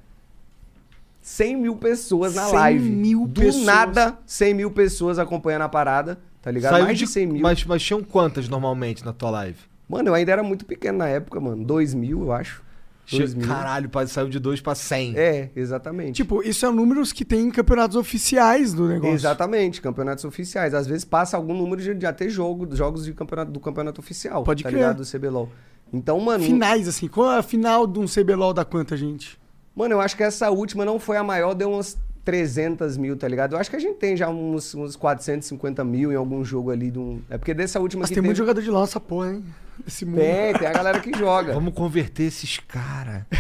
100 1.22 1.56
mil 1.56 1.78
pessoas 1.78 2.36
na 2.36 2.44
100 2.44 2.54
live. 2.54 2.90
mil 2.90 3.26
Do 3.26 3.40
pessoas. 3.40 3.64
nada, 3.64 4.18
100 4.26 4.54
mil 4.54 4.72
pessoas 4.72 5.18
acompanhando 5.18 5.62
a 5.62 5.70
parada, 5.70 6.20
tá 6.42 6.52
ligado? 6.52 6.74
Saiu 6.74 6.84
Mais 6.84 6.98
de 6.98 7.08
100 7.08 7.26
mil. 7.28 7.42
Mas, 7.42 7.64
mas 7.64 7.82
tinham 7.82 8.04
quantas 8.04 8.50
normalmente 8.50 9.06
na 9.06 9.14
tua 9.14 9.30
live? 9.30 9.60
Mano, 9.88 10.10
eu 10.10 10.14
ainda 10.14 10.34
era 10.34 10.44
muito 10.44 10.66
pequeno 10.66 10.98
na 10.98 11.08
época, 11.08 11.40
mano. 11.40 11.64
2 11.64 11.94
mil, 11.94 12.24
eu 12.24 12.34
acho. 12.34 12.62
2 13.12 13.34
mil. 13.34 13.48
Caralho, 13.48 13.90
pai, 13.90 14.08
saiu 14.08 14.30
de 14.30 14.40
2 14.40 14.62
pra 14.62 14.74
100. 14.76 15.18
É, 15.18 15.50
exatamente. 15.56 16.14
Tipo, 16.16 16.42
isso 16.42 16.66
é 16.66 16.72
números 16.72 17.12
que 17.12 17.24
tem 17.26 17.42
em 17.48 17.52
campeonatos 17.52 17.96
oficiais 17.96 18.74
do 18.74 18.88
negócio. 18.88 19.16
Exatamente, 19.16 19.82
campeonatos 19.82 20.26
oficiais. 20.26 20.74
Às 20.74 20.88
vezes 20.88 21.06
passa 21.06 21.38
algum 21.38 21.54
número 21.56 21.82
de, 21.82 21.94
de 21.94 22.06
até 22.06 22.28
jogo, 22.30 22.68
jogos 22.76 23.06
de 23.06 23.14
campeonato, 23.14 23.52
do 23.52 23.60
campeonato 23.60 24.02
oficial. 24.02 24.44
Pode 24.44 24.64
tá 24.64 24.70
crer. 24.70 24.80
ligado? 24.82 24.98
Do 25.04 25.06
CBLOL. 25.06 25.50
Então, 25.94 26.20
mano. 26.20 26.44
Finais, 26.44 26.88
assim. 26.88 27.08
Qual 27.08 27.32
é 27.32 27.38
a 27.38 27.44
final 27.44 27.86
de 27.86 28.00
um 28.00 28.06
CBLOL 28.06 28.54
da 28.54 28.66
quanta 28.66 28.98
gente? 28.98 29.40
Mano, 29.76 29.94
eu 29.96 30.02
acho 30.02 30.16
que 30.18 30.24
essa 30.24 30.50
última 30.50 30.84
não 30.86 31.00
foi 31.00 31.18
a 31.18 31.24
maior, 31.24 31.54
deu 31.54 31.70
umas 31.72 31.98
300 32.24 32.98
mil, 32.98 33.16
tá 33.16 33.28
ligado? 33.28 33.54
Eu 33.54 33.60
acho 33.60 33.70
que 33.70 33.76
a 33.76 33.80
gente 33.80 33.98
tem 33.98 34.18
já 34.18 34.28
uns, 34.30 34.74
uns 34.74 34.96
450 34.96 35.84
mil 35.84 36.12
em 36.12 36.16
algum 36.16 36.44
jogo 36.44 36.72
ali. 36.72 36.90
De 36.90 36.98
um... 36.98 37.22
É 37.30 37.38
porque 37.38 37.54
dessa 37.54 37.80
última 37.80 38.02
Mas 38.02 38.10
que 38.10 38.16
tem 38.16 38.24
muito 38.24 38.36
teve- 38.38 38.48
jogador 38.48 38.62
de 38.64 38.72
lança, 38.72 39.00
porra, 39.00 39.34
hein? 39.34 39.44
Esse 39.88 40.06
mundo. 40.06 40.20
Tem, 40.20 40.54
tem 40.54 40.68
a 40.68 40.74
galera 40.74 41.00
que 41.00 41.18
joga. 41.18 41.54
Vamos 41.54 41.74
converter 41.74 42.24
esses 42.24 42.60
caras. 42.60 43.24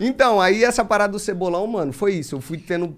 Então, 0.00 0.40
aí 0.40 0.64
essa 0.64 0.82
parada 0.82 1.12
do 1.12 1.18
cebolão, 1.18 1.66
mano, 1.66 1.92
foi 1.92 2.14
isso. 2.14 2.36
Eu 2.36 2.40
fui 2.40 2.56
tendo 2.56 2.96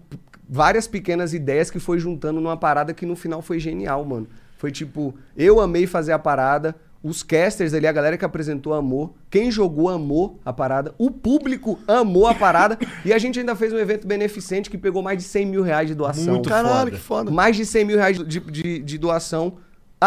várias 0.49 0.87
pequenas 0.87 1.35
ideias 1.35 1.69
que 1.69 1.81
foi 1.81 1.99
juntando 1.99 2.41
numa 2.41 2.57
parada 2.57 2.95
que 2.95 3.05
no 3.05 3.17
final 3.17 3.43
foi 3.43 3.59
genial, 3.59 4.05
mano. 4.05 4.29
Foi 4.57 4.71
tipo, 4.71 5.13
eu 5.37 5.61
amei 5.61 5.89
fazer 5.89 6.13
a 6.13 6.19
parada, 6.19 6.77
os 7.03 7.25
casters 7.25 7.75
ali, 7.75 7.89
a 7.89 7.93
galera 7.93 8.17
que 8.17 8.25
apresentou 8.25 8.73
amor, 8.73 9.13
quem 9.29 9.51
jogou 9.51 9.89
amou 9.89 10.39
a 10.45 10.53
parada, 10.53 10.95
o 10.97 11.11
público 11.11 11.81
amou 11.89 12.29
a 12.29 12.35
parada 12.35 12.79
e 13.05 13.13
a 13.13 13.19
gente 13.19 13.41
ainda 13.41 13.57
fez 13.57 13.73
um 13.73 13.79
evento 13.79 14.07
beneficente 14.07 14.71
que 14.71 14.79
pegou 14.79 15.03
mais 15.03 15.19
de 15.19 15.25
100 15.25 15.47
mil 15.47 15.63
reais 15.63 15.89
de 15.89 15.97
doação. 15.97 16.35
Muito 16.35 16.49
Caralho, 16.49 16.77
foda. 16.77 16.91
que 16.93 16.99
foda. 16.99 17.31
Mais 17.33 17.57
de 17.57 17.67
100 17.67 17.85
mil 17.85 17.97
reais 17.97 18.17
de, 18.19 18.39
de, 18.39 18.79
de 18.79 18.99
doação 18.99 19.55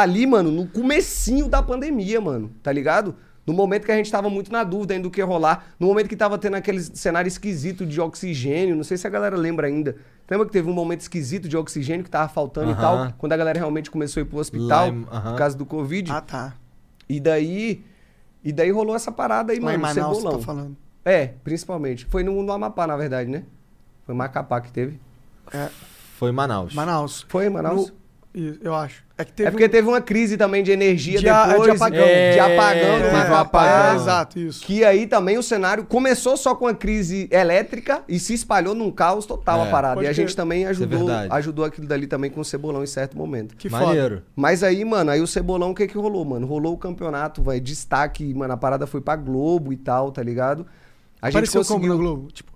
ali, 0.01 0.25
mano, 0.27 0.51
no 0.51 0.67
comecinho 0.67 1.47
da 1.47 1.61
pandemia, 1.63 2.19
mano, 2.19 2.51
tá 2.61 2.71
ligado? 2.71 3.15
No 3.47 3.53
momento 3.53 3.85
que 3.85 3.91
a 3.91 3.95
gente 3.95 4.11
tava 4.11 4.29
muito 4.29 4.51
na 4.51 4.63
dúvida 4.63 4.93
ainda 4.95 5.03
do 5.03 5.11
que 5.11 5.21
rolar, 5.21 5.67
no 5.79 5.87
momento 5.87 6.09
que 6.09 6.15
tava 6.15 6.37
tendo 6.37 6.55
aquele 6.55 6.81
cenário 6.81 7.27
esquisito 7.27 7.85
de 7.85 8.01
oxigênio, 8.01 8.75
não 8.75 8.83
sei 8.83 8.97
se 8.97 9.05
a 9.05 9.09
galera 9.09 9.37
lembra 9.37 9.67
ainda. 9.67 9.95
Lembra 10.29 10.47
que 10.47 10.51
teve 10.51 10.67
um 10.69 10.73
momento 10.73 11.01
esquisito 11.01 11.47
de 11.47 11.55
oxigênio 11.55 12.03
que 12.03 12.09
tava 12.09 12.27
faltando 12.27 12.71
e 12.71 12.73
Aham. 12.73 12.81
tal, 12.81 13.13
quando 13.19 13.33
a 13.33 13.37
galera 13.37 13.59
realmente 13.59 13.91
começou 13.91 14.19
a 14.21 14.25
ir 14.25 14.25
pro 14.29 14.39
hospital 14.39 14.87
Lá 14.87 14.93
em- 14.93 15.05
aham. 15.11 15.31
por 15.31 15.37
causa 15.37 15.55
do 15.55 15.65
Covid? 15.65 16.11
Ah, 16.11 16.21
tá. 16.21 16.55
E 17.07 17.19
daí, 17.19 17.83
e 18.43 18.51
daí 18.51 18.71
rolou 18.71 18.95
essa 18.95 19.11
parada 19.11 19.53
aí, 19.53 19.59
Lá 19.59 19.65
mano, 19.71 19.79
Manaus, 19.83 20.07
você 20.09 20.15
cebolão. 20.21 20.39
tá 20.39 20.45
falando. 20.45 20.77
É, 21.05 21.27
principalmente. 21.43 22.05
Foi 22.05 22.23
no, 22.23 22.41
no 22.41 22.51
Amapá, 22.51 22.87
na 22.87 22.97
verdade, 22.97 23.29
né? 23.29 23.43
Foi 24.07 24.15
Macapá 24.15 24.59
que 24.59 24.71
teve. 24.71 24.99
Foi 26.17 26.29
em 26.31 26.33
Manaus. 26.33 26.73
Manaus. 26.73 27.25
Foi 27.29 27.45
em 27.45 27.49
Manaus? 27.51 27.89
No- 27.89 28.04
Isso, 28.35 28.59
eu 28.61 28.75
acho. 28.75 29.01
É 29.17 29.23
que 29.23 29.31
teve 29.31 29.47
É 29.47 29.51
porque 29.51 29.65
um- 29.65 29.69
teve 29.69 29.87
uma 29.87 30.01
crise 30.01 30.35
também 30.35 30.61
de 30.61 30.69
energia 30.71 31.17
De 31.19 31.29
a- 31.29 31.47
depois. 31.47 31.63
de 31.71 31.77
apagão. 31.77 32.05
de 32.33 32.39
apagão 32.39 32.97
no 32.99 33.03
teve 33.05 33.31
um 33.31 33.35
apagão. 33.35 33.91
É, 33.91 33.95
exato, 33.95 34.39
isso. 34.39 34.65
Que 34.65 34.83
aí 34.83 35.07
também 35.07 35.37
o 35.37 35.43
cenário 35.43 35.85
começou 35.85 36.35
só 36.35 36.53
com 36.53 36.67
a 36.67 36.73
crise 36.75 37.29
elétrica 37.31 38.01
e 38.09 38.19
se 38.19 38.33
espalhou 38.33 38.75
num 38.75 38.91
caos 38.91 39.25
total 39.25 39.61
É. 39.63 39.67
a 39.69 39.71
parada. 39.71 39.95
Pode 39.95 40.05
E 40.07 40.09
a 40.09 40.13
gente 40.13 40.35
também 40.35 40.65
é 40.65 40.67
ajudou, 40.67 41.07
ajudou 41.29 41.63
aquilo 41.63 41.87
dali 41.87 42.07
também 42.07 42.29
com 42.29 42.41
o 42.41 42.45
Cebolão 42.45 42.83
em 42.83 42.87
certo 42.87 43.17
momento. 43.17 43.55
Que 43.55 43.69
foda. 43.69 43.85
Maneiro. 43.85 44.21
Mas 44.35 44.63
aí, 44.63 44.83
mano, 44.83 45.11
aí 45.11 45.21
o 45.21 45.27
Cebolão, 45.27 45.71
o 45.71 45.75
que 45.75 45.87
que 45.87 45.97
rolou, 45.97 46.25
mano? 46.25 46.45
Rolou 46.45 46.73
o 46.73 46.77
campeonato, 46.77 47.41
vai, 47.41 47.61
destaque, 47.61 48.33
mano, 48.33 48.53
a 48.53 48.57
parada 48.57 48.85
foi 48.85 48.99
pra 48.99 49.15
Globo 49.15 49.71
e 49.71 49.77
tal, 49.77 50.11
tá 50.11 50.21
ligado? 50.21 50.65
A 51.21 51.27
gente 51.29 51.35
Pareceu 51.35 51.61
conseguiu... 51.61 51.91
como 51.91 51.93
no 51.93 51.97
Globo. 51.97 52.31
Tipo, 52.33 52.51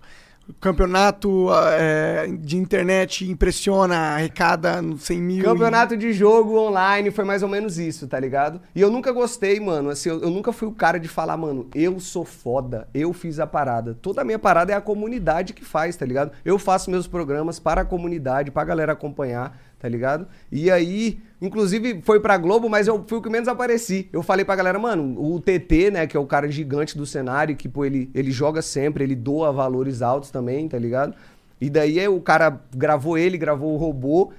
campeonato 0.60 1.50
ah, 1.50 1.72
é, 1.72 2.28
de 2.28 2.58
internet 2.58 3.30
impressiona, 3.30 3.96
arrecada 4.16 4.82
no 4.82 4.98
100 4.98 5.22
mil. 5.22 5.44
Campeonato 5.44 5.96
de 5.96 6.14
jogo 6.14 6.58
online 6.58 7.12
foi 7.12 7.24
mais 7.24 7.44
ou 7.44 7.50
menos 7.50 7.78
isso, 7.78 8.08
tá 8.08 8.20
ligado? 8.20 8.62
E 8.76 8.82
eu 8.82 8.90
nunca 8.90 9.12
gostei, 9.12 9.60
mano. 9.60 9.90
Assim, 9.90 10.10
eu, 10.10 10.22
eu 10.22 10.30
nunca 10.30 10.52
fui 10.52 10.68
o 10.68 10.72
cara 10.72 11.00
de 11.00 11.08
falar, 11.08 11.38
mano, 11.38 11.68
eu 11.74 12.00
sou 12.00 12.26
foda, 12.26 12.88
eu 12.94 13.14
fiz 13.14 13.40
a 13.40 13.48
parada. 13.48 13.98
Toda 14.02 14.22
a 14.22 14.24
minha 14.24 14.40
parada 14.40 14.74
é 14.74 14.76
a 14.76 14.82
comunidade 14.82 15.54
que 15.54 15.64
faz, 15.64 15.96
tá 15.96 16.06
ligado? 16.06 16.32
Eu 16.44 16.58
faço 16.58 16.92
meus 16.92 17.08
programas 17.08 17.60
para 17.60 17.82
a 17.82 17.86
comunidade, 17.86 18.52
pra 18.52 18.64
galera 18.64 18.94
acompanhar, 18.94 19.58
tá 19.80 19.88
ligado? 19.88 20.28
E 20.52 20.70
aí, 20.70 21.20
inclusive, 21.42 22.02
foi 22.04 22.20
pra 22.20 22.38
Globo, 22.38 22.70
mas 22.70 22.88
eu 22.88 23.04
fui 23.08 23.18
o 23.18 23.22
que 23.22 23.30
menos 23.30 23.48
apareci. 23.48 24.10
Eu 24.12 24.22
falei 24.22 24.44
pra 24.44 24.56
galera, 24.56 24.78
mano, 24.78 25.16
o 25.18 25.40
TT, 25.40 25.92
né, 25.92 26.06
que 26.06 26.18
é 26.18 26.20
o 26.20 26.26
cara 26.26 26.52
gigante 26.52 26.98
do 26.98 27.06
cenário, 27.06 27.56
que, 27.56 27.70
pô, 27.70 27.86
ele, 27.86 28.12
ele 28.14 28.30
joga 28.30 28.62
sempre, 28.62 29.04
ele 29.04 29.16
doa 29.16 29.52
valores 29.52 30.02
altos 30.02 30.30
também, 30.30 30.68
tá 30.68 30.78
ligado? 30.78 31.16
E 31.62 31.70
daí 31.70 32.00
aí 32.00 32.08
o 32.08 32.22
cara 32.22 32.62
gravou 32.76 33.18
ele, 33.18 33.38
gravou 33.38 33.74
o 33.74 33.78
robô, 33.78 34.32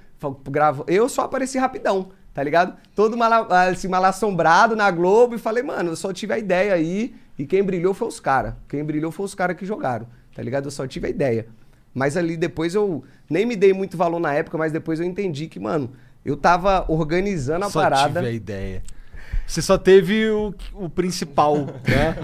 gravou. 0.49 0.85
Eu 0.87 1.09
só 1.09 1.23
apareci 1.23 1.57
rapidão, 1.57 2.09
tá 2.33 2.43
ligado? 2.43 2.75
Todo 2.95 3.17
mal, 3.17 3.51
assim, 3.51 3.87
mal 3.87 4.03
assombrado 4.05 4.75
na 4.75 4.89
Globo 4.91 5.35
e 5.35 5.39
falei, 5.39 5.63
mano, 5.63 5.91
eu 5.91 5.95
só 5.95 6.13
tive 6.13 6.33
a 6.33 6.39
ideia 6.39 6.73
aí 6.73 7.15
e 7.37 7.45
quem 7.45 7.63
brilhou 7.63 7.93
foi 7.93 8.07
os 8.07 8.19
caras. 8.19 8.53
Quem 8.67 8.83
brilhou 8.83 9.11
foi 9.11 9.25
os 9.25 9.35
caras 9.35 9.57
que 9.57 9.65
jogaram, 9.65 10.07
tá 10.35 10.41
ligado? 10.43 10.65
Eu 10.65 10.71
só 10.71 10.85
tive 10.85 11.07
a 11.07 11.09
ideia. 11.09 11.47
Mas 11.93 12.15
ali 12.15 12.37
depois 12.37 12.73
eu 12.75 13.03
nem 13.29 13.45
me 13.45 13.55
dei 13.55 13.73
muito 13.73 13.97
valor 13.97 14.19
na 14.19 14.33
época, 14.33 14.57
mas 14.57 14.71
depois 14.71 14.99
eu 14.99 15.05
entendi 15.05 15.47
que, 15.47 15.59
mano, 15.59 15.91
eu 16.23 16.37
tava 16.37 16.85
organizando 16.87 17.65
a 17.65 17.69
só 17.69 17.81
parada. 17.81 18.19
tive 18.21 18.31
a 18.31 18.33
ideia. 18.33 18.83
Você 19.45 19.61
só 19.61 19.77
teve 19.77 20.29
o, 20.29 20.53
o 20.73 20.89
principal, 20.89 21.57
né? 21.57 22.15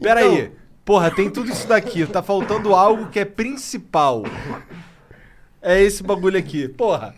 Pera 0.00 0.20
aí. 0.26 0.40
Então- 0.40 0.66
Porra, 0.84 1.10
tem 1.10 1.28
tudo 1.28 1.50
isso 1.50 1.66
daqui. 1.66 2.06
Tá 2.06 2.22
faltando 2.22 2.72
algo 2.72 3.08
que 3.08 3.18
é 3.18 3.24
principal. 3.24 4.22
É 5.60 5.82
esse 5.82 6.00
bagulho 6.00 6.38
aqui. 6.38 6.68
Porra. 6.68 7.12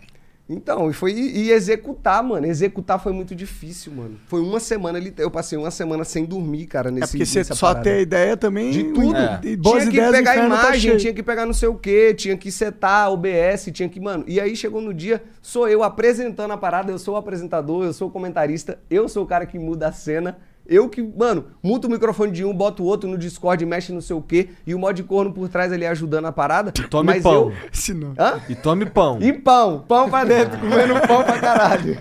Então, 0.49 0.89
e 0.89 0.93
foi 0.93 1.11
e 1.13 1.51
executar, 1.51 2.23
mano. 2.23 2.47
Executar 2.47 2.97
foi 2.99 3.13
muito 3.13 3.35
difícil, 3.35 3.93
mano. 3.93 4.17
Foi 4.25 4.41
uma 4.41 4.59
semana 4.59 4.97
ali, 4.97 5.13
eu 5.19 5.29
passei 5.29 5.55
uma 5.55 5.69
semana 5.69 6.03
sem 6.03 6.25
dormir, 6.25 6.65
cara, 6.65 6.89
É 6.89 6.91
nesse 6.91 7.11
porque 7.11 7.25
você 7.25 7.39
nessa 7.39 7.53
só 7.53 7.67
parada. 7.67 7.83
ter 7.83 7.91
a 7.91 8.01
ideia 8.01 8.35
também. 8.35 8.71
De 8.71 8.85
tudo. 8.85 9.15
É. 9.15 9.37
De 9.37 9.55
boas 9.55 9.83
tinha 9.83 9.91
que 9.91 10.11
pegar 10.11 10.33
tá 10.33 10.45
imagem, 10.45 10.97
tinha 10.97 11.13
que 11.13 11.21
pegar 11.21 11.45
não 11.45 11.53
sei 11.53 11.69
o 11.69 11.75
que, 11.75 12.15
tinha 12.15 12.35
que 12.35 12.51
setar 12.51 13.11
OBS, 13.11 13.69
tinha 13.71 13.87
que, 13.87 13.99
mano. 13.99 14.23
E 14.27 14.41
aí 14.41 14.55
chegou 14.55 14.81
no 14.81 14.91
dia, 14.91 15.21
sou 15.39 15.69
eu 15.69 15.83
apresentando 15.83 16.51
a 16.51 16.57
parada, 16.57 16.91
eu 16.91 16.97
sou 16.97 17.13
o 17.13 17.17
apresentador, 17.17 17.85
eu 17.85 17.93
sou 17.93 18.07
o 18.07 18.11
comentarista, 18.11 18.79
eu 18.89 19.07
sou 19.07 19.23
o 19.23 19.27
cara 19.27 19.45
que 19.45 19.59
muda 19.59 19.89
a 19.89 19.91
cena. 19.91 20.39
Eu 20.69 20.87
que, 20.87 21.01
mano, 21.01 21.45
muto 21.63 21.87
o 21.87 21.91
microfone 21.91 22.31
de 22.31 22.45
um, 22.45 22.53
boto 22.53 22.83
o 22.83 22.85
outro 22.85 23.09
no 23.09 23.17
Discord, 23.17 23.65
mexe 23.65 23.91
não 23.91 24.01
sei 24.01 24.15
o 24.15 24.21
quê, 24.21 24.49
e 24.67 24.75
o 24.75 24.79
mod 24.79 25.01
de 25.01 25.07
corno 25.07 25.33
por 25.33 25.49
trás 25.49 25.73
ali 25.73 25.85
ajudando 25.85 26.25
a 26.25 26.31
parada. 26.31 26.71
Tome 26.71 27.07
mas 27.07 27.23
pão. 27.23 27.33
eu. 27.33 27.53
Esse 27.73 27.93
não. 27.93 28.13
Hã? 28.17 28.39
E 28.47 28.53
tome 28.53 28.85
pão. 28.85 29.17
E 29.19 29.33
pão, 29.33 29.83
pão 29.87 30.09
pra 30.09 30.23
dentro, 30.23 30.59
comendo 30.61 30.93
pão 31.07 31.23
pra 31.23 31.39
caralho. 31.39 31.97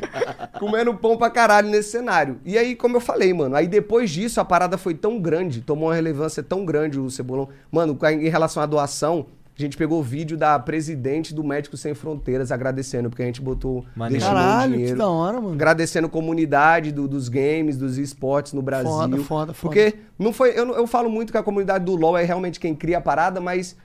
comendo 0.59 0.95
pão 0.95 1.17
pra 1.17 1.31
caralho 1.31 1.71
nesse 1.71 1.93
cenário. 1.93 2.39
E 2.45 2.59
aí, 2.59 2.77
como 2.77 2.97
eu 2.97 3.01
falei, 3.01 3.33
mano, 3.33 3.57
aí 3.57 3.67
depois 3.67 4.11
disso 4.11 4.41
a 4.41 4.45
parada 4.45 4.77
foi 4.77 4.95
tão 4.95 5.19
grande, 5.19 5.63
tomou 5.63 5.89
uma 5.89 5.95
relevância 5.95 6.43
tão 6.43 6.65
grande 6.65 7.01
o 7.01 7.11
Cebolão. 7.11 7.49
Mano, 7.73 7.99
em 8.11 8.29
relação 8.29 8.63
à 8.63 8.67
doação, 8.67 9.27
a 9.59 9.67
gente 9.67 9.77
pegou 9.77 10.03
vídeo 10.03 10.37
da 10.37 10.59
presidente 10.59 11.35
do 11.35 11.43
Médicos 11.43 11.81
Sem 11.81 11.93
Fronteiras 11.95 12.53
agradecendo, 12.53 13.09
porque 13.11 13.23
a 13.23 13.27
gente 13.27 13.41
botou 13.41 13.85
Maneiro. 13.97 14.25
Caralho, 14.25 14.71
que 14.73 14.77
dinheiro. 14.79 14.99
da 14.99 15.09
hora, 15.09 15.41
mano. 15.41 15.55
Agradecendo 15.55 16.07
a 16.07 16.11
comunidade 16.11 16.93
do- 16.93 17.09
dos 17.09 17.29
games, 17.29 17.77
dos 17.77 17.99
esportes 17.99 18.53
no 18.53 18.63
Brasil. 18.63 18.91
Foda, 18.91 19.17
foda, 19.19 19.53
foda. 19.53 19.55
Porque 19.61 19.95
não 20.19 20.33
foi. 20.33 20.51
Eu, 20.51 20.69
eu 20.75 20.87
falo 20.87 21.11
muito 21.11 21.33
que 21.33 21.39
a 21.39 21.43
comunidade 21.43 21.85
do 21.85 21.97
LoL 21.97 22.17
é 22.17 22.25
realmente 22.25 22.61
quem 22.61 22.75
cria 22.75 22.99
a 22.99 23.01
parada, 23.01 23.41
mas 23.41 23.77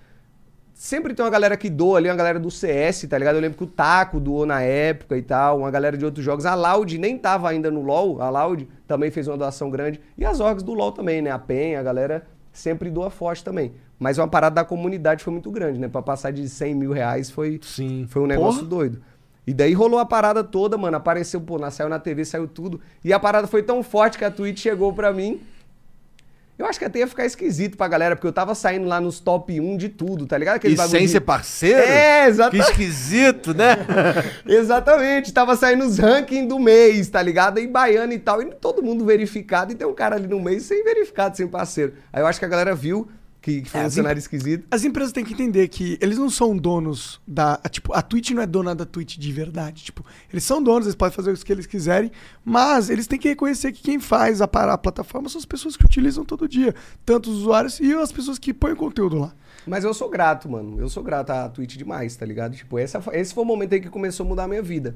sempre 0.73 1.13
tem 1.13 1.23
uma 1.23 1.31
galera 1.31 1.55
que 1.55 1.69
doa 1.69 1.97
ali, 1.97 2.09
uma 2.09 2.15
galera 2.15 2.39
do 2.39 2.49
CS, 2.51 3.07
tá 3.07 3.17
ligado? 3.17 3.35
Eu 3.35 3.41
lembro 3.41 3.57
que 3.57 3.63
o 3.63 3.67
Taco 3.67 4.19
doou 4.19 4.45
na 4.45 4.61
época 4.61 5.17
e 5.17 5.21
tal, 5.21 5.59
uma 5.59 5.71
galera 5.71 5.97
de 5.97 6.03
outros 6.05 6.23
jogos. 6.25 6.45
A 6.45 6.55
Loud 6.55 6.97
nem 6.97 7.17
tava 7.17 7.49
ainda 7.49 7.69
no 7.71 7.81
LoL, 7.81 8.21
a 8.21 8.29
Loud 8.29 8.67
também 8.87 9.09
fez 9.11 9.27
uma 9.27 9.37
doação 9.37 9.69
grande. 9.69 9.99
E 10.17 10.25
as 10.25 10.39
orgs 10.39 10.63
do 10.63 10.73
LoL 10.73 10.91
também, 10.91 11.21
né? 11.21 11.31
A 11.31 11.39
PEN, 11.39 11.75
a 11.77 11.83
galera 11.83 12.25
sempre 12.53 12.89
doa 12.89 13.09
forte 13.09 13.43
também. 13.43 13.73
Mas 13.99 14.17
uma 14.17 14.27
parada 14.27 14.55
da 14.55 14.63
comunidade 14.63 15.23
foi 15.23 15.33
muito 15.33 15.51
grande, 15.51 15.79
né? 15.79 15.87
Pra 15.87 16.01
passar 16.01 16.31
de 16.31 16.47
100 16.47 16.75
mil 16.75 16.91
reais 16.91 17.29
foi, 17.29 17.59
Sim. 17.61 18.05
foi 18.07 18.21
um 18.21 18.27
negócio 18.27 18.63
doido. 18.63 19.01
E 19.45 19.53
daí 19.53 19.73
rolou 19.73 19.99
a 19.99 20.05
parada 20.05 20.43
toda, 20.43 20.77
mano. 20.77 20.95
Apareceu, 20.95 21.41
pô, 21.41 21.57
na, 21.57 21.69
saiu 21.69 21.89
na 21.89 21.99
TV, 21.99 22.23
saiu 22.23 22.47
tudo. 22.47 22.79
E 23.03 23.11
a 23.11 23.19
parada 23.19 23.47
foi 23.47 23.61
tão 23.61 23.83
forte 23.83 24.17
que 24.17 24.23
a 24.23 24.31
Twitch 24.31 24.59
chegou 24.59 24.93
pra 24.93 25.11
mim. 25.11 25.41
Eu 26.57 26.67
acho 26.67 26.77
que 26.77 26.85
até 26.85 26.99
ia 26.99 27.07
ficar 27.07 27.25
esquisito 27.25 27.75
pra 27.75 27.87
galera, 27.87 28.15
porque 28.15 28.27
eu 28.27 28.31
tava 28.31 28.53
saindo 28.53 28.87
lá 28.87 29.01
nos 29.01 29.19
top 29.19 29.59
1 29.59 29.75
de 29.75 29.89
tudo, 29.89 30.27
tá 30.27 30.37
ligado? 30.37 30.55
E 30.55 30.57
Aqueles 30.57 30.77
sem 30.79 30.85
bagulho 30.87 31.01
de- 31.07 31.11
ser 31.11 31.19
parceiro? 31.21 31.79
É, 31.79 32.23
Que 32.25 32.29
exatamente. 32.29 32.69
esquisito, 32.69 33.53
né? 33.55 33.75
Exatamente, 34.45 35.33
tava 35.33 35.55
saindo 35.55 35.83
os 35.85 35.97
rankings 35.97 36.47
do 36.47 36.59
mês, 36.59 37.09
tá 37.09 37.21
ligado? 37.21 37.57
Em 37.59 37.67
baiano 37.67 38.13
e 38.13 38.19
tal, 38.19 38.41
e 38.41 38.45
todo 38.45 38.83
mundo 38.83 39.03
verificado, 39.05 39.71
e 39.71 39.75
tem 39.75 39.87
um 39.87 39.93
cara 39.93 40.15
ali 40.15 40.27
no 40.27 40.39
mês 40.39 40.63
sem 40.63 40.83
verificado, 40.83 41.35
sem 41.35 41.47
parceiro. 41.47 41.93
Aí 42.11 42.21
eu 42.21 42.27
acho 42.27 42.39
que 42.39 42.45
a 42.45 42.49
galera 42.49 42.75
viu 42.75 43.07
que, 43.43 43.61
que 43.61 43.69
foi 43.69 43.81
É, 43.81 43.83
um 43.83 43.87
as 43.87 43.93
cenário 43.93 44.17
esquisito. 44.17 44.65
As 44.71 44.85
empresas 44.85 45.11
têm 45.11 45.23
que 45.25 45.33
entender 45.33 45.67
que 45.67 45.97
eles 46.01 46.17
não 46.17 46.29
são 46.29 46.55
donos 46.55 47.21
da. 47.27 47.57
Tipo, 47.69 47.93
a 47.93 48.01
Twitch 48.01 48.31
não 48.31 48.41
é 48.41 48.47
dona 48.47 48.73
da 48.73 48.85
Twitch 48.85 49.17
de 49.17 49.31
verdade. 49.33 49.83
Tipo, 49.83 50.03
eles 50.31 50.45
são 50.45 50.63
donos, 50.63 50.87
eles 50.87 50.95
podem 50.95 51.13
fazer 51.13 51.31
o 51.31 51.37
que 51.37 51.51
eles 51.51 51.65
quiserem, 51.65 52.09
mas 52.45 52.89
eles 52.89 53.05
têm 53.05 53.19
que 53.19 53.27
reconhecer 53.27 53.73
que 53.73 53.83
quem 53.83 53.99
faz 53.99 54.41
a, 54.41 54.45
a 54.45 54.77
plataforma 54.77 55.27
são 55.27 55.39
as 55.39 55.45
pessoas 55.45 55.75
que 55.75 55.85
utilizam 55.85 56.23
todo 56.23 56.47
dia. 56.47 56.73
Tanto 57.05 57.29
os 57.29 57.39
usuários 57.39 57.81
e 57.81 57.93
as 57.93 58.13
pessoas 58.13 58.39
que 58.39 58.53
põem 58.53 58.71
o 58.71 58.77
conteúdo 58.77 59.17
lá. 59.17 59.33
Mas 59.67 59.83
eu 59.83 59.93
sou 59.93 60.09
grato, 60.09 60.49
mano. 60.49 60.79
Eu 60.79 60.87
sou 60.87 61.03
grato 61.03 61.31
à 61.31 61.49
Twitch 61.49 61.75
demais, 61.75 62.15
tá 62.15 62.25
ligado? 62.25 62.55
Tipo, 62.55 62.79
essa, 62.79 63.03
esse 63.11 63.33
foi 63.33 63.43
o 63.43 63.45
momento 63.45 63.73
aí 63.73 63.81
que 63.81 63.89
começou 63.89 64.25
a 64.25 64.29
mudar 64.29 64.45
a 64.45 64.47
minha 64.47 64.63
vida. 64.63 64.95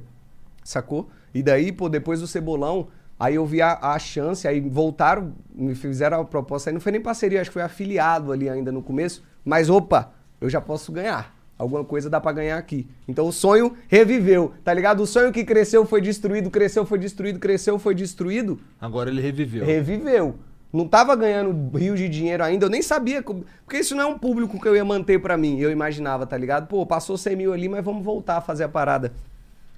Sacou? 0.64 1.10
E 1.34 1.44
daí, 1.44 1.74
pô, 1.74 1.90
depois 1.90 2.22
do 2.22 2.28
Cebolão, 2.28 2.88
aí 3.20 3.36
eu 3.36 3.46
vi 3.46 3.62
a, 3.62 3.78
a 3.82 4.00
chance, 4.00 4.48
aí 4.48 4.60
voltaram, 4.60 5.34
me 5.54 5.76
fizeram 5.76 6.22
a 6.22 6.26
proposta. 6.26 6.70
Aí 6.70 6.74
não 6.74 6.82
foi 6.82 6.92
nem 6.92 7.02
parceria, 7.02 7.42
acho 7.42 7.50
que 7.50 7.54
foi 7.56 7.62
afiliado 7.62 8.32
ali 8.32 8.50
ainda 8.50 8.72
no 8.72 8.82
começo. 8.82 9.24
Mas 9.44 9.70
opa, 9.70 10.12
eu 10.40 10.50
já 10.50 10.62
posso 10.62 10.92
ganhar. 10.92 11.36
Alguma 11.58 11.84
coisa 11.84 12.10
dá 12.10 12.22
pra 12.22 12.32
ganhar 12.32 12.58
aqui. 12.58 12.88
Então 13.08 13.28
o 13.28 13.32
sonho 13.32 13.74
reviveu, 13.88 14.54
tá 14.64 14.72
ligado? 14.74 15.02
O 15.02 15.08
sonho 15.08 15.32
que 15.32 15.44
cresceu 15.44 15.86
foi 15.86 16.02
destruído, 16.02 16.52
cresceu, 16.52 16.86
foi 16.86 17.00
destruído, 17.00 17.40
cresceu, 17.40 17.80
foi 17.80 17.96
destruído. 17.96 18.60
Agora 18.80 19.10
ele 19.10 19.22
reviveu. 19.22 19.66
Reviveu. 19.66 20.36
Não 20.72 20.88
tava 20.88 21.16
ganhando 21.16 21.76
rios 21.76 21.98
de 21.98 22.10
dinheiro 22.10 22.44
ainda, 22.44 22.66
eu 22.66 22.70
nem 22.70 22.82
sabia. 22.82 23.24
Porque 23.24 23.80
isso 23.80 23.96
não 23.96 24.04
é 24.04 24.06
um 24.06 24.20
público 24.20 24.60
que 24.60 24.68
eu 24.68 24.76
ia 24.76 24.86
manter 24.86 25.20
pra 25.20 25.38
mim, 25.38 25.60
eu 25.60 25.72
imaginava, 25.72 26.28
tá 26.28 26.38
ligado? 26.38 26.68
Pô, 26.68 26.86
passou 26.86 27.18
100 27.18 27.36
mil 27.36 27.54
ali, 27.54 27.68
mas 27.68 27.84
vamos 27.84 28.04
voltar 28.04 28.38
a 28.38 28.42
fazer 28.42 28.66
a 28.66 28.70
parada. 28.70 29.14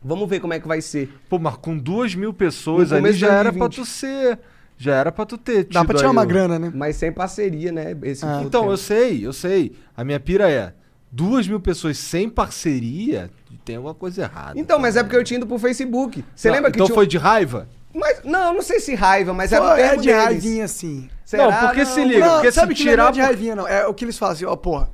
Vamos 0.03 0.29
ver 0.29 0.39
como 0.39 0.53
é 0.53 0.59
que 0.59 0.67
vai 0.67 0.81
ser. 0.81 1.09
Pô, 1.29 1.37
mas 1.39 1.55
com 1.57 1.77
duas 1.77 2.15
mil 2.15 2.33
pessoas 2.33 2.91
No 2.91 2.97
ali 2.97 3.11
já 3.13 3.27
era 3.27 3.51
pra 3.51 3.67
2020. 3.67 3.75
tu 3.75 3.85
ser. 3.85 4.39
Já 4.77 4.95
era 4.95 5.11
pra 5.11 5.25
tu 5.25 5.37
ter. 5.37 5.65
Dá 5.65 5.83
pra 5.83 5.95
tirar 5.97 6.09
uma 6.11 6.23
o- 6.23 6.25
grana, 6.25 6.57
né? 6.57 6.71
Mas 6.73 6.95
sem 6.95 7.11
parceria, 7.11 7.69
né? 7.71 7.95
Esse 8.03 8.23
Ah. 8.25 8.41
Então, 8.45 8.61
tempo. 8.61 8.73
eu 8.73 8.77
sei, 8.77 9.25
eu 9.27 9.33
sei. 9.33 9.73
A 9.97 10.03
minha 10.05 10.19
pira 10.19 10.49
é. 10.49 10.73
Duas 11.11 11.47
mil 11.47 11.59
pessoas 11.59 11.97
sem 11.97 12.29
parceria, 12.29 13.29
tem 13.65 13.75
alguma 13.77 13.93
coisa 13.95 14.21
errada. 14.21 14.57
Então, 14.59 14.77
mas 14.79 14.95
é 14.95 15.03
porque 15.03 15.15
eu 15.17 15.23
tinha 15.23 15.37
ido 15.37 15.47
pro 15.47 15.57
Facebook. 15.57 16.23
Você 16.35 16.47
Não, 16.47 16.55
lembra 16.55 16.71
que 16.71 16.77
Então 16.77 16.85
tinha... 16.85 16.95
foi 16.95 17.07
de 17.07 17.17
raiva? 17.17 17.67
Mas, 17.93 18.21
não, 18.23 18.53
não 18.53 18.61
sei 18.61 18.79
se 18.79 18.93
raiva, 18.93 19.33
mas 19.33 19.51
era 19.51 19.63
o 19.65 19.75
termo 19.75 19.81
é 19.93 19.95
de 19.97 20.01
deles. 20.07 20.23
raivinha 20.23 20.65
assim. 20.65 21.09
Será? 21.25 21.49
Não, 21.49 21.67
porque 21.67 21.85
se 21.85 22.05
liga, 22.05 22.19
Não, 22.25 22.33
porque 22.35 22.51
sabe 22.51 22.75
se 22.75 22.83
que 22.83 22.89
tirar. 22.89 23.03
não 23.03 23.09
é 23.09 23.11
de 23.13 23.21
raivinha, 23.21 23.55
não. 23.55 23.67
É 23.67 23.87
o 23.87 23.93
que 23.93 24.05
eles 24.05 24.17
falam 24.17 24.33
assim, 24.35 24.45
ó, 24.45 24.55
porra. 24.55 24.89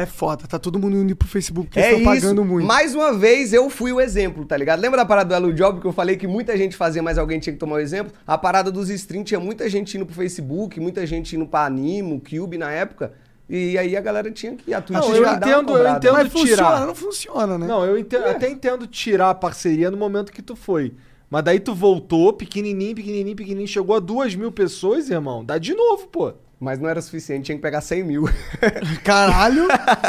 É 0.00 0.06
foda, 0.06 0.46
tá 0.46 0.60
todo 0.60 0.78
mundo 0.78 0.96
indo 0.96 1.16
pro 1.16 1.26
Facebook 1.26 1.66
porque 1.66 1.80
É 1.80 1.94
estão 1.96 2.14
isso. 2.14 2.22
pagando 2.22 2.44
muito. 2.44 2.64
Mais 2.64 2.94
uma 2.94 3.12
vez 3.12 3.52
eu 3.52 3.68
fui 3.68 3.90
o 3.92 4.00
exemplo, 4.00 4.44
tá 4.44 4.56
ligado? 4.56 4.78
Lembra 4.78 4.98
da 4.98 5.04
parada 5.04 5.28
do 5.30 5.34
Elo 5.34 5.52
Job 5.52 5.80
que 5.80 5.86
eu 5.88 5.92
falei 5.92 6.16
que 6.16 6.24
muita 6.28 6.56
gente 6.56 6.76
fazia, 6.76 7.02
mas 7.02 7.18
alguém 7.18 7.40
tinha 7.40 7.52
que 7.52 7.58
tomar 7.58 7.74
o 7.74 7.78
exemplo? 7.80 8.12
A 8.24 8.38
parada 8.38 8.70
dos 8.70 8.90
streams 8.90 9.26
tinha 9.26 9.40
muita 9.40 9.68
gente 9.68 9.96
indo 9.96 10.06
pro 10.06 10.14
Facebook, 10.14 10.78
muita 10.78 11.04
gente 11.04 11.34
indo 11.34 11.46
pra 11.46 11.64
Animo, 11.66 12.20
Cube 12.20 12.56
na 12.56 12.70
época. 12.70 13.12
E 13.50 13.76
aí 13.76 13.96
a 13.96 14.00
galera 14.00 14.30
tinha 14.30 14.54
que 14.54 14.70
ir. 14.70 14.74
A 14.74 14.80
Twitch 14.80 15.00
Não, 15.00 15.16
eu 15.16 15.26
entendo, 15.32 15.76
eu 15.76 15.88
entendo. 15.88 16.12
Mas 16.12 16.28
funciona, 16.32 16.54
tirar. 16.56 16.86
não 16.86 16.94
funciona, 16.94 17.58
né? 17.58 17.66
Não, 17.66 17.84
eu 17.84 17.98
ente- 17.98 18.14
até 18.14 18.48
entendo 18.48 18.86
tirar 18.86 19.30
a 19.30 19.34
parceria 19.34 19.90
no 19.90 19.96
momento 19.96 20.30
que 20.30 20.42
tu 20.42 20.54
foi. 20.54 20.94
Mas 21.28 21.42
daí 21.42 21.58
tu 21.58 21.74
voltou, 21.74 22.32
pequenininho, 22.32 22.94
pequenininho, 22.94 23.34
pequenininho, 23.34 23.66
chegou 23.66 23.96
a 23.96 23.98
duas 23.98 24.34
mil 24.36 24.52
pessoas, 24.52 25.10
irmão. 25.10 25.44
Dá 25.44 25.58
de 25.58 25.74
novo, 25.74 26.06
pô. 26.06 26.32
Mas 26.60 26.78
não 26.78 26.88
era 26.88 27.00
suficiente, 27.00 27.46
tinha 27.46 27.56
que 27.56 27.62
pegar 27.62 27.80
100 27.80 28.02
mil. 28.02 28.24
Caralho. 29.04 29.68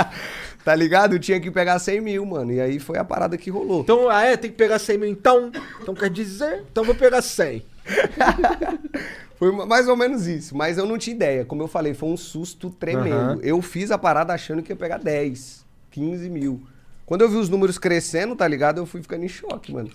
tá 0.66 0.74
ligado? 0.76 1.14
Eu 1.16 1.20
tinha 1.20 1.40
que 1.40 1.52
pegar 1.52 1.78
100 1.80 2.02
mil, 2.02 2.26
mano. 2.26 2.52
E 2.52 2.60
aí 2.60 2.80
foi 2.80 2.98
a 2.98 3.04
parada 3.04 3.38
que 3.38 3.50
rolou. 3.50 3.82
Então, 3.82 4.10
ah, 4.10 4.24
é, 4.24 4.36
tem 4.36 4.50
que 4.50 4.58
pegar 4.58 4.80
100 4.80 4.98
mil 4.98 5.10
então. 5.10 5.52
Então 5.82 5.94
quer 5.94 6.10
dizer, 6.10 6.64
então 6.72 6.84
vou 6.84 6.96
pegar 6.96 7.22
100. 7.22 7.64
Foi 9.36 9.52
ma- 9.54 9.66
mais 9.66 9.88
ou 9.88 9.96
menos 9.96 10.28
isso. 10.28 10.56
Mas 10.56 10.78
eu 10.78 10.86
não 10.86 10.98
tinha 10.98 11.16
ideia. 11.16 11.46
Como 11.46 11.64
eu 11.64 11.68
falei, 11.68 11.94
foi 11.94 12.10
um 12.10 12.18
susto 12.18 12.70
tremendo. 12.70 13.16
Aham. 13.16 13.40
Eu 13.42 13.62
fiz 13.62 13.90
a 13.90 13.98
parada 13.98 14.34
achando 14.34 14.62
que 14.62 14.72
ia 14.72 14.76
pegar 14.76 14.98
10, 14.98 15.66
15 15.92 16.30
mil. 16.30 16.62
Quando 17.06 17.22
eu 17.22 17.30
vi 17.30 17.38
os 17.38 17.48
números 17.50 17.78
crescendo, 17.78 18.36
tá 18.36 18.46
ligado? 18.48 18.80
Eu 18.80 18.86
fui 18.86 19.02
ficando 19.02 19.24
em 19.24 19.30
choque, 19.30 19.72
mano. 19.72 19.90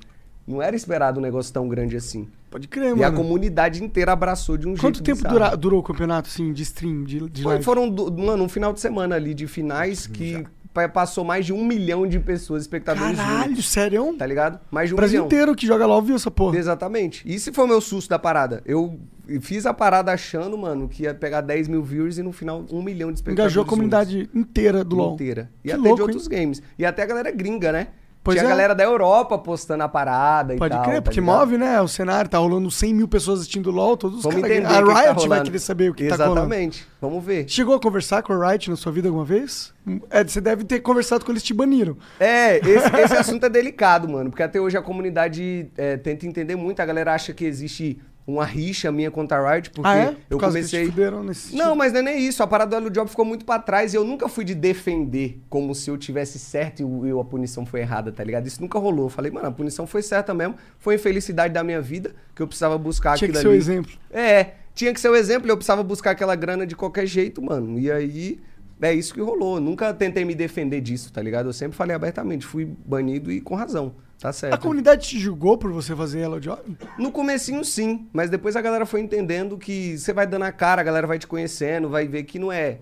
Não 0.47 0.61
era 0.61 0.77
esperado 0.77 1.19
um 1.19 1.23
negócio 1.23 1.53
tão 1.53 1.67
grande 1.69 1.97
assim. 1.97 2.29
Pode 2.51 2.69
crer, 2.69 2.97
E 2.97 3.03
a 3.03 3.11
mano. 3.11 3.17
comunidade 3.17 3.83
inteira 3.83 4.13
abraçou 4.13 4.57
de 4.57 4.69
um 4.69 4.73
Quanto 4.77 4.97
jeito 4.97 5.03
tempo 5.03 5.17
bizarro. 5.19 5.35
dura- 5.35 5.57
durou 5.57 5.81
o 5.81 5.83
campeonato, 5.83 6.29
assim, 6.29 6.53
de 6.53 6.63
stream, 6.63 7.03
de, 7.05 7.29
de 7.31 7.43
Foi- 7.43 7.63
foram, 7.63 7.89
do- 7.89 8.13
mano, 8.13 8.45
um 8.45 8.49
final 8.49 8.73
de 8.73 8.81
semana 8.81 9.17
ali 9.17 9.33
de 9.35 9.47
finais 9.47 10.07
que 10.07 10.45
pa- 10.73 10.89
passou 10.89 11.25
mais 11.25 11.47
de 11.47 11.53
um 11.53 11.65
milhão 11.65 12.07
de 12.07 12.21
pessoas, 12.21 12.63
espectadores 12.63 13.17
Caralho, 13.17 13.63
sério? 13.63 14.15
tá 14.19 14.27
ligado? 14.27 14.61
Mais 14.71 14.89
de 14.89 14.95
O 14.95 14.97
um 14.97 14.99
Brasil 14.99 15.13
milhão. 15.21 15.27
inteiro 15.27 15.55
que 15.57 15.67
joga 15.67 15.87
LOL 15.87 16.03
viu 16.03 16.15
essa 16.17 16.31
porra. 16.31 16.57
Exatamente. 16.59 17.25
Esse 17.27 17.51
foi 17.53 17.65
o 17.65 17.69
meu 17.69 17.81
susto 17.81 18.11
da 18.11 18.19
parada. 18.19 18.63
Eu 18.67 18.99
fiz 19.41 19.65
a 19.67 19.73
parada 19.73 20.13
achando, 20.13 20.57
mano, 20.59 20.87
que 20.89 21.05
ia 21.05 21.15
pegar 21.15 21.41
10 21.41 21.67
mil 21.67 21.83
viewers 21.83 22.19
e 22.19 22.23
no 22.23 22.31
final 22.33 22.65
um 22.71 22.83
milhão 22.83 23.11
de 23.11 23.19
espectadores. 23.19 23.53
Engajou 23.53 23.63
a 23.63 23.67
comunidade 23.67 24.29
inteira 24.35 24.85
do 24.85 24.95
LoL. 24.97 25.15
inteira. 25.15 25.51
E 25.65 25.69
Que 25.69 25.73
até 25.73 25.81
louco, 25.81 25.97
de 25.97 26.03
outros 26.03 26.29
games. 26.29 26.63
E 26.79 26.85
até 26.85 27.03
a 27.03 27.07
galera 27.07 27.31
gringa, 27.33 27.73
né? 27.73 27.89
Pois 28.25 28.39
Tinha 28.39 28.45
é. 28.45 28.47
a 28.47 28.57
galera 28.57 28.75
da 28.75 28.83
Europa 28.83 29.37
postando 29.39 29.83
a 29.85 29.89
parada 29.89 30.57
Pode 30.57 30.73
e 30.73 30.77
tal. 30.77 30.85
crer, 30.87 30.97
tá 30.97 31.03
porque 31.03 31.21
ligado? 31.21 31.41
move, 31.41 31.59
né? 31.59 31.79
O 31.83 31.87
cenário 31.87 32.31
tá 32.31 32.39
rolando 32.39 32.71
100 32.71 32.95
mil 32.95 33.07
pessoas 33.07 33.41
assistindo 33.41 33.71
LoL, 33.71 33.99
todos 33.99 34.17
os 34.17 34.23
Vamos 34.23 34.41
caras... 34.41 34.57
entender 34.57 34.75
A 34.75 34.81
o 34.81 34.87
que 34.87 34.95
tá 34.95 35.13
Riot 35.13 35.29
vai 35.29 35.43
querer 35.43 35.59
saber 35.59 35.91
o 35.91 35.95
que 35.95 36.09
tá 36.09 36.17
rolando. 36.17 36.41
Exatamente. 36.41 36.89
Vamos 37.03 37.23
ver. 37.23 37.47
Chegou 37.47 37.75
a 37.75 37.79
conversar 37.81 38.23
com 38.23 38.33
a 38.33 38.49
Riot 38.51 38.71
na 38.71 38.77
sua 38.77 38.91
vida 38.91 39.09
alguma 39.09 39.27
vez? 39.27 39.75
É, 40.09 40.25
você 40.25 40.41
deve 40.41 40.65
ter 40.65 40.81
conversado 40.81 41.23
com 41.23 41.33
eles 41.33 41.43
te 41.43 41.53
baniram. 41.53 41.99
É, 42.19 42.57
esse, 42.57 42.97
esse 42.97 43.15
assunto 43.15 43.45
é 43.45 43.51
delicado, 43.51 44.09
mano. 44.09 44.31
Porque 44.31 44.43
até 44.43 44.59
hoje 44.59 44.79
a 44.79 44.83
comunidade 44.83 45.69
é, 45.77 45.99
tenta 45.99 46.27
entender 46.27 46.57
muito. 46.57 46.81
A 46.81 46.87
galera 46.87 47.13
acha 47.13 47.35
que 47.35 47.45
existe 47.45 48.01
uma 48.27 48.45
rixa 48.45 48.91
minha 48.91 49.11
contra 49.11 49.37
a 49.39 49.53
Riot, 49.55 49.69
porque 49.71 49.87
ah, 49.89 49.97
é? 49.97 50.07
Por 50.13 50.17
eu 50.31 50.39
comecei. 50.39 50.81
nesse 50.87 51.55
Não, 51.55 51.77
mas 51.77 51.93
não 51.93 52.01
é 52.01 52.03
nem 52.03 52.27
isso. 52.27 52.43
A 52.43 52.47
parada 52.47 52.81
do 52.81 52.91
Job 52.91 53.09
ficou 53.11 53.25
muito 53.25 53.45
pra 53.45 53.59
trás 53.59 53.93
e 53.93 53.97
eu 53.99 54.05
nunca 54.05 54.29
fui 54.29 54.45
de 54.45 54.55
defender 54.55 55.41
como 55.51 55.75
se 55.75 55.91
eu 55.91 55.99
tivesse 55.99 56.39
certo 56.39 56.81
e 56.81 56.85
o- 56.85 57.07
e 57.07 57.21
a 57.21 57.25
punição 57.25 57.67
foi 57.67 57.81
errada, 57.81 58.11
tá 58.11 58.25
ligado? 58.25 58.47
Isso 58.47 58.63
nunca 58.63 58.79
rolou. 58.79 59.07
Eu 59.07 59.11
falei, 59.11 59.31
mano, 59.31 59.49
a 59.49 59.53
punição 59.53 59.87
foi 59.87 60.01
certa 60.03 60.33
mesmo. 60.33 60.55
Foi 60.79 60.95
a 60.95 60.97
infelicidade 60.97 61.53
da 61.53 61.63
minha 61.63 61.83
vida 61.83 62.15
que 62.35 62.41
eu 62.41 62.47
precisava 62.47 62.79
buscar 62.79 63.17
Tinha 63.19 63.31
que 63.31 63.37
aquilo 63.37 63.43
ser 63.43 63.49
o 63.49 63.51
ali. 63.51 63.59
exemplo. 63.59 63.93
É, 64.11 64.53
tinha 64.75 64.93
que 64.95 65.01
ser 65.01 65.11
o 65.11 65.15
exemplo. 65.17 65.51
Eu 65.51 65.57
precisava 65.57 65.83
buscar 65.83 66.13
aquela 66.13 66.35
grana 66.35 66.67
de 66.67 66.75
qualquer 66.75 67.07
jeito, 67.07 67.43
mano. 67.43 67.79
E 67.79 67.91
aí, 67.93 68.41
é 68.81 68.93
isso 68.95 69.13
que 69.13 69.21
rolou. 69.21 69.57
Eu 69.57 69.61
nunca 69.61 69.93
tentei 69.93 70.25
me 70.25 70.35
defender 70.35 70.81
disso, 70.81 71.13
tá 71.13 71.21
ligado? 71.21 71.51
Eu 71.51 71.53
sempre 71.53 71.77
falei 71.77 71.95
abertamente. 71.95 72.47
Fui 72.47 72.65
banido 72.87 73.31
e 73.31 73.41
com 73.41 73.55
razão. 73.55 73.95
Tá 74.19 74.33
certo. 74.33 74.55
A 74.55 74.59
comunidade 74.59 75.07
te 75.09 75.19
julgou 75.19 75.59
por 75.59 75.71
você 75.73 75.95
fazer 75.95 76.21
Hello 76.21 76.41
Job? 76.41 76.63
No 76.99 77.13
comecinho 77.13 77.65
sim, 77.65 78.07
mas 78.13 78.31
depois 78.31 78.57
a 78.57 78.63
galera 78.63 78.87
foi 78.87 79.01
entendendo 79.01 79.59
que 79.59 79.99
você 79.99 80.13
vai 80.13 80.27
dando 80.27 80.45
a 80.45 80.53
cara, 80.53 80.81
a 80.81 80.85
galera 80.85 81.07
vai 81.07 81.19
te 81.19 81.27
conhecendo, 81.27 81.89
vai 81.89 82.07
ver 82.09 82.23
que 82.25 82.39
não 82.39 82.51
é. 82.51 82.79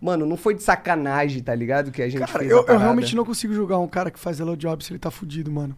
Mano, 0.00 0.24
não 0.26 0.36
foi 0.36 0.54
de 0.54 0.62
sacanagem, 0.62 1.42
tá 1.42 1.54
ligado? 1.54 1.90
Que 1.90 2.02
a 2.02 2.08
gente 2.08 2.20
Cara, 2.20 2.38
fez 2.38 2.50
eu, 2.50 2.64
eu 2.66 2.78
realmente 2.78 3.14
não 3.14 3.24
consigo 3.24 3.52
julgar 3.52 3.78
um 3.78 3.88
cara 3.88 4.10
que 4.10 4.18
faz 4.18 4.38
Hello 4.40 4.56
Job 4.56 4.82
se 4.82 4.92
ele 4.92 4.98
tá 4.98 5.10
fudido, 5.10 5.50
mano. 5.50 5.76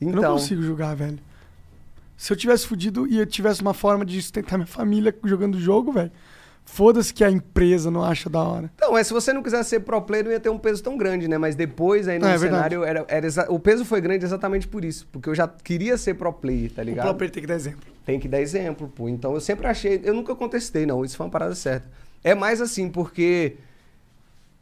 Eu 0.00 0.08
não 0.08 0.18
Então, 0.18 0.32
consigo 0.34 0.62
julgar, 0.62 0.94
velho. 0.94 1.18
Se 2.16 2.32
eu 2.32 2.36
tivesse 2.36 2.66
fudido 2.66 3.06
e 3.06 3.18
eu 3.18 3.26
tivesse 3.26 3.60
uma 3.62 3.74
forma 3.74 4.04
de 4.04 4.20
sustentar 4.20 4.56
minha 4.56 4.66
família 4.66 5.14
jogando 5.24 5.56
o 5.56 5.60
jogo, 5.60 5.92
velho. 5.92 6.12
Foda-se 6.66 7.12
que 7.14 7.22
a 7.22 7.30
empresa 7.30 7.90
não 7.90 8.02
acha 8.02 8.28
da 8.28 8.42
hora. 8.42 8.70
Então, 8.74 8.96
é, 8.98 9.04
se 9.04 9.12
você 9.12 9.32
não 9.32 9.42
quiser 9.42 9.62
ser 9.64 9.80
pro 9.80 10.00
player, 10.02 10.24
não 10.24 10.32
ia 10.32 10.40
ter 10.40 10.48
um 10.48 10.58
peso 10.58 10.82
tão 10.82 10.96
grande, 10.96 11.28
né? 11.28 11.38
Mas 11.38 11.54
depois, 11.54 12.08
aí 12.08 12.18
no 12.18 12.26
É, 12.26 12.34
é 12.34 12.38
verdade. 12.38 12.74
cenário, 12.74 12.84
era, 12.84 13.04
era 13.06 13.26
exa- 13.26 13.46
o 13.48 13.58
peso 13.60 13.84
foi 13.84 14.00
grande 14.00 14.24
exatamente 14.24 14.66
por 14.66 14.84
isso. 14.84 15.06
Porque 15.12 15.28
eu 15.28 15.34
já 15.34 15.46
queria 15.46 15.96
ser 15.96 16.14
pro 16.14 16.32
player, 16.32 16.72
tá 16.72 16.82
O 16.82 16.84
ligado? 16.84 17.04
próprio 17.04 17.30
tem 17.30 17.42
que 17.42 17.46
dar 17.46 17.54
exemplo. 17.54 17.80
Tem 18.04 18.18
que 18.18 18.26
dar 18.26 18.40
exemplo, 18.40 18.88
pô. 18.94 19.08
Então 19.08 19.34
eu 19.34 19.40
sempre 19.40 19.66
achei. 19.66 20.00
Eu 20.02 20.14
nunca 20.14 20.34
contestei, 20.34 20.84
não. 20.84 21.04
Isso 21.04 21.16
foi 21.16 21.26
uma 21.26 21.32
parada 21.32 21.54
certa. 21.54 21.88
É 22.24 22.34
mais 22.34 22.60
assim, 22.60 22.88
porque. 22.88 23.56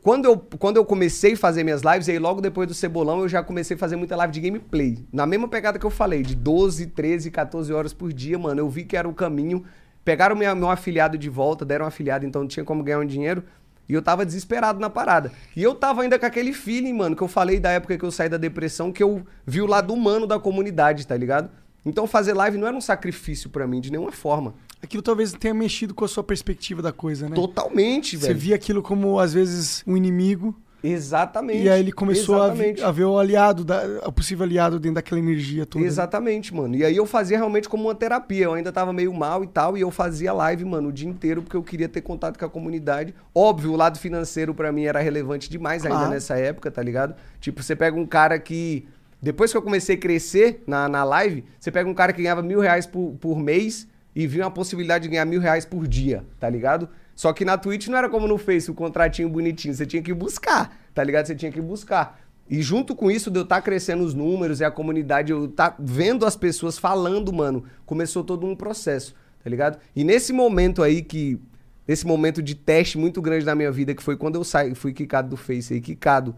Quando 0.02 0.24
eu, 0.24 0.36
quando 0.36 0.76
eu 0.78 0.84
comecei 0.84 1.34
a 1.34 1.36
fazer 1.36 1.62
minhas 1.62 1.82
lives, 1.82 2.08
aí 2.08 2.18
logo 2.18 2.40
depois 2.40 2.66
do 2.66 2.74
Cebolão, 2.74 3.20
eu 3.20 3.28
já 3.28 3.40
comecei 3.40 3.76
a 3.76 3.78
fazer 3.78 3.94
muita 3.94 4.16
live 4.16 4.32
de 4.32 4.40
gameplay. 4.40 4.98
Na 5.12 5.24
mesma 5.26 5.46
pegada 5.46 5.78
que 5.78 5.86
eu 5.86 5.90
falei, 5.90 6.22
de 6.22 6.34
12, 6.34 6.86
13, 6.88 7.30
14 7.30 7.72
horas 7.72 7.92
por 7.92 8.12
dia, 8.12 8.36
mano. 8.36 8.60
Eu 8.60 8.68
vi 8.68 8.84
que 8.84 8.96
era 8.96 9.08
o 9.08 9.14
caminho. 9.14 9.64
Pegaram 10.04 10.34
minha, 10.34 10.54
meu 10.54 10.70
afiliado 10.70 11.16
de 11.16 11.28
volta, 11.30 11.64
deram 11.64 11.84
um 11.84 11.88
afiliado, 11.88 12.26
então 12.26 12.42
não 12.42 12.48
tinha 12.48 12.64
como 12.64 12.82
ganhar 12.82 12.98
um 12.98 13.06
dinheiro. 13.06 13.44
E 13.88 13.94
eu 13.94 14.02
tava 14.02 14.24
desesperado 14.24 14.78
na 14.80 14.88
parada. 14.88 15.32
E 15.56 15.62
eu 15.62 15.74
tava 15.74 16.02
ainda 16.02 16.18
com 16.18 16.24
aquele 16.24 16.52
feeling, 16.52 16.92
mano, 16.92 17.14
que 17.16 17.22
eu 17.22 17.28
falei 17.28 17.60
da 17.60 17.70
época 17.70 17.98
que 17.98 18.04
eu 18.04 18.10
saí 18.10 18.28
da 18.28 18.36
depressão, 18.36 18.92
que 18.92 19.02
eu 19.02 19.26
vi 19.46 19.60
o 19.60 19.66
lado 19.66 19.92
humano 19.92 20.26
da 20.26 20.38
comunidade, 20.38 21.06
tá 21.06 21.16
ligado? 21.16 21.50
Então 21.84 22.06
fazer 22.06 22.32
live 22.32 22.56
não 22.58 22.66
era 22.68 22.76
um 22.76 22.80
sacrifício 22.80 23.50
pra 23.50 23.66
mim, 23.66 23.80
de 23.80 23.90
nenhuma 23.90 24.12
forma. 24.12 24.54
Aquilo 24.80 25.02
talvez 25.02 25.32
tenha 25.32 25.52
mexido 25.52 25.94
com 25.94 26.04
a 26.04 26.08
sua 26.08 26.22
perspectiva 26.22 26.80
da 26.80 26.92
coisa, 26.92 27.28
né? 27.28 27.34
Totalmente, 27.34 28.16
Você 28.16 28.28
velho. 28.28 28.38
via 28.38 28.54
aquilo 28.54 28.82
como, 28.82 29.18
às 29.18 29.32
vezes, 29.32 29.82
um 29.86 29.96
inimigo. 29.96 30.56
Exatamente. 30.82 31.62
E 31.62 31.68
aí 31.68 31.80
ele 31.80 31.92
começou 31.92 32.42
a, 32.42 32.46
a 32.46 32.90
ver 32.90 33.04
o 33.04 33.18
aliado, 33.18 33.64
da, 33.64 33.82
o 34.04 34.12
possível 34.12 34.44
aliado 34.44 34.78
dentro 34.80 34.96
daquela 34.96 35.20
energia 35.20 35.64
toda. 35.64 35.84
Exatamente, 35.84 36.54
mano. 36.54 36.74
E 36.74 36.84
aí 36.84 36.96
eu 36.96 37.06
fazia 37.06 37.36
realmente 37.36 37.68
como 37.68 37.84
uma 37.84 37.94
terapia. 37.94 38.44
Eu 38.44 38.54
ainda 38.54 38.72
tava 38.72 38.92
meio 38.92 39.12
mal 39.14 39.44
e 39.44 39.46
tal, 39.46 39.76
e 39.76 39.80
eu 39.80 39.90
fazia 39.90 40.32
live, 40.32 40.64
mano, 40.64 40.88
o 40.88 40.92
dia 40.92 41.08
inteiro, 41.08 41.42
porque 41.42 41.56
eu 41.56 41.62
queria 41.62 41.88
ter 41.88 42.00
contato 42.00 42.38
com 42.38 42.44
a 42.44 42.48
comunidade. 42.48 43.14
Óbvio, 43.34 43.72
o 43.72 43.76
lado 43.76 43.98
financeiro 43.98 44.54
pra 44.54 44.72
mim 44.72 44.84
era 44.84 45.00
relevante 45.00 45.48
demais 45.48 45.84
ainda 45.84 45.96
Claro. 45.96 46.10
nessa 46.10 46.36
época, 46.36 46.70
tá 46.70 46.82
ligado? 46.82 47.14
Tipo, 47.40 47.62
você 47.62 47.76
pega 47.76 47.98
um 47.98 48.06
cara 48.06 48.38
que. 48.38 48.86
Depois 49.20 49.52
que 49.52 49.56
eu 49.56 49.62
comecei 49.62 49.94
a 49.94 49.98
crescer 49.98 50.64
na, 50.66 50.88
na 50.88 51.04
live, 51.04 51.44
você 51.60 51.70
pega 51.70 51.88
um 51.88 51.94
cara 51.94 52.12
que 52.12 52.20
ganhava 52.22 52.42
mil 52.42 52.58
reais 52.58 52.86
por, 52.86 53.14
por 53.20 53.38
mês 53.38 53.86
e 54.16 54.26
viu 54.26 54.42
uma 54.42 54.50
possibilidade 54.50 55.04
de 55.04 55.10
ganhar 55.10 55.24
mil 55.24 55.40
reais 55.40 55.64
por 55.64 55.86
dia, 55.86 56.24
tá 56.40 56.50
ligado? 56.50 56.88
Só 57.14 57.32
que 57.32 57.44
na 57.44 57.58
Twitch 57.58 57.88
não 57.88 57.98
era 57.98 58.08
como 58.08 58.26
no 58.26 58.38
Face, 58.38 58.70
o 58.70 58.74
contratinho 58.74 59.28
bonitinho. 59.28 59.74
Você 59.74 59.86
tinha 59.86 60.02
que 60.02 60.12
buscar, 60.12 60.76
tá 60.94 61.02
ligado? 61.04 61.26
Você 61.26 61.34
tinha 61.34 61.52
que 61.52 61.60
buscar. 61.60 62.20
E 62.48 62.60
junto 62.60 62.94
com 62.94 63.10
isso, 63.10 63.30
de 63.30 63.38
eu 63.38 63.44
estar 63.44 63.62
crescendo 63.62 64.04
os 64.04 64.14
números 64.14 64.60
e 64.60 64.64
a 64.64 64.70
comunidade, 64.70 65.32
eu 65.32 65.48
tá 65.48 65.74
vendo 65.78 66.26
as 66.26 66.36
pessoas 66.36 66.78
falando, 66.78 67.32
mano, 67.32 67.64
começou 67.86 68.24
todo 68.24 68.46
um 68.46 68.54
processo, 68.54 69.14
tá 69.42 69.48
ligado? 69.48 69.78
E 69.94 70.04
nesse 70.04 70.32
momento 70.32 70.82
aí 70.82 71.02
que. 71.02 71.40
Nesse 71.86 72.06
momento 72.06 72.40
de 72.40 72.54
teste 72.54 72.96
muito 72.96 73.20
grande 73.20 73.44
na 73.44 73.56
minha 73.56 73.72
vida, 73.72 73.92
que 73.92 74.02
foi 74.02 74.16
quando 74.16 74.36
eu 74.36 74.44
saí, 74.44 74.72
fui 74.72 74.92
quicado 74.92 75.28
do 75.28 75.36
Face 75.36 75.74
aí, 75.74 75.80
quicado, 75.80 76.36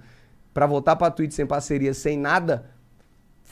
pra 0.54 0.66
voltar 0.66 0.96
pra 0.96 1.10
Twitch 1.10 1.32
sem 1.32 1.44
parceria, 1.44 1.92
sem 1.92 2.16
nada, 2.16 2.64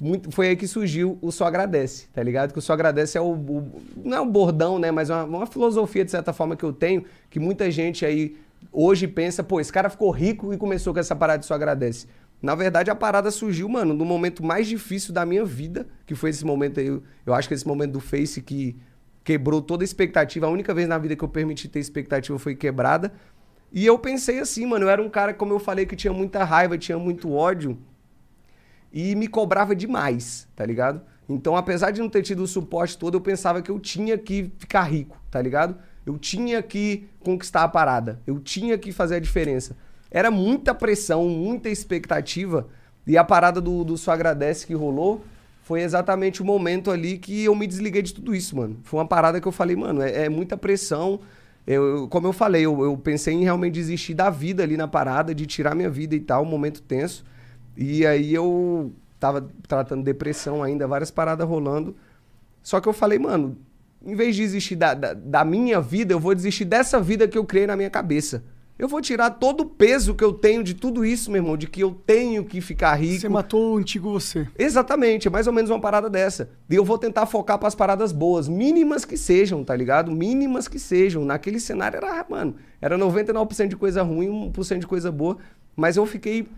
muito, 0.01 0.31
foi 0.33 0.49
aí 0.49 0.57
que 0.57 0.67
surgiu 0.67 1.19
o 1.21 1.31
Só 1.31 1.45
Agradece, 1.47 2.09
tá 2.13 2.23
ligado? 2.23 2.53
Que 2.53 2.59
o 2.59 2.63
Só 2.63 2.73
Agradece 2.73 3.17
é 3.19 3.21
o, 3.21 3.33
o- 3.35 3.83
não 3.97 4.17
é 4.17 4.21
um 4.21 4.29
bordão, 4.31 4.79
né? 4.79 4.91
Mas 4.91 5.11
é 5.11 5.15
uma, 5.15 5.25
uma 5.25 5.47
filosofia, 5.47 6.05
de 6.05 6.11
certa 6.11 6.33
forma, 6.33 6.57
que 6.57 6.65
eu 6.65 6.73
tenho, 6.73 7.05
que 7.31 7.39
muita 7.39 7.71
gente 7.71 8.05
aí 8.05 8.37
hoje 8.73 9.07
pensa, 9.07 9.43
pô, 9.43 9.61
esse 9.61 9.73
cara 9.73 9.91
ficou 9.91 10.11
rico 10.11 10.53
e 10.53 10.57
começou 10.57 10.93
com 10.95 11.01
essa 11.01 11.15
parada 11.15 11.39
de 11.41 11.47
Só 11.47 11.55
Agradece. 11.55 12.07
Na 12.41 12.55
verdade, 12.57 12.91
a 12.91 12.95
parada 12.95 13.31
surgiu, 13.31 13.69
mano, 13.69 13.95
no 13.95 14.05
momento 14.05 14.45
mais 14.45 14.67
difícil 14.67 15.13
da 15.15 15.25
minha 15.25 15.45
vida, 15.45 15.87
que 16.07 16.15
foi 16.15 16.31
esse 16.31 16.45
momento 16.45 16.81
aí, 16.81 16.87
eu, 17.25 17.35
acho 17.35 17.47
que 17.47 17.55
esse 17.55 17.67
momento 17.67 17.93
do 17.93 18.01
Face 18.01 18.41
que 18.43 18.77
quebrou 19.23 19.63
toda 19.63 19.85
a 19.85 19.87
expectativa. 19.87 20.47
A 20.47 20.51
única 20.51 20.75
vez 20.75 20.89
na 20.89 20.99
vida 20.99 21.15
que 21.15 21.23
eu 21.23 21.29
permiti 21.29 21.69
ter 21.69 21.79
expectativa 21.79 22.37
foi 22.41 22.57
quebrada. 22.57 23.13
E 23.73 23.87
eu 23.87 23.97
pensei 23.99 24.41
assim, 24.41 24.67
mano, 24.67 24.87
eu 24.87 24.91
era 24.91 25.01
um 25.01 25.09
cara, 25.09 25.33
como 25.33 25.53
eu 25.53 25.61
falei, 25.61 25.87
que 25.87 25.95
tinha 25.95 26.13
muita 26.13 26.43
raiva, 26.45 26.77
tinha 26.77 26.99
muito 26.99 27.33
ódio 27.33 27.79
e 28.93 29.15
me 29.15 29.27
cobrava 29.27 29.75
demais, 29.75 30.47
tá 30.55 30.65
ligado? 30.67 31.01
Então, 31.29 31.57
apesar 31.57 31.91
de 31.91 32.01
não 32.01 32.09
ter 32.09 32.23
tido 32.23 32.43
o 32.43 32.47
suporte 32.47 32.99
todo, 32.99 33.17
eu 33.17 33.21
pensava 33.21 33.63
que 33.63 33.71
eu 33.71 33.81
tinha 33.81 34.19
que 34.19 34.53
ficar 34.59 34.83
rico, 34.83 35.17
tá 35.31 35.41
ligado? 35.41 35.77
Eu 36.05 36.19
tinha 36.19 36.63
que 36.63 37.09
conquistar 37.21 37.63
a 37.63 37.69
parada, 37.69 38.21
eu 38.27 38.39
tinha 38.39 38.77
que 38.77 38.93
fazer 38.93 39.17
a 39.17 39.21
diferença. 39.21 39.77
Era 40.11 40.31
muita 40.31 40.75
pressão, 40.75 41.29
muita 41.29 41.71
expectativa, 41.71 42.69
e 43.07 43.17
a 43.17 43.25
parada 43.25 43.61
do, 43.61 43.83
do 43.83 43.97
Só 43.97 44.13
Agradece 44.13 44.67
que 44.67 44.75
rolou 44.75 45.25
foi 45.63 45.81
exatamente 45.83 46.43
o 46.43 46.45
momento 46.45 46.91
ali 46.91 47.19
que 47.19 47.45
eu 47.45 47.55
me 47.55 47.67
desliguei 47.67 48.03
de 48.03 48.13
tudo 48.13 48.35
isso, 48.35 48.57
mano. 48.57 48.79
Foi 48.83 48.99
uma 48.99 49.07
parada 49.07 49.41
que 49.41 49.47
eu 49.47 49.53
falei, 49.53 49.77
mano, 49.77 50.03
é, 50.03 50.25
é 50.25 50.29
muita 50.29 50.57
pressão. 50.57 51.21
Eu, 51.67 52.09
como 52.09 52.27
eu 52.27 52.33
falei, 52.33 52.63
eu, 52.67 52.83
eu 52.83 52.97
pensei 52.97 53.35
em 53.35 53.43
realmente 53.43 53.75
desistir 53.75 54.15
da 54.15 54.29
vida 54.29 54.63
ali 54.63 54.77
na 54.77 54.89
parada, 54.89 55.35
de 55.35 55.47
tirar 55.47 55.75
minha 55.75 55.89
vida 55.89 56.15
e 56.15 56.21
tal, 56.21 56.43
um 56.43 56.47
momento 56.47 56.83
tenso. 56.83 57.25
E 57.77 58.07
aí 58.07 58.35
eu 58.35 58.93
tava 59.19 59.49
tratando 59.69 60.03
depressão 60.03 60.63
ainda, 60.63 60.87
várias 60.87 61.11
paradas 61.11 61.47
rolando. 61.47 61.95
Só 62.63 62.81
que 62.81 62.89
eu 62.89 62.93
falei, 62.93 63.19
mano, 63.19 63.57
em 64.05 64.15
vez 64.15 64.37
de 64.37 64.43
desistir 64.43 64.77
da, 64.77 64.95
da, 64.95 65.15
da 65.15 65.45
minha 65.45 65.81
vida, 65.81 66.13
eu 66.13 66.21
vou 66.21 66.35
desistir 66.35 66.65
dessa 66.65 67.01
vida 67.01 67.29
que 67.29 67.39
eu 67.39 67.45
criei 67.45 67.67
na 67.67 67.77
minha 67.77 67.91
cabeça. 67.91 68.43
Eu 68.79 68.89
vou 68.89 69.01
tirar 69.01 69.31
todo 69.31 69.61
o 69.61 69.67
peso 69.67 70.15
que 70.15 70.25
eu 70.25 70.33
tenho 70.33 70.65
de 70.65 70.75
tudo 70.75 71.05
isso, 71.05 71.31
meu 71.31 71.41
irmão, 71.41 71.57
de 71.57 71.69
que 71.69 71.81
eu 71.81 71.93
tenho 72.05 72.45
que 72.45 72.61
ficar 72.61 72.95
rico. 72.95 73.21
Você 73.21 73.29
matou 73.29 73.75
o 73.75 73.77
antigo 73.77 74.11
você. 74.11 74.49
Exatamente, 74.59 75.29
é 75.29 75.31
mais 75.31 75.47
ou 75.47 75.53
menos 75.53 75.71
uma 75.71 75.81
parada 75.81 76.11
dessa. 76.11 76.51
E 76.69 76.75
eu 76.75 76.85
vou 76.85 76.99
tentar 76.99 77.27
focar 77.27 77.59
pras 77.59 77.77
paradas 77.77 78.11
boas, 78.11 78.49
mínimas 78.49 79.05
que 79.05 79.17
sejam, 79.17 79.63
tá 79.63 79.77
ligado? 79.77 80.11
Mínimas 80.11 80.67
que 80.67 80.81
sejam. 80.81 81.25
Naquele 81.25 81.61
cenário 81.61 81.99
era, 81.99 82.27
mano, 82.29 82.57
era 82.81 82.99
99% 82.99 83.69
de 83.69 83.77
coisa 83.77 84.03
ruim, 84.03 84.51
1% 84.53 84.79
de 84.81 84.87
coisa 84.87 85.13
boa. 85.13 85.37
Mas 85.77 85.97
eu 85.97 86.05
fiquei. 86.05 86.49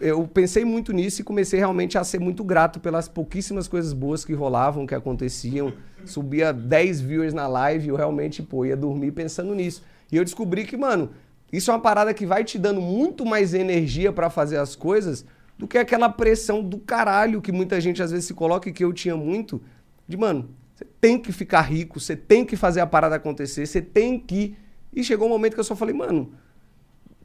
Eu 0.00 0.26
pensei 0.26 0.64
muito 0.64 0.92
nisso 0.92 1.20
e 1.20 1.24
comecei 1.24 1.58
realmente 1.58 1.96
a 1.96 2.04
ser 2.04 2.18
muito 2.18 2.42
grato 2.42 2.80
pelas 2.80 3.08
pouquíssimas 3.08 3.68
coisas 3.68 3.92
boas 3.92 4.24
que 4.24 4.34
rolavam, 4.34 4.86
que 4.86 4.94
aconteciam. 4.94 5.72
Subia 6.04 6.52
10 6.52 7.00
viewers 7.00 7.32
na 7.32 7.46
live 7.46 7.86
e 7.86 7.88
eu 7.88 7.96
realmente, 7.96 8.42
pô, 8.42 8.64
ia 8.64 8.76
dormir 8.76 9.12
pensando 9.12 9.54
nisso. 9.54 9.82
E 10.10 10.16
eu 10.16 10.24
descobri 10.24 10.64
que, 10.64 10.76
mano, 10.76 11.10
isso 11.52 11.70
é 11.70 11.74
uma 11.74 11.80
parada 11.80 12.12
que 12.12 12.26
vai 12.26 12.44
te 12.44 12.58
dando 12.58 12.80
muito 12.80 13.24
mais 13.24 13.54
energia 13.54 14.12
pra 14.12 14.28
fazer 14.28 14.58
as 14.58 14.74
coisas 14.74 15.24
do 15.56 15.68
que 15.68 15.78
aquela 15.78 16.08
pressão 16.08 16.62
do 16.62 16.78
caralho 16.78 17.40
que 17.40 17.52
muita 17.52 17.80
gente 17.80 18.02
às 18.02 18.10
vezes 18.10 18.26
se 18.26 18.34
coloca 18.34 18.68
e 18.68 18.72
que 18.72 18.84
eu 18.84 18.92
tinha 18.92 19.16
muito. 19.16 19.62
De, 20.06 20.16
mano, 20.16 20.50
você 20.74 20.84
tem 21.00 21.18
que 21.18 21.30
ficar 21.32 21.62
rico, 21.62 22.00
você 22.00 22.16
tem 22.16 22.44
que 22.44 22.56
fazer 22.56 22.80
a 22.80 22.86
parada 22.86 23.14
acontecer, 23.14 23.66
você 23.66 23.80
tem 23.80 24.18
que. 24.18 24.56
E 24.92 25.04
chegou 25.04 25.28
um 25.28 25.30
momento 25.30 25.54
que 25.54 25.60
eu 25.60 25.64
só 25.64 25.76
falei, 25.76 25.94
mano, 25.94 26.32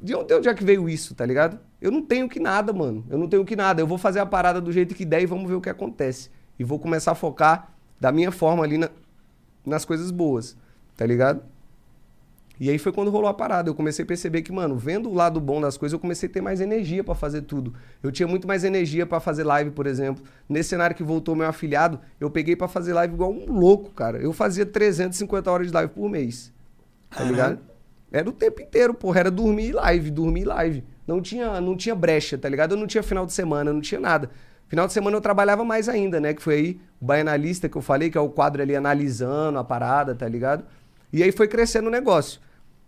de 0.01 0.15
onde, 0.15 0.27
de 0.27 0.33
onde 0.35 0.49
é 0.49 0.53
que 0.53 0.63
veio 0.63 0.87
isso, 0.87 1.15
tá 1.15 1.25
ligado? 1.25 1.59
Eu 1.81 1.91
não 1.91 2.01
tenho 2.01 2.27
que 2.27 2.39
nada, 2.39 2.73
mano. 2.73 3.05
Eu 3.09 3.17
não 3.17 3.27
tenho 3.27 3.45
que 3.45 3.55
nada. 3.55 3.81
Eu 3.81 3.87
vou 3.87 3.97
fazer 3.97 4.19
a 4.19 4.25
parada 4.25 4.59
do 4.59 4.71
jeito 4.71 4.93
que 4.95 5.05
der 5.05 5.21
e 5.21 5.25
vamos 5.25 5.47
ver 5.49 5.55
o 5.55 5.61
que 5.61 5.69
acontece. 5.69 6.29
E 6.57 6.63
vou 6.63 6.77
começar 6.79 7.11
a 7.11 7.15
focar 7.15 7.71
da 7.99 8.11
minha 8.11 8.31
forma 8.31 8.63
ali 8.63 8.77
na- 8.77 8.89
nas 9.65 9.85
coisas 9.85 10.11
boas, 10.11 10.57
tá 10.97 11.05
ligado? 11.05 11.41
E 12.59 12.69
aí 12.69 12.77
foi 12.77 12.91
quando 12.91 13.09
rolou 13.09 13.29
a 13.29 13.33
parada. 13.33 13.69
Eu 13.69 13.73
comecei 13.75 14.03
a 14.03 14.05
perceber 14.05 14.41
que, 14.41 14.51
mano, 14.51 14.75
vendo 14.75 15.09
o 15.09 15.13
lado 15.13 15.39
bom 15.39 15.61
das 15.61 15.77
coisas, 15.77 15.93
eu 15.93 15.99
comecei 15.99 16.27
a 16.27 16.31
ter 16.31 16.41
mais 16.41 16.59
energia 16.59 17.01
pra 17.05 17.15
fazer 17.15 17.43
tudo. 17.43 17.73
Eu 18.03 18.11
tinha 18.11 18.27
muito 18.27 18.45
mais 18.45 18.65
energia 18.65 19.05
pra 19.05 19.21
fazer 19.21 19.45
live, 19.45 19.71
por 19.71 19.87
exemplo. 19.87 20.21
Nesse 20.49 20.69
cenário 20.69 20.93
que 20.93 21.01
voltou 21.03 21.33
meu 21.37 21.47
afiliado, 21.47 22.01
eu 22.19 22.29
peguei 22.29 22.57
pra 22.57 22.67
fazer 22.67 22.91
live 22.91 23.13
igual 23.13 23.31
um 23.31 23.49
louco, 23.49 23.91
cara. 23.91 24.17
Eu 24.17 24.33
fazia 24.33 24.65
350 24.65 25.49
horas 25.49 25.67
de 25.67 25.73
live 25.73 25.93
por 25.93 26.09
mês. 26.09 26.51
Tá 27.09 27.23
ligado? 27.23 27.59
Era 28.11 28.27
o 28.27 28.33
tempo 28.33 28.61
inteiro, 28.61 28.93
porra. 28.93 29.21
Era 29.21 29.31
dormir 29.31 29.69
e 29.69 29.71
live, 29.71 30.11
dormir 30.11 30.41
e 30.41 30.45
live. 30.45 30.83
Não 31.09 31.23
tinha, 31.23 31.59
não 31.59 31.75
tinha 31.75 31.95
brecha, 31.95 32.37
tá 32.37 32.47
ligado? 32.47 32.73
Eu 32.73 32.77
não 32.77 32.85
tinha 32.85 33.01
final 33.01 33.25
de 33.25 33.33
semana, 33.33 33.73
não 33.73 33.81
tinha 33.81 33.99
nada. 33.99 34.29
Final 34.67 34.85
de 34.85 34.93
semana 34.93 35.17
eu 35.17 35.21
trabalhava 35.21 35.65
mais 35.65 35.89
ainda, 35.89 36.19
né? 36.19 36.35
Que 36.35 36.43
foi 36.43 36.53
aí 36.53 36.81
o 37.01 37.05
Baianalista 37.05 37.67
que 37.67 37.75
eu 37.75 37.81
falei, 37.81 38.11
que 38.11 38.17
é 38.17 38.21
o 38.21 38.29
quadro 38.29 38.61
ali 38.61 38.75
analisando 38.75 39.57
a 39.57 39.63
parada, 39.63 40.13
tá 40.13 40.27
ligado? 40.27 40.63
E 41.11 41.23
aí 41.23 41.31
foi 41.31 41.47
crescendo 41.47 41.87
o 41.87 41.89
negócio. 41.89 42.39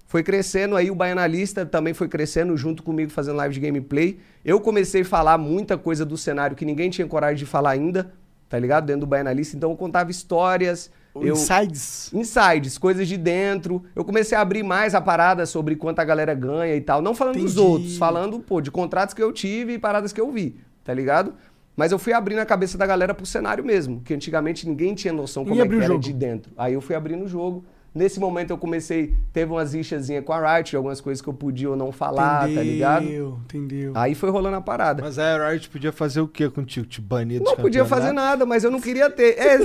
Foi 0.06 0.22
crescendo, 0.22 0.76
aí 0.76 0.92
o 0.92 0.94
Baianalista 0.94 1.66
também 1.66 1.96
foi 1.96 2.08
crescendo 2.08 2.56
junto 2.56 2.84
comigo 2.84 3.10
fazendo 3.10 3.38
live 3.38 3.56
de 3.56 3.60
gameplay. 3.60 4.20
Eu 4.46 4.62
comecei 4.62 5.02
a 5.02 5.06
falar 5.06 5.40
muita 5.40 5.76
coisa 5.76 6.06
do 6.06 6.16
cenário 6.16 6.56
que 6.56 6.64
ninguém 6.64 6.92
tinha 6.92 7.08
coragem 7.08 7.38
de 7.38 7.48
falar 7.48 7.72
ainda, 7.72 8.14
tá 8.48 8.60
ligado? 8.60 8.86
Dentro 8.86 9.02
do 9.02 9.08
Baianalista. 9.08 9.58
Então 9.58 9.72
eu 9.72 9.76
contava 9.76 10.12
histórias. 10.12 10.92
Eu... 11.14 11.34
Insides. 11.34 12.10
Insides, 12.14 12.78
coisas 12.78 13.08
de 13.08 13.18
dentro. 13.18 13.84
Eu 13.96 14.06
comecei 14.06 14.38
a 14.38 14.42
abrir 14.42 14.64
mais 14.64 14.96
a 14.96 15.02
parada 15.02 15.46
sobre 15.46 15.76
quanto 15.76 16.00
a 16.00 16.04
galera 16.06 16.34
ganha 16.34 16.76
e 16.76 16.82
tal. 16.82 17.02
Não 17.02 17.14
falando 17.14 17.36
dos 17.36 17.54
Entendi. 17.54 17.60
outros, 17.68 17.98
falando, 17.98 18.40
pô, 18.40 18.62
de 18.62 18.72
contratos 18.72 19.14
que 19.14 19.22
eu 19.22 19.32
tive 19.34 19.74
e 19.74 19.80
paradas 19.80 20.14
que 20.14 20.22
eu 20.22 20.32
vi, 20.32 20.56
tá 20.84 20.94
ligado? 20.94 21.34
Mas 21.76 21.92
eu 21.92 22.00
fui 22.00 22.14
abrindo 22.14 22.40
a 22.40 22.46
cabeça 22.46 22.78
da 22.78 22.86
galera 22.86 23.14
pro 23.14 23.26
cenário 23.26 23.64
mesmo, 23.64 24.02
que 24.02 24.14
antigamente 24.14 24.68
ninguém 24.68 24.94
tinha 24.94 25.14
noção 25.14 25.44
como 25.44 25.56
E 25.56 25.62
é 25.62 25.68
que 25.68 25.76
era 25.76 25.86
jogo? 25.88 26.00
de 26.00 26.14
dentro. 26.14 26.52
Aí 26.58 26.74
eu 26.74 26.82
fui 26.82 26.96
abrindo 26.96 27.26
o 27.26 27.28
jogo. 27.28 27.64
Nesse 27.94 28.22
momento 28.22 28.52
eu 28.52 28.58
comecei, 28.58 29.14
teve 29.34 29.52
umas 29.52 29.74
rixazinhas 29.74 30.24
com 30.24 30.32
a 30.32 30.56
Riot, 30.56 30.78
algumas 30.78 31.02
coisas 31.02 31.22
que 31.22 31.28
eu 31.28 31.34
podia 31.34 31.70
ou 31.70 31.76
não 31.76 31.92
falar, 31.92 32.42
tá 32.42 32.62
ligado? 32.64 33.04
Entendeu, 33.04 33.38
entendeu. 33.44 33.92
Aí 33.96 34.16
foi 34.16 34.30
rolando 34.30 34.56
a 34.56 34.62
parada. 34.62 35.04
Mas 35.04 35.20
a 35.20 35.50
Riot 35.50 35.70
podia 35.70 35.92
fazer 35.92 36.22
o 36.22 36.28
que 36.28 36.50
contigo? 36.50 36.86
Te 36.86 37.02
banir 37.02 37.42
dos 37.42 37.50
Não 37.50 37.58
podia 37.58 37.84
fazer 37.84 38.14
nada, 38.14 38.46
mas 38.46 38.64
eu 38.64 38.72
não 38.72 38.80
queria 38.80 39.10
ter. 39.10 39.36
É, 39.42 39.60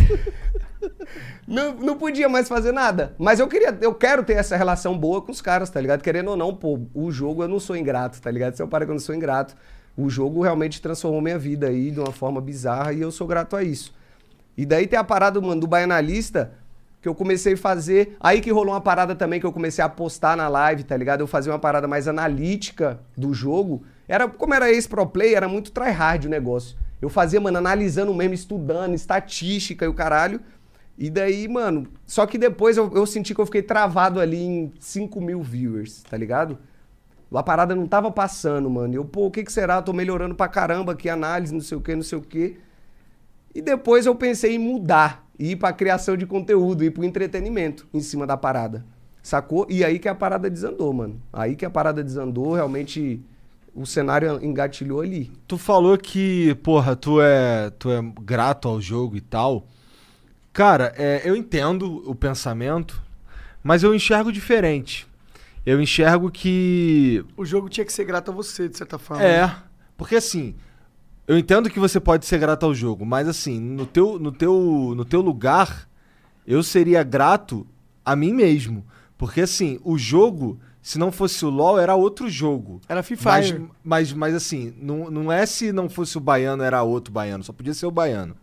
não, 1.47 1.75
não 1.75 1.97
podia 1.97 2.29
mais 2.29 2.49
fazer 2.49 2.73
nada. 2.73 3.15
Mas 3.19 3.41
eu 3.41 3.49
queria, 3.49 3.77
eu 3.81 3.95
quero 3.95 4.23
ter 4.25 4.35
essa 4.35 4.57
relação 4.57 4.97
boa 4.97 5.23
com 5.23 5.33
os 5.33 5.41
caras, 5.41 5.71
tá 5.71 5.81
ligado? 5.81 6.03
Querendo 6.03 6.29
ou 6.29 6.37
não, 6.37 6.55
pô, 6.55 6.81
o 6.95 7.11
jogo 7.11 7.43
eu 7.43 7.49
não 7.49 7.61
sou 7.61 7.77
ingrato, 7.77 8.21
tá 8.21 8.31
ligado? 8.31 8.55
Se 8.55 8.63
eu 8.63 8.69
paro 8.69 8.85
que 8.85 8.91
eu 8.91 8.95
não 8.95 9.01
sou 9.01 9.15
ingrato. 9.15 9.55
O 9.97 10.11
jogo 10.11 10.43
realmente 10.43 10.83
transformou 10.83 11.23
minha 11.23 11.39
vida 11.39 11.69
aí 11.69 11.91
de 11.91 11.99
uma 11.99 12.13
forma 12.13 12.41
bizarra 12.41 12.93
e 12.93 13.01
eu 13.01 13.11
sou 13.11 13.27
grato 13.27 13.57
a 13.57 13.63
isso. 13.63 13.95
E 14.57 14.67
daí 14.67 14.87
tem 14.87 14.99
a 14.99 15.05
parada, 15.05 15.41
mano, 15.41 15.61
do 15.61 15.67
Baianalista, 15.67 16.53
que 17.01 17.09
eu 17.09 17.15
comecei 17.15 17.55
a 17.55 17.57
fazer. 17.57 18.17
Aí 18.21 18.41
que 18.41 18.51
rolou 18.51 18.75
uma 18.75 18.81
parada 18.81 19.15
também 19.15 19.41
que 19.41 19.47
eu 19.47 19.53
comecei 19.53 19.83
a 19.85 19.89
postar 19.89 20.37
na 20.37 20.49
live, 20.49 20.83
tá 20.83 20.97
ligado? 20.97 21.21
Eu 21.21 21.27
fazia 21.27 21.53
uma 21.53 21.59
parada 21.59 21.87
mais 21.87 22.09
analítica 22.09 23.01
do 23.17 23.33
jogo. 23.33 23.85
Era, 24.09 24.29
como 24.29 24.55
era 24.55 24.71
esse 24.71 24.89
pro 24.89 25.07
play, 25.07 25.35
era 25.35 25.49
muito 25.49 25.73
tryhard 25.73 26.27
o 26.27 26.31
negócio. 26.31 26.77
Eu 27.01 27.09
fazia, 27.09 27.41
mano, 27.41 27.59
analisando 27.59 28.13
mesmo, 28.15 28.35
estudando, 28.35 28.95
estatística 28.95 29.85
e 29.85 29.89
o 29.89 29.95
caralho. 29.95 30.41
E 30.99 31.11
daí, 31.11 31.47
mano, 31.47 31.87
só 32.07 32.25
que 32.27 32.39
depois 32.39 32.77
eu, 32.77 32.91
eu 32.95 33.05
senti 33.07 33.35
que 33.35 33.41
eu 33.41 33.47
fiquei 33.47 33.63
travado 33.63 34.19
ali 34.19 34.43
em 34.43 34.73
5 34.81 35.21
mil 35.21 35.43
viewers, 35.43 36.03
tá 36.03 36.17
ligado? 36.17 36.59
A 37.33 37.43
parada 37.43 37.75
não 37.75 37.87
tava 37.87 38.11
passando, 38.11 38.71
mano. 38.71 38.95
Eu, 38.95 39.05
pô, 39.05 39.27
o 39.27 39.31
que 39.31 39.45
que 39.45 39.53
será? 39.53 39.83
Tô 39.83 39.93
melhorando 39.93 40.35
pra 40.35 40.49
caramba 40.49 40.93
aqui, 40.93 41.09
análise, 41.09 41.53
não 41.53 41.61
sei 41.61 41.77
o 41.77 41.81
que, 41.81 41.95
não 41.95 42.03
sei 42.03 42.19
o 42.19 42.23
que. 42.23 42.57
E 43.55 43.61
depois 43.61 44.07
eu 44.07 44.15
pensei 44.15 44.55
em 44.55 44.59
mudar, 44.59 45.27
ir 45.39 45.57
pra 45.57 45.73
criação 45.73 46.17
de 46.17 46.25
conteúdo, 46.25 46.85
ir 46.85 46.91
pro 46.91 47.05
entretenimento 47.05 47.87
em 47.93 48.01
cima 48.01 48.27
da 48.27 48.37
parada. 48.37 48.85
Sacou? 49.23 49.67
E 49.69 49.85
aí 49.85 49.99
que 49.99 50.09
a 50.09 50.15
parada 50.15 50.49
desandou, 50.49 50.93
mano. 50.93 51.21
Aí 51.33 51.57
que 51.57 51.67
a 51.67 51.71
parada 51.71 52.03
desandou, 52.03 52.55
realmente 52.55 53.21
o 53.75 53.85
cenário 53.85 54.43
engatilhou 54.43 55.01
ali. 55.01 55.31
Tu 55.47 55.59
falou 55.59 55.99
que, 55.99 56.55
porra, 56.63 56.97
tu 56.97 57.21
é, 57.21 57.71
tu 57.71 57.91
é 57.91 58.01
grato 58.23 58.69
ao 58.69 58.81
jogo 58.81 59.17
e 59.17 59.21
tal. 59.21 59.67
Cara, 60.57 60.95
é, 60.97 61.21
eu 61.23 61.37
entendo 61.37 62.03
o 62.11 62.15
pensamento, 62.15 63.03
mas 63.63 63.83
eu 63.83 63.95
enxergo 63.95 64.33
diferente. 64.33 65.07
Eu 65.67 65.83
enxergo 65.83 66.31
que. 66.31 67.23
O 67.37 67.45
jogo 67.45 67.69
tinha 67.69 67.85
que 67.85 67.93
ser 67.93 68.07
grato 68.07 68.31
a 68.31 68.35
você, 68.35 68.67
de 68.67 68.75
certa 68.75 68.97
forma. 68.97 69.23
É. 69.23 69.55
Porque 69.99 70.17
assim, 70.17 70.55
eu 71.29 71.37
entendo 71.37 71.69
que 71.69 71.79
você 71.79 72.01
pode 72.01 72.25
ser 72.25 72.39
grato 72.39 72.65
ao 72.65 72.75
jogo, 72.75 73.05
mas 73.05 73.29
assim, 73.29 73.61
no 73.61 73.85
teu, 73.85 74.19
no 74.19 74.33
teu, 74.33 74.95
no 74.97 75.05
teu 75.05 75.21
lugar, 75.21 75.87
eu 76.47 76.63
seria 76.63 77.03
grato 77.03 77.67
a 78.03 78.17
mim 78.17 78.33
mesmo. 78.33 78.83
Porque 79.19 79.43
assim, 79.43 79.79
o 79.85 79.99
jogo, 79.99 80.59
se 80.81 80.99
não 80.99 81.13
fosse 81.13 81.45
o 81.45 81.51
LoL, 81.51 81.79
era 81.79 81.95
outro 81.95 82.31
jogo. 82.31 82.81
Era 82.89 83.03
Free 83.03 83.19
Mas, 83.23 83.55
mas, 83.85 84.13
mas 84.15 84.35
assim, 84.35 84.73
não, 84.81 85.11
não 85.11 85.31
é 85.31 85.45
se 85.45 85.71
não 85.71 85.91
fosse 85.91 86.17
o 86.17 86.21
baiano, 86.21 86.63
era 86.63 86.83
outro 86.83 87.13
baiano. 87.13 87.45
Só 87.45 87.53
podia 87.53 87.75
ser 87.75 87.85
o 87.85 87.91
baiano. 87.91 88.35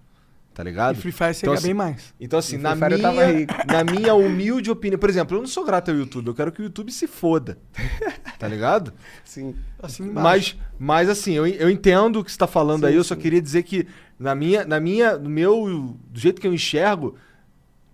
Tá 0.53 0.63
ligado? 0.63 0.95
E 0.95 1.01
Free 1.01 1.11
Fire 1.11 1.33
seria 1.33 1.55
assim, 1.55 1.67
bem 1.67 1.73
mais. 1.73 2.13
Então, 2.19 2.37
assim, 2.37 2.57
na 2.57 2.75
minha, 2.75 3.47
na 3.67 3.83
minha 3.83 4.13
humilde 4.13 4.69
opinião. 4.69 4.99
Por 4.99 5.09
exemplo, 5.09 5.35
eu 5.35 5.41
não 5.41 5.47
sou 5.47 5.65
grato 5.65 5.89
ao 5.89 5.97
YouTube, 5.97 6.27
eu 6.27 6.35
quero 6.35 6.51
que 6.51 6.61
o 6.61 6.63
YouTube 6.63 6.91
se 6.91 7.07
foda. 7.07 7.57
Tá 8.39 8.49
ligado? 8.49 8.91
Sim. 9.23 9.55
Assim. 9.81 10.03
Mas, 10.03 10.57
mas 10.77 11.07
assim, 11.07 11.31
eu, 11.31 11.47
eu 11.47 11.69
entendo 11.69 12.19
o 12.19 12.25
que 12.25 12.29
você 12.29 12.37
tá 12.37 12.45
falando 12.45 12.81
Sim, 12.81 12.87
aí, 12.87 12.95
eu 12.95 13.03
só 13.03 13.15
sim. 13.15 13.21
queria 13.21 13.41
dizer 13.41 13.63
que 13.63 13.87
na 14.19 14.35
minha, 14.35 14.65
na 14.65 14.81
minha, 14.81 15.17
no 15.17 15.29
meu, 15.29 15.97
do 16.09 16.19
jeito 16.19 16.41
que 16.41 16.47
eu 16.47 16.53
enxergo, 16.53 17.15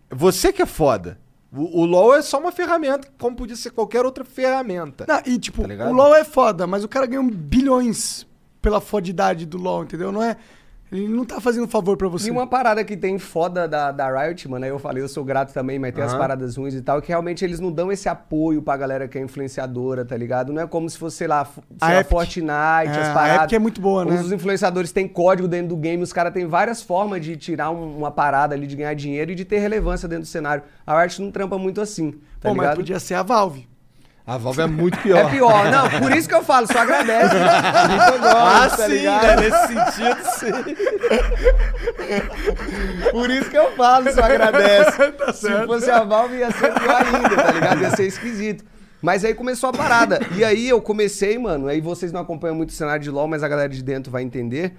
você 0.10 0.52
que 0.52 0.60
é 0.60 0.66
foda. 0.66 1.20
O, 1.52 1.82
o 1.82 1.86
LoL 1.86 2.16
é 2.16 2.22
só 2.24 2.40
uma 2.40 2.52
ferramenta, 2.52 3.08
como 3.20 3.36
podia 3.36 3.56
ser 3.56 3.70
qualquer 3.70 4.04
outra 4.06 4.24
ferramenta. 4.24 5.06
Não, 5.08 5.22
e 5.32 5.38
tipo, 5.38 5.68
Tá 5.68 5.88
o 5.88 5.94
LoL 5.94 6.16
é 6.16 6.24
foda, 6.24 6.66
mas 6.66 6.84
o 6.84 6.88
cara 6.88 7.06
ganhou 7.06 7.24
bilhões 7.30 8.26
pela 8.60 8.82
fodidade 8.82 9.46
do 9.46 9.58
LoL, 9.58 9.84
entendeu? 9.84 10.12
Não 10.12 10.24
é. 10.24 10.36
Ele 10.92 11.08
não 11.08 11.24
tá 11.24 11.40
fazendo 11.40 11.68
favor 11.68 11.96
pra 11.96 12.08
você. 12.08 12.30
E 12.30 12.32
uma 12.32 12.48
parada 12.48 12.84
que 12.84 12.98
tem 12.98 13.20
foda 13.20 13.68
da, 13.68 13.92
da 13.92 14.10
Riot, 14.24 14.48
mano, 14.50 14.66
aí 14.66 14.72
eu 14.72 14.80
falei, 14.80 15.04
eu 15.04 15.08
sou 15.08 15.24
grato 15.24 15.54
também, 15.54 15.78
mas 15.78 15.94
tem 15.94 16.04
as 16.04 16.12
Aham. 16.12 16.20
paradas 16.20 16.56
ruins 16.56 16.74
e 16.74 16.82
tal, 16.82 17.00
que 17.00 17.10
realmente 17.10 17.46
eles 17.46 17.60
não 17.60 17.72
dão 17.72 17.92
esse 17.92 18.10
apoio 18.10 18.60
pra 18.62 18.76
galera 18.76 19.08
que 19.08 19.18
é 19.18 19.22
influenciadora, 19.22 20.04
tá 20.04 20.18
ligado? 20.18 20.52
Não 20.52 20.64
é 20.64 20.68
como 20.68 20.90
se 20.90 20.98
fosse, 20.98 21.18
sei 21.18 21.28
lá, 21.28 21.46
sei 21.46 21.64
A 21.82 21.88
lá 21.94 22.00
Epic. 22.00 22.10
Fortnite, 22.10 22.48
É, 22.50 23.02
as 23.02 23.08
a 23.10 23.14
paradas. 23.14 23.42
Epic 23.44 23.54
é 23.54 23.60
muito 23.60 23.80
boa, 23.80 24.04
né? 24.04 24.20
Os 24.20 24.32
influenciadores 24.32 24.92
têm 24.92 25.08
código 25.08 25.48
dentro 25.48 25.68
do 25.70 25.78
game, 25.78 26.02
os 26.02 26.12
caras 26.12 26.34
têm 26.34 26.48
várias 26.48 26.82
formas 26.82 27.24
de 27.24 27.38
tirar 27.38 27.70
um- 27.70 27.98
uma 27.98 28.10
parada 28.10 28.56
ali, 28.56 28.66
de 28.66 28.76
ganhar 28.76 28.96
dinheiro 28.96 29.32
e 29.32 29.36
de 29.36 29.46
ter 29.46 29.60
relevância 29.60 30.08
dentro 30.08 30.24
do 30.24 30.28
cenário. 30.28 30.64
A 30.88 31.00
Riot 31.02 31.22
não 31.22 31.30
trampa 31.30 31.58
muito 31.58 31.80
assim, 31.82 32.14
tá 32.40 32.50
Pô, 32.50 32.50
mas 32.50 32.58
ligado? 32.64 32.78
podia 32.78 33.00
ser 33.00 33.14
a 33.14 33.22
Valve. 33.22 33.68
A 34.30 34.38
Valve 34.38 34.62
é 34.62 34.68
muito 34.68 34.96
pior. 35.00 35.18
É 35.26 35.30
pior, 35.32 35.72
não, 35.72 35.90
por 36.02 36.12
isso 36.16 36.30
que 36.30 36.36
eu 36.36 36.44
falo, 36.44 36.68
só 36.68 36.78
agradece. 36.80 37.34
Eu 38.14 38.20
gosto, 38.20 38.38
Ah, 38.38 38.70
tá 38.70 38.86
sim, 38.86 38.92
ligado? 38.92 39.26
né? 39.26 39.36
Nesse 39.38 39.68
sentido, 39.68 40.20
sim. 40.38 40.76
Por 43.12 43.30
isso 43.32 43.50
que 43.50 43.58
eu 43.58 43.72
falo, 43.76 44.12
só 44.12 44.22
agradece. 44.22 45.12
Tá 45.18 45.34
Se 45.34 45.66
fosse 45.66 45.90
a 45.90 46.04
Valve, 46.04 46.38
ia 46.38 46.52
ser 46.52 46.72
pior 46.74 47.02
ainda, 47.06 47.36
tá 47.44 47.52
ligado? 47.52 47.82
Ia 47.82 47.96
ser 47.96 48.06
esquisito. 48.06 48.64
Mas 49.02 49.26
aí 49.26 49.34
começou 49.34 49.70
a 49.72 49.74
parada. 49.74 50.20
E 50.36 50.44
aí 50.44 50.70
eu 50.70 50.80
comecei, 50.80 51.38
mano, 51.40 51.68
aí 51.68 51.82
vocês 51.82 52.12
não 52.12 52.22
acompanham 52.22 52.56
muito 52.56 52.70
o 52.70 52.74
cenário 52.74 53.02
de 53.02 53.10
LoL, 53.10 53.28
mas 53.28 53.42
a 53.42 53.48
galera 53.48 53.70
de 53.70 53.82
dentro 53.82 54.12
vai 54.12 54.22
entender. 54.22 54.76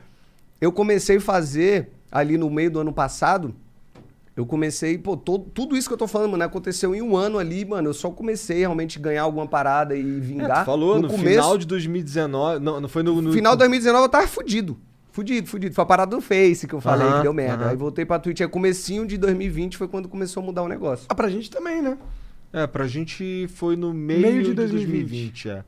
Eu 0.61 0.71
comecei 0.71 1.17
a 1.17 1.21
fazer, 1.21 1.91
ali 2.13 2.39
no 2.39 2.49
meio 2.51 2.71
do 2.71 2.81
ano 2.81 2.93
passado, 2.93 3.53
eu 4.41 4.47
comecei, 4.47 4.97
pô, 4.99 5.17
todo, 5.17 5.45
tudo 5.53 5.77
isso 5.77 5.87
que 5.89 5.93
eu 5.93 5.99
tô 5.99 6.09
falando, 6.09 6.31
mano, 6.33 6.43
aconteceu 6.45 6.95
em 6.95 7.03
um 7.03 7.17
ano 7.17 7.39
ali, 7.39 7.65
mano. 7.65 7.91
Eu 7.91 7.95
só 7.95 8.11
comecei 8.11 8.59
realmente 8.61 8.99
a 8.99 9.03
ganhar 9.03 9.23
alguma 9.23 9.47
parada 9.47 9.95
e 9.95 10.01
É, 10.01 10.21
vingar. 10.21 10.63
tu 10.63 10.67
falou 10.67 11.01
no, 11.01 11.09
começo, 11.09 11.29
final 11.29 11.59
de 11.59 11.67
2019. 11.67 12.59
Não, 12.59 12.81
não 12.81 12.89
foi 12.89 13.03
no. 13.03 13.21
no 13.21 13.33
final 13.33 13.53
de 13.53 13.59
2019 13.59 14.05
eu 14.05 14.09
tava 14.09 14.27
fudido. 14.27 14.79
Fudido, 15.13 15.47
fudido. 15.49 15.75
Foi 15.75 15.83
a 15.83 15.87
parada 15.87 16.15
do 16.17 16.23
Face 16.23 16.67
que 16.67 16.73
eu 16.75 16.81
falei, 16.81 17.07
que 17.13 17.23
deu 17.23 17.33
merda. 17.33 17.65
aham. 17.65 17.71
Aí 17.73 17.77
voltei 17.77 18.05
pra 18.07 18.19
Twitch. 18.19 18.41
Aí 18.41 18.49
comecinho 18.49 19.07
de 19.07 19.19
2020 19.19 19.77
foi 19.77 19.89
quando 19.89 20.09
começou 20.09 20.43
a 20.43 20.47
mudar 20.47 20.63
o 20.63 20.69
negócio. 20.69 21.07
Ah, 21.09 21.15
pra 21.15 21.29
gente 21.29 21.51
também, 21.51 21.83
né? 21.83 21.99
É, 22.53 22.67
pra 22.67 22.87
gente 22.87 23.47
foi 23.55 23.77
no 23.77 23.93
meio, 23.93 24.21
Meio 24.23 24.43
de 24.43 24.49
de 24.51 24.55
2020. 24.55 24.93
2020, 25.45 25.49
é. 25.51 25.65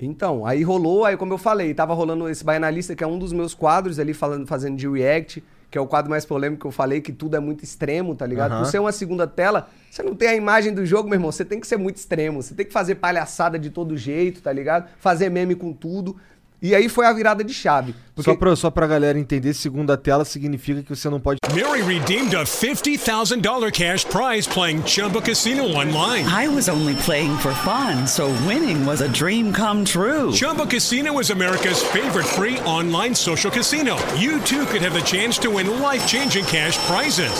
Então, 0.00 0.44
aí 0.44 0.62
rolou, 0.62 1.04
aí 1.04 1.16
como 1.16 1.32
eu 1.32 1.38
falei, 1.38 1.72
tava 1.74 1.94
rolando 1.94 2.28
esse 2.28 2.42
Baianalista, 2.44 2.94
que 2.96 3.04
é 3.04 3.06
um 3.06 3.18
dos 3.18 3.32
meus 3.32 3.54
quadros 3.54 4.00
ali 4.00 4.12
falando, 4.12 4.46
fazendo 4.46 4.76
de 4.76 4.88
react, 4.88 5.42
que 5.72 5.78
é 5.78 5.80
o 5.80 5.86
quadro 5.86 6.10
mais 6.10 6.26
polêmico 6.26 6.60
que 6.60 6.66
eu 6.66 6.70
falei, 6.70 7.00
que 7.00 7.10
tudo 7.10 7.34
é 7.34 7.40
muito 7.40 7.64
extremo, 7.64 8.14
tá 8.14 8.26
ligado? 8.26 8.52
Aham. 8.52 8.62
Por 8.62 8.70
ser 8.70 8.78
uma 8.78 8.92
segunda 8.92 9.26
tela, 9.26 9.70
você 9.90 10.02
não 10.02 10.14
tem 10.14 10.28
a 10.28 10.36
imagem 10.36 10.74
do 10.74 10.84
jogo, 10.84 11.08
meu 11.08 11.16
irmão, 11.16 11.32
você 11.32 11.46
tem 11.46 11.58
que 11.58 11.66
ser 11.66 11.78
muito 11.78 11.96
extremo, 11.96 12.42
você 12.42 12.54
tem 12.54 12.66
que 12.66 12.72
fazer 12.74 12.96
palhaçada 12.96 13.58
de 13.58 13.70
todo 13.70 13.96
jeito, 13.96 14.42
tá 14.42 14.52
ligado? 14.52 14.90
Fazer 14.98 15.30
meme 15.30 15.54
com 15.54 15.72
tudo. 15.72 16.18
E 16.62 16.76
aí 16.76 16.88
foi 16.88 17.06
a 17.06 17.12
virada 17.12 17.42
de 17.42 17.52
chave. 17.52 17.92
Porque 18.14 18.30
Só, 18.30 18.36
pra, 18.36 18.54
só 18.54 18.70
pra 18.70 18.86
galera 18.86 19.18
entender, 19.18 19.52
segunda 19.54 19.96
tela 19.96 20.24
significa 20.24 20.82
que 20.82 20.94
você 20.94 21.08
não 21.08 21.18
pode. 21.18 21.38
Mary 21.54 21.82
redeemed 21.82 22.36
a 22.36 22.44
$50,000 22.44 23.72
cash 23.72 24.04
prize 24.04 24.46
playing 24.46 24.82
Chumba 24.86 25.20
Casino 25.20 25.64
online. 25.64 26.24
I 26.28 26.46
was 26.46 26.68
only 26.68 26.94
playing 27.04 27.36
for 27.38 27.52
fun, 27.64 28.06
so 28.06 28.26
winning 28.46 28.86
was 28.86 29.00
a 29.00 29.08
dream 29.08 29.52
come 29.52 29.84
true. 29.84 30.30
Chumba 30.32 30.66
Casino 30.66 31.18
is 31.20 31.30
America's 31.30 31.82
favorite 31.82 32.26
free 32.26 32.58
online 32.60 33.14
social 33.14 33.50
casino. 33.50 33.96
You 34.16 34.40
too 34.40 34.66
could 34.66 34.82
have 34.82 34.92
the 34.94 35.02
chance 35.04 35.38
to 35.38 35.50
win 35.50 35.80
life 35.80 36.06
changing 36.06 36.44
cash 36.44 36.76
prizes. 36.86 37.32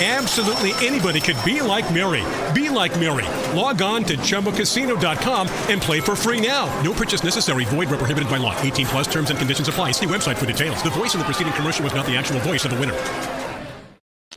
Absolutely 0.00 0.72
anybody 0.86 1.20
could 1.20 1.36
be 1.44 1.62
like 1.62 1.92
Mary. 1.92 2.24
Be 2.54 2.68
like 2.68 2.98
Mary. 2.98 3.26
Log 3.54 3.82
on 3.82 4.04
to 4.04 4.16
chumbacasino.com 4.16 5.48
and 5.68 5.80
play 5.80 6.00
for 6.00 6.16
free 6.16 6.40
now. 6.40 6.66
No 6.82 6.92
purchase 6.92 7.22
necessary. 7.22 7.64
Void 7.66 7.88
where 7.88 7.98
prohibited 7.98 8.28
by 8.28 8.38
law. 8.38 8.51
18 8.60 8.86
plus 8.88 9.06
terms 9.06 9.30
and 9.30 9.36
conditions 9.36 9.68
apply. 9.68 9.92
See 9.92 10.06
website 10.06 10.36
for 10.36 10.46
details. 10.46 10.82
The 10.82 10.90
voice 10.90 11.14
in 11.14 11.20
the 11.20 11.24
preceding 11.24 11.52
commercial 11.54 11.84
was 11.84 11.94
not 11.94 12.04
the 12.06 12.16
actual 12.16 12.40
voice 12.40 12.64
of 12.66 12.74
the 12.74 12.78
winner. 12.80 12.94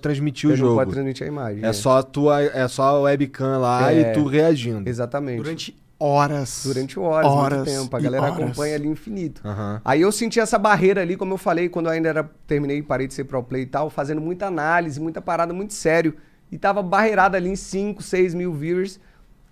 transmitir 0.01 0.47
o 0.49 0.51
não 0.51 0.57
jogo. 0.57 0.75
pode 0.75 0.91
transmitir 0.91 1.25
a 1.25 1.27
imagem. 1.29 1.65
É 1.65 1.73
só 1.73 1.97
a 1.97 2.03
tua, 2.03 2.41
é 2.43 2.67
só 2.67 2.83
a 2.83 2.99
webcam 3.01 3.57
lá 3.57 3.91
É. 3.91 4.11
e 4.11 4.13
tu 4.13 4.25
reagindo. 4.25 4.87
Exatamente. 4.87 5.37
Durante 5.41 5.75
horas. 5.99 6.61
Durante 6.63 6.99
horas, 6.99 7.31
horas 7.31 7.57
muito 7.67 7.81
tempo. 7.81 7.95
A 7.95 7.99
galera 7.99 8.23
horas. 8.23 8.35
acompanha 8.37 8.75
ali 8.75 8.87
infinito. 8.87 9.41
Aham. 9.43 9.81
Aí 9.83 10.01
eu 10.01 10.11
senti 10.11 10.39
essa 10.39 10.59
barreira 10.59 11.01
ali, 11.01 11.15
como 11.17 11.33
eu 11.33 11.37
falei, 11.37 11.69
quando 11.69 11.87
eu 11.87 11.91
ainda 11.93 12.09
era, 12.09 12.29
terminei, 12.45 12.83
parei 12.83 13.07
de 13.07 13.13
ser 13.15 13.23
pro 13.23 13.41
play 13.41 13.63
e 13.63 13.65
tal, 13.65 13.89
fazendo 13.89 14.21
muita 14.21 14.45
análise, 14.45 14.99
muita 14.99 15.21
parada 15.21 15.53
muito 15.53 15.73
sério. 15.73 16.15
E 16.51 16.57
tava 16.57 16.83
barreirado 16.83 17.35
ali 17.35 17.49
em 17.49 17.55
5, 17.55 18.03
6 18.03 18.35
mil 18.35 18.53
viewers. 18.53 18.99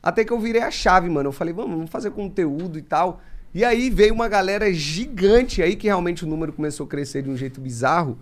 Até 0.03 0.23
que 0.23 0.31
eu 0.31 0.39
virei 0.39 0.61
a 0.61 0.69
chave, 0.69 1.09
mano. 1.09 1.29
Eu 1.29 1.33
falei, 1.33 1.53
vamos, 1.53 1.71
vamos 1.71 1.89
fazer 1.89 2.11
conteúdo 2.11 2.77
e 2.77 2.81
tal. 2.83 3.21
E 3.53 3.63
aí 3.63 3.89
veio 3.89 4.13
uma 4.13 4.27
galera 4.27 4.73
gigante 4.73 5.61
aí 5.61 5.75
que 5.75 5.87
realmente 5.87 6.23
o 6.23 6.27
número 6.27 6.51
começou 6.51 6.85
a 6.85 6.89
crescer 6.89 7.21
de 7.21 7.29
um 7.29 7.37
jeito 7.37 7.61
bizarro. 7.61 8.17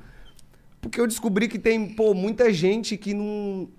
Porque 0.81 0.99
eu 0.99 1.07
descobri 1.07 1.47
que 1.47 1.59
tem, 1.59 1.87
pô, 1.87 2.13
muita 2.13 2.51
gente 2.51 2.97
que 2.97 3.13
não, 3.13 3.69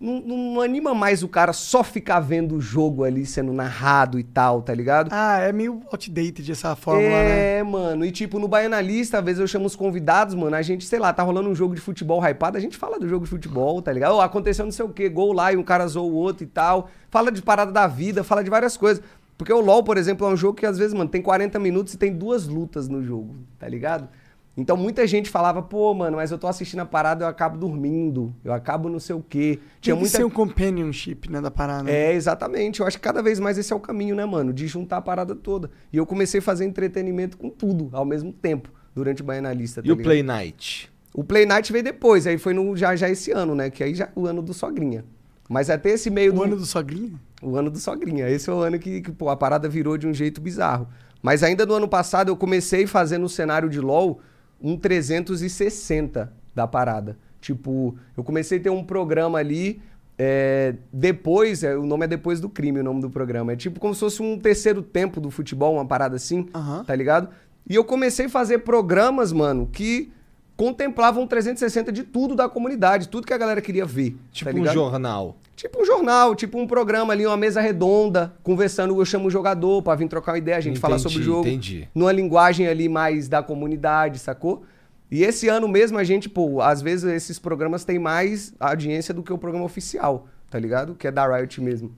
não, 0.00 0.20
não 0.20 0.60
anima 0.60 0.94
mais 0.94 1.22
o 1.22 1.28
cara 1.28 1.52
só 1.52 1.84
ficar 1.84 2.20
vendo 2.20 2.56
o 2.56 2.60
jogo 2.60 3.04
ali 3.04 3.24
sendo 3.24 3.52
narrado 3.52 4.18
e 4.18 4.24
tal, 4.24 4.60
tá 4.60 4.74
ligado? 4.74 5.10
Ah, 5.12 5.38
é 5.38 5.52
meio 5.52 5.82
outdated 5.92 6.50
essa 6.50 6.74
fórmula, 6.74 7.10
né? 7.10 7.58
É, 7.58 7.62
mano. 7.62 8.04
E 8.04 8.10
tipo, 8.10 8.38
no 8.38 8.48
Baianalista, 8.48 9.18
às 9.18 9.24
vezes 9.24 9.40
eu 9.40 9.46
chamo 9.46 9.66
os 9.66 9.76
convidados, 9.76 10.34
mano. 10.34 10.56
A 10.56 10.62
gente, 10.62 10.84
sei 10.84 10.98
lá, 10.98 11.12
tá 11.12 11.22
rolando 11.22 11.48
um 11.48 11.54
jogo 11.54 11.74
de 11.74 11.80
futebol 11.80 12.20
hypado, 12.26 12.56
a 12.56 12.60
gente 12.60 12.76
fala 12.76 12.98
do 12.98 13.08
jogo 13.08 13.24
de 13.24 13.30
futebol, 13.30 13.80
tá 13.80 13.92
ligado? 13.92 14.20
Aconteceu 14.20 14.64
não 14.64 14.72
sei 14.72 14.84
o 14.84 14.88
quê, 14.88 15.08
gol 15.08 15.32
lá 15.32 15.52
e 15.52 15.56
um 15.56 15.62
cara 15.62 15.86
zoou 15.86 16.10
o 16.10 16.14
outro 16.14 16.42
e 16.42 16.46
tal. 16.46 16.90
Fala 17.08 17.30
de 17.30 17.40
parada 17.40 17.70
da 17.70 17.86
vida, 17.86 18.24
fala 18.24 18.42
de 18.42 18.50
várias 18.50 18.76
coisas. 18.76 19.02
Porque 19.36 19.52
o 19.52 19.60
LoL, 19.60 19.82
por 19.82 19.98
exemplo, 19.98 20.26
é 20.26 20.30
um 20.30 20.36
jogo 20.36 20.58
que 20.58 20.66
às 20.66 20.78
vezes, 20.78 20.94
mano, 20.94 21.10
tem 21.10 21.20
40 21.20 21.58
minutos 21.58 21.94
e 21.94 21.98
tem 21.98 22.12
duas 22.12 22.46
lutas 22.46 22.88
no 22.88 23.02
jogo, 23.02 23.36
tá 23.58 23.68
ligado? 23.68 24.08
Então 24.56 24.74
muita 24.74 25.06
gente 25.06 25.28
falava, 25.28 25.60
pô, 25.60 25.92
mano, 25.92 26.16
mas 26.16 26.30
eu 26.30 26.38
tô 26.38 26.46
assistindo 26.46 26.80
a 26.80 26.86
parada, 26.86 27.24
eu 27.24 27.28
acabo 27.28 27.58
dormindo, 27.58 28.34
eu 28.42 28.54
acabo 28.54 28.88
não 28.88 28.98
sei 28.98 29.14
o 29.14 29.22
quê. 29.22 29.58
Tinha 29.82 29.94
que 29.94 30.00
muita 30.00 30.16
ser 30.16 30.24
um 30.24 30.30
companionship, 30.30 31.30
né, 31.30 31.42
da 31.42 31.50
parada. 31.50 31.90
é, 31.90 32.14
exatamente. 32.14 32.80
Eu 32.80 32.86
acho 32.86 32.96
que 32.96 33.02
cada 33.02 33.22
vez 33.22 33.38
mais 33.38 33.58
esse 33.58 33.70
é 33.70 33.76
o 33.76 33.80
caminho, 33.80 34.16
né, 34.16 34.24
mano? 34.24 34.54
De 34.54 34.66
juntar 34.66 34.96
a 34.96 35.02
parada 35.02 35.34
toda. 35.34 35.70
E 35.92 35.98
eu 35.98 36.06
comecei 36.06 36.40
a 36.40 36.42
fazer 36.42 36.64
entretenimento 36.64 37.36
com 37.36 37.50
tudo, 37.50 37.90
ao 37.92 38.06
mesmo 38.06 38.32
tempo, 38.32 38.70
durante 38.94 39.20
o 39.20 39.24
Baianalista. 39.26 39.82
tá 39.82 39.88
E 39.88 39.92
o? 39.92 39.96
Play 39.98 40.22
Night? 40.22 40.90
O 41.12 41.22
Play 41.22 41.44
Night 41.44 41.70
veio 41.70 41.84
depois, 41.84 42.26
aí 42.26 42.38
foi 42.38 42.54
no, 42.54 42.74
já, 42.74 42.96
já 42.96 43.10
esse 43.10 43.32
ano, 43.32 43.54
né? 43.54 43.68
Que 43.68 43.84
aí 43.84 43.94
já 43.94 44.06
é 44.06 44.10
o 44.14 44.26
ano 44.26 44.40
do 44.40 44.54
Sogrinha. 44.54 45.04
Mas 45.48 45.70
até 45.70 45.90
esse 45.90 46.10
meio 46.10 46.32
O 46.32 46.36
do. 46.36 46.42
ano 46.42 46.56
do 46.56 46.66
sogrinho? 46.66 47.18
O 47.42 47.56
ano 47.56 47.70
do 47.70 47.78
Sogrinha. 47.78 48.28
Esse 48.28 48.48
é 48.48 48.52
o 48.52 48.58
ano 48.60 48.78
que, 48.78 49.00
que, 49.02 49.12
pô, 49.12 49.28
a 49.28 49.36
parada 49.36 49.68
virou 49.68 49.96
de 49.98 50.06
um 50.06 50.14
jeito 50.14 50.40
bizarro. 50.40 50.88
Mas 51.22 51.42
ainda 51.42 51.64
no 51.66 51.74
ano 51.74 51.86
passado 51.86 52.28
eu 52.30 52.36
comecei 52.36 52.86
fazendo 52.86 53.24
o 53.24 53.28
cenário 53.28 53.68
de 53.68 53.80
LoL 53.80 54.20
um 54.60 54.76
360 54.76 56.32
da 56.54 56.66
parada. 56.66 57.18
Tipo, 57.40 57.96
eu 58.16 58.24
comecei 58.24 58.58
a 58.58 58.62
ter 58.62 58.70
um 58.70 58.82
programa 58.82 59.38
ali. 59.38 59.80
é, 60.18 60.74
depois, 60.92 61.62
é, 61.62 61.76
o 61.76 61.84
nome 61.84 62.06
é 62.06 62.08
Depois 62.08 62.40
do 62.40 62.48
Crime, 62.48 62.80
o 62.80 62.84
nome 62.84 63.02
do 63.02 63.10
programa. 63.10 63.52
É 63.52 63.56
tipo 63.56 63.78
como 63.78 63.92
se 63.94 64.00
fosse 64.00 64.22
um 64.22 64.38
terceiro 64.38 64.80
tempo 64.82 65.20
do 65.20 65.30
futebol, 65.30 65.74
uma 65.74 65.86
parada 65.86 66.16
assim, 66.16 66.48
Aham. 66.54 66.84
tá 66.84 66.94
ligado? 66.96 67.28
E 67.68 67.74
eu 67.74 67.84
comecei 67.84 68.26
a 68.26 68.30
fazer 68.30 68.58
programas, 68.60 69.30
mano, 69.32 69.66
que 69.70 70.10
contemplavam 70.56 71.26
360 71.26 71.92
de 71.92 72.02
tudo 72.02 72.34
da 72.34 72.48
comunidade, 72.48 73.08
tudo 73.08 73.26
que 73.26 73.32
a 73.34 73.38
galera 73.38 73.60
queria 73.60 73.84
ver. 73.84 74.16
Tipo 74.32 74.52
tá 74.52 74.58
um 74.58 74.66
jornal. 74.66 75.36
Tipo 75.54 75.82
um 75.82 75.84
jornal, 75.84 76.34
tipo 76.34 76.58
um 76.58 76.66
programa 76.66 77.12
ali, 77.12 77.26
uma 77.26 77.36
mesa 77.36 77.60
redonda, 77.60 78.34
conversando, 78.42 78.98
eu 78.98 79.04
chamo 79.04 79.28
o 79.28 79.30
jogador 79.30 79.82
pra 79.82 79.94
vir 79.94 80.08
trocar 80.08 80.32
uma 80.32 80.38
ideia, 80.38 80.56
a 80.56 80.60
gente 80.60 80.78
fala 80.78 80.98
sobre 80.98 81.18
o 81.18 81.20
Entendi, 81.20 81.26
jogo. 81.26 81.48
entendi. 81.48 81.88
Numa 81.94 82.12
linguagem 82.12 82.66
ali 82.66 82.88
mais 82.88 83.28
da 83.28 83.42
comunidade, 83.42 84.18
sacou? 84.18 84.64
E 85.10 85.22
esse 85.22 85.48
ano 85.48 85.68
mesmo 85.68 85.98
a 85.98 86.04
gente, 86.04 86.28
pô, 86.28 86.60
às 86.60 86.82
vezes 86.82 87.04
esses 87.04 87.38
programas 87.38 87.84
têm 87.84 87.98
mais 87.98 88.52
audiência 88.58 89.14
do 89.14 89.22
que 89.22 89.32
o 89.32 89.38
programa 89.38 89.64
oficial, 89.64 90.26
tá 90.50 90.58
ligado? 90.58 90.94
Que 90.94 91.06
é 91.06 91.10
da 91.10 91.26
Riot 91.36 91.60
mesmo. 91.60 91.92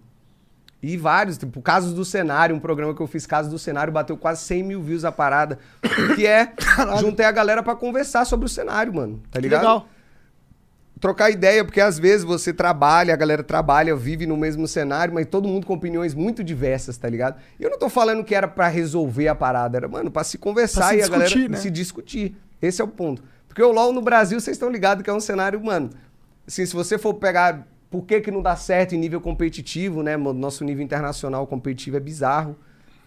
E 0.83 0.97
vários, 0.97 1.37
tipo, 1.37 1.61
Casos 1.61 1.93
do 1.93 2.05
Cenário, 2.05 2.55
um 2.55 2.61
programa 2.61 2.95
que 2.95 3.01
eu 3.01 3.07
fiz, 3.07 3.27
Casos 3.27 3.51
do 3.51 3.59
Cenário, 3.59 3.93
bateu 3.93 4.17
quase 4.17 4.43
100 4.43 4.63
mil 4.63 4.83
views 4.83 5.05
a 5.05 5.11
parada. 5.11 5.59
Que 6.15 6.27
é, 6.27 6.53
juntei 7.01 7.27
a 7.27 7.33
galera 7.33 7.63
pra 7.63 7.75
conversar 7.75 8.25
sobre 8.25 8.47
o 8.47 8.49
cenário, 8.49 8.95
mano, 8.95 9.21
tá 9.31 9.41
ligado? 9.41 9.63
Legal. 9.63 9.89
trocar 11.01 11.31
ideia, 11.31 11.65
porque 11.65 11.81
às 11.81 11.99
vezes 11.99 12.25
você 12.25 12.53
trabalha, 12.53 13.13
a 13.13 13.17
galera 13.17 13.43
trabalha, 13.43 13.95
vive 13.97 14.25
no 14.27 14.37
mesmo 14.37 14.69
cenário, 14.69 15.13
mas 15.13 15.27
todo 15.27 15.49
mundo 15.49 15.67
com 15.67 15.75
opiniões 15.75 16.15
muito 16.15 16.45
diversas, 16.45 16.97
tá 16.97 17.09
ligado? 17.09 17.41
E 17.59 17.63
eu 17.65 17.71
não 17.71 17.79
tô 17.79 17.89
falando 17.89 18.23
que 18.23 18.35
era 18.35 18.47
pra 18.47 18.69
resolver 18.69 19.27
a 19.27 19.35
parada, 19.35 19.79
era, 19.79 19.89
mano, 19.89 20.11
pra 20.13 20.23
se 20.23 20.39
conversar 20.39 20.81
Pra 20.81 20.89
se 20.91 20.97
e 20.97 21.03
a 21.03 21.09
galera 21.09 21.25
discutir, 21.29 21.51
né? 21.51 21.57
se 21.57 21.71
discutir. 21.71 22.37
Esse 22.63 22.81
é 22.81 22.85
o 22.85 22.89
ponto. 22.89 23.23
Porque 23.49 23.63
o 23.63 23.73
LoL 23.73 23.93
no 23.93 24.01
Brasil, 24.03 24.39
vocês 24.41 24.57
estão 24.57 24.71
ligados 24.71 25.03
que 25.03 25.11
é 25.11 25.13
um 25.13 25.21
cenário, 25.21 25.61
mano, 25.63 25.91
assim, 26.47 26.65
se 26.65 26.75
você 26.75 26.99
for 26.99 27.15
pegar 27.15 27.67
por 27.91 28.05
que 28.05 28.21
que 28.21 28.31
não 28.31 28.43
dá 28.43 28.57
certo 28.57 28.95
em 28.95 28.99
nível 28.99 29.21
competitivo, 29.21 30.03
né, 30.03 30.17
nosso 30.17 30.65
nível 30.65 30.85
internacional 30.85 31.47
competitivo 31.47 31.97
é 31.97 32.01
bizarro. 32.01 32.57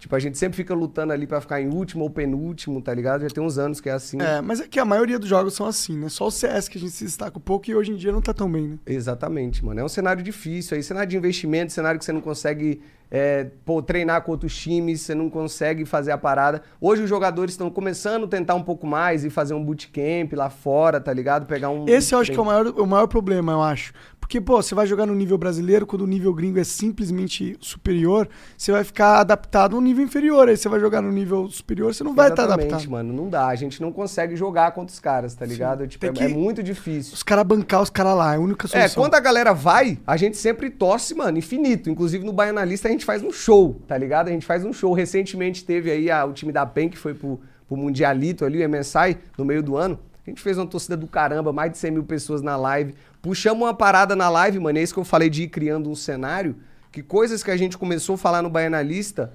Tipo, 0.02 0.16
a 0.16 0.20
gente 0.20 0.36
sempre 0.36 0.58
fica 0.58 0.74
lutando 0.74 1.14
ali 1.14 1.28
pra 1.28 1.40
ficar 1.40 1.62
em 1.62 1.68
último 1.68 2.04
ou 2.04 2.10
penúltimo, 2.10 2.82
tá 2.82 2.92
ligado? 2.92 3.22
Já 3.22 3.28
tem 3.28 3.44
uns 3.44 3.60
anos 3.60 3.80
que 3.80 3.88
é 3.88 3.92
assim. 3.92 4.20
É, 4.20 4.42
mas 4.42 4.60
é 4.60 4.68
que 4.68 4.80
a 4.80 4.86
maioria 4.86 5.20
dos 5.20 5.30
jogos 5.30 5.54
são 5.54 5.68
assim, 5.68 5.96
né? 5.96 6.10
Só 6.10 6.26
o 6.26 6.32
CS 6.32 6.68
que 6.68 6.80
a 6.80 6.82
gente 6.82 6.94
se 6.94 7.04
destaca 7.04 7.38
um 7.38 7.42
pouco 7.42 7.70
e 7.70 7.76
hoje 7.76 7.92
em 7.92 7.96
dia 7.96 8.12
não 8.12 8.20
tá 8.20 8.34
tão 8.34 8.52
bem, 8.52 8.68
né? 8.68 8.80
Exatamente, 8.88 9.64
mano. 9.64 9.80
É 9.80 9.84
um 9.84 9.88
cenário 9.88 10.24
difícil. 10.24 10.76
Aí, 10.76 10.82
cenário 10.82 11.08
de 11.08 11.16
investimento, 11.16 11.72
cenário 11.72 12.00
que 12.00 12.06
você 12.06 12.12
não 12.12 12.20
consegue 12.20 12.82
é, 13.12 13.46
pô, 13.66 13.82
treinar 13.82 14.22
com 14.22 14.32
outros 14.32 14.58
times, 14.58 15.02
você 15.02 15.14
não 15.14 15.30
consegue 15.30 15.84
fazer 15.84 16.14
a 16.14 16.18
parada. 16.18 16.64
Hoje 16.80 17.04
os 17.04 17.10
jogadores 17.10 17.54
estão 17.54 17.70
começando 17.70 18.24
a 18.24 18.28
tentar 18.28 18.56
um 18.56 18.64
pouco 18.64 18.88
mais 18.88 19.26
e 19.26 19.30
fazer 19.30 19.54
um 19.54 19.64
bootcamp 19.64 20.32
lá 20.34 20.50
fora, 20.50 21.02
tá 21.02 21.12
ligado? 21.12 21.46
Pegar 21.46 21.70
um. 21.70 21.88
Esse 21.90 22.16
eu 22.16 22.20
acho 22.20 22.32
que 22.32 22.38
é 22.38 22.42
o 22.42 22.46
maior, 22.46 22.68
o 22.68 22.88
maior 22.88 23.08
problema, 23.08 23.52
eu 23.52 23.62
acho. 23.62 23.94
Porque, 24.32 24.40
pô, 24.40 24.62
você 24.62 24.74
vai 24.74 24.88
jogar 24.88 25.06
no 25.06 25.14
nível 25.14 25.38
brasileiro, 25.38 25.86
quando 25.86 26.04
o 26.04 26.08
nível 26.08 26.34
gringo 26.34 26.58
é 26.58 26.64
simplesmente 26.64 27.58
superior, 27.60 28.30
você 28.58 28.72
vai 28.72 28.82
ficar 28.82 29.20
adaptado 29.20 29.76
um 29.76 29.82
nível 29.82 30.06
inferior. 30.06 30.48
Aí 30.48 30.56
você 30.56 30.70
vai 30.70 30.80
jogar 30.80 31.02
no 31.02 31.12
nível 31.12 31.50
superior, 31.50 31.94
você 31.94 32.02
não 32.02 32.16
vai 32.16 32.30
estar 32.30 32.44
Exatamente, 32.44 32.70
adaptado. 32.70 32.92
mano. 32.92 33.12
Não 33.12 33.28
dá. 33.30 33.48
A 33.48 33.56
gente 33.56 33.82
não 33.82 33.92
consegue 33.92 34.38
jogar 34.38 34.72
contra 34.72 34.94
os 34.94 35.02
caras, 35.02 35.36
tá 35.36 35.46
ligado? 35.46 35.86
Tipo, 35.86 36.06
é, 36.06 36.12
que- 36.14 36.24
é 36.24 36.30
muito 36.30 36.64
difícil. 36.64 37.14
Os 37.14 37.24
caras 37.24 37.44
bancar 37.46 37.82
os 37.82 37.90
caras 37.90 38.16
lá, 38.16 38.32
é 38.34 38.38
a 38.38 38.40
única 38.40 38.68
É, 38.68 38.70
solução. 38.70 39.04
quando 39.04 39.16
a 39.16 39.20
galera 39.20 39.54
vai, 39.54 40.00
a 40.08 40.16
gente 40.16 40.38
sempre 40.38 40.70
torce, 40.70 41.14
mano, 41.14 41.38
infinito. 41.38 41.90
Inclusive 41.90 42.24
no 42.24 42.32
Baianalista 42.32 42.88
a 42.88 42.92
gente 42.92 43.04
faz 43.04 43.22
um 43.22 43.34
show, 43.34 43.82
tá 43.86 43.98
ligado? 43.98 44.30
A 44.30 44.32
gente 44.32 44.46
faz 44.46 44.64
um 44.64 44.72
show. 44.72 44.94
Recentemente 44.94 45.66
teve 45.66 45.92
aí 45.92 46.10
a- 46.10 46.24
o 46.24 46.32
time 46.32 46.54
da 46.54 46.66
PEN 46.66 46.88
que 46.88 46.98
foi 46.98 47.14
pro, 47.14 47.38
pro 47.68 47.76
Mundialito 47.76 48.46
ali, 48.46 48.60
o 48.60 48.70
MSI, 48.70 49.18
no 49.38 49.44
meio 49.44 49.62
do 49.62 49.76
ano. 49.76 50.00
A 50.26 50.30
gente 50.30 50.40
fez 50.42 50.58
uma 50.58 50.68
torcida 50.68 50.96
do 50.96 51.08
caramba, 51.08 51.52
mais 51.52 51.72
de 51.72 51.80
100 51.80 51.92
mil 51.92 52.04
pessoas 52.04 52.42
na 52.44 52.56
live. 52.56 52.94
Puxamos 53.22 53.64
uma 53.64 53.74
parada 53.74 54.16
na 54.16 54.30
live, 54.30 54.60
mano. 54.60 54.80
É 54.80 54.82
isso 54.82 54.94
que 54.94 55.00
eu 55.00 55.06
falei 55.06 55.30
de 55.30 55.44
ir 55.44 55.50
criando 55.50 55.90
um 55.90 55.96
cenário. 55.96 56.56
Que 56.92 57.04
coisas 57.04 57.44
que 57.44 57.52
a 57.52 57.58
gente 57.58 57.78
começou 57.78 58.16
a 58.16 58.18
falar 58.18 58.42
no 58.42 58.50
Baianalista 58.50 59.34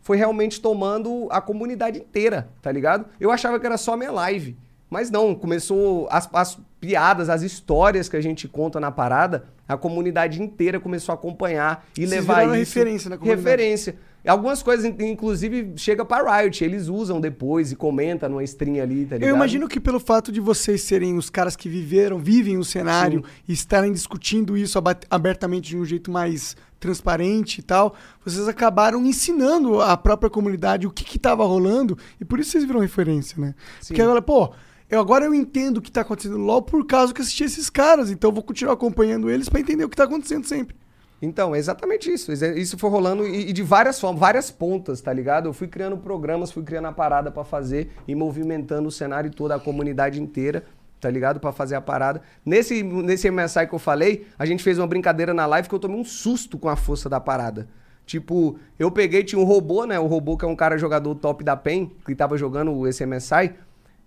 foi 0.00 0.16
realmente 0.16 0.60
tomando 0.60 1.28
a 1.30 1.40
comunidade 1.40 1.98
inteira, 1.98 2.48
tá 2.62 2.70
ligado? 2.70 3.06
Eu 3.20 3.30
achava 3.30 3.58
que 3.58 3.66
era 3.66 3.76
só 3.76 3.96
minha 3.96 4.12
live. 4.12 4.56
Mas 4.88 5.10
não, 5.10 5.34
começou 5.34 6.08
as, 6.10 6.28
as 6.32 6.58
piadas, 6.86 7.28
as 7.28 7.42
histórias 7.42 8.08
que 8.08 8.16
a 8.16 8.20
gente 8.20 8.46
conta 8.46 8.78
na 8.78 8.90
parada, 8.92 9.44
a 9.66 9.76
comunidade 9.76 10.40
inteira 10.40 10.78
começou 10.78 11.12
a 11.12 11.16
acompanhar 11.16 11.84
e 11.96 12.00
Vocês 12.06 12.10
levar 12.10 12.44
isso. 12.44 12.54
referência 12.78 13.10
na 13.10 13.18
comunidade. 13.18 13.44
Referência. 13.44 13.96
Algumas 14.24 14.60
coisas, 14.60 14.84
in- 14.84 14.96
inclusive, 15.10 15.72
chega 15.76 16.04
pra 16.04 16.40
Riot, 16.40 16.62
eles 16.64 16.88
usam 16.88 17.20
depois 17.20 17.70
e 17.70 17.76
comentam 17.76 18.28
numa 18.28 18.42
stream 18.42 18.82
ali, 18.82 19.04
tá 19.06 19.14
ligado? 19.16 19.28
Eu 19.30 19.36
imagino 19.36 19.68
que 19.68 19.78
pelo 19.78 20.00
fato 20.00 20.32
de 20.32 20.40
vocês 20.40 20.82
serem 20.82 21.16
os 21.16 21.30
caras 21.30 21.54
que 21.54 21.68
viveram, 21.68 22.18
vivem 22.18 22.56
o 22.58 22.64
cenário 22.64 23.22
e 23.48 23.52
estarem 23.52 23.92
discutindo 23.92 24.56
isso 24.56 24.80
abertamente 25.10 25.68
de 25.70 25.76
um 25.76 25.84
jeito 25.84 26.10
mais 26.10 26.56
transparente 26.80 27.58
e 27.58 27.62
tal, 27.62 27.94
vocês 28.24 28.46
acabaram 28.48 29.04
ensinando 29.06 29.80
a 29.80 29.96
própria 29.96 30.28
comunidade 30.30 30.86
o 30.86 30.90
que 30.90 31.04
que 31.04 31.18
tava 31.18 31.44
rolando 31.44 31.96
e 32.20 32.24
por 32.24 32.38
isso 32.40 32.50
vocês 32.50 32.64
viram 32.64 32.80
referência, 32.80 33.36
né? 33.40 33.54
Porque 33.86 34.02
agora, 34.02 34.20
pô, 34.20 34.52
eu, 34.90 35.00
agora 35.00 35.24
eu 35.24 35.34
entendo 35.34 35.78
o 35.78 35.82
que 35.82 35.90
tá 35.90 36.02
acontecendo 36.02 36.38
no 36.38 36.44
LoL 36.44 36.62
por 36.62 36.86
causa 36.86 37.12
que 37.12 37.20
assisti 37.20 37.44
esses 37.44 37.68
caras, 37.70 38.10
então 38.10 38.30
eu 38.30 38.34
vou 38.34 38.42
continuar 38.42 38.74
acompanhando 38.74 39.28
eles 39.30 39.48
pra 39.48 39.60
entender 39.60 39.84
o 39.84 39.88
que 39.88 39.96
tá 39.96 40.04
acontecendo 40.04 40.44
sempre. 40.46 40.76
Então, 41.20 41.54
é 41.54 41.58
exatamente 41.58 42.12
isso. 42.12 42.30
Isso- 42.32 42.76
foi 42.76 42.90
rolando 42.90 43.26
e, 43.26 43.48
e 43.48 43.52
de 43.52 43.62
várias 43.62 43.98
formas, 43.98 44.20
várias 44.20 44.50
pontas, 44.50 45.00
tá 45.00 45.12
ligado? 45.12 45.48
Eu 45.48 45.52
fui 45.54 45.66
criando 45.66 45.96
programas, 45.96 46.52
fui 46.52 46.62
criando 46.62 46.86
a 46.88 46.92
parada 46.92 47.30
pra 47.30 47.42
fazer 47.42 47.90
e 48.06 48.14
movimentando 48.14 48.88
o 48.88 48.92
cenário 48.92 49.30
todo, 49.30 49.52
a 49.52 49.58
comunidade 49.58 50.20
inteira, 50.20 50.62
tá 51.00 51.08
ligado? 51.08 51.40
Pra 51.40 51.52
fazer 51.52 51.74
a 51.74 51.80
parada. 51.80 52.20
Nesse, 52.44 52.82
nesse 52.82 53.30
MSI 53.30 53.66
que 53.66 53.74
eu 53.74 53.78
falei, 53.78 54.26
a 54.38 54.44
gente 54.44 54.62
fez 54.62 54.78
uma 54.78 54.86
brincadeira 54.86 55.32
na 55.32 55.46
live 55.46 55.68
que 55.70 55.74
eu 55.74 55.78
tomei 55.78 55.98
um 55.98 56.04
susto 56.04 56.58
com 56.58 56.68
a 56.68 56.76
força 56.76 57.08
da 57.08 57.18
parada. 57.18 57.66
Tipo, 58.04 58.58
eu 58.78 58.90
peguei, 58.90 59.24
tinha 59.24 59.40
um 59.40 59.44
robô, 59.44 59.84
né? 59.86 59.98
O 59.98 60.06
robô 60.06 60.36
que 60.36 60.44
é 60.44 60.48
um 60.48 60.54
cara 60.54 60.76
jogador 60.76 61.14
top 61.14 61.42
da 61.42 61.56
PEN, 61.56 61.90
que 62.04 62.14
tava 62.14 62.36
jogando 62.36 62.86
esse 62.86 63.04
MSI. 63.06 63.54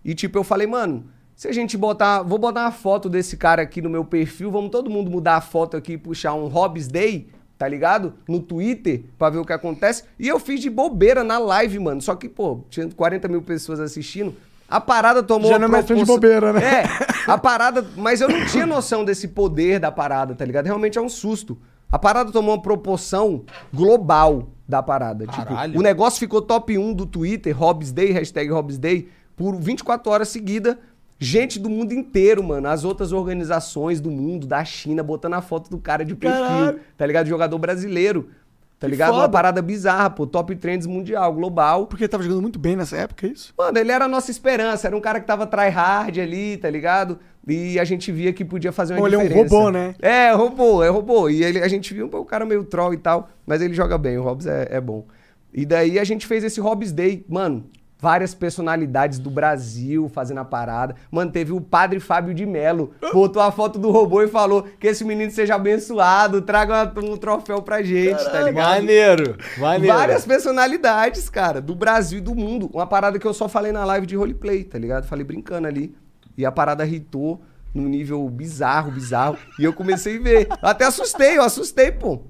E 0.04 0.14
tipo, 0.14 0.38
eu 0.38 0.44
falei, 0.44 0.68
mano, 0.68 1.06
se 1.36 1.48
a 1.48 1.52
gente 1.54 1.78
botar. 1.78 2.22
Vou 2.22 2.38
botar 2.38 2.66
uma 2.66 2.72
foto 2.72 3.08
desse 3.10 3.38
cara 3.38 3.62
aqui 3.62 3.82
no 3.82 3.90
meu 3.90 4.04
perfil, 4.04 4.52
vamos 4.52 4.72
todo 4.72 4.90
mundo 4.90 5.10
mudar 5.10 5.38
a 5.38 5.42
foto 5.42 5.78
aqui 5.78 5.94
e 5.94 5.98
puxar 5.98 6.34
um 6.34 6.48
Hobbs 6.48 6.88
Day, 6.88 7.30
tá 7.58 7.68
ligado? 7.68 8.14
No 8.28 8.42
Twitter, 8.42 9.04
pra 9.18 9.30
ver 9.30 9.38
o 9.38 9.46
que 9.46 9.54
acontece. 9.54 10.04
E 10.20 10.28
eu 10.28 10.40
fiz 10.40 10.60
de 10.60 10.70
bobeira 10.70 11.24
na 11.24 11.40
live, 11.40 11.80
mano. 11.80 12.02
Só 12.02 12.16
que, 12.16 12.28
pô, 12.28 12.62
tinha 12.70 12.90
40 12.90 13.28
mil 13.28 13.42
pessoas 13.42 13.80
assistindo. 13.80 14.36
A 14.68 14.80
parada 14.80 15.24
tomou. 15.24 15.50
Já 15.50 15.56
uma 15.56 15.60
não 15.60 15.68
é 15.68 15.82
mais 15.82 15.86
de 15.86 16.06
bobeira, 16.06 16.54
né? 16.54 16.62
É, 16.62 16.84
a 17.26 17.38
parada. 17.40 17.86
Mas 17.96 18.22
eu 18.22 18.30
não 18.30 18.46
tinha 18.46 18.66
noção 18.66 19.04
desse 19.06 19.30
poder 19.30 19.80
da 19.80 19.92
parada, 19.92 20.36
tá 20.36 20.46
ligado? 20.46 20.66
Realmente 20.66 20.98
é 20.98 21.02
um 21.02 21.10
susto. 21.10 21.58
A 21.92 21.98
parada 21.98 22.32
tomou 22.32 22.54
uma 22.54 22.62
proporção 22.62 23.44
global 23.74 24.50
da 24.68 24.84
parada. 24.84 25.26
Caralho. 25.26 25.72
Tipo, 25.72 25.80
o 25.80 25.84
negócio 25.84 26.20
ficou 26.20 26.42
top 26.42 26.78
1 26.78 26.94
do 26.94 27.06
Twitter, 27.06 27.58
Hobbs 27.58 27.92
Day, 27.92 28.12
hashtag 28.12 28.52
Hobbs 28.52 28.78
Day, 28.78 29.10
por 29.40 29.56
24 29.56 30.12
horas 30.12 30.28
seguidas. 30.28 30.76
Gente 31.18 31.58
do 31.60 31.70
mundo 31.70 31.94
inteiro, 31.94 32.44
mano. 32.44 32.68
As 32.68 32.84
outras 32.84 33.14
organizações 33.14 34.02
do 34.02 34.12
mundo, 34.12 34.46
da 34.46 34.66
China, 34.66 35.02
botando 35.02 35.36
a 35.36 35.42
foto 35.42 35.70
do 35.70 35.78
cara 35.78 36.04
de 36.04 36.14
perfil, 36.14 36.40
Caralho. 36.42 36.80
tá 36.98 37.06
ligado? 37.06 37.28
Jogador 37.28 37.58
brasileiro. 37.58 38.30
Tá 38.78 38.88
Que 38.88 38.92
ligado? 38.92 39.14
Uma 39.14 39.30
parada 39.30 39.62
bizarra, 39.62 40.10
pô. 40.10 40.28
Top 40.28 40.54
Trends 40.58 40.86
mundial, 40.86 41.34
global. 41.34 41.88
Porque 41.88 42.04
ele 42.04 42.10
tava 42.10 42.24
jogando 42.24 42.42
muito 42.42 42.60
bem 42.60 42.76
nessa 42.76 42.98
época, 42.98 43.28
é 43.28 43.30
isso? 43.32 43.54
Mano, 43.58 43.78
ele 43.78 43.92
era 43.94 44.06
a 44.06 44.08
nossa 44.10 44.30
esperança. 44.30 44.88
Era 44.88 44.96
um 44.96 45.02
cara 45.02 45.22
que 45.22 45.28
tava 45.28 45.48
tryhard 45.48 46.20
ali, 46.20 46.58
tá 46.58 46.70
ligado? 46.70 47.18
E 47.48 47.80
a 47.80 47.84
gente 47.86 48.12
via 48.12 48.32
que 48.34 48.44
podia 48.44 48.72
fazer 48.74 48.94
uma 48.94 49.00
Pô, 49.00 49.08
ele 49.08 49.16
é 49.16 49.20
um 49.20 49.24
diferença. 49.24 49.56
robô, 49.56 49.72
né? 49.72 49.96
É, 50.02 50.32
robô, 50.32 50.84
é 50.84 50.90
robô. 50.90 51.30
E 51.30 51.44
ele, 51.44 51.60
a 51.60 51.68
gente 51.68 51.94
viu 51.94 52.08
o 52.12 52.26
cara 52.26 52.46
meio 52.46 52.64
troll 52.66 52.94
e 52.94 52.98
tal, 52.98 53.30
mas 53.46 53.62
ele 53.62 53.74
joga 53.74 53.98
bem, 53.98 54.18
o 54.18 54.24
Hobbs 54.24 54.46
é, 54.48 54.68
é 54.72 54.82
bom. 54.82 55.06
E 55.54 55.66
daí 55.66 55.98
a 55.98 56.04
gente 56.04 56.28
fez 56.28 56.44
esse 56.44 56.62
Hobbs 56.62 56.92
Day. 56.92 57.26
Mano, 57.28 57.66
várias 58.00 58.34
personalidades 58.34 59.20
do 59.20 59.30
Brasil 59.30 60.08
fazendo 60.08 60.40
a 60.40 60.46
parada. 60.46 60.96
Mano, 61.12 61.32
teve 61.32 61.52
o 61.52 61.60
padre 61.60 62.00
Fábio 62.00 62.34
de 62.34 62.46
Mello, 62.46 62.94
botou 63.14 63.42
a 63.42 63.52
foto 63.52 63.78
do 63.78 63.92
robô 63.92 64.22
e 64.22 64.28
falou 64.28 64.66
que 64.80 64.88
esse 64.88 65.04
menino 65.04 65.30
seja 65.32 65.56
abençoado, 65.56 66.42
traga 66.42 66.92
um 67.04 67.18
troféu 67.18 67.62
pra 67.62 67.84
gente, 67.84 68.24
tá 68.24 68.42
ligado? 68.42 68.76
Maneiro, 68.76 69.38
maneiro. 69.58 69.96
Várias 69.96 70.26
personalidades, 70.26 71.30
cara, 71.30 71.60
do 71.62 71.76
Brasil 71.76 72.20
e 72.20 72.22
do 72.22 72.34
mundo. 72.34 72.70
Uma 72.74 72.88
parada 72.88 73.20
que 73.20 73.28
eu 73.28 73.34
só 73.34 73.50
falei 73.50 73.72
na 73.72 73.84
live 73.84 74.08
de 74.08 74.16
roleplay, 74.16 74.64
tá 74.64 74.80
ligado? 74.80 75.06
Falei 75.06 75.26
brincando 75.26 75.68
ali. 75.68 75.94
E 76.38 76.46
a 76.46 76.52
parada 76.52 76.86
hitou 76.86 77.42
num 77.74 77.90
nível 77.90 78.28
bizarro, 78.30 78.92
bizarro. 78.92 79.38
E 79.60 79.64
eu 79.66 79.74
comecei 79.74 80.18
a 80.18 80.22
ver. 80.22 80.48
Eu 80.50 80.70
até 80.70 80.86
assustei, 80.86 81.38
eu 81.38 81.44
assustei, 81.44 81.92
pô. 81.92 82.22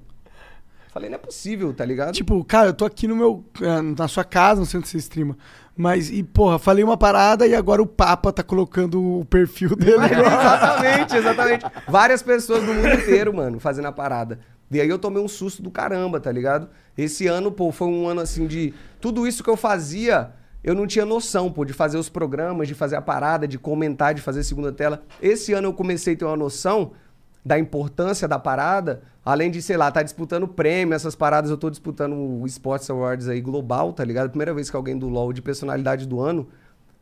Falei, 0.92 1.08
não 1.08 1.14
é 1.16 1.18
possível, 1.18 1.72
tá 1.72 1.84
ligado? 1.84 2.12
Tipo, 2.12 2.44
cara, 2.44 2.68
eu 2.68 2.74
tô 2.74 2.84
aqui 2.84 3.06
no 3.06 3.14
meu. 3.14 3.44
eh, 3.60 3.80
na 3.96 4.08
sua 4.08 4.24
casa, 4.24 4.60
não 4.60 4.66
sei 4.66 4.78
onde 4.78 4.88
você 4.88 4.98
streama. 4.98 5.36
Mas, 5.76 6.10
e 6.10 6.22
porra, 6.22 6.58
falei 6.58 6.82
uma 6.82 6.96
parada 6.96 7.46
e 7.46 7.54
agora 7.54 7.80
o 7.80 7.86
Papa 7.86 8.32
tá 8.32 8.42
colocando 8.42 9.20
o 9.20 9.24
perfil 9.24 9.76
dele. 9.76 10.04
exatamente, 10.10 11.16
exatamente. 11.16 11.66
Várias 11.88 12.22
pessoas 12.22 12.64
do 12.64 12.74
mundo 12.74 12.88
inteiro, 12.88 13.32
mano, 13.32 13.60
fazendo 13.60 13.86
a 13.86 13.92
parada. 13.92 14.40
E 14.70 14.80
aí 14.80 14.88
eu 14.88 14.98
tomei 14.98 15.22
um 15.22 15.28
susto 15.28 15.62
do 15.62 15.70
caramba, 15.70 16.20
tá 16.20 16.30
ligado? 16.30 16.68
Esse 16.98 17.26
ano, 17.28 17.52
pô, 17.52 17.70
foi 17.70 17.88
um 17.88 18.08
ano 18.08 18.20
assim 18.20 18.46
de. 18.46 18.74
Tudo 19.00 19.26
isso 19.26 19.44
que 19.44 19.50
eu 19.50 19.56
fazia, 19.56 20.32
eu 20.62 20.74
não 20.74 20.86
tinha 20.86 21.06
noção, 21.06 21.50
pô, 21.50 21.64
de 21.64 21.72
fazer 21.72 21.98
os 21.98 22.08
programas, 22.08 22.68
de 22.68 22.74
fazer 22.74 22.96
a 22.96 23.02
parada, 23.02 23.46
de 23.48 23.58
comentar, 23.58 24.12
de 24.12 24.20
fazer 24.20 24.42
segunda 24.42 24.72
tela. 24.72 25.02
Esse 25.22 25.52
ano 25.52 25.68
eu 25.68 25.72
comecei 25.72 26.14
a 26.14 26.16
ter 26.16 26.24
uma 26.24 26.36
noção 26.36 26.92
da 27.44 27.58
importância 27.58 28.28
da 28.28 28.38
parada, 28.38 29.02
além 29.24 29.50
de, 29.50 29.62
sei 29.62 29.76
lá, 29.76 29.90
tá 29.90 30.02
disputando 30.02 30.46
prêmio, 30.46 30.94
essas 30.94 31.14
paradas, 31.14 31.50
eu 31.50 31.56
tô 31.56 31.70
disputando 31.70 32.14
o 32.14 32.46
Sports 32.46 32.88
Awards 32.90 33.28
aí 33.28 33.40
global, 33.40 33.92
tá 33.92 34.04
ligado? 34.04 34.28
Primeira 34.30 34.52
vez 34.52 34.68
que 34.70 34.76
alguém 34.76 34.98
do 34.98 35.08
LoL 35.08 35.32
de 35.32 35.40
personalidade 35.40 36.06
do 36.06 36.20
ano, 36.20 36.48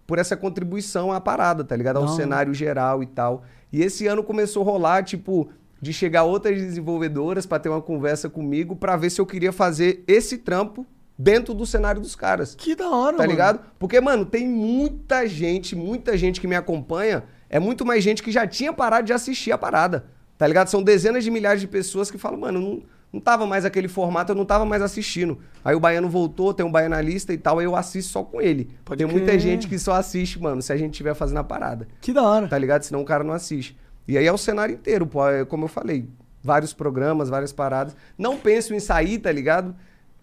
por 0.06 0.18
essa 0.18 0.36
contribuição 0.36 1.12
à 1.12 1.20
parada, 1.20 1.64
tá 1.64 1.74
ligado? 1.76 1.96
Ao 1.98 2.04
Não. 2.04 2.14
cenário 2.16 2.54
geral 2.54 3.02
e 3.02 3.06
tal. 3.06 3.42
E 3.72 3.82
esse 3.82 4.06
ano 4.06 4.22
começou 4.22 4.62
a 4.62 4.64
rolar, 4.66 5.02
tipo, 5.04 5.50
de 5.82 5.92
chegar 5.92 6.22
outras 6.24 6.56
desenvolvedoras 6.60 7.44
pra 7.44 7.58
ter 7.58 7.68
uma 7.68 7.82
conversa 7.82 8.28
comigo 8.30 8.74
pra 8.74 8.96
ver 8.96 9.10
se 9.10 9.20
eu 9.20 9.26
queria 9.26 9.52
fazer 9.52 10.02
esse 10.06 10.38
trampo 10.38 10.86
dentro 11.18 11.52
do 11.52 11.66
cenário 11.66 12.00
dos 12.00 12.14
caras. 12.16 12.54
Que 12.54 12.74
da 12.74 12.88
hora, 12.88 13.16
Tá 13.16 13.22
mano. 13.24 13.30
ligado? 13.32 13.60
Porque, 13.78 14.00
mano, 14.00 14.24
tem 14.24 14.46
muita 14.48 15.26
gente, 15.26 15.74
muita 15.76 16.16
gente 16.16 16.40
que 16.40 16.46
me 16.46 16.54
acompanha. 16.56 17.24
É 17.50 17.58
muito 17.58 17.84
mais 17.84 18.02
gente 18.04 18.22
que 18.22 18.30
já 18.32 18.46
tinha 18.46 18.72
parado 18.72 19.06
de 19.06 19.12
assistir 19.12 19.52
a 19.52 19.58
parada. 19.58 20.06
Tá 20.38 20.46
ligado? 20.46 20.68
São 20.68 20.82
dezenas 20.82 21.24
de 21.24 21.30
milhares 21.30 21.60
de 21.60 21.66
pessoas 21.66 22.10
que 22.10 22.16
falam, 22.16 22.38
mano, 22.38 22.60
não, 22.60 22.82
não 23.12 23.20
tava 23.20 23.44
mais 23.44 23.64
aquele 23.64 23.88
formato, 23.88 24.30
eu 24.30 24.36
não 24.36 24.44
tava 24.44 24.64
mais 24.64 24.80
assistindo. 24.80 25.38
Aí 25.64 25.74
o 25.74 25.80
Baiano 25.80 26.08
voltou, 26.08 26.54
tem 26.54 26.64
um 26.64 26.70
baianalista 26.70 27.32
e 27.32 27.38
tal, 27.38 27.58
aí 27.58 27.64
eu 27.64 27.74
assisto 27.74 28.12
só 28.12 28.22
com 28.22 28.40
ele. 28.40 28.70
Pode 28.84 29.04
tem 29.04 29.12
muita 29.12 29.36
gente 29.36 29.66
que 29.66 29.78
só 29.78 29.94
assiste, 29.94 30.40
mano, 30.40 30.62
se 30.62 30.72
a 30.72 30.76
gente 30.76 30.92
estiver 30.92 31.14
fazendo 31.14 31.38
a 31.38 31.44
parada. 31.44 31.88
Que 32.00 32.12
da 32.12 32.22
hora. 32.22 32.46
Tá 32.46 32.56
ligado? 32.56 32.84
Senão 32.84 33.02
o 33.02 33.04
cara 33.04 33.24
não 33.24 33.34
assiste. 33.34 33.76
E 34.06 34.16
aí 34.16 34.26
é 34.26 34.32
o 34.32 34.38
cenário 34.38 34.74
inteiro, 34.74 35.06
pô. 35.06 35.28
É, 35.28 35.44
como 35.44 35.64
eu 35.64 35.68
falei, 35.68 36.08
vários 36.42 36.72
programas, 36.72 37.28
várias 37.28 37.52
paradas. 37.52 37.96
Não 38.16 38.38
penso 38.38 38.72
em 38.72 38.80
sair, 38.80 39.18
tá 39.18 39.32
ligado? 39.32 39.74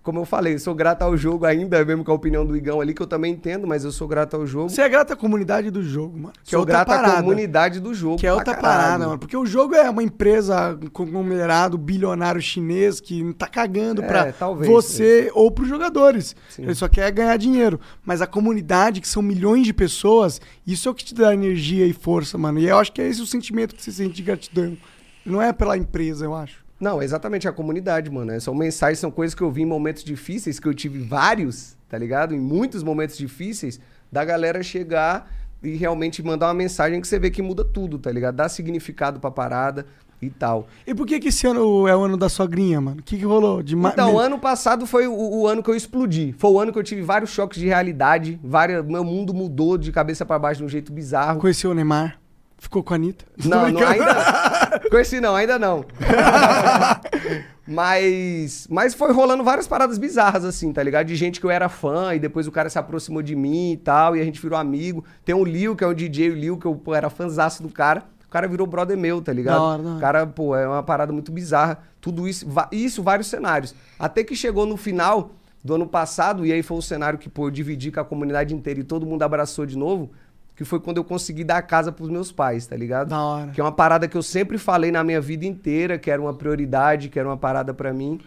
Como 0.06 0.20
eu 0.20 0.26
falei, 0.26 0.60
sou 0.60 0.76
grato 0.76 1.02
ao 1.02 1.18
jogo 1.18 1.46
ainda, 1.48 1.84
mesmo 1.84 2.04
com 2.04 2.12
a 2.12 2.14
opinião 2.14 2.46
do 2.46 2.56
Igão 2.56 2.80
ali, 2.80 2.94
que 2.94 3.02
eu 3.02 3.08
também 3.08 3.34
entendo, 3.34 3.66
mas 3.66 3.84
eu 3.84 3.92
sou 3.92 4.08
grato 4.08 4.36
ao 4.36 4.46
jogo. 4.46 4.70
Você 4.70 4.84
é 4.84 4.88
grato 4.88 5.14
à 5.14 5.16
comunidade 5.16 5.72
do 5.72 5.82
jogo, 5.82 6.16
mano. 6.16 6.34
Que 6.44 6.50
é 6.50 6.52
sou 6.52 6.60
outra 6.60 6.76
grato 6.76 6.92
à 6.92 6.96
parada. 6.96 7.24
comunidade 7.24 7.80
do 7.80 7.92
jogo. 7.92 8.18
Que 8.20 8.28
é 8.28 8.32
outra 8.32 8.54
caralho. 8.54 8.78
parada, 8.78 9.06
mano. 9.08 9.18
Porque 9.18 9.36
o 9.36 9.48
jogo 9.48 9.74
é 9.74 9.90
uma 9.90 10.04
empresa 10.04 10.78
conglomerado 10.94 11.76
bilionário 11.76 12.40
chinês 12.40 13.00
que 13.00 13.24
não 13.24 13.34
tá 13.34 13.48
cagando 13.48 14.04
É, 14.04 14.08
pra 14.08 14.32
talvez, 14.32 14.72
você 14.72 15.32
ou 15.34 15.50
pros 15.50 15.68
jogadores. 15.68 16.36
Sim. 16.50 16.66
Ele 16.66 16.76
só 16.76 16.88
quer 16.88 17.12
ganhar 17.12 17.36
dinheiro. 17.38 17.80
Mas 18.06 18.22
a 18.22 18.28
comunidade, 18.28 19.02
que 19.02 19.08
são 19.08 19.24
milhões 19.24 19.66
de 19.66 19.74
pessoas, 19.74 20.40
isso 20.68 20.88
é 20.88 20.92
o 20.92 20.94
que 20.94 21.04
te 21.04 21.16
dá 21.16 21.34
energia 21.34 21.88
e 21.88 21.94
força, 21.94 22.38
mano. 22.38 22.60
E 22.60 22.68
eu 22.68 22.78
acho 22.78 22.92
que 22.92 23.02
é 23.02 23.08
esse 23.08 23.24
o 23.24 23.26
sentimento 23.26 23.74
que 23.74 23.82
você 23.82 23.92
sente 23.92 24.14
de 24.14 24.22
gratidão. 24.22 24.78
Não 25.26 25.42
é 25.42 25.52
pela 25.52 25.76
empresa, 25.76 26.26
eu 26.26 26.36
acho. 26.36 26.64
Não, 26.80 27.02
exatamente 27.02 27.48
a 27.48 27.52
comunidade, 27.52 28.10
mano. 28.10 28.32
É, 28.32 28.40
São 28.40 28.54
mensagens, 28.54 29.00
são 29.00 29.10
coisas 29.12 29.34
que 29.34 29.42
eu 29.42 29.50
vi 29.52 29.62
em 29.62 29.66
momentos 29.66 30.04
difíceis, 30.04 30.60
que 30.60 30.68
eu 30.68 30.74
tive 30.74 31.00
vários, 31.00 31.76
tá 31.90 31.98
ligado? 31.98 32.36
Em 32.36 32.40
muitos 32.40 32.84
momentos 32.84 33.18
difíceis, 33.18 33.80
da 34.12 34.24
galera 34.26 34.62
chegar 34.62 35.32
e 35.64 35.76
realmente 35.76 36.22
mandar 36.22 36.48
uma 36.48 36.54
mensagem 36.54 37.00
que 37.02 37.08
você 37.08 37.18
vê 37.18 37.30
que 37.32 37.42
muda 37.42 37.64
tudo, 37.64 37.98
tá 37.98 38.12
ligado? 38.12 38.36
Dá 38.36 38.48
significado 38.50 39.20
pra 39.20 39.32
parada 39.32 39.86
e 40.22 40.30
tal. 40.30 40.68
E 40.86 40.94
por 40.94 41.06
que 41.08 41.20
que 41.20 41.30
esse 41.30 41.48
ano 41.48 41.88
é 41.88 41.96
o 41.96 42.02
ano 42.02 42.18
da 42.18 42.30
sogrinha, 42.30 42.80
mano? 42.82 43.00
O 43.00 43.04
que 43.04 43.18
que 43.18 43.26
rolou? 43.26 43.64
De 43.64 43.76
ma- 43.76 43.90
Então, 43.90 44.20
ano 44.20 44.38
passado 44.38 44.86
foi 44.86 45.08
o, 45.08 45.14
o 45.14 45.48
ano 45.48 45.64
que 45.64 45.70
eu 45.70 45.76
explodi. 45.76 46.36
Foi 46.38 46.52
o 46.52 46.60
ano 46.60 46.72
que 46.72 46.80
eu 46.80 46.84
tive 46.84 47.02
vários 47.02 47.32
choques 47.32 47.60
de 47.60 47.66
realidade, 47.68 48.40
várias, 48.44 48.86
meu 48.86 49.04
mundo 49.04 49.34
mudou 49.34 49.78
de 49.78 49.92
cabeça 49.92 50.26
pra 50.26 50.38
baixo 50.38 50.60
de 50.60 50.66
um 50.66 50.70
jeito 50.70 50.92
bizarro. 50.92 51.40
Conheceu 51.40 51.72
o 51.72 51.74
Neymar? 51.74 52.20
Ficou 52.66 52.84
com 52.84 52.94
a 52.94 52.98
Anitta? 52.98 53.26
Não, 53.46 53.70
não 53.72 53.88
ainda. 53.88 54.80
Conheci 54.90 55.22
não, 55.22 55.36
ainda 55.36 55.60
não. 55.60 55.86
mas, 57.68 58.68
mas 58.72 58.96
foi 58.96 59.14
rolando 59.14 59.44
várias 59.44 59.68
paradas 59.68 60.00
bizarras, 60.00 60.44
assim, 60.44 60.74
tá 60.74 60.82
ligado? 60.82 61.06
De 61.06 61.16
gente 61.16 61.40
que 61.40 61.46
eu 61.46 61.52
era 61.52 61.70
fã 61.70 62.16
e 62.16 62.20
depois 62.20 62.48
o 62.48 62.52
cara 62.52 62.68
se 62.68 62.80
aproximou 62.80 63.22
de 63.22 63.36
mim 63.36 63.74
e 63.74 63.78
tal, 63.78 64.16
e 64.16 64.20
a 64.20 64.24
gente 64.24 64.42
virou 64.42 64.58
amigo. 64.58 65.06
Tem 65.24 65.36
o 65.36 65.46
Liu, 65.46 65.76
que 65.76 65.84
é 65.84 65.88
o 65.88 65.94
DJ 65.94 66.30
Liu, 66.30 66.58
que 66.58 66.66
eu 66.66 66.74
pô, 66.74 66.96
era 66.96 67.08
fãzaço 67.08 67.62
do 67.62 67.70
cara. 67.70 68.04
O 68.26 68.30
cara 68.32 68.48
virou 68.48 68.66
brother 68.66 68.98
meu, 68.98 69.22
tá 69.22 69.32
ligado? 69.32 69.58
Da 69.58 69.62
hora, 69.62 69.84
da 69.84 69.90
hora. 69.90 69.98
O 69.98 70.02
cara, 70.02 70.26
pô, 70.26 70.56
é 70.56 70.68
uma 70.68 70.82
parada 70.82 71.14
muito 71.14 71.32
bizarra. 71.32 71.78
Tudo 72.02 72.28
isso, 72.28 72.48
isso, 72.72 73.04
vários 73.04 73.28
cenários. 73.28 73.76
Até 74.00 74.24
que 74.24 74.36
chegou 74.36 74.66
no 74.66 74.76
final 74.76 75.36
do 75.64 75.76
ano 75.76 75.88
passado, 75.88 76.46
e 76.46 76.52
aí 76.52 76.64
foi 76.64 76.78
o 76.78 76.82
cenário 76.82 77.20
que, 77.20 77.30
pô, 77.30 77.48
eu 77.48 77.52
dividi 77.52 77.92
com 77.92 78.00
a 78.00 78.06
comunidade 78.06 78.56
inteira 78.56 78.80
e 78.80 78.84
todo 78.84 79.06
mundo 79.06 79.22
abraçou 79.22 79.66
de 79.66 79.78
novo, 79.78 80.12
que 80.56 80.64
foi 80.64 80.80
quando 80.80 80.98
eu 80.98 81.04
consegui 81.04 81.44
dar 81.44 81.58
a 81.58 81.62
casa 81.62 81.92
pros 81.92 82.10
meus 82.10 82.32
pais, 82.32 82.66
tá 82.66 82.76
ligado? 82.76 83.10
Da 83.10 83.22
hora. 83.22 83.52
Que 83.52 83.60
é 83.60 83.64
uma 83.64 83.72
parada 83.72 84.08
que 84.08 84.16
eu 84.16 84.24
sempre 84.24 84.58
falei 84.58 84.92
na 84.92 85.04
minha 85.04 85.20
vida 85.20 85.46
inteira, 85.46 85.98
que 85.98 86.10
era 86.10 86.22
uma 86.22 86.34
prioridade, 86.34 87.10
que 87.10 87.20
era 87.20 87.28
uma 87.28 87.38
parada 87.38 87.74
pra 87.74 87.94
mim, 87.94 88.20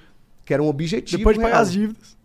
que 0.44 0.52
era 0.52 0.62
um 0.62 0.68
objetivo. 0.68 1.18
Depois 1.18 1.36
de 1.36 1.42
pagar 1.42 1.54
real. 1.54 1.62
as 1.62 1.72
dívidas. 1.72 2.18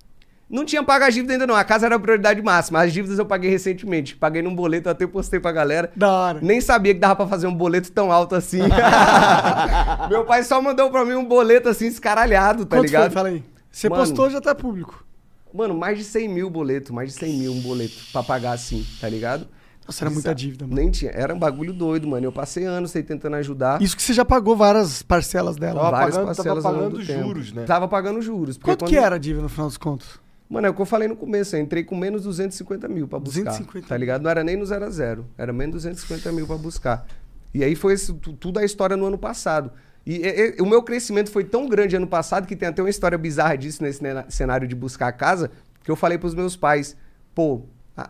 Não 0.50 0.66
tinha 0.66 0.84
pago 0.84 1.06
as 1.06 1.14
dívidas 1.14 1.34
ainda 1.34 1.48
não, 1.48 1.56
a 1.56 1.64
casa 1.64 1.88
era 1.88 1.96
a 1.96 2.00
prioridade 2.00 2.40
máxima. 2.42 2.82
As 2.82 2.94
dívidas 2.94 3.18
eu 3.18 3.26
paguei 3.26 3.50
recentemente. 3.50 4.16
Paguei 4.16 4.42
num 4.42 4.54
boleto, 4.54 4.88
até 4.90 5.08
postei 5.08 5.40
pra 5.40 5.52
galera. 5.52 5.90
Da 5.96 6.12
hora. 6.12 6.40
Nem 6.44 6.62
sabia 6.62 6.94
que 6.94 7.00
dava 7.00 7.16
pra 7.16 7.28
fazer 7.28 7.48
um 7.48 7.56
boleto 7.56 7.92
tão 7.92 8.12
alto 8.12 8.36
assim. 8.36 8.60
Meu 10.10 10.26
pai 10.26 10.44
só 10.44 10.62
mandou 10.62 10.92
pra 10.92 11.06
mim 11.06 11.14
um 11.14 11.26
boleto 11.26 11.70
assim, 11.70 11.88
escaralhado, 11.88 12.66
tá 12.66 12.78
Quanto 12.78 12.86
ligado? 12.86 13.04
foi? 13.06 13.12
Fala 13.12 13.30
aí. 13.30 13.44
Você 13.72 13.90
Mano, 13.90 14.02
postou, 14.02 14.30
já 14.30 14.40
tá 14.40 14.54
público. 14.54 15.04
Mano, 15.52 15.74
mais 15.74 15.98
de 15.98 16.04
100 16.04 16.28
mil 16.30 16.50
boleto, 16.50 16.94
mais 16.94 17.14
de 17.14 17.16
100 17.20 17.34
mil 17.38 17.52
um 17.54 17.62
boleto 17.62 17.96
pra 18.12 18.22
pagar 18.22 18.52
assim, 18.52 18.86
tá 19.00 19.10
ligado? 19.10 19.48
Nossa, 19.86 20.04
era 20.04 20.10
muita 20.10 20.34
dívida, 20.34 20.66
mano. 20.66 20.76
Nem 20.76 20.90
tinha. 20.90 21.12
Era 21.12 21.34
um 21.34 21.40
bagulho 21.40 21.74
doido, 21.74 22.08
mano. 22.08 22.26
Eu 22.26 22.32
passei 22.32 22.66
anos 22.66 22.96
aí 22.96 23.04
tentando 23.04 23.36
ajudar. 23.36 23.82
Isso 23.82 23.96
que 23.96 24.02
você 24.04 24.14
já 24.14 24.24
pagou 24.24 24.56
várias 24.56 25.02
parcelas 25.04 25.58
dela. 25.58 25.80
Tava 25.82 25.92
várias 25.92 26.16
pagando- 26.16 26.26
tava 26.28 26.36
parcelas 26.36 26.64
longo 26.64 26.76
pagando 26.78 26.98
do 27.00 27.06
tempo. 27.06 27.24
juros, 27.28 27.52
né? 27.54 27.64
Tava 27.66 27.88
pagando 27.88 28.22
juros. 28.22 28.58
porque 28.58 28.72
Quanto 28.72 28.80
quando- 28.86 28.90
que 28.90 28.98
era 28.98 29.16
a 29.16 29.20
dívida 29.20 29.42
no 29.44 29.50
final 29.50 29.68
dos 29.68 29.78
contos? 29.78 30.20
Mano, 30.50 30.68
é 30.68 30.70
o 30.70 30.74
que 30.74 30.82
eu 30.82 30.86
falei 30.86 31.08
no 31.08 31.16
começo. 31.16 31.56
Eu 31.56 31.62
entrei 31.62 31.84
com 31.84 31.96
menos 31.96 32.24
250 32.24 32.88
mil 32.88 33.08
pra 33.08 33.20
buscar. 33.20 33.44
250 33.44 33.88
Tá 33.88 33.98
ligado? 33.98 34.22
Não 34.22 34.30
era 34.30 34.44
nem 34.44 34.56
no 34.56 34.66
0 34.66 34.86
a 34.86 34.90
0 34.90 35.26
Era 35.38 35.52
menos 35.52 35.74
250 35.76 36.32
mil 36.32 36.46
pra 36.48 36.58
buscar. 36.58 37.06
E 37.54 37.64
aí 37.64 37.76
foi 37.76 37.94
esse- 37.94 38.14
tu- 38.14 38.34
tudo 38.34 38.60
a 38.60 38.64
história 38.64 38.96
no 38.96 39.06
ano 39.06 39.18
passado. 39.18 39.72
E, 40.06 40.18
e- 40.18 40.56
e- 40.58 40.62
o 40.62 40.66
meu 40.66 40.84
crescimento 40.84 41.32
foi 41.32 41.44
tão 41.44 41.68
grande 41.68 41.96
ano 41.96 42.06
passado 42.08 42.46
que 42.46 42.56
tem 42.56 42.68
até 42.70 42.82
uma 42.82 42.90
história 42.90 43.18
bizarra 43.18 43.56
disso 43.58 43.82
nesse 43.82 44.02
cenário 44.30 44.68
de 44.68 44.76
buscar 44.76 45.08
a 45.08 45.12
casa, 45.12 45.50
que 45.84 45.90
eu 45.90 45.96
falei 45.96 46.18
pros 46.18 46.36
meus 46.36 46.56
pais, 46.56 46.96
pô, 47.34 47.64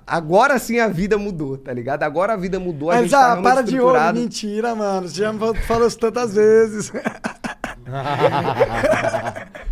agora 0.08 0.58
sim 0.60 0.80
a 0.80 0.88
vida 0.88 1.18
mudou, 1.18 1.58
tá 1.58 1.74
ligado? 1.74 2.04
Agora 2.04 2.34
a 2.34 2.38
vida 2.38 2.60
mudou, 2.60 2.90
a 2.90 2.96
Mas 2.96 3.04
gente 3.04 3.12
tá 3.12 3.20
ah, 3.20 3.26
realmente 3.28 3.44
para 3.44 3.62
de 3.62 3.76
estruturado. 3.76 4.20
Mentira, 4.20 4.76
mano. 4.76 5.10
Você 5.10 5.22
já 5.22 5.34
me 5.34 5.40
falou 5.64 5.88
isso 5.88 6.00
tantas 6.00 6.34
vezes. 6.34 6.92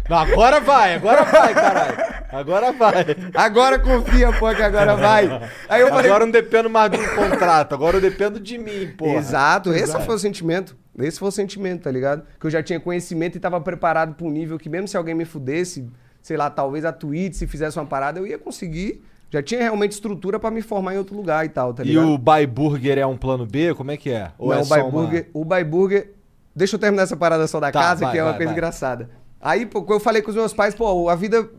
Não, 0.09 0.17
agora 0.17 0.59
vai, 0.59 0.95
agora 0.95 1.23
vai, 1.23 1.53
caralho. 1.53 1.97
Agora 2.31 2.71
vai. 2.73 3.05
Agora 3.33 3.79
confia, 3.79 4.31
pô, 4.33 4.53
que 4.53 4.61
agora 4.61 4.95
vai. 4.95 5.49
Aí 5.69 5.81
eu 5.81 5.88
falei, 5.89 6.11
Agora 6.11 6.23
eu 6.23 6.27
não 6.27 6.31
dependo 6.31 6.69
mais 6.69 6.91
um 6.93 7.15
contrato, 7.15 7.73
agora 7.73 7.97
eu 7.97 8.01
dependo 8.01 8.39
de 8.39 8.57
mim, 8.57 8.93
porra. 8.97 9.17
Exato, 9.17 9.73
esse 9.73 9.97
foi 10.01 10.15
o 10.15 10.19
sentimento. 10.19 10.77
Esse 10.99 11.19
foi 11.19 11.29
o 11.29 11.31
sentimento, 11.31 11.83
tá 11.83 11.91
ligado? 11.91 12.23
Que 12.39 12.45
eu 12.47 12.51
já 12.51 12.61
tinha 12.61 12.79
conhecimento 12.79 13.38
e 13.38 13.39
tava 13.39 13.59
preparado 13.61 14.13
pra 14.13 14.27
um 14.27 14.29
nível 14.29 14.57
que 14.57 14.69
mesmo 14.69 14.88
se 14.88 14.97
alguém 14.97 15.15
me 15.15 15.23
fudesse, 15.23 15.89
sei 16.21 16.35
lá, 16.35 16.49
talvez 16.49 16.83
a 16.83 16.91
Twitch, 16.91 17.35
se 17.35 17.47
fizesse 17.47 17.79
uma 17.79 17.85
parada, 17.85 18.19
eu 18.19 18.27
ia 18.27 18.38
conseguir. 18.38 19.03
Já 19.31 19.41
tinha 19.41 19.61
realmente 19.61 19.93
estrutura 19.93 20.37
pra 20.39 20.51
me 20.51 20.61
formar 20.61 20.93
em 20.93 20.97
outro 20.97 21.15
lugar 21.15 21.45
e 21.45 21.49
tal, 21.49 21.73
tá 21.73 21.83
E 21.83 21.87
ligado? 21.87 22.09
o 22.09 22.17
Buy 22.17 22.45
Burger 22.45 22.97
é 22.97 23.05
um 23.07 23.15
plano 23.17 23.45
B? 23.45 23.73
Como 23.73 23.89
é 23.89 23.95
que 23.97 24.09
é? 24.11 24.31
Ou 24.37 24.49
Não, 24.49 24.57
é 24.57 24.61
o 24.61 24.65
só 24.65 24.75
Buy 24.75 24.83
uma- 24.83 24.91
Burger, 24.91 25.29
o 25.33 25.45
Buy 25.45 25.63
Burger. 25.63 26.11
Deixa 26.53 26.75
eu 26.75 26.79
terminar 26.79 27.03
essa 27.03 27.15
parada 27.15 27.47
só 27.47 27.59
da 27.59 27.71
Tá, 27.71 27.79
casa, 27.79 28.01
vai, 28.05 28.11
que 28.11 28.17
é 28.19 28.21
uma 28.23 28.31
vai, 28.31 28.37
coisa 28.37 28.49
vai. 28.51 28.57
engraçada. 28.57 29.09
Aí, 29.39 29.65
pô, 29.65 29.81
quando 29.83 29.99
eu 29.99 30.03
falei 30.03 30.21
com 30.21 30.29
os 30.29 30.35
meus 30.35 30.53
pais, 30.53 30.75
pô, 30.75 31.07
a 31.07 31.15
vida 31.15 31.49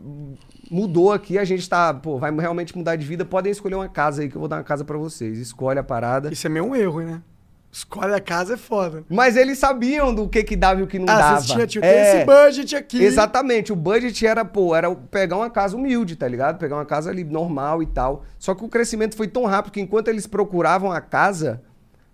mudou 0.69 1.11
aqui, 1.11 1.37
a 1.37 1.43
gente 1.43 1.67
tá, 1.67 1.93
pô, 1.93 2.17
vai 2.17 2.31
realmente 2.31 2.77
mudar 2.77 2.95
de 2.95 3.05
vida, 3.05 3.25
podem 3.25 3.51
escolher 3.51 3.75
uma 3.75 3.89
casa 3.89 4.21
aí 4.21 4.29
que 4.29 4.35
eu 4.35 4.39
vou 4.39 4.47
dar 4.47 4.57
uma 4.57 4.63
casa 4.63 4.85
pra 4.85 4.97
vocês. 4.97 5.37
Escolhe 5.39 5.79
a 5.79 5.83
parada. 5.83 6.31
Isso 6.31 6.45
é 6.45 6.49
meio 6.49 6.65
um 6.65 6.75
erro, 6.75 7.01
né? 7.01 7.21
Escolhe 7.73 8.13
a 8.13 8.19
casa 8.19 8.53
é 8.53 8.57
foda. 8.57 9.03
Mas 9.09 9.35
eles 9.35 9.57
sabiam 9.57 10.13
do 10.13 10.29
que 10.29 10.43
que 10.43 10.55
dava 10.55 10.81
e 10.81 10.83
o 10.83 10.87
que 10.87 10.99
não 10.99 11.11
ah, 11.11 11.17
dava. 11.17 11.41
vocês 11.41 11.51
tinham, 11.51 11.65
tinham 11.65 11.83
É. 11.83 12.17
esse 12.17 12.25
budget 12.25 12.75
aqui. 12.75 13.03
Exatamente, 13.03 13.73
o 13.73 13.75
budget 13.75 14.27
era, 14.27 14.45
pô, 14.45 14.75
era 14.75 14.93
pegar 14.93 15.37
uma 15.37 15.49
casa 15.49 15.75
humilde, 15.75 16.15
tá 16.15 16.27
ligado? 16.27 16.59
Pegar 16.59 16.75
uma 16.75 16.85
casa 16.85 17.09
ali 17.09 17.23
normal 17.23 17.81
e 17.81 17.87
tal. 17.87 18.25
Só 18.37 18.53
que 18.53 18.63
o 18.63 18.69
crescimento 18.69 19.17
foi 19.17 19.27
tão 19.27 19.45
rápido 19.45 19.71
que 19.73 19.81
enquanto 19.81 20.07
eles 20.09 20.27
procuravam 20.27 20.91
a 20.91 21.01
casa, 21.01 21.63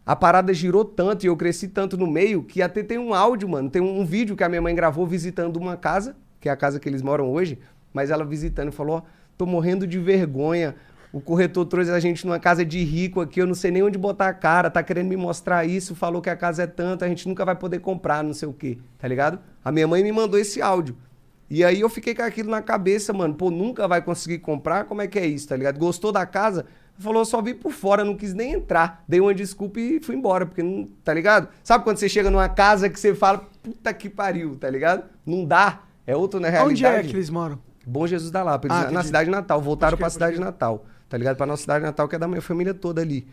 a 0.06 0.16
parada 0.16 0.54
girou 0.54 0.86
tanto 0.86 1.26
e 1.26 1.28
eu 1.28 1.36
cresci 1.36 1.68
tanto 1.68 1.98
no 1.98 2.08
meio 2.08 2.42
que 2.42 2.62
até 2.62 2.82
tem 2.82 2.98
um 2.98 3.14
áudio, 3.14 3.50
mano. 3.50 3.70
Tem 3.70 3.82
um, 3.82 4.00
um 4.00 4.06
vídeo 4.06 4.38
que 4.38 4.46
a 4.46 4.48
minha 4.48 4.62
mãe 4.62 4.74
gravou 4.74 5.06
visitando 5.06 5.58
uma 5.58 5.76
casa, 5.76 6.16
que 6.40 6.48
é 6.48 6.52
a 6.54 6.56
casa 6.56 6.80
que 6.80 6.88
eles 6.88 7.02
moram 7.02 7.30
hoje, 7.30 7.60
mas 7.94 8.10
ela 8.12 8.24
visitando 8.24 8.70
e 8.70 8.72
falou: 8.72 9.00
ó, 9.00 9.02
tô 9.38 9.46
morrendo 9.46 9.86
de 9.86 10.00
vergonha. 10.00 10.74
O 11.12 11.20
corretor 11.20 11.66
trouxe 11.66 11.90
a 11.90 12.00
gente 12.00 12.26
numa 12.26 12.40
casa 12.40 12.64
de 12.64 12.84
rico 12.84 13.20
aqui, 13.20 13.42
eu 13.42 13.48
não 13.48 13.56
sei 13.56 13.72
nem 13.72 13.82
onde 13.82 13.98
botar 13.98 14.28
a 14.28 14.34
cara, 14.34 14.70
tá 14.70 14.84
querendo 14.84 15.08
me 15.08 15.18
mostrar 15.18 15.66
isso, 15.66 15.96
falou 15.96 16.22
que 16.22 16.30
a 16.30 16.36
casa 16.36 16.64
é 16.64 16.68
tanto, 16.68 17.04
a 17.04 17.08
gente 17.08 17.28
nunca 17.28 17.44
vai 17.44 17.56
poder 17.56 17.80
comprar, 17.80 18.24
não 18.24 18.34
sei 18.34 18.48
o 18.48 18.54
quê, 18.54 18.78
tá 19.00 19.08
ligado? 19.08 19.40
A 19.66 19.72
minha 19.72 19.88
mãe 19.88 20.04
me 20.04 20.12
mandou 20.12 20.40
esse 20.40 20.62
áudio. 20.62 20.96
E 21.50 21.64
aí 21.64 21.82
eu 21.82 21.90
fiquei 21.90 22.14
com 22.14 22.22
aquilo 22.22 22.52
na 22.52 22.62
cabeça, 22.62 23.12
mano, 23.12 23.34
pô, 23.34 23.50
nunca 23.50 23.88
vai 23.88 24.04
conseguir 24.04 24.38
comprar, 24.38 24.84
como 24.86 25.02
é 25.02 25.08
que 25.08 25.18
é 25.18 25.26
isso, 25.26 25.48
tá 25.48 25.56
ligado? 25.56 25.80
Gostou 25.80 26.12
da 26.12 26.24
casa? 26.28 26.66
Falou, 27.00 27.26
só 27.26 27.42
vi 27.42 27.56
por 27.56 27.72
fora, 27.72 28.04
não 28.06 28.16
quis 28.16 28.34
nem 28.36 28.54
entrar. 28.54 29.04
Dei 29.08 29.20
uma 29.20 29.34
desculpa 29.34 29.80
e 29.80 30.00
fui 30.00 30.16
embora, 30.16 30.46
porque 30.46 30.62
não, 30.62 30.86
tá 31.04 31.12
ligado? 31.14 31.48
Sabe 31.64 31.84
quando 31.86 31.98
você 31.98 32.08
chega 32.10 32.30
numa 32.30 32.50
casa 32.50 32.88
que 32.88 33.00
você 33.00 33.16
fala, 33.16 33.48
puta 33.64 33.92
que 33.96 34.10
pariu, 34.10 34.58
tá 34.58 34.70
ligado? 34.70 35.06
Não 35.26 35.44
dá, 35.44 35.80
é 36.06 36.16
outro 36.16 36.40
na 36.40 36.50
realidade. 36.50 36.86
Onde 36.98 37.08
é 37.08 37.10
que 37.10 37.16
eles 37.16 37.30
moram? 37.32 37.58
Bom 37.88 38.06
Jesus 38.06 38.30
da 38.30 38.44
Lapa, 38.44 38.68
eles 38.68 38.78
Ah, 38.78 38.84
na- 38.86 38.92
na 38.92 39.04
cidade 39.04 39.30
natal, 39.32 39.60
voltaram 39.60 39.98
crer, 39.98 40.04
pra 40.04 40.10
cidade 40.12 40.34
crer. 40.36 40.46
natal, 40.46 40.86
tá 41.10 41.18
ligado? 41.18 41.36
Pra 41.36 41.46
nossa 41.46 41.62
cidade 41.64 41.84
natal, 41.84 42.08
que 42.08 42.16
é 42.16 42.20
da 42.20 42.28
minha 42.28 42.42
família 42.42 42.74
toda 42.74 43.02
ali. 43.02 43.28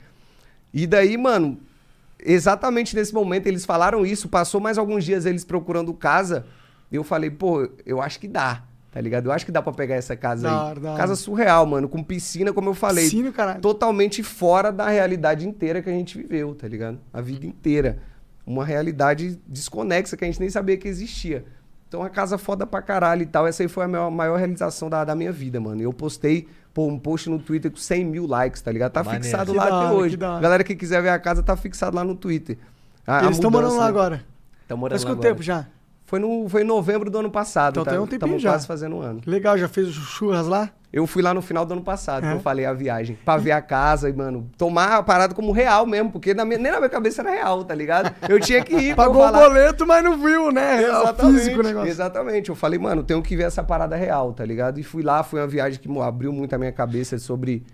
E 0.72 0.86
daí, 0.86 1.16
mano, 1.16 1.58
exatamente 2.18 2.96
nesse 2.96 3.12
momento 3.14 3.46
eles 3.46 3.64
falaram 3.64 4.04
isso, 4.04 4.28
passou 4.28 4.60
mais 4.60 4.78
alguns 4.78 5.04
dias 5.04 5.26
eles 5.26 5.44
procurando 5.44 5.92
casa, 5.94 6.46
eu 6.90 7.04
falei, 7.04 7.30
pô, 7.30 7.68
eu 7.84 8.00
acho 8.00 8.18
que 8.18 8.28
dá, 8.28 8.62
tá 8.90 9.00
ligado? 9.00 9.26
Eu 9.26 9.32
acho 9.32 9.44
que 9.44 9.52
dá 9.52 9.60
pra 9.60 9.72
pegar 9.72 9.96
essa 9.96 10.16
casa 10.16 10.42
Da 10.48 10.50
aí. 10.50 10.70
hora. 10.70 10.80
Casa 10.96 11.16
surreal, 11.16 11.66
mano, 11.66 11.88
com 11.88 12.02
piscina, 12.02 12.52
como 12.52 12.70
eu 12.70 12.74
falei. 12.74 13.04
Piscina, 13.04 13.32
caralho. 13.32 13.60
Totalmente 13.60 14.22
fora 14.22 14.70
da 14.72 14.88
realidade 14.88 15.46
inteira 15.46 15.82
que 15.82 15.90
a 15.90 15.92
gente 15.92 16.16
viveu, 16.16 16.54
tá 16.54 16.66
ligado? 16.66 16.98
A 17.12 17.20
vida 17.20 17.46
inteira. 17.46 17.98
Uma 18.46 18.64
realidade 18.64 19.40
desconexa 19.46 20.16
que 20.16 20.24
a 20.24 20.26
gente 20.28 20.38
nem 20.40 20.48
sabia 20.48 20.76
que 20.76 20.86
existia. 20.86 21.44
Então, 21.96 22.06
a 22.06 22.10
casa 22.10 22.36
foda 22.36 22.66
pra 22.66 22.82
caralho 22.82 23.22
e 23.22 23.26
tal. 23.26 23.46
Essa 23.46 23.62
aí 23.62 23.68
foi 23.68 23.84
a 23.84 23.88
maior, 23.88 24.10
maior 24.10 24.36
realização 24.36 24.90
da, 24.90 25.02
da 25.04 25.14
minha 25.14 25.32
vida, 25.32 25.58
mano. 25.58 25.80
Eu 25.80 25.92
postei 25.92 26.46
pô, 26.74 26.86
um 26.86 26.98
post 26.98 27.30
no 27.30 27.38
Twitter 27.38 27.70
com 27.70 27.78
100 27.78 28.04
mil 28.04 28.26
likes, 28.26 28.60
tá 28.60 28.70
ligado? 28.70 28.92
Tá 28.92 29.02
Maneiro. 29.02 29.24
fixado 29.24 29.52
Que 29.52 29.56
lá 29.58 29.70
da 29.70 29.80
até 29.86 29.92
hoje. 29.94 30.16
que. 30.16 30.20
Galera 30.40 30.62
que 30.62 30.74
quiser 30.76 31.00
ver 31.02 31.08
a 31.08 31.18
casa, 31.18 31.42
tá 31.42 31.56
fixado 31.56 31.96
lá 31.96 32.04
no 32.04 32.14
Twitter. 32.14 32.58
A- 33.06 33.22
eles 33.24 33.36
estão 33.36 33.50
morando 33.50 33.76
lá 33.76 33.84
né? 33.84 33.88
agora. 33.88 34.24
Tão 34.68 34.76
morando 34.76 34.98
Faz 34.98 35.04
lá 35.04 35.10
quanto 35.10 35.18
agora. 35.20 35.30
tempo 35.34 35.42
já? 35.42 35.66
Foi, 36.06 36.18
no, 36.20 36.48
foi 36.48 36.62
em 36.62 36.64
novembro 36.64 37.10
do 37.10 37.18
ano 37.18 37.30
passado, 37.30 37.72
Então 37.74 37.84
tá? 37.84 37.90
tem 37.90 37.98
um 38.00 38.06
tempinho 38.06 38.38
já. 38.38 38.50
quase 38.52 38.66
fazendo 38.66 38.96
um 38.96 39.00
ano. 39.02 39.20
Legal, 39.26 39.58
já 39.58 39.66
fez 39.68 39.88
o 39.88 39.92
churras 39.92 40.46
lá? 40.46 40.70
Eu 40.92 41.04
fui 41.06 41.20
lá 41.20 41.34
no 41.34 41.42
final 41.42 41.66
do 41.66 41.72
ano 41.74 41.82
passado, 41.82 42.24
É? 42.24 42.30
que 42.30 42.36
eu 42.36 42.40
falei 42.40 42.64
a 42.64 42.72
viagem, 42.72 43.18
pra 43.24 43.36
ver 43.36 43.50
a 43.50 43.60
casa 43.60 44.08
e, 44.08 44.12
mano, 44.12 44.48
tomar 44.56 44.94
a 44.98 45.02
parada 45.02 45.34
como 45.34 45.50
real 45.52 45.84
mesmo, 45.84 46.10
porque 46.12 46.32
na 46.32 46.44
minha- 46.44 46.58
nem 46.58 46.70
na 46.72 46.78
minha 46.78 46.88
cabeça 46.88 47.20
era 47.22 47.30
real, 47.32 47.64
tá 47.64 47.74
ligado? 47.74 48.14
Eu 48.28 48.38
tinha 48.40 48.62
que 48.64 48.74
ir 48.74 48.94
pra 48.94 49.04
Pagou 49.06 49.26
o 49.26 49.32
boleto, 49.32 49.84
mas 49.86 50.02
não 50.02 50.16
viu, 50.16 50.50
né? 50.52 50.82
É 50.84 50.86
o 50.88 51.02
Exatamente, 51.02 51.38
físico 51.38 51.60
o 51.60 51.62
negócio. 51.64 51.88
exatamente. 51.90 52.48
Eu 52.50 52.54
falei, 52.54 52.78
mano, 52.78 53.02
tenho 53.02 53.20
que 53.20 53.36
ver 53.36 53.42
essa 53.42 53.62
parada 53.64 53.96
real, 53.96 54.32
tá 54.32 54.44
ligado? 54.44 54.78
E 54.78 54.82
fui 54.84 55.02
lá, 55.02 55.22
foi 55.24 55.40
uma 55.40 55.46
viagem 55.48 55.78
que 55.80 55.98
abriu 56.00 56.32
muito 56.32 56.54
a 56.54 56.58
minha 56.58 56.72
cabeça 56.72 57.18
sobre 57.18 57.64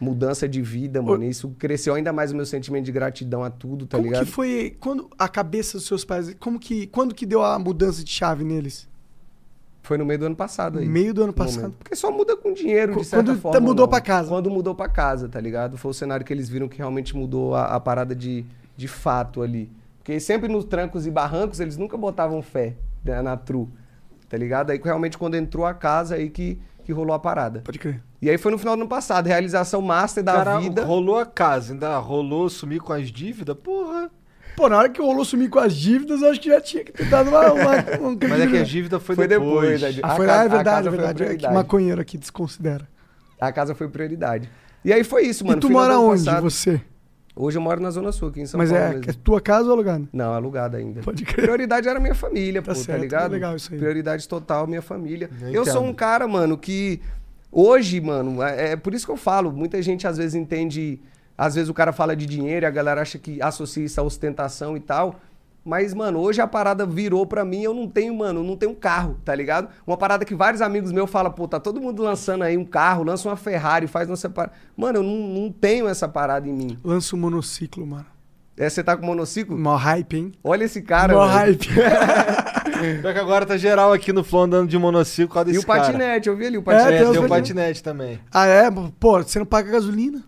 mudança 0.00 0.48
de 0.48 0.60
vida, 0.60 1.00
mano. 1.00 1.24
Isso 1.24 1.54
cresceu 1.58 1.94
ainda 1.94 2.12
mais 2.12 2.32
o 2.32 2.36
meu 2.36 2.46
sentimento 2.46 2.84
de 2.84 2.92
gratidão 2.92 3.42
a 3.44 3.50
tudo, 3.50 3.86
tá 3.86 3.96
como 3.96 4.08
ligado? 4.08 4.24
que 4.26 4.30
foi 4.30 4.76
quando 4.80 5.08
a 5.18 5.28
cabeça 5.28 5.78
dos 5.78 5.86
seus 5.86 6.04
pais, 6.04 6.34
como 6.38 6.58
que 6.58 6.86
quando 6.88 7.14
que 7.14 7.24
deu 7.24 7.42
a 7.42 7.58
mudança 7.58 8.02
de 8.04 8.10
chave 8.10 8.44
neles? 8.44 8.88
Foi 9.82 9.98
no 9.98 10.04
meio 10.04 10.18
do 10.18 10.26
ano 10.26 10.36
passado 10.36 10.78
aí. 10.78 10.86
Meio 10.86 11.12
do 11.12 11.22
ano 11.22 11.32
no 11.32 11.38
momento. 11.38 11.54
passado. 11.56 11.74
Porque 11.78 11.94
só 11.94 12.10
muda 12.10 12.34
com 12.36 12.54
dinheiro, 12.54 12.96
de 12.96 13.04
certa 13.04 13.24
quando 13.24 13.38
forma. 13.38 13.58
tá- 13.58 13.60
mudou 13.60 13.84
ou 13.84 13.86
não. 13.86 13.90
pra 13.90 14.00
casa. 14.00 14.28
Quando 14.30 14.50
mudou 14.50 14.74
pra 14.74 14.88
casa, 14.88 15.28
tá 15.28 15.38
ligado? 15.38 15.76
Foi 15.76 15.90
o 15.90 15.94
cenário 15.94 16.24
que 16.24 16.32
eles 16.32 16.48
viram 16.48 16.68
que 16.68 16.78
realmente 16.78 17.14
mudou 17.14 17.54
a, 17.54 17.66
a 17.66 17.78
parada 17.78 18.14
de, 18.14 18.46
de 18.74 18.88
fato 18.88 19.42
ali. 19.42 19.70
Porque 19.98 20.18
sempre 20.20 20.48
nos 20.48 20.64
trancos 20.64 21.06
e 21.06 21.10
barrancos, 21.10 21.60
eles 21.60 21.76
nunca 21.76 21.98
botavam 21.98 22.40
fé 22.40 22.74
né, 23.04 23.20
na 23.20 23.36
tru, 23.36 23.68
tá 24.28 24.38
ligado? 24.38 24.70
Aí 24.70 24.80
realmente 24.82 25.18
quando 25.18 25.34
entrou 25.34 25.66
a 25.66 25.74
casa, 25.74 26.14
aí 26.14 26.30
que, 26.30 26.58
que 26.82 26.90
rolou 26.92 27.14
a 27.14 27.18
parada. 27.18 27.60
Pode 27.62 27.78
crer. 27.78 28.02
E 28.24 28.30
aí 28.30 28.38
foi 28.38 28.50
no 28.50 28.56
final 28.58 28.74
do 28.74 28.80
ano 28.80 28.88
passado, 28.88 29.26
realização 29.26 29.82
master 29.82 30.24
da 30.24 30.32
Cara, 30.32 30.58
vida. 30.58 30.82
rolou 30.84 31.18
a 31.18 31.26
casa, 31.26 31.74
ainda 31.74 31.98
rolou 31.98 32.48
sumir 32.48 32.80
com 32.80 32.92
as 32.92 33.08
dívidas, 33.10 33.54
porra. 33.62 34.10
Pô, 34.56 34.66
na 34.68 34.78
hora 34.78 34.88
que 34.88 34.98
rolou 35.00 35.24
sumir 35.26 35.50
com 35.50 35.58
as 35.58 35.74
dívidas, 35.74 36.22
eu 36.22 36.30
acho 36.30 36.40
que 36.40 36.48
já 36.48 36.58
tinha 36.60 36.84
que 36.84 36.92
ter 36.92 37.04
dado 37.10 37.28
uma. 37.28 37.52
uma, 37.52 37.72
um 38.00 38.16
Mas 38.28 38.40
é 38.40 38.46
que 38.46 38.56
a 38.56 38.62
dívida 38.62 38.98
foi, 38.98 39.14
Foi 39.14 39.28
depois. 39.28 39.78
depois? 39.80 40.00
Ah, 40.02 40.12
A 40.12 40.16
foi, 40.16 40.26
casa- 40.26 40.38
ah, 40.38 40.42
é 40.42 40.46
a 40.46 40.48
verdade, 40.48 40.64
casa 40.64 40.88
é 40.88 40.90
foi 40.90 40.98
a 40.98 41.06
verdade. 41.12 41.22
É 41.34 41.36
que 41.36 41.48
maconheiro 41.54 42.00
aqui 42.00 42.16
desconsidera. 42.16 42.88
A 43.38 43.52
casa 43.52 43.74
foi 43.74 43.88
prioridade. 43.88 44.48
E 44.82 44.90
aí 44.92 45.04
foi 45.04 45.24
isso, 45.26 45.44
mano. 45.44 45.58
e 45.58 45.60
tu 45.60 45.68
mora 45.70 45.98
onde, 45.98 46.24
passado- 46.24 46.42
você? 46.44 46.80
Hoje 47.36 47.58
eu 47.58 47.62
moro 47.62 47.80
na 47.80 47.90
Zona 47.90 48.10
Sul, 48.12 48.28
aqui 48.28 48.40
em 48.40 48.46
São 48.46 48.56
Mas 48.56 48.70
Paulo 48.70 48.84
é, 48.84 48.88
mesmo. 48.94 49.10
é 49.10 49.12
tua 49.12 49.40
casa 49.40 49.66
ou 49.66 49.72
alugada? 49.72 50.04
Não, 50.12 50.32
alugada 50.32 50.78
ainda. 50.78 51.00
Pode 51.02 51.24
crer. 51.24 51.42
Prioridade 51.42 51.88
era 51.88 51.98
minha 52.00 52.14
família, 52.14 52.62
Tá 52.62 52.72
pô, 52.72 52.78
tá 52.78 52.84
certo, 52.84 53.00
ligado? 53.02 53.32
legal 53.32 53.56
isso 53.56 53.70
aí. 53.72 53.78
Prioridade 53.78 54.26
total, 54.28 54.66
minha 54.68 54.80
família. 54.80 55.28
Eu 55.42 55.52
Eu, 55.52 55.66
sou 55.66 55.84
um 55.84 55.92
cara, 55.92 56.26
mano, 56.28 56.56
que 56.56 57.02
hoje, 57.54 58.00
mano, 58.00 58.42
é, 58.42 58.72
é 58.72 58.76
por 58.76 58.92
isso 58.92 59.06
que 59.06 59.12
eu 59.12 59.16
falo, 59.16 59.52
muita 59.52 59.80
gente 59.80 60.06
às 60.06 60.18
vezes 60.18 60.34
entende, 60.34 61.00
às 61.38 61.54
vezes 61.54 61.70
o 61.70 61.74
cara 61.74 61.92
fala 61.92 62.16
de 62.16 62.26
dinheiro 62.26 62.66
e 62.66 62.68
a 62.68 62.70
galera 62.70 63.00
acha 63.00 63.18
que 63.18 63.40
associa 63.40 63.84
isso 63.84 64.00
à 64.00 64.04
ostentação 64.04 64.76
e 64.76 64.80
tal. 64.80 65.20
Mas, 65.64 65.94
mano, 65.94 66.18
hoje 66.18 66.42
a 66.42 66.46
parada 66.46 66.84
virou 66.84 67.26
pra 67.26 67.42
mim, 67.42 67.62
eu 67.62 67.72
não 67.72 67.88
tenho, 67.88 68.14
mano, 68.14 68.42
não 68.42 68.54
tenho 68.54 68.72
um 68.72 68.74
carro, 68.74 69.16
tá 69.24 69.34
ligado? 69.34 69.68
Uma 69.86 69.96
parada 69.96 70.22
que 70.22 70.34
vários 70.34 70.60
amigos 70.60 70.92
meus 70.92 71.10
falam, 71.10 71.32
pô, 71.32 71.48
tá 71.48 71.58
todo 71.58 71.80
mundo 71.80 72.02
lançando 72.02 72.44
aí 72.44 72.58
um 72.58 72.66
carro, 72.66 73.02
lança 73.02 73.26
uma 73.26 73.36
Ferrari, 73.36 73.86
faz 73.86 74.06
não 74.06 74.14
sei 74.14 74.28
para. 74.28 74.50
Mano, 74.76 74.98
eu 74.98 75.02
não, 75.02 75.16
não 75.16 75.50
tenho 75.50 75.88
essa 75.88 76.06
parada 76.06 76.46
em 76.46 76.52
mim. 76.52 76.78
Lança 76.84 77.16
um 77.16 77.18
monociclo, 77.18 77.86
mano. 77.86 78.04
É, 78.58 78.68
você 78.68 78.84
tá 78.84 78.94
com 78.94 79.06
monociclo? 79.06 79.58
Mó 79.58 79.74
hype, 79.74 80.16
hein? 80.16 80.32
Olha 80.44 80.64
esse 80.64 80.82
cara, 80.82 81.14
Mó 81.14 81.24
hype. 81.24 81.66
Pior 83.00 83.12
que 83.12 83.18
agora 83.20 83.46
tá 83.46 83.56
geral 83.56 83.92
aqui 83.92 84.12
no 84.12 84.22
Flow 84.24 84.42
andando 84.44 84.68
de 84.68 84.78
monociclo 84.78 85.28
por 85.28 85.34
causa 85.34 85.50
E 85.50 85.52
desse 85.54 85.64
o 85.64 85.66
cara. 85.68 85.80
patinete, 85.80 86.28
eu 86.28 86.36
vi 86.36 86.46
ali 86.46 86.58
o 86.58 86.60
É, 86.60 86.74
É, 86.74 86.78
patinete. 86.78 87.10
tem 87.12 87.24
o 87.24 87.28
patinete 87.28 87.82
também. 87.82 88.20
ah, 88.32 88.46
é? 88.46 88.70
Pô, 89.00 89.22
você 89.22 89.38
não 89.38 89.46
paga 89.46 89.70
gasolina. 89.72 90.22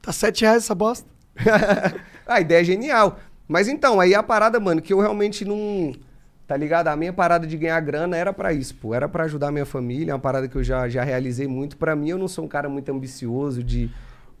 Tá 0.00 0.12
7 0.12 0.42
reais 0.42 0.64
essa 0.64 0.74
bosta. 0.74 1.08
a 2.26 2.40
ideia 2.40 2.60
é 2.60 2.64
genial. 2.64 3.18
Mas 3.48 3.68
então, 3.68 4.00
aí 4.00 4.14
a 4.14 4.22
parada, 4.22 4.58
mano, 4.60 4.80
que 4.80 4.92
eu 4.92 5.00
realmente 5.00 5.44
não. 5.44 5.92
Tá 6.46 6.56
ligado? 6.56 6.88
A 6.88 6.96
minha 6.96 7.12
parada 7.12 7.46
de 7.46 7.56
ganhar 7.56 7.80
grana 7.80 8.16
era 8.16 8.32
pra 8.32 8.52
isso, 8.52 8.74
pô. 8.74 8.94
Era 8.94 9.08
pra 9.08 9.24
ajudar 9.24 9.48
a 9.48 9.52
minha 9.52 9.64
família, 9.64 10.10
é 10.12 10.14
uma 10.14 10.20
parada 10.20 10.48
que 10.48 10.56
eu 10.56 10.62
já, 10.62 10.88
já 10.88 11.02
realizei 11.02 11.46
muito. 11.46 11.76
Pra 11.76 11.94
mim, 11.96 12.10
eu 12.10 12.18
não 12.18 12.28
sou 12.28 12.44
um 12.44 12.48
cara 12.48 12.68
muito 12.68 12.90
ambicioso 12.92 13.62
de. 13.62 13.90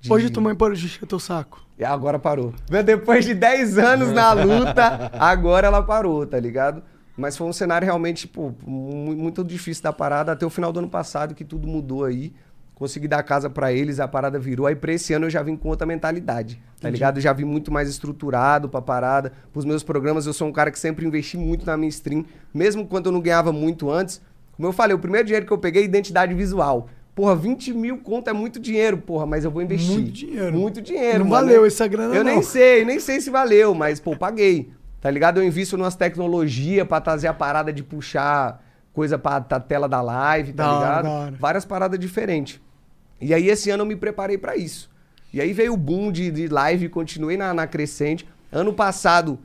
de- 0.00 0.12
Hoje 0.12 0.28
tua 0.30 0.42
mãe 0.42 0.54
parou 0.54 0.74
de 0.74 0.84
encher 0.84 1.06
teu 1.06 1.18
saco. 1.18 1.62
E 1.78 1.84
agora 1.84 2.18
parou. 2.18 2.52
Depois 2.84 3.24
de 3.24 3.34
10 3.34 3.78
anos 3.78 4.12
na 4.12 4.32
luta, 4.32 5.10
agora 5.18 5.66
ela 5.68 5.82
parou, 5.82 6.26
tá 6.26 6.38
ligado? 6.38 6.82
Mas 7.16 7.36
foi 7.36 7.46
um 7.46 7.52
cenário 7.52 7.84
realmente, 7.84 8.26
pô, 8.26 8.52
mu- 8.66 9.14
muito 9.14 9.44
difícil 9.44 9.82
da 9.82 9.92
parada. 9.92 10.32
Até 10.32 10.46
o 10.46 10.50
final 10.50 10.72
do 10.72 10.78
ano 10.78 10.88
passado, 10.88 11.34
que 11.34 11.44
tudo 11.44 11.66
mudou 11.68 12.04
aí. 12.04 12.32
Consegui 12.74 13.06
dar 13.06 13.22
casa 13.22 13.48
pra 13.48 13.72
eles, 13.72 14.00
a 14.00 14.08
parada 14.08 14.38
virou. 14.38 14.66
Aí 14.66 14.74
pra 14.74 14.92
esse 14.92 15.12
ano 15.12 15.26
eu 15.26 15.30
já 15.30 15.42
vim 15.42 15.54
com 15.54 15.68
outra 15.68 15.86
mentalidade, 15.86 16.60
tá 16.80 16.88
ligado? 16.90 17.18
Eu 17.18 17.22
já 17.22 17.32
vim 17.32 17.44
muito 17.44 17.70
mais 17.70 17.88
estruturado 17.88 18.68
pra 18.68 18.80
parada. 18.82 19.32
Pros 19.52 19.64
meus 19.64 19.82
programas, 19.84 20.26
eu 20.26 20.32
sou 20.32 20.48
um 20.48 20.52
cara 20.52 20.70
que 20.70 20.78
sempre 20.78 21.06
investi 21.06 21.36
muito 21.36 21.64
na 21.64 21.76
minha 21.76 21.88
stream. 21.90 22.24
Mesmo 22.52 22.86
quando 22.86 23.06
eu 23.06 23.12
não 23.12 23.20
ganhava 23.20 23.52
muito 23.52 23.88
antes. 23.90 24.20
Como 24.56 24.66
eu 24.66 24.72
falei, 24.72 24.94
o 24.96 24.98
primeiro 24.98 25.24
dinheiro 25.26 25.46
que 25.46 25.52
eu 25.52 25.58
peguei 25.58 25.82
é 25.82 25.84
identidade 25.84 26.34
visual. 26.34 26.88
Porra, 27.14 27.36
20 27.36 27.72
mil 27.74 27.98
conto 27.98 28.30
é 28.30 28.32
muito 28.32 28.58
dinheiro, 28.58 28.96
porra, 28.98 29.26
mas 29.26 29.44
eu 29.44 29.50
vou 29.50 29.62
investir. 29.62 29.92
Muito 29.92 30.10
dinheiro. 30.12 30.52
Muito 30.58 30.80
dinheiro, 30.82 31.18
Não 31.20 31.26
mano. 31.26 31.46
valeu 31.46 31.64
essa 31.66 31.86
grana, 31.86 32.14
Eu 32.14 32.24
não. 32.24 32.32
nem 32.32 32.42
sei, 32.42 32.84
nem 32.86 32.98
sei 32.98 33.20
se 33.20 33.28
valeu, 33.30 33.74
mas, 33.74 34.00
pô, 34.00 34.16
paguei. 34.16 34.70
Tá 35.02 35.10
ligado? 35.10 35.38
Eu 35.40 35.44
invisto 35.44 35.76
numas 35.76 35.94
tecnologias 35.96 36.86
pra 36.86 37.00
trazer 37.00 37.26
a 37.26 37.34
parada 37.34 37.70
de 37.72 37.82
puxar 37.82 38.62
coisa 38.94 39.18
pra, 39.18 39.40
pra 39.40 39.58
tela 39.58 39.88
da 39.88 40.00
live, 40.00 40.52
tá 40.52 40.62
Da 40.64 40.72
hora, 40.72 40.78
ligado? 40.86 41.02
da 41.04 41.10
hora. 41.10 41.34
Várias 41.38 41.64
paradas 41.64 41.98
diferentes. 41.98 42.60
E 43.20 43.34
aí, 43.34 43.48
esse 43.48 43.68
ano 43.68 43.82
eu 43.82 43.86
me 43.86 43.96
preparei 43.96 44.38
pra 44.38 44.56
isso. 44.56 44.88
E 45.34 45.40
aí 45.40 45.52
veio 45.52 45.72
o 45.74 45.76
boom 45.76 46.12
de, 46.12 46.30
de 46.30 46.46
live, 46.46 46.88
continuei 46.88 47.36
na, 47.36 47.52
na 47.52 47.66
crescente. 47.66 48.28
Ano 48.50 48.72
passado, 48.72 49.38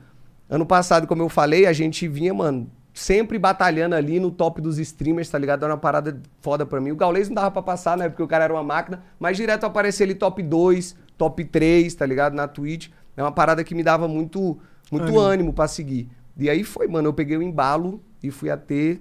ano 0.48 0.64
passado, 0.64 1.06
como 1.06 1.22
eu 1.22 1.28
falei, 1.28 1.66
a 1.66 1.72
gente 1.72 2.06
vinha, 2.06 2.32
mano, 2.32 2.70
sempre 2.94 3.38
batalhando 3.38 3.94
ali 3.96 4.20
no 4.20 4.30
top 4.30 4.60
dos 4.60 4.78
streamers, 4.78 5.28
tá 5.30 5.38
ligado? 5.38 5.64
Era 5.64 5.72
uma 5.74 5.80
parada 5.80 6.20
foda 6.40 6.64
pra 6.66 6.80
mim. 6.80 6.92
O 6.92 6.96
Gaules 6.96 7.28
não 7.28 7.34
dava 7.34 7.50
pra 7.50 7.62
passar, 7.62 7.96
né? 7.96 8.08
Porque 8.08 8.22
o 8.22 8.28
cara 8.28 8.44
era 8.44 8.52
uma 8.52 8.62
máquina, 8.62 9.02
mas 9.18 9.36
direto 9.36 9.64
aparecia 9.64 10.04
ali 10.06 10.14
top 10.14 10.40
2, 10.42 10.94
top 11.16 11.44
3, 11.44 11.92
tá 11.94 12.06
ligado? 12.06 12.34
Na 12.34 12.46
Twitch. 12.46 12.90
É 13.16 13.22
uma 13.22 13.32
parada 13.32 13.64
que 13.64 13.74
me 13.74 13.82
dava 13.82 14.06
muito, 14.06 14.58
muito 14.90 15.04
Ânimo. 15.04 15.20
ânimo 15.20 15.52
pra 15.52 15.68
seguir. 15.68 16.08
E 16.36 16.48
aí 16.48 16.62
foi, 16.64 16.86
mano, 16.86 17.08
eu 17.08 17.12
peguei 17.12 17.36
o 17.36 17.42
embalo 17.42 18.00
e 18.22 18.30
fui 18.30 18.50
até 18.50 18.98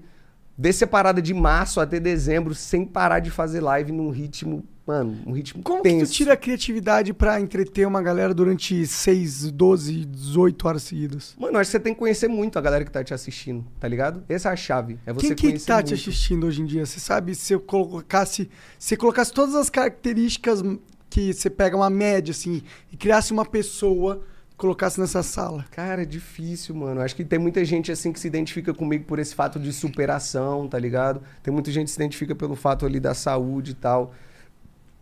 desse 0.57 0.85
parada 0.87 1.21
de 1.21 1.33
março 1.33 1.79
até 1.79 1.99
dezembro 1.99 2.55
sem 2.55 2.83
parar 2.85 3.19
de 3.19 3.29
fazer 3.29 3.61
live 3.61 3.91
num 3.91 4.09
ritmo 4.09 4.63
mano, 4.87 5.17
um 5.27 5.33
ritmo 5.33 5.61
Como 5.61 5.83
que 5.83 5.89
tenso. 5.89 6.11
tu 6.11 6.15
tira 6.15 6.33
a 6.33 6.37
criatividade 6.37 7.13
pra 7.13 7.39
entreter 7.41 7.85
uma 7.85 8.01
galera 8.01 8.33
durante 8.33 8.87
6, 8.87 9.51
12, 9.51 10.05
18 10.05 10.65
horas 10.67 10.83
seguidas? 10.83 11.35
Mano, 11.37 11.57
acho 11.59 11.67
que 11.69 11.71
você 11.73 11.79
tem 11.79 11.93
que 11.93 11.99
conhecer 11.99 12.29
muito 12.29 12.57
a 12.57 12.61
galera 12.61 12.85
que 12.85 12.89
tá 12.91 13.03
te 13.03 13.13
assistindo, 13.13 13.65
tá 13.81 13.87
ligado? 13.87 14.23
Essa 14.29 14.49
é 14.49 14.53
a 14.53 14.55
chave. 14.55 14.97
É 15.05 15.11
você 15.11 15.27
Quem 15.27 15.35
que 15.35 15.47
conhecer 15.47 15.67
tá 15.67 15.83
te 15.83 15.89
muito. 15.91 16.01
assistindo 16.01 16.47
hoje 16.47 16.61
em 16.61 16.65
dia? 16.65 16.85
Você 16.85 17.01
sabe 17.01 17.35
se 17.35 17.51
eu 17.53 17.59
colocasse, 17.59 18.49
se 18.79 18.95
colocasse 18.95 19.33
todas 19.33 19.55
as 19.55 19.69
características 19.69 20.63
que 21.09 21.33
você 21.33 21.49
pega 21.49 21.75
uma 21.75 21.89
média 21.89 22.31
assim 22.31 22.63
e 22.91 22.95
criasse 22.95 23.33
uma 23.33 23.45
pessoa, 23.45 24.21
colocasse 24.57 24.99
nessa 24.99 25.21
sala. 25.21 25.63
Cara, 25.71 26.01
é 26.01 26.05
difícil, 26.05 26.75
mano. 26.75 27.01
Acho 27.01 27.15
que 27.15 27.23
tem 27.23 27.37
muita 27.37 27.63
gente 27.63 27.91
assim 27.91 28.11
que 28.11 28.19
se 28.19 28.27
identifica 28.27 28.73
comigo 28.73 29.05
por 29.05 29.19
esse 29.19 29.35
fato 29.35 29.59
de 29.59 29.71
superação, 29.71 30.67
tá 30.67 30.79
ligado? 30.79 31.21
Tem 31.43 31.53
muita 31.53 31.71
gente 31.71 31.85
que 31.85 31.91
se 31.91 31.97
identifica 31.97 32.35
pelo 32.35 32.55
fato 32.55 32.85
ali 32.85 32.99
da 32.99 33.13
saúde 33.13 33.71
e 33.71 33.75
tal. 33.75 34.13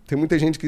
Tem 0.06 0.18
muita 0.18 0.38
gente 0.38 0.60
que 0.60 0.68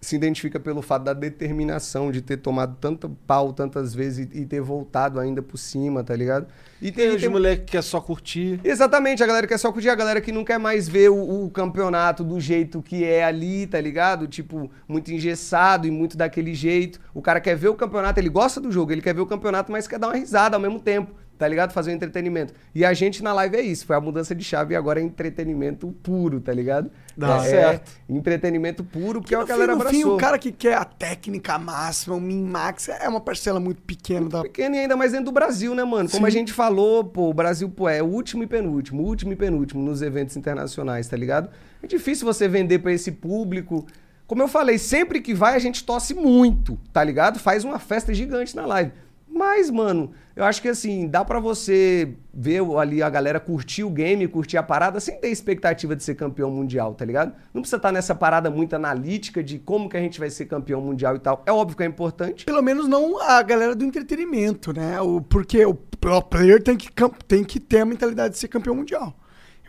se 0.00 0.14
identifica 0.14 0.60
pelo 0.60 0.80
fato 0.80 1.04
da 1.04 1.12
determinação 1.12 2.12
de 2.12 2.22
ter 2.22 2.36
tomado 2.36 2.76
tanto 2.80 3.08
pau 3.26 3.52
tantas 3.52 3.94
vezes 3.94 4.28
e, 4.32 4.40
e 4.42 4.46
ter 4.46 4.60
voltado 4.60 5.18
ainda 5.18 5.42
por 5.42 5.56
cima, 5.56 6.04
tá 6.04 6.14
ligado? 6.14 6.46
E 6.80 6.92
Tem 6.92 7.06
tem, 7.06 7.16
os 7.16 7.20
tem 7.20 7.28
moleques 7.28 7.64
que 7.64 7.72
quer 7.72 7.82
só 7.82 8.00
curtir. 8.00 8.60
Exatamente, 8.62 9.22
a 9.24 9.26
galera 9.26 9.46
que 9.46 9.54
é 9.54 9.58
só 9.58 9.72
curtir, 9.72 9.88
a 9.88 9.96
galera 9.96 10.20
que 10.20 10.30
não 10.30 10.44
quer 10.44 10.58
mais 10.58 10.88
ver 10.88 11.10
o, 11.10 11.46
o 11.46 11.50
campeonato 11.50 12.22
do 12.22 12.40
jeito 12.40 12.80
que 12.80 13.04
é 13.04 13.24
ali, 13.24 13.66
tá 13.66 13.80
ligado? 13.80 14.28
Tipo, 14.28 14.70
muito 14.86 15.12
engessado 15.12 15.86
e 15.88 15.90
muito 15.90 16.16
daquele 16.16 16.54
jeito. 16.54 17.00
O 17.12 17.20
cara 17.20 17.40
quer 17.40 17.56
ver 17.56 17.68
o 17.68 17.74
campeonato, 17.74 18.20
ele 18.20 18.28
gosta 18.28 18.60
do 18.60 18.70
jogo, 18.70 18.92
ele 18.92 19.02
quer 19.02 19.14
ver 19.14 19.20
o 19.22 19.26
campeonato, 19.26 19.72
mas 19.72 19.88
quer 19.88 19.98
dar 19.98 20.06
uma 20.08 20.16
risada 20.16 20.56
ao 20.56 20.62
mesmo 20.62 20.78
tempo, 20.78 21.12
tá 21.38 21.46
ligado? 21.46 21.72
Fazer 21.72 21.92
um 21.92 21.94
entretenimento. 21.94 22.52
E 22.74 22.84
a 22.84 22.92
gente 22.92 23.22
na 23.22 23.32
live 23.32 23.56
é 23.56 23.62
isso, 23.62 23.86
foi 23.86 23.94
a 23.94 24.00
mudança 24.00 24.34
de 24.34 24.42
chave 24.42 24.74
e 24.74 24.76
agora 24.76 25.00
é 25.00 25.02
entretenimento 25.02 25.86
puro, 26.02 26.40
tá 26.40 26.52
ligado? 26.52 26.90
Dá 27.16 27.36
é, 27.36 27.50
certo. 27.50 27.92
É 28.08 28.12
entretenimento 28.12 28.82
puro, 28.82 29.20
porque 29.20 29.36
no 29.36 29.42
a 29.42 29.44
galera 29.44 29.72
fim, 29.72 29.80
abraçou. 29.80 30.00
fim, 30.00 30.04
o 30.04 30.16
cara 30.16 30.38
que 30.38 30.50
quer 30.50 30.74
a 30.74 30.84
técnica 30.84 31.58
máxima, 31.58 32.16
o 32.16 32.20
min-max, 32.20 32.88
é 32.88 33.08
uma 33.08 33.20
parcela 33.20 33.60
muito 33.60 33.80
pequena 33.82 34.28
da... 34.28 34.42
pequeno 34.42 34.74
e 34.74 34.78
ainda 34.80 34.96
mais 34.96 35.12
dentro 35.12 35.26
do 35.26 35.32
Brasil, 35.32 35.74
né, 35.74 35.84
mano? 35.84 36.10
Como 36.10 36.26
Sim. 36.26 36.26
a 36.26 36.30
gente 36.30 36.52
falou, 36.52 37.04
pô, 37.04 37.30
o 37.30 37.34
Brasil, 37.34 37.68
pô, 37.70 37.88
é 37.88 38.02
o 38.02 38.06
último 38.06 38.42
e 38.42 38.46
penúltimo, 38.46 39.02
último 39.02 39.32
e 39.32 39.36
penúltimo 39.36 39.82
nos 39.82 40.02
eventos 40.02 40.36
internacionais, 40.36 41.06
tá 41.06 41.16
ligado? 41.16 41.48
É 41.82 41.86
difícil 41.86 42.26
você 42.26 42.48
vender 42.48 42.80
pra 42.80 42.92
esse 42.92 43.12
público. 43.12 43.86
Como 44.26 44.42
eu 44.42 44.48
falei, 44.48 44.76
sempre 44.76 45.20
que 45.20 45.32
vai 45.32 45.54
a 45.54 45.58
gente 45.58 45.84
tosse 45.84 46.12
muito, 46.12 46.78
tá 46.92 47.02
ligado? 47.02 47.38
Faz 47.38 47.64
uma 47.64 47.78
festa 47.78 48.12
gigante 48.12 48.54
na 48.54 48.66
live. 48.66 48.92
Mas, 49.30 49.70
mano, 49.70 50.10
eu 50.34 50.44
acho 50.44 50.60
que 50.60 50.68
assim, 50.68 51.06
dá 51.06 51.24
pra 51.24 51.38
você 51.38 52.14
ver 52.32 52.62
ali 52.76 53.02
a 53.02 53.10
galera 53.10 53.38
curtir 53.38 53.84
o 53.84 53.90
game, 53.90 54.26
curtir 54.26 54.56
a 54.56 54.62
parada, 54.62 54.98
sem 55.00 55.20
ter 55.20 55.28
expectativa 55.28 55.94
de 55.94 56.02
ser 56.02 56.14
campeão 56.14 56.50
mundial, 56.50 56.94
tá 56.94 57.04
ligado? 57.04 57.32
Não 57.52 57.60
precisa 57.60 57.76
estar 57.76 57.92
nessa 57.92 58.14
parada 58.14 58.50
muito 58.50 58.74
analítica 58.74 59.42
de 59.42 59.58
como 59.58 59.88
que 59.88 59.96
a 59.96 60.00
gente 60.00 60.18
vai 60.18 60.30
ser 60.30 60.46
campeão 60.46 60.80
mundial 60.80 61.14
e 61.16 61.18
tal. 61.18 61.42
É 61.46 61.52
óbvio 61.52 61.76
que 61.76 61.82
é 61.82 61.86
importante. 61.86 62.44
Pelo 62.44 62.62
menos 62.62 62.88
não 62.88 63.20
a 63.20 63.42
galera 63.42 63.74
do 63.74 63.84
entretenimento, 63.84 64.72
né? 64.72 65.00
O, 65.00 65.20
porque 65.20 65.64
o 65.64 65.74
pro 65.74 66.22
player 66.22 66.62
tem 66.62 66.76
que, 66.76 66.88
tem 67.26 67.44
que 67.44 67.60
ter 67.60 67.80
a 67.80 67.84
mentalidade 67.84 68.34
de 68.34 68.38
ser 68.38 68.48
campeão 68.48 68.74
mundial. 68.74 69.14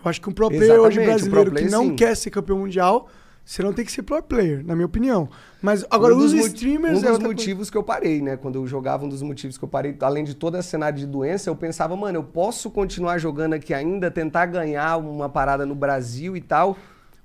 Eu 0.03 0.09
acho 0.09 0.21
que 0.21 0.29
um 0.29 0.31
pro 0.31 0.47
player 0.47 0.65
Exatamente, 0.65 0.99
hoje 0.99 1.05
brasileiro 1.05 1.51
player, 1.51 1.67
que 1.67 1.71
não 1.71 1.88
sim. 1.88 1.95
quer 1.95 2.15
ser 2.15 2.29
campeão 2.29 2.59
mundial, 2.59 3.09
você 3.51 3.63
não 3.63 3.73
tem 3.73 3.83
que 3.83 3.91
ser 3.91 4.03
pro 4.03 4.21
player, 4.21 4.63
na 4.63 4.75
minha 4.75 4.85
opinião. 4.85 5.27
Mas 5.59 5.83
agora, 5.89 6.13
um 6.13 6.19
os 6.19 6.33
streamers 6.33 6.93
Um 6.93 6.97
é 6.99 7.01
dos 7.01 7.09
coisa. 7.17 7.23
motivos 7.27 7.69
que 7.71 7.75
eu 7.77 7.81
parei, 7.83 8.21
né? 8.21 8.37
Quando 8.37 8.55
eu 8.59 8.67
jogava, 8.67 9.05
um 9.05 9.09
dos 9.09 9.23
motivos 9.23 9.57
que 9.57 9.63
eu 9.63 9.67
parei, 9.67 9.95
além 10.01 10.23
de 10.23 10.35
todo 10.35 10.55
esse 10.55 10.69
cenário 10.69 10.99
de 10.99 11.07
doença, 11.07 11.49
eu 11.49 11.55
pensava, 11.55 11.95
mano, 11.95 12.19
eu 12.19 12.23
posso 12.23 12.69
continuar 12.69 13.17
jogando 13.17 13.53
aqui 13.53 13.73
ainda, 13.73 14.11
tentar 14.11 14.45
ganhar 14.45 14.97
uma 14.97 15.27
parada 15.27 15.65
no 15.65 15.73
Brasil 15.73 16.37
e 16.37 16.41
tal. 16.41 16.77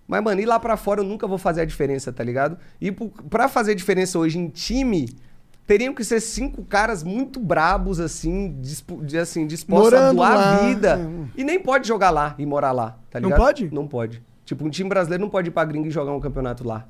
Mas, 0.08 0.22
mano, 0.22 0.40
ir 0.40 0.46
lá 0.46 0.58
pra 0.58 0.78
fora 0.78 1.00
eu 1.00 1.04
nunca 1.04 1.26
vou 1.26 1.36
fazer 1.36 1.60
a 1.60 1.64
diferença, 1.66 2.10
tá 2.10 2.24
ligado? 2.24 2.56
E 2.80 2.90
pra 2.90 3.46
fazer 3.46 3.74
diferença 3.74 4.18
hoje 4.18 4.38
em 4.38 4.48
time, 4.48 5.10
teriam 5.66 5.92
que 5.94 6.02
ser 6.04 6.20
cinco 6.20 6.64
caras 6.64 7.02
muito 7.02 7.38
brabos, 7.38 8.00
assim, 8.00 8.56
dispo- 8.62 9.02
assim 9.20 9.46
dispostos 9.46 9.92
Morando 9.92 10.22
a 10.22 10.26
doar 10.26 10.34
lá, 10.36 10.54
a 10.54 10.68
vida. 10.68 11.00
é. 11.36 11.40
E 11.40 11.44
nem 11.44 11.60
pode 11.60 11.86
jogar 11.86 12.08
lá 12.10 12.34
e 12.38 12.46
morar 12.46 12.72
lá, 12.72 12.98
tá 13.10 13.20
Não 13.20 13.28
ligado? 13.28 13.40
pode? 13.42 13.70
Não 13.74 13.86
pode. 13.86 14.22
Tipo, 14.44 14.64
um 14.64 14.70
time 14.70 14.89
brasileiro 14.89 15.23
não 15.23 15.31
pode 15.31 15.48
ir 15.48 15.50
pra 15.50 15.64
gringa 15.64 15.89
e 15.89 15.90
jogar 15.90 16.12
um 16.12 16.20
campeonato 16.20 16.66
lá. 16.66 16.86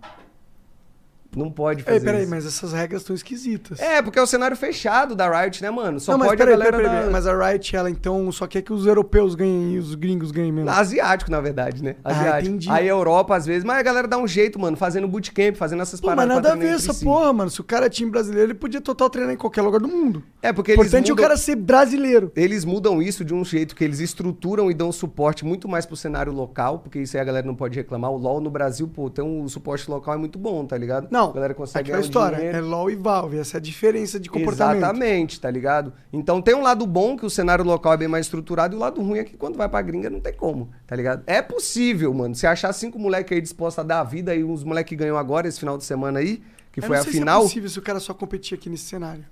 Não 1.36 1.50
pode 1.50 1.80
Ei, 1.80 1.84
fazer 1.84 2.00
peraí, 2.04 2.22
isso. 2.22 2.30
mas 2.30 2.46
essas 2.46 2.72
regras 2.72 3.02
estão 3.02 3.14
esquisitas. 3.14 3.80
É, 3.80 4.00
porque 4.02 4.18
é 4.18 4.22
o 4.22 4.26
cenário 4.26 4.56
fechado 4.56 5.14
da 5.14 5.28
Riot, 5.28 5.62
né, 5.62 5.70
mano? 5.70 5.98
Só 6.00 6.12
não, 6.12 6.18
mas 6.18 6.28
pode 6.28 6.38
peraí, 6.38 6.54
a 6.54 6.56
galera 6.56 6.76
peraí, 6.76 6.90
peraí, 6.90 7.04
da... 7.06 7.10
Mas 7.10 7.26
a 7.26 7.36
Riot, 7.50 7.76
ela 7.76 7.90
então 7.90 8.30
só 8.32 8.46
quer 8.46 8.62
que 8.62 8.72
os 8.72 8.86
europeus 8.86 9.34
ganhem 9.34 9.74
e 9.74 9.78
os 9.78 9.94
gringos 9.94 10.30
ganhem 10.30 10.52
mesmo. 10.52 10.70
Asiático, 10.70 11.30
na 11.30 11.40
verdade, 11.40 11.82
né? 11.82 11.96
Ah, 12.04 12.10
Asiático. 12.10 12.48
entendi. 12.48 12.70
Aí 12.70 12.84
a 12.88 12.92
Europa, 12.92 13.34
às 13.36 13.46
vezes, 13.46 13.64
mas 13.64 13.78
a 13.78 13.82
galera 13.82 14.06
dá 14.08 14.18
um 14.18 14.26
jeito, 14.28 14.58
mano, 14.58 14.76
fazendo 14.76 15.08
bootcamp, 15.08 15.56
fazendo 15.56 15.82
essas 15.82 16.00
Pô, 16.00 16.08
mas 16.08 16.16
paradas. 16.16 16.36
nada 16.42 16.52
a 16.52 16.56
ver 16.56 16.74
essa 16.74 16.92
si. 16.92 17.04
porra, 17.04 17.32
mano. 17.32 17.50
Se 17.50 17.60
o 17.60 17.64
cara 17.64 17.86
é 17.86 17.88
time 17.90 18.10
brasileiro, 18.10 18.46
ele 18.52 18.58
podia 18.58 18.80
total 18.80 19.08
treinar 19.10 19.34
em 19.34 19.38
qualquer 19.38 19.62
lugar 19.62 19.80
do 19.80 19.88
mundo. 19.88 20.22
É, 20.42 20.52
porque 20.52 20.72
O 20.72 20.74
eles 20.74 20.86
importante 20.86 21.10
é 21.10 21.12
o 21.12 21.16
mudam- 21.16 21.24
cara 21.28 21.36
ser 21.36 21.56
brasileiro. 21.56 22.32
Eles 22.36 22.64
mudam 22.64 23.00
isso 23.02 23.24
de 23.24 23.34
um 23.34 23.44
jeito 23.44 23.74
que 23.74 23.82
eles 23.84 24.00
estruturam 24.00 24.70
e 24.70 24.74
dão 24.74 24.92
suporte 24.92 25.44
muito 25.44 25.68
mais 25.68 25.86
pro 25.86 25.96
cenário 25.96 26.32
local, 26.32 26.78
porque 26.78 27.00
isso 27.00 27.16
aí 27.16 27.20
a 27.20 27.24
galera 27.24 27.46
não 27.46 27.54
pode 27.54 27.76
reclamar. 27.76 28.10
O 28.10 28.16
LoL 28.16 28.40
no 28.40 28.50
Brasil, 28.50 28.86
pô, 28.88 29.08
tem 29.10 29.24
um 29.24 29.48
suporte 29.48 29.90
local 29.90 30.14
é 30.14 30.16
muito 30.16 30.38
bom, 30.38 30.64
tá 30.64 30.76
ligado? 30.76 31.08
Não, 31.10 31.23
A 31.30 31.34
galera 31.34 31.54
consegue 31.54 31.90
aquela 31.90 31.98
ganhar 31.98 32.04
um 32.06 32.08
história. 32.08 32.36
dinheiro. 32.36 32.58
É 32.58 32.60
LoL 32.60 32.90
e 32.90 32.94
Valve. 32.96 33.38
Essa 33.38 33.56
é 33.56 33.58
a 33.58 33.60
diferença 33.60 34.18
de 34.20 34.28
comportamento. 34.30 34.78
Exatamente, 34.78 35.40
tá 35.40 35.50
ligado? 35.50 35.92
Então 36.12 36.40
tem 36.42 36.54
um 36.54 36.62
lado 36.62 36.86
bom 36.86 37.16
que 37.16 37.24
o 37.26 37.30
cenário 37.30 37.64
local 37.64 37.92
é 37.92 37.96
bem 37.96 38.08
mais 38.08 38.26
estruturado 38.26 38.74
e 38.74 38.76
o 38.76 38.80
lado 38.80 39.00
ruim 39.02 39.18
é 39.18 39.24
que 39.24 39.36
quando 39.36 39.56
vai 39.56 39.68
pra 39.68 39.82
gringa 39.82 40.08
não 40.10 40.20
tem 40.20 40.32
como, 40.32 40.70
tá 40.86 40.94
ligado? 40.96 41.22
É 41.26 41.40
possível, 41.42 42.12
mano. 42.14 42.34
Se 42.34 42.46
achar 42.46 42.72
cinco 42.72 42.98
moleques 42.98 43.32
aí 43.32 43.40
dispostos 43.40 43.78
a 43.78 43.82
dar 43.82 44.00
a 44.00 44.04
vida 44.04 44.34
e 44.34 44.42
uns 44.44 44.62
moleques 44.64 44.88
que 44.90 44.96
ganham 44.96 45.16
agora 45.16 45.48
esse 45.48 45.58
final 45.60 45.76
de 45.78 45.84
semana 45.84 46.18
aí, 46.20 46.42
que 46.72 46.80
Eu 46.80 46.84
foi 46.84 46.96
não 46.96 47.00
a 47.00 47.04
sei 47.04 47.12
final, 47.12 47.40
se 47.40 47.44
é 47.44 47.48
possível 47.48 47.68
se 47.70 47.78
o 47.78 47.82
cara 47.82 48.00
só 48.00 48.12
competir 48.14 48.56
aqui 48.58 48.68
nesse 48.68 48.84
cenário. 48.84 49.24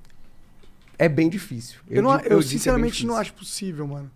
é 0.99 1.09
bem 1.09 1.29
difícil. 1.29 1.81
Eu, 1.89 2.03
não, 2.03 2.13
eu 2.13 2.19
digo 2.19 2.29
que 2.29 2.35
é 2.35 2.43
sinceramente 2.43 3.05
não 3.07 3.15
difícil. 3.15 3.21
acho 3.21 3.35
possível, 3.35 3.87
mano. 3.87 4.11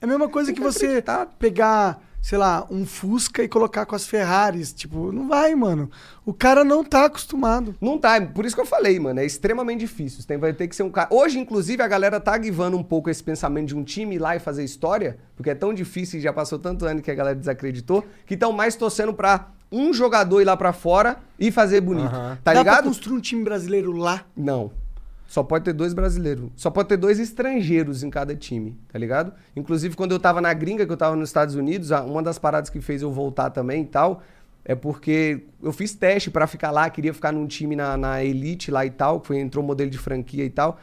É 0.00 0.06
a 0.06 0.08
mesma 0.08 0.28
coisa 0.30 0.50
que 0.52 0.58
que 0.58 0.64
você 0.64 1.04
pegar, 1.38 2.00
sei 2.20 2.38
lá, 2.38 2.66
um 2.70 2.84
Fusca 2.86 3.42
e 3.42 3.48
colocar 3.48 3.86
com 3.86 3.94
as 3.96 4.06
Ferraris. 4.06 4.72
Tipo, 4.72 5.10
não 5.12 5.28
vai, 5.28 5.54
mano. 5.54 5.90
O 6.24 6.34
cara 6.34 6.62
não 6.62 6.84
tá 6.84 7.06
acostumado. 7.06 7.74
Não 7.80 7.98
tá, 7.98 8.16
é 8.16 8.20
por 8.20 8.44
isso 8.44 8.54
que 8.54 8.60
eu 8.60 8.66
falei, 8.66 8.98
mano, 9.00 9.20
é 9.20 9.24
extremamente 9.24 9.80
difícil. 9.80 10.24
Tem, 10.24 10.36
vai 10.36 10.52
ter 10.52 10.68
que 10.68 10.76
ser 10.76 10.82
um 10.82 10.90
cara. 10.90 11.08
Hoje, 11.10 11.38
inclusive, 11.38 11.82
a 11.82 11.88
galera 11.88 12.20
tá 12.20 12.36
guivando 12.36 12.76
um 12.76 12.82
pouco 12.82 13.08
esse 13.10 13.22
pensamento 13.22 13.68
de 13.68 13.76
um 13.76 13.82
time 13.84 14.16
ir 14.16 14.18
lá 14.18 14.36
e 14.36 14.38
fazer 14.38 14.62
história, 14.64 15.18
porque 15.36 15.50
é 15.50 15.54
tão 15.54 15.72
difícil 15.74 16.18
e 16.18 16.22
já 16.22 16.32
passou 16.32 16.58
tanto 16.58 16.84
ano 16.84 17.00
que 17.02 17.10
a 17.10 17.14
galera 17.14 17.34
desacreditou, 17.36 18.04
que 18.26 18.34
estão 18.34 18.52
mais 18.52 18.76
torcendo 18.76 19.12
pra 19.14 19.48
um 19.72 19.92
jogador 19.92 20.40
ir 20.40 20.44
lá 20.44 20.56
pra 20.56 20.72
fora 20.72 21.16
e 21.38 21.50
fazer 21.50 21.80
bonito. 21.80 22.06
Aham. 22.06 22.38
Tá 22.42 22.52
Dá 22.52 22.60
pra 22.64 22.72
ligado? 22.72 22.84
construir 22.84 23.16
um 23.16 23.20
time 23.20 23.42
brasileiro 23.44 23.92
lá? 23.92 24.24
Não. 24.36 24.70
Só 25.30 25.44
pode 25.44 25.64
ter 25.64 25.72
dois 25.72 25.94
brasileiros. 25.94 26.50
Só 26.56 26.70
pode 26.70 26.88
ter 26.88 26.96
dois 26.96 27.20
estrangeiros 27.20 28.02
em 28.02 28.10
cada 28.10 28.34
time, 28.34 28.76
tá 28.92 28.98
ligado? 28.98 29.32
Inclusive, 29.54 29.94
quando 29.94 30.10
eu 30.10 30.18
tava 30.18 30.40
na 30.40 30.52
gringa, 30.52 30.84
que 30.84 30.90
eu 30.90 30.96
tava 30.96 31.14
nos 31.14 31.28
Estados 31.28 31.54
Unidos, 31.54 31.92
uma 31.92 32.20
das 32.20 32.36
paradas 32.36 32.68
que 32.68 32.80
fez 32.80 33.00
eu 33.00 33.12
voltar 33.12 33.48
também 33.50 33.82
e 33.82 33.86
tal, 33.86 34.24
é 34.64 34.74
porque 34.74 35.44
eu 35.62 35.72
fiz 35.72 35.94
teste 35.94 36.32
pra 36.32 36.48
ficar 36.48 36.72
lá, 36.72 36.90
queria 36.90 37.14
ficar 37.14 37.30
num 37.30 37.46
time 37.46 37.76
na, 37.76 37.96
na 37.96 38.24
Elite 38.24 38.72
lá 38.72 38.84
e 38.84 38.90
tal, 38.90 39.20
que 39.20 39.28
foi, 39.28 39.38
entrou 39.38 39.64
modelo 39.64 39.88
de 39.88 39.98
franquia 39.98 40.44
e 40.44 40.50
tal. 40.50 40.80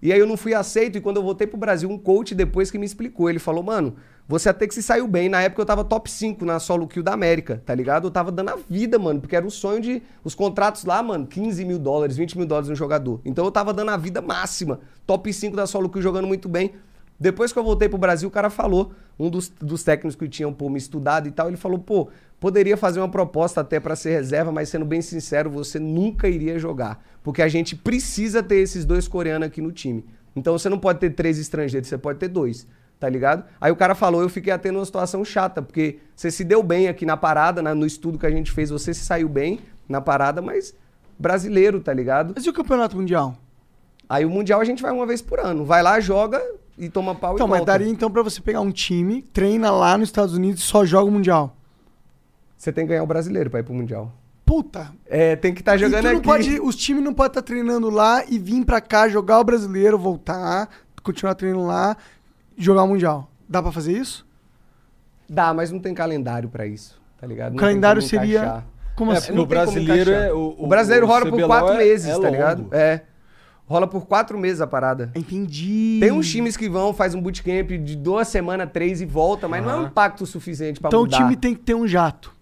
E 0.00 0.14
aí 0.14 0.18
eu 0.18 0.26
não 0.26 0.38
fui 0.38 0.54
aceito, 0.54 0.96
e 0.96 1.00
quando 1.02 1.18
eu 1.18 1.22
voltei 1.22 1.46
pro 1.46 1.58
Brasil, 1.58 1.90
um 1.90 1.98
coach 1.98 2.34
depois 2.34 2.70
que 2.70 2.78
me 2.78 2.86
explicou, 2.86 3.28
ele 3.28 3.38
falou, 3.38 3.62
mano, 3.62 3.96
você 4.30 4.48
até 4.48 4.64
que 4.64 4.72
se 4.72 4.80
saiu 4.80 5.08
bem. 5.08 5.28
Na 5.28 5.42
época 5.42 5.60
eu 5.60 5.66
tava 5.66 5.82
top 5.82 6.08
5 6.08 6.44
na 6.44 6.60
solo 6.60 6.86
kill 6.86 7.02
da 7.02 7.12
América, 7.12 7.60
tá 7.66 7.74
ligado? 7.74 8.06
Eu 8.06 8.12
tava 8.12 8.30
dando 8.30 8.50
a 8.50 8.56
vida, 8.68 8.96
mano, 8.96 9.20
porque 9.20 9.34
era 9.34 9.44
o 9.44 9.50
sonho 9.50 9.80
de. 9.80 10.00
Os 10.22 10.36
contratos 10.36 10.84
lá, 10.84 11.02
mano, 11.02 11.26
15 11.26 11.64
mil 11.64 11.80
dólares, 11.80 12.16
20 12.16 12.38
mil 12.38 12.46
dólares 12.46 12.68
no 12.68 12.76
jogador. 12.76 13.20
Então 13.24 13.44
eu 13.44 13.50
tava 13.50 13.72
dando 13.72 13.90
a 13.90 13.96
vida 13.96 14.22
máxima. 14.22 14.78
Top 15.04 15.32
5 15.32 15.56
da 15.56 15.66
solo 15.66 15.88
kill 15.88 16.00
jogando 16.00 16.28
muito 16.28 16.48
bem. 16.48 16.72
Depois 17.18 17.52
que 17.52 17.58
eu 17.58 17.64
voltei 17.64 17.88
pro 17.88 17.98
Brasil, 17.98 18.28
o 18.28 18.32
cara 18.32 18.48
falou, 18.48 18.92
um 19.18 19.28
dos, 19.28 19.48
dos 19.60 19.82
técnicos 19.82 20.14
que 20.14 20.28
tinham 20.28 20.52
pô, 20.52 20.70
me 20.70 20.78
estudado 20.78 21.26
e 21.26 21.32
tal, 21.32 21.48
ele 21.48 21.56
falou, 21.56 21.78
pô, 21.78 22.08
poderia 22.38 22.76
fazer 22.76 23.00
uma 23.00 23.10
proposta 23.10 23.60
até 23.60 23.80
pra 23.80 23.96
ser 23.96 24.12
reserva, 24.12 24.52
mas 24.52 24.68
sendo 24.68 24.86
bem 24.86 25.02
sincero, 25.02 25.50
você 25.50 25.78
nunca 25.78 26.28
iria 26.28 26.56
jogar. 26.56 27.04
Porque 27.22 27.42
a 27.42 27.48
gente 27.48 27.74
precisa 27.74 28.44
ter 28.44 28.56
esses 28.56 28.84
dois 28.84 29.08
coreanos 29.08 29.48
aqui 29.48 29.60
no 29.60 29.72
time. 29.72 30.06
Então 30.36 30.56
você 30.56 30.68
não 30.68 30.78
pode 30.78 31.00
ter 31.00 31.10
três 31.10 31.36
estrangeiros, 31.38 31.88
você 31.88 31.98
pode 31.98 32.20
ter 32.20 32.28
dois, 32.28 32.66
tá 33.00 33.08
ligado? 33.08 33.42
Aí 33.60 33.72
o 33.72 33.76
cara 33.76 33.94
falou, 33.94 34.20
eu 34.22 34.28
fiquei 34.28 34.52
até 34.52 34.70
numa 34.70 34.84
situação 34.84 35.24
chata, 35.24 35.60
porque 35.62 35.98
você 36.14 36.30
se 36.30 36.44
deu 36.44 36.62
bem 36.62 36.86
aqui 36.86 37.04
na 37.06 37.16
parada, 37.16 37.60
na- 37.62 37.74
no 37.74 37.86
estudo 37.86 38.18
que 38.18 38.26
a 38.26 38.30
gente 38.30 38.52
fez, 38.52 38.68
você 38.70 38.92
se 38.94 39.04
saiu 39.04 39.28
bem 39.28 39.58
na 39.88 40.00
parada, 40.00 40.40
mas 40.42 40.74
brasileiro, 41.18 41.80
tá 41.80 41.92
ligado? 41.94 42.34
Mas 42.36 42.44
e 42.44 42.50
o 42.50 42.52
campeonato 42.52 42.96
mundial? 42.96 43.36
Aí 44.08 44.24
o 44.24 44.30
Mundial 44.30 44.60
a 44.60 44.64
gente 44.64 44.82
vai 44.82 44.90
uma 44.92 45.06
vez 45.06 45.22
por 45.22 45.38
ano. 45.38 45.64
Vai 45.64 45.82
lá, 45.82 46.00
joga 46.00 46.42
e 46.76 46.88
toma 46.88 47.14
pau 47.14 47.34
Então, 47.34 47.46
e 47.46 47.50
mas 47.50 47.58
volta. 47.60 47.72
daria 47.72 47.88
então 47.88 48.10
pra 48.10 48.22
você 48.22 48.40
pegar 48.40 48.60
um 48.60 48.72
time, 48.72 49.22
treina 49.32 49.70
lá 49.70 49.96
nos 49.96 50.08
Estados 50.08 50.34
Unidos 50.34 50.62
e 50.62 50.66
só 50.66 50.84
joga 50.84 51.08
o 51.08 51.12
Mundial. 51.12 51.56
Você 52.56 52.72
tem 52.72 52.84
que 52.84 52.90
ganhar 52.90 53.02
o 53.02 53.06
brasileiro 53.06 53.48
pra 53.50 53.60
ir 53.60 53.62
pro 53.62 53.72
Mundial. 53.74 54.12
Puta. 54.44 54.90
É, 55.06 55.36
tem 55.36 55.54
que 55.54 55.60
estar 55.60 55.76
E 55.76 55.78
jogando 55.78 56.06
aqui. 56.06 56.22
pode, 56.22 56.60
os 56.60 56.74
times 56.74 57.04
não 57.04 57.14
podem 57.14 57.30
estar 57.30 57.42
treinando 57.42 57.88
lá 57.88 58.24
e 58.28 58.36
vir 58.38 58.64
pra 58.64 58.80
cá 58.80 59.08
jogar 59.08 59.38
o 59.38 59.44
brasileiro, 59.44 59.96
voltar, 59.96 60.68
continuar 61.04 61.34
treinando 61.36 61.66
lá, 61.66 61.96
jogar 62.62 62.82
o 62.84 62.88
Mundial. 62.88 63.30
Dá 63.48 63.62
pra 63.62 63.72
fazer 63.72 63.92
isso? 63.92 64.26
Dá, 65.28 65.52
mas 65.54 65.70
não 65.70 65.78
tem 65.78 65.94
calendário 65.94 66.48
pra 66.48 66.66
isso, 66.66 67.00
tá 67.20 67.26
ligado? 67.26 67.52
O 67.52 67.54
Não 67.54 67.60
calendário 67.60 68.02
seria. 68.02 68.40
encaixar. 68.40 68.66
Como 68.96 69.12
É, 69.12 69.16
assim? 69.16 69.38
o 69.38 69.46
brasileiro 69.46 70.10
é. 70.10 70.32
O, 70.32 70.56
O 70.58 70.66
brasileiro 70.66 71.06
rola 71.06 71.26
por 71.26 71.40
quatro 71.46 71.74
é- 71.74 71.78
meses, 71.78 72.08
é 72.08 72.20
tá 72.20 72.28
ligado? 72.30 72.66
É. 72.72 73.02
Rola 73.66 73.86
por 73.86 74.04
quatro 74.06 74.36
meses 74.36 74.60
a 74.60 74.66
parada. 74.66 75.12
Entendi. 75.14 75.98
Tem 76.00 76.10
uns 76.10 76.28
times 76.28 76.56
que 76.56 76.68
vão, 76.68 76.92
faz 76.92 77.14
um 77.14 77.20
bootcamp 77.22 77.70
de 77.70 77.94
duas 77.96 78.26
semanas, 78.26 78.68
três 78.72 79.00
e 79.00 79.06
volta, 79.06 79.46
mas 79.46 79.64
não 79.64 79.70
é 79.70 79.76
um 79.76 79.86
impacto 79.86 80.26
suficiente 80.26 80.80
pra 80.80 80.88
Então 80.88 81.02
mudar. 81.02 81.16
o 81.16 81.20
time 81.20 81.36
tem 81.36 81.54
que 81.54 81.60
ter 81.60 81.74
um 81.74 81.86
jato. 81.86 82.34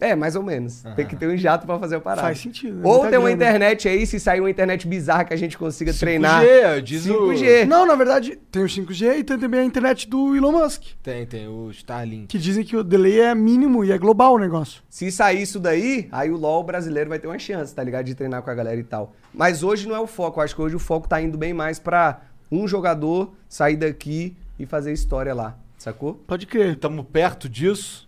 É, 0.00 0.14
mais 0.14 0.36
ou 0.36 0.42
menos. 0.44 0.84
Tem 0.94 1.04
que 1.04 1.16
ter 1.16 1.26
um 1.28 1.36
jato 1.36 1.66
pra 1.66 1.76
fazer 1.78 1.96
a 1.96 2.00
parada. 2.00 2.22
Faz 2.22 2.38
sentido, 2.38 2.76
né? 2.76 2.82
Ou 2.84 2.98
Muita 2.98 3.10
tem 3.10 3.18
uma 3.18 3.28
grana. 3.30 3.44
internet 3.44 3.88
aí, 3.88 4.06
se 4.06 4.20
sair 4.20 4.38
uma 4.38 4.48
internet 4.48 4.86
bizarra 4.86 5.24
que 5.24 5.34
a 5.34 5.36
gente 5.36 5.58
consiga 5.58 5.92
5G, 5.92 5.98
treinar. 5.98 6.80
diz 6.82 7.06
o- 7.06 7.26
5G. 7.32 7.64
Não, 7.66 7.84
na 7.84 7.96
verdade, 7.96 8.38
tem 8.52 8.62
o 8.62 8.68
5G 8.68 9.18
e 9.18 9.24
tem 9.24 9.36
também 9.38 9.58
a 9.60 9.64
internet 9.64 10.08
do 10.08 10.36
Elon 10.36 10.52
Musk. 10.52 10.82
Tem, 11.02 11.26
tem 11.26 11.48
o 11.48 11.68
Starlink. 11.72 12.28
Que 12.28 12.38
dizem 12.38 12.64
que 12.64 12.76
o 12.76 12.84
delay 12.84 13.20
é 13.20 13.34
mínimo 13.34 13.84
e 13.84 13.90
é 13.90 13.98
global 13.98 14.34
o 14.34 14.38
negócio. 14.38 14.82
Se 14.88 15.10
sair 15.10 15.42
isso 15.42 15.58
daí, 15.58 16.08
aí 16.12 16.30
o 16.30 16.36
LoL 16.36 16.62
brasileiro 16.62 17.10
vai 17.10 17.18
ter 17.18 17.26
uma 17.26 17.38
chance, 17.38 17.74
tá 17.74 17.82
ligado? 17.82 18.04
De 18.06 18.14
treinar 18.14 18.42
com 18.42 18.50
a 18.50 18.54
galera 18.54 18.78
e 18.78 18.84
tal. 18.84 19.14
Mas 19.34 19.62
hoje 19.64 19.88
não 19.88 19.96
é 19.96 20.00
o 20.00 20.06
foco. 20.06 20.40
Acho 20.40 20.54
que 20.54 20.62
hoje 20.62 20.76
o 20.76 20.80
foco 20.80 21.08
tá 21.08 21.20
indo 21.20 21.36
bem 21.36 21.52
mais 21.52 21.78
pra 21.80 22.20
um 22.50 22.68
jogador 22.68 23.34
sair 23.48 23.76
daqui 23.76 24.36
e 24.58 24.64
fazer 24.64 24.92
história 24.92 25.34
lá, 25.34 25.56
sacou? 25.76 26.14
Pode 26.26 26.46
crer. 26.46 26.72
Estamos 26.74 27.04
perto 27.12 27.48
disso. 27.48 28.07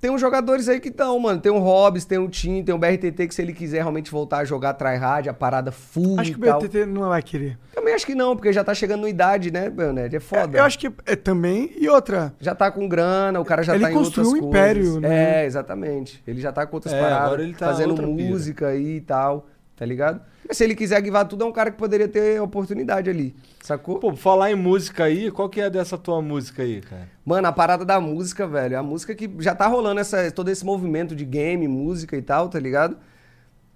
Tem 0.00 0.10
uns 0.10 0.20
jogadores 0.20 0.66
aí 0.68 0.80
que 0.80 0.88
estão, 0.88 1.18
mano. 1.18 1.38
Tem 1.40 1.52
o 1.52 1.58
Hobbs, 1.58 2.06
tem 2.06 2.16
o 2.18 2.26
Tim, 2.28 2.62
tem 2.64 2.74
o 2.74 2.78
BRTT 2.78 3.28
que 3.28 3.34
se 3.34 3.42
ele 3.42 3.52
quiser 3.52 3.78
realmente 3.78 4.10
voltar 4.10 4.38
a 4.38 4.44
jogar 4.44 4.72
tryhard, 4.72 5.28
a 5.28 5.34
parada 5.34 5.70
full 5.70 6.18
Acho 6.18 6.30
e 6.30 6.34
que 6.34 6.48
o. 6.48 6.54
BTT 6.58 6.86
não 6.86 7.08
vai 7.10 7.22
querer. 7.22 7.58
Também 7.74 7.92
acho 7.92 8.06
que 8.06 8.14
não, 8.14 8.34
porque 8.34 8.50
já 8.52 8.64
tá 8.64 8.72
chegando 8.72 9.02
na 9.02 9.08
idade, 9.10 9.50
né, 9.50 9.68
Belned? 9.68 10.16
É 10.16 10.20
foda. 10.20 10.56
Eu 10.56 10.64
acho 10.64 10.78
que 10.78 10.90
é 11.04 11.14
também. 11.16 11.70
E 11.76 11.86
outra. 11.88 12.32
Já 12.40 12.54
tá 12.54 12.70
com 12.70 12.88
grana, 12.88 13.38
o 13.40 13.44
cara 13.44 13.62
já 13.62 13.74
Ele 13.74 13.84
tá 13.84 13.90
em 13.90 13.94
construiu 13.94 14.28
outras 14.30 14.44
um 14.44 14.48
império, 14.48 14.82
coisas. 14.84 15.00
né? 15.02 15.42
É, 15.42 15.46
exatamente. 15.46 16.22
Ele 16.26 16.40
já 16.40 16.50
tá 16.50 16.64
com 16.66 16.76
outras 16.76 16.94
É, 16.94 17.00
paradas, 17.00 17.26
agora 17.26 17.42
ele 17.42 17.54
tá 17.54 17.66
fazendo 17.66 17.90
outra 17.90 18.06
pira. 18.06 18.28
música 18.30 18.66
aí 18.68 18.96
e 18.96 19.00
tal, 19.02 19.46
tá 19.80 19.86
ligado? 19.86 20.20
Mas 20.46 20.58
se 20.58 20.64
ele 20.64 20.74
quiser 20.74 21.00
guivar 21.00 21.26
tudo, 21.26 21.42
é 21.42 21.46
um 21.46 21.52
cara 21.52 21.70
que 21.70 21.78
poderia 21.78 22.06
ter 22.06 22.38
oportunidade 22.42 23.08
ali, 23.08 23.34
sacou? 23.62 23.98
Pô, 23.98 24.14
falar 24.14 24.50
em 24.50 24.54
música 24.54 25.04
aí, 25.04 25.30
qual 25.30 25.48
que 25.48 25.58
é 25.58 25.70
dessa 25.70 25.96
tua 25.96 26.20
música 26.20 26.62
aí, 26.62 26.82
cara? 26.82 27.08
Mano, 27.24 27.48
a 27.48 27.52
parada 27.52 27.82
da 27.82 27.98
música, 27.98 28.46
velho, 28.46 28.78
a 28.78 28.82
música 28.82 29.14
que 29.14 29.30
já 29.38 29.54
tá 29.54 29.66
rolando 29.66 29.98
essa, 29.98 30.30
todo 30.30 30.50
esse 30.50 30.66
movimento 30.66 31.16
de 31.16 31.24
game, 31.24 31.66
música 31.66 32.14
e 32.14 32.20
tal, 32.20 32.50
tá 32.50 32.60
ligado? 32.60 32.98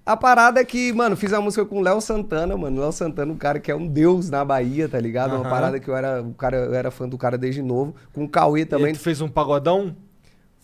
A 0.04 0.14
parada 0.14 0.60
é 0.60 0.64
que, 0.64 0.92
mano, 0.92 1.16
fiz 1.16 1.32
a 1.32 1.40
música 1.40 1.64
com 1.64 1.78
o 1.78 1.80
Léo 1.80 1.98
Santana, 2.02 2.54
mano. 2.54 2.78
Léo 2.82 2.92
Santana, 2.92 3.32
um 3.32 3.36
cara 3.38 3.58
que 3.58 3.70
é 3.70 3.74
um 3.74 3.86
deus 3.86 4.28
na 4.28 4.44
Bahia, 4.44 4.86
tá 4.86 5.00
ligado? 5.00 5.30
Uma 5.30 5.40
Aham. 5.40 5.48
parada 5.50 5.80
que 5.80 5.88
eu 5.88 5.96
era, 5.96 6.20
o 6.20 6.34
cara, 6.34 6.58
eu 6.58 6.74
era 6.74 6.90
fã 6.90 7.08
do 7.08 7.16
cara 7.16 7.38
desde 7.38 7.62
novo. 7.62 7.94
Com 8.12 8.24
o 8.24 8.28
Cauê 8.28 8.66
Também 8.66 8.80
também. 8.88 8.92
tu 8.94 9.00
fez 9.00 9.22
um 9.22 9.28
pagodão? 9.30 9.96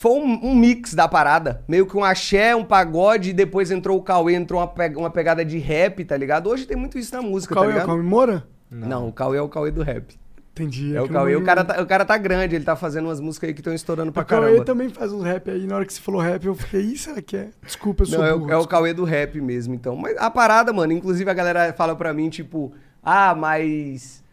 Foi 0.02 0.12
um, 0.12 0.46
um 0.46 0.54
mix 0.54 0.94
da 0.94 1.06
parada. 1.06 1.62
Meio 1.68 1.84
que 1.86 1.94
um 1.94 2.02
axé, 2.02 2.56
um 2.56 2.64
pagode, 2.64 3.30
e 3.30 3.32
depois 3.34 3.70
entrou 3.70 3.98
o 3.98 4.02
Cauê, 4.02 4.34
entrou 4.34 4.58
uma, 4.58 4.66
pe- 4.66 4.96
uma 4.96 5.10
pegada 5.10 5.44
de 5.44 5.58
rap, 5.58 6.02
tá 6.06 6.16
ligado? 6.16 6.48
Hoje 6.48 6.64
tem 6.64 6.74
muito 6.74 6.98
isso 6.98 7.14
na 7.14 7.20
música, 7.20 7.54
Cauê 7.54 7.66
tá 7.66 7.70
é 7.70 7.74
o 7.74 7.74
ligado? 7.74 7.86
Cauê 7.88 8.02
Moura? 8.02 8.46
Não. 8.70 9.08
o 9.08 9.12
Cauê 9.12 9.36
é 9.36 9.42
o 9.42 9.48
Cauê 9.50 9.70
do 9.70 9.82
rap. 9.82 10.18
Entendi. 10.52 10.96
É 10.96 11.02
o 11.02 11.06
que 11.06 11.12
Cauê. 11.12 11.34
não- 11.34 11.40
O 11.42 11.44
cara, 11.44 11.62
tá, 11.64 11.82
o 11.82 11.86
cara 11.86 12.04
tá 12.06 12.16
grande, 12.16 12.54
ele 12.56 12.64
tá 12.64 12.74
fazendo 12.76 13.08
umas 13.08 13.20
músicas 13.20 13.48
aí 13.48 13.52
que 13.54 13.60
estão 13.60 13.74
estourando 13.74 14.10
pra 14.10 14.22
O 14.22 14.24
Cauê 14.24 14.46
caramba. 14.46 14.64
também 14.64 14.88
faz 14.88 15.12
uns 15.12 15.22
rap 15.22 15.50
aí. 15.50 15.66
Na 15.66 15.76
hora 15.76 15.84
que 15.84 15.92
você 15.92 16.00
falou 16.00 16.18
rap, 16.22 16.46
eu 16.46 16.54
fiquei, 16.54 16.80
Ih, 16.80 16.96
será 16.96 17.20
que 17.20 17.36
é? 17.36 17.48
Desculpa, 17.62 18.02
eu 18.04 18.06
sou 18.06 18.18
Não, 18.20 18.26
é, 18.26 18.32
burro. 18.32 18.46
o, 18.46 18.52
é 18.52 18.56
o 18.56 18.66
Cauê 18.66 18.94
do 18.94 19.04
rap 19.04 19.38
mesmo, 19.38 19.74
então. 19.74 19.94
Mas 19.96 20.16
a 20.16 20.30
parada, 20.30 20.72
mano, 20.72 20.94
inclusive 20.94 21.30
a 21.30 21.34
galera 21.34 21.74
fala 21.74 21.94
pra 21.94 22.14
mim, 22.14 22.30
tipo, 22.30 22.72
ah, 23.02 23.34
mas. 23.34 24.24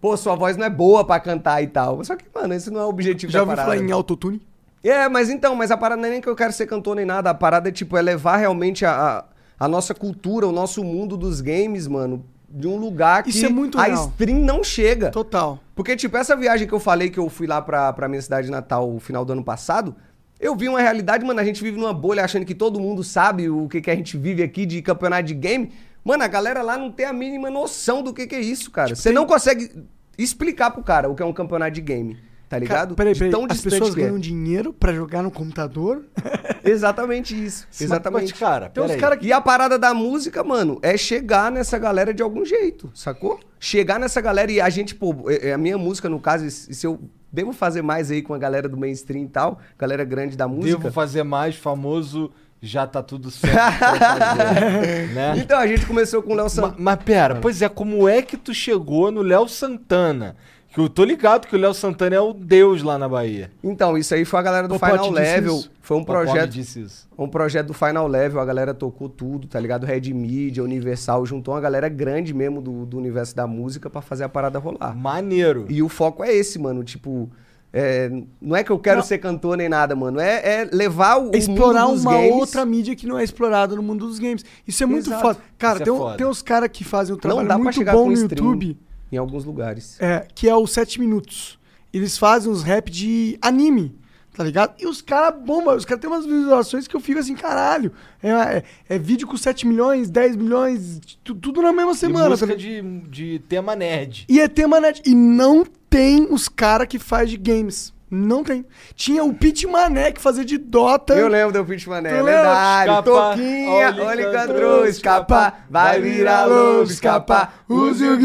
Pô, 0.00 0.16
sua 0.16 0.34
voz 0.34 0.56
não 0.56 0.64
é 0.66 0.70
boa 0.70 1.04
pra 1.04 1.20
cantar 1.20 1.62
e 1.62 1.68
tal. 1.68 2.02
Só 2.04 2.16
que, 2.16 2.24
mano, 2.34 2.54
esse 2.54 2.70
não 2.72 2.80
é 2.80 2.84
o 2.84 2.88
objetivo 2.88 3.30
Já 3.30 3.38
da 3.38 3.42
ouviu 3.44 3.54
parada. 3.56 3.76
falar 3.76 3.88
em 3.88 3.92
autotune? 3.92 4.42
É, 4.82 5.08
mas 5.08 5.28
então, 5.28 5.54
mas 5.54 5.70
a 5.70 5.76
parada 5.76 6.00
não 6.00 6.08
é 6.08 6.12
nem 6.12 6.20
que 6.20 6.28
eu 6.28 6.36
quero 6.36 6.52
ser 6.52 6.66
cantor 6.66 6.96
nem 6.96 7.04
nada. 7.04 7.30
A 7.30 7.34
parada 7.34 7.68
é, 7.68 7.72
tipo, 7.72 7.96
é 7.96 8.02
levar 8.02 8.36
realmente 8.38 8.84
a, 8.84 8.92
a, 8.92 9.24
a 9.64 9.68
nossa 9.68 9.94
cultura, 9.94 10.46
o 10.46 10.52
nosso 10.52 10.82
mundo 10.82 11.16
dos 11.16 11.40
games, 11.40 11.86
mano, 11.86 12.24
de 12.48 12.66
um 12.66 12.76
lugar 12.76 13.22
que 13.22 13.30
Isso 13.30 13.44
é 13.44 13.48
muito 13.48 13.78
a 13.78 13.84
real. 13.84 14.08
stream 14.08 14.38
não 14.40 14.64
chega. 14.64 15.10
Total. 15.10 15.58
Porque, 15.74 15.94
tipo, 15.96 16.16
essa 16.16 16.34
viagem 16.34 16.66
que 16.66 16.72
eu 16.72 16.80
falei 16.80 17.10
que 17.10 17.18
eu 17.18 17.28
fui 17.28 17.46
lá 17.46 17.60
pra, 17.60 17.92
pra 17.92 18.08
minha 18.08 18.22
cidade 18.22 18.50
natal 18.50 18.90
no 18.90 19.00
final 19.00 19.24
do 19.24 19.32
ano 19.32 19.44
passado, 19.44 19.94
eu 20.40 20.56
vi 20.56 20.68
uma 20.68 20.80
realidade, 20.80 21.24
mano, 21.24 21.38
a 21.38 21.44
gente 21.44 21.62
vive 21.62 21.78
numa 21.78 21.92
bolha 21.92 22.24
achando 22.24 22.46
que 22.46 22.54
todo 22.54 22.80
mundo 22.80 23.04
sabe 23.04 23.50
o 23.50 23.68
que, 23.68 23.82
que 23.82 23.90
a 23.90 23.94
gente 23.94 24.16
vive 24.16 24.42
aqui 24.42 24.64
de 24.64 24.80
campeonato 24.80 25.24
de 25.24 25.34
game. 25.34 25.70
Mano, 26.02 26.24
a 26.24 26.28
galera 26.28 26.62
lá 26.62 26.78
não 26.78 26.90
tem 26.90 27.04
a 27.04 27.12
mínima 27.12 27.50
noção 27.50 28.02
do 28.02 28.14
que, 28.14 28.26
que 28.26 28.34
é 28.34 28.40
isso, 28.40 28.70
cara. 28.70 28.96
Você 28.96 29.12
não 29.12 29.26
consegue 29.26 29.70
explicar 30.16 30.70
pro 30.70 30.82
cara 30.82 31.10
o 31.10 31.14
que 31.14 31.22
é 31.22 31.26
um 31.26 31.32
campeonato 31.32 31.72
de 31.72 31.82
game, 31.82 32.16
tá 32.50 32.56
Cara, 32.56 32.64
ligado? 32.64 32.94
peraí, 32.96 33.12
De 33.14 33.18
peraí. 33.20 33.30
tão 33.32 33.46
As 33.48 33.60
pessoas 33.60 33.94
que 33.94 34.00
é. 34.00 34.04
ganham 34.04 34.18
dinheiro 34.18 34.72
pra 34.72 34.92
jogar 34.92 35.22
no 35.22 35.30
computador? 35.30 36.02
Exatamente 36.64 37.32
isso. 37.42 37.66
Exatamente. 37.80 38.32
Mas, 38.32 38.38
cara, 38.38 38.66
uns 38.66 38.72
peraí. 38.72 38.98
cara 38.98 39.16
que- 39.16 39.26
E 39.26 39.32
a 39.32 39.40
parada 39.40 39.78
da 39.78 39.94
música, 39.94 40.42
mano, 40.44 40.78
é 40.82 40.96
chegar 40.96 41.50
nessa 41.50 41.78
galera 41.78 42.12
de 42.12 42.22
algum 42.22 42.44
jeito, 42.44 42.90
sacou? 42.94 43.40
Chegar 43.58 43.98
nessa 43.98 44.20
galera 44.20 44.50
e 44.50 44.60
a 44.60 44.68
gente, 44.68 44.94
pô, 44.94 45.30
é- 45.30 45.48
é 45.48 45.52
a 45.52 45.58
minha 45.58 45.78
música, 45.78 46.08
no 46.08 46.18
caso, 46.20 46.44
e 46.44 46.50
se 46.50 46.86
eu 46.86 47.00
devo 47.32 47.52
fazer 47.52 47.82
mais 47.82 48.10
aí 48.10 48.20
com 48.22 48.34
a 48.34 48.38
galera 48.38 48.68
do 48.68 48.76
mainstream 48.76 49.22
e 49.24 49.28
tal, 49.28 49.58
galera 49.78 50.04
grande 50.04 50.36
da 50.36 50.48
música. 50.48 50.76
Devo 50.78 50.92
fazer 50.92 51.22
mais 51.22 51.54
famoso, 51.56 52.30
já 52.60 52.86
tá 52.86 53.02
tudo 53.02 53.30
certo 53.30 53.54
pra 53.54 53.98
fazer, 53.98 55.08
né? 55.14 55.34
Então 55.38 55.58
a 55.58 55.66
gente 55.66 55.86
começou 55.86 56.22
com 56.22 56.32
o 56.32 56.34
Léo 56.34 56.44
Ma- 56.44 56.50
Santana. 56.50 56.74
Mas 56.78 56.96
pera, 57.04 57.34
pois 57.36 57.62
é, 57.62 57.68
como 57.68 58.08
é 58.08 58.20
que 58.20 58.36
tu 58.36 58.52
chegou 58.52 59.10
no 59.10 59.22
Léo 59.22 59.48
Santana? 59.48 60.36
Que 60.72 60.78
eu 60.78 60.88
tô 60.88 61.02
ligado 61.02 61.48
que 61.48 61.56
o 61.56 61.58
Léo 61.58 61.74
Santana 61.74 62.14
é 62.14 62.20
o 62.20 62.32
deus 62.32 62.80
lá 62.82 62.96
na 62.96 63.08
Bahia. 63.08 63.50
Então, 63.62 63.98
isso 63.98 64.14
aí 64.14 64.24
foi 64.24 64.38
a 64.38 64.42
galera 64.42 64.68
do 64.68 64.78
Final 64.78 65.10
Level. 65.10 65.56
isso? 65.56 65.70
Foi 65.82 65.96
um 65.96 66.00
me 66.00 66.06
projeto. 66.06 66.50
disse 66.50 66.80
isso. 66.82 67.08
Um 67.18 67.26
projeto 67.28 67.66
do 67.66 67.74
Final 67.74 68.06
Level, 68.06 68.40
a 68.40 68.44
galera 68.44 68.72
tocou 68.72 69.08
tudo, 69.08 69.48
tá 69.48 69.58
ligado? 69.58 69.84
Red 69.84 70.12
Media, 70.14 70.62
Universal, 70.62 71.26
juntou 71.26 71.54
uma 71.54 71.60
galera 71.60 71.88
grande 71.88 72.32
mesmo 72.32 72.60
do, 72.62 72.86
do 72.86 72.96
universo 72.98 73.34
da 73.34 73.48
música 73.48 73.90
pra 73.90 74.00
fazer 74.00 74.22
a 74.22 74.28
parada 74.28 74.60
rolar. 74.60 74.94
Maneiro. 74.96 75.66
E 75.68 75.82
o 75.82 75.88
foco 75.88 76.22
é 76.22 76.32
esse, 76.32 76.56
mano. 76.56 76.84
Tipo, 76.84 77.28
é, 77.72 78.08
não 78.40 78.54
é 78.54 78.62
que 78.62 78.70
eu 78.70 78.78
quero 78.78 78.98
Não. 78.98 79.04
ser 79.04 79.18
cantor 79.18 79.56
nem 79.56 79.68
nada, 79.68 79.96
mano. 79.96 80.20
É, 80.20 80.62
é 80.62 80.68
levar 80.72 81.16
o, 81.18 81.30
o 81.30 81.36
explorar 81.36 81.82
mundo 81.86 81.94
dos 81.94 82.02
uma 82.04 82.12
games. 82.12 82.32
outra 82.32 82.64
mídia 82.64 82.94
que 82.94 83.08
não 83.08 83.18
é 83.18 83.24
explorada 83.24 83.74
no 83.74 83.82
mundo 83.82 84.06
dos 84.06 84.20
games. 84.20 84.44
Isso 84.68 84.84
é 84.84 84.86
muito 84.86 85.08
Exato. 85.08 85.20
foda. 85.20 85.38
Cara, 85.58 85.74
Isso 85.74 85.82
é 85.82 85.84
tem, 85.84 85.92
um- 85.92 85.98
foda. 85.98 86.16
tem 86.16 86.26
uns 86.28 86.42
caras 86.42 86.68
que 86.72 86.84
fazem 86.84 87.12
um 87.12 87.16
Não 87.16 87.20
trabalho 87.20 87.48
dá 87.48 87.54
pra 87.54 87.64
muito 87.64 87.74
chegar 87.76 87.92
bom 87.92 88.02
com 88.04 88.06
no 88.10 88.12
stream 88.14 88.44
YouTube, 88.46 88.78
em 89.12 89.16
alguns 89.16 89.44
lugares. 89.44 89.96
é, 90.00 90.26
que 90.34 90.48
é 90.48 90.54
o 90.54 90.66
7 90.66 90.98
minutos. 91.00 91.58
Eles 91.92 92.16
fazem 92.16 92.50
uns 92.50 92.62
rap 92.62 92.88
de 92.90 93.36
anime, 93.42 93.98
tá 94.32 94.44
ligado? 94.44 94.80
E 94.80 94.86
os 94.86 95.02
caras 95.02 95.40
bombam, 95.44 95.74
os 95.76 95.84
caras 95.84 96.00
têm 96.00 96.08
umas 96.10 96.24
visualizações 96.24 96.86
que 96.86 96.94
eu 96.94 97.00
fico 97.00 97.18
assim, 97.18 97.34
caralho. 97.34 97.90
É, 98.22 98.28
é- 98.30 98.64
é 98.90 98.98
vídeo 98.98 99.26
com 99.26 99.36
7 99.36 99.66
milhões, 99.66 100.08
10 100.08 100.36
milhões, 100.36 101.00
tu- 101.24 101.34
tudo 101.34 101.60
na 101.60 101.72
mesma 101.72 101.92
E 101.92 101.96
semana. 101.96 102.24
tá 102.24 102.30
música 102.30 102.54
ligado? 102.54 103.02
de, 103.08 103.08
de 103.10 103.38
tema 103.48 103.74
nerd. 103.74 104.24
E 104.28 104.40
é 104.40 104.46
tema 104.46 104.78
net. 104.80 105.02
E 105.04 105.14
não 105.14 105.64
tem 105.88 106.28
os 106.30 106.48
caras 106.48 106.86
que 106.86 106.98
faz 106.98 107.28
de 107.28 107.36
games. 107.36 107.92
Não 108.10 108.42
tem. 108.42 108.66
Tinha 108.96 109.22
o 109.22 109.32
Pit 109.32 109.66
Mané 109.68 110.10
que 110.10 110.20
fazia 110.20 110.44
de 110.44 110.58
Dota. 110.58 111.14
Eu 111.14 111.28
lembro 111.28 111.52
do 111.52 111.64
Pitch 111.64 111.86
Mané, 111.86 112.10
Tu 112.10 112.24
lendário. 112.24 112.90
Escapa, 112.90 113.10
Toquinha, 113.10 113.90
encantrou, 114.28 114.86
escapar, 114.86 115.66
vai 115.70 116.00
virar 116.00 116.46
lobo, 116.46 116.90
escapar, 116.90 117.64
use 117.68 118.04
o 118.04 118.18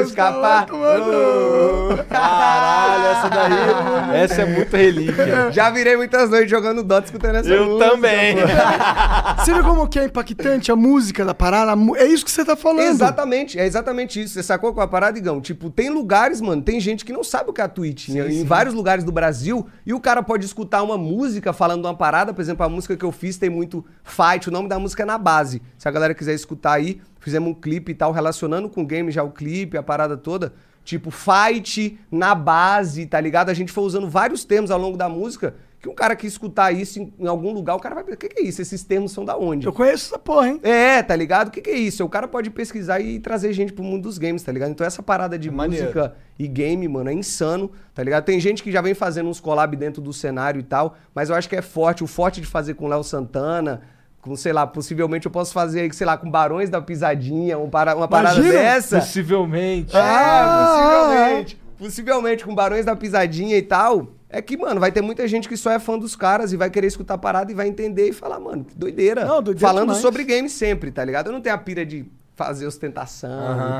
escapar. 0.00 0.68
Oh. 0.72 2.04
Caralho, 2.08 3.06
essa 3.06 3.28
daí, 3.28 4.14
essa 4.22 4.42
é 4.42 4.46
muito 4.46 4.76
relíquia. 4.76 5.50
Já 5.50 5.70
virei 5.70 5.96
muitas 5.96 6.30
noites 6.30 6.50
jogando 6.50 6.84
Dota 6.84 7.06
escutando 7.06 7.36
essa 7.36 7.48
Eu 7.48 7.66
música, 7.66 7.90
também. 7.90 8.36
pô. 8.36 8.42
Você 9.44 9.54
vê 9.54 9.62
como 9.62 9.88
que 9.88 9.98
é 9.98 10.04
impactante 10.04 10.70
a 10.70 10.76
música 10.76 11.24
da 11.24 11.34
parada? 11.34 11.72
É 11.96 12.06
isso 12.06 12.24
que 12.24 12.30
você 12.30 12.44
tá 12.44 12.54
falando. 12.56 12.86
Exatamente, 12.86 13.58
é 13.58 13.66
exatamente 13.66 14.22
isso. 14.22 14.34
Você 14.34 14.42
sacou 14.42 14.72
com 14.72 14.80
a 14.80 14.86
parada, 14.86 15.18
Igão? 15.18 15.40
Tipo, 15.40 15.68
tem 15.70 15.90
lugares, 15.90 16.40
mano, 16.40 16.62
tem 16.62 16.78
gente 16.80 17.04
que 17.04 17.12
não 17.12 17.24
sabe 17.24 17.50
o 17.50 17.52
que 17.52 17.60
é 17.60 17.64
a 17.64 17.68
Twitch. 17.68 18.08
em, 18.08 18.18
em 18.18 18.44
vários 18.44 18.74
lugares 18.74 19.04
do 19.04 19.12
Brasil. 19.16 19.66
E 19.84 19.92
o 19.94 19.98
cara 19.98 20.22
pode 20.22 20.44
escutar 20.44 20.82
uma 20.82 20.98
música 20.98 21.52
falando 21.52 21.86
uma 21.86 21.96
parada. 21.96 22.32
Por 22.34 22.42
exemplo, 22.42 22.64
a 22.64 22.68
música 22.68 22.96
que 22.96 23.04
eu 23.04 23.10
fiz 23.10 23.38
tem 23.38 23.50
muito 23.50 23.84
fight. 24.04 24.48
O 24.48 24.52
nome 24.52 24.68
da 24.68 24.78
música 24.78 25.02
é 25.02 25.06
Na 25.06 25.16
Base. 25.18 25.62
Se 25.78 25.88
a 25.88 25.90
galera 25.90 26.14
quiser 26.14 26.34
escutar 26.34 26.74
aí, 26.74 27.00
fizemos 27.18 27.50
um 27.50 27.54
clipe 27.54 27.92
e 27.92 27.94
tal, 27.94 28.12
relacionando 28.12 28.68
com 28.68 28.82
o 28.82 28.86
game 28.86 29.10
já 29.10 29.22
o 29.22 29.30
clipe, 29.30 29.76
a 29.76 29.82
parada 29.82 30.16
toda. 30.16 30.52
Tipo, 30.84 31.10
fight 31.10 31.98
na 32.12 32.32
base, 32.32 33.06
tá 33.06 33.20
ligado? 33.20 33.48
A 33.48 33.54
gente 33.54 33.72
foi 33.72 33.82
usando 33.82 34.08
vários 34.08 34.44
termos 34.44 34.70
ao 34.70 34.78
longo 34.78 34.96
da 34.96 35.08
música. 35.08 35.56
Que 35.80 35.88
um 35.90 35.94
cara 35.94 36.16
que 36.16 36.26
escutar 36.26 36.72
isso 36.72 36.98
em, 36.98 37.12
em 37.18 37.26
algum 37.26 37.52
lugar, 37.52 37.74
o 37.76 37.78
cara 37.78 37.94
vai 37.94 38.02
pensar, 38.02 38.16
o 38.16 38.18
que, 38.18 38.28
que 38.28 38.40
é 38.42 38.44
isso? 38.44 38.62
Esses 38.62 38.82
termos 38.82 39.12
são 39.12 39.24
da 39.24 39.36
onde? 39.36 39.66
Eu 39.66 39.72
conheço 39.72 40.06
essa 40.06 40.18
porra, 40.18 40.48
hein? 40.48 40.60
É, 40.62 41.02
tá 41.02 41.14
ligado? 41.14 41.48
O 41.48 41.50
que, 41.50 41.60
que 41.60 41.70
é 41.70 41.76
isso? 41.76 42.02
O 42.04 42.08
cara 42.08 42.26
pode 42.26 42.48
pesquisar 42.50 42.98
e 42.98 43.20
trazer 43.20 43.52
gente 43.52 43.72
pro 43.74 43.84
mundo 43.84 44.04
dos 44.04 44.16
games, 44.18 44.42
tá 44.42 44.50
ligado? 44.50 44.70
Então 44.70 44.86
essa 44.86 45.02
parada 45.02 45.38
de 45.38 45.50
maneiro. 45.50 45.84
música 45.84 46.14
e 46.38 46.48
game, 46.48 46.88
mano, 46.88 47.10
é 47.10 47.12
insano, 47.12 47.70
tá 47.94 48.02
ligado? 48.02 48.24
Tem 48.24 48.40
gente 48.40 48.62
que 48.62 48.72
já 48.72 48.80
vem 48.80 48.94
fazendo 48.94 49.28
uns 49.28 49.38
collab 49.38 49.76
dentro 49.76 50.00
do 50.02 50.12
cenário 50.12 50.58
e 50.58 50.64
tal, 50.64 50.96
mas 51.14 51.28
eu 51.28 51.36
acho 51.36 51.48
que 51.48 51.56
é 51.56 51.62
forte. 51.62 52.02
O 52.02 52.06
forte 52.06 52.40
de 52.40 52.46
fazer 52.46 52.74
com 52.74 52.88
Léo 52.88 53.04
Santana, 53.04 53.82
com, 54.22 54.34
sei 54.34 54.52
lá, 54.54 54.66
possivelmente 54.66 55.26
eu 55.26 55.30
posso 55.30 55.52
fazer, 55.52 55.92
sei 55.94 56.06
lá, 56.06 56.16
com 56.16 56.28
Barões 56.30 56.68
da 56.70 56.80
Pisadinha, 56.80 57.58
um 57.58 57.68
para- 57.70 57.94
uma 57.94 58.08
parada 58.08 58.34
Imagina! 58.40 58.58
dessa. 58.58 58.98
Possivelmente. 58.98 59.94
É, 59.94 60.00
Ah! 60.00 61.06
possivelmente. 61.06 61.60
Possivelmente 61.78 62.44
com 62.44 62.54
Barões 62.54 62.84
da 62.86 62.96
Pisadinha 62.96 63.56
e 63.56 63.62
tal. 63.62 64.08
É 64.36 64.42
que, 64.42 64.54
mano, 64.54 64.78
vai 64.78 64.92
ter 64.92 65.00
muita 65.00 65.26
gente 65.26 65.48
que 65.48 65.56
só 65.56 65.70
é 65.70 65.78
fã 65.78 65.98
dos 65.98 66.14
caras 66.14 66.52
e 66.52 66.58
vai 66.58 66.68
querer 66.68 66.88
escutar 66.88 67.14
a 67.14 67.18
parada 67.18 67.50
e 67.50 67.54
vai 67.54 67.68
entender 67.68 68.10
e 68.10 68.12
falar, 68.12 68.38
mano, 68.38 68.66
que 68.66 68.76
doideira. 68.76 69.24
Não, 69.24 69.42
doideira 69.42 69.66
Falando 69.66 69.86
demais. 69.86 70.02
sobre 70.02 70.24
games 70.24 70.52
sempre, 70.52 70.90
tá 70.90 71.02
ligado? 71.02 71.28
Eu 71.28 71.32
não 71.32 71.40
tenho 71.40 71.54
a 71.54 71.58
pira 71.58 71.86
de 71.86 72.04
fazer 72.34 72.66
ostentação, 72.66 73.30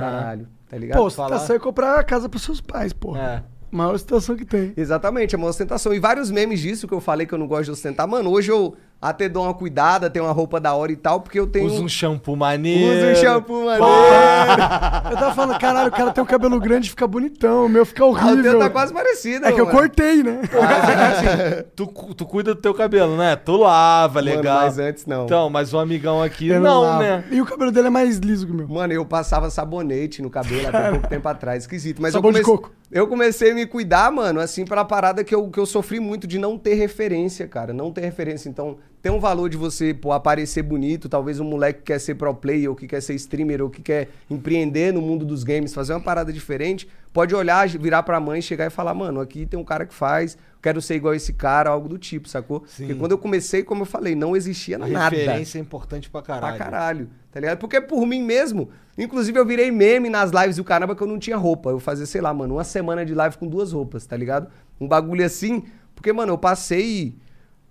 caralho, 0.00 0.48
tá 0.66 0.78
ligado? 0.78 0.96
Pô, 0.96 1.10
falar. 1.10 1.38
você 1.38 1.52
tá 1.52 1.60
comprar 1.60 2.00
a 2.00 2.02
casa 2.02 2.26
pros 2.26 2.42
seus 2.42 2.62
pais, 2.62 2.94
porra. 2.94 3.44
É. 3.52 3.56
Maior 3.70 3.98
situação 3.98 4.34
que 4.34 4.46
tem. 4.46 4.72
Exatamente, 4.74 5.34
é 5.34 5.38
uma 5.38 5.48
ostentação. 5.48 5.92
E 5.92 5.98
vários 5.98 6.30
memes 6.30 6.60
disso 6.60 6.88
que 6.88 6.94
eu 6.94 7.00
falei 7.00 7.26
que 7.26 7.34
eu 7.34 7.38
não 7.38 7.46
gosto 7.46 7.64
de 7.66 7.72
ostentar. 7.72 8.08
Mano, 8.08 8.30
hoje 8.30 8.50
eu 8.50 8.74
até 9.00 9.28
dou 9.28 9.44
uma 9.44 9.54
cuidada, 9.54 10.08
tenho 10.10 10.24
uma 10.24 10.32
roupa 10.32 10.58
da 10.58 10.74
hora 10.74 10.90
e 10.90 10.96
tal, 10.96 11.20
porque 11.20 11.38
eu 11.38 11.46
tenho. 11.46 11.66
Usa 11.66 11.82
um 11.82 11.88
shampoo 11.88 12.34
maneiro. 12.34 12.96
Uso 12.96 13.12
um 13.12 13.14
shampoo 13.22 13.64
maneiro. 13.64 13.84
Eu 15.10 15.16
tava 15.16 15.34
falando, 15.34 15.58
caralho, 15.58 15.88
o 15.88 15.92
cara 15.92 16.10
tem 16.12 16.24
o 16.24 16.26
cabelo 16.26 16.58
grande 16.60 16.86
e 16.86 16.90
fica 16.90 17.06
bonitão, 17.06 17.66
o 17.66 17.68
meu 17.68 17.84
fica 17.86 18.02
Ah, 18.02 18.06
o 18.06 18.10
horrível. 18.10 18.42
teu 18.52 18.58
tá 18.58 18.70
quase 18.70 18.92
parecido, 18.92 19.46
É 19.46 19.52
que 19.52 19.60
eu 19.60 19.66
mano. 19.66 19.78
cortei, 19.78 20.22
né? 20.22 20.40
Tu, 21.74 21.86
cu- 21.86 22.14
tu 22.14 22.24
cuida 22.26 22.54
do 22.54 22.60
teu 22.60 22.74
cabelo, 22.74 23.16
né? 23.16 23.36
Tu 23.36 23.56
lava, 23.56 24.20
Mano, 24.22 24.36
legal. 24.36 24.62
mas 24.62 24.78
antes 24.78 25.06
não. 25.06 25.24
Então, 25.24 25.48
mas 25.50 25.72
o 25.72 25.78
amigão 25.78 26.22
aqui 26.22 26.48
Eu 26.48 26.60
não, 26.60 26.82
lavo. 26.82 27.02
né? 27.02 27.24
E 27.30 27.40
o 27.40 27.44
cabelo 27.46 27.70
dele 27.70 27.86
é 27.88 27.90
mais 27.90 28.18
liso 28.18 28.46
que 28.46 28.52
o 28.52 28.54
meu. 28.54 28.68
Mano, 28.68 28.92
eu 28.92 29.04
passava 29.04 29.50
sabonete 29.50 30.22
no 30.22 30.30
cabelo 30.30 30.66
até 30.68 30.90
pouco 30.90 31.08
tempo 31.08 31.28
atrás, 31.28 31.62
esquisito. 31.64 32.00
Mas 32.00 32.12
Sabão 32.12 32.30
eu 32.30 32.34
de 32.34 32.42
comecei, 32.42 32.62
coco. 32.64 32.74
Eu 32.90 33.06
comecei 33.08 33.50
a 33.50 33.54
me 33.54 33.66
cuidar, 33.66 34.10
mano, 34.12 34.40
assim, 34.40 34.64
pra 34.64 34.84
parada 34.84 35.22
que 35.24 35.34
eu, 35.34 35.48
que 35.50 35.58
eu 35.58 35.66
sofri 35.66 35.98
muito 36.00 36.26
de 36.26 36.38
não 36.38 36.56
ter 36.56 36.74
referência, 36.74 37.46
cara. 37.46 37.72
Não 37.72 37.90
ter 37.92 38.00
referência. 38.02 38.48
Então, 38.48 38.76
tem 39.06 39.14
um 39.14 39.20
valor 39.20 39.48
de 39.48 39.56
você, 39.56 39.94
pô, 39.94 40.10
aparecer 40.10 40.62
bonito. 40.62 41.08
Talvez 41.08 41.38
um 41.38 41.44
moleque 41.44 41.78
que 41.78 41.84
quer 41.92 42.00
ser 42.00 42.16
pro 42.16 42.34
player, 42.34 42.68
ou 42.68 42.74
que 42.74 42.88
quer 42.88 43.00
ser 43.00 43.14
streamer, 43.14 43.62
ou 43.62 43.70
que 43.70 43.80
quer 43.80 44.08
empreender 44.28 44.92
no 44.92 45.00
mundo 45.00 45.24
dos 45.24 45.44
games, 45.44 45.72
fazer 45.72 45.92
uma 45.92 46.00
parada 46.00 46.32
diferente. 46.32 46.88
Pode 47.12 47.32
olhar, 47.32 47.68
virar 47.68 48.02
pra 48.02 48.18
mãe, 48.18 48.42
chegar 48.42 48.66
e 48.66 48.70
falar, 48.70 48.94
mano, 48.94 49.20
aqui 49.20 49.46
tem 49.46 49.56
um 49.60 49.62
cara 49.62 49.86
que 49.86 49.94
faz, 49.94 50.36
quero 50.60 50.82
ser 50.82 50.96
igual 50.96 51.14
esse 51.14 51.32
cara, 51.32 51.70
algo 51.70 51.88
do 51.88 51.96
tipo, 51.98 52.28
sacou? 52.28 52.64
Porque 52.76 52.96
quando 52.96 53.12
eu 53.12 53.18
comecei, 53.18 53.62
como 53.62 53.82
eu 53.82 53.86
falei, 53.86 54.16
não 54.16 54.34
existia 54.36 54.74
A 54.74 54.80
nada. 54.80 55.16
referência 55.16 55.58
é 55.58 55.60
importante 55.60 56.10
pra 56.10 56.20
caralho. 56.20 56.56
Pra 56.56 56.64
caralho, 56.64 57.08
tá 57.30 57.38
ligado? 57.38 57.58
Porque 57.58 57.80
por 57.80 58.04
mim 58.04 58.24
mesmo, 58.24 58.70
inclusive 58.98 59.38
eu 59.38 59.46
virei 59.46 59.70
meme 59.70 60.10
nas 60.10 60.32
lives 60.32 60.56
do 60.56 60.64
caramba 60.64 60.96
que 60.96 61.02
eu 61.02 61.06
não 61.06 61.16
tinha 61.20 61.36
roupa. 61.36 61.70
Eu 61.70 61.78
fazia, 61.78 62.06
sei 62.06 62.20
lá, 62.20 62.34
mano, 62.34 62.54
uma 62.56 62.64
semana 62.64 63.06
de 63.06 63.14
live 63.14 63.38
com 63.38 63.46
duas 63.46 63.70
roupas, 63.70 64.04
tá 64.04 64.16
ligado? 64.16 64.48
Um 64.80 64.88
bagulho 64.88 65.24
assim. 65.24 65.62
Porque, 65.94 66.12
mano, 66.12 66.32
eu 66.32 66.38
passei. 66.38 67.14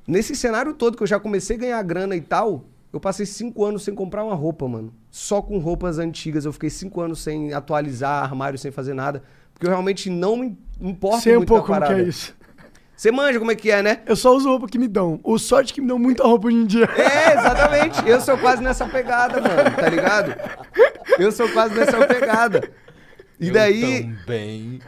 Nesse 0.08 0.36
cenário 0.36 0.74
todo 0.74 0.96
que 0.98 1.04
eu 1.04 1.08
já 1.08 1.20
comecei 1.20 1.56
a 1.56 1.60
ganhar 1.60 1.82
grana 1.84 2.16
e 2.16 2.22
tal, 2.22 2.66
eu 2.94 3.00
passei 3.00 3.26
cinco 3.26 3.66
anos 3.66 3.84
sem 3.84 3.94
comprar 3.96 4.24
uma 4.24 4.36
roupa, 4.36 4.68
mano. 4.68 4.94
Só 5.10 5.42
com 5.42 5.58
roupas 5.58 5.98
antigas. 6.00 6.46
Eu 6.46 6.54
fiquei 6.54 6.70
cinco 6.70 7.02
anos 7.02 7.20
sem 7.20 7.54
atualizar 7.54 8.24
armário, 8.24 8.58
sem 8.60 8.72
fazer 8.72 8.94
nada. 8.94 9.24
Porque 9.54 9.66
eu 9.66 9.70
realmente 9.72 10.10
não 10.10 10.38
me 10.38 10.58
importo 10.80 11.22
Sei 11.22 11.34
um 11.34 11.38
muito 11.38 11.50
com 11.50 11.56
a 11.56 11.58
pouco 11.58 11.68
como 11.74 11.80
que 11.82 11.86
parada. 11.88 12.02
é 12.04 12.08
isso. 12.08 12.36
Você 12.96 13.12
manja 13.12 13.40
como 13.40 13.52
é 13.52 13.56
que 13.56 13.70
é, 13.70 13.84
né? 13.84 14.00
Eu 14.06 14.16
só 14.16 14.34
uso 14.34 14.48
roupa 14.48 14.68
que 14.68 14.78
me 14.78 14.88
dão. 14.88 15.20
O 15.24 15.38
sorte 15.38 15.74
que 15.74 15.82
me 15.82 15.88
dão 15.88 16.00
muita 16.00 16.24
roupa 16.24 16.48
hoje 16.48 16.58
em 16.58 16.66
dia. 16.66 16.86
É, 16.96 17.34
exatamente. 17.34 18.08
Eu 18.08 18.22
sou 18.22 18.38
quase 18.38 18.64
nessa 18.64 18.86
pegada, 18.88 19.42
mano, 19.42 19.76
tá 19.76 19.90
ligado? 19.90 20.34
Eu 21.20 21.32
sou 21.32 21.50
quase 21.50 21.76
nessa 21.76 22.06
pegada. 22.08 22.70
E 23.38 23.52
daí, 23.52 24.04
Também. 24.04 24.80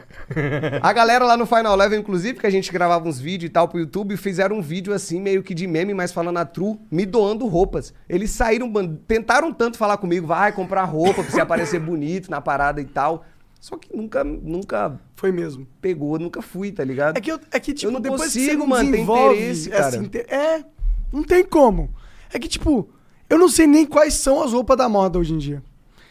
A 0.82 0.92
galera 0.92 1.24
lá 1.24 1.36
no 1.36 1.46
Final 1.46 1.74
Level, 1.76 1.98
inclusive, 1.98 2.38
que 2.38 2.46
a 2.46 2.50
gente 2.50 2.72
gravava 2.72 3.08
uns 3.08 3.18
vídeos 3.18 3.48
e 3.48 3.52
tal 3.52 3.68
pro 3.68 3.78
YouTube, 3.78 4.16
fizeram 4.16 4.56
um 4.56 4.62
vídeo 4.62 4.92
assim, 4.92 5.20
meio 5.20 5.42
que 5.42 5.54
de 5.54 5.66
meme, 5.66 5.94
mas 5.94 6.12
falando 6.12 6.38
a 6.38 6.44
true, 6.44 6.78
me 6.90 7.06
doando 7.06 7.46
roupas. 7.46 7.92
Eles 8.08 8.30
saíram, 8.30 8.72
tentaram 9.06 9.52
tanto 9.52 9.78
falar 9.78 9.96
comigo, 9.96 10.26
vai 10.26 10.52
comprar 10.52 10.84
roupa 10.84 11.22
pra 11.22 11.30
você 11.30 11.40
aparecer 11.40 11.80
bonito 11.80 12.30
na 12.30 12.40
parada 12.40 12.80
e 12.80 12.84
tal. 12.84 13.24
Só 13.60 13.76
que 13.76 13.94
nunca, 13.94 14.22
nunca 14.22 15.00
Foi 15.16 15.32
mesmo. 15.32 15.66
pegou, 15.80 16.18
nunca 16.18 16.40
fui, 16.40 16.70
tá 16.70 16.84
ligado? 16.84 17.16
É 17.16 17.20
que, 17.20 17.32
eu, 17.32 17.40
é 17.50 17.58
que 17.58 17.74
tipo, 17.74 17.88
Eu 17.88 17.92
não 17.92 18.00
depois 18.00 18.22
consigo, 18.22 18.62
que 18.64 18.68
você 18.68 18.84
desenvolve 18.84 19.34
interesse, 19.36 19.70
cara. 19.70 20.10
É, 20.28 20.64
não 21.12 21.24
tem 21.24 21.44
como. 21.44 21.90
É 22.32 22.38
que, 22.38 22.46
tipo, 22.46 22.88
eu 23.28 23.36
não 23.38 23.48
sei 23.48 23.66
nem 23.66 23.84
quais 23.84 24.14
são 24.14 24.42
as 24.42 24.52
roupas 24.52 24.76
da 24.76 24.88
moda 24.88 25.18
hoje 25.18 25.34
em 25.34 25.38
dia. 25.38 25.62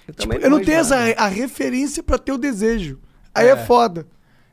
Eu, 0.07 0.13
Tipo, 0.13 0.33
também 0.33 0.45
eu 0.45 0.49
não 0.49 0.61
tenho 0.63 0.79
essa, 0.79 0.95
a 1.17 1.27
referência 1.27 2.01
pra 2.03 2.17
ter 2.17 2.31
o 2.31 2.37
desejo. 2.37 2.99
Aí 3.39 3.47
é, 3.47 3.55
foda. 3.57 4.05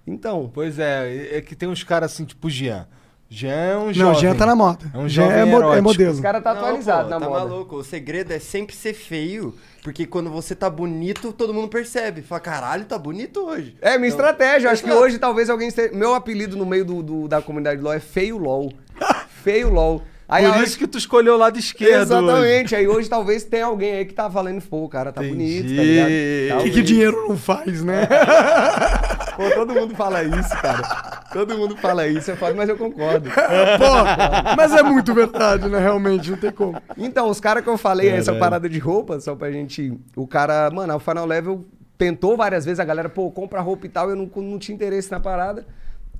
Então, 0.06 0.50
Pois 0.52 0.78
é, 0.78 1.38
é 1.38 1.40
que 1.40 1.54
tem 1.56 1.68
uns 1.68 1.82
caras 1.82 2.12
assim, 2.12 2.24
tipo 2.24 2.46
o 2.46 2.50
Jean. 2.50 2.86
Jean 3.30 3.50
é 3.52 3.76
um 3.76 3.86
Não, 3.86 3.92
jovem. 3.94 4.16
o 4.16 4.20
Jean 4.20 4.34
tá 4.36 4.46
na 4.46 4.54
moda. 4.54 4.90
É 4.92 4.98
um 4.98 5.08
Jean 5.08 5.24
jovem 5.28 5.38
é, 5.40 5.44
mo- 5.44 5.72
é 5.72 5.80
modelo. 5.80 6.12
os 6.12 6.20
caras 6.20 6.42
tá 6.42 6.52
Não, 6.54 6.60
atualizado 6.60 7.04
pô, 7.04 7.10
na 7.10 7.20
tá 7.20 7.28
moda. 7.28 7.40
maluco. 7.46 7.76
O 7.76 7.82
segredo 7.84 8.32
é 8.32 8.38
sempre 8.38 8.76
ser 8.76 8.92
feio, 8.92 9.54
porque 9.82 10.06
quando 10.06 10.30
você 10.30 10.54
tá 10.54 10.68
bonito, 10.68 11.32
todo 11.32 11.52
mundo 11.54 11.68
percebe. 11.68 12.20
Fala, 12.22 12.40
caralho, 12.40 12.84
tá 12.84 12.98
bonito 12.98 13.40
hoje. 13.46 13.76
É, 13.80 13.96
minha 13.98 14.08
Então, 14.12 14.20
estratégia. 14.26 14.70
Acho 14.70 14.84
que 14.84 14.92
hoje 14.92 15.18
talvez 15.18 15.48
alguém 15.50 15.68
esteja... 15.68 15.92
Meu 15.94 16.14
apelido 16.14 16.54
no 16.56 16.66
meio 16.66 16.84
do, 16.84 17.02
do- 17.02 17.26
da 17.28 17.40
comunidade 17.42 17.80
LOL 17.80 17.94
é 17.94 17.98
Feio 18.00 18.36
LOL. 18.38 18.70
Feio 19.42 19.70
LOL. 19.72 20.02
Aí, 20.28 20.50
Por 20.50 20.62
isso 20.62 20.78
que 20.78 20.86
tu 20.86 20.96
escolheu 20.96 21.34
o 21.34 21.36
lado 21.36 21.58
esquerdo. 21.58 21.92
hoje. 21.92 22.24
Exatamente. 22.24 22.76
Aí 22.76 22.88
hoje 22.88 23.08
talvez 23.08 23.44
tenha 23.44 23.66
alguém 23.66 23.94
aí 23.94 24.04
que 24.04 24.14
tá 24.14 24.30
falando, 24.30 24.62
pô, 24.62 24.84
o 24.84 24.88
cara 24.88 25.12
tá 25.12 25.22
bonito, 25.22 25.74
tá 25.74 25.82
ligado? 25.82 26.10
Entendi. 26.10 26.52
O 26.54 26.62
que, 26.62 26.70
que 26.70 26.82
dinheiro 26.82 27.28
não 27.28 27.36
faz, 27.36 27.82
né? 27.84 28.08
Pô, 29.36 29.50
todo 29.50 29.74
mundo 29.74 29.96
fala 29.96 30.22
isso, 30.22 30.50
cara. 30.62 31.24
Todo 31.32 31.58
mundo 31.58 31.76
fala 31.76 32.06
isso. 32.06 32.30
Eu 32.30 32.36
falo, 32.36 32.56
mas 32.56 32.68
eu 32.68 32.76
concordo. 32.76 33.28
Pô, 33.34 34.54
mas 34.56 34.72
é 34.72 34.82
muito 34.82 35.12
verdade, 35.12 35.68
né? 35.68 35.80
Realmente, 35.80 36.30
não 36.30 36.38
tem 36.38 36.52
como. 36.52 36.80
Então, 36.96 37.28
os 37.28 37.40
caras 37.40 37.64
que 37.64 37.68
eu 37.68 37.76
falei, 37.76 38.10
essa 38.10 38.32
parada 38.34 38.68
de 38.68 38.78
roupa, 38.78 39.18
só 39.18 39.34
pra 39.34 39.50
gente. 39.50 39.92
O 40.14 40.26
cara, 40.26 40.70
mano, 40.70 40.94
o 40.94 41.00
Final 41.00 41.26
Level 41.26 41.64
tentou 41.98 42.36
várias 42.36 42.64
vezes, 42.64 42.78
a 42.78 42.84
galera, 42.84 43.08
pô, 43.08 43.28
compra 43.30 43.60
roupa 43.60 43.86
e 43.86 43.88
tal, 43.88 44.08
eu 44.08 44.16
não, 44.16 44.30
não 44.36 44.58
tinha 44.58 44.74
interesse 44.74 45.10
na 45.10 45.18
parada. 45.18 45.66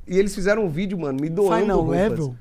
E 0.09 0.19
eles 0.19 0.35
fizeram 0.35 0.65
um 0.65 0.69
vídeo, 0.69 0.99
mano, 0.99 1.19
me 1.21 1.29
doando. 1.29 1.63
Final 1.63 1.81
roupas. 1.83 2.01
Level? 2.01 2.37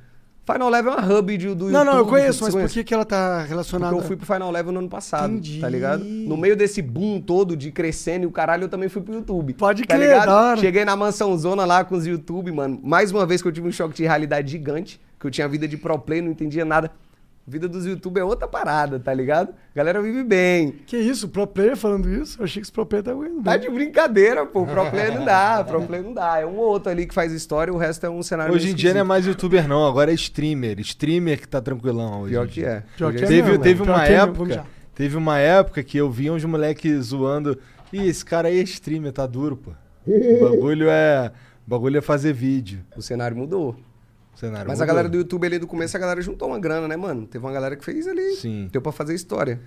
Final 0.45 0.69
Level 0.69 0.93
é 0.93 0.97
uma 0.97 1.17
hub 1.19 1.37
de, 1.37 1.55
do 1.55 1.69
Não, 1.69 1.85
não, 1.85 1.93
eu 1.93 1.97
YouTube, 1.99 2.09
conheço, 2.09 2.43
mas 2.43 2.53
por 2.53 2.69
que, 2.69 2.83
que 2.83 2.93
ela 2.93 3.05
tá 3.05 3.43
relacionada? 3.43 3.93
Porque 3.93 4.03
eu 4.03 4.07
fui 4.07 4.17
pro 4.17 4.25
Final 4.25 4.51
Level 4.51 4.73
no 4.73 4.79
ano 4.79 4.89
passado, 4.89 5.31
Entendi. 5.31 5.61
tá 5.61 5.69
ligado? 5.69 6.03
No 6.03 6.35
meio 6.35 6.55
desse 6.57 6.81
boom 6.81 7.21
todo 7.21 7.55
de 7.55 7.71
crescendo 7.71 8.23
e 8.23 8.25
o 8.25 8.31
caralho, 8.31 8.65
eu 8.65 8.69
também 8.69 8.89
fui 8.89 9.01
pro 9.01 9.13
YouTube. 9.13 9.53
Pode 9.53 9.83
tá 9.83 9.95
crer, 9.95 10.09
ligado? 10.09 10.59
Cheguei 10.59 10.83
na 10.83 10.97
mansão 10.97 11.37
zona 11.37 11.63
lá 11.63 11.85
com 11.85 11.95
os 11.95 12.05
YouTube, 12.05 12.51
mano. 12.51 12.77
Mais 12.83 13.09
uma 13.09 13.25
vez 13.25 13.41
que 13.41 13.47
eu 13.47 13.53
tive 13.53 13.69
um 13.69 13.71
choque 13.71 13.95
de 13.95 14.03
realidade 14.03 14.51
gigante, 14.51 14.99
que 15.17 15.25
eu 15.25 15.31
tinha 15.31 15.47
vida 15.47 15.65
de 15.65 15.77
pro 15.77 15.97
play, 15.97 16.21
não 16.21 16.31
entendia 16.31 16.65
nada. 16.65 16.91
Vida 17.45 17.67
dos 17.67 17.85
YouTube 17.85 18.19
é 18.19 18.23
outra 18.23 18.47
parada, 18.47 18.97
tá 18.99 19.13
ligado? 19.13 19.49
A 19.49 19.75
galera 19.75 20.01
vive 20.01 20.23
bem. 20.23 20.75
Que 20.85 20.95
isso, 20.95 21.27
pro 21.27 21.45
player 21.45 21.75
falando 21.75 22.09
isso? 22.09 22.39
Eu 22.39 22.45
achei 22.45 22.61
que 22.61 22.65
esse 22.65 22.71
pro 22.71 22.85
player 22.85 23.03
tá 23.03 23.13
ganhando. 23.13 23.43
Tá 23.43 23.57
de 23.57 23.69
brincadeira, 23.69 24.45
pô. 24.45 24.65
Pro 24.65 24.85
player 24.91 25.13
não 25.13 25.25
dá, 25.25 25.61
pro 25.61 25.81
player 25.81 26.05
não 26.05 26.13
dá. 26.13 26.39
É 26.39 26.45
um 26.45 26.55
ou 26.55 26.69
outro 26.69 26.89
ali 26.89 27.05
que 27.05 27.13
faz 27.13 27.33
história, 27.33 27.73
o 27.73 27.77
resto 27.77 28.05
é 28.05 28.09
um 28.09 28.23
cenário 28.23 28.53
Hoje 28.53 28.69
em 28.69 28.73
dia 28.73 28.93
não 28.93 29.01
é 29.01 29.03
mais 29.03 29.27
youtuber, 29.27 29.67
não. 29.67 29.85
Agora 29.85 30.09
é 30.09 30.13
streamer. 30.13 30.79
Streamer 30.79 31.37
que 31.41 31.47
tá 31.47 31.61
tranquilão 31.61 32.21
hoje. 32.21 32.31
Pior 32.31 32.47
que 32.47 32.63
é. 32.63 32.83
Pior 32.95 33.13
que 33.13 33.25
é 33.25 33.27
Teve, 33.27 33.49
mesmo, 33.49 33.63
teve 33.63 33.79
mano. 33.81 33.91
uma 33.91 34.05
Pior 34.05 34.07
que 34.07 34.13
é 34.13 34.15
época. 34.15 34.65
Teve 34.95 35.17
uma 35.17 35.37
época 35.37 35.83
que 35.83 35.97
eu 35.97 36.09
via 36.09 36.31
uns 36.31 36.45
moleques 36.45 37.07
zoando. 37.07 37.57
Ih, 37.91 38.07
esse 38.07 38.23
cara 38.23 38.47
aí 38.47 38.57
é 38.59 38.63
streamer, 38.63 39.11
tá 39.11 39.27
duro, 39.27 39.57
pô. 39.57 39.71
O 40.07 40.49
bagulho 40.49 40.87
é. 40.89 41.29
O 41.67 41.69
bagulho 41.69 41.97
é 41.97 42.01
fazer 42.01 42.31
vídeo. 42.31 42.79
O 42.95 43.01
cenário 43.01 43.35
mudou. 43.35 43.75
Cenário 44.47 44.67
Mas 44.67 44.79
a 44.79 44.83
mudou. 44.83 44.87
galera 44.87 45.09
do 45.09 45.17
YouTube 45.17 45.45
ali 45.47 45.57
do 45.59 45.67
começo, 45.67 45.95
a 45.95 45.99
galera 45.99 46.21
juntou 46.21 46.49
uma 46.49 46.59
grana, 46.59 46.87
né, 46.87 46.97
mano? 46.97 47.25
Teve 47.25 47.45
uma 47.45 47.53
galera 47.53 47.75
que 47.75 47.85
fez 47.85 48.07
ali. 48.07 48.35
Sim. 48.35 48.69
Deu 48.71 48.81
pra 48.81 48.91
fazer 48.91 49.13
história. 49.15 49.61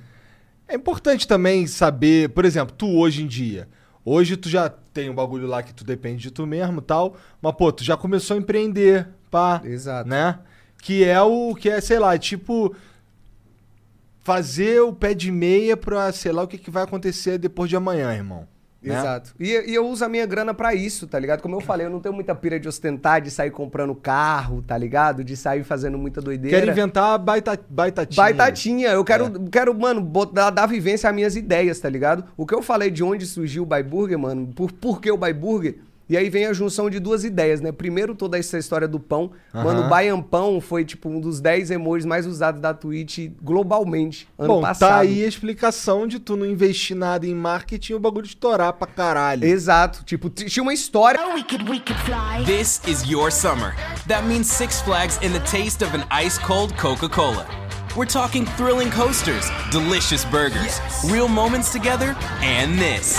É 0.68 0.74
importante 0.74 1.26
também 1.26 1.66
saber, 1.66 2.30
por 2.30 2.44
exemplo, 2.44 2.74
tu 2.76 2.98
hoje 2.98 3.22
em 3.22 3.26
dia. 3.26 3.68
Hoje 4.04 4.36
tu 4.36 4.48
já 4.48 4.68
tem 4.68 5.10
um 5.10 5.14
bagulho 5.14 5.46
lá 5.46 5.62
que 5.62 5.72
tu 5.74 5.84
depende 5.84 6.22
de 6.22 6.30
tu 6.30 6.46
mesmo 6.46 6.80
tal. 6.80 7.16
Mas, 7.40 7.54
pô, 7.54 7.72
tu 7.72 7.82
já 7.82 7.96
começou 7.96 8.36
a 8.36 8.38
empreender, 8.38 9.08
pá. 9.30 9.60
Exato. 9.64 10.08
Né? 10.08 10.38
Que 10.82 11.04
é 11.04 11.20
o 11.20 11.54
que 11.54 11.68
é, 11.68 11.80
sei 11.80 11.98
lá, 11.98 12.16
tipo. 12.18 12.74
Fazer 14.22 14.80
o 14.80 14.92
pé 14.92 15.14
de 15.14 15.30
meia 15.30 15.76
pra, 15.76 16.12
sei 16.12 16.32
lá, 16.32 16.42
o 16.42 16.48
que, 16.48 16.58
que 16.58 16.70
vai 16.70 16.82
acontecer 16.82 17.38
depois 17.38 17.70
de 17.70 17.76
amanhã, 17.76 18.12
irmão. 18.12 18.48
Né? 18.82 18.98
Exato. 18.98 19.34
E, 19.38 19.70
e 19.70 19.74
eu 19.74 19.86
uso 19.86 20.04
a 20.04 20.08
minha 20.08 20.26
grana 20.26 20.54
pra 20.54 20.74
isso, 20.74 21.06
tá 21.06 21.18
ligado? 21.18 21.40
Como 21.40 21.56
eu 21.56 21.60
falei, 21.60 21.86
eu 21.86 21.90
não 21.90 22.00
tenho 22.00 22.14
muita 22.14 22.34
pira 22.34 22.58
de 22.60 22.68
ostentar, 22.68 23.20
de 23.20 23.30
sair 23.30 23.50
comprando 23.50 23.94
carro, 23.94 24.62
tá 24.62 24.76
ligado? 24.76 25.24
De 25.24 25.36
sair 25.36 25.64
fazendo 25.64 25.98
muita 25.98 26.20
doideira. 26.20 26.58
Quero 26.58 26.70
inventar 26.70 27.18
baita, 27.18 27.58
baitatinha. 27.68 28.16
Baitatinha, 28.16 28.88
eu 28.90 29.04
quero, 29.04 29.26
É. 29.26 29.50
quero 29.50 29.74
mano, 29.74 30.00
botar, 30.00 30.50
dar 30.50 30.66
vivência 30.66 31.08
às 31.08 31.14
minhas 31.14 31.36
ideias, 31.36 31.78
tá 31.80 31.88
ligado? 31.88 32.24
O 32.36 32.46
que 32.46 32.54
eu 32.54 32.62
falei 32.62 32.90
de 32.90 33.02
onde 33.02 33.26
surgiu 33.26 33.62
o 33.62 33.66
By 33.66 33.82
Burger, 33.82 34.18
mano, 34.18 34.48
por, 34.54 34.70
por 34.72 35.00
que 35.00 35.10
o 35.10 35.16
By 35.16 35.32
Burger? 35.32 35.76
E 36.08 36.16
aí 36.16 36.30
vem 36.30 36.46
a 36.46 36.52
junção 36.52 36.88
de 36.88 37.00
duas 37.00 37.24
ideias, 37.24 37.60
né? 37.60 37.72
Primeiro, 37.72 38.14
toda 38.14 38.38
essa 38.38 38.56
história 38.56 38.86
do 38.86 39.00
pão. 39.00 39.32
Mano, 39.52 39.86
o. 39.86 39.88
Baian 39.88 40.20
Pão 40.22 40.60
foi, 40.60 40.84
tipo, 40.84 41.08
um 41.08 41.20
dos 41.20 41.40
10 41.40 41.72
emojis 41.72 42.06
mais 42.06 42.26
usados 42.26 42.60
da 42.60 42.72
Twitch 42.72 43.30
globalmente, 43.42 44.28
ano 44.38 44.54
Bom, 44.54 44.60
passado. 44.60 44.88
tá 44.90 44.98
aí 44.98 45.24
a 45.24 45.26
explicação 45.26 46.06
de 46.06 46.20
tu 46.20 46.36
não 46.36 46.46
investir 46.46 46.96
nada 46.96 47.26
em 47.26 47.34
marketing 47.34 47.92
e 47.92 47.96
o 47.96 47.98
bagulho 47.98 48.26
estourar 48.26 48.72
pra 48.72 48.86
caralho. 48.86 49.44
Exato. 49.44 50.04
Tipo, 50.04 50.30
tinha 50.30 50.62
uma 50.62 50.74
história. 50.74 51.18
This 52.44 52.80
is 52.86 53.02
your 53.08 53.32
summer. 53.32 53.74
That 54.06 54.26
means 54.26 54.46
Six 54.46 54.80
Flags 54.82 55.18
and 55.22 55.32
the 55.32 55.40
taste 55.40 55.82
of 55.84 55.96
an 55.96 56.04
ice 56.10 56.38
cold 56.38 56.74
Coca 56.76 57.08
Cola. 57.08 57.46
We're 57.96 58.06
talking 58.06 58.44
thrilling 58.56 58.90
coasters, 58.90 59.50
delicious 59.70 60.24
burgers, 60.26 60.80
real 61.10 61.28
moments 61.28 61.72
together, 61.72 62.14
and 62.42 62.78
this. 62.78 63.18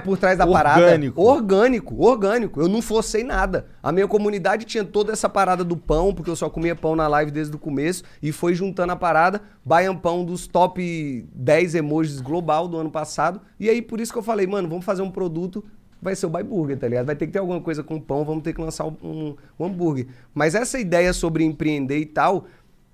por 0.00 0.16
trás 0.18 0.38
da 0.38 0.44
Orgânico. 0.44 1.16
parada. 1.16 1.30
Orgânico, 1.30 2.02
orgânico. 2.04 2.60
Eu 2.60 2.68
não 2.68 2.80
forcei 2.82 3.22
nada. 3.24 3.66
A 3.82 3.90
minha 3.92 4.06
comunidade 4.08 4.64
tinha 4.64 4.84
toda 4.84 5.12
essa 5.12 5.28
parada 5.28 5.62
do 5.64 5.76
pão, 5.76 6.14
porque 6.14 6.30
eu 6.30 6.36
só 6.36 6.48
comia 6.50 6.74
pão 6.74 6.94
na 6.96 7.06
live 7.08 7.30
desde 7.30 7.54
o 7.54 7.58
começo, 7.58 8.02
e 8.22 8.32
foi 8.32 8.54
juntando 8.54 8.92
a 8.92 8.96
parada. 8.96 9.40
Baian 9.64 9.94
Pão 9.96 10.24
dos 10.24 10.46
top 10.46 11.26
10 11.34 11.74
emojis 11.74 12.20
global 12.20 12.68
do 12.68 12.76
ano 12.76 12.90
passado. 12.90 13.40
E 13.58 13.68
aí, 13.68 13.80
por 13.82 14.00
isso 14.00 14.12
que 14.12 14.18
eu 14.18 14.22
falei, 14.22 14.46
mano, 14.46 14.68
vamos 14.68 14.84
fazer 14.84 15.02
um 15.02 15.10
produto. 15.10 15.64
Vai 16.00 16.14
ser 16.14 16.26
o 16.26 16.30
Buy 16.30 16.42
Burger, 16.42 16.78
tá 16.78 16.86
ligado? 16.86 17.06
Vai 17.06 17.16
ter 17.16 17.26
que 17.26 17.32
ter 17.32 17.38
alguma 17.38 17.60
coisa 17.60 17.82
com 17.82 17.98
pão, 17.98 18.24
vamos 18.24 18.42
ter 18.44 18.52
que 18.52 18.60
lançar 18.60 18.84
um, 18.86 18.94
um- 19.02 19.64
hambúrguer. 19.64 20.06
Mas 20.34 20.54
essa 20.54 20.78
ideia 20.78 21.12
sobre 21.12 21.42
empreender 21.42 21.98
e 21.98 22.04
tal, 22.06 22.44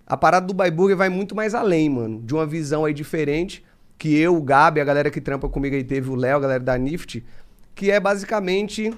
a 0.07 0.17
parada 0.17 0.47
do 0.47 0.55
Buy 0.55 0.71
Burger 0.71 0.97
vai 0.97 1.09
muito 1.09 1.35
mais 1.35 1.53
além, 1.55 1.91
mano. 1.91 2.23
De 2.23 2.33
uma 2.33 2.47
visão 2.47 2.85
aí 2.85 2.95
diferente 2.95 3.63
que 4.03 4.19
eu, 4.19 4.37
o 4.37 4.43
Gabi, 4.43 4.81
a 4.81 4.85
galera 4.85 5.13
que 5.13 5.21
trampa 5.21 5.49
comigo 5.49 5.77
aí 5.77 5.85
teve 5.85 6.11
o 6.11 6.17
Léo, 6.17 6.39
a 6.39 6.41
galera 6.41 6.65
da 6.65 6.77
Nift, 6.77 7.25
que 7.73 7.89
é 7.89 8.01
basicamente 8.01 8.93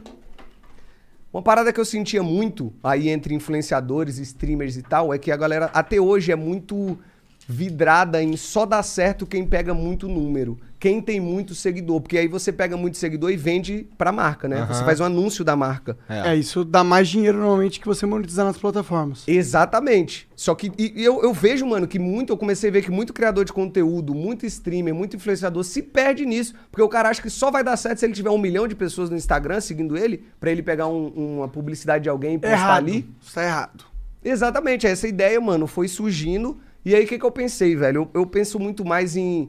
uma 1.31 1.42
parada 1.42 1.70
que 1.74 1.78
eu 1.78 1.84
sentia 1.84 2.23
muito 2.23 2.73
aí 2.83 3.10
entre 3.10 3.34
influenciadores, 3.34 4.16
streamers 4.16 4.78
e 4.78 4.83
tal, 4.83 5.12
é 5.12 5.18
que 5.18 5.31
a 5.31 5.36
galera 5.36 5.66
até 5.74 6.00
hoje 6.00 6.33
é 6.33 6.34
muito 6.34 6.99
vidrada 7.48 8.23
em 8.23 8.36
só 8.36 8.64
dar 8.66 8.82
certo 8.82 9.26
quem 9.26 9.44
pega 9.47 9.74
muito 9.74 10.08
número, 10.08 10.58
quem 10.78 11.00
tem 11.00 11.18
muito 11.18 11.55
seguidor, 11.55 12.00
porque 12.00 12.18
aí 12.18 12.28
você 12.28 12.52
pega 12.52 12.76
muito 12.76 12.98
seguidor 12.98 13.31
e 13.31 13.36
vende 13.36 13.86
pra 13.97 14.12
marca, 14.12 14.47
né? 14.47 14.66
Você 14.66 14.78
Aham. 14.81 14.84
faz 14.84 15.00
um 15.00 15.05
anúncio 15.05 15.42
da 15.44 15.56
marca. 15.56 15.97
É. 16.08 16.34
isso 16.36 16.62
dá 16.64 16.84
mais 16.84 17.08
dinheiro 17.08 17.39
normalmente 17.39 17.81
que 17.81 17.86
você 17.86 18.05
monetizar 18.05 18.44
nas 18.44 18.58
plataformas. 18.58 19.24
Exatamente. 19.26 20.28
Só 20.36 20.55
que 20.55 20.70
e- 20.78 20.92
e 20.97 21.05
eu, 21.05 21.23
eu 21.23 21.32
vejo, 21.32 21.64
mano, 21.66 21.86
que 21.86 21.98
muito, 21.98 22.32
eu 22.32 22.36
comecei 22.36 22.68
a 22.68 22.73
ver 22.73 22.82
que 22.82 22.90
muito 22.90 23.12
criador 23.14 23.44
de 23.47 23.52
conteúdo, 23.52 24.14
muito 24.14 24.44
streamer, 24.44 24.94
muito 24.94 25.16
influenciador 25.16 25.64
se 25.64 25.81
perde 25.81 26.26
nisso. 26.26 26.55
Porque 26.70 26.82
o 26.82 26.89
cara 26.89 27.08
acha 27.08 27.23
que 27.23 27.31
só 27.31 27.50
vai 27.50 27.64
dar 27.64 27.76
certo 27.78 27.98
se 28.00 28.05
ele 28.06 28.12
tiver 28.12 28.31
um 28.31 28.39
milhão 28.39 28.68
de 28.68 28.74
pessoas 28.74 29.08
no 29.08 29.16
Instagram 29.16 29.60
seguindo 29.60 29.97
ele, 29.97 30.24
pra 30.39 30.50
ele 30.50 30.62
pegar 30.62 30.86
um- 30.86 31.08
uma 31.39 31.48
publicidade 31.48 32.05
de 32.05 32.08
alguém 32.10 32.34
e 32.34 32.39
postar 32.39 32.56
Errado. 32.56 32.76
ali. 32.89 33.08
Isso 33.23 33.34
tá 33.34 33.42
errado. 33.44 33.84
Exatamente, 34.23 34.86
essa 34.86 35.06
ideia, 35.08 35.40
mano, 35.40 35.66
foi 35.66 35.89
surgindo. 35.89 36.58
E 36.84 36.94
aí, 36.94 37.04
o 37.04 37.08
que, 37.08 37.18
que 37.18 37.24
eu 37.24 37.30
pensei, 37.30 37.74
velho? 37.74 38.02
Eu, 38.14 38.20
eu 38.20 38.26
penso 38.26 38.58
muito 38.58 38.84
mais 38.84 39.16
em 39.16 39.48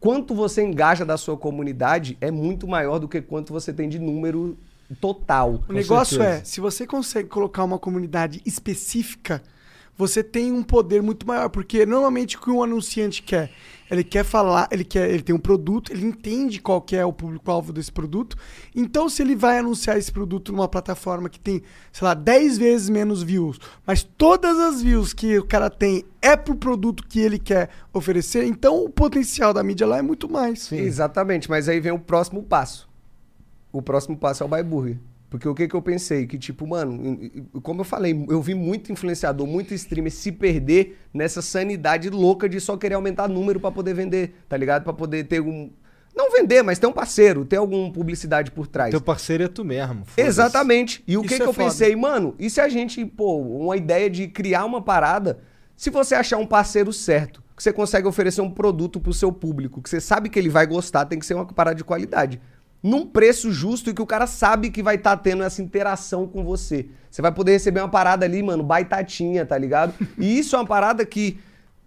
quanto 0.00 0.34
você 0.34 0.62
engaja 0.62 1.04
da 1.04 1.16
sua 1.16 1.36
comunidade 1.36 2.18
é 2.20 2.30
muito 2.30 2.66
maior 2.66 2.98
do 2.98 3.08
que 3.08 3.22
quanto 3.22 3.52
você 3.52 3.72
tem 3.72 3.88
de 3.88 3.98
número 3.98 4.58
total. 5.00 5.62
O 5.68 5.72
negócio 5.72 6.20
é, 6.20 6.42
se 6.44 6.60
você 6.60 6.86
consegue 6.86 7.28
colocar 7.28 7.62
uma 7.62 7.78
comunidade 7.78 8.42
específica, 8.44 9.42
você 9.96 10.22
tem 10.22 10.50
um 10.50 10.62
poder 10.62 11.02
muito 11.02 11.26
maior, 11.26 11.48
porque 11.48 11.86
normalmente 11.86 12.36
o 12.36 12.40
que 12.40 12.50
um 12.50 12.62
anunciante 12.62 13.22
quer, 13.22 13.50
ele 13.92 14.02
quer 14.02 14.24
falar, 14.24 14.68
ele 14.70 14.84
quer, 14.84 15.10
ele 15.10 15.22
tem 15.22 15.34
um 15.34 15.38
produto, 15.38 15.92
ele 15.92 16.06
entende 16.06 16.60
qual 16.60 16.80
que 16.80 16.96
é 16.96 17.04
o 17.04 17.12
público-alvo 17.12 17.74
desse 17.74 17.92
produto. 17.92 18.36
Então, 18.74 19.06
se 19.06 19.22
ele 19.22 19.36
vai 19.36 19.58
anunciar 19.58 19.98
esse 19.98 20.10
produto 20.10 20.50
numa 20.50 20.66
plataforma 20.66 21.28
que 21.28 21.38
tem, 21.38 21.62
sei 21.92 22.06
lá, 22.06 22.14
10 22.14 22.56
vezes 22.56 22.88
menos 22.88 23.22
views, 23.22 23.58
mas 23.86 24.02
todas 24.02 24.58
as 24.58 24.80
views 24.80 25.12
que 25.12 25.38
o 25.38 25.44
cara 25.44 25.68
tem 25.68 26.04
é 26.22 26.34
pro 26.34 26.56
produto 26.56 27.06
que 27.06 27.20
ele 27.20 27.38
quer 27.38 27.68
oferecer, 27.92 28.44
então 28.46 28.82
o 28.82 28.88
potencial 28.88 29.52
da 29.52 29.62
mídia 29.62 29.86
lá 29.86 29.98
é 29.98 30.02
muito 30.02 30.26
mais. 30.26 30.72
Exatamente, 30.72 31.50
mas 31.50 31.68
aí 31.68 31.78
vem 31.78 31.92
o 31.92 31.98
próximo 31.98 32.42
passo. 32.42 32.88
O 33.70 33.82
próximo 33.82 34.16
passo 34.16 34.42
é 34.42 34.46
o 34.46 34.48
Buy 34.48 34.62
Burger. 34.62 34.98
Porque 35.32 35.48
o 35.48 35.54
que 35.54 35.66
que 35.66 35.74
eu 35.74 35.80
pensei? 35.80 36.26
Que 36.26 36.36
tipo, 36.36 36.66
mano, 36.66 37.18
como 37.62 37.80
eu 37.80 37.84
falei, 37.86 38.12
eu 38.28 38.42
vi 38.42 38.54
muito 38.54 38.92
influenciador, 38.92 39.46
muito 39.46 39.72
streamer 39.72 40.12
se 40.12 40.30
perder 40.30 40.98
nessa 41.12 41.40
sanidade 41.40 42.10
louca 42.10 42.46
de 42.46 42.60
só 42.60 42.76
querer 42.76 42.96
aumentar 42.96 43.28
número 43.28 43.58
pra 43.58 43.70
poder 43.70 43.94
vender, 43.94 44.34
tá 44.46 44.58
ligado? 44.58 44.84
Pra 44.84 44.92
poder 44.92 45.24
ter 45.24 45.40
um... 45.40 45.70
Não 46.14 46.30
vender, 46.30 46.62
mas 46.62 46.78
ter 46.78 46.86
um 46.86 46.92
parceiro, 46.92 47.46
ter 47.46 47.56
alguma 47.56 47.90
publicidade 47.90 48.50
por 48.50 48.66
trás. 48.66 48.90
Teu 48.90 49.00
parceiro 49.00 49.44
é 49.44 49.48
tu 49.48 49.64
mesmo. 49.64 50.04
Exatamente. 50.18 51.02
E 51.08 51.16
o 51.16 51.22
que, 51.22 51.28
Isso 51.28 51.36
que 51.36 51.42
é 51.42 51.46
eu 51.46 51.52
foda. 51.54 51.66
pensei, 51.66 51.96
mano? 51.96 52.34
E 52.38 52.50
se 52.50 52.60
a 52.60 52.68
gente, 52.68 53.02
pô, 53.06 53.38
uma 53.38 53.74
ideia 53.74 54.10
de 54.10 54.28
criar 54.28 54.66
uma 54.66 54.82
parada, 54.82 55.38
se 55.74 55.88
você 55.88 56.14
achar 56.14 56.36
um 56.36 56.46
parceiro 56.46 56.92
certo, 56.92 57.42
que 57.56 57.62
você 57.62 57.72
consegue 57.72 58.06
oferecer 58.06 58.42
um 58.42 58.50
produto 58.50 59.00
pro 59.00 59.14
seu 59.14 59.32
público, 59.32 59.80
que 59.80 59.88
você 59.88 59.98
sabe 59.98 60.28
que 60.28 60.38
ele 60.38 60.50
vai 60.50 60.66
gostar, 60.66 61.06
tem 61.06 61.18
que 61.18 61.24
ser 61.24 61.32
uma 61.32 61.46
parada 61.46 61.76
de 61.76 61.84
qualidade. 61.84 62.38
Num 62.82 63.06
preço 63.06 63.52
justo 63.52 63.90
e 63.90 63.94
que 63.94 64.02
o 64.02 64.06
cara 64.06 64.26
sabe 64.26 64.70
que 64.70 64.82
vai 64.82 64.96
estar 64.96 65.16
tendo 65.18 65.42
essa 65.42 65.62
interação 65.62 66.26
com 66.26 66.44
você. 66.44 66.88
Você 67.10 67.22
vai 67.22 67.30
poder 67.30 67.52
receber 67.52 67.80
uma 67.80 67.88
parada 67.88 68.24
ali, 68.26 68.42
mano, 68.42 68.62
baitatinha, 68.62 69.46
tá 69.46 69.56
ligado? 69.56 69.94
E 70.18 70.38
isso 70.38 70.56
é 70.56 70.58
uma 70.58 70.66
parada 70.66 71.06
que 71.06 71.38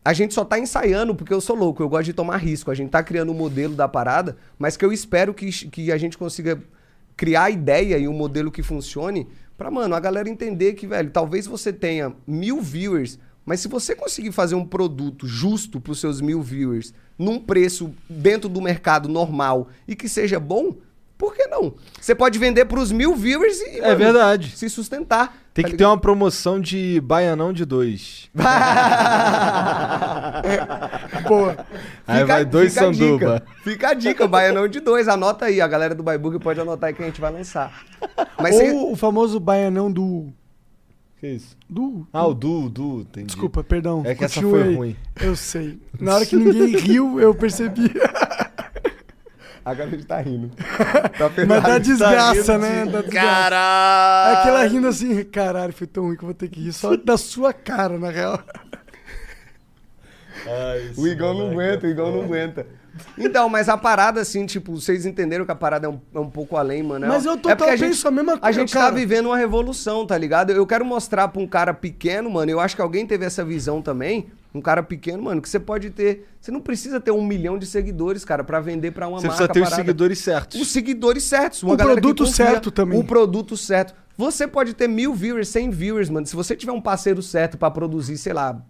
a 0.05 0.13
gente 0.13 0.33
só 0.33 0.45
tá 0.45 0.59
ensaiando 0.59 1.15
porque 1.15 1.33
eu 1.33 1.41
sou 1.41 1.55
louco, 1.55 1.81
eu 1.81 1.89
gosto 1.89 2.05
de 2.05 2.13
tomar 2.13 2.37
risco. 2.37 2.69
A 2.69 2.75
gente 2.75 2.91
tá 2.91 3.01
criando 3.03 3.31
um 3.31 3.35
modelo 3.35 3.75
da 3.75 3.87
parada, 3.87 4.37
mas 4.57 4.77
que 4.77 4.85
eu 4.85 4.93
espero 4.93 5.33
que, 5.33 5.49
que 5.69 5.91
a 5.91 5.97
gente 5.97 6.17
consiga 6.17 6.61
criar 7.17 7.45
a 7.45 7.49
ideia 7.49 7.97
e 7.97 8.07
um 8.07 8.13
modelo 8.13 8.51
que 8.51 8.61
funcione 8.61 9.27
pra, 9.57 9.71
mano, 9.71 9.95
a 9.95 9.99
galera 9.99 10.29
entender 10.29 10.73
que, 10.73 10.85
velho, 10.85 11.09
talvez 11.09 11.47
você 11.47 11.73
tenha 11.73 12.13
mil 12.27 12.61
viewers, 12.61 13.17
mas 13.45 13.59
se 13.61 13.67
você 13.67 13.95
conseguir 13.95 14.31
fazer 14.31 14.55
um 14.55 14.65
produto 14.65 15.27
justo 15.27 15.79
pros 15.79 15.99
seus 15.99 16.19
mil 16.19 16.41
viewers, 16.41 16.93
num 17.17 17.39
preço 17.39 17.93
dentro 18.09 18.49
do 18.49 18.61
mercado 18.61 19.07
normal 19.07 19.69
e 19.87 19.95
que 19.95 20.09
seja 20.09 20.39
bom, 20.39 20.75
por 21.17 21.33
que 21.35 21.47
não? 21.47 21.73
Você 21.99 22.13
pode 22.13 22.37
vender 22.39 22.65
pros 22.65 22.91
mil 22.91 23.15
viewers 23.15 23.59
e, 23.61 23.79
É 23.79 23.95
verdade. 23.95 24.51
se 24.55 24.69
sustentar. 24.69 25.35
Tem 25.53 25.63
tá 25.63 25.71
que 25.71 25.77
ter 25.77 25.85
uma 25.85 25.97
promoção 25.97 26.59
de 26.59 26.99
baianão 27.01 27.53
de 27.53 27.63
dois. 27.63 28.29
Boa. 31.27 31.57
Aí 32.07 32.23
vai 32.25 32.43
dois 32.45 32.73
fica 32.73 32.85
a 32.89 32.93
sanduba. 32.93 33.17
dica. 33.35 33.43
Fica 33.63 33.89
a 33.89 33.93
dica, 33.93 34.27
baianão 34.27 34.67
de 34.67 34.79
dois. 34.79 35.07
Anota 35.07 35.45
aí, 35.45 35.61
a 35.61 35.67
galera 35.67 35.95
do 35.95 36.03
Baiburg 36.03 36.39
pode 36.39 36.59
anotar 36.59 36.89
aí 36.89 36.93
que 36.93 37.01
a 37.01 37.05
gente 37.05 37.21
vai 37.21 37.31
lançar. 37.31 37.71
Mas 38.41 38.55
Ou 38.55 38.61
você- 38.61 38.71
o 38.91 38.95
famoso 38.95 39.39
baianão 39.39 39.91
do... 39.91 40.27
Que 41.19 41.27
isso? 41.27 41.55
Do... 41.69 42.05
Ah, 42.11 42.27
o 42.27 42.33
Du, 42.33 42.67
Du, 42.69 42.99
entendi. 43.01 43.27
Desculpa, 43.27 43.63
perdão. 43.63 44.03
É 44.05 44.13
que 44.13 44.25
essa 44.25 44.35
Continue 44.41 44.59
foi 44.59 44.69
aí. 44.69 44.75
ruim. 44.75 44.95
Eu 45.21 45.35
sei. 45.35 45.79
Na 45.99 46.15
hora 46.15 46.25
que 46.25 46.35
ninguém 46.35 46.75
riu, 46.77 47.19
eu 47.19 47.33
percebi. 47.33 47.89
Agora 49.65 49.87
a 49.87 49.91
gente 49.91 50.05
tá 50.05 50.21
rindo. 50.21 50.51
Tá 51.17 51.31
Mas 51.47 51.47
dá 51.47 51.61
Tá 51.61 51.77
desgraça, 51.79 52.53
rindo 52.53 52.59
né? 52.59 52.85
de- 52.85 52.91
Dá 52.91 53.01
desgraça. 53.01 53.27
Caralho! 53.27 54.35
É 54.37 54.39
aquela 54.41 54.63
rindo 54.67 54.87
assim, 54.87 55.23
caralho, 55.23 55.73
foi 55.73 55.87
tão 55.87 56.03
ruim 56.05 56.15
que 56.15 56.23
eu 56.23 56.27
vou 56.27 56.35
ter 56.35 56.47
que 56.49 56.59
rir. 56.59 56.71
Só 56.73 56.95
da 56.97 57.17
sua 57.17 57.51
cara, 57.51 57.97
na 57.97 58.09
real. 58.11 58.39
O 60.97 61.07
Igão 61.07 61.33
não 61.33 61.49
aguenta, 61.51 61.87
o 61.87 61.89
Igão 61.89 62.11
não 62.11 62.23
aguenta. 62.23 62.67
Então, 63.17 63.49
mas 63.49 63.67
a 63.67 63.75
parada, 63.77 64.21
assim, 64.21 64.45
tipo, 64.45 64.73
vocês 64.79 65.05
entenderam 65.05 65.43
que 65.43 65.51
a 65.51 65.55
parada 65.55 65.87
é 65.87 65.89
um, 65.89 65.99
é 66.13 66.19
um 66.19 66.29
pouco 66.29 66.55
além, 66.55 66.83
mano. 66.83 67.05
É 67.05 67.07
Mas 67.07 67.25
eu 67.25 67.35
tô- 67.37 67.49
é 67.49 67.55
porque 67.55 67.69
eu 67.71 67.73
a 67.73 68.07
a 68.07 68.11
mesma 68.11 68.33
A 68.33 68.37
coisa, 68.37 68.59
gente 68.59 68.71
cara. 68.73 68.85
tá 68.87 68.91
vivendo 68.91 69.25
uma 69.27 69.37
revolução, 69.37 70.05
tá 70.05 70.17
ligado? 70.17 70.51
Eu 70.51 70.65
quero 70.67 70.85
mostrar 70.85 71.27
pra 71.29 71.41
um 71.41 71.47
cara 71.47 71.73
pequeno, 71.73 72.29
mano. 72.29 72.51
Eu 72.51 72.59
acho 72.59 72.75
que 72.75 72.81
alguém 72.81 73.05
teve 73.07 73.25
essa 73.25 73.43
visão 73.43 73.81
também. 73.81 74.27
Um 74.55 74.61
cara 74.61 74.81
pequeno, 74.81 75.21
mano, 75.23 75.41
que 75.41 75.49
você 75.49 75.59
pode 75.59 75.89
ter. 75.89 76.27
Você 76.39 76.49
não 76.49 76.61
precisa 76.61 76.99
ter 76.99 77.11
um 77.11 77.21
milhão 77.23 77.57
de 77.57 77.65
seguidores, 77.65 78.23
cara, 78.23 78.43
pra 78.43 78.61
vender 78.61 78.91
pra 78.91 79.07
uma 79.07 79.19
Você 79.19 79.27
marca. 79.27 79.43
precisa 79.47 79.53
ter 79.53 79.59
os 79.59 79.69
parada. 79.69 79.81
seguidores 79.83 80.19
certos. 80.19 80.61
Os 80.61 80.67
seguidores 80.69 81.23
certos. 81.23 81.61
O 81.63 81.75
produto 81.75 82.23
confia, 82.23 82.45
certo 82.45 82.71
também. 82.71 82.97
O 82.97 83.03
produto 83.03 83.57
certo. 83.57 83.93
Você 84.17 84.47
pode 84.47 84.73
ter 84.73 84.87
mil 84.87 85.13
viewers, 85.13 85.49
cem 85.49 85.69
viewers, 85.69 86.09
mano. 86.09 86.25
Se 86.25 86.35
você 86.35 86.55
tiver 86.55 86.71
um 86.71 86.79
parceiro 86.79 87.21
certo 87.21 87.57
pra 87.57 87.69
produzir, 87.69 88.17
sei 88.17 88.31
lá, 88.31 88.61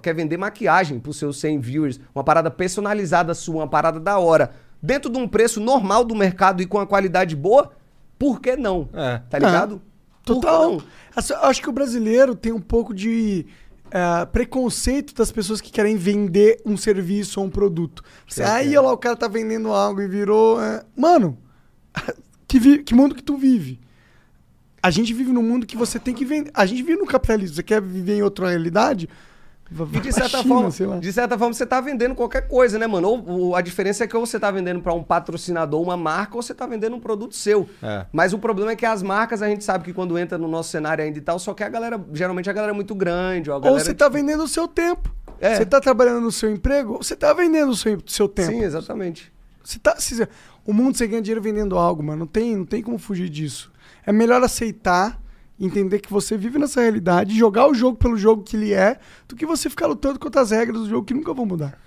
quer 0.00 0.14
vender 0.14 0.36
maquiagem 0.36 1.00
pros 1.00 1.18
seus 1.18 1.38
100 1.40 1.58
viewers, 1.58 2.00
uma 2.14 2.22
parada 2.22 2.50
personalizada 2.50 3.34
sua, 3.34 3.56
uma 3.56 3.68
parada 3.68 3.98
da 3.98 4.18
hora, 4.18 4.52
dentro 4.80 5.10
de 5.10 5.18
um 5.18 5.26
preço 5.26 5.60
normal 5.60 6.04
do 6.04 6.14
mercado 6.14 6.62
e 6.62 6.66
com 6.66 6.78
a 6.78 6.86
qualidade 6.86 7.34
boa, 7.34 7.72
por 8.18 8.40
que 8.40 8.56
não? 8.56 8.88
É. 8.92 9.20
Tá 9.28 9.38
ligado? 9.38 9.82
Que 10.22 10.34
Total. 10.34 10.80
Acho 11.42 11.60
que 11.60 11.68
o 11.68 11.72
brasileiro 11.72 12.34
tem 12.36 12.52
um 12.52 12.60
pouco 12.60 12.94
de 12.94 13.44
eh, 13.92 14.26
preconceito 14.26 15.14
das 15.14 15.30
pessoas 15.30 15.60
que 15.60 15.70
querem 15.70 15.96
vender 15.96 16.60
um 16.64 16.76
serviço 16.76 17.40
ou 17.40 17.46
um 17.46 17.50
produto. 17.50 18.02
Você, 18.26 18.42
aí 18.42 18.74
é. 18.74 18.78
olha 18.78 18.88
lá, 18.88 18.92
o 18.94 18.98
cara 18.98 19.14
tá 19.14 19.28
vendendo 19.28 19.70
algo 19.72 20.00
e 20.00 20.08
virou. 20.08 20.60
eh, 20.60 20.82
Mano, 20.96 21.36
que, 22.48 22.78
que 22.78 22.94
mundo 22.94 23.14
que 23.14 23.22
tu 23.22 23.36
vive? 23.36 23.78
A 24.82 24.90
gente 24.90 25.12
vive 25.12 25.30
num 25.30 25.42
mundo 25.42 25.66
que 25.66 25.76
você 25.76 25.98
tem 25.98 26.14
que 26.14 26.24
vender. 26.24 26.50
A 26.54 26.64
gente 26.64 26.82
vive 26.82 26.98
no 26.98 27.06
capitalismo. 27.06 27.54
Você 27.54 27.62
quer 27.62 27.80
viver 27.80 28.16
em 28.16 28.22
outra 28.22 28.48
realidade? 28.48 29.08
E 29.92 30.00
de 30.00 30.12
certa, 30.12 30.38
China, 30.42 30.54
forma, 30.54 30.70
sei 30.70 30.86
lá. 30.86 30.98
de 30.98 31.12
certa 31.12 31.38
forma, 31.38 31.54
você 31.54 31.66
tá 31.66 31.80
vendendo 31.80 32.14
qualquer 32.14 32.46
coisa, 32.48 32.78
né, 32.78 32.86
mano? 32.86 33.08
Ou, 33.08 33.28
ou 33.28 33.56
a 33.56 33.60
diferença 33.60 34.04
é 34.04 34.06
que 34.06 34.16
ou 34.16 34.24
você 34.26 34.38
tá 34.38 34.50
vendendo 34.50 34.80
pra 34.80 34.92
um 34.92 35.02
patrocinador, 35.02 35.80
uma 35.80 35.96
marca, 35.96 36.36
ou 36.36 36.42
você 36.42 36.54
tá 36.54 36.66
vendendo 36.66 36.94
um 36.96 37.00
produto 37.00 37.34
seu. 37.34 37.68
É. 37.82 38.06
Mas 38.12 38.32
o 38.32 38.38
problema 38.38 38.72
é 38.72 38.76
que 38.76 38.84
as 38.86 39.02
marcas, 39.02 39.42
a 39.42 39.48
gente 39.48 39.64
sabe 39.64 39.84
que 39.84 39.92
quando 39.92 40.18
entra 40.18 40.36
no 40.36 40.48
nosso 40.48 40.70
cenário 40.70 41.02
ainda 41.04 41.16
e 41.18 41.20
tal, 41.22 41.38
só 41.38 41.54
que 41.54 41.62
a 41.64 41.68
galera, 41.68 42.00
geralmente 42.12 42.48
a 42.50 42.52
galera 42.52 42.72
é 42.72 42.74
muito 42.74 42.94
grande. 42.94 43.50
Ou, 43.50 43.54
a 43.54 43.56
Ou 43.58 43.62
galera, 43.62 43.84
você 43.84 43.94
tá 43.94 44.08
vendendo 44.08 44.44
o 44.44 44.48
seu 44.48 44.66
tempo. 44.68 45.14
É. 45.40 45.56
Você 45.56 45.66
tá 45.66 45.80
trabalhando 45.80 46.20
no 46.20 46.30
seu 46.30 46.50
emprego, 46.52 46.98
você 46.98 47.16
tá 47.16 47.32
vendendo 47.32 47.70
o 47.70 47.76
seu, 47.76 47.98
seu 48.06 48.28
tempo. 48.28 48.50
Sim, 48.52 48.62
exatamente. 48.62 49.32
Se 49.64 49.78
tá, 49.78 49.96
se- 49.96 50.28
o 50.64 50.72
mundo 50.72 50.96
você 50.96 51.06
ganha 51.06 51.22
dinheiro 51.22 51.40
vendendo 51.40 51.78
algo, 51.78 52.02
mano. 52.02 52.20
Não 52.20 52.26
tem, 52.26 52.56
não 52.56 52.64
tem 52.64 52.82
como 52.82 52.98
fugir 52.98 53.28
disso. 53.28 53.72
É 54.04 54.12
melhor 54.12 54.42
aceitar, 54.42 55.20
entender 55.58 56.00
que 56.00 56.10
você 56.10 56.36
vive 56.36 56.58
nessa 56.58 56.80
realidade, 56.80 57.36
jogar 57.36 57.68
o 57.68 57.74
jogo 57.74 57.96
pelo 57.96 58.16
jogo 58.16 58.42
que 58.42 58.56
ele 58.56 58.72
é, 58.72 58.98
do 59.28 59.36
que 59.36 59.46
você 59.46 59.70
ficar 59.70 59.86
lutando 59.86 60.18
contra 60.18 60.40
as 60.40 60.50
regras 60.50 60.82
do 60.82 60.88
jogo 60.88 61.06
que 61.06 61.14
nunca 61.14 61.32
vão 61.32 61.46
mudar. 61.46 61.78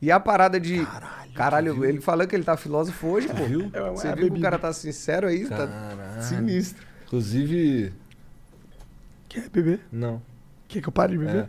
E 0.00 0.10
a 0.10 0.18
parada 0.18 0.58
de. 0.58 0.86
Caralho, 1.34 1.84
ele 1.84 2.00
falando 2.00 2.28
que 2.28 2.34
ele 2.34 2.42
tá 2.44 2.56
filósofo 2.56 3.06
hoje, 3.06 3.28
pô. 3.28 3.34
É, 3.78 3.90
Você 3.90 4.08
é 4.08 4.14
viu 4.14 4.30
que 4.30 4.38
o 4.38 4.42
cara 4.42 4.58
tá 4.58 4.72
sincero 4.72 5.28
aí? 5.28 5.46
Tá 5.46 5.66
Caralho. 5.66 6.22
sinistro. 6.22 6.84
Inclusive. 7.06 7.92
Quer 9.28 9.48
beber? 9.48 9.80
Não. 9.90 10.20
Quer 10.68 10.82
que 10.82 10.88
eu 10.88 10.92
pare 10.92 11.12
de 11.12 11.18
beber? 11.18 11.44
É. 11.44 11.48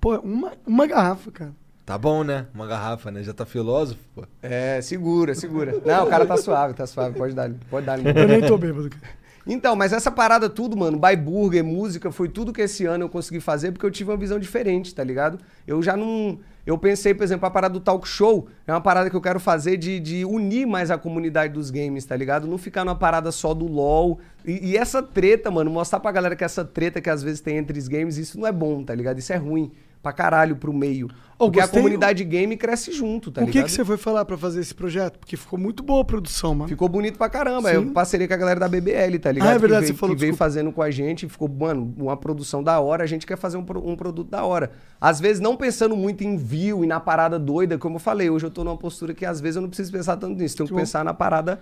Pô, 0.00 0.18
uma, 0.18 0.52
uma 0.66 0.86
garrafa, 0.86 1.30
cara. 1.30 1.52
Tá 1.86 1.96
bom, 1.96 2.24
né? 2.24 2.46
Uma 2.52 2.66
garrafa, 2.66 3.10
né? 3.12 3.22
Já 3.22 3.32
tá 3.32 3.46
filósofo, 3.46 4.00
pô. 4.14 4.24
É, 4.42 4.80
segura, 4.80 5.34
segura. 5.36 5.80
Não, 5.86 6.06
o 6.06 6.10
cara 6.10 6.26
tá 6.26 6.36
suave, 6.36 6.74
tá 6.74 6.84
suave. 6.86 7.16
Pode 7.16 7.34
dar, 7.34 7.48
pode 7.70 7.86
dar. 7.86 8.04
Eu 8.04 8.26
nem 8.26 8.44
tô 8.44 8.58
bêbado. 8.58 8.90
cara. 8.90 9.02
Então, 9.46 9.76
mas 9.76 9.92
essa 9.92 10.10
parada 10.10 10.50
tudo, 10.50 10.76
mano, 10.76 10.98
buy 10.98 11.14
burger, 11.14 11.62
música, 11.62 12.10
foi 12.10 12.28
tudo 12.28 12.52
que 12.52 12.62
esse 12.62 12.84
ano 12.84 13.04
eu 13.04 13.08
consegui 13.08 13.38
fazer 13.38 13.70
porque 13.70 13.86
eu 13.86 13.90
tive 13.92 14.10
uma 14.10 14.16
visão 14.16 14.40
diferente, 14.40 14.92
tá 14.92 15.04
ligado? 15.04 15.38
Eu 15.64 15.80
já 15.80 15.96
não. 15.96 16.40
Eu 16.66 16.76
pensei, 16.76 17.14
por 17.14 17.22
exemplo, 17.22 17.46
a 17.46 17.50
parada 17.50 17.74
do 17.74 17.78
talk 17.78 18.08
show 18.08 18.48
é 18.66 18.72
uma 18.72 18.80
parada 18.80 19.08
que 19.08 19.14
eu 19.14 19.20
quero 19.20 19.38
fazer 19.38 19.76
de, 19.76 20.00
de 20.00 20.24
unir 20.24 20.66
mais 20.66 20.90
a 20.90 20.98
comunidade 20.98 21.52
dos 21.52 21.70
games, 21.70 22.04
tá 22.04 22.16
ligado? 22.16 22.48
Não 22.48 22.58
ficar 22.58 22.84
numa 22.84 22.96
parada 22.96 23.30
só 23.30 23.54
do 23.54 23.66
LOL. 23.66 24.18
E, 24.44 24.70
e 24.72 24.76
essa 24.76 25.00
treta, 25.00 25.48
mano, 25.48 25.70
mostrar 25.70 26.00
pra 26.00 26.10
galera 26.10 26.34
que 26.34 26.42
essa 26.42 26.64
treta 26.64 27.00
que 27.00 27.08
às 27.08 27.22
vezes 27.22 27.40
tem 27.40 27.56
entre 27.56 27.78
os 27.78 27.86
games, 27.86 28.16
isso 28.16 28.40
não 28.40 28.48
é 28.48 28.52
bom, 28.52 28.82
tá 28.82 28.96
ligado? 28.96 29.20
Isso 29.20 29.32
é 29.32 29.36
ruim 29.36 29.70
pra 30.06 30.12
caralho 30.12 30.54
pro 30.54 30.72
meio. 30.72 31.08
Ô, 31.38 31.46
Porque 31.46 31.58
a 31.58 31.64
gostei- 31.64 31.82
comunidade 31.82 32.22
game 32.24 32.56
cresce 32.56 32.92
junto, 32.92 33.30
tá 33.30 33.42
o 33.42 33.44
que, 33.44 33.50
ligado? 33.50 33.66
que 33.66 33.72
você 33.72 33.84
foi 33.84 33.96
falar 33.96 34.24
pra 34.24 34.38
fazer 34.38 34.60
esse 34.60 34.74
projeto? 34.74 35.18
Porque 35.18 35.36
ficou 35.36 35.58
muito 35.58 35.82
boa 35.82 36.00
a 36.00 36.04
produção, 36.04 36.54
mano. 36.54 36.68
Ficou 36.68 36.88
bonito 36.88 37.18
pra 37.18 37.28
caramba. 37.28 37.68
Sim. 37.70 37.74
Eu 37.74 37.86
parceria 37.90 38.26
com 38.28 38.32
a 38.34 38.36
galera 38.36 38.60
da 38.60 38.68
BBL, 38.68 39.18
tá 39.18 39.32
ligado? 39.32 39.48
Ah, 39.50 39.54
é 39.54 39.58
verdade, 39.58 39.82
que 39.82 39.86
veio, 39.88 39.94
você 39.94 39.94
falou, 39.94 40.14
que 40.16 40.20
veio 40.20 40.32
desculpa. 40.32 40.44
fazendo 40.50 40.72
com 40.72 40.80
a 40.80 40.90
gente. 40.90 41.28
Ficou, 41.28 41.48
mano, 41.48 41.92
uma 41.98 42.16
produção 42.16 42.62
da 42.62 42.78
hora. 42.80 43.02
A 43.04 43.06
gente 43.06 43.26
quer 43.26 43.36
fazer 43.36 43.56
um, 43.58 43.66
um 43.84 43.96
produto 43.96 44.30
da 44.30 44.44
hora. 44.44 44.70
Às 45.00 45.20
vezes 45.20 45.40
não 45.40 45.56
pensando 45.56 45.94
muito 45.96 46.22
em 46.24 46.36
view 46.36 46.84
e 46.84 46.86
na 46.86 47.00
parada 47.00 47.38
doida, 47.38 47.76
como 47.76 47.96
eu 47.96 48.00
falei. 48.00 48.30
Hoje 48.30 48.46
eu 48.46 48.50
tô 48.50 48.62
numa 48.64 48.76
postura 48.76 49.12
que 49.12 49.26
às 49.26 49.40
vezes 49.40 49.56
eu 49.56 49.62
não 49.62 49.68
preciso 49.68 49.92
pensar 49.92 50.16
tanto 50.16 50.38
nisso. 50.38 50.56
Tenho 50.56 50.68
que 50.68 50.74
pensar 50.74 51.04
na 51.04 51.12
parada... 51.12 51.60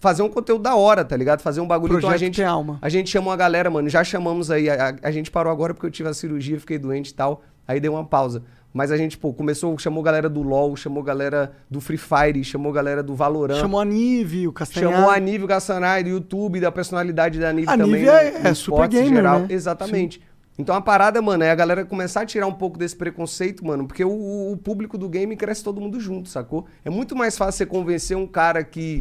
Fazer 0.00 0.22
um 0.22 0.28
conteúdo 0.28 0.60
da 0.62 0.74
hora, 0.76 1.02
tá 1.02 1.16
ligado? 1.16 1.40
Fazer 1.40 1.62
um 1.62 1.66
bagulho. 1.66 1.92
então 1.96 2.10
a 2.10 2.12
Projeto 2.12 2.20
gente, 2.26 2.42
alma. 2.42 2.78
a 2.82 2.90
gente 2.90 3.08
chamou 3.08 3.32
a 3.32 3.36
galera, 3.36 3.70
mano. 3.70 3.88
Já 3.88 4.04
chamamos 4.04 4.50
aí. 4.50 4.68
A, 4.68 4.90
a- 4.90 4.94
a 5.02 5.10
gente 5.10 5.30
parou 5.30 5.50
agora 5.50 5.72
porque 5.72 5.86
eu 5.86 5.90
tive 5.90 6.06
a 6.10 6.12
cirurgia, 6.12 6.60
fiquei 6.60 6.76
doente 6.78 7.08
e 7.08 7.14
tal. 7.14 7.42
Aí 7.66 7.80
deu 7.80 7.92
uma 7.94 8.04
pausa. 8.04 8.42
Mas 8.72 8.90
a 8.90 8.96
gente, 8.96 9.16
pô, 9.16 9.32
começou, 9.32 9.78
chamou 9.78 10.02
galera 10.02 10.28
do 10.28 10.42
LoL, 10.42 10.74
chamou 10.76 11.00
galera 11.02 11.52
do 11.70 11.80
Free 11.80 11.96
Fire, 11.96 12.42
chamou 12.42 12.72
galera 12.72 13.02
do 13.04 13.14
Valorant. 13.14 13.60
Chamou 13.60 13.78
a 13.80 13.84
Nive, 13.84 14.48
o 14.48 14.52
Castanhar. 14.52 14.92
Chamou 14.92 15.10
a 15.10 15.18
Nível 15.20 15.46
Gassanay 15.46 16.02
do 16.02 16.08
YouTube, 16.10 16.58
da 16.60 16.72
personalidade 16.72 17.38
da 17.38 17.52
Nível 17.52 17.72
A 17.72 17.76
também. 17.78 17.92
Nive 18.02 18.08
é- 18.08 18.38
no- 18.40 18.48
é 18.48 18.54
super 18.54 18.88
gamer, 18.88 19.08
geral. 19.14 19.40
né? 19.40 19.46
Exatamente. 19.50 20.20
Então 20.58 20.74
a 20.74 20.80
parada, 20.80 21.22
mano, 21.22 21.44
é 21.44 21.50
a 21.52 21.54
galera 21.54 21.84
começar 21.84 22.22
a 22.22 22.26
tirar 22.26 22.46
um 22.48 22.52
pouco 22.52 22.76
desse 22.78 22.96
preconceito, 22.96 23.64
mano, 23.64 23.86
porque 23.86 24.04
o, 24.04 24.52
o 24.52 24.56
público 24.56 24.98
do 24.98 25.08
game 25.08 25.36
cresce 25.36 25.62
todo 25.62 25.80
mundo 25.80 25.98
junto, 26.00 26.28
sacou? 26.28 26.66
É 26.84 26.90
muito 26.90 27.14
mais 27.16 27.36
fácil 27.38 27.58
você 27.58 27.66
convencer 27.66 28.16
um 28.16 28.26
cara 28.26 28.62
que 28.64 29.00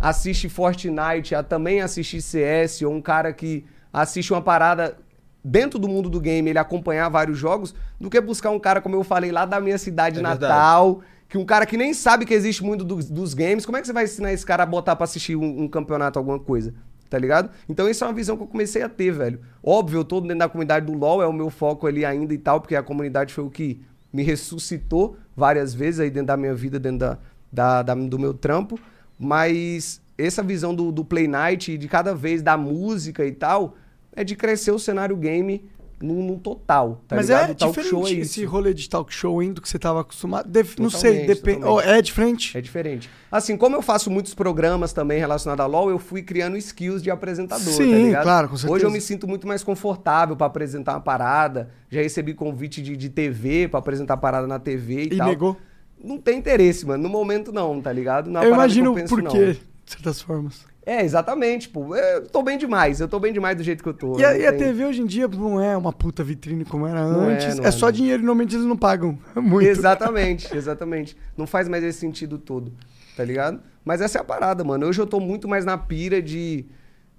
assiste 0.00 0.48
Fortnite 0.48 1.34
a 1.34 1.42
também 1.44 1.80
assistir 1.80 2.20
CS, 2.20 2.82
ou 2.82 2.92
um 2.92 3.00
cara 3.00 3.32
que 3.32 3.64
assiste 3.92 4.32
uma 4.32 4.42
parada 4.42 4.96
dentro 5.44 5.78
do 5.78 5.88
mundo 5.88 6.08
do 6.08 6.20
game, 6.20 6.48
ele 6.50 6.58
acompanhar 6.58 7.08
vários 7.08 7.38
jogos, 7.38 7.74
do 8.00 8.08
que 8.08 8.20
buscar 8.20 8.50
um 8.50 8.58
cara, 8.58 8.80
como 8.80 8.94
eu 8.96 9.02
falei, 9.04 9.32
lá 9.32 9.44
da 9.44 9.60
minha 9.60 9.78
cidade 9.78 10.18
É 10.18 10.22
verdade. 10.22 10.40
natal, 10.42 11.00
que 11.28 11.36
um 11.38 11.44
cara 11.44 11.64
que 11.66 11.76
nem 11.76 11.92
sabe 11.94 12.24
que 12.26 12.34
existe 12.34 12.62
muito 12.62 12.84
dos, 12.84 13.08
dos 13.10 13.34
games, 13.34 13.64
como 13.66 13.76
é 13.76 13.80
que 13.80 13.86
você 13.86 13.92
vai 13.92 14.04
ensinar 14.04 14.32
esse 14.32 14.44
cara 14.46 14.62
a 14.62 14.66
botar 14.66 14.94
pra 14.96 15.04
assistir 15.04 15.34
um, 15.36 15.62
um 15.62 15.68
campeonato, 15.68 16.18
alguma 16.18 16.38
coisa? 16.38 16.72
Tá 17.10 17.18
ligado? 17.18 17.50
Então 17.68 17.88
isso 17.88 18.02
é 18.04 18.06
uma 18.06 18.12
visão 18.14 18.36
que 18.38 18.42
eu 18.42 18.46
comecei 18.46 18.82
a 18.82 18.88
ter, 18.88 19.10
velho. 19.12 19.40
Óbvio, 19.62 19.98
eu 20.00 20.04
tô 20.04 20.20
dentro 20.20 20.38
da 20.38 20.48
comunidade 20.48 20.86
do 20.86 20.92
LoL, 20.94 21.22
é 21.22 21.26
o 21.26 21.32
meu 21.32 21.50
foco 21.50 21.86
ali 21.86 22.04
ainda 22.06 22.32
e 22.32 22.38
tal, 22.38 22.58
porque 22.60 22.74
a 22.74 22.82
comunidade 22.82 23.34
foi 23.34 23.44
o 23.44 23.50
que 23.50 23.82
me 24.12 24.22
ressuscitou 24.22 25.16
várias 25.36 25.74
vezes 25.74 26.00
aí 26.00 26.08
dentro 26.10 26.28
da 26.28 26.36
minha 26.38 26.54
vida, 26.54 26.78
dentro 26.78 26.98
da, 27.00 27.18
da- 27.52 27.82
da- 27.82 27.94
do 27.94 28.18
meu 28.18 28.32
trampo. 28.32 28.78
Mas 29.18 30.00
essa 30.16 30.42
visão 30.42 30.74
do, 30.74 30.90
do 30.90 31.04
Play 31.04 31.28
Night, 31.28 31.76
de 31.78 31.88
cada 31.88 32.14
vez 32.14 32.42
da 32.42 32.56
música 32.56 33.24
e 33.24 33.32
tal, 33.32 33.76
é 34.14 34.22
de 34.24 34.34
crescer 34.36 34.70
o 34.70 34.78
cenário 34.78 35.16
game 35.16 35.64
no, 36.00 36.14
no 36.20 36.36
total, 36.36 37.00
tá 37.06 37.14
Mas 37.14 37.28
ligado? 37.28 37.50
é 37.50 37.52
O 37.52 37.54
talk 37.54 37.80
diferente 37.80 38.14
é 38.18 38.18
esse 38.22 38.44
rolê 38.44 38.74
de 38.74 38.88
talk 38.88 39.14
show 39.14 39.38
ainda 39.38 39.54
do 39.54 39.62
que 39.62 39.68
você 39.68 39.78
tava 39.78 40.00
acostumado. 40.00 40.48
Def- 40.48 40.76
não 40.80 40.90
sei, 40.90 41.26
depende. 41.26 41.64
Oh, 41.64 41.80
é 41.80 42.02
diferente? 42.02 42.58
É 42.58 42.60
diferente. 42.60 43.08
Assim, 43.30 43.56
como 43.56 43.76
eu 43.76 43.82
faço 43.82 44.10
muitos 44.10 44.34
programas 44.34 44.92
também 44.92 45.20
relacionados 45.20 45.62
a 45.64 45.66
LoL, 45.68 45.90
eu 45.90 46.00
fui 46.00 46.20
criando 46.20 46.56
skills 46.56 47.04
de 47.04 47.10
apresentador, 47.10 47.72
Sim, 47.72 47.90
tá 47.92 47.96
ligado? 47.98 48.22
claro, 48.24 48.48
com 48.48 48.54
Hoje 48.54 48.62
certeza. 48.62 48.84
eu 48.86 48.90
me 48.90 49.00
sinto 49.00 49.28
muito 49.28 49.46
mais 49.46 49.62
confortável 49.62 50.34
pra 50.34 50.48
apresentar 50.48 50.94
uma 50.94 51.00
parada. 51.00 51.70
Já 51.88 52.02
recebi 52.02 52.34
convite 52.34 52.82
de, 52.82 52.96
de 52.96 53.08
TV 53.08 53.68
pra 53.68 53.78
apresentar 53.78 54.16
parada 54.16 54.46
na 54.48 54.58
TV 54.58 55.04
e, 55.04 55.14
E 55.14 55.16
tal. 55.16 55.28
negou? 55.28 55.56
Não 56.02 56.18
tem 56.18 56.36
interesse, 56.36 56.84
mano. 56.84 57.00
No 57.00 57.08
momento 57.08 57.52
não, 57.52 57.80
tá 57.80 57.92
ligado? 57.92 58.28
Não 58.28 58.42
é 58.42 58.46
eu 58.46 58.54
imagino 58.54 58.92
penso, 58.92 59.08
por 59.08 59.22
não. 59.22 59.30
quê, 59.30 59.52
de 59.84 59.92
certas 59.92 60.20
formas. 60.20 60.64
É, 60.84 61.02
exatamente, 61.04 61.68
pô. 61.68 61.94
Eu 61.94 62.26
tô 62.26 62.42
bem 62.42 62.58
demais. 62.58 63.00
Eu 63.00 63.06
tô 63.06 63.20
bem 63.20 63.32
demais 63.32 63.56
do 63.56 63.62
jeito 63.62 63.82
que 63.82 63.88
eu 63.88 63.94
tô. 63.94 64.18
E 64.18 64.24
a, 64.24 64.36
e 64.36 64.46
a 64.46 64.52
TV 64.52 64.84
hoje 64.84 65.00
em 65.00 65.06
dia 65.06 65.28
não 65.28 65.60
é 65.60 65.76
uma 65.76 65.92
puta 65.92 66.24
vitrine 66.24 66.64
como 66.64 66.86
era 66.86 67.06
Não 67.06 67.30
é, 67.30 67.34
antes. 67.34 67.58
É, 67.60 67.68
é, 67.68 67.70
só 67.70 67.86
não. 67.86 67.92
dinheiro 67.92 68.22
e 68.22 68.26
normalmente 68.26 68.56
eles 68.56 68.66
não 68.66 68.76
pagam 68.76 69.16
muito. 69.36 69.68
Exatamente, 69.68 70.54
exatamente. 70.56 71.16
Não 71.36 71.46
faz 71.46 71.68
mais 71.68 71.84
esse 71.84 72.00
sentido 72.00 72.36
todo, 72.36 72.72
tá 73.16 73.24
ligado? 73.24 73.60
Mas 73.84 74.00
essa 74.00 74.18
é 74.18 74.20
a 74.20 74.24
parada, 74.24 74.64
mano. 74.64 74.86
Hoje 74.86 75.00
eu 75.00 75.06
tô 75.06 75.20
muito 75.20 75.46
mais 75.46 75.64
na 75.64 75.78
pira 75.78 76.20
de. 76.20 76.66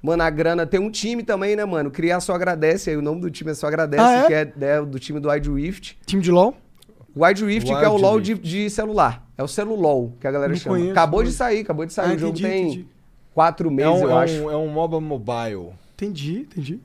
Mano, 0.01 0.23
a 0.23 0.29
grana. 0.29 0.65
Tem 0.65 0.81
um 0.81 0.91
time 0.91 1.23
também, 1.23 1.55
né, 1.55 1.63
mano? 1.63 1.89
Criar 1.89 2.19
Só 2.19 2.33
Agradece. 2.35 2.89
Aí 2.89 2.97
o 2.97 3.01
nome 3.01 3.21
do 3.21 3.31
time 3.31 3.51
é 3.51 3.53
Só 3.53 3.67
Agradece, 3.67 4.03
Ah, 4.03 4.23
é? 4.23 4.27
que 4.27 4.33
é, 4.33 4.53
é 4.59 4.81
do 4.81 4.99
time 4.99 5.21
do 5.21 5.29
Wide 5.29 5.49
Rift. 5.49 5.97
Time 6.05 6.21
de 6.21 6.29
LOL? 6.31 6.57
Wide 7.15 7.45
Rift, 7.45 7.67
que 7.67 7.71
é 7.73 7.87
o 7.87 7.91
Wild 7.91 8.01
LoL 8.01 8.19
de, 8.19 8.33
de 8.33 8.69
celular. 8.69 9.25
É 9.37 9.43
o 9.43 9.47
celulol 9.47 10.17
que 10.19 10.27
a 10.27 10.31
galera 10.31 10.51
Não 10.51 10.57
chama. 10.59 10.75
conheço, 10.75 10.91
acabou 10.91 11.23
de 11.23 11.31
sair, 11.31 11.61
acabou 11.61 11.85
de 11.85 11.93
sair. 11.93 12.11
Ah, 12.11 12.15
o 12.15 12.19
jogo 12.19 12.37
entendi, 12.37 12.43
tem 12.53 12.63
entendi. 12.65 12.87
Quatro 13.33 13.69
É 13.69 13.71
meses, 13.71 14.01
um, 14.01 14.03
eu 14.03 14.09
é 14.11 14.23
acho. 14.23 14.33
um, 14.43 14.51
é 14.51 14.57
um 14.57 14.67
MOBA 14.67 14.99
mobile. 15.01 15.69
Entendi, 15.93 16.39
entendi. 16.41 16.79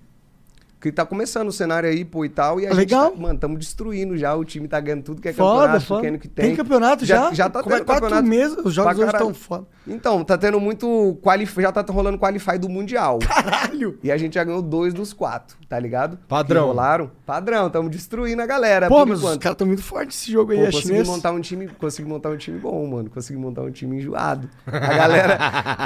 Que 0.80 0.92
tá 0.92 1.04
começando 1.04 1.48
o 1.48 1.52
cenário 1.52 1.88
aí, 1.88 2.04
pô, 2.04 2.24
e 2.24 2.28
tal. 2.28 2.60
E 2.60 2.66
a 2.66 2.72
legal. 2.72 3.06
gente 3.06 3.14
tá, 3.16 3.20
mano, 3.20 3.34
estamos 3.34 3.58
destruindo 3.58 4.16
já. 4.16 4.34
O 4.36 4.44
time 4.44 4.68
tá 4.68 4.78
ganhando 4.78 5.02
tudo 5.02 5.20
que 5.20 5.28
é 5.28 5.32
Foda, 5.32 5.60
campeonato, 5.62 5.84
foda. 5.86 6.00
pequeno 6.02 6.18
que 6.20 6.28
tem. 6.28 6.46
Tem 6.46 6.56
campeonato 6.56 7.04
já? 7.04 7.32
Já 7.34 7.48
tá 7.50 7.62
Como 7.62 7.74
é 7.74 7.78
tendo 7.78 7.86
quatro 7.86 8.02
campeonato. 8.04 8.28
meses? 8.28 8.56
Os 8.64 8.72
jogos 8.72 8.92
hoje 8.96 9.06
caralho. 9.06 9.24
tão 9.24 9.34
foda. 9.34 9.66
Então, 9.86 10.22
tá 10.22 10.38
tendo 10.38 10.60
muito 10.60 11.18
qualif... 11.22 11.60
Já 11.60 11.72
tá 11.72 11.84
rolando 11.92 12.16
qualify 12.18 12.58
do 12.58 12.68
Mundial. 12.68 13.18
Caralho! 13.18 13.98
E 14.04 14.12
a 14.12 14.16
gente 14.16 14.34
já 14.34 14.44
ganhou 14.44 14.62
dois 14.62 14.94
dos 14.94 15.12
quatro, 15.12 15.56
tá 15.68 15.78
ligado? 15.80 16.16
Padrão. 16.28 16.62
Que 16.62 16.68
rolaram. 16.68 17.10
Padrão, 17.26 17.68
tamo 17.70 17.88
destruindo 17.88 18.40
a 18.42 18.46
galera. 18.46 18.86
Pô, 18.88 18.98
por 18.98 19.06
mas 19.08 19.18
os 19.18 19.24
enquanto. 19.24 19.42
caras 19.42 19.58
tão 19.58 19.66
muito 19.66 19.82
fortes 19.82 20.16
esse 20.20 20.30
jogo 20.30 20.52
aí, 20.52 20.58
Pô, 20.58 20.62
é 20.64 20.66
consegui 20.66 20.86
chinês. 20.88 21.08
montar 21.08 21.32
um 21.32 21.40
time, 21.40 21.66
consegui 21.68 22.08
montar 22.08 22.28
um 22.30 22.36
time 22.36 22.58
bom, 22.58 22.86
mano. 22.86 23.10
Consegui 23.10 23.38
montar 23.38 23.62
um 23.62 23.70
time 23.70 23.96
enjoado. 23.96 24.48
A 24.66 24.78
galera, 24.78 25.38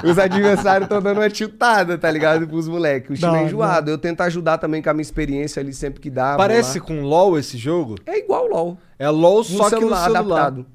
os 0.05 0.19
adversários 0.19 0.85
estão 0.85 1.01
dando 1.01 1.19
uma 1.19 1.31
tiltada, 1.31 1.97
tá 1.97 2.11
ligado? 2.11 2.47
Pros 2.47 2.69
moleques. 2.69 3.11
O 3.11 3.15
time 3.15 3.27
é 3.29 3.31
hora, 3.37 3.43
enjoado. 3.45 3.91
Eu 3.91 3.97
tento 3.99 4.21
ajudar 4.23 4.59
também 4.59 4.82
com 4.83 4.91
a 4.91 4.94
minha 4.94 5.02
experiência 5.02 5.61
ali 5.61 5.73
sempre 5.73 6.01
que 6.01 6.11
dá. 6.11 6.36
Parece 6.36 6.81
com 6.81 7.02
LOL 7.02 7.39
esse 7.39 7.57
jogo? 7.57 7.97
É 8.07 8.19
igual 8.19 8.47
o 8.47 8.49
LOL. 8.49 8.78
É 8.99 9.09
LOL 9.09 9.39
No 9.39 9.44
só 9.44 9.69
que 9.70 9.77
no 9.77 9.81
celular. 9.97 10.07
adaptado. 10.09 10.67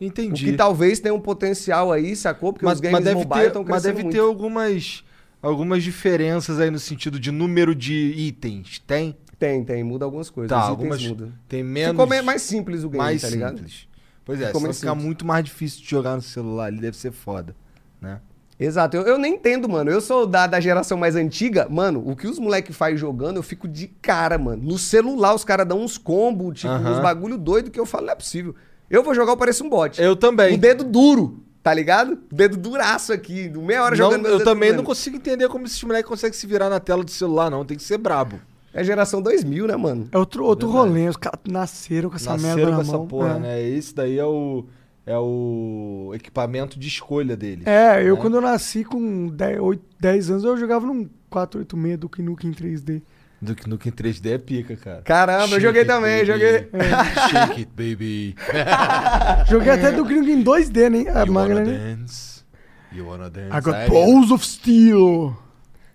O 0.00 0.04
Entendi. 0.04 0.46
que 0.46 0.52
talvez 0.54 0.98
tenha 0.98 1.14
um 1.14 1.20
potencial 1.20 1.92
aí, 1.92 2.16
sacou? 2.16 2.52
Porque 2.52 2.64
mas, 2.64 2.74
os 2.74 2.80
games 2.80 2.94
mas 2.96 3.04
deve 3.04 3.16
mobile 3.24 3.46
estão 3.46 3.62
mas 3.62 3.70
crescendo 3.70 3.92
deve 3.94 4.02
muito. 4.02 4.14
ter 4.14 4.20
algumas, 4.20 5.04
algumas 5.40 5.82
diferenças 5.84 6.58
aí 6.58 6.70
no 6.70 6.78
sentido 6.78 7.20
de 7.20 7.30
número 7.30 7.74
de 7.74 7.94
itens. 8.16 8.80
Tem? 8.80 9.16
Tem, 9.38 9.64
tem. 9.64 9.84
Muda 9.84 10.04
algumas 10.04 10.28
coisas. 10.28 10.50
Tá, 10.50 10.60
algumas 10.60 11.02
mudam. 11.06 11.32
tem 11.48 11.62
menos. 11.62 12.00
Ficou 12.02 12.24
mais 12.24 12.42
simples 12.42 12.82
o 12.84 12.88
game, 12.88 12.98
mais 13.02 13.22
tá 13.22 13.28
ligado? 13.30 13.56
simples. 13.58 13.86
Pois 14.24 14.40
é, 14.40 14.46
Ficou 14.46 14.60
só 14.60 14.72
ficar 14.72 14.94
muito 14.94 15.24
mais 15.24 15.44
difícil 15.44 15.82
de 15.82 15.90
jogar 15.90 16.14
no 16.16 16.22
celular 16.22 16.66
ali, 16.66 16.78
deve 16.80 16.96
ser 16.96 17.10
foda, 17.10 17.54
né? 18.00 18.20
Exato, 18.58 18.96
eu, 18.96 19.02
eu 19.02 19.18
nem 19.18 19.34
entendo, 19.34 19.68
mano. 19.68 19.90
Eu 19.90 20.00
sou 20.00 20.26
da, 20.26 20.46
da 20.46 20.60
geração 20.60 20.96
mais 20.96 21.16
antiga. 21.16 21.66
Mano, 21.68 22.02
o 22.06 22.14
que 22.14 22.26
os 22.28 22.38
moleques 22.38 22.76
faz 22.76 22.98
jogando, 23.00 23.36
eu 23.36 23.42
fico 23.42 23.66
de 23.66 23.88
cara, 23.88 24.38
mano. 24.38 24.62
No 24.62 24.78
celular, 24.78 25.34
os 25.34 25.44
caras 25.44 25.66
dão 25.66 25.80
uns 25.80 25.98
combos, 25.98 26.60
tipo, 26.60 26.72
Aham. 26.72 26.92
uns 26.92 27.00
bagulho 27.00 27.36
doido 27.38 27.70
que 27.70 27.80
eu 27.80 27.86
falo, 27.86 28.06
não 28.06 28.12
é 28.12 28.16
possível. 28.16 28.54
Eu 28.88 29.02
vou 29.02 29.14
jogar, 29.14 29.32
eu 29.32 29.36
pareço 29.36 29.64
um 29.64 29.68
bot. 29.68 30.00
Eu 30.00 30.14
também. 30.14 30.54
O 30.54 30.58
dedo 30.58 30.84
duro, 30.84 31.42
tá 31.62 31.72
ligado? 31.72 32.18
O 32.30 32.34
dedo 32.34 32.56
duraço 32.56 33.12
aqui, 33.12 33.48
meia 33.48 33.82
hora 33.82 33.96
Não, 33.96 34.04
jogando 34.04 34.28
eu 34.28 34.44
também 34.44 34.68
não 34.68 34.76
doendo. 34.76 34.86
consigo 34.86 35.16
entender 35.16 35.48
como 35.48 35.64
esses 35.64 35.82
moleques 35.82 36.08
conseguem 36.08 36.38
se 36.38 36.46
virar 36.46 36.68
na 36.68 36.78
tela 36.78 37.02
do 37.02 37.10
celular, 37.10 37.50
não. 37.50 37.64
Tem 37.64 37.76
que 37.76 37.82
ser 37.82 37.98
brabo. 37.98 38.38
É 38.74 38.82
geração 38.84 39.20
2000, 39.20 39.66
né, 39.66 39.76
mano? 39.76 40.08
É 40.12 40.16
outro, 40.16 40.44
outro 40.44 40.68
rolê, 40.70 41.08
os 41.08 41.16
caras 41.16 41.40
nasceram 41.46 42.08
com 42.08 42.16
essa 42.16 42.30
merda 42.36 42.48
Nasceram 42.48 42.70
na 42.70 42.76
com 42.76 42.82
essa 42.82 42.92
mão. 42.98 43.06
porra, 43.06 43.36
é. 43.36 43.38
né? 43.38 43.62
Esse 43.62 43.94
daí 43.94 44.18
é 44.18 44.24
o, 44.24 44.64
é 45.06 45.16
o 45.18 46.12
equipamento 46.14 46.78
de 46.78 46.88
escolha 46.88 47.36
deles. 47.36 47.66
É, 47.66 48.02
eu 48.02 48.14
né? 48.14 48.20
quando 48.20 48.34
eu 48.36 48.40
nasci 48.40 48.84
com 48.84 49.28
10, 49.28 49.60
8, 49.60 49.82
10 50.00 50.30
anos, 50.30 50.44
eu 50.44 50.56
jogava 50.56 50.86
num 50.86 51.08
486 51.30 51.98
do 51.98 52.10
Nukem 52.22 52.50
em 52.50 52.54
3D. 52.54 53.02
Duke 53.40 53.68
Nukem 53.68 53.90
3D 53.90 54.30
é 54.34 54.38
pica, 54.38 54.76
cara. 54.76 55.02
Caramba, 55.02 55.42
eu 55.56 55.60
Shake 55.60 55.62
joguei 55.62 55.80
it, 55.82 55.88
também, 55.88 56.18
baby. 56.18 56.26
joguei. 56.26 56.68
Shake 57.30 57.60
it, 57.62 57.70
baby. 57.74 58.36
Joguei 59.50 59.72
até 59.72 59.90
do 59.90 60.04
Gringo 60.04 60.28
em 60.30 60.44
2D, 60.44 60.88
né? 60.88 61.10
A 61.10 61.24
You 61.24 61.32
Magna, 61.32 61.56
wanna 61.56 61.64
né? 61.72 61.96
dance? 61.96 62.44
You 62.92 63.06
wanna 63.08 63.28
dance? 63.28 63.48
I 63.56 63.60
got 63.60 63.88
balls 63.90 64.30
of 64.30 64.46
steel. 64.46 65.36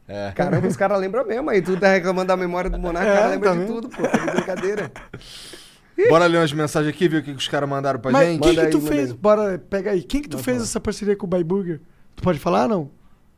É. 0.10 0.32
Caramba, 0.36 0.68
os 0.68 0.76
caras 0.76 1.00
lembram 1.00 1.26
mesmo 1.26 1.50
aí. 1.50 1.62
Tu 1.62 1.78
tá 1.78 1.88
reclamando 1.94 2.28
da 2.28 2.36
memória 2.36 2.70
do 2.70 2.78
Monarca, 2.78 3.10
o 3.10 3.14
É, 3.14 3.16
cara 3.18 3.28
lembra 3.30 3.52
de 3.52 3.56
também. 3.60 3.74
tudo, 3.74 3.90
pô. 3.90 4.04
Tá 4.04 4.18
de 4.18 4.32
brincadeira. 4.32 4.92
Bora 6.10 6.26
ler 6.26 6.38
umas 6.38 6.54
mensagens 6.54 6.94
aqui, 6.94 7.08
ver 7.08 7.18
o 7.18 7.24
que 7.24 7.32
que 7.32 7.38
os 7.38 7.48
caras 7.48 7.68
mandaram 7.70 8.00
pra 8.00 8.12
Mas 8.12 8.28
gente? 8.28 8.42
quem 8.42 8.56
que 8.56 8.68
tu 8.68 8.78
aí, 8.78 8.84
manda 8.84 8.96
fez? 8.96 9.12
aí. 9.12 9.18
Bora, 9.18 9.58
pega 9.70 9.92
aí. 9.92 10.04
Quem 10.04 10.22
que 10.22 10.30
tu 10.30 10.38
fez 10.38 10.62
essa 10.62 10.80
parceria 10.80 11.16
com 11.16 11.26
o 11.26 11.30
Buy 11.30 11.44
Burger? 11.44 11.82
Tu 12.16 12.24
pode 12.24 12.40
falar, 12.40 12.68
não? 12.68 12.90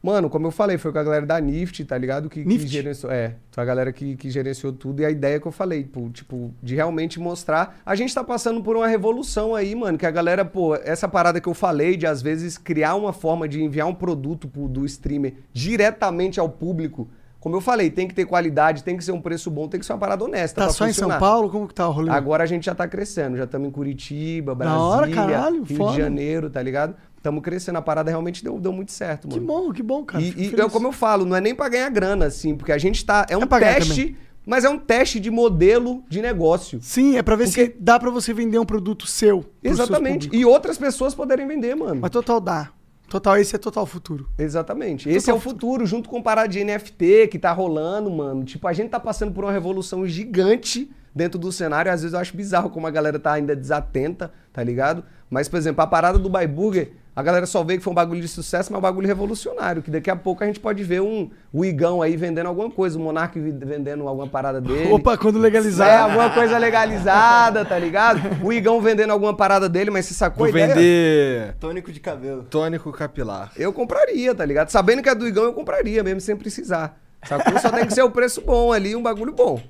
Mano, 0.02 0.30
como 0.30 0.48
eu 0.48 0.52
falei, 0.52 0.78
foi 0.78 0.94
com 0.94 0.98
a 0.98 1.04
galera 1.04 1.26
da 1.26 1.38
Nift, 1.42 1.84
tá 1.84 1.98
ligado? 1.98 2.30
Que, 2.30 2.42
que 2.42 2.48
Nift? 2.48 2.68
gerenciou. 2.70 3.12
É, 3.12 3.36
foi 3.52 3.62
a 3.62 3.66
galera 3.66 3.92
que, 3.92 4.16
que 4.16 4.30
gerenciou 4.30 4.72
tudo 4.72 5.02
e 5.02 5.06
a 5.06 5.12
ideia 5.12 5.42
que 5.42 5.46
eu 5.46 5.52
falei, 5.52 5.84
pô, 5.84 6.10
tipo, 6.10 6.54
de 6.64 6.74
realmente 6.74 7.20
mostrar. 7.20 7.82
A 7.86 7.96
gente 7.96 8.16
tá 8.16 8.24
passando 8.24 8.64
por 8.64 8.78
uma 8.78 8.88
revolução 8.88 9.54
aí, 9.54 9.76
mano, 9.76 9.98
que 9.98 10.06
a 10.06 10.12
galera, 10.12 10.46
pô, 10.46 10.74
essa 10.76 11.06
parada 11.06 11.42
que 11.42 11.50
eu 11.50 11.54
falei 11.54 11.98
de 11.98 12.08
às 12.08 12.22
vezes 12.22 12.58
criar 12.58 12.96
uma 12.96 13.12
forma 13.12 13.46
de 13.46 13.62
enviar 13.62 13.88
um 13.88 13.94
produto 13.94 14.48
pro, 14.48 14.70
do 14.70 14.86
streamer 14.86 15.34
diretamente 15.52 16.40
ao 16.40 16.48
público. 16.48 17.10
Como 17.40 17.56
eu 17.56 17.62
falei, 17.62 17.90
tem 17.90 18.06
que 18.08 18.14
ter 18.14 18.26
qualidade, 18.26 18.84
tem 18.84 18.98
que 18.98 19.04
ser 19.04 19.14
um 19.14 19.22
preço 19.22 19.50
bom, 19.50 19.68
tem 19.68 19.80
que 19.80 19.86
ser 19.86 19.94
uma 19.94 20.00
parada 20.00 20.24
honesta. 20.26 20.62
Tá 20.62 20.70
só 20.70 20.86
em 20.86 20.92
São 20.92 21.04
funcionar. 21.08 21.20
Paulo? 21.20 21.50
Como 21.50 21.68
que 21.68 21.74
tá 21.74 21.88
o 21.88 21.92
rolê? 21.92 22.12
Agora 22.12 22.44
a 22.44 22.46
gente 22.46 22.66
já 22.66 22.76
tá 22.76 22.86
crescendo, 22.88 23.38
já 23.38 23.46
estamos 23.46 23.70
em 23.70 23.72
Curitiba, 23.72 24.54
Brasília, 24.54 24.84
hora, 24.84 25.10
caralho, 25.10 25.64
Rio 25.64 25.78
foda. 25.78 25.92
de 25.92 25.98
Janeiro, 26.00 26.50
tá 26.50 26.62
ligado? 26.62 26.96
Estamos 27.16 27.42
crescendo, 27.42 27.78
a 27.78 27.82
parada 27.82 28.10
realmente 28.10 28.44
deu, 28.44 28.60
deu 28.60 28.74
muito 28.74 28.92
certo, 28.92 29.28
Que 29.28 29.40
mano. 29.40 29.48
bom, 29.48 29.72
que 29.74 29.82
bom, 29.84 30.04
cara. 30.04 30.24
E, 30.24 30.34
e 30.38 30.54
eu, 30.58 30.70
como 30.70 30.88
eu 30.88 30.92
falo, 30.92 31.26
não 31.26 31.36
é 31.36 31.42
nem 31.42 31.56
pra 31.56 31.70
ganhar 31.70 31.90
grana, 31.90 32.26
assim, 32.26 32.56
porque 32.56 32.72
a 32.74 32.78
gente 32.78 33.06
tá. 33.06 33.26
É 33.30 33.38
um 33.38 33.48
pra 33.48 33.60
ganhar 33.60 33.76
teste, 33.76 34.18
mas 34.46 34.66
é 34.66 34.70
um 34.70 34.78
teste 34.78 35.20
de 35.20 35.30
modelo 35.32 36.04
de 36.10 36.22
negócio. 36.22 36.80
Sim, 36.82 37.18
é 37.18 37.22
pra 37.22 37.36
ver 37.36 37.48
se 37.48 37.76
dá 37.80 38.00
pra 38.00 38.10
você 38.10 38.34
vender 38.34 38.60
um 38.60 38.66
produto 38.66 39.06
seu. 39.06 39.46
Exatamente. 39.64 40.30
E 40.34 40.46
outras 40.46 40.78
pessoas 40.78 41.14
poderem 41.16 41.48
vender, 41.48 41.76
mano. 41.76 42.02
Mas 42.02 42.10
total 42.12 42.40
dá. 42.42 42.72
Total, 43.10 43.38
esse 43.38 43.56
é 43.56 43.60
total 43.60 43.86
futuro. 43.86 44.30
Exatamente. 44.38 45.10
Esse 45.10 45.32
é 45.32 45.34
o 45.34 45.40
futuro, 45.40 45.86
junto 45.86 46.08
com 46.08 46.20
o 46.20 46.24
parada 46.24 46.48
de 46.48 46.64
NFT 46.64 47.28
que 47.32 47.40
tá 47.40 47.52
rolando, 47.52 48.10
mano. 48.12 48.44
Tipo, 48.44 48.68
a 48.68 48.74
gente 48.74 48.90
tá 48.90 49.00
passando 49.00 49.34
por 49.34 49.44
uma 49.44 49.52
revolução 49.52 50.06
gigante 50.06 50.90
dentro 51.14 51.40
do 51.40 51.52
cenário. 51.52 51.92
Às 51.92 52.02
vezes 52.02 52.14
eu 52.14 52.20
acho 52.20 52.38
bizarro 52.38 52.70
como 52.70 52.86
a 52.86 52.92
galera 52.92 53.20
tá 53.20 53.34
ainda 53.34 53.56
desatenta, 53.56 54.32
tá 54.54 54.64
ligado? 54.64 55.04
Mas, 55.30 55.50
por 55.50 55.58
exemplo, 55.58 55.82
a 55.82 55.88
parada 55.88 56.20
do 56.20 56.30
Buy 56.30 56.46
Burger, 56.48 56.94
a 57.20 57.24
galera 57.24 57.46
só 57.46 57.64
vê 57.64 57.78
que 57.78 57.84
foi 57.84 57.92
um 57.92 57.96
bagulho 57.96 58.22
de 58.22 58.28
sucesso, 58.28 58.72
mas 58.72 58.78
é 58.78 58.80
um 58.80 58.82
bagulho 58.82 59.06
revolucionário. 59.08 59.82
Que 59.82 59.92
daqui 59.92 60.10
a 60.10 60.16
pouco 60.16 60.44
a 60.44 60.48
gente 60.48 60.60
pode 60.60 60.84
ver 60.84 61.02
um 61.02 61.30
o 61.52 61.66
Igão 61.66 62.02
aí 62.02 62.16
vendendo 62.16 62.48
alguma 62.48 62.72
coisa, 62.72 62.98
o 62.98 63.02
Monark 63.02 63.38
vendendo 63.40 64.08
alguma 64.08 64.28
parada 64.28 64.62
dele. 64.62 64.90
Opa, 64.94 65.18
quando 65.18 65.38
É, 65.38 65.42
legalizar. 65.42 66.04
alguma 66.04 66.30
coisa 66.30 66.58
legalizada, 66.58 67.66
tá 67.66 67.78
ligado? 67.78 68.22
O 68.44 68.54
Igão 68.54 68.80
vendendo 68.82 69.12
alguma 69.12 69.34
parada 69.36 69.68
dele, 69.68 69.92
mas 69.92 70.06
você 70.06 70.14
sacou 70.14 70.40
Vou 70.40 70.46
a 70.48 70.50
ideia? 70.50 70.68
vender 70.76 71.56
Tônico 71.60 71.92
de 71.92 72.00
cabelo. 72.00 72.44
tônico 72.50 72.92
capilar. 72.92 73.52
Eu 73.58 73.74
compraria, 73.74 74.34
tá 74.34 74.46
ligado? 74.46 74.70
Sabendo 74.70 75.02
que 75.04 75.10
é 75.10 75.16
do 75.16 75.28
Igão, 75.28 75.44
eu 75.44 75.54
compraria, 75.54 76.04
mesmo 76.04 76.22
sem 76.22 76.36
precisar. 76.36 76.98
Sacou? 77.28 77.60
Só 77.60 77.70
tem 77.70 77.86
que 77.86 77.94
ser 77.94 78.04
o 78.04 78.10
preço 78.12 78.42
bom 78.42 78.72
ali, 78.72 78.96
um 78.96 79.04
bagulho 79.04 79.34
bom. 79.34 79.62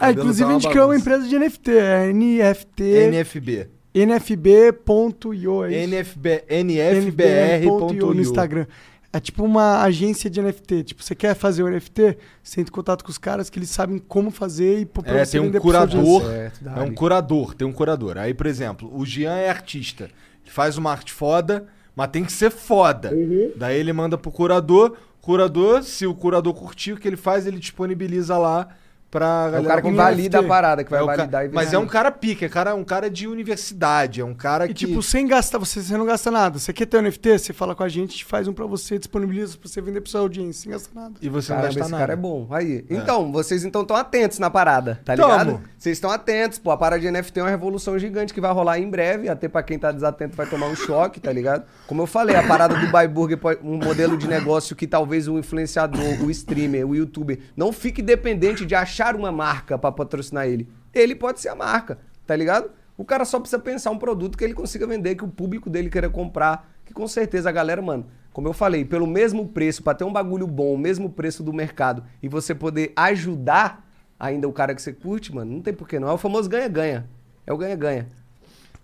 Ah, 0.00 0.10
inclusive 0.10 0.44
tá 0.44 0.46
a 0.46 0.54
uma 0.54 0.60
gente 0.60 0.70
criou 0.70 0.88
uma 0.88 0.96
empresa 0.96 1.28
de 1.28 1.38
NFT, 1.38 1.70
é 1.70 2.12
NFT, 2.12 2.82
NFB. 3.08 3.68
nfb.io, 3.94 5.64
é? 5.64 5.86
NFB, 5.86 6.44
NFBR.io 6.48 8.14
no 8.14 8.20
Instagram. 8.20 8.66
É 9.14 9.20
tipo 9.20 9.44
uma 9.44 9.82
agência 9.82 10.30
de 10.30 10.40
NFT. 10.40 10.84
Tipo, 10.84 11.02
você 11.02 11.14
quer 11.14 11.34
fazer 11.34 11.62
o 11.62 11.68
NFT, 11.68 12.16
você 12.42 12.62
entra 12.62 12.70
em 12.70 12.74
contato 12.74 13.04
com 13.04 13.10
os 13.10 13.18
caras 13.18 13.50
que 13.50 13.58
eles 13.58 13.68
sabem 13.68 13.98
como 13.98 14.30
fazer 14.30 14.80
e 14.80 14.86
pra 14.86 15.18
É, 15.18 15.26
tem 15.26 15.40
um 15.40 15.52
curador. 15.52 16.22
Certo, 16.22 16.66
é 16.66 16.70
um 16.70 16.74
dá-lhe. 16.74 16.94
curador, 16.94 17.54
tem 17.54 17.68
um 17.68 17.72
curador. 17.72 18.16
Aí, 18.16 18.32
por 18.32 18.46
exemplo, 18.46 18.90
o 18.90 19.04
Jean 19.04 19.34
é 19.34 19.50
artista. 19.50 20.04
Ele 20.04 20.50
faz 20.50 20.78
uma 20.78 20.90
arte 20.90 21.12
foda, 21.12 21.66
mas 21.94 22.08
tem 22.08 22.24
que 22.24 22.32
ser 22.32 22.50
foda. 22.50 23.14
Uhum. 23.14 23.52
Daí 23.54 23.78
ele 23.78 23.92
manda 23.92 24.16
pro 24.16 24.30
curador. 24.30 24.96
Curador, 25.20 25.82
se 25.82 26.06
o 26.06 26.14
curador 26.14 26.54
curtir 26.54 26.94
o 26.94 26.96
que 26.96 27.06
ele 27.06 27.16
faz, 27.18 27.46
ele 27.46 27.58
disponibiliza 27.58 28.38
lá 28.38 28.68
pra 29.12 29.26
É 29.26 29.50
galera. 29.52 29.62
o 29.62 29.66
cara 29.66 29.82
que 29.82 29.90
valida 29.92 30.38
a 30.40 30.42
parada, 30.42 30.82
que 30.82 30.90
vai 30.90 30.98
É 31.00 31.02
o 31.02 31.06
ca- 31.06 31.16
validar 31.16 31.44
e 31.44 31.48
Mas 31.50 31.72
é 31.72 31.78
um 31.78 31.86
cara 31.86 32.10
pica, 32.10 32.46
é 32.46 32.48
cara, 32.48 32.74
um 32.74 32.82
cara 32.82 33.08
de 33.10 33.28
universidade, 33.28 34.20
é 34.20 34.24
um 34.24 34.34
cara 34.34 34.64
E 34.64 34.68
que... 34.68 34.86
tipo, 34.86 35.02
sem 35.02 35.26
gastar, 35.26 35.58
você, 35.58 35.82
você 35.82 35.96
não 35.96 36.06
gasta 36.06 36.30
nada. 36.30 36.58
Você 36.58 36.72
quer 36.72 36.86
ter 36.86 36.96
um 36.96 37.02
NFT, 37.02 37.38
você 37.38 37.52
fala 37.52 37.74
com 37.74 37.82
a 37.84 37.88
gente, 37.88 38.08
a 38.08 38.12
gente 38.12 38.24
faz 38.24 38.48
um 38.48 38.52
pra 38.54 38.64
você, 38.64 38.98
disponibiliza 38.98 39.58
pra 39.58 39.68
você 39.68 39.80
vender 39.82 40.00
pra 40.00 40.10
sua 40.10 40.20
audiência, 40.22 40.62
sem 40.62 40.72
gastar 40.72 40.98
nada. 40.98 41.14
E 41.20 41.28
você 41.28 41.48
Caramba, 41.48 41.62
não 41.62 41.68
gasta 41.68 41.80
esse 41.82 41.90
nada. 41.90 42.00
cara 42.02 42.12
é 42.14 42.16
bom. 42.16 42.48
Aí. 42.50 42.84
Então, 42.88 43.30
vocês 43.30 43.64
então 43.64 43.82
estão 43.82 43.94
atentos 43.96 44.38
na 44.38 44.48
parada, 44.48 44.98
tá 45.04 45.14
Tamo. 45.14 45.28
ligado? 45.30 45.60
Vocês 45.78 45.96
estão 45.98 46.10
atentos, 46.10 46.58
pô. 46.58 46.70
A 46.70 46.76
parada 46.78 47.00
de 47.00 47.10
NFT 47.10 47.38
é 47.40 47.42
uma 47.42 47.50
revolução 47.50 47.98
gigante 47.98 48.32
que 48.32 48.40
vai 48.40 48.52
rolar 48.52 48.78
em 48.78 48.88
breve. 48.88 49.28
Até 49.28 49.46
pra 49.48 49.62
quem 49.62 49.78
tá 49.78 49.92
desatento 49.92 50.34
vai 50.36 50.46
tomar 50.46 50.66
um 50.68 50.74
choque, 50.76 51.20
tá 51.20 51.30
ligado? 51.32 51.64
Como 51.86 52.00
eu 52.00 52.06
falei, 52.06 52.34
a 52.36 52.42
parada 52.46 52.74
do 52.78 52.86
Buy 52.90 53.06
Burger 53.08 53.38
um 53.62 53.76
modelo 53.76 54.16
de 54.16 54.26
negócio 54.26 54.74
que 54.74 54.86
talvez 54.86 55.28
o 55.28 55.38
influenciador, 55.38 56.22
o 56.24 56.30
streamer, 56.30 56.86
o 56.88 56.94
youtuber 56.94 57.38
não 57.56 57.72
fique 57.72 58.00
dependente 58.00 58.64
de 58.64 58.74
achar 58.74 59.01
uma 59.16 59.32
marca 59.32 59.76
pra 59.76 59.90
patrocinar 59.90 60.46
ele. 60.46 60.68
Ele 60.94 61.14
pode 61.14 61.40
ser 61.40 61.48
a 61.48 61.54
marca, 61.54 61.98
tá 62.26 62.36
ligado? 62.36 62.70
O 62.96 63.04
cara 63.04 63.24
só 63.24 63.40
precisa 63.40 63.60
pensar 63.60 63.90
um 63.90 63.98
produto 63.98 64.38
que 64.38 64.44
ele 64.44 64.54
consiga 64.54 64.86
vender, 64.86 65.14
que 65.16 65.24
o 65.24 65.28
público 65.28 65.68
dele 65.68 65.90
queira 65.90 66.08
comprar. 66.08 66.70
Que 66.84 66.92
com 66.92 67.06
certeza 67.08 67.48
a 67.48 67.52
galera, 67.52 67.80
mano, 67.80 68.06
como 68.32 68.48
eu 68.48 68.52
falei, 68.52 68.84
pelo 68.84 69.06
mesmo 69.06 69.48
preço, 69.48 69.82
pra 69.82 69.94
ter 69.94 70.04
um 70.04 70.12
bagulho 70.12 70.46
bom, 70.46 70.74
o 70.74 70.78
mesmo 70.78 71.10
preço 71.10 71.42
do 71.42 71.52
mercado, 71.52 72.04
e 72.22 72.28
você 72.28 72.54
poder 72.54 72.92
ajudar 72.96 73.86
ainda 74.18 74.48
o 74.48 74.52
cara 74.52 74.74
que 74.74 74.80
você 74.80 74.92
curte, 74.92 75.34
mano, 75.34 75.52
não 75.52 75.60
tem 75.60 75.74
porquê 75.74 75.98
não. 75.98 76.08
É 76.08 76.12
o 76.12 76.18
famoso 76.18 76.48
ganha-ganha. 76.48 77.08
É 77.46 77.52
o 77.52 77.56
ganha-ganha. 77.56 78.08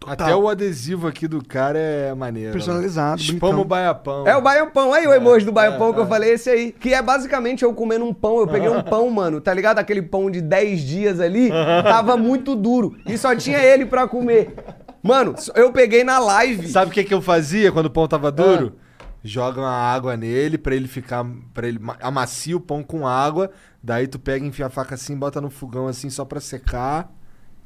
Até 0.06 0.34
o 0.34 0.48
adesivo 0.48 1.06
aqui 1.06 1.26
do 1.28 1.44
cara 1.44 1.78
é 1.78 2.14
maneiro. 2.14 2.52
Personalizado, 2.52 3.20
Spama 3.20 3.38
bonitão. 3.40 3.60
o 3.60 3.64
baiapão. 3.64 4.26
É 4.26 4.36
o 4.36 4.40
baiapão, 4.40 4.92
aí 4.94 5.06
o 5.06 5.12
emoji 5.12 5.44
do 5.44 5.52
baiapão 5.52 5.92
que 5.92 6.00
eu 6.00 6.06
falei, 6.06 6.30
esse 6.32 6.48
aí. 6.48 6.72
Que 6.72 6.94
é 6.94 7.02
basicamente 7.02 7.62
eu 7.64 7.74
comendo 7.74 8.04
um 8.04 8.14
pão. 8.14 8.38
Eu 8.38 8.46
peguei 8.48 8.68
um 8.68 8.80
pão, 8.84 9.10
mano, 9.10 9.40
tá 9.40 9.52
ligado? 9.52 9.78
Aquele 9.80 10.00
pão 10.00 10.30
de 10.30 10.40
10 10.40 10.80
dias 10.80 11.20
ali, 11.20 11.50
tava 11.82 12.16
muito 12.16 12.54
duro. 12.56 12.96
E 13.06 13.18
só 13.18 13.34
tinha 13.36 13.58
ele 13.58 13.84
pra 13.84 14.06
comer. 14.08 14.54
Mano, 15.02 15.34
eu 15.54 15.72
peguei 15.72 16.02
na 16.04 16.18
live. 16.18 16.68
Sabe 16.68 16.90
o 16.90 16.94
que, 16.94 17.04
que 17.04 17.12
eu 17.14 17.20
fazia 17.20 17.70
quando 17.72 17.86
o 17.86 17.90
pão 17.90 18.06
tava 18.08 18.30
duro? 18.32 18.74
Joga 19.22 19.60
uma 19.60 19.70
água 19.76 20.16
nele 20.16 20.56
pra 20.56 20.74
ele 20.76 20.86
ficar. 20.88 21.26
para 21.52 21.66
ele 21.68 21.78
ma- 21.78 21.96
amacia 22.00 22.56
o 22.56 22.60
pão 22.60 22.82
com 22.84 23.06
água. 23.06 23.50
Daí 23.82 24.06
tu 24.06 24.18
pega, 24.18 24.46
enfia 24.46 24.66
a 24.66 24.70
faca 24.70 24.94
assim, 24.94 25.16
bota 25.16 25.40
no 25.40 25.50
fogão 25.50 25.86
assim 25.88 26.08
só 26.08 26.24
pra 26.24 26.40
secar. 26.40 27.10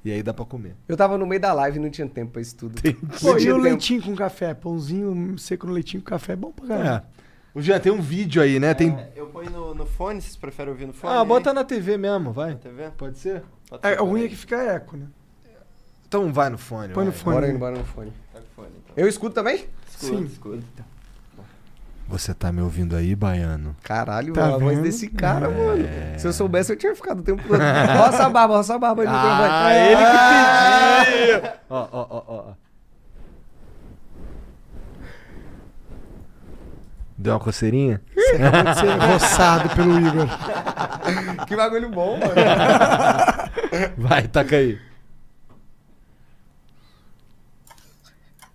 E 0.05 0.11
aí 0.11 0.23
dá 0.23 0.35
pra 0.35 0.45
comer. 0.45 0.75
Eu 0.89 0.97
tava 0.97 1.17
no 1.17 1.27
meio 1.27 1.41
da 1.41 1.53
live 1.53 1.79
e 1.79 1.81
não 1.81 1.89
tinha 1.91 2.09
tempo 2.09 2.33
pra 2.33 2.43
isso 2.43 2.57
tudo. 2.57 2.81
Pô, 3.21 3.39
e 3.39 3.51
o 3.53 3.57
leitinho 3.57 4.03
com 4.03 4.17
café? 4.17 4.53
Pãozinho 4.53 5.39
seco 5.39 5.67
no 5.67 5.73
leitinho 5.73 6.03
com 6.03 6.09
café 6.11 6.33
é 6.33 6.37
bom 6.37 6.51
pra 6.51 6.67
caramba. 6.67 7.07
É. 7.19 7.23
O 7.55 7.61
Jean, 7.61 7.79
tem 7.79 7.93
um 7.93 8.01
vídeo 8.01 8.41
aí, 8.43 8.59
né? 8.59 8.73
Tem... 8.75 8.91
É, 8.91 9.13
eu 9.15 9.27
ponho 9.27 9.51
no, 9.51 9.75
no 9.75 9.87
fone, 9.87 10.21
vocês 10.21 10.37
preferem 10.37 10.73
ouvir 10.73 10.87
no 10.87 10.93
fone? 10.93 11.13
Ah, 11.15 11.21
aí? 11.21 11.27
bota 11.27 11.53
na 11.53 11.63
TV 11.63 11.99
mesmo, 11.99 12.33
vai. 12.33 12.51
Na 12.53 12.57
TV? 12.57 12.91
Pode 12.97 13.19
ser? 13.19 13.43
Pode 13.69 13.87
É, 13.87 13.95
ser, 13.95 14.01
o 14.01 14.07
ruim 14.07 14.25
é 14.25 14.29
que 14.29 14.37
fica 14.37 14.57
eco, 14.57 14.97
né? 14.97 15.07
Então 16.09 16.33
vai 16.33 16.49
no 16.51 16.59
fone. 16.59 16.93
Põe 16.93 17.05
no 17.07 17.13
fone. 17.13 17.35
Bora 17.41 17.59
bora 17.59 17.79
no 17.79 17.85
fone. 17.85 18.13
Tá 18.33 18.41
com 18.41 18.47
fone, 18.63 18.69
então. 18.83 18.95
Eu 18.97 19.07
escuto 19.09 19.35
também? 19.35 19.67
Escudo, 19.89 20.19
Sim. 20.19 20.25
escudo. 20.25 20.65
Você 22.09 22.35
tá 22.35 22.53
me 22.53 22.61
ouvindo 22.61 22.95
aí, 22.95 23.15
baiano? 23.17 23.75
Caralho, 23.83 24.35
Tá 24.35 24.47
a 24.55 24.59
voz 24.59 24.79
desse 24.81 25.09
cara, 25.09 25.49
mano. 25.49 25.85
Se 26.19 26.27
eu 26.27 26.33
soubesse, 26.33 26.73
eu 26.73 26.77
tinha 26.77 26.95
ficado 26.95 27.21
o 27.21 27.23
tempo 27.23 27.43
todo. 27.43 27.59
Roça 27.59 28.27
a 28.27 28.31
barba, 28.31 28.57
roça 28.57 28.75
a 28.75 28.79
barba 28.79 29.03
microfone. 29.03 29.31
Ah, 29.51 29.75
ele 29.75 29.97
que 29.97 31.41
pediu! 31.41 31.51
Ó, 31.71 31.89
ó, 31.91 32.07
ó, 32.11 32.23
ó. 32.27 32.35
ó. 32.51 32.53
Deu 37.17 37.35
uma 37.35 37.41
coceirinha? 37.41 38.01
Você 38.15 38.43
acabou 38.43 38.73
de 38.73 38.81
ser 38.81 38.99
roçado 39.13 39.69
pelo 39.77 39.99
Igor. 40.01 40.27
Que 41.47 41.55
bagulho 41.57 41.89
bom, 41.89 42.19
mano. 42.19 42.33
Vai, 43.97 44.23
taca 44.27 44.57
aí. 44.57 44.79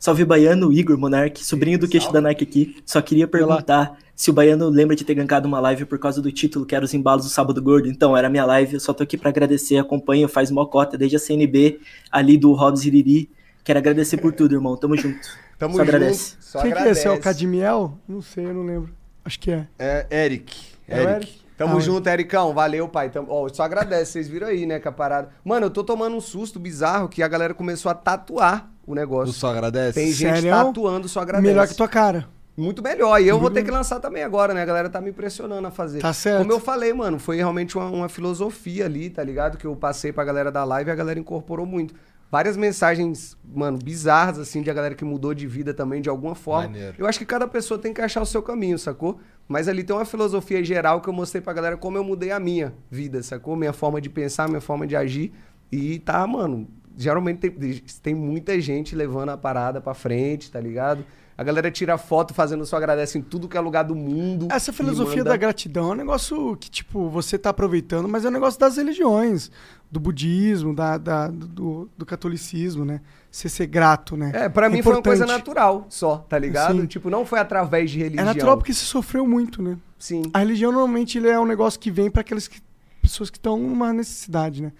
Salve 0.07 0.23
Baiano, 0.23 0.71
Igor 0.71 0.97
Monark, 0.97 1.43
sobrinho 1.43 1.77
do 1.77 1.85
queixo 1.85 2.13
da 2.13 2.21
Nike 2.21 2.41
aqui. 2.41 2.77
Só 2.85 3.01
queria 3.01 3.27
perguntar 3.27 3.97
se 4.15 4.29
o 4.29 4.33
Baiano 4.33 4.69
lembra 4.69 4.95
de 4.95 5.03
ter 5.03 5.13
gankado 5.13 5.49
uma 5.49 5.59
live 5.59 5.83
por 5.83 5.99
causa 5.99 6.21
do 6.21 6.31
título, 6.31 6.65
que 6.65 6.73
era 6.73 6.85
os 6.85 6.93
embalos 6.93 7.25
do 7.25 7.29
Sábado 7.29 7.61
Gordo. 7.61 7.89
Então, 7.89 8.15
era 8.15 8.29
minha 8.29 8.45
live, 8.45 8.75
eu 8.75 8.79
só 8.79 8.93
tô 8.93 9.03
aqui 9.03 9.17
pra 9.17 9.31
agradecer, 9.31 9.75
acompanho, 9.77 10.29
faz 10.29 10.49
mocota 10.49 10.97
desde 10.97 11.17
a 11.17 11.19
CNB, 11.19 11.81
ali 12.09 12.37
do 12.37 12.53
Hobbs 12.53 12.85
Iriri. 12.85 13.29
Quero 13.65 13.79
agradecer 13.79 14.15
por 14.15 14.31
tudo, 14.31 14.55
irmão. 14.55 14.77
Tamo 14.77 14.95
junto. 14.95 15.19
Tamo 15.59 15.73
Só 15.73 15.79
junto. 15.83 15.93
agradece. 15.93 16.37
Só 16.39 16.61
Quem 16.61 16.71
que 16.71 16.79
é 16.79 16.89
esse? 16.89 17.05
É 17.05 17.11
o 17.11 17.19
Cadmiel? 17.19 17.99
Não 18.07 18.21
sei, 18.21 18.45
eu 18.45 18.53
não 18.53 18.65
lembro. 18.65 18.89
Acho 19.25 19.37
que 19.41 19.51
é. 19.51 19.67
É 19.77 20.07
Eric. 20.09 20.55
É 20.87 20.95
o 20.95 20.99
Eric. 21.01 21.15
Eric? 21.15 21.46
Tamo 21.57 21.77
Ah, 21.77 21.81
junto, 21.81 22.07
Ericão. 22.07 22.53
Valeu, 22.53 22.87
pai. 22.87 23.09
Tamo... 23.09 23.27
Ó, 23.29 23.49
só 23.49 23.63
agradece. 23.63 24.11
Vocês 24.13 24.27
viram 24.27 24.47
aí, 24.47 24.65
né, 24.65 24.79
que 24.79 24.87
a 24.87 24.91
parada... 24.91 25.29
Mano, 25.43 25.65
eu 25.65 25.69
tô 25.71 25.83
tomando 25.83 26.15
um 26.15 26.21
susto 26.21 26.59
bizarro 26.59 27.09
que 27.09 27.23
a 27.23 27.27
galera 27.27 27.53
começou 27.53 27.89
a 27.91 27.95
tatuar 27.95 28.69
o 28.85 28.91
Tu 28.91 28.95
negócio. 28.95 29.33
só 29.33 29.49
agradece? 29.49 29.99
Tem 29.99 30.11
gente 30.11 30.41
Sério? 30.41 30.51
tatuando, 30.51 31.09
só 31.09 31.19
agradece. 31.21 31.47
Melhor 31.47 31.67
que 31.67 31.75
tua 31.75 31.87
cara. 31.87 32.27
muito 32.55 32.81
melhor. 32.81 33.19
E 33.21 33.27
eu 33.27 33.39
vou 33.39 33.49
ter 33.49 33.63
que 33.63 33.71
lançar 33.71 33.99
também 33.99 34.23
agora, 34.23 34.53
né? 34.53 34.61
A 34.61 34.65
galera 34.65 34.89
tá 34.89 35.01
me 35.01 35.09
impressionando 35.09 35.67
a 35.67 35.71
fazer. 35.71 35.99
Tá 35.99 36.13
certo. 36.13 36.39
Como 36.39 36.51
eu 36.51 36.59
falei, 36.59 36.93
mano, 36.93 37.17
foi 37.19 37.37
realmente 37.37 37.75
uma, 37.77 37.89
uma 37.89 38.09
filosofia 38.09 38.85
ali, 38.85 39.09
tá 39.09 39.23
ligado? 39.23 39.57
Que 39.57 39.65
eu 39.65 39.75
passei 39.75 40.11
pra 40.13 40.23
galera 40.23 40.51
da 40.51 40.63
live 40.63 40.89
e 40.89 40.93
a 40.93 40.95
galera 40.95 41.19
incorporou 41.19 41.65
muito. 41.65 41.93
Várias 42.29 42.57
mensagens, 42.57 43.37
mano, 43.43 43.77
bizarras, 43.77 44.37
assim, 44.37 44.61
de 44.61 44.69
a 44.69 44.73
galera 44.73 44.95
que 44.95 45.05
mudou 45.05 45.33
de 45.33 45.47
vida 45.47 45.73
também, 45.73 46.01
de 46.01 46.09
alguma 46.09 46.35
forma. 46.35 46.67
Maneiro. 46.67 46.95
Eu 46.97 47.07
acho 47.07 47.17
que 47.17 47.25
cada 47.25 47.47
pessoa 47.47 47.79
tem 47.79 47.93
que 47.93 48.01
achar 48.01 48.21
o 48.21 48.25
seu 48.25 48.41
caminho, 48.41 48.77
sacou? 48.77 49.19
Mas 49.47 49.69
ali 49.69 49.81
tem 49.83 49.95
uma 49.95 50.03
filosofia 50.03 50.61
geral 50.63 50.99
que 50.99 51.07
eu 51.07 51.13
mostrei 51.13 51.41
pra 51.41 51.53
galera 51.53 51.77
como 51.77 51.97
eu 51.97 52.03
mudei 52.03 52.31
a 52.31 52.39
minha 52.39 52.73
vida, 52.91 53.23
sacou? 53.23 53.55
Minha 53.55 53.71
forma 53.71 54.01
de 54.01 54.09
pensar, 54.09 54.49
minha 54.49 54.59
forma 54.59 54.85
de 54.85 54.95
agir. 54.95 55.31
E 55.71 55.99
tá, 55.99 56.27
mano, 56.27 56.67
geralmente 56.97 57.49
tem, 57.49 57.83
tem 58.03 58.15
muita 58.15 58.59
gente 58.59 58.93
levando 58.93 59.29
a 59.29 59.37
parada 59.37 59.79
pra 59.79 59.93
frente, 59.93 60.51
tá 60.51 60.59
ligado? 60.59 61.05
A 61.37 61.43
galera 61.43 61.69
tira 61.69 61.99
foto 61.99 62.33
fazendo 62.33 62.65
só 62.65 62.77
agradece 62.77 63.17
em 63.19 63.21
tudo 63.21 63.47
que 63.47 63.55
é 63.55 63.59
lugar 63.59 63.83
do 63.83 63.93
mundo. 63.95 64.47
Essa 64.49 64.73
filosofia 64.73 65.17
manda- 65.17 65.29
da 65.29 65.37
gratidão 65.37 65.89
é 65.89 65.93
um 65.93 65.95
negócio 65.95 66.57
que, 66.57 66.67
tipo, 66.67 67.09
você 67.09 67.37
tá 67.37 67.51
aproveitando, 67.51 68.07
mas 68.07 68.25
é 68.25 68.29
um 68.29 68.31
negócio 68.31 68.59
das 68.59 68.75
religiões, 68.77 69.51
do 69.91 69.99
budismo, 69.99 70.73
da, 70.73 70.97
da- 70.97 71.27
do, 71.27 71.87
do 71.95 72.05
catolicismo, 72.07 72.83
né? 72.83 73.01
Você 73.29 73.47
ser 73.49 73.67
grato, 73.67 74.17
né? 74.17 74.31
É, 74.33 74.49
pra 74.49 74.67
mim 74.67 74.81
foi 74.81 74.93
uma 74.93 75.01
coisa 75.03 75.23
importante. 75.25 75.37
natural 75.47 75.85
só, 75.89 76.17
tá 76.17 76.39
ligado? 76.39 76.81
Sim. 76.81 76.87
Tipo, 76.87 77.07
não 77.11 77.23
foi 77.23 77.37
através 77.39 77.91
de 77.91 77.99
É 77.99 78.03
religião. 78.05 78.25
natural 78.25 78.57
porque 78.57 78.73
se 78.73 78.85
sofreu 78.85 79.27
muito, 79.27 79.61
né? 79.61 79.77
Sim. 79.99 80.23
A 80.33 80.39
religião 80.39 80.71
normalmente 80.71 81.19
ele 81.19 81.27
é 81.29 81.39
um 81.39 81.45
negócio 81.45 81.79
que 81.79 81.91
vem 81.91 82.09
para 82.09 82.21
aquelas 82.21 82.47
que- 82.47 82.61
pessoas 82.99 83.29
que 83.29 83.37
estão 83.37 83.59
numa 83.59 83.93
necessidade, 83.93 84.63
né? 84.63 84.71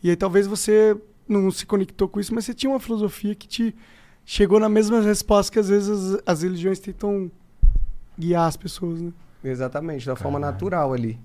E 0.00 0.10
aí 0.10 0.16
talvez 0.16 0.46
você 0.46 0.96
não 1.28 1.50
se 1.50 1.66
conectou 1.66 2.06
com 2.08 2.20
isso, 2.20 2.32
mas 2.32 2.44
você 2.44 2.54
tinha 2.54 2.70
uma 2.70 2.78
filosofia 2.78 3.34
que 3.34 3.48
te 3.48 3.74
chegou 4.24 4.58
na 4.58 4.68
mesma 4.68 5.00
resposta 5.00 5.52
que 5.52 5.58
às 5.58 5.68
vezes 5.68 6.14
as, 6.14 6.22
as 6.26 6.42
religiões 6.42 6.78
tentam 6.78 7.30
guiar 8.18 8.46
as 8.46 8.56
pessoas, 8.56 9.00
né? 9.00 9.12
Exatamente, 9.42 10.06
da 10.06 10.16
forma 10.16 10.38
natural 10.38 10.92
ali. 10.92 11.18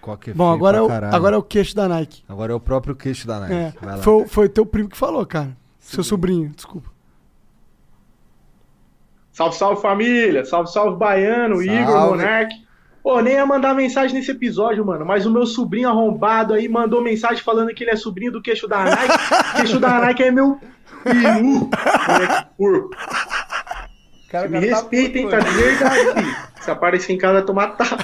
Coque 0.00 0.30
é 0.30 0.34
Bom, 0.34 0.52
agora 0.52 0.78
é, 0.78 0.82
o, 0.82 0.86
caralho. 0.86 1.16
agora 1.16 1.36
é 1.36 1.38
o 1.38 1.42
queixo 1.42 1.74
da 1.74 1.88
Nike. 1.88 2.22
Agora 2.28 2.52
é 2.52 2.54
o 2.54 2.60
próprio 2.60 2.94
queixo 2.94 3.26
da 3.26 3.40
Nike. 3.40 3.54
É, 3.54 3.74
Vai 3.80 3.96
lá. 3.96 4.02
foi, 4.02 4.26
foi 4.26 4.48
teu 4.48 4.66
primo 4.66 4.88
que 4.88 4.96
falou, 4.96 5.24
cara. 5.24 5.56
Seu 5.78 6.04
sobrinho, 6.04 6.50
desculpa. 6.54 6.90
Salve, 9.32 9.56
salve 9.56 9.82
família! 9.82 10.44
Salve, 10.44 10.70
salve 10.70 10.96
Baiano, 10.96 11.60
Igor, 11.60 11.92
Salve. 11.92 12.18
Monark. 12.18 12.54
Pô, 13.02 13.20
nem 13.20 13.34
ia 13.34 13.44
mandar 13.44 13.74
mensagem 13.74 14.16
nesse 14.16 14.30
episódio, 14.30 14.84
mano, 14.84 15.04
mas 15.04 15.26
o 15.26 15.30
meu 15.30 15.44
sobrinho 15.44 15.88
arrombado 15.88 16.54
aí 16.54 16.68
mandou 16.68 17.02
mensagem 17.02 17.42
falando 17.42 17.74
que 17.74 17.84
ele 17.84 17.90
é 17.90 17.96
sobrinho 17.96 18.32
do 18.32 18.40
queixo 18.40 18.66
da 18.68 18.84
Nike. 18.84 19.12
queixo 19.56 19.80
da 19.80 20.00
Nike 20.00 20.22
é 20.22 20.30
meu 20.30 20.58
peru, 21.04 21.70
moleque 22.08 22.46
porco. 22.58 22.90
Cara, 24.30 24.48
Me 24.48 24.58
o 24.58 24.60
cara 24.62 24.82
tá 24.82 24.84
tá 24.88 24.88
de 24.90 25.22
mano. 25.22 25.30
verdade, 25.30 26.14
filho. 26.22 26.36
Se 26.60 26.70
aparecer 26.70 27.12
em 27.12 27.18
casa, 27.18 27.34
vai 27.34 27.42
tomar 27.42 27.66
tapa. 27.76 27.96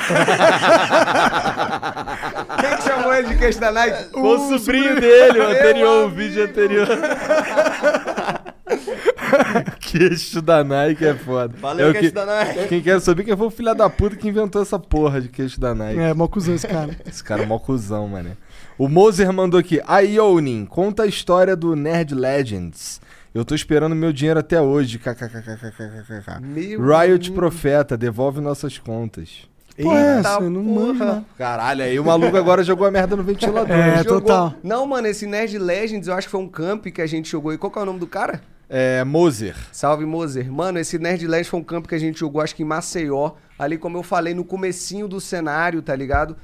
Quem 2.61 2.77
que 2.77 2.83
chamou 2.83 3.15
ele 3.15 3.29
de 3.29 3.37
queixo 3.39 3.59
da 3.59 3.73
Nike? 3.73 4.11
Foi 4.13 4.23
o 4.23 4.39
sobrinho 4.59 5.01
dele, 5.01 5.39
o 5.41 5.49
anterior, 5.49 6.05
o 6.07 6.11
vídeo 6.11 6.45
anterior. 6.45 6.87
queixo 9.81 10.41
da 10.43 10.63
Nike 10.63 11.05
é 11.07 11.15
foda. 11.15 11.53
Valeu, 11.59 11.89
É 11.89 11.91
o 11.91 11.93
queixo 11.93 12.09
que- 12.09 12.15
da 12.15 12.27
Nike. 12.27 12.67
Quem 12.69 12.81
quer 12.83 13.01
saber 13.01 13.25
quem 13.25 13.37
foi 13.37 13.47
o 13.47 13.51
filho 13.51 13.75
da 13.75 13.89
puta 13.91 14.15
que 14.17 14.29
inventou 14.29 14.63
essa 14.63 14.79
porra 14.79 15.21
de 15.21 15.29
queixo 15.29 15.61
da 15.61 15.75
Nike. 15.75 15.99
É, 16.01 16.15
mó 16.15 16.29
cuzão 16.29 16.55
esse 16.55 16.67
cara. 16.69 16.97
Esse 17.07 17.23
cara 17.25 17.43
é 17.43 17.47
mó 17.47 17.59
cuzão, 17.59 18.07
mané. 18.09 18.33
O 18.81 18.89
Moser 18.89 19.31
mandou 19.31 19.61
aqui. 19.61 19.79
Ionin, 20.07 20.65
conta 20.65 21.03
a 21.03 21.07
história 21.07 21.55
do 21.55 21.77
Nerd 21.77 22.15
Legends. 22.15 22.99
Eu 23.35 23.45
tô 23.45 23.55
esperando 23.55 23.95
meu 23.95 24.11
dinheiro 24.11 24.41
até 24.41 24.59
hoje. 24.59 24.99
KKKKKKK. 24.99 26.79
Riot 26.79 27.31
Profeta, 27.33 27.95
devolve 27.95 28.41
nossas 28.41 28.79
contas. 28.79 29.47
Pô, 29.77 29.93
Eita, 29.93 30.21
essa, 30.21 30.41
não 30.41 30.65
manja. 30.65 31.23
Caralho, 31.37 31.83
aí 31.83 32.01
o 32.01 32.05
maluco 32.07 32.35
agora 32.39 32.65
jogou 32.65 32.87
a 32.87 32.91
merda 32.91 33.15
no 33.15 33.23
ventilador. 33.23 33.71
É, 33.71 33.99
jogou... 33.99 34.23
total. 34.23 34.55
Não, 34.63 34.87
mano, 34.87 35.09
esse 35.09 35.27
Nerd 35.27 35.59
Legends, 35.59 36.09
eu 36.09 36.15
acho 36.15 36.29
que 36.29 36.31
foi 36.31 36.41
um 36.41 36.49
camp 36.49 36.87
que 36.87 37.03
a 37.03 37.07
gente 37.07 37.29
jogou. 37.29 37.53
E 37.53 37.59
qual 37.59 37.71
que 37.71 37.79
é 37.79 37.83
o 37.83 37.85
nome 37.85 37.99
do 37.99 38.07
cara? 38.07 38.41
É, 38.67 39.05
Moser. 39.05 39.57
Salve, 39.73 40.07
Moser. 40.07 40.51
Mano, 40.51 40.79
esse 40.79 40.99
Nerd 40.99 41.27
Legends 41.27 41.49
foi 41.49 41.61
um 41.61 41.65
camp 41.65 41.87
que 41.87 41.95
a 41.95 42.01
gente 42.01 42.19
jogou, 42.19 42.41
acho 42.41 42.57
que 42.57 42.63
em 42.63 42.67
Maceió. 42.67 43.33
Ali, 43.59 43.77
como 43.77 43.99
eu 43.99 44.03
falei, 44.03 44.33
no 44.33 44.43
comecinho 44.43 45.07
do 45.07 45.21
cenário, 45.21 45.83
tá 45.83 45.95
ligado? 45.95 46.35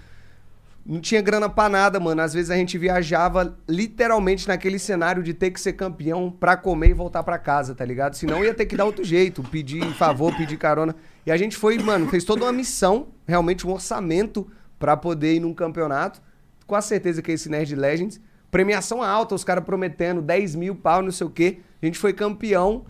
Não 0.89 1.00
tinha 1.00 1.20
grana 1.20 1.48
pra 1.48 1.68
nada, 1.68 1.98
mano. 1.98 2.23
Às 2.23 2.32
vezes 2.32 2.48
a 2.48 2.55
gente 2.55 2.78
viajava 2.78 3.58
literalmente 3.68 4.47
naquele 4.47 4.78
cenário 4.78 5.20
de 5.20 5.34
ter 5.34 5.50
que 5.50 5.60
ser 5.60 5.73
campeão 5.73 6.31
pra 6.31 6.56
comer 6.56 6.90
e 6.90 6.94
voltar 6.94 7.24
pra 7.24 7.39
casa, 7.39 7.74
tá 7.74 7.84
ligado? 7.84 8.15
Senão 8.15 8.44
ia 8.44 8.55
ter 8.55 8.66
que 8.66 8.76
dar 8.76 8.84
outro 8.84 9.02
jeito, 9.02 9.42
pedir 9.42 9.84
favor, 9.94 10.32
pedir 10.36 10.56
carona. 10.56 10.94
E 11.26 11.32
a 11.32 11.36
gente 11.36 11.56
foi, 11.56 11.76
mano, 11.78 12.06
fez 12.08 12.23
toda 12.23 12.44
uma 12.44 12.52
missão, 12.52 13.08
realmente 13.26 13.66
um 13.66 13.73
orçamento 13.73 14.48
pra 14.78 14.97
poder 14.97 15.34
ir 15.34 15.40
num 15.40 15.52
campeonato. 15.52 16.23
Com 16.68 16.76
a 16.76 16.81
certeza 16.81 17.20
que 17.20 17.32
é 17.32 17.34
esse 17.34 17.48
Nerd 17.48 17.74
Legends. 17.74 18.20
Premiação 18.48 19.02
alta, 19.02 19.34
os 19.34 19.42
caras 19.42 19.65
prometendo 19.65 20.23
10 20.23 20.55
mil 20.55 20.76
pau, 20.76 21.02
não 21.02 21.10
sei 21.10 21.26
o 21.26 21.31
quê. 21.31 21.58
A 21.82 21.86
gente 21.86 21.98
foi 21.98 22.12
campeão. 22.12 22.84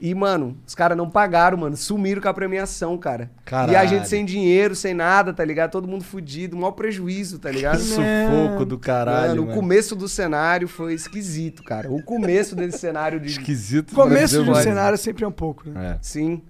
E, 0.00 0.14
mano, 0.14 0.56
os 0.64 0.74
caras 0.76 0.96
não 0.96 1.10
pagaram, 1.10 1.58
mano. 1.58 1.76
Sumiram 1.76 2.22
com 2.22 2.28
a 2.28 2.34
premiação, 2.34 2.96
cara. 2.96 3.30
Caralho. 3.44 3.72
E 3.72 3.76
a 3.76 3.84
gente 3.84 4.08
sem 4.08 4.24
dinheiro, 4.24 4.76
sem 4.76 4.94
nada, 4.94 5.32
tá 5.32 5.44
ligado? 5.44 5.72
Todo 5.72 5.88
mundo 5.88 6.04
fudido, 6.04 6.56
maior 6.56 6.72
prejuízo, 6.72 7.38
tá 7.38 7.50
ligado? 7.50 7.80
Sufoco 7.80 8.64
do 8.64 8.78
caralho. 8.78 9.30
Mano, 9.30 9.42
mano. 9.42 9.52
o 9.52 9.54
começo 9.54 9.96
do 9.96 10.08
cenário 10.08 10.68
foi 10.68 10.94
esquisito, 10.94 11.64
cara. 11.64 11.90
O 11.90 12.00
começo 12.02 12.54
desse 12.54 12.78
cenário 12.80 13.18
de. 13.18 13.28
Esquisito. 13.28 13.92
Começo 13.92 14.36
pra 14.36 14.44
de 14.44 14.50
um 14.50 14.52
dizer 14.52 14.60
o 14.60 14.62
cenário 14.62 14.98
sempre 14.98 15.24
é 15.24 15.28
um 15.28 15.32
pouco, 15.32 15.68
né? 15.68 15.94
É. 15.94 15.98
Sim. 16.00 16.42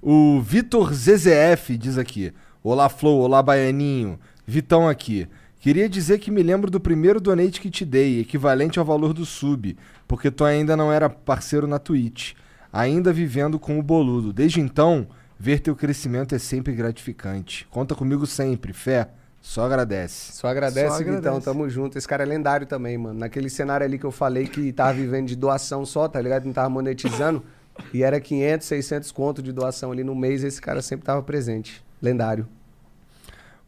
O 0.00 0.40
Vitor 0.40 0.94
ZZF 0.94 1.76
diz 1.76 1.98
aqui: 1.98 2.32
Olá, 2.62 2.88
Flow, 2.88 3.20
olá, 3.20 3.42
Baianinho. 3.42 4.18
Vitão 4.46 4.88
aqui. 4.88 5.28
Queria 5.60 5.90
dizer 5.90 6.18
que 6.18 6.30
me 6.30 6.42
lembro 6.42 6.70
do 6.70 6.80
primeiro 6.80 7.20
donate 7.20 7.60
que 7.60 7.68
te 7.68 7.84
dei, 7.84 8.20
equivalente 8.20 8.78
ao 8.78 8.84
valor 8.84 9.12
do 9.12 9.26
sub, 9.26 9.76
porque 10.08 10.30
tu 10.30 10.42
ainda 10.42 10.74
não 10.74 10.90
era 10.90 11.10
parceiro 11.10 11.66
na 11.66 11.78
Twitch, 11.78 12.32
ainda 12.72 13.12
vivendo 13.12 13.58
com 13.58 13.78
o 13.78 13.82
boludo. 13.82 14.32
Desde 14.32 14.60
então, 14.60 15.06
ver 15.38 15.60
teu 15.60 15.74
crescimento 15.74 16.34
é 16.34 16.38
sempre 16.38 16.72
gratificante. 16.74 17.66
Conta 17.70 17.94
comigo 17.94 18.26
sempre, 18.26 18.72
fé. 18.72 19.08
Só 19.40 19.64
agradece. 19.64 20.32
Só 20.32 20.48
agradece, 20.48 20.88
Só 20.88 20.98
Vitão. 20.98 21.16
agradece. 21.16 21.44
Tamo 21.44 21.68
junto. 21.68 21.96
Esse 21.96 22.06
cara 22.06 22.22
é 22.22 22.26
lendário 22.26 22.66
também, 22.66 22.98
mano. 22.98 23.18
Naquele 23.18 23.48
cenário 23.48 23.86
ali 23.86 23.98
que 23.98 24.04
eu 24.04 24.10
falei 24.10 24.46
que 24.46 24.72
tava 24.72 24.92
vivendo 24.92 25.28
de 25.28 25.36
doação 25.36 25.86
só, 25.86 26.06
tá 26.06 26.20
ligado? 26.20 26.44
Não 26.44 26.52
tava 26.52 26.68
monetizando. 26.68 27.42
E 27.94 28.02
era 28.02 28.20
500, 28.20 28.66
600 28.66 29.12
conto 29.12 29.42
de 29.42 29.52
doação 29.52 29.92
ali 29.92 30.04
no 30.04 30.14
mês. 30.14 30.44
Esse 30.44 30.60
cara 30.60 30.82
sempre 30.82 31.06
tava 31.06 31.22
presente. 31.22 31.82
Lendário. 32.02 32.46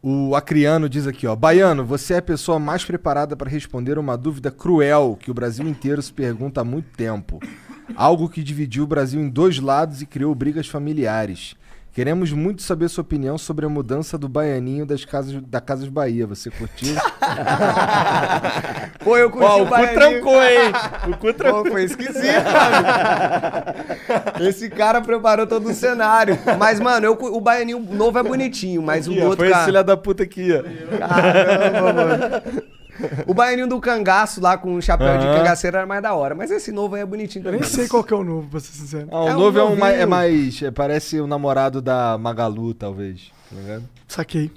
O 0.05 0.35
Acriano 0.35 0.89
diz 0.89 1.07
aqui, 1.07 1.25
ó. 1.25 1.35
Baiano, 1.35 1.85
você 1.85 2.15
é 2.15 2.17
a 2.17 2.21
pessoa 2.21 2.59
mais 2.59 2.83
preparada 2.83 3.35
para 3.35 3.49
responder 3.49 3.97
uma 3.97 4.17
dúvida 4.17 4.51
cruel 4.51 5.17
que 5.19 5.31
o 5.31 5.33
Brasil 5.33 5.67
inteiro 5.67 6.01
se 6.01 6.11
pergunta 6.11 6.61
há 6.61 6.63
muito 6.63 6.89
tempo. 6.95 7.39
Algo 7.95 8.29
que 8.29 8.41
dividiu 8.43 8.83
o 8.83 8.87
Brasil 8.87 9.21
em 9.21 9.29
dois 9.29 9.59
lados 9.59 10.01
e 10.01 10.05
criou 10.05 10.33
brigas 10.33 10.67
familiares. 10.67 11.55
Queremos 11.93 12.31
muito 12.31 12.63
saber 12.63 12.89
sua 12.89 13.03
opinião 13.03 13.37
sobre 13.37 13.67
a 13.67 13.69
mudança 13.69 14.17
do 14.17 14.27
baianinho 14.27 14.83
das 14.83 15.05
casas, 15.05 15.39
da 15.43 15.61
Casas 15.61 15.87
Bahia. 15.89 16.25
Você 16.25 16.49
curtiu? 16.49 16.95
Pô, 19.03 19.15
eu 19.15 19.29
curti 19.29 19.45
Ó, 19.47 19.61
o 19.61 19.65
cu 19.65 19.69
Baianinho. 19.69 19.99
trancou, 19.99 20.41
hein? 20.43 20.71
O 21.07 21.17
cu 21.17 21.31
Pô, 21.35 21.65
foi 21.69 21.83
esquisito, 21.83 22.23
mano. 22.23 22.87
Esse 24.49 24.71
cara 24.71 25.01
preparou 25.01 25.45
todo 25.45 25.69
o 25.69 25.73
cenário. 25.73 26.39
Mas, 26.57 26.79
mano, 26.79 27.05
eu, 27.05 27.15
cu- 27.15 27.27
o 27.35 27.39
baianinho 27.39 27.79
novo 27.79 28.17
é 28.17 28.23
bonitinho, 28.23 28.81
mas 28.81 29.07
o 29.07 29.11
Aqui, 29.11 29.19
do 29.19 29.25
ó, 29.25 29.29
outro 29.29 29.45
foi 29.45 29.49
esse 29.49 29.53
cara... 29.53 29.65
filho 29.65 29.83
da 29.83 29.95
puta 29.97 30.23
aqui, 30.23 30.49
ó. 30.51 30.63
Caramba, 31.07 31.93
mano. 31.93 32.63
O 33.27 33.33
baianinho 33.33 33.67
do 33.67 33.79
cangaço 33.79 34.39
lá 34.41 34.57
com 34.57 34.75
o 34.75 34.81
chapéu 34.81 35.17
de 35.17 35.25
Aham. 35.25 35.37
cangaceiro 35.37 35.77
era 35.77 35.85
mais 35.85 36.01
da 36.01 36.13
hora. 36.13 36.35
Mas 36.35 36.51
esse 36.51 36.71
novo 36.71 36.95
aí 36.95 37.01
é 37.01 37.05
bonitinho 37.05 37.41
Eu 37.41 37.45
também. 37.45 37.61
nem 37.61 37.69
sei 37.69 37.87
qual 37.87 38.03
que 38.03 38.13
é 38.13 38.17
o 38.17 38.23
novo, 38.23 38.47
pra 38.49 38.59
ser 38.59 38.71
sincero. 38.73 39.07
Ah, 39.11 39.23
o 39.23 39.27
É 39.29 39.35
um 39.35 39.39
novo 39.39 39.59
é, 39.59 39.63
um 39.63 39.75
mais, 39.75 39.99
é 39.99 40.05
mais. 40.05 40.61
é, 40.61 40.71
parece 40.71 41.19
o 41.19 41.27
namorado 41.27 41.81
da 41.81 42.17
Magalu, 42.17 42.73
talvez. 42.73 43.31
Tá 43.49 43.55
ligado? 43.55 43.89
Saquei. 44.07 44.51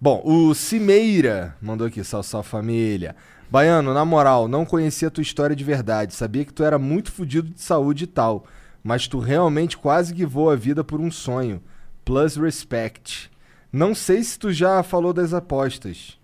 Bom, 0.00 0.22
o 0.24 0.54
Cimeira 0.54 1.56
mandou 1.60 1.86
aqui, 1.86 2.02
sal, 2.04 2.22
sal 2.22 2.42
família. 2.42 3.16
Baiano, 3.50 3.92
na 3.94 4.04
moral, 4.04 4.46
não 4.46 4.64
conhecia 4.64 5.08
a 5.08 5.10
tua 5.10 5.22
história 5.22 5.56
de 5.56 5.64
verdade. 5.64 6.14
Sabia 6.14 6.44
que 6.44 6.52
tu 6.52 6.62
era 6.62 6.78
muito 6.78 7.10
fudido 7.10 7.48
de 7.48 7.60
saúde 7.60 8.04
e 8.04 8.06
tal. 8.06 8.44
Mas 8.84 9.08
tu 9.08 9.18
realmente 9.18 9.76
quase 9.76 10.12
guivou 10.14 10.50
a 10.50 10.56
vida 10.56 10.84
por 10.84 11.00
um 11.00 11.10
sonho. 11.10 11.60
Plus 12.04 12.36
respect. 12.36 13.30
Não 13.72 13.94
sei 13.94 14.22
se 14.22 14.38
tu 14.38 14.52
já 14.52 14.82
falou 14.82 15.12
das 15.12 15.32
apostas. 15.34 16.17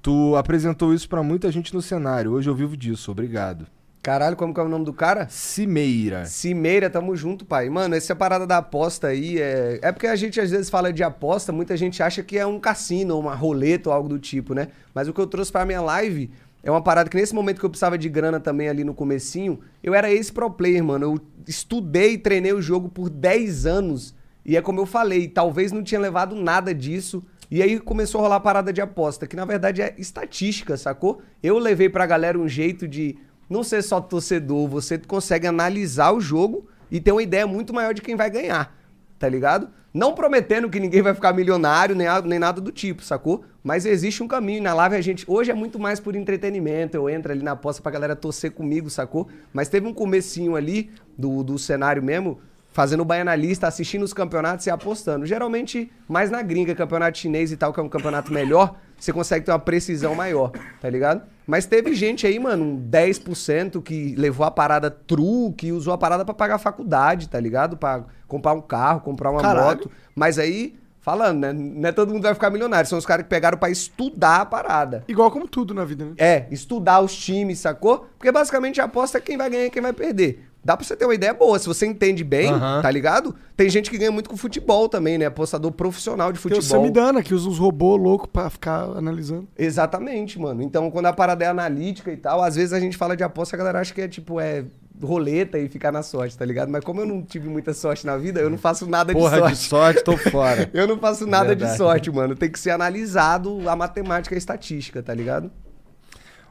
Tu 0.00 0.36
apresentou 0.36 0.94
isso 0.94 1.08
pra 1.08 1.22
muita 1.22 1.50
gente 1.50 1.74
no 1.74 1.82
cenário. 1.82 2.32
Hoje 2.32 2.48
eu 2.48 2.54
vivo 2.54 2.76
disso. 2.76 3.10
Obrigado. 3.10 3.66
Caralho, 4.00 4.36
como 4.36 4.54
que 4.54 4.60
é 4.60 4.62
o 4.62 4.68
nome 4.68 4.84
do 4.84 4.92
cara? 4.92 5.28
Cimeira. 5.28 6.24
Cimeira, 6.24 6.88
tamo 6.88 7.14
junto, 7.16 7.44
pai. 7.44 7.68
Mano, 7.68 7.94
essa 7.94 8.14
parada 8.14 8.46
da 8.46 8.58
aposta 8.58 9.08
aí 9.08 9.40
é. 9.40 9.80
É 9.82 9.92
porque 9.92 10.06
a 10.06 10.16
gente 10.16 10.40
às 10.40 10.50
vezes 10.50 10.70
fala 10.70 10.92
de 10.92 11.02
aposta, 11.02 11.52
muita 11.52 11.76
gente 11.76 12.02
acha 12.02 12.22
que 12.22 12.38
é 12.38 12.46
um 12.46 12.60
cassino, 12.60 13.18
uma 13.18 13.34
roleta 13.34 13.90
ou 13.90 13.94
algo 13.94 14.08
do 14.08 14.18
tipo, 14.18 14.54
né? 14.54 14.68
Mas 14.94 15.08
o 15.08 15.12
que 15.12 15.20
eu 15.20 15.26
trouxe 15.26 15.50
pra 15.52 15.66
minha 15.66 15.82
live 15.82 16.30
é 16.62 16.70
uma 16.70 16.80
parada 16.80 17.10
que 17.10 17.16
nesse 17.16 17.34
momento 17.34 17.58
que 17.58 17.66
eu 17.66 17.70
precisava 17.70 17.98
de 17.98 18.08
grana 18.08 18.40
também 18.40 18.68
ali 18.68 18.84
no 18.84 18.94
comecinho, 18.94 19.60
eu 19.82 19.94
era 19.94 20.10
esse 20.10 20.32
pro 20.32 20.50
player, 20.50 20.82
mano. 20.82 21.04
Eu 21.04 21.20
estudei 21.46 22.14
e 22.14 22.18
treinei 22.18 22.52
o 22.52 22.62
jogo 22.62 22.88
por 22.88 23.10
10 23.10 23.66
anos. 23.66 24.14
E 24.44 24.56
é 24.56 24.62
como 24.62 24.80
eu 24.80 24.86
falei, 24.86 25.28
talvez 25.28 25.72
não 25.72 25.82
tinha 25.82 26.00
levado 26.00 26.34
nada 26.34 26.74
disso. 26.74 27.22
E 27.50 27.62
aí 27.62 27.80
começou 27.80 28.20
a 28.20 28.24
rolar 28.24 28.36
a 28.36 28.40
parada 28.40 28.72
de 28.72 28.80
aposta, 28.80 29.26
que 29.26 29.34
na 29.34 29.44
verdade 29.44 29.80
é 29.80 29.94
estatística, 29.96 30.76
sacou? 30.76 31.22
Eu 31.42 31.58
levei 31.58 31.88
pra 31.88 32.06
galera 32.06 32.38
um 32.38 32.48
jeito 32.48 32.86
de 32.86 33.16
não 33.48 33.62
ser 33.62 33.82
só 33.82 34.00
torcedor, 34.00 34.68
você 34.68 34.98
consegue 34.98 35.46
analisar 35.46 36.12
o 36.12 36.20
jogo 36.20 36.68
e 36.90 37.00
ter 37.00 37.12
uma 37.12 37.22
ideia 37.22 37.46
muito 37.46 37.72
maior 37.72 37.94
de 37.94 38.02
quem 38.02 38.16
vai 38.16 38.30
ganhar, 38.30 38.76
tá 39.18 39.28
ligado? 39.28 39.70
Não 39.92 40.14
prometendo 40.14 40.68
que 40.68 40.78
ninguém 40.78 41.00
vai 41.00 41.14
ficar 41.14 41.32
milionário, 41.32 41.96
nem, 41.96 42.06
nem 42.26 42.38
nada 42.38 42.60
do 42.60 42.70
tipo, 42.70 43.02
sacou? 43.02 43.44
Mas 43.64 43.86
existe 43.86 44.22
um 44.22 44.28
caminho. 44.28 44.62
Na 44.62 44.74
live 44.74 44.96
a 44.96 45.00
gente. 45.00 45.24
Hoje 45.26 45.50
é 45.50 45.54
muito 45.54 45.78
mais 45.78 45.98
por 45.98 46.14
entretenimento. 46.14 46.96
Eu 46.96 47.08
entro 47.08 47.32
ali 47.32 47.42
na 47.42 47.52
aposta 47.52 47.82
pra 47.82 47.90
galera 47.90 48.14
torcer 48.14 48.52
comigo, 48.52 48.90
sacou? 48.90 49.28
Mas 49.52 49.68
teve 49.68 49.86
um 49.86 49.94
comecinho 49.94 50.54
ali 50.54 50.90
do, 51.16 51.42
do 51.42 51.58
cenário 51.58 52.02
mesmo, 52.02 52.38
fazendo 52.78 53.00
o 53.00 53.04
baianalista, 53.04 53.66
assistindo 53.66 54.04
os 54.04 54.14
campeonatos 54.14 54.64
e 54.64 54.70
apostando. 54.70 55.26
Geralmente, 55.26 55.90
mais 56.06 56.30
na 56.30 56.40
gringa, 56.42 56.76
campeonato 56.76 57.18
chinês 57.18 57.50
e 57.50 57.56
tal, 57.56 57.72
que 57.72 57.80
é 57.80 57.82
um 57.82 57.88
campeonato 57.88 58.32
melhor, 58.32 58.76
você 58.96 59.12
consegue 59.12 59.44
ter 59.44 59.50
uma 59.50 59.58
precisão 59.58 60.14
maior, 60.14 60.52
tá 60.80 60.88
ligado? 60.88 61.22
Mas 61.44 61.66
teve 61.66 61.92
gente 61.96 62.24
aí, 62.24 62.38
mano, 62.38 62.64
um 62.64 62.88
10% 62.88 63.82
que 63.82 64.14
levou 64.14 64.46
a 64.46 64.50
parada 64.52 64.92
true, 64.92 65.52
que 65.54 65.72
usou 65.72 65.92
a 65.92 65.98
parada 65.98 66.24
pra 66.24 66.32
pagar 66.32 66.54
a 66.54 66.58
faculdade, 66.58 67.28
tá 67.28 67.40
ligado? 67.40 67.76
Pra 67.76 68.04
comprar 68.28 68.52
um 68.52 68.60
carro, 68.60 69.00
comprar 69.00 69.32
uma 69.32 69.42
Caralho. 69.42 69.66
moto. 69.66 69.90
Mas 70.14 70.38
aí, 70.38 70.78
falando, 71.00 71.40
né? 71.40 71.52
Não 71.52 71.88
é 71.88 71.92
todo 71.92 72.12
mundo 72.12 72.22
vai 72.22 72.34
ficar 72.34 72.50
milionário. 72.50 72.88
São 72.88 72.98
os 72.98 73.06
caras 73.06 73.24
que 73.24 73.30
pegaram 73.30 73.58
pra 73.58 73.70
estudar 73.70 74.42
a 74.42 74.46
parada. 74.46 75.04
Igual 75.08 75.30
como 75.30 75.46
tudo 75.48 75.72
na 75.74 75.84
vida, 75.84 76.04
né? 76.04 76.12
É, 76.18 76.46
estudar 76.50 77.00
os 77.00 77.16
times, 77.16 77.58
sacou? 77.60 78.06
Porque 78.18 78.30
basicamente 78.32 78.80
a 78.80 78.84
aposta 78.84 79.18
é 79.18 79.20
quem 79.20 79.36
vai 79.36 79.48
ganhar 79.50 79.66
e 79.66 79.70
quem 79.70 79.82
vai 79.82 79.92
perder. 79.92 80.44
Dá 80.64 80.76
pra 80.76 80.84
você 80.84 80.96
ter 80.96 81.04
uma 81.04 81.14
ideia 81.14 81.32
boa. 81.32 81.58
Se 81.58 81.66
você 81.66 81.86
entende 81.86 82.22
bem, 82.24 82.50
Aham. 82.50 82.82
tá 82.82 82.90
ligado? 82.90 83.34
Tem 83.56 83.70
gente 83.70 83.90
que 83.90 83.96
ganha 83.96 84.10
muito 84.10 84.28
com 84.28 84.36
futebol 84.36 84.88
também, 84.88 85.16
né? 85.16 85.24
Apostador 85.26 85.70
profissional 85.72 86.30
de 86.32 86.38
Tem 86.38 86.42
futebol. 86.42 86.60
o 86.60 86.62
Samidana, 86.62 87.22
que 87.22 87.32
usa 87.32 87.48
uns 87.48 87.58
robôs 87.58 87.98
loucos 88.02 88.28
pra 88.30 88.50
ficar 88.50 88.82
analisando. 88.96 89.48
Exatamente, 89.56 90.38
mano. 90.38 90.60
Então, 90.60 90.90
quando 90.90 91.06
a 91.06 91.12
parada 91.12 91.44
é 91.44 91.48
analítica 91.48 92.12
e 92.12 92.16
tal, 92.16 92.42
às 92.42 92.56
vezes 92.56 92.72
a 92.72 92.80
gente 92.80 92.96
fala 92.96 93.16
de 93.16 93.22
aposta, 93.24 93.56
a 93.56 93.58
galera 93.58 93.80
acha 93.80 93.94
que 93.94 94.00
é 94.00 94.08
tipo, 94.08 94.40
é 94.40 94.64
roleta 95.02 95.58
e 95.58 95.68
ficar 95.68 95.92
na 95.92 96.02
sorte, 96.02 96.36
tá 96.36 96.44
ligado? 96.44 96.68
Mas 96.70 96.84
como 96.84 97.00
eu 97.00 97.06
não 97.06 97.22
tive 97.22 97.48
muita 97.48 97.72
sorte 97.74 98.04
na 98.06 98.16
vida, 98.16 98.40
eu 98.40 98.50
não 98.50 98.58
faço 98.58 98.86
nada 98.86 99.12
Porra 99.12 99.36
de 99.36 99.56
sorte. 99.56 99.56
de 99.56 99.64
sorte, 99.68 100.04
tô 100.04 100.16
fora. 100.30 100.70
eu 100.72 100.86
não 100.86 100.98
faço 100.98 101.26
nada 101.26 101.54
de 101.54 101.60
Verdade. 101.60 101.76
sorte, 101.78 102.10
mano. 102.10 102.34
Tem 102.34 102.50
que 102.50 102.58
ser 102.58 102.70
analisado 102.70 103.68
a 103.68 103.74
matemática 103.76 104.34
e 104.34 104.36
a 104.36 104.38
estatística, 104.38 105.02
tá 105.02 105.14
ligado? 105.14 105.50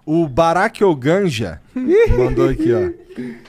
O 0.05 0.27
Barack 0.27 0.83
Oganja 0.83 1.61
mandou 2.17 2.47
aqui, 2.49 2.71
ó. 2.73 2.89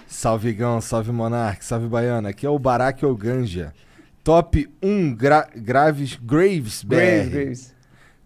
Salve 0.07 0.53
Gão, 0.53 0.81
salve 0.81 1.13
Monark, 1.13 1.65
salve 1.65 1.87
Baiana. 1.87 2.31
Aqui 2.31 2.45
é 2.45 2.51
o 2.51 2.59
Barack 2.59 3.05
Oganja. 3.07 3.73
Top 4.25 4.69
1 4.83 5.15
gra 5.15 5.49
Graves, 5.55 6.19
Graves 6.21 6.83
BR. 6.83 6.97
Graves, 6.97 7.29
Graves. 7.29 7.75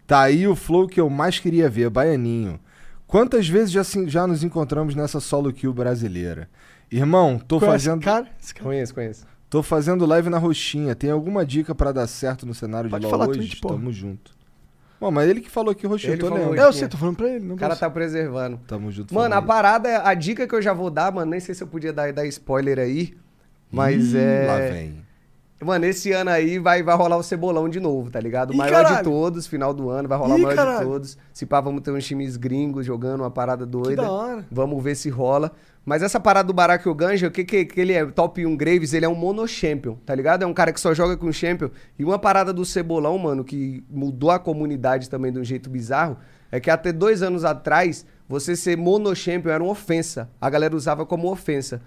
Tá 0.07 0.21
aí 0.21 0.47
o 0.47 0.55
flow 0.55 0.87
que 0.87 0.99
eu 0.99 1.09
mais 1.09 1.39
queria 1.39 1.69
ver, 1.69 1.89
Baianinho. 1.89 2.59
Quantas 3.07 3.47
vezes 3.47 3.71
já, 3.71 3.83
se- 3.83 4.07
já 4.07 4.25
nos 4.25 4.43
encontramos 4.43 4.95
nessa 4.95 5.19
solo 5.19 5.51
kill 5.53 5.73
brasileira? 5.73 6.49
Irmão, 6.91 7.37
tô 7.39 7.59
Conhece 7.59 7.85
fazendo. 7.85 8.01
cara? 8.03 8.27
Esse 8.41 8.53
cara? 8.53 8.65
Conheço, 8.65 8.93
conheço. 8.93 9.25
Tô 9.49 9.61
fazendo 9.61 10.05
live 10.05 10.29
na 10.29 10.37
roxinha. 10.37 10.95
Tem 10.95 11.11
alguma 11.11 11.45
dica 11.45 11.75
pra 11.75 11.91
dar 11.91 12.07
certo 12.07 12.45
no 12.45 12.53
cenário 12.55 12.89
Pode 12.89 13.05
de 13.05 13.11
falar 13.11 13.25
LoL 13.25 13.31
hoje? 13.35 13.39
Twitch, 13.49 13.61
porra. 13.61 13.75
Tamo 13.75 13.91
junto. 13.91 14.31
Bom, 14.99 15.11
mas 15.11 15.29
ele 15.29 15.41
que 15.41 15.49
falou 15.49 15.75
que 15.75 15.85
roxinha, 15.85 16.17
tô 16.17 16.29
falou 16.29 16.49
lendo. 16.51 16.59
É, 16.61 16.65
eu 16.65 16.73
sei, 16.73 16.87
tô 16.87 16.97
falando 16.97 17.17
pra 17.17 17.29
ele. 17.29 17.45
Não 17.45 17.55
O 17.55 17.57
cara 17.57 17.71
posso. 17.71 17.81
tá 17.81 17.89
preservando. 17.89 18.59
Tamo 18.65 18.91
junto. 18.91 19.13
Mano, 19.13 19.35
a 19.35 19.41
parada, 19.41 20.01
a 20.07 20.13
dica 20.13 20.47
que 20.47 20.55
eu 20.55 20.61
já 20.61 20.73
vou 20.73 20.89
dar, 20.89 21.11
mano, 21.11 21.29
nem 21.29 21.39
sei 21.39 21.53
se 21.53 21.61
eu 21.61 21.67
podia 21.67 21.91
dar, 21.91 22.11
dar 22.13 22.25
spoiler 22.27 22.79
aí, 22.79 23.13
mas 23.69 24.13
Ih, 24.13 24.17
é. 24.17 24.45
Lá 24.47 24.59
vem. 24.73 25.03
Mano, 25.61 25.85
esse 25.85 26.11
ano 26.11 26.29
aí 26.29 26.59
vai, 26.59 26.83
vai 26.83 26.95
rolar 26.95 27.15
o 27.15 27.23
Cebolão 27.23 27.69
de 27.69 27.79
novo, 27.79 28.09
tá 28.11 28.19
ligado? 28.19 28.49
O 28.49 28.53
Ih, 28.53 28.57
maior 28.57 28.79
de 28.83 28.89
caralho. 28.89 29.03
todos, 29.05 29.47
final 29.47 29.73
do 29.73 29.89
ano, 29.89 30.09
vai 30.09 30.17
rolar 30.17 30.35
Ih, 30.37 30.39
o 30.39 30.43
maior 30.43 30.55
caralho. 30.55 30.79
de 30.79 30.85
todos. 30.85 31.17
Se 31.31 31.45
pá, 31.45 31.61
vamos 31.61 31.81
ter 31.81 31.91
uns 31.91 32.05
times 32.05 32.35
gringos 32.35 32.85
jogando 32.85 33.21
uma 33.21 33.31
parada 33.31 33.65
doida. 33.65 34.01
da 34.01 34.11
hora. 34.11 34.45
Vamos 34.51 34.83
ver 34.83 34.95
se 34.95 35.09
rola. 35.09 35.51
Mas 35.85 36.01
essa 36.03 36.19
parada 36.19 36.47
do 36.47 36.53
Barack 36.53 36.87
Oganja, 36.87 37.27
o 37.27 37.31
que, 37.31 37.43
que, 37.43 37.65
que 37.65 37.79
ele 37.79 37.93
é? 37.93 38.05
Top 38.05 38.45
1 38.45 38.55
Graves, 38.55 38.93
ele 38.93 39.05
é 39.05 39.09
um 39.09 39.15
mono-champion, 39.15 39.95
tá 40.05 40.15
ligado? 40.15 40.43
É 40.43 40.45
um 40.45 40.53
cara 40.53 40.71
que 40.71 40.79
só 40.79 40.93
joga 40.93 41.15
com 41.17 41.31
champion. 41.31 41.69
E 41.99 42.03
uma 42.05 42.17
parada 42.19 42.53
do 42.53 42.65
Cebolão, 42.65 43.17
mano, 43.17 43.43
que 43.43 43.83
mudou 43.89 44.31
a 44.31 44.39
comunidade 44.39 45.09
também 45.09 45.31
de 45.31 45.39
um 45.39 45.43
jeito 45.43 45.69
bizarro, 45.69 46.17
é 46.51 46.59
que 46.59 46.69
até 46.69 46.91
dois 46.93 47.21
anos 47.21 47.43
atrás, 47.43 48.05
você 48.29 48.55
ser 48.55 48.77
mono-champion 48.77 49.51
era 49.51 49.63
uma 49.63 49.71
ofensa. 49.71 50.29
A 50.39 50.49
galera 50.49 50.75
usava 50.75 51.05
como 51.05 51.29
ofensa. 51.31 51.81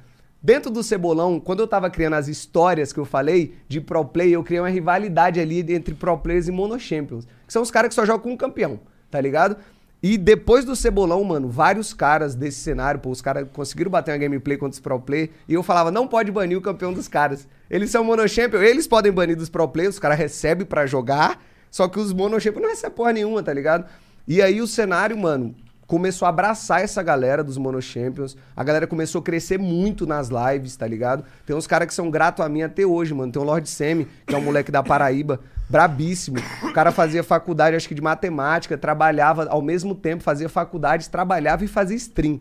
Dentro 0.46 0.70
do 0.70 0.80
Cebolão, 0.80 1.40
quando 1.40 1.58
eu 1.58 1.66
tava 1.66 1.90
criando 1.90 2.14
as 2.14 2.28
histórias 2.28 2.92
que 2.92 3.00
eu 3.00 3.04
falei 3.04 3.56
de 3.66 3.80
pro 3.80 4.04
play, 4.04 4.30
eu 4.30 4.44
criei 4.44 4.60
uma 4.60 4.68
rivalidade 4.68 5.40
ali 5.40 5.58
entre 5.74 5.92
pro 5.92 6.16
players 6.16 6.46
e 6.46 6.52
mono 6.52 6.78
champions, 6.78 7.26
que 7.44 7.52
são 7.52 7.62
os 7.62 7.70
caras 7.72 7.88
que 7.88 7.96
só 7.96 8.06
jogam 8.06 8.22
com 8.22 8.30
um 8.30 8.36
campeão, 8.36 8.78
tá 9.10 9.20
ligado? 9.20 9.56
E 10.00 10.16
depois 10.16 10.64
do 10.64 10.76
Cebolão, 10.76 11.24
mano, 11.24 11.48
vários 11.48 11.92
caras 11.92 12.36
desse 12.36 12.60
cenário, 12.60 13.00
pô, 13.00 13.10
os 13.10 13.20
caras 13.20 13.48
conseguiram 13.52 13.90
bater 13.90 14.12
uma 14.12 14.18
gameplay 14.18 14.56
contra 14.56 14.74
os 14.74 14.78
pro 14.78 15.00
play, 15.00 15.32
e 15.48 15.54
eu 15.54 15.64
falava, 15.64 15.90
não 15.90 16.06
pode 16.06 16.30
banir 16.30 16.56
o 16.56 16.62
campeão 16.62 16.92
dos 16.92 17.08
caras. 17.08 17.48
Eles 17.68 17.90
são 17.90 18.04
mono 18.04 18.28
champion, 18.28 18.62
eles 18.62 18.86
podem 18.86 19.10
banir 19.10 19.34
dos 19.34 19.48
pro 19.48 19.66
players, 19.66 19.96
os 19.96 20.00
caras 20.00 20.16
recebem 20.16 20.64
pra 20.64 20.86
jogar, 20.86 21.42
só 21.72 21.88
que 21.88 21.98
os 21.98 22.12
mono 22.12 22.40
champion 22.40 22.62
não 22.62 22.68
recebem 22.68 22.94
porra 22.94 23.12
nenhuma, 23.12 23.42
tá 23.42 23.52
ligado? 23.52 23.84
E 24.28 24.40
aí 24.40 24.60
o 24.60 24.66
cenário, 24.68 25.18
mano, 25.18 25.56
começou 25.86 26.26
a 26.26 26.28
abraçar 26.28 26.82
essa 26.82 27.02
galera 27.02 27.44
dos 27.44 27.56
Mono 27.56 27.80
Champions. 27.80 28.36
A 28.56 28.64
galera 28.64 28.86
começou 28.86 29.20
a 29.20 29.24
crescer 29.24 29.58
muito 29.58 30.06
nas 30.06 30.28
lives, 30.28 30.76
tá 30.76 30.86
ligado? 30.86 31.24
Tem 31.44 31.54
uns 31.54 31.66
caras 31.66 31.88
que 31.88 31.94
são 31.94 32.10
gratos 32.10 32.44
a 32.44 32.48
mim 32.48 32.62
até 32.62 32.84
hoje, 32.84 33.14
mano. 33.14 33.30
Tem 33.32 33.40
o 33.40 33.44
Lord 33.44 33.68
Semi, 33.68 34.06
que 34.26 34.34
é 34.34 34.38
um 34.38 34.42
moleque 34.42 34.72
da 34.72 34.82
Paraíba, 34.82 35.40
brabíssimo. 35.70 36.38
O 36.62 36.72
cara 36.72 36.90
fazia 36.90 37.22
faculdade, 37.22 37.76
acho 37.76 37.88
que 37.88 37.94
de 37.94 38.02
matemática, 38.02 38.76
trabalhava 38.76 39.46
ao 39.48 39.62
mesmo 39.62 39.94
tempo, 39.94 40.22
fazia 40.22 40.48
faculdade, 40.48 41.08
trabalhava 41.08 41.64
e 41.64 41.68
fazia 41.68 41.96
stream. 41.96 42.40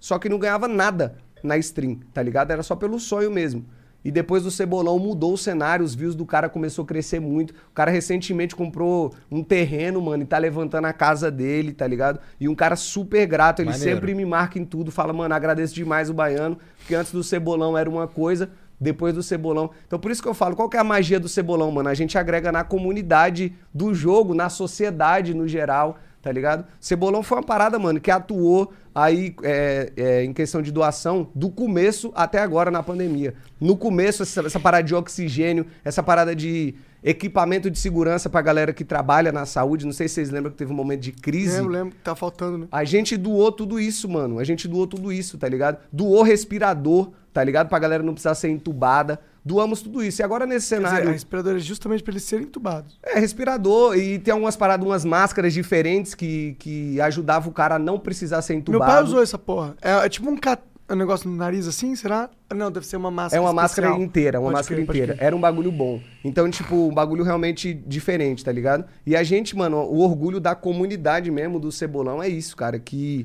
Só 0.00 0.18
que 0.18 0.28
não 0.28 0.38
ganhava 0.38 0.66
nada 0.66 1.16
na 1.42 1.56
stream, 1.58 2.00
tá 2.12 2.22
ligado? 2.22 2.50
Era 2.50 2.62
só 2.62 2.74
pelo 2.74 2.98
sonho 2.98 3.30
mesmo. 3.30 3.64
E 4.06 4.10
depois 4.12 4.44
do 4.44 4.52
Cebolão 4.52 5.00
mudou 5.00 5.32
o 5.32 5.36
cenário, 5.36 5.84
os 5.84 5.92
views 5.92 6.14
do 6.14 6.24
cara 6.24 6.48
começou 6.48 6.84
a 6.84 6.86
crescer 6.86 7.18
muito. 7.18 7.50
O 7.50 7.74
cara 7.74 7.90
recentemente 7.90 8.54
comprou 8.54 9.12
um 9.28 9.42
terreno, 9.42 10.00
mano, 10.00 10.22
e 10.22 10.26
tá 10.26 10.38
levantando 10.38 10.84
a 10.84 10.92
casa 10.92 11.28
dele, 11.28 11.72
tá 11.72 11.88
ligado? 11.88 12.20
E 12.38 12.48
um 12.48 12.54
cara 12.54 12.76
super 12.76 13.26
grato, 13.26 13.62
ele 13.62 13.70
Maneiro. 13.70 13.94
sempre 13.96 14.14
me 14.14 14.24
marca 14.24 14.60
em 14.60 14.64
tudo, 14.64 14.92
fala, 14.92 15.12
mano, 15.12 15.34
agradeço 15.34 15.74
demais 15.74 16.08
o 16.08 16.14
baiano, 16.14 16.56
porque 16.78 16.94
antes 16.94 17.10
do 17.10 17.24
Cebolão 17.24 17.76
era 17.76 17.90
uma 17.90 18.06
coisa, 18.06 18.48
depois 18.80 19.12
do 19.12 19.24
Cebolão. 19.24 19.72
Então 19.88 19.98
por 19.98 20.12
isso 20.12 20.22
que 20.22 20.28
eu 20.28 20.34
falo, 20.34 20.54
qual 20.54 20.68
que 20.68 20.76
é 20.76 20.80
a 20.80 20.84
magia 20.84 21.18
do 21.18 21.28
Cebolão, 21.28 21.72
mano? 21.72 21.88
A 21.88 21.94
gente 21.94 22.16
agrega 22.16 22.52
na 22.52 22.62
comunidade 22.62 23.56
do 23.74 23.92
jogo, 23.92 24.34
na 24.34 24.48
sociedade 24.48 25.34
no 25.34 25.48
geral, 25.48 25.98
tá 26.22 26.30
ligado? 26.30 26.64
Cebolão 26.78 27.24
foi 27.24 27.38
uma 27.38 27.44
parada, 27.44 27.76
mano, 27.76 28.00
que 28.00 28.12
atuou 28.12 28.72
aí 28.96 29.36
é, 29.42 29.92
é, 29.94 30.24
em 30.24 30.32
questão 30.32 30.62
de 30.62 30.72
doação 30.72 31.28
do 31.34 31.50
começo 31.50 32.10
até 32.14 32.38
agora 32.38 32.70
na 32.70 32.82
pandemia. 32.82 33.34
No 33.60 33.76
começo, 33.76 34.22
essa, 34.22 34.40
essa 34.46 34.58
parada 34.58 34.82
de 34.84 34.94
oxigênio, 34.94 35.66
essa 35.84 36.02
parada 36.02 36.34
de 36.34 36.74
equipamento 37.04 37.70
de 37.70 37.78
segurança 37.78 38.30
pra 38.30 38.40
galera 38.40 38.72
que 38.72 38.86
trabalha 38.86 39.30
na 39.30 39.44
saúde. 39.44 39.84
Não 39.84 39.92
sei 39.92 40.08
se 40.08 40.14
vocês 40.14 40.30
lembram 40.30 40.50
que 40.50 40.56
teve 40.56 40.72
um 40.72 40.74
momento 40.74 41.02
de 41.02 41.12
crise. 41.12 41.58
Lembro, 41.58 41.72
lembro 41.72 41.94
que 41.94 42.02
tá 42.02 42.16
faltando, 42.16 42.56
né? 42.56 42.68
A 42.72 42.84
gente 42.84 43.18
doou 43.18 43.52
tudo 43.52 43.78
isso, 43.78 44.08
mano. 44.08 44.38
A 44.38 44.44
gente 44.44 44.66
doou 44.66 44.86
tudo 44.86 45.12
isso, 45.12 45.36
tá 45.36 45.46
ligado? 45.46 45.76
Doou 45.92 46.22
respirador, 46.22 47.10
tá 47.34 47.44
ligado? 47.44 47.68
Pra 47.68 47.78
galera 47.78 48.02
não 48.02 48.14
precisar 48.14 48.34
ser 48.34 48.48
entubada. 48.48 49.20
Doamos 49.46 49.80
tudo 49.80 50.02
isso. 50.02 50.20
E 50.20 50.24
agora 50.24 50.44
nesse 50.44 50.68
Quer 50.70 50.76
dizer, 50.78 50.88
cenário. 50.88 51.08
a 51.08 51.12
respiradora 51.12 51.56
é 51.56 51.60
justamente 51.60 52.02
pra 52.02 52.12
eles 52.12 52.24
serem 52.24 52.46
entubados. 52.46 52.98
É, 53.00 53.16
respirador. 53.20 53.96
E 53.96 54.18
tem 54.18 54.32
algumas 54.32 54.56
paradas, 54.56 54.84
umas 54.84 55.04
máscaras 55.04 55.54
diferentes 55.54 56.14
que, 56.16 56.56
que 56.58 57.00
ajudavam 57.00 57.50
o 57.50 57.54
cara 57.54 57.76
a 57.76 57.78
não 57.78 57.96
precisar 57.96 58.42
ser 58.42 58.54
entubado. 58.54 58.84
Meu 58.84 58.92
pai 58.94 59.04
usou 59.04 59.22
essa 59.22 59.38
porra. 59.38 59.76
É, 59.80 59.92
é 60.04 60.08
tipo 60.08 60.28
um, 60.28 60.36
ca- 60.36 60.58
um 60.90 60.96
negócio 60.96 61.30
no 61.30 61.36
nariz 61.36 61.68
assim, 61.68 61.94
será? 61.94 62.28
Não, 62.52 62.72
deve 62.72 62.86
ser 62.88 62.96
uma 62.96 63.08
máscara 63.10 63.40
É 63.40 63.40
uma 63.46 63.52
máscara 63.52 63.86
especial. 63.86 64.04
inteira, 64.04 64.40
uma 64.40 64.46
Pode 64.46 64.56
máscara 64.58 64.84
crer, 64.84 64.88
inteira. 65.04 65.16
Era 65.24 65.36
um 65.36 65.40
bagulho 65.40 65.70
bom. 65.70 66.00
Então, 66.24 66.50
tipo, 66.50 66.74
um 66.88 66.92
bagulho 66.94 67.22
realmente 67.22 67.72
diferente, 67.72 68.44
tá 68.44 68.50
ligado? 68.50 68.84
E 69.06 69.14
a 69.14 69.22
gente, 69.22 69.56
mano, 69.56 69.76
o 69.78 70.00
orgulho 70.00 70.40
da 70.40 70.56
comunidade 70.56 71.30
mesmo 71.30 71.60
do 71.60 71.70
Cebolão 71.70 72.20
é 72.20 72.28
isso, 72.28 72.56
cara, 72.56 72.80
que 72.80 73.24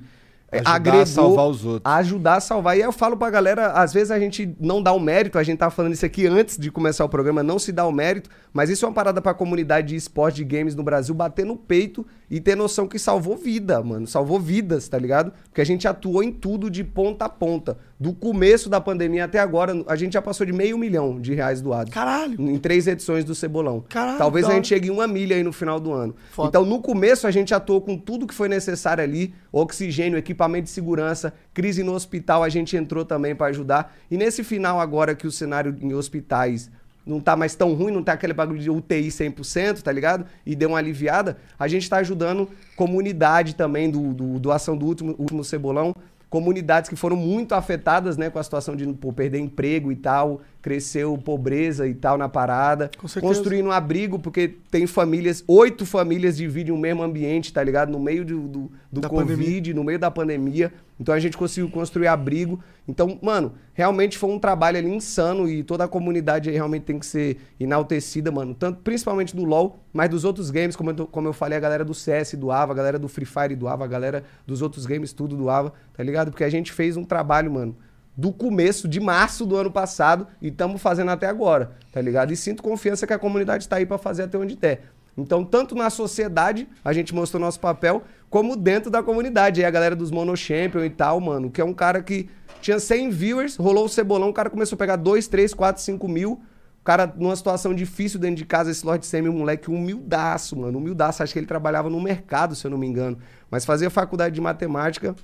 Ajudar 0.52 0.70
a 0.70 0.76
agregou 0.76 1.06
salvar 1.06 1.48
os 1.48 1.66
outros. 1.66 1.82
a 1.86 1.96
ajudar 1.98 2.36
a 2.36 2.40
salvar. 2.42 2.78
E 2.78 2.82
aí 2.82 2.86
eu 2.86 2.92
falo 2.92 3.16
pra 3.16 3.30
galera, 3.30 3.68
às 3.72 3.94
vezes 3.94 4.12
a 4.12 4.20
gente 4.20 4.56
não 4.60 4.84
dá 4.84 4.92
o 4.92 5.00
mérito, 5.00 5.38
a 5.38 5.44
gente 5.44 5.58
tava 5.58 5.72
falando 5.72 5.94
isso 5.94 6.06
aqui 6.06 6.28
antes 6.28 6.58
de 6.58 6.70
começar 6.70 7.06
o 7.06 7.10
programa, 7.10 7.42
não 7.42 7.58
se 7.58 7.72
dá 7.72 7.86
o 7.86 7.92
mérito, 7.92 8.30
mas 8.52 8.70
isso 8.70 8.84
é 8.84 8.88
uma 8.88 8.94
parada 8.94 9.22
pra 9.22 9.34
comunidade 9.34 9.88
de 9.90 9.96
esporte, 9.96 10.38
de 10.38 10.44
games 10.44 10.76
no 10.76 10.84
Brasil, 10.84 11.16
bater 11.16 11.46
no 11.46 11.56
peito 11.56 12.06
e 12.30 12.40
ter 12.40 12.56
noção 12.56 12.88
que 12.88 13.00
salvou 13.00 13.38
vida, 13.38 13.82
mano. 13.82 14.06
Salvou 14.08 14.40
vidas, 14.40 14.88
tá 14.88 14.98
ligado? 14.98 15.32
Porque 15.46 15.62
a 15.62 15.66
gente 15.66 15.88
atuou 15.88 16.22
em 16.22 16.32
tudo 16.32 16.70
de 16.70 16.84
ponta 16.84 17.26
a 17.26 17.30
ponta. 17.30 17.78
Do 18.00 18.14
começo 18.14 18.70
da 18.70 18.82
pandemia 18.82 19.26
até 19.26 19.40
agora, 19.40 19.84
a 19.88 19.96
gente 19.96 20.14
já 20.14 20.22
passou 20.22 20.46
de 20.46 20.52
meio 20.52 20.78
milhão 20.78 21.20
de 21.20 21.34
reais 21.34 21.62
doados. 21.62 21.94
Caralho! 21.94 22.42
Em 22.42 22.58
três 22.58 22.88
edições 22.88 23.24
do 23.24 23.36
Cebolão. 23.36 23.84
Caralho, 23.88 24.18
Talvez 24.18 24.50
a 24.50 24.54
gente 24.54 24.68
chegue 24.68 24.88
em 24.88 24.92
uma 24.92 25.08
milha 25.08 25.36
aí 25.36 25.44
no 25.44 25.54
final 25.54 25.80
do 25.80 25.94
ano. 25.94 26.16
Foda. 26.32 26.50
Então, 26.50 26.66
no 26.66 26.82
começo, 26.82 27.28
a 27.28 27.32
gente 27.32 27.54
atuou 27.54 27.80
com 27.82 27.98
tudo 27.98 28.26
que 28.26 28.34
foi 28.34 28.50
necessário 28.50 29.04
ali: 29.04 29.34
oxigênio, 29.52 30.18
equipamento 30.18 30.66
de 30.66 30.70
segurança, 30.70 31.34
crise 31.54 31.84
no 31.84 31.94
hospital, 31.94 32.44
a 32.44 32.50
gente 32.50 32.76
entrou 32.78 33.04
também 33.04 33.36
pra 33.36 33.48
ajudar. 33.48 33.96
E 34.10 34.18
nesse 34.18 34.44
final, 34.44 34.80
agora 34.80 35.16
que 35.16 35.28
o 35.28 35.32
cenário 35.32 35.76
em 35.82 35.94
hospitais 35.94 36.70
não 37.06 37.20
tá 37.20 37.36
mais 37.36 37.56
tão 37.56 37.74
ruim, 37.74 37.92
não 37.92 38.04
tá 38.04 38.14
aquele 38.14 38.34
bagulho 38.34 38.60
de 38.60 38.70
UTI 38.70 39.08
100%, 39.08 39.82
tá 39.82 39.92
ligado? 39.92 40.26
E 40.46 40.56
deu 40.56 40.70
uma 40.70 40.78
aliviada, 40.78 41.38
a 41.58 41.68
gente 41.68 41.90
tá 41.90 41.98
ajudando 41.98 42.48
comunidade 42.76 43.56
também 43.56 43.90
do, 43.90 44.14
do 44.14 44.40
doação 44.40 44.78
do 44.78 44.86
último, 44.86 45.16
último 45.18 45.44
cebolão, 45.44 45.96
comunidades 46.32 46.90
que 46.90 46.96
foram 46.96 47.18
muito 47.18 47.54
afetadas, 47.54 48.16
né, 48.16 48.30
com 48.30 48.40
a 48.40 48.44
situação 48.44 48.74
de 48.74 48.88
pô, 48.94 49.12
perder 49.12 49.40
emprego 49.40 49.92
e 49.92 49.98
tal, 49.98 50.40
cresceu 50.62 51.18
pobreza 51.18 51.86
e 51.86 51.94
tal 51.94 52.18
na 52.18 52.30
parada, 52.30 52.90
construindo 53.20 53.68
um 53.68 53.72
abrigo, 53.72 54.18
porque 54.18 54.56
tem 54.72 54.88
famílias, 54.88 55.44
oito 55.46 55.86
famílias 55.86 56.38
dividem 56.38 56.74
o 56.74 56.78
mesmo 56.78 57.04
ambiente, 57.04 57.52
tá 57.52 57.62
ligado? 57.62 57.92
No 57.92 58.00
meio 58.00 58.24
do, 58.24 58.48
do, 58.48 58.72
do 58.90 59.10
Covid, 59.10 59.36
pandemia. 59.36 59.74
no 59.74 59.84
meio 59.84 60.00
da 60.00 60.10
pandemia. 60.10 60.72
Então 61.02 61.16
a 61.16 61.20
gente 61.20 61.36
conseguiu 61.36 61.68
construir 61.72 62.06
abrigo. 62.06 62.64
Então, 62.88 63.18
mano, 63.24 63.54
realmente 63.74 64.20
foi 64.20 64.30
um 64.30 64.38
trabalho 64.38 64.78
ali 64.78 64.88
insano 64.88 65.50
e 65.50 65.64
toda 65.64 65.84
a 65.84 65.88
comunidade 65.88 66.48
aí 66.48 66.54
realmente 66.54 66.84
tem 66.84 67.00
que 67.00 67.06
ser 67.08 67.38
enaltecida, 67.60 68.32
mano. 68.32 68.54
Tanto, 68.54 68.82
principalmente 68.84 69.36
do 69.36 69.44
LoL, 69.44 69.80
mas 69.92 70.12
dos 70.12 70.24
outros 70.24 70.52
games, 70.52 70.76
como 70.76 70.92
eu, 70.92 71.08
como 71.08 71.28
eu 71.28 71.34
falei, 71.34 71.58
a 71.58 71.60
galera 71.60 71.84
do 71.84 71.96
CS 71.96 72.36
doava, 72.36 72.72
a 72.72 72.76
galera 72.76 73.00
do 73.00 73.08
Free 73.08 73.26
Fire 73.26 73.56
doava, 73.56 73.84
a 73.84 73.88
galera 73.88 74.24
dos 74.46 74.62
outros 74.62 74.86
games 74.86 75.12
tudo 75.12 75.36
doava, 75.36 75.74
tá 75.92 76.04
ligado? 76.04 76.30
Porque 76.30 76.44
a 76.44 76.50
gente 76.50 76.72
fez 76.72 76.96
um 76.96 77.04
trabalho, 77.04 77.52
mano, 77.52 77.76
do 78.16 78.32
começo 78.32 78.88
de 78.88 79.00
março 79.00 79.44
do 79.44 79.56
ano 79.56 79.72
passado 79.72 80.28
e 80.40 80.50
estamos 80.50 80.80
fazendo 80.80 81.10
até 81.10 81.26
agora, 81.26 81.72
tá 81.92 82.00
ligado? 82.00 82.32
E 82.32 82.36
sinto 82.36 82.62
confiança 82.62 83.08
que 83.08 83.14
a 83.14 83.18
comunidade 83.18 83.68
tá 83.68 83.78
aí 83.78 83.88
pra 83.88 83.98
fazer 83.98 84.24
até 84.24 84.38
onde 84.38 84.56
der. 84.56 84.84
Então, 85.18 85.44
tanto 85.44 85.76
na 85.76 85.90
sociedade, 85.90 86.68
a 86.84 86.94
gente 86.94 87.14
mostrou 87.14 87.40
nosso 87.40 87.60
papel, 87.60 88.04
como 88.30 88.56
dentro 88.56 88.90
da 88.90 89.04
comunidade. 89.04 89.62
Aí 89.62 89.66
a 89.66 89.72
galera 89.72 89.96
dos 89.96 90.10
Mono 90.10 90.36
Champion 90.36 90.84
e 90.84 90.90
tal, 90.90 91.20
mano, 91.20 91.52
que 91.52 91.60
é 91.60 91.66
um 91.66 91.74
cara 91.74 92.02
que 92.02 92.30
tinha 92.62 92.80
100 92.80 93.10
viewers, 93.10 93.56
rolou 93.56 93.86
o 93.86 93.90
cebolão, 93.90 94.30
o 94.30 94.34
cara 94.34 94.50
começou 94.50 94.76
a 94.76 94.80
pegar 94.80 94.96
2, 94.96 95.28
3, 95.28 95.54
4, 95.54 95.82
5 95.82 96.08
mil. 96.08 96.42
O 96.80 96.84
cara, 96.84 97.14
numa 97.16 97.36
situação 97.36 97.76
difícil 97.76 98.20
dentro 98.20 98.38
de 98.38 98.46
casa, 98.46 98.72
esse 98.72 98.84
Lord 98.86 99.06
Semi, 99.06 99.30
um 99.30 99.38
moleque 99.38 99.70
humildaço, 99.70 100.58
mano, 100.58 100.80
humildaço. 100.80 101.22
Acho 101.22 101.34
que 101.34 101.40
ele 101.40 101.46
trabalhava 101.46 101.90
no 101.90 102.02
mercado, 102.02 102.56
se 102.56 102.66
eu 102.66 102.72
não 102.72 102.78
me 102.78 102.88
engano. 102.88 103.20
Mas 103.52 103.66
fazia 103.66 103.90
faculdade 103.90 104.34
de 104.34 104.42
matemática. 104.42 105.16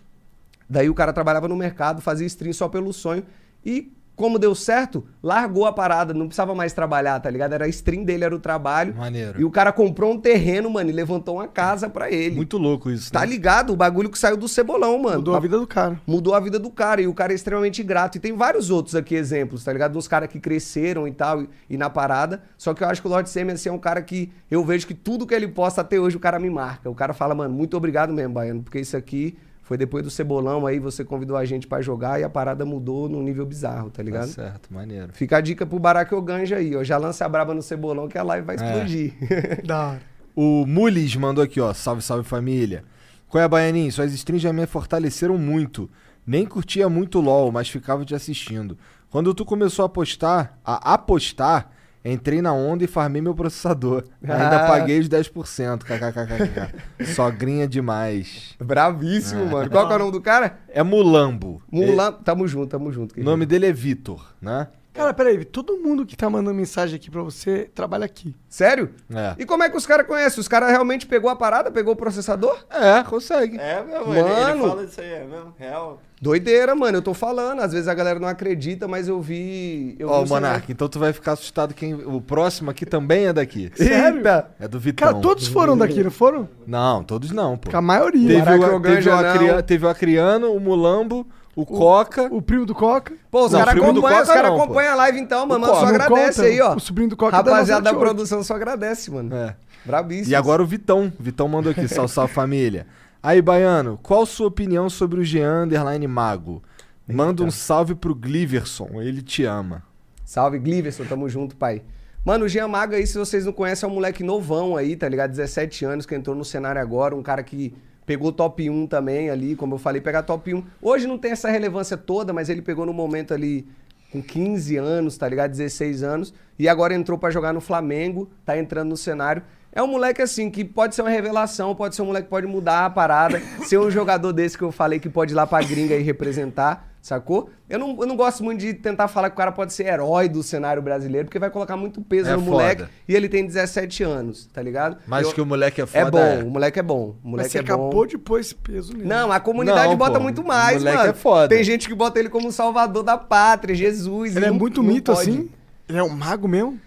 Daí 0.70 0.90
o 0.90 0.94
cara 0.94 1.12
trabalhava 1.14 1.48
no 1.48 1.56
mercado, 1.56 2.02
fazia 2.02 2.28
stream 2.28 2.54
só 2.54 2.68
pelo 2.68 2.94
sonho. 2.94 3.24
E 3.66 3.92
como 4.18 4.40
deu 4.40 4.56
certo, 4.56 5.06
largou 5.22 5.68
a 5.68 5.72
parada, 5.72 6.12
não 6.12 6.26
precisava 6.26 6.56
mais 6.56 6.74
trabalhar, 6.74 7.20
tá 7.20 7.30
ligado? 7.30 7.54
Era 7.54 7.66
a 7.66 7.68
stream 7.68 8.04
dele, 8.04 8.24
era 8.26 8.36
o 8.36 8.40
trabalho. 8.40 8.96
Maneiro. 8.96 9.40
E 9.40 9.46
o 9.46 9.52
cara 9.52 9.72
comprou 9.72 10.12
um 10.12 10.20
terreno, 10.20 10.72
mano, 10.72 10.90
e 10.90 10.94
levantou 10.94 11.36
uma 11.36 11.48
casa 11.48 11.88
pra 11.88 12.12
ele. 12.12 12.36
Muito 12.36 12.58
louco 12.58 12.90
isso. 12.90 13.12
Tá 13.12 13.20
né? 13.20 13.28
ligado? 13.28 13.74
O 13.74 13.76
bagulho 13.76 14.10
que 14.10 14.18
saiu 14.18 14.36
do 14.36 14.48
cebolão, 14.48 14.98
mano. 14.98 15.18
Mudou 15.18 15.36
a 15.36 15.40
vida 15.40 15.60
do 15.60 15.68
cara. 15.68 16.02
Mudou 16.08 16.34
a 16.34 16.40
vida 16.40 16.58
do 16.58 16.72
cara. 16.72 17.00
E 17.00 17.08
o 17.08 17.14
cara 17.14 17.32
é 17.32 17.36
extremamente 17.36 17.84
grato. 17.84 18.16
E 18.16 18.20
tem 18.20 18.34
vários 18.34 18.72
outros 18.72 18.96
aqui 18.96 19.14
exemplos, 19.14 19.64
tá 19.64 19.72
ligado? 19.72 19.96
Uns 19.96 20.08
caras 20.08 20.30
que 20.30 20.40
cresceram 20.40 21.08
e 21.08 21.12
tal, 21.12 21.44
e, 21.44 21.50
e 21.70 21.78
na 21.78 21.88
parada. 21.88 22.42
Só 22.58 22.74
que 22.74 22.84
eu 22.84 22.88
acho 22.88 23.00
que 23.04 23.08
o 23.08 23.12
Lord 23.12 23.30
Semi, 23.30 23.52
assim, 23.52 23.70
é 23.70 23.72
um 23.72 23.78
cara 23.78 24.02
que 24.02 24.32
eu 24.50 24.66
vejo 24.66 24.88
que 24.88 24.96
tudo 24.96 25.28
que 25.28 25.36
ele 25.36 25.48
posta 25.48 25.82
até 25.82 26.00
hoje, 26.00 26.18
o 26.18 26.20
cara 26.20 26.40
me 26.40 26.50
marca. 26.50 26.90
O 26.90 26.96
cara 26.96 27.14
fala, 27.14 27.36
mano, 27.36 27.54
muito 27.54 27.78
obrigado 27.78 28.12
mesmo, 28.12 28.34
Baiano, 28.34 28.64
porque 28.64 28.80
isso 28.80 28.98
aqui 28.98 29.38
foi 29.68 29.78
depois 29.78 30.02
do 30.02 30.10
cebolão 30.10 30.66
aí, 30.66 30.80
você 30.80 31.04
convidou 31.04 31.36
a 31.36 31.44
gente 31.44 31.68
pra 31.68 31.82
jogar 31.82 32.22
e 32.22 32.24
a 32.24 32.30
parada 32.30 32.64
mudou 32.66 33.10
num 33.10 33.22
nível 33.22 33.46
bizarro, 33.46 33.90
tá 33.90 33.98
Tá 33.98 34.04
ligado? 34.04 34.28
certo, 34.30 34.74
maneiro. 34.74 35.10
Fica 35.12 35.36
a 35.38 35.42
dica 35.42 35.66
pro 35.66 35.78
Barack 35.78 36.16
Oganja 36.16 36.56
aí, 36.56 36.74
ó. 36.74 36.84
Já 36.86 36.98
lança 36.98 37.26
a 37.26 37.30
braba 37.30 37.54
no 37.54 37.62
cebolão 37.62 38.08
que 38.08 38.18
a 38.18 38.24
live 38.24 38.48
vai 38.48 38.56
É. 38.56 38.60
explodir. 38.60 39.14
Da 39.68 39.88
hora. 39.90 40.02
O 40.34 40.66
Mulis 40.66 41.16
mandou 41.18 41.44
aqui, 41.44 41.60
ó. 41.60 41.74
Salve, 41.74 42.02
salve 42.02 42.24
família. 42.24 42.86
Qual 43.28 43.44
é, 43.44 43.48
Baianinho? 43.48 43.92
Suas 43.92 44.14
streams 44.14 44.42
já 44.42 44.54
me 44.54 44.66
fortaleceram 44.66 45.38
muito. 45.38 45.90
Nem 46.26 46.46
curtia 46.46 46.88
muito 46.88 47.20
LOL, 47.20 47.52
mas 47.52 47.68
ficava 47.70 48.06
te 48.06 48.16
assistindo. 48.16 48.78
Quando 49.10 49.34
tu 49.34 49.44
começou 49.44 49.84
a 49.84 49.88
apostar, 49.88 50.58
a 50.64 50.94
apostar, 50.94 51.70
entrei 52.14 52.42
na 52.42 52.54
onda 52.54 52.84
e 52.84 52.88
farmei 52.88 53.22
meu 53.22 53.34
processador. 53.36 54.04
Ainda 54.22 54.66
Ah. 54.66 54.68
paguei 54.68 55.00
os 55.00 55.08
10%. 55.10 55.80
KKKKK. 55.84 57.06
Sogrinha 57.14 57.68
demais. 57.68 58.56
Bravíssimo, 58.60 59.46
mano. 59.46 59.70
Qual 59.70 59.92
é 59.92 59.96
o 59.96 60.00
nome 60.00 60.12
do 60.12 60.22
cara? 60.22 60.58
É 60.70 60.82
Mulambo. 60.84 61.62
Mulan. 61.72 62.12
Tamo 62.24 62.48
junto, 62.48 62.68
tamo 62.70 62.92
junto. 62.92 63.20
O 63.20 63.24
nome 63.24 63.46
dele 63.46 63.66
é 63.68 63.72
Vitor, 63.72 64.34
né? 64.42 64.68
Cara, 64.98 65.14
peraí, 65.14 65.46
todo 65.46 65.78
mundo 65.78 66.06
que 66.06 66.18
tá 66.18 66.30
mandando 66.30 66.56
mensagem 66.56 66.96
aqui 66.96 67.10
pra 67.12 67.22
você 67.22 67.70
trabalha 67.74 68.06
aqui. 68.06 68.36
Sério? 68.50 68.90
É. 69.14 69.36
E 69.38 69.46
como 69.46 69.64
é 69.64 69.70
que 69.70 69.78
os 69.78 69.86
caras 69.86 70.08
conhecem? 70.08 70.40
Os 70.40 70.48
caras 70.48 70.70
realmente 70.70 71.06
pegou 71.06 71.30
a 71.30 71.36
parada, 71.36 71.70
pegou 71.72 71.94
o 71.94 71.96
processador? 71.96 72.58
É, 72.70 73.04
consegue. 73.04 73.58
É 73.60 73.84
mesmo, 73.84 74.14
ele, 74.14 74.20
ele 74.20 74.30
Mano. 74.30 74.68
fala 74.70 74.84
isso 74.84 75.00
aí, 75.00 75.12
é 75.14 75.24
mesmo, 75.26 75.54
real. 75.58 76.02
Doideira, 76.20 76.74
mano. 76.74 76.98
Eu 76.98 77.02
tô 77.04 77.14
falando. 77.14 77.60
Às 77.60 77.74
vezes 77.74 77.88
a 77.88 77.94
galera 77.94 78.20
não 78.20 78.28
acredita, 78.28 78.88
mas 78.88 79.08
eu 79.08 79.22
vi. 79.22 79.96
Eu 80.00 80.10
Ó, 80.10 80.20
vi 80.24 80.26
o 80.26 80.30
Monark, 80.30 80.72
então 80.72 80.90
tu 80.90 80.98
vai 80.98 81.14
ficar 81.14 81.34
assustado 81.34 81.76
quem. 81.76 81.94
O 81.94 82.20
próximo 82.20 82.72
aqui 82.72 82.88
também 82.88 83.28
é 83.28 83.34
daqui. 83.34 83.72
Sério? 83.78 84.18
Eita! 84.18 84.50
É 84.60 84.68
do 84.68 84.80
Vitão. 84.80 85.08
Cara, 85.10 85.22
todos 85.22 85.48
foram 85.48 85.78
daqui, 85.78 86.04
não 86.04 86.10
foram? 86.10 86.50
Não, 86.66 87.04
todos 87.04 87.30
não, 87.32 87.56
pô. 87.56 87.76
A 87.76 87.82
maioria. 87.82 88.44
Teve, 88.44 88.52
o, 88.66 88.82
teve, 88.82 89.10
o 89.10 89.12
não. 89.12 89.20
Acria- 89.30 89.62
teve 89.64 89.86
o 89.86 89.90
Acriano, 89.90 90.52
o 90.54 90.60
Mulambo, 90.60 91.28
o, 91.62 91.66
Coca. 91.66 92.30
O 92.32 92.42
primo 92.42 92.66
do 92.66 92.76
Coca. 92.76 93.14
Pô, 93.32 93.46
os 93.46 93.52
Não, 93.52 93.60
caras 93.60 93.82
acompanham, 93.82 94.26
cara 94.26 94.48
acompanham 94.50 94.94
a 94.94 94.96
live 94.96 95.20
então, 95.20 95.48
mano. 95.48 95.66
O 95.66 95.68
Mano, 95.68 95.80
só 95.80 95.88
agradece 95.88 96.42
conta, 96.42 96.50
aí, 96.50 96.62
ó. 96.62 96.76
O 96.76 96.80
sobrinho 96.80 97.10
do 97.10 97.18
Coca 97.18 97.36
é 97.36 97.44
da 97.44 97.52
Rapaziada 97.52 97.82
da 97.82 97.92
nossa 97.92 98.06
produção 98.06 98.44
só 98.44 98.56
agradece, 98.56 99.10
mano. 99.10 99.36
É. 99.36 99.56
Brabíssimo. 99.84 100.32
E 100.32 100.36
agora 100.36 100.62
o 100.62 100.66
Vitão. 100.66 101.12
Vitão 101.20 101.48
mandou 101.48 101.72
aqui, 101.72 101.88
salve, 101.88 102.14
salve 102.14 102.34
família. 102.34 102.86
Aí, 103.24 103.42
Baiano, 103.42 104.00
qual 104.04 104.26
sua 104.26 104.48
opinião 104.48 104.90
sobre 104.90 105.20
o 105.20 105.24
Jean 105.24 105.64
Underline 105.64 106.08
Mago? 106.08 106.62
Manda 107.08 107.44
um 107.44 107.50
salve 107.50 107.96
pro 107.96 108.14
Gliverson, 108.14 109.02
ele 109.02 109.22
te 109.22 109.44
ama. 109.44 109.82
Salve, 110.24 110.60
Gliverson, 110.60 111.06
tamo 111.06 111.28
junto, 111.28 111.56
pai. 111.56 111.82
Mano, 112.24 112.46
o 112.46 112.50
Jean 112.50 112.68
Maga 112.68 112.98
aí, 112.98 113.08
se 113.08 113.18
vocês 113.18 113.46
não 113.46 113.54
conhecem, 113.54 113.88
é 113.88 113.92
um 113.92 113.96
moleque 113.96 114.22
novão 114.22 114.76
aí, 114.76 114.96
tá 114.96 115.08
ligado? 115.08 115.32
17 115.32 115.86
anos, 115.86 116.06
que 116.06 116.14
entrou 116.14 116.36
no 116.36 116.44
cenário 116.44 116.82
agora, 116.82 117.16
um 117.16 117.24
cara 117.24 117.42
que 117.42 117.74
pegou 118.08 118.32
top 118.32 118.68
1 118.70 118.88
também 118.88 119.30
ali, 119.30 119.54
como 119.54 119.76
eu 119.76 119.78
falei, 119.78 120.00
pegar 120.00 120.24
top 120.24 120.54
1. 120.54 120.64
Hoje 120.82 121.06
não 121.06 121.18
tem 121.18 121.32
essa 121.32 121.52
relevância 121.52 121.98
toda, 121.98 122.32
mas 122.32 122.50
ele 122.50 122.62
pegou 122.62 122.86
no 122.86 122.94
momento 122.94 123.34
ali 123.34 123.68
com 124.10 124.22
15 124.22 124.78
anos, 124.78 125.18
tá 125.18 125.28
ligado? 125.28 125.52
16 125.52 126.02
anos, 126.04 126.34
e 126.58 126.70
agora 126.70 126.94
entrou 126.94 127.18
pra 127.18 127.30
jogar 127.30 127.52
no 127.52 127.60
Flamengo, 127.60 128.30
tá 128.46 128.58
entrando 128.58 128.90
no 128.90 128.98
cenário. 128.98 129.44
É 129.74 129.84
um 129.84 129.88
moleque 129.88 130.22
assim, 130.22 130.50
que 130.50 130.64
pode 130.64 130.96
ser 130.96 131.02
uma 131.02 131.10
revelação, 131.10 131.76
pode 131.76 131.96
ser 131.96 132.02
um 132.02 132.06
moleque 132.06 132.28
que 132.28 132.30
pode 132.30 132.48
mudar 132.48 132.86
a 132.86 132.90
parada, 132.90 133.42
ser 133.66 133.78
um 133.78 133.92
jogador 133.92 134.32
desse 134.32 134.58
que 134.58 134.64
eu 134.64 134.72
falei 134.72 135.00
que 135.00 135.10
pode 135.10 135.34
ir 135.34 135.36
lá 135.36 135.46
pra 135.46 135.62
gringa 135.62 135.94
e 135.94 136.02
representar, 136.02 136.87
sacou? 137.02 137.50
Eu 137.70 137.80
não, 137.80 137.98
eu 138.00 138.06
não 138.08 138.16
gosto 138.16 138.44
muito 138.44 138.60
de 138.60 138.74
tentar 138.74 139.08
falar 139.08 139.30
que 139.30 139.34
o 139.36 139.38
cara 139.38 139.52
pode 139.52 139.74
ser 139.74 139.86
herói 139.88 140.28
do 140.30 140.42
cenário 140.44 140.82
brasileiro, 140.82 141.26
porque 141.26 141.40
vai 141.40 141.50
colocar 141.50 141.76
muito 141.78 142.02
peso 142.02 142.30
É 142.30 142.34
no 142.34 142.40
foda. 142.40 142.52
moleque 142.52 142.86
e 143.08 143.16
ele 143.16 143.28
tem 143.30 143.46
17 143.46 144.04
anos, 144.04 144.46
tá 144.54 144.62
ligado? 144.62 144.98
Mas 145.08 145.28
Eu- 145.28 145.34
que 145.34 145.42
o 145.42 145.46
moleque 145.46 145.82
é 145.82 145.84
É 145.84 145.88
foda. 145.88 146.12
bom, 146.12 146.48
o 146.48 146.52
moleque 146.52 146.80
é 146.80 146.84
bom. 146.84 147.10
O 147.10 147.16
Mas 147.24 147.32
moleque 147.32 147.50
você 147.52 147.58
é 147.58 147.62
acabou 147.62 147.90
bom. 147.92 148.06
de 148.06 148.18
pôr 148.18 148.40
esse 148.40 148.56
peso 148.56 148.94
nele. 148.94 149.06
Não, 149.08 149.32
a 149.32 149.40
comunidade 149.40 149.90
Não, 149.90 149.98
bota 149.98 150.18
pô, 150.18 150.24
muito 150.24 150.42
o 150.42 150.46
mais, 150.48 150.78
moleque 150.80 150.98
mano. 150.98 151.10
é 151.10 151.14
foda. 151.14 151.48
Tem 151.50 151.64
gente 151.64 151.88
que 151.88 151.96
bota 151.96 152.20
ele 152.20 152.30
como 152.30 152.52
salvador 152.52 153.04
da 153.04 153.18
pátria, 153.18 153.74
Jesus. 153.76 154.36
Ele 154.36 154.46
é 154.46 154.50
não- 154.50 154.58
muito 154.58 154.82
não 154.84 154.90
mito 154.92 155.14
pode. 155.14 155.30
assim? 155.30 155.50
Ele 155.90 155.98
é 155.98 156.04
um 156.04 156.10
mago 156.10 156.48
mesmo? 156.48 156.80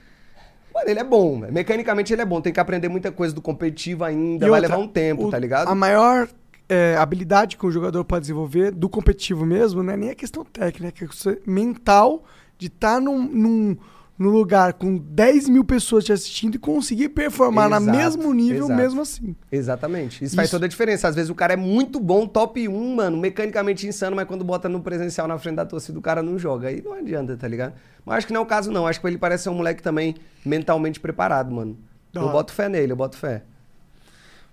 Mano, 0.74 0.88
ele 0.88 1.00
é 1.00 1.04
bom. 1.04 1.40
velho. 1.40 1.52
Mecanicamente 1.52 2.12
ele 2.12 2.22
é 2.22 2.24
bom. 2.24 2.40
Tem 2.40 2.52
que 2.52 2.60
aprender 2.60 2.88
muita 2.88 3.10
coisa 3.10 3.34
do 3.34 3.40
competitivo 3.42 4.04
ainda. 4.04 4.46
E 4.46 4.48
vai 4.48 4.60
outra, 4.60 4.76
levar 4.76 4.84
um 4.84 4.88
tempo, 4.88 5.26
o- 5.26 5.30
tá 5.30 5.38
ligado? 5.38 5.68
A 5.68 5.74
maior 5.74 6.28
é, 6.70 6.96
habilidade 6.96 7.56
que 7.56 7.66
um 7.66 7.70
jogador 7.70 8.04
pode 8.04 8.20
desenvolver 8.22 8.70
do 8.70 8.88
competitivo 8.88 9.44
mesmo 9.44 9.82
não 9.82 9.92
é 9.92 9.96
nem 9.96 10.10
a 10.10 10.14
questão 10.14 10.44
técnica, 10.44 11.02
é 11.02 11.04
a 11.04 11.08
questão 11.08 11.36
mental 11.44 12.24
de 12.56 12.68
estar 12.68 13.00
num, 13.00 13.20
num, 13.20 13.76
num 14.16 14.28
lugar 14.28 14.74
com 14.74 14.96
10 14.96 15.48
mil 15.48 15.64
pessoas 15.64 16.04
te 16.04 16.12
assistindo 16.12 16.54
e 16.54 16.58
conseguir 16.58 17.08
performar 17.08 17.68
no 17.68 17.76
Exato, 17.76 17.96
mesmo 17.98 18.32
nível 18.32 18.66
exato. 18.66 18.80
mesmo 18.80 19.00
assim. 19.00 19.34
Exatamente. 19.50 20.24
Isso, 20.24 20.36
faz 20.36 20.46
Isso. 20.46 20.56
toda 20.56 20.66
a 20.66 20.68
diferença. 20.68 21.08
Às 21.08 21.16
vezes 21.16 21.28
o 21.28 21.34
cara 21.34 21.54
é 21.54 21.56
muito 21.56 21.98
bom, 21.98 22.24
top 22.24 22.68
1, 22.68 22.94
mano, 22.94 23.16
mecanicamente 23.16 23.88
insano, 23.88 24.14
mas 24.14 24.28
quando 24.28 24.44
bota 24.44 24.68
no 24.68 24.80
presencial 24.80 25.26
na 25.26 25.38
frente 25.38 25.56
da 25.56 25.66
torcida, 25.66 25.98
o 25.98 26.02
cara 26.02 26.22
não 26.22 26.38
joga. 26.38 26.68
Aí 26.68 26.80
não 26.80 26.92
adianta, 26.92 27.36
tá 27.36 27.48
ligado? 27.48 27.72
Mas 28.04 28.18
acho 28.18 28.28
que 28.28 28.32
não 28.32 28.42
é 28.42 28.44
o 28.44 28.46
caso, 28.46 28.70
não. 28.70 28.86
Acho 28.86 29.00
que 29.00 29.06
ele 29.08 29.18
parece 29.18 29.44
ser 29.44 29.50
um 29.50 29.54
moleque 29.54 29.82
também 29.82 30.14
mentalmente 30.46 31.00
preparado, 31.00 31.50
mano. 31.50 31.76
Eu 32.14 32.30
boto 32.30 32.52
fé 32.52 32.68
nele, 32.68 32.92
eu 32.92 32.96
boto 32.96 33.16
fé. 33.16 33.42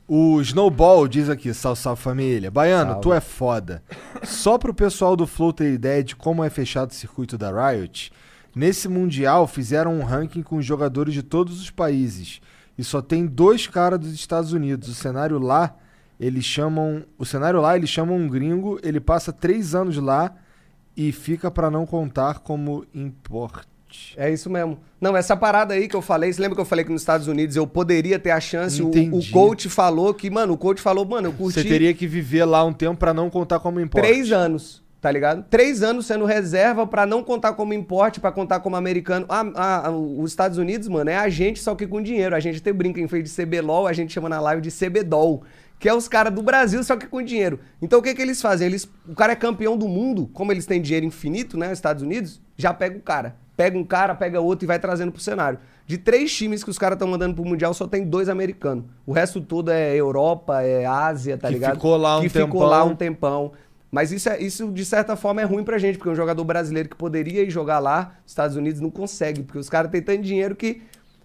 O 0.08 0.40
Snowball 0.42 1.06
diz 1.08 1.30
aqui, 1.30 1.53
salve, 1.53 1.82
salve 1.82 2.02
família. 2.02 2.50
Baiano, 2.50 2.92
Salve. 2.92 3.02
tu 3.02 3.14
é 3.14 3.19
foda. 3.19 3.84
Só 4.24 4.58
pro 4.58 4.74
pessoal 4.74 5.18
do 5.18 5.27
Flow 5.27 5.52
ter 5.52 5.74
ideia 5.74 6.02
de 6.02 6.16
como 6.16 6.44
é 6.44 6.50
fechado 6.50 6.92
o 6.92 6.94
circuito 6.94 7.38
da 7.38 7.52
Riot, 7.52 8.11
nesse 8.56 8.88
Mundial 8.88 9.45
fizeram 9.48 9.94
um 10.00 10.03
ranking 10.03 10.42
com 10.42 10.61
jogadores 10.61 11.14
de 11.14 11.22
todos 11.22 11.60
os 11.60 11.69
países. 11.69 12.40
E 12.77 12.84
só 12.84 13.02
tem 13.02 13.26
dois 13.26 13.68
caras 13.68 14.00
dos 14.00 14.14
Estados 14.14 14.53
Unidos. 14.53 14.88
O 14.88 14.94
cenário 14.94 15.40
lá, 15.40 15.76
eles 16.18 16.45
chamam. 16.45 17.03
O 17.18 17.26
cenário 17.26 17.60
lá, 17.60 17.76
eles 17.76 17.90
chamam 17.90 18.16
um 18.16 18.30
gringo, 18.30 18.80
ele 18.84 19.02
passa 19.02 19.34
três 19.34 19.76
anos 19.76 19.98
lá 19.98 20.34
e 20.95 21.11
fica 21.11 21.52
pra 21.52 21.69
não 21.69 21.86
contar 21.86 22.40
como 22.40 22.86
importe. 23.98 24.14
É 24.17 24.32
isso 24.32 24.50
mesmo. 24.50 24.80
Não, 25.01 25.16
essa 25.16 25.35
parada 25.35 25.74
aí 25.74 25.88
que 25.88 25.95
eu 25.95 26.01
falei, 26.01 26.32
você 26.32 26.42
lembra 26.42 26.56
que 26.56 26.61
eu 26.61 26.66
falei 26.66 26.85
que 26.85 26.92
nos 26.92 27.01
Estados 27.01 27.27
Unidos 27.27 27.56
eu 27.56 27.66
poderia 27.66 28.19
ter 28.19 28.32
a 28.32 28.40
chance? 28.40 28.82
O, 28.82 28.90
o 28.90 29.32
coach 29.32 29.69
falou 29.69 30.14
que, 30.14 30.30
mano, 30.30 30.53
o 30.53 30.58
coach 30.58 30.82
falou, 30.82 31.06
mano, 31.06 31.30
eu 31.30 31.34
curti 31.34 31.61
Você 31.61 31.67
teria 31.67 31.93
que 31.93 32.08
viver 32.08 32.45
lá 32.45 32.64
um 32.64 32.74
tempo 32.74 32.98
pra 32.98 33.14
não 33.14 33.30
contar 33.30 33.59
como 33.59 33.80
importe. 33.80 34.06
três 34.06 34.32
anos, 34.32 34.84
tá 35.01 35.11
ligado? 35.11 35.45
Três 35.50 35.84
anos 35.84 36.06
sendo 36.06 36.26
reserva 36.26 36.85
pra 36.88 37.06
não 37.06 37.24
contar 37.24 37.53
como 37.53 37.74
importe, 37.74 38.19
pra 38.19 38.32
contar 38.32 38.59
como 38.59 38.76
americano. 38.76 39.26
Ah, 39.30 39.45
ah, 39.85 39.92
os 39.92 40.32
Estados 40.32 40.58
Unidos, 40.58 40.88
mano, 40.88 41.09
é 41.09 41.17
a 41.17 41.30
gente 41.30 41.59
só 41.59 41.76
que 41.76 41.88
com 41.88 42.01
dinheiro. 42.01 42.35
A 42.35 42.40
gente 42.40 42.59
até 42.59 42.74
brinca 42.74 43.00
em 43.00 43.06
vez 43.06 43.24
de 43.24 43.45
CBLOL, 43.45 43.88
a 43.88 43.93
gente 43.93 44.14
chama 44.14 44.30
na 44.30 44.40
live 44.40 44.61
de 44.61 44.72
CBDOL. 44.72 45.43
Que 45.80 45.88
é 45.88 45.93
os 45.93 46.08
caras 46.08 46.34
do 46.34 46.42
Brasil, 46.42 46.84
só 46.84 46.98
que 46.98 47.06
com 47.06 47.22
dinheiro. 47.22 47.59
Então 47.80 48.00
o 48.00 48.01
que, 48.01 48.16
que 48.16 48.19
eles 48.19 48.42
fazem? 48.42 48.66
Eles, 48.66 48.90
o 49.08 49.14
cara 49.14 49.34
é 49.34 49.35
campeão 49.35 49.77
do 49.77 49.88
mundo, 49.88 50.27
como 50.34 50.51
eles 50.51 50.66
têm 50.66 50.82
dinheiro 50.82 51.06
infinito, 51.06 51.56
né? 51.56 51.67
Os 51.67 51.77
Estados 51.77 52.01
Unidos, 52.01 52.42
já 52.58 52.74
pega 52.74 52.98
o 52.98 53.01
cara. 53.01 53.35
Pega 53.58 53.77
um 53.77 53.84
cara, 53.84 54.14
pega 54.16 54.40
outro 54.40 54.66
e 54.66 54.68
vai 54.68 54.80
trazendo 54.80 55.11
pro 55.11 55.19
cenário. 55.19 55.60
De 55.86 55.98
três 55.98 56.34
times 56.34 56.64
que 56.64 56.69
os 56.69 56.77
caras 56.77 56.95
estão 56.95 57.08
mandando 57.08 57.34
pro 57.34 57.44
Mundial, 57.44 57.74
só 57.74 57.88
tem 57.88 58.06
dois 58.06 58.30
americanos. 58.30 58.86
O 59.06 59.11
resto 59.11 59.42
todo 59.42 59.72
é 59.72 59.95
Europa, 59.95 60.61
é 60.61 60.86
Ásia, 60.86 61.38
tá 61.38 61.48
Que 61.48 61.56
ligado? 61.56 61.74
ficou 61.76 61.98
lá 61.98 62.19
um 62.19 62.22
que 62.22 62.30
ficou 62.30 62.45
tempão. 62.45 62.68
lá 62.68 62.84
um 62.84 62.95
tempão. 62.95 63.52
Mas 63.90 64.11
isso, 64.11 64.30
é, 64.30 64.40
isso, 64.40 64.69
de 64.72 64.86
certa 64.86 65.16
forma, 65.16 65.42
é 65.42 65.45
ruim 65.45 65.64
pra 65.64 65.77
gente, 65.77 65.98
porque 65.98 66.10
um 66.10 66.16
jogador 66.16 66.44
brasileiro 66.44 66.88
que 66.90 66.95
poderia 66.95 67.42
ir 67.42 67.50
jogar 67.50 67.80
lá, 67.80 68.18
nos 68.22 68.32
Estados 68.32 68.56
Unidos, 68.56 68.80
não 68.80 68.92
consegue, 68.92 69.42
porque 69.42 69.58
os 69.58 69.69
caras 69.69 69.90
têm 69.90 70.02
tanto 70.02 70.22
dinheiro 70.22 70.56
que 70.56 70.82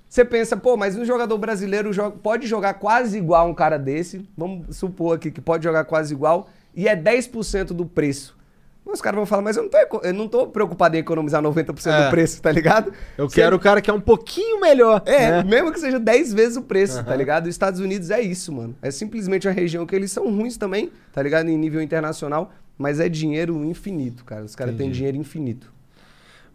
você 0.08 0.24
pensa, 0.24 0.56
pô, 0.56 0.76
mas 0.76 0.96
um 0.96 1.04
jogador 1.04 1.36
brasileiro 1.38 1.90
pode 2.22 2.46
jogar 2.46 2.74
quase 2.74 3.18
igual 3.18 3.48
um 3.48 3.54
cara 3.54 3.78
desse, 3.78 4.28
vamos 4.36 4.76
supor 4.76 5.16
aqui 5.16 5.30
que 5.30 5.40
pode 5.40 5.64
jogar 5.64 5.84
quase 5.84 6.14
igual, 6.14 6.48
e 6.74 6.86
é 6.86 6.94
10% 6.96 7.68
do 7.68 7.84
preço. 7.84 8.36
Os 8.84 9.00
caras 9.00 9.16
vão 9.16 9.24
falar, 9.26 9.42
mas 9.42 9.56
eu 9.56 9.62
não 9.62 9.70
tô, 9.70 10.00
eu 10.02 10.12
não 10.14 10.28
tô 10.28 10.46
preocupado 10.48 10.96
em 10.96 10.98
economizar 10.98 11.40
90% 11.40 11.86
É. 11.92 12.04
do 12.04 12.10
preço, 12.10 12.42
tá 12.42 12.50
ligado? 12.50 12.92
Eu 13.16 13.28
Você- 13.28 13.36
quero 13.40 13.56
o 13.56 13.58
cara 13.60 13.80
que 13.80 13.88
é 13.88 13.94
um 13.94 14.00
pouquinho 14.00 14.60
melhor. 14.60 15.02
é, 15.06 15.30
né? 15.30 15.42
mesmo 15.44 15.72
que 15.72 15.78
seja 15.80 15.98
10 16.00 16.32
vezes 16.32 16.56
o 16.56 16.62
preço, 16.62 16.96
tá 17.02 17.10
Aham. 17.10 17.16
ligado? 17.16 17.44
Os 17.44 17.50
Estados 17.50 17.78
Unidos 17.80 18.10
é 18.10 18.20
isso, 18.20 18.52
mano. 18.52 18.74
É 18.82 18.90
simplesmente 18.90 19.46
uma 19.46 19.54
região 19.54 19.86
que 19.86 19.94
eles 19.94 20.10
são 20.10 20.24
ruins 20.34 20.56
também, 20.56 20.90
tá 21.12 21.22
ligado? 21.22 21.48
Em 21.48 21.56
nível 21.56 21.80
internacional, 21.80 22.50
mas 22.76 22.98
é 23.00 23.08
dinheiro 23.08 23.64
infinito, 23.64 24.24
cara. 24.24 24.44
Os 24.44 24.56
caras 24.56 24.74
têm 24.76 24.90
dinheiro 24.90 25.16
infinito. 25.16 25.72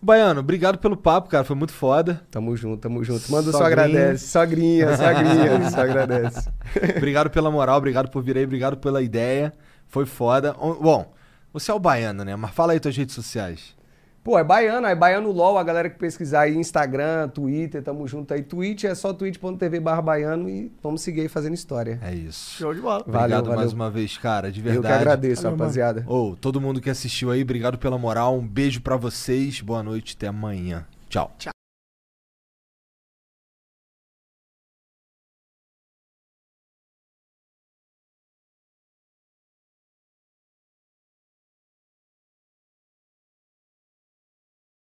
Baiano, 0.02 0.42
obrigado 0.42 0.78
pelo 0.78 0.96
papo, 0.96 1.30
cara. 1.30 1.44
Foi 1.44 1.56
muito 1.56 1.74
foda. 1.74 2.22
Tamo 2.30 2.56
junto, 2.56 2.78
tamo 2.82 3.04
junto. 3.04 3.32
Manda 3.32 3.52
só 3.52 3.64
agradece. 3.64 4.28
Sogrinha, 4.28 4.90
sogrinha, 4.96 5.70
só 5.72 5.82
agradece. 5.82 6.50
obrigado 6.98 7.30
pela 7.32 7.50
moral, 7.50 7.78
obrigado 7.78 8.10
por 8.12 8.22
vir 8.22 8.38
aí, 8.38 8.44
obrigado 8.44 8.78
pela 8.78 9.02
ideia. 9.02 9.52
Foi 9.88 10.06
foda. 10.06 10.54
Bom, 10.54 11.12
você 11.60 11.72
é 11.72 11.74
o 11.74 11.80
baiano, 11.80 12.24
né? 12.24 12.36
Mas 12.36 12.52
fala 12.52 12.74
aí 12.74 12.80
tuas 12.80 12.96
redes 12.96 13.16
sociais. 13.16 13.76
Pô, 14.24 14.38
é 14.38 14.44
baiano, 14.44 14.86
é 14.86 14.94
baiano 14.94 15.32
LOL, 15.32 15.58
a 15.58 15.64
galera 15.64 15.90
que 15.90 15.98
pesquisar 15.98 16.42
aí, 16.42 16.56
Instagram, 16.58 17.30
Twitter, 17.30 17.82
tamo 17.82 18.06
junto 18.06 18.34
aí. 18.34 18.44
Twitch 18.44 18.84
é 18.84 18.94
só 18.94 19.14
twitch.tv 19.14 19.80
barra 19.80 20.02
baiano 20.02 20.50
e 20.50 20.70
vamos 20.84 21.02
seguir 21.02 21.22
aí 21.22 21.28
fazendo 21.30 21.54
história. 21.54 21.98
É 22.04 22.14
isso. 22.14 22.58
Show 22.58 22.74
de 22.74 22.82
bola. 22.82 23.06
Valeu, 23.08 23.20
Obrigado 23.22 23.44
valeu. 23.46 23.60
mais 23.62 23.72
uma 23.72 23.90
vez, 23.90 24.18
cara, 24.18 24.52
de 24.52 24.60
Eu 24.60 24.66
verdade. 24.66 24.88
que 24.96 25.00
agradeço, 25.00 25.44
Valeu, 25.44 25.58
rapaziada. 25.58 26.04
Ô, 26.06 26.36
todo 26.36 26.60
mundo 26.60 26.82
que 26.82 26.90
assistiu 26.90 27.32
aí, 27.32 27.42
obrigado 27.42 27.78
pela 27.78 27.98
moral. 27.98 28.38
Um 28.38 28.46
beijo 28.46 28.82
pra 28.82 28.98
vocês. 28.98 29.62
Boa 29.62 29.82
noite, 29.82 30.14
até 30.18 30.28
amanhã. 30.28 30.86
Tchau. 31.08 31.32
Tchau. 31.38 31.57